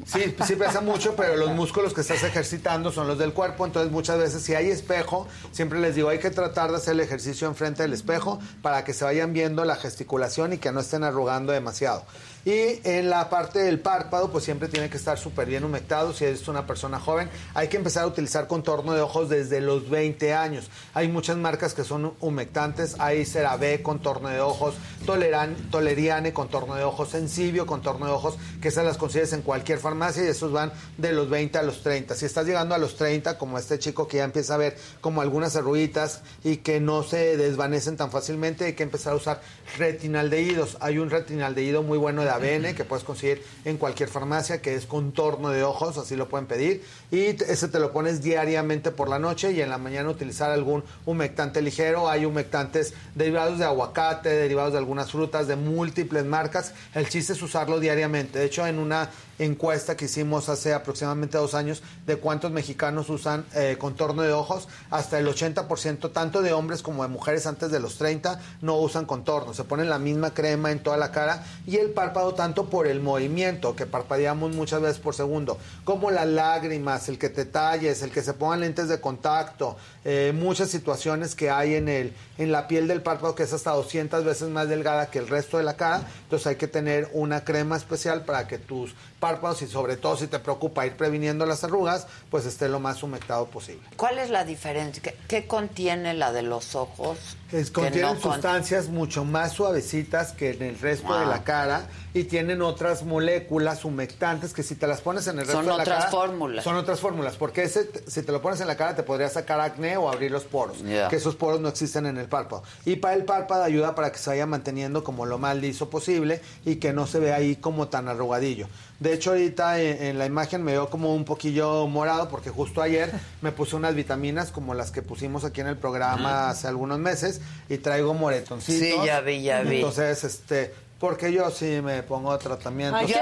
sí, 0.06 0.34
sí 0.46 0.56
pesa 0.56 0.80
mucho, 0.80 1.14
pero 1.16 1.36
los 1.36 1.50
músculos 1.50 1.92
que 1.92 2.00
estás 2.00 2.22
ejercitando 2.22 2.90
son 2.92 3.06
los 3.08 3.18
del 3.18 3.32
cuerpo. 3.32 3.66
Entonces 3.66 3.92
muchas 3.92 4.18
veces 4.18 4.42
si 4.42 4.54
hay 4.54 4.68
espejo, 4.68 5.28
siempre 5.52 5.80
les 5.80 5.94
digo, 5.94 6.08
hay 6.08 6.18
que 6.18 6.30
tratar 6.30 6.70
de 6.70 6.78
hacer 6.78 6.94
el 6.94 7.00
ejercicio 7.00 7.46
enfrente 7.46 7.82
del 7.82 7.92
espejo 7.92 8.40
para 8.62 8.84
que 8.84 8.94
se 8.94 9.04
vayan 9.04 9.32
viendo 9.32 9.64
la 9.64 9.76
gesticulación 9.76 10.54
y 10.54 10.58
que 10.58 10.72
no 10.72 10.80
estén 10.80 11.04
arrugando 11.04 11.52
demasiado. 11.52 12.04
Y 12.46 12.78
en 12.84 13.10
la 13.10 13.28
parte 13.28 13.58
del 13.58 13.80
párpado, 13.80 14.30
pues 14.30 14.44
siempre 14.44 14.68
tiene 14.68 14.88
que 14.88 14.96
estar 14.96 15.18
súper 15.18 15.48
bien 15.48 15.64
humectado. 15.64 16.12
Si 16.12 16.24
eres 16.24 16.46
una 16.46 16.64
persona 16.64 17.00
joven, 17.00 17.28
hay 17.54 17.66
que 17.66 17.76
empezar 17.76 18.04
a 18.04 18.06
utilizar 18.06 18.46
contorno 18.46 18.92
de 18.92 19.00
ojos 19.00 19.28
desde 19.28 19.60
los 19.60 19.90
20 19.90 20.32
años. 20.32 20.70
Hay 20.94 21.08
muchas 21.08 21.36
marcas 21.38 21.74
que 21.74 21.82
son 21.82 22.14
humectantes. 22.20 22.94
Hay 23.00 23.24
CeraVe, 23.26 23.82
contorno 23.82 24.28
de 24.28 24.40
ojos, 24.40 24.76
Toleran, 25.04 25.56
Toleriane, 25.72 26.32
contorno 26.32 26.76
de 26.76 26.84
ojos, 26.84 27.08
Sensibio, 27.08 27.66
contorno 27.66 28.06
de 28.06 28.12
ojos, 28.12 28.36
que 28.62 28.68
esas 28.68 28.84
las 28.84 28.96
consigues 28.96 29.32
en 29.32 29.42
cualquier 29.42 29.80
farmacia 29.80 30.24
y 30.24 30.28
esos 30.28 30.52
van 30.52 30.72
de 30.98 31.10
los 31.12 31.28
20 31.28 31.58
a 31.58 31.64
los 31.64 31.82
30. 31.82 32.14
Si 32.14 32.26
estás 32.26 32.46
llegando 32.46 32.76
a 32.76 32.78
los 32.78 32.94
30, 32.94 33.38
como 33.38 33.58
este 33.58 33.80
chico 33.80 34.06
que 34.06 34.18
ya 34.18 34.24
empieza 34.24 34.54
a 34.54 34.58
ver 34.58 34.78
como 35.00 35.20
algunas 35.20 35.56
arruguitas 35.56 36.20
y 36.44 36.58
que 36.58 36.78
no 36.78 37.02
se 37.02 37.36
desvanecen 37.36 37.96
tan 37.96 38.12
fácilmente, 38.12 38.66
hay 38.66 38.74
que 38.74 38.84
empezar 38.84 39.14
a 39.14 39.16
usar 39.16 39.40
retinaldehídos. 39.78 40.76
Hay 40.78 40.98
un 40.98 41.10
retinaldehído 41.10 41.82
muy 41.82 41.98
bueno 41.98 42.22
de 42.22 42.35
Que 42.74 42.84
puedes 42.84 43.04
conseguir 43.04 43.42
en 43.64 43.76
cualquier 43.76 44.08
farmacia 44.08 44.60
que 44.60 44.74
es 44.74 44.86
contorno 44.86 45.50
de 45.50 45.62
ojos, 45.62 45.98
así 45.98 46.16
lo 46.16 46.28
pueden 46.28 46.46
pedir. 46.46 46.84
Y 47.10 47.20
ese 47.20 47.68
te 47.68 47.78
lo 47.78 47.92
pones 47.92 48.22
diariamente 48.22 48.90
por 48.90 49.08
la 49.08 49.18
noche 49.18 49.52
y 49.52 49.60
en 49.60 49.70
la 49.70 49.78
mañana 49.78 50.08
utilizar 50.08 50.50
algún 50.50 50.84
humectante 51.04 51.62
ligero. 51.62 52.08
Hay 52.08 52.24
humectantes 52.24 52.94
derivados 53.14 53.58
de 53.58 53.64
aguacate, 53.64 54.28
derivados 54.28 54.72
de 54.72 54.78
algunas 54.78 55.10
frutas, 55.10 55.48
de 55.48 55.56
múltiples 55.56 56.24
marcas. 56.24 56.74
El 56.94 57.08
chiste 57.08 57.32
es 57.32 57.42
usarlo 57.42 57.80
diariamente. 57.80 58.38
De 58.38 58.44
hecho, 58.46 58.66
en 58.66 58.78
una 58.78 59.10
encuesta 59.38 59.96
que 59.96 60.06
hicimos 60.06 60.48
hace 60.48 60.74
aproximadamente 60.74 61.38
dos 61.38 61.54
años 61.54 61.82
de 62.06 62.16
cuántos 62.16 62.50
mexicanos 62.50 63.10
usan 63.10 63.44
eh, 63.54 63.76
contorno 63.78 64.22
de 64.22 64.32
ojos, 64.32 64.68
hasta 64.90 65.18
el 65.18 65.26
80%, 65.26 66.12
tanto 66.12 66.42
de 66.42 66.52
hombres 66.52 66.82
como 66.82 67.02
de 67.02 67.08
mujeres 67.08 67.46
antes 67.46 67.70
de 67.70 67.80
los 67.80 67.98
30, 67.98 68.40
no 68.62 68.76
usan 68.76 69.06
contorno. 69.06 69.54
Se 69.54 69.64
ponen 69.64 69.88
la 69.88 69.98
misma 69.98 70.32
crema 70.32 70.70
en 70.70 70.82
toda 70.82 70.96
la 70.96 71.12
cara 71.12 71.44
y 71.66 71.76
el 71.76 71.90
párpado 71.90 72.34
tanto 72.34 72.66
por 72.66 72.86
el 72.86 73.00
movimiento, 73.00 73.76
que 73.76 73.86
parpadeamos 73.86 74.54
muchas 74.54 74.80
veces 74.80 74.98
por 74.98 75.14
segundo, 75.14 75.58
como 75.84 76.10
las 76.10 76.26
lágrimas, 76.26 77.08
el 77.08 77.18
que 77.18 77.28
te 77.28 77.44
talles, 77.44 78.02
el 78.02 78.10
que 78.10 78.22
se 78.22 78.34
pongan 78.34 78.60
lentes 78.60 78.88
de 78.88 79.00
contacto, 79.00 79.76
eh, 80.08 80.32
muchas 80.32 80.70
situaciones 80.70 81.34
que 81.34 81.50
hay 81.50 81.74
en, 81.74 81.88
el, 81.88 82.14
en 82.38 82.52
la 82.52 82.68
piel 82.68 82.86
del 82.86 83.02
párpado 83.02 83.34
que 83.34 83.42
es 83.42 83.52
hasta 83.52 83.72
200 83.72 84.24
veces 84.24 84.48
más 84.48 84.68
delgada 84.68 85.10
que 85.10 85.18
el 85.18 85.26
resto 85.26 85.58
de 85.58 85.64
la 85.64 85.74
cara. 85.76 86.06
Entonces 86.22 86.46
hay 86.46 86.54
que 86.54 86.68
tener 86.68 87.10
una 87.12 87.42
crema 87.42 87.76
especial 87.76 88.24
para 88.24 88.46
que 88.46 88.58
tus 88.58 88.94
párpados 89.18 89.62
y 89.62 89.66
sobre 89.66 89.96
todo 89.96 90.16
si 90.16 90.28
te 90.28 90.38
preocupa 90.38 90.86
ir 90.86 90.96
previniendo 90.96 91.44
las 91.44 91.64
arrugas, 91.64 92.06
pues 92.30 92.46
esté 92.46 92.68
lo 92.68 92.78
más 92.78 93.02
humectado 93.02 93.46
posible. 93.46 93.82
¿Cuál 93.96 94.20
es 94.20 94.30
la 94.30 94.44
diferencia? 94.44 95.02
¿Qué, 95.02 95.16
qué 95.26 95.48
contiene 95.48 96.14
la 96.14 96.32
de 96.32 96.42
los 96.42 96.76
ojos? 96.76 97.36
Es, 97.52 97.70
contienen 97.70 98.14
no 98.14 98.20
con- 98.20 98.32
sustancias 98.32 98.88
mucho 98.88 99.24
más 99.24 99.52
suavecitas 99.52 100.32
que 100.32 100.50
en 100.50 100.62
el 100.62 100.78
resto 100.78 101.16
de 101.18 101.26
la 101.26 101.44
cara 101.44 101.86
y 102.12 102.24
tienen 102.24 102.60
otras 102.62 103.04
moléculas 103.04 103.84
humectantes 103.84 104.52
que 104.52 104.62
si 104.64 104.74
te 104.74 104.86
las 104.86 105.00
pones 105.00 105.26
en 105.28 105.34
el 105.38 105.46
resto 105.46 105.52
Son 105.52 105.64
de 105.66 105.68
la 105.68 105.74
otras 105.82 105.98
cara 105.98 106.10
fórmulas. 106.10 106.64
son 106.64 106.76
otras 106.76 106.98
fórmulas 107.00 107.36
porque 107.36 107.62
ese 107.62 107.88
si 108.08 108.22
te 108.22 108.32
lo 108.32 108.42
pones 108.42 108.60
en 108.60 108.66
la 108.66 108.76
cara 108.76 108.96
te 108.96 109.02
podría 109.04 109.28
sacar 109.28 109.60
acné 109.60 109.96
o 109.96 110.10
abrir 110.10 110.30
los 110.30 110.44
poros 110.44 110.78
que 111.08 111.16
esos 111.16 111.36
poros 111.36 111.60
no 111.60 111.68
existen 111.68 112.06
en 112.06 112.16
el 112.16 112.26
párpado. 112.28 112.62
Y 112.84 112.96
para 112.96 113.14
el 113.14 113.24
párpado 113.24 113.62
ayuda 113.62 113.94
para 113.94 114.10
que 114.10 114.18
se 114.18 114.30
vaya 114.30 114.46
manteniendo 114.46 115.04
como 115.04 115.24
lo 115.26 115.38
más 115.38 115.56
liso 115.56 115.88
posible 115.88 116.40
y 116.64 116.76
que 116.76 116.92
no 116.92 117.06
se 117.06 117.20
vea 117.20 117.36
ahí 117.36 117.56
como 117.56 117.88
tan 117.88 118.08
arrugadillo 118.08 118.66
de 119.00 119.12
hecho 119.12 119.30
ahorita 119.30 119.80
en, 119.80 120.02
en 120.02 120.18
la 120.18 120.26
imagen 120.26 120.62
me 120.62 120.72
veo 120.72 120.88
como 120.90 121.14
un 121.14 121.24
poquillo 121.24 121.86
morado 121.86 122.28
porque 122.28 122.50
justo 122.50 122.80
ayer 122.82 123.10
me 123.42 123.52
puse 123.52 123.76
unas 123.76 123.94
vitaminas 123.94 124.50
como 124.50 124.74
las 124.74 124.90
que 124.90 125.02
pusimos 125.02 125.44
aquí 125.44 125.60
en 125.60 125.66
el 125.66 125.76
programa 125.76 126.48
hace 126.50 126.66
algunos 126.68 126.98
meses 126.98 127.40
y 127.68 127.78
traigo 127.78 128.14
moretoncitos 128.14 128.80
Sí, 129.00 129.06
ya 129.06 129.20
vi, 129.20 129.42
ya 129.42 129.62
vi. 129.62 129.76
entonces 129.76 130.24
este 130.24 130.72
porque 131.06 131.32
yo 131.32 131.48
sí 131.52 131.80
me 131.82 132.02
pongo 132.02 132.36
tratamientos 132.36 133.00
Ay, 133.00 133.06
yo 133.06 133.16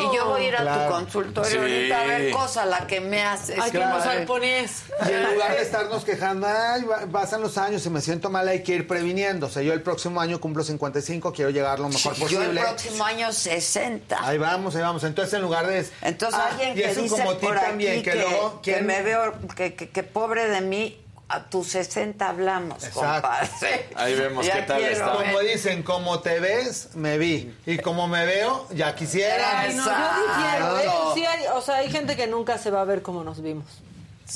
y 0.00 0.16
yo 0.16 0.26
voy 0.26 0.42
a 0.42 0.48
ir 0.48 0.56
a 0.56 0.60
Claro. 0.62 0.84
tu 0.86 0.90
consultorio 0.92 1.50
Sí. 1.50 1.56
ahorita 1.56 2.00
a 2.00 2.04
ver 2.04 2.30
cosa 2.32 2.66
la 2.66 2.86
que 2.88 3.00
me 3.00 3.22
haces. 3.22 3.56
Ay, 3.60 3.70
Claro. 3.70 4.02
Al 4.10 4.24
ponés. 4.24 4.82
Y 5.08 5.12
en 5.12 5.32
lugar 5.34 5.52
de 5.54 5.62
estarnos 5.62 6.04
quejando, 6.04 6.48
ay, 6.48 6.84
pasan 7.12 7.42
los 7.42 7.56
años 7.58 7.86
y 7.86 7.90
me 7.90 8.00
siento 8.00 8.28
mal, 8.28 8.48
hay 8.48 8.64
que 8.64 8.74
ir 8.74 8.88
previniendo. 8.88 9.46
O 9.46 9.50
sea, 9.50 9.62
yo 9.62 9.72
el 9.72 9.82
próximo 9.82 10.20
año 10.20 10.40
cumplo 10.40 10.64
55, 10.64 11.32
quiero 11.32 11.50
llegar 11.50 11.78
lo 11.78 11.88
mejor 11.88 12.14
Yo 12.14 12.26
el 12.26 12.46
posible. 12.48 12.60
próximo 12.60 13.04
año 13.04 13.32
60. 13.32 14.26
Ahí 14.26 14.38
vamos, 14.38 14.74
ahí 14.74 14.82
vamos. 14.82 15.04
Entonces, 15.04 15.32
en 15.34 15.42
lugar 15.42 15.68
de... 15.68 15.86
Entonces 16.02 16.40
Ah, 16.42 16.48
alguien 16.50 16.72
y 16.76 16.82
que 16.82 16.88
dice 16.94 17.08
como 17.22 17.34
por 17.38 17.56
aquí 17.56 17.66
también, 17.66 18.02
que, 18.02 18.10
que, 18.10 18.16
luego... 18.18 18.60
que 18.62 18.72
¿quién- 18.72 18.86
me 18.86 19.02
veo, 19.02 19.32
que, 19.54 19.74
que- 19.74 19.90
que 19.90 20.02
pobre 20.02 20.48
de 20.48 20.60
mí, 20.60 21.00
a 21.28 21.42
tus 21.44 21.68
60 21.68 22.28
hablamos, 22.28 22.84
Exacto. 22.84 23.00
compadre. 23.00 23.88
Ahí 23.96 24.14
vemos 24.14 24.46
Ya 24.46 24.54
qué 24.56 24.62
tal 24.62 24.78
quiero 24.78 24.92
está. 24.94 25.12
Como 25.12 25.40
dicen, 25.40 25.82
como 25.82 26.20
te 26.20 26.38
ves, 26.40 26.90
me 26.94 27.18
vi. 27.18 27.52
Y 27.66 27.78
como 27.78 28.06
me 28.06 28.24
veo, 28.24 28.68
ya 28.72 28.94
quisiera. 28.94 29.60
Ay, 29.60 29.74
no, 29.74 29.84
yo 29.84 29.90
difiero, 29.90 30.78
¿eh? 30.78 30.90
Sí 31.14 31.24
hay- 31.26 31.46
o 31.54 31.60
sea, 31.60 31.76
hay 31.78 31.90
gente 31.90 32.14
que 32.16 32.26
nunca 32.28 32.58
se 32.58 32.70
va 32.70 32.82
a 32.82 32.84
ver 32.84 33.02
como 33.02 33.24
nos 33.24 33.42
vimos. 33.42 33.66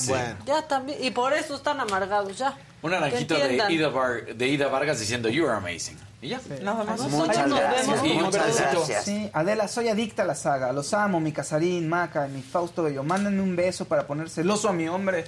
Bueno. 0.06 0.36
Ya 0.46 0.66
también. 0.68 1.02
Y 1.02 1.10
por 1.10 1.32
eso 1.32 1.54
están 1.56 1.80
amargados 1.80 2.36
ya. 2.38 2.56
Un 2.82 2.92
naranjito 2.92 3.34
de. 3.34 3.72
Ida, 3.72 3.88
Var- 3.88 4.34
de 4.34 4.46
Ida 4.48 4.68
Vargas 4.68 4.98
diciendo 5.00 5.28
You 5.28 5.46
are 5.48 5.56
amazing. 5.58 5.98
Y 6.22 6.28
ya, 6.28 6.40
nada 6.62 6.84
más. 6.84 7.00
Muchas 7.00 7.46
nos 7.48 7.58
gracias. 7.58 7.86
vemos 8.02 8.06
Y 8.06 8.20
un. 8.20 9.02
Sí, 9.04 9.30
Adela, 9.32 9.68
soy 9.68 9.88
adicta 9.88 10.22
a 10.22 10.26
la 10.26 10.34
saga. 10.34 10.72
Los 10.72 10.92
amo, 10.94 11.18
mi 11.20 11.32
Casarín, 11.32 11.88
Maca, 11.88 12.26
mi 12.28 12.42
Fausto 12.42 12.82
Bello. 12.84 13.02
Mándenme 13.02 13.42
un 13.42 13.56
beso 13.56 13.84
para 13.86 14.06
poner 14.06 14.28
celoso 14.30 14.68
a 14.68 14.72
mi 14.72 14.86
hombre. 14.88 15.24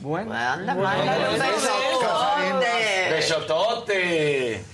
Bueno. 0.00 0.32
Anda, 0.34 0.74
Bueno. 0.74 0.88
mándale 0.88 1.28
un 1.34 1.38
besotote. 1.38 3.10
Besotote. 3.10 4.64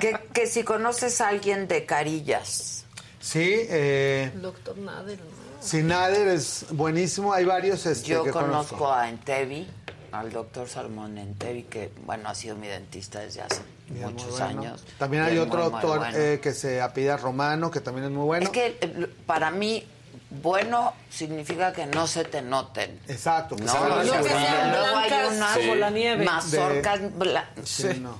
Que, 0.00 0.18
que 0.32 0.46
si 0.46 0.62
conoces 0.62 1.20
a 1.20 1.28
alguien 1.28 1.68
de 1.68 1.84
Carillas. 1.84 2.84
Sí, 3.20 3.42
eh, 3.68 4.30
Doctor 4.36 4.78
Nader. 4.78 5.18
Sinader 5.60 6.28
es 6.28 6.66
buenísimo. 6.70 7.32
Hay 7.32 7.44
varios 7.44 7.84
este, 7.86 8.08
Yo 8.08 8.22
que 8.24 8.30
conozco 8.30 8.76
conozco. 8.76 8.92
a 8.92 9.08
Entevi, 9.08 9.66
al 10.12 10.30
doctor 10.32 10.68
Salmón 10.68 11.18
Entevi, 11.18 11.64
que 11.64 11.90
bueno, 12.06 12.28
ha 12.28 12.34
sido 12.34 12.56
mi 12.56 12.68
dentista 12.68 13.18
desde 13.20 13.42
hace 13.42 13.60
muchos 13.90 14.30
bueno. 14.30 14.46
años. 14.46 14.84
También 14.98 15.24
hay 15.24 15.36
otro 15.38 15.58
muy, 15.58 15.62
muy 15.64 15.72
doctor 15.72 15.98
bueno. 15.98 16.16
eh, 16.16 16.38
que 16.40 16.52
se 16.52 16.80
apida 16.80 17.16
Romano, 17.16 17.70
que 17.72 17.80
también 17.80 18.06
es 18.06 18.12
muy 18.12 18.24
bueno. 18.24 18.44
Es 18.44 18.50
que 18.50 18.78
eh, 18.80 19.06
para 19.26 19.50
mí, 19.50 19.84
bueno 20.30 20.94
significa 21.10 21.72
que 21.72 21.86
no 21.86 22.06
se 22.06 22.24
te 22.24 22.42
noten. 22.42 23.00
Exacto. 23.08 23.56
que 23.56 23.64
No, 23.64 23.88
no, 23.88 24.00
que 24.00 24.28
sean 24.28 24.70
Luego 24.70 24.96
hay 24.96 25.12
unas 25.36 25.54
Sí. 25.58 25.74
la 25.74 25.90
nieve. 25.90 26.24
Mazorcas 26.24 27.00
bla- 27.16 27.46
Sí, 27.64 27.88
no. 28.00 28.18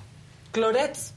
Clorets. 0.53 1.13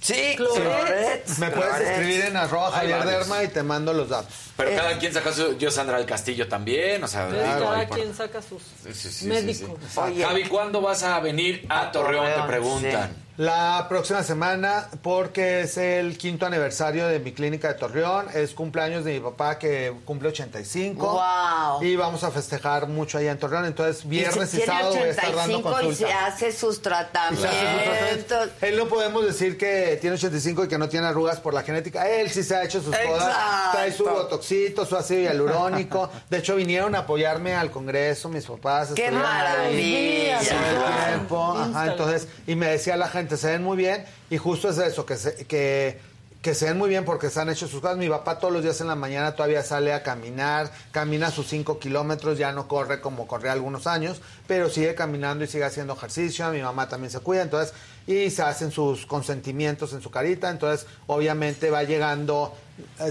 Sí, 0.00 0.34
Clorets. 0.36 0.60
clorets, 0.60 1.38
Me 1.38 1.50
puedes 1.50 1.70
clorets. 1.76 1.90
escribir 1.92 2.20
en 2.26 2.36
arroba 2.36 2.70
Javier. 2.72 3.04
Derma 3.04 3.42
y 3.42 3.48
te 3.48 3.62
mando 3.62 3.94
los 3.94 4.10
datos. 4.10 4.34
Pero 4.54 4.68
Eh. 4.70 4.76
cada 4.76 4.98
quien 4.98 5.14
saca 5.14 5.32
su. 5.32 5.56
Yo, 5.56 5.70
Sandra 5.70 5.96
del 5.96 6.04
Castillo 6.04 6.46
también. 6.46 7.02
O 7.02 7.08
sea, 7.08 7.26
Cada 7.30 7.86
por- 7.86 7.96
quien 7.96 8.14
saca 8.14 8.42
sus 8.42 8.62
Sí, 8.62 8.92
sí, 8.92 8.94
sí, 8.94 9.10
sí, 9.10 9.26
médicos. 9.28 9.78
sí. 9.90 9.98
Oye. 9.98 10.22
Javi, 10.22 10.44
¿cuándo 10.44 10.82
vas 10.82 11.02
a 11.04 11.18
venir 11.20 11.64
a 11.70 11.90
Torreón? 11.90 12.26
Te 12.34 12.42
preguntan. 12.46 13.23
La 13.36 13.86
próxima 13.88 14.22
semana, 14.22 14.86
porque 15.02 15.62
es 15.62 15.76
el 15.76 16.16
quinto 16.16 16.46
aniversario 16.46 17.08
de 17.08 17.18
mi 17.18 17.32
clínica 17.32 17.66
de 17.66 17.74
Torreón, 17.74 18.26
es 18.32 18.54
cumpleaños 18.54 19.04
de 19.04 19.14
mi 19.14 19.18
papá 19.18 19.58
que 19.58 19.92
cumple 20.04 20.28
85. 20.28 21.04
Guau. 21.04 21.82
Y 21.82 21.96
vamos 21.96 22.22
a 22.22 22.30
festejar 22.30 22.86
mucho 22.86 23.18
allá 23.18 23.32
en 23.32 23.38
Torreón. 23.40 23.64
Entonces, 23.64 24.08
viernes 24.08 24.54
y, 24.54 24.58
Tiene 24.58 24.72
sábado 24.72 24.94
voy 24.94 25.08
a 25.08 25.10
estar 25.10 25.34
dando 25.34 25.58
85 25.58 25.90
y 25.90 25.94
se 25.96 26.12
hace 26.12 26.52
sus 26.52 26.76
Y 26.76 26.80
tratamientos. 26.82 27.44
hace. 27.48 28.68
Él 28.68 28.76
no 28.76 28.86
podemos 28.86 29.26
decir 29.26 29.58
que 29.58 29.98
tiene 30.00 30.14
85 30.14 30.66
y 30.66 30.68
que 30.68 30.78
no 30.78 30.88
tiene 30.88 31.08
arrugas 31.08 31.40
por 31.40 31.54
la 31.54 31.64
genética. 31.64 32.08
Él 32.08 32.30
sí 32.30 32.44
se 32.44 32.54
ha 32.54 32.62
hecho 32.62 32.80
sus 32.80 32.96
cosas. 32.96 33.30
Exacto. 33.30 33.70
Trae 33.72 33.92
su 33.92 34.04
botoxito, 34.04 34.86
su 34.86 34.94
ácido 34.94 35.22
hialurónico. 35.22 36.08
De 36.30 36.38
hecho, 36.38 36.54
vinieron 36.54 36.94
a 36.94 37.00
apoyarme 37.00 37.52
al 37.54 37.72
Congreso, 37.72 38.28
mis 38.28 38.46
papás. 38.46 38.92
¡Qué 38.94 39.06
ahí 39.06 39.12
maravilla! 39.12 40.38
todo 40.38 40.86
el 40.86 41.08
tiempo. 41.08 41.56
Ajá, 41.58 41.86
entonces, 41.90 42.28
y 42.46 42.54
me 42.54 42.66
decía 42.68 42.96
la 42.96 43.08
gente, 43.08 43.23
se 43.36 43.48
ven 43.50 43.62
muy 43.62 43.76
bien. 43.76 44.04
Y 44.30 44.38
justo 44.38 44.68
es 44.68 44.78
eso, 44.78 45.04
que, 45.06 45.16
se- 45.16 45.46
que 45.46 46.54
se 46.54 46.66
ven 46.66 46.76
muy 46.76 46.90
bien 46.90 47.06
porque 47.06 47.30
se 47.30 47.40
han 47.40 47.48
hecho 47.48 47.66
sus 47.66 47.80
cosas. 47.80 47.96
Mi 47.96 48.08
papá 48.08 48.38
todos 48.38 48.52
los 48.52 48.62
días 48.62 48.78
en 48.82 48.86
la 48.88 48.94
mañana 48.94 49.34
todavía 49.34 49.62
sale 49.62 49.94
a 49.94 50.02
caminar, 50.02 50.70
camina 50.92 51.30
sus 51.30 51.46
5 51.48 51.78
kilómetros, 51.78 52.36
ya 52.36 52.52
no 52.52 52.68
corre 52.68 53.00
como 53.00 53.26
corría 53.26 53.52
algunos 53.52 53.86
años, 53.86 54.20
pero 54.46 54.68
sigue 54.68 54.94
caminando 54.94 55.44
y 55.44 55.46
sigue 55.48 55.64
haciendo 55.64 55.94
ejercicio. 55.94 56.46
Mi 56.50 56.60
mamá 56.60 56.86
también 56.88 57.10
se 57.10 57.20
cuida, 57.20 57.40
entonces, 57.42 57.72
y 58.06 58.28
se 58.30 58.42
hacen 58.42 58.70
sus 58.70 59.06
consentimientos 59.06 59.94
en 59.94 60.02
su 60.02 60.10
carita, 60.10 60.50
entonces 60.50 60.86
obviamente 61.06 61.70
va 61.70 61.82
llegando 61.84 62.54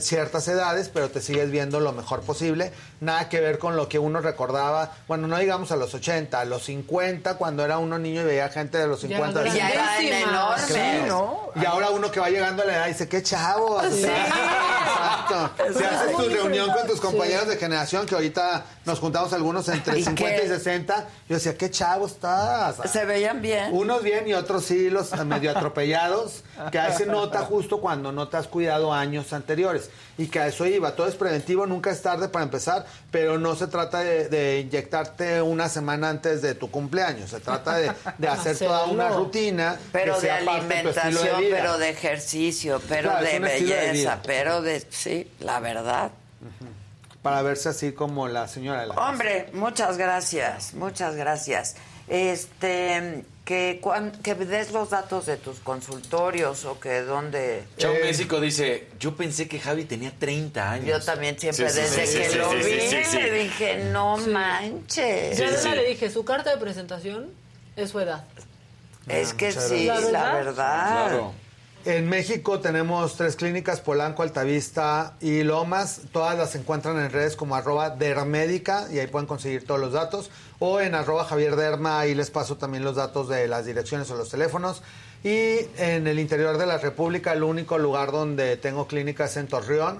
ciertas 0.01 0.47
edades, 0.47 0.89
pero 0.89 1.09
te 1.09 1.21
sigues 1.21 1.51
viendo 1.51 1.79
lo 1.79 1.91
mejor 1.93 2.21
posible. 2.21 2.71
Nada 2.99 3.29
que 3.29 3.39
ver 3.39 3.59
con 3.59 3.75
lo 3.75 3.87
que 3.89 3.99
uno 3.99 4.19
recordaba, 4.21 4.91
bueno, 5.07 5.27
no 5.27 5.37
digamos 5.37 5.71
a 5.71 5.75
los 5.75 5.93
80, 5.93 6.39
a 6.39 6.45
los 6.45 6.63
50, 6.65 7.35
cuando 7.37 7.63
era 7.63 7.77
uno 7.77 7.97
niño 7.99 8.21
y 8.21 8.25
veía 8.25 8.49
gente 8.49 8.77
de 8.77 8.87
los 8.87 9.01
Ya 9.01 9.07
50. 9.09 9.39
grandísima. 9.41 9.69
Ya 9.69 9.99
eran 9.99 10.29
enormes. 10.29 10.65
Sí, 10.65 11.07
¿no? 11.07 11.39
Y 11.55 11.65
ahora 11.65 11.89
uno 11.91 12.11
que 12.11 12.19
va 12.19 12.29
llegando 12.29 12.63
a 12.63 12.65
la 12.65 12.73
edad 12.73 12.87
dice, 12.87 13.07
qué 13.07 13.21
chavo. 13.23 13.81
Sí. 13.91 14.05
Exacto. 15.23 15.63
Eso 15.63 15.79
Se 15.79 15.85
es 15.85 15.91
hace 15.91 16.13
tu 16.13 16.29
reunión 16.29 16.69
con 16.71 16.87
tus 16.87 16.99
compañeros 16.99 17.47
de 17.47 17.57
generación, 17.57 18.05
que 18.05 18.15
ahorita 18.15 18.65
nos 18.85 18.99
juntamos 18.99 19.33
algunos 19.33 19.67
entre 19.69 19.99
¿Y 19.99 20.03
50 20.03 20.39
qué? 20.41 20.45
y 20.45 20.49
60. 20.49 21.07
Yo 21.29 21.35
decía, 21.35 21.57
qué 21.57 21.69
chavo 21.71 22.07
estás. 22.07 22.77
¿Se 22.91 23.05
veían 23.05 23.41
bien? 23.41 23.69
Unos 23.73 24.03
bien 24.03 24.27
y 24.27 24.33
otros 24.33 24.65
sí, 24.65 24.89
los 24.89 25.11
medio 25.25 25.51
atropellados, 25.55 26.43
que 26.71 26.79
ahí 26.79 26.93
se 26.97 27.05
nota 27.05 27.39
justo 27.45 27.79
cuando 27.79 28.11
no 28.11 28.27
te 28.27 28.37
has 28.37 28.47
cuidado 28.47 28.93
años 28.93 29.33
anteriores. 29.33 29.89
Y 30.17 30.27
que 30.27 30.39
a 30.39 30.47
eso 30.47 30.65
iba. 30.67 30.95
Todo 30.95 31.07
es 31.07 31.15
preventivo, 31.15 31.65
nunca 31.65 31.89
es 31.89 32.01
tarde 32.01 32.27
para 32.29 32.43
empezar, 32.43 32.85
pero 33.09 33.39
no 33.39 33.55
se 33.55 33.65
trata 33.67 34.01
de, 34.01 34.29
de 34.29 34.59
inyectarte 34.59 35.41
una 35.41 35.69
semana 35.69 36.09
antes 36.09 36.41
de 36.43 36.53
tu 36.53 36.69
cumpleaños. 36.69 37.31
Se 37.31 37.39
trata 37.39 37.77
de, 37.77 37.91
de 38.19 38.27
hacer 38.33 38.57
toda 38.57 38.85
una 38.85 39.09
rutina. 39.09 39.77
Pero 39.91 40.13
que 40.19 40.21
de 40.21 40.27
sea 40.27 40.45
parte 40.45 40.67
de 40.75 40.81
tu 40.83 40.89
estilo 40.89 41.19
alimentación, 41.19 41.41
vida. 41.41 41.57
pero 41.57 41.77
de 41.79 41.89
ejercicio, 41.89 42.81
pero 42.87 43.09
Claro, 43.09 43.25
de 43.25 43.39
belleza, 43.39 44.19
pero 44.25 44.61
de... 44.61 44.85
Sí, 44.89 45.12
la 45.39 45.59
verdad. 45.59 46.11
Para 47.21 47.41
verse 47.41 47.69
así 47.69 47.93
como 47.93 48.27
la 48.27 48.47
señora 48.47 48.81
de 48.81 48.87
la 48.87 48.95
Hombre, 48.95 49.49
muchas 49.53 49.97
gracias, 49.97 50.73
muchas 50.73 51.15
gracias. 51.15 51.75
Este, 52.07 53.23
que, 53.45 53.79
cuan- 53.81 54.11
que 54.21 54.35
des 54.35 54.71
los 54.71 54.89
datos 54.89 55.25
de 55.25 55.37
tus 55.37 55.59
consultorios 55.59 56.65
o 56.65 56.79
que 56.79 57.01
dónde... 57.01 57.63
Chao 57.77 57.93
México 58.01 58.41
dice, 58.41 58.89
yo 58.99 59.15
pensé 59.15 59.47
que 59.47 59.59
Javi 59.59 59.85
tenía 59.85 60.11
30 60.17 60.69
años. 60.71 60.85
Yo 60.87 60.99
también 61.01 61.39
siempre, 61.39 61.69
Sí, 61.69 61.79
desde 61.81 62.05
sí, 62.07 62.17
que 62.17 62.29
sí, 62.29 62.37
lo 62.37 62.49
sí, 62.51 62.55
vi, 62.57 62.63
sí, 62.63 62.87
sí, 62.89 63.03
sí. 63.05 63.17
le 63.19 63.31
dije, 63.31 63.83
no 63.91 64.17
manches. 64.17 65.37
Yo 65.37 65.45
a 65.45 65.75
le 65.75 65.85
dije, 65.89 66.09
su 66.09 66.25
carta 66.25 66.49
de 66.51 66.57
presentación 66.57 67.29
es 67.75 67.89
su 67.89 67.99
edad. 68.01 68.25
Es 69.07 69.33
que 69.33 69.47
muchas 69.47 69.67
sí, 69.69 69.85
gracias. 69.85 70.11
la 70.11 70.33
verdad. 70.33 71.21
En 71.85 72.07
México 72.07 72.61
tenemos 72.61 73.17
tres 73.17 73.35
clínicas, 73.35 73.81
Polanco, 73.81 74.23
Altavista 74.23 75.15
y 75.19 75.43
Lomas. 75.43 75.99
Todas 76.13 76.37
las 76.37 76.55
encuentran 76.55 76.97
en 76.97 77.11
redes 77.11 77.35
como 77.35 77.55
arroba 77.55 77.89
dermédica 77.89 78.87
y 78.89 78.99
ahí 78.99 79.07
pueden 79.07 79.27
conseguir 79.27 79.67
todos 79.67 79.81
los 79.81 79.91
datos. 79.91 80.31
O 80.59 80.79
en 80.79 80.95
arroba 80.95 81.25
Javier 81.25 81.57
Derma, 81.57 81.99
ahí 81.99 82.15
les 82.15 82.31
paso 82.31 82.55
también 82.55 82.85
los 82.85 82.95
datos 82.95 83.27
de 83.27 83.49
las 83.49 83.65
direcciones 83.65 84.09
o 84.11 84.15
los 84.15 84.29
teléfonos. 84.29 84.81
Y 85.25 85.57
en 85.77 86.07
el 86.07 86.19
interior 86.19 86.57
de 86.57 86.65
la 86.65 86.77
República, 86.77 87.33
el 87.33 87.43
único 87.43 87.77
lugar 87.77 88.13
donde 88.13 88.55
tengo 88.55 88.87
clínicas 88.87 89.31
es 89.31 89.37
en 89.37 89.47
Torreón, 89.47 89.97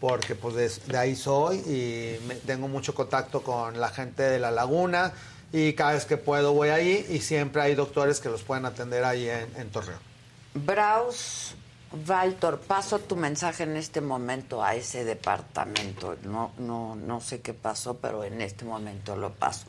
porque 0.00 0.36
pues 0.36 0.54
de, 0.86 0.96
ahí 0.96 1.16
soy 1.16 1.56
y 1.66 2.16
tengo 2.46 2.68
mucho 2.68 2.94
contacto 2.94 3.42
con 3.42 3.80
la 3.80 3.88
gente 3.88 4.22
de 4.22 4.38
la 4.38 4.52
laguna. 4.52 5.12
Y 5.52 5.72
cada 5.72 5.94
vez 5.94 6.04
que 6.04 6.16
puedo 6.16 6.52
voy 6.52 6.68
ahí 6.68 7.04
y 7.10 7.18
siempre 7.18 7.60
hay 7.60 7.74
doctores 7.74 8.20
que 8.20 8.28
los 8.28 8.44
pueden 8.44 8.66
atender 8.66 9.02
ahí 9.02 9.28
en 9.28 9.68
Torreón. 9.70 10.13
Braus 10.54 11.54
Valtor, 11.92 12.58
paso 12.60 12.98
tu 12.98 13.14
mensaje 13.16 13.62
en 13.64 13.76
este 13.76 14.00
momento 14.00 14.64
a 14.64 14.74
ese 14.74 15.04
departamento. 15.04 16.16
No, 16.24 16.52
no, 16.58 16.96
no 16.96 17.20
sé 17.20 17.40
qué 17.40 17.54
pasó, 17.54 17.94
pero 17.98 18.24
en 18.24 18.40
este 18.40 18.64
momento 18.64 19.14
lo 19.16 19.30
paso. 19.32 19.66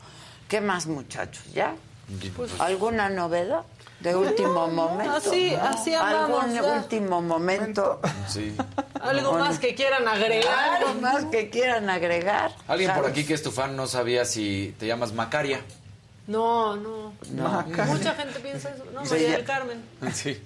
¿Qué 0.48 0.60
más, 0.60 0.86
muchachos? 0.86 1.44
¿Ya? 1.52 1.74
Pues- 2.36 2.52
¿Alguna 2.60 3.08
novedad 3.10 3.62
de 4.00 4.14
último 4.16 4.66
momento? 4.72 5.12
así- 5.16 5.54
así 5.54 5.94
andamos, 5.94 6.44
¿Algún 6.44 6.54
ya. 6.54 6.62
último 6.78 7.22
momento? 7.22 8.00
Sí. 8.28 8.56
Algo 9.00 9.32
más 9.34 9.58
que 9.60 9.74
quieran 9.76 10.06
agregar. 10.08 10.82
Algo 10.82 11.00
más 11.00 11.24
que 11.26 11.48
quieran 11.50 11.88
agregar. 11.90 12.52
Alguien 12.66 12.92
por 12.94 13.06
aquí 13.06 13.24
que 13.24 13.34
es 13.34 13.42
tu 13.42 13.50
fan 13.52 13.76
no 13.76 13.86
sabía 13.86 14.24
si 14.24 14.74
te 14.80 14.86
llamas 14.88 15.12
Macaria. 15.12 15.60
No, 16.26 16.74
no. 16.76 17.12
No. 17.30 17.62
Mucha 17.86 18.14
gente 18.14 18.40
piensa 18.40 18.70
eso. 18.70 18.84
No, 18.92 19.04
María 19.04 19.30
del 19.30 19.44
Carmen. 19.44 19.84
Sí. 20.12 20.42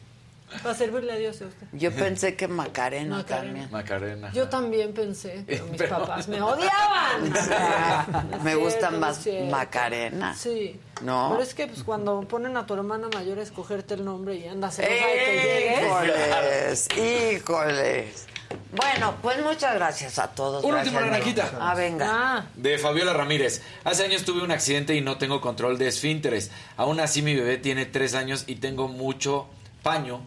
Para 0.62 0.74
servirle 0.74 1.12
a 1.12 1.16
Dios 1.16 1.40
y 1.40 1.44
a 1.44 1.46
usted. 1.46 1.66
Yo 1.72 1.92
pensé 1.92 2.34
que 2.36 2.48
Macarena, 2.48 3.18
Macarena. 3.18 3.46
también. 3.46 3.70
Macarena. 3.70 4.32
Yo 4.32 4.48
también 4.48 4.92
pensé, 4.92 5.44
pero 5.46 5.64
mis 5.66 5.76
Pero- 5.78 5.98
papás 5.98 6.28
me 6.28 6.42
odiaban. 6.42 7.22
Me 8.44 8.54
No 8.54 8.58
es 8.58 8.64
gusta 8.64 8.90
cierto, 8.90 8.90
no 8.92 8.98
más. 9.00 9.26
Macarena. 9.50 10.34
Sí. 10.34 10.80
No. 11.02 11.28
Pero 11.30 11.42
es 11.42 11.54
que 11.54 11.66
pues 11.66 11.82
cuando 11.82 12.20
ponen 12.22 12.56
a 12.56 12.66
tu 12.66 12.74
hermana 12.74 13.08
mayor 13.14 13.38
a 13.38 13.42
escogerte 13.42 13.94
el 13.94 14.04
nombre 14.04 14.36
y 14.36 14.46
andas 14.48 14.78
llegues. 14.78 15.82
Híjoles, 15.82 16.88
híjoles. 16.96 18.26
Bueno, 18.72 19.14
pues 19.22 19.42
muchas 19.44 19.74
gracias 19.74 20.18
a 20.18 20.28
todos. 20.28 20.64
Un 20.64 20.72
Gracias, 20.72 20.94
último, 20.94 21.10
Negrita. 21.12 21.42
Naranjita. 21.44 21.70
Ah, 21.70 21.74
venga. 21.76 22.46
De 22.56 22.78
Fabiola 22.78 23.12
Ramírez. 23.12 23.62
Hace 23.84 24.04
años 24.04 24.24
tuve 24.24 24.42
un 24.42 24.50
accidente 24.50 24.94
y 24.94 25.00
no 25.00 25.18
tengo 25.18 25.40
control 25.40 25.78
de 25.78 25.86
esfínteres. 25.88 26.50
Aún 26.76 26.98
así 27.00 27.22
mi 27.22 27.34
bebé 27.34 27.58
tiene 27.58 27.86
tres 27.86 28.14
años 28.14 28.44
y 28.46 28.56
tengo 28.56 28.88
mucho 28.88 29.46
paño. 29.82 30.20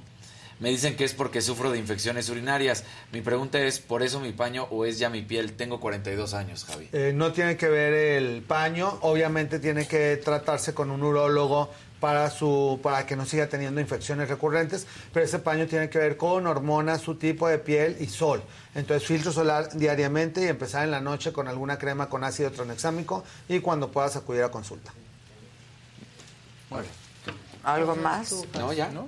Me 0.60 0.70
dicen 0.70 0.96
que 0.96 1.04
es 1.04 1.14
porque 1.14 1.42
sufro 1.42 1.72
de 1.72 1.78
infecciones 1.78 2.30
urinarias. 2.30 2.84
Mi 3.12 3.22
pregunta 3.22 3.60
es, 3.60 3.80
¿por 3.80 4.04
eso 4.04 4.20
mi 4.20 4.32
paño 4.32 4.68
o 4.72 4.86
es 4.86 5.00
ya 5.00 5.10
mi 5.10 5.22
piel? 5.22 5.54
Tengo 5.54 5.80
42 5.80 6.34
años, 6.34 6.66
Javi. 6.66 6.90
Eh, 6.94 7.12
no 7.16 7.34
tiene 7.34 7.58
que 7.58 7.68
ver 7.68 7.94
el 7.94 8.42
paño, 8.44 9.00
obviamente 9.02 9.60
tiene 9.60 9.88
que 9.88 10.18
tratarse 10.18 10.74
con 10.74 10.92
un 10.92 11.04
urólogo 11.04 11.70
para 12.00 12.30
su 12.30 12.82
para 12.84 13.06
que 13.06 13.16
no 13.16 13.26
siga 13.26 13.48
teniendo 13.48 13.80
infecciones 13.80 14.28
recurrentes, 14.28 14.86
pero 15.14 15.26
ese 15.26 15.40
paño 15.40 15.68
tiene 15.68 15.90
que 15.90 16.00
ver 16.00 16.18
con 16.18 16.46
hormonas, 16.48 17.00
su 17.00 17.16
tipo 17.16 17.48
de 17.48 17.60
piel 17.60 17.96
y 18.00 18.08
sol. 18.08 18.44
Entonces, 18.76 19.08
filtro 19.08 19.32
solar 19.32 19.70
diariamente 19.74 20.44
y 20.44 20.48
empezar 20.48 20.84
en 20.84 20.92
la 20.92 21.00
noche 21.00 21.32
con 21.32 21.48
alguna 21.48 21.78
crema 21.78 22.10
con 22.10 22.26
ácido 22.26 22.52
tranexámico 22.52 23.24
y 23.48 23.62
cuando 23.62 23.90
puedas 23.90 24.18
acudir 24.18 24.44
a 24.44 24.52
consulta. 24.52 24.92
¿Algo 27.64 27.96
más? 27.96 28.36
No, 28.56 28.74
ya, 28.74 28.90
¿no? 28.90 29.08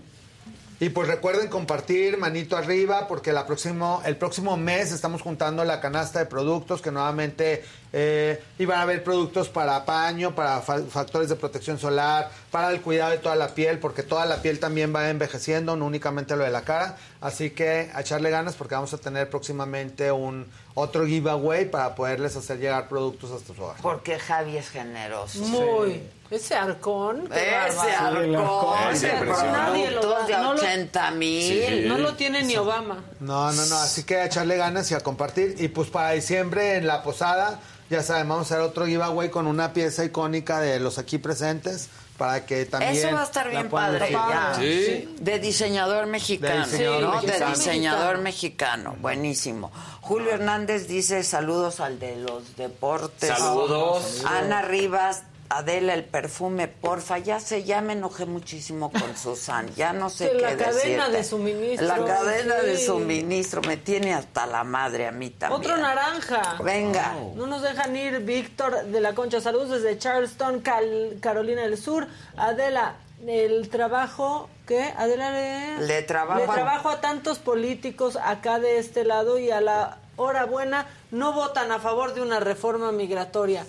Y 0.78 0.90
pues 0.90 1.08
recuerden 1.08 1.48
compartir 1.48 2.18
manito 2.18 2.58
arriba 2.58 3.08
porque 3.08 3.32
la 3.32 3.46
próximo, 3.46 4.02
el 4.06 4.18
próximo 4.18 4.58
mes 4.58 4.92
estamos 4.92 5.22
juntando 5.22 5.64
la 5.64 5.80
canasta 5.80 6.20
de 6.20 6.26
productos 6.26 6.82
que 6.82 6.92
nuevamente 6.92 7.64
eh, 7.94 8.44
y 8.60 8.66
van 8.66 8.80
a 8.80 8.82
haber 8.82 9.02
productos 9.02 9.48
para 9.48 9.86
paño, 9.86 10.36
para 10.36 10.60
fa- 10.60 10.82
factores 10.84 11.30
de 11.30 11.38
protección 11.38 11.80
solar, 11.80 12.30
para 12.52 12.72
el 12.72 12.82
cuidado 12.82 13.12
de 13.12 13.20
toda 13.20 13.38
la 13.38 13.48
piel, 13.56 13.80
porque 13.80 14.04
toda 14.04 14.26
la 14.26 14.42
piel 14.42 14.60
también 14.60 14.94
va 14.94 15.10
envejeciendo, 15.10 15.78
no 15.78 15.86
únicamente 15.86 16.36
lo 16.36 16.44
de 16.44 16.50
la 16.50 16.64
cara. 16.64 16.98
Así 17.22 17.52
que 17.52 17.90
a 17.94 18.02
echarle 18.02 18.30
ganas 18.30 18.56
porque 18.56 18.76
vamos 18.76 18.94
a 18.94 18.98
tener 18.98 19.30
próximamente 19.30 20.12
un 20.12 20.46
otro 20.74 21.06
giveaway 21.06 21.70
para 21.72 21.96
poderles 21.96 22.36
hacer 22.36 22.60
llegar 22.60 22.90
productos 22.90 23.32
hasta 23.32 23.54
su 23.54 23.64
hogar. 23.64 23.78
Porque 23.82 24.20
Javi 24.20 24.58
es 24.58 24.68
generoso. 24.70 25.40
Muy. 25.40 26.04
Ese 26.32 26.56
arcón. 26.56 27.30
Ese 27.32 27.52
arcón, 27.52 28.78
Ese 28.92 29.08
de 29.08 29.14
arcón, 29.14 29.52
nadie 29.52 29.92
lo 29.92 30.10
da. 30.10 30.26
de 30.26 30.34
No 30.34 30.54
lo- 30.54 30.60
80 30.62 31.12
mil. 31.12 31.88
No 31.88 31.98
lo 31.98 32.14
tiene 32.16 32.44
ni 32.44 32.56
Obama. 32.58 33.04
No, 33.20 33.52
no, 33.52 33.66
no, 33.68 33.76
así 33.78 34.04
que 34.04 34.18
a 34.18 34.26
echarle 34.26 34.58
ganas 34.58 34.90
y 34.92 34.96
a 34.96 35.00
compartir. 35.02 35.56
Y 35.60 35.68
pues 35.68 35.90
para 35.90 36.12
diciembre 36.12 36.78
en 36.78 36.88
la 36.88 37.04
posada, 37.04 37.60
ya 37.90 38.02
saben, 38.02 38.28
vamos 38.28 38.52
a 38.52 38.56
hacer 38.56 38.66
otro 38.66 38.86
giveaway 38.88 39.30
con 39.30 39.46
una 39.46 39.72
pieza 39.74 40.04
icónica 40.04 40.60
de 40.60 40.80
los 40.80 40.98
aquí 40.98 41.20
presentes 41.20 41.90
para 42.18 42.46
que 42.46 42.66
también... 42.66 42.94
Eso 42.94 43.12
va 43.14 43.22
a 43.22 43.26
estar 43.26 43.50
bien 43.50 43.70
padre. 43.70 43.98
elegir. 43.98 44.18
ya. 44.18 44.54
Sí. 44.58 45.16
De 45.20 45.38
diseñador 45.40 46.06
mexicano. 46.08 46.66
De 46.66 46.72
diseñador 46.72 47.02
¿no? 47.02 47.12
mexicano. 47.22 47.46
De 47.46 47.56
diseñador 47.56 48.18
mexicano. 48.20 48.96
Buenísimo. 49.00 49.72
Julio 50.02 50.32
Hernández 50.32 50.88
dice 50.88 51.24
saludos 51.24 51.80
al 51.82 52.00
de 52.00 52.16
los 52.16 52.56
deportes. 52.56 53.30
Saludos. 53.30 54.24
Ana 54.26 54.62
Rivas. 54.64 55.24
Adela, 55.50 55.94
el 55.94 56.04
perfume, 56.04 56.68
porfa, 56.68 57.20
ya 57.20 57.40
sé, 57.40 57.64
ya 57.64 57.80
me 57.82 57.94
enojé 57.94 58.26
muchísimo 58.26 58.92
con 58.92 59.16
Susan, 59.22 59.70
ya 59.76 59.94
no 59.94 60.10
sé 60.10 60.32
Que 60.32 60.38
qué 60.38 60.42
la 60.42 60.58
cadena 60.58 60.74
decirte. 61.10 61.12
de 61.12 61.24
suministro, 61.24 61.88
La 61.88 62.04
cadena 62.06 62.56
de 62.56 62.78
suministro 62.78 63.62
me 63.62 63.78
tiene 63.78 64.14
hasta 64.14 64.46
la 64.48 64.64
madre 64.64 65.08
a 65.08 65.12
mí 65.12 65.30
también. 65.30 65.62
Otro 65.62 65.78
naranja. 65.78 66.58
Venga. 66.64 67.14
No 67.36 67.46
nos 67.48 67.62
dejan 67.62 67.96
ir. 67.96 68.20
Víctor 68.22 68.86
de 68.86 69.00
la 69.02 69.14
Concha, 69.14 69.40
saludos 69.40 69.70
desde 69.70 69.98
Charleston, 70.00 70.62
Cal- 70.62 71.18
Carolina 71.22 71.62
del 71.62 71.78
Sur. 71.78 72.08
Adela, 72.38 72.96
el 73.28 73.70
trabajo, 73.70 74.50
¿qué? 74.68 74.94
Adela 74.98 75.32
le... 75.32 75.86
Le 75.88 76.02
trabajo 76.02 76.40
Le 76.40 76.48
trabajo 76.48 76.90
a 76.90 77.02
tantos 77.02 77.38
políticos 77.40 78.18
acá 78.24 78.60
de 78.60 78.80
este 78.80 79.04
lado 79.06 79.38
y 79.38 79.52
a 79.52 79.62
la 79.62 80.00
hora 80.16 80.46
buena 80.46 80.88
no 81.12 81.34
votan 81.34 81.72
a 81.72 81.80
favor 81.80 82.14
de 82.16 82.22
una 82.22 82.40
reforma 82.40 82.92
migratoria. 82.92 83.66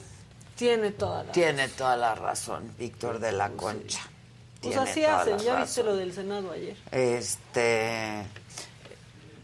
Tiene 0.56 0.90
toda 0.92 1.22
la... 1.24 1.32
Tiene 1.32 1.68
toda 1.68 1.96
la 1.96 2.14
razón, 2.14 2.72
Víctor 2.78 3.18
de 3.18 3.32
la 3.32 3.50
Concha. 3.50 4.00
Pues 4.60 4.74
Tiene 4.74 4.90
así 4.90 5.04
hacen, 5.04 5.38
ya 5.38 5.52
razón. 5.52 5.64
viste 5.66 5.82
lo 5.84 5.96
del 5.96 6.12
Senado 6.12 6.50
ayer. 6.52 6.76
Este. 6.90 8.26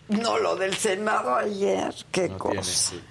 No, 0.08 0.38
lo 0.38 0.56
del 0.56 0.74
Senado 0.74 1.34
ayer, 1.36 1.94
qué 2.10 2.28
No 2.28 2.38
cosa. 2.38 2.52
tiene, 2.52 2.64
sí. 2.64 3.02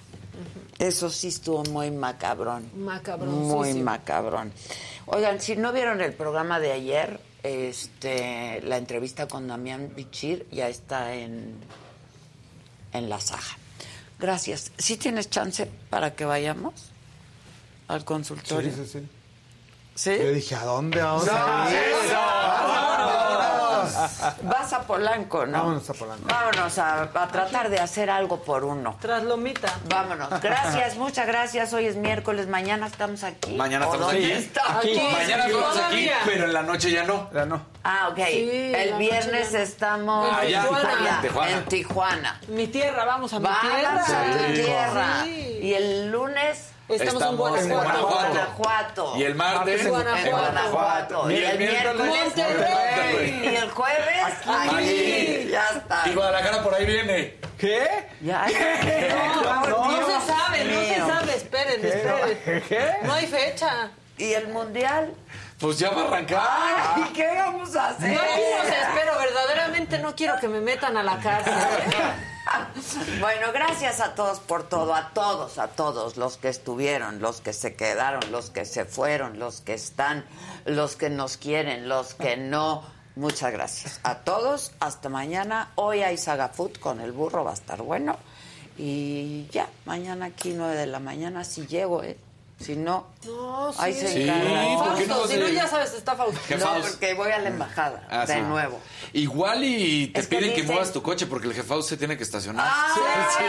Eso 0.80 1.10
sí 1.12 1.28
estuvo 1.28 1.64
muy 1.66 1.92
macabrón. 1.92 2.70
Macabroncísimo. 2.76 3.56
Muy 3.58 3.74
macabrón. 3.76 4.52
Oigan, 5.06 5.40
si 5.40 5.56
no 5.56 5.72
vieron 5.72 6.02
el 6.02 6.14
programa 6.14 6.60
de 6.60 6.72
ayer, 6.72 7.20
este, 7.44 8.62
la 8.64 8.78
entrevista 8.78 9.28
con 9.28 9.48
Damián 9.48 9.94
Bichir 9.96 10.48
ya 10.52 10.68
está 10.70 11.14
en, 11.14 11.56
en 12.94 13.10
la 13.10 13.20
saja. 13.20 13.58
Gracias. 14.20 14.72
¿Sí 14.78 14.98
tienes 14.98 15.30
chance 15.30 15.70
para 15.90 16.16
que 16.16 16.26
vayamos 16.26 16.91
al 17.92 18.06
consultorio? 18.06 18.72
Sí, 18.72 18.86
sí, 18.86 19.00
sí. 19.00 19.10
¿Sí? 19.94 20.18
Yo 20.18 20.32
dije, 20.32 20.56
¿a 20.56 20.64
dónde 20.64 21.02
vamos 21.02 21.26
No, 21.26 21.34
a 21.34 21.70
ir? 21.70 21.76
eso. 21.78 22.16
Vámonos. 22.16 23.94
Vas 24.44 24.74
a 24.74 24.82
Polanco, 24.84 25.46
¿no? 25.46 25.58
Vámonos 25.58 25.90
a 25.90 25.94
Polanco. 25.94 26.24
Vámonos 26.28 26.78
a, 26.78 27.02
a 27.04 27.28
tratar 27.28 27.70
de 27.70 27.80
hacer 27.80 28.10
algo 28.10 28.42
por 28.42 28.64
uno. 28.64 28.98
Tras 29.02 29.24
lomita. 29.24 29.74
Vámonos. 29.90 30.30
Gracias, 30.42 30.96
muchas 30.96 31.28
gracias. 31.28 31.74
Hoy 31.74 31.86
es 31.88 31.96
miércoles, 31.98 32.48
mañana 32.48 32.88
estamos 32.88 33.24
aquí. 33.24 33.56
Mañana 33.56 33.88
¿O 33.88 33.94
estamos 33.94 34.14
aquí. 34.14 34.98
Mañana 35.12 35.46
estamos 35.48 35.78
aquí, 35.78 35.80
Todavía. 35.80 36.18
pero 36.26 36.46
en 36.46 36.54
la 36.54 36.64
noche 36.64 36.92
ya 36.92 37.04
no. 37.04 37.30
Ya 37.34 37.46
no. 37.46 37.62
Ah, 37.84 38.08
ok. 38.12 38.20
Sí, 38.28 38.72
el 38.76 38.94
viernes 38.98 39.54
estamos 39.54 40.30
En 40.30 40.36
Allá, 40.36 40.62
Tijuana. 40.62 41.16
en 41.16 41.22
Tijuana. 41.22 41.52
en 41.58 41.66
Tijuana. 41.66 42.42
Mi 42.48 42.68
tierra, 42.68 43.06
vamos 43.06 43.34
a 43.34 43.40
mi 43.40 43.46
Vamos 43.46 43.62
tierra. 43.62 43.96
a 43.96 44.32
tu 44.32 44.38
Sí. 44.56 44.62
tierra. 44.62 45.24
Sí. 45.26 45.60
Y 45.64 45.74
el 45.74 46.12
lunes 46.12 46.70
Estamos, 46.92 47.62
en 47.62 47.70
Guanajuato. 47.70 48.08
Guanajuato. 48.08 49.18
Y 49.18 49.24
el 49.24 49.36
martes 49.36 49.82
En 49.82 49.90
Guanajuato. 49.90 50.28
En 50.28 50.32
Guanajuato. 50.32 51.32
Y 51.32 51.44
el 51.44 51.58
miércoles 51.58 51.98
Monterrey. 51.98 53.42
Y 53.44 53.56
el 53.56 53.70
jueves 53.70 54.24
aquí. 54.26 54.50
Aquí. 54.50 55.48
Ya 55.50 55.66
está. 55.76 56.04
Y 56.08 56.14
Guadalajara 56.14 56.64
por 56.64 56.76
ahí 56.76 56.86
viene. 56.86 57.36
¿Qué? 57.58 57.88
Ya. 58.22 58.48
No, 59.70 60.06
se 60.06 60.26
sabe, 60.26 60.66
no 60.66 60.82
se 60.82 60.98
sabe. 60.98 61.36
Esperen, 61.36 61.86
esperen. 61.86 62.64
¿Qué? 62.68 62.98
No 63.04 63.14
hay 63.14 63.28
fecha. 63.28 63.92
¿Y 64.18 64.34
el 64.34 64.50
mundial? 64.50 65.14
Pues 65.62 65.78
ya 65.78 65.92
va 65.92 66.02
a 66.02 66.08
arrancar. 66.08 66.42
Ay, 66.96 67.04
¿y 67.04 67.14
qué 67.14 67.28
vamos 67.28 67.76
a 67.76 67.90
hacer? 67.90 68.16
Yo 68.16 68.20
aquí 68.20 68.42
los 68.58 68.66
espero, 68.66 69.18
verdaderamente 69.20 70.00
no 70.00 70.16
quiero 70.16 70.40
que 70.40 70.48
me 70.48 70.60
metan 70.60 70.98
a 70.98 71.04
la 71.04 71.20
cárcel. 71.20 71.54
Bueno, 73.20 73.54
gracias 73.54 74.02
a 74.02 74.14
todos 74.14 74.40
por 74.40 74.68
todo, 74.68 74.94
a 74.94 75.12
todos, 75.14 75.58
a 75.58 75.68
todos, 75.68 76.18
los 76.18 76.38
que 76.38 76.50
estuvieron, 76.50 77.22
los 77.22 77.40
que 77.40 77.54
se 77.54 77.76
quedaron, 77.76 78.20
los 78.32 78.50
que 78.50 78.66
se 78.66 78.84
fueron, 78.84 79.40
los 79.40 79.62
que 79.62 79.74
están, 79.74 80.26
los 80.66 80.96
que 80.96 81.10
nos 81.10 81.38
quieren, 81.38 81.88
los 81.88 82.14
que 82.14 82.36
no. 82.36 82.84
Muchas 83.16 83.54
gracias 83.54 84.02
a 84.04 84.16
todos. 84.20 84.74
Hasta 84.80 85.08
mañana. 85.08 85.72
Hoy 85.76 86.02
hay 86.02 86.18
Saga 86.18 86.50
Food 86.50 86.78
con 86.80 87.00
el 87.00 87.12
burro, 87.12 87.44
va 87.46 87.52
a 87.52 87.54
estar 87.54 87.82
bueno. 87.82 88.18
Y 88.78 89.48
ya, 89.52 89.70
mañana 89.86 90.26
aquí, 90.26 90.54
nueve 90.54 90.76
de 90.76 90.88
la 90.88 91.00
mañana, 91.00 91.44
si 91.46 91.68
llego, 91.68 92.04
¿eh? 92.04 92.18
Si 92.62 92.76
no, 92.76 93.08
No, 93.26 93.72
sí. 93.74 93.80
ahí 93.82 93.94
se 93.94 94.08
Sí, 94.08 94.22
encarga. 94.24 94.78
¿por 94.84 94.98
qué 94.98 95.08
no 95.08 95.28
si 95.28 95.38
no 95.38 95.48
ya 95.50 95.68
sabes, 95.68 95.94
está 95.94 96.16
Fausto. 96.16 96.40
¿Qué 96.48 96.56
No, 96.56 96.66
Faust? 96.68 96.90
porque 96.92 97.14
voy 97.14 97.32
a 97.32 97.40
la 97.40 97.50
embajada, 97.50 98.04
Ah, 98.10 98.26
de 98.26 98.34
sí. 98.36 98.42
nuevo. 98.42 98.80
Igual 99.14 99.64
y 99.64 100.08
te 100.08 100.20
Es 100.22 100.28
piden 100.28 100.54
que 100.54 100.64
muevas 100.64 100.92
tu 100.92 101.02
coche 101.02 101.26
porque 101.28 101.48
el 101.48 101.54
jefaus 101.54 101.88
se 101.88 101.98
tiene 101.98 102.18
que 102.18 102.24
estacionar. 102.24 102.68
¡Ah, 102.70 102.96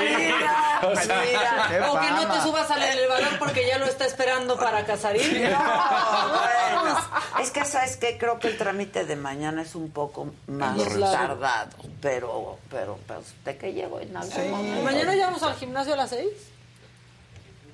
mira! 0.00 0.80
O 0.92 0.96
sea, 0.96 1.22
mira. 1.24 1.66
qué 1.68 1.80
O 1.88 2.00
que 2.00 2.10
no 2.10 2.32
te 2.34 2.40
subas 2.42 2.70
al 2.70 2.82
elevador 2.82 3.38
porque 3.38 3.66
ya 3.66 3.78
lo 3.78 3.86
está 3.86 4.04
esperando 4.06 4.56
para 4.56 4.84
Casarín. 4.84 5.42
No, 5.44 5.58
bueno. 5.58 6.98
Es 7.40 7.50
que, 7.50 7.64
¿sabes 7.64 7.96
qué? 7.96 8.16
Creo 8.18 8.38
que 8.38 8.48
el 8.48 8.58
trámite 8.58 9.04
de 9.04 9.16
mañana 9.16 9.62
es 9.62 9.74
un 9.74 9.90
poco 9.90 10.28
más 10.46 10.76
Claro. 10.82 11.12
tardado. 11.12 11.70
Pero, 12.00 12.58
pero, 12.70 12.98
pero, 13.06 13.22
¿de 13.44 13.56
qué 13.56 13.72
llego 13.72 14.00
en 14.00 14.16
algún 14.16 14.50
momento? 14.50 14.82
¿Mañana 14.84 15.14
ya 15.14 15.26
vamos 15.26 15.42
al 15.42 15.54
gimnasio 15.54 15.94
a 15.94 15.96
las 15.96 16.10
seis? 16.10 16.28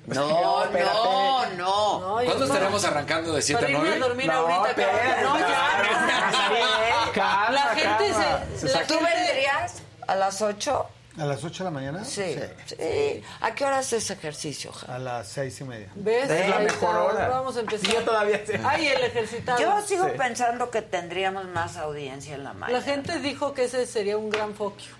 No, 0.15 0.63
espérate. 0.65 0.93
no, 0.93 1.45
no. 1.57 1.99
No, 1.99 2.13
¿Cuándo 2.25 2.39
no. 2.39 2.45
estaremos 2.45 2.83
arrancando 2.85 3.33
de 3.33 3.41
7 3.41 3.61
Para 3.61 3.67
a 3.67 3.71
irme 3.71 3.87
a 3.87 3.97
9? 3.97 4.07
dormir 4.07 4.27
No, 4.27 4.33
ahorita. 4.33 4.69
espérate. 4.69 5.23
No, 5.23 5.39
ya. 5.39 7.11
calma, 7.13 7.51
La 7.51 7.61
gente 7.75 8.11
calma. 8.11 8.39
se... 8.55 8.59
Se 8.59 8.65
la 8.67 8.73
saca- 8.73 8.87
¿Tú 8.87 8.93
vendrías 8.95 9.73
a 10.07 10.15
las 10.15 10.41
8? 10.41 10.85
¿A 11.19 11.25
las 11.25 11.43
8 11.43 11.63
de 11.63 11.69
la 11.69 11.71
mañana? 11.71 12.05
Sí. 12.05 12.35
sí. 12.65 13.23
¿A 13.41 13.53
qué 13.53 13.65
hora 13.65 13.79
haces 13.79 14.09
ejercicio, 14.09 14.71
Ja? 14.71 14.95
A 14.95 14.99
las 14.99 15.27
seis 15.27 15.59
y 15.59 15.65
media. 15.65 15.89
¿Ves? 15.95 16.29
Es 16.29 16.47
la 16.47 16.59
mejor 16.59 16.95
hora. 16.95 17.27
Vamos 17.27 17.57
a 17.57 17.59
empezar. 17.61 17.91
Yo 17.91 18.03
todavía 18.03 18.45
sé. 18.45 18.61
Ay, 18.63 18.87
el 18.87 19.03
ejercitado. 19.03 19.59
Yo 19.59 19.81
sigo 19.81 20.05
Sí. 20.05 20.11
pensando 20.17 20.69
que 20.69 20.81
tendríamos 20.81 21.45
más 21.47 21.75
audiencia 21.75 22.35
en 22.35 22.45
la 22.45 22.53
mañana. 22.53 22.79
La 22.79 22.85
gente 22.85 23.19
dijo 23.19 23.53
que 23.53 23.65
ese 23.65 23.85
sería 23.85 24.17
un 24.17 24.29
gran 24.29 24.53
foquio. 24.53 24.91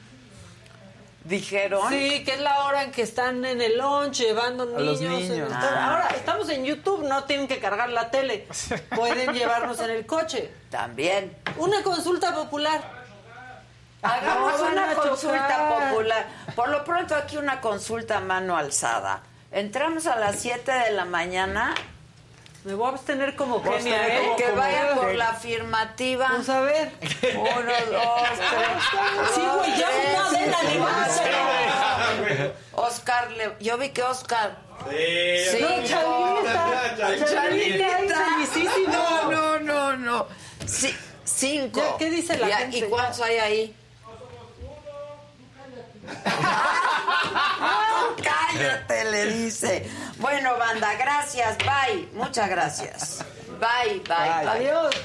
¿Dijeron? 1.30 1.88
Sí, 1.90 2.24
que 2.26 2.34
es 2.34 2.42
la 2.42 2.66
hora 2.66 2.82
en 2.84 2.92
que 2.92 3.04
están 3.04 3.46
en 3.46 3.62
el 3.62 3.78
lunch 3.78 4.18
llevando 4.18 4.66
los 4.66 5.00
niños. 5.00 5.22
en 5.22 5.30
niños. 5.30 5.48
el- 5.52 5.54
Ah. 5.54 5.92
Ahora 5.92 6.08
estamos 6.16 6.50
en 6.50 6.66
YouTube, 6.66 7.04
no 7.08 7.24
tienen 7.26 7.48
que 7.48 7.60
cargar 7.60 7.90
la 7.90 8.10
tele. 8.10 8.48
Pueden 8.96 9.34
llevarnos 9.34 9.80
en 9.80 9.92
el 9.92 10.06
coche. 10.08 10.52
También. 10.72 11.38
Una 11.58 11.84
consulta 11.84 12.34
popular. 12.34 12.82
Hagamos 14.02 14.60
No 14.60 14.68
una 14.72 14.94
consulta 14.96 15.88
popular. 15.90 16.28
Por 16.56 16.70
lo 16.70 16.84
pronto 16.84 17.16
aquí 17.16 17.38
una 17.38 17.62
consulta 17.62 18.18
a 18.18 18.22
mano 18.22 18.58
alzada. 18.58 19.22
Entramos 19.52 20.08
a 20.08 20.16
las 20.16 20.38
7 20.38 20.72
de 20.72 20.92
la 20.92 21.06
mañana. 21.06 21.76
Me 22.70 22.76
voy 22.76 22.86
a 22.86 22.90
abstener 22.92 23.36
como 23.36 23.64
Kenia, 23.64 24.08
¿eh? 24.08 24.20
como- 24.22 24.36
Que 24.36 24.44
como- 24.44 24.58
vayan 24.58 24.96
por 24.96 25.12
la 25.16 25.30
afirmativa. 25.30 26.28
Vamos 26.30 26.50
a 26.50 26.62
ver. 26.62 26.92
Uno, 27.36 27.74
dos, 27.92 28.22
tres. 28.38 28.84
Sí, 29.34 29.42
güey, 29.42 29.76
ya 29.76 29.90
una 29.90 30.30
de 30.30 30.46
la. 30.48 30.60
Oscar, 32.74 33.32
le- 33.32 33.56
yo 33.60 33.76
vi 33.80 33.90
que 33.90 34.04
Oscar. 34.04 34.60
Sí. 34.90 35.58
No, 35.62 36.40
está 36.46 37.08
ahí 37.08 37.20
felicísimo. 38.46 38.94
No, 38.94 39.32
no, 39.32 39.60
no, 39.60 39.98
no. 39.98 40.28
Sí, 40.66 40.96
cinco. 41.26 41.96
¿qué 41.98 42.10
dice 42.12 42.38
la 42.38 42.48
Ya, 42.50 42.58
gente? 42.60 42.78
¿Y 42.78 42.82
cuántos 42.84 43.20
hay 43.22 43.38
ahí? 43.38 43.76
Cállate, 48.24 49.06
le 49.12 49.26
dice. 49.28 49.88
Bueno, 50.18 50.58
banda, 50.58 50.96
gracias. 50.96 51.58
Bye. 51.60 52.10
Muchas 52.14 52.50
gracias. 52.50 53.24
Bye, 53.60 54.00
bye, 54.08 54.08
bye. 54.08 54.48
Adiós. 54.48 54.96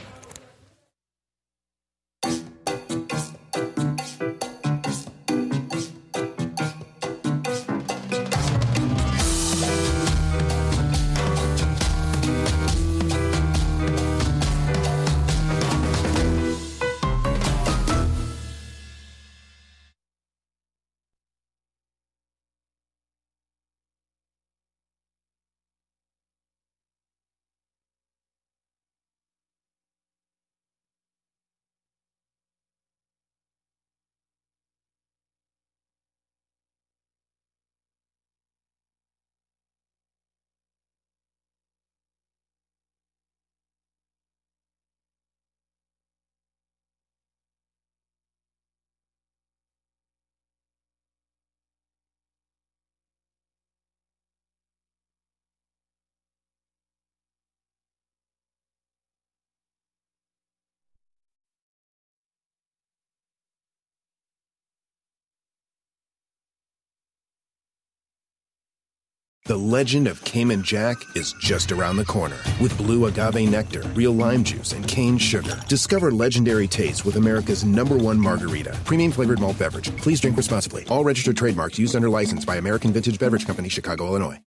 The 69.46 69.58
legend 69.58 70.08
of 70.08 70.24
Cayman 70.24 70.62
Jack 70.62 70.96
is 71.14 71.34
just 71.38 71.70
around 71.70 71.98
the 71.98 72.04
corner. 72.06 72.38
With 72.62 72.74
blue 72.78 73.04
agave 73.04 73.46
nectar, 73.46 73.82
real 73.88 74.12
lime 74.12 74.42
juice, 74.42 74.72
and 74.72 74.88
cane 74.88 75.18
sugar. 75.18 75.60
Discover 75.68 76.12
legendary 76.12 76.66
taste 76.66 77.04
with 77.04 77.16
America's 77.16 77.62
number 77.62 77.94
one 77.98 78.18
margarita. 78.18 78.74
Premium 78.86 79.12
flavored 79.12 79.40
malt 79.40 79.58
beverage. 79.58 79.94
Please 79.98 80.18
drink 80.18 80.38
responsibly. 80.38 80.84
All 80.88 81.04
registered 81.04 81.36
trademarks 81.36 81.78
used 81.78 81.94
under 81.94 82.08
license 82.08 82.46
by 82.46 82.56
American 82.56 82.90
Vintage 82.90 83.18
Beverage 83.18 83.46
Company, 83.46 83.68
Chicago, 83.68 84.06
Illinois. 84.06 84.40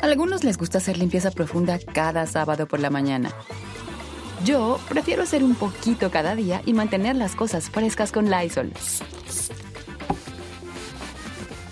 Algunos 0.00 0.44
les 0.44 0.56
gusta 0.56 0.78
hacer 0.78 0.96
limpieza 0.96 1.32
profunda 1.32 1.80
cada 1.92 2.28
sábado 2.28 2.68
por 2.68 2.78
la 2.78 2.90
mañana. 2.90 3.32
Yo 4.44 4.78
prefiero 4.88 5.24
hacer 5.24 5.42
un 5.42 5.56
poquito 5.56 6.08
cada 6.12 6.36
día 6.36 6.62
y 6.66 6.72
mantener 6.72 7.16
las 7.16 7.34
cosas 7.34 7.68
frescas 7.68 8.12
con 8.12 8.30
Lysol. 8.30 8.72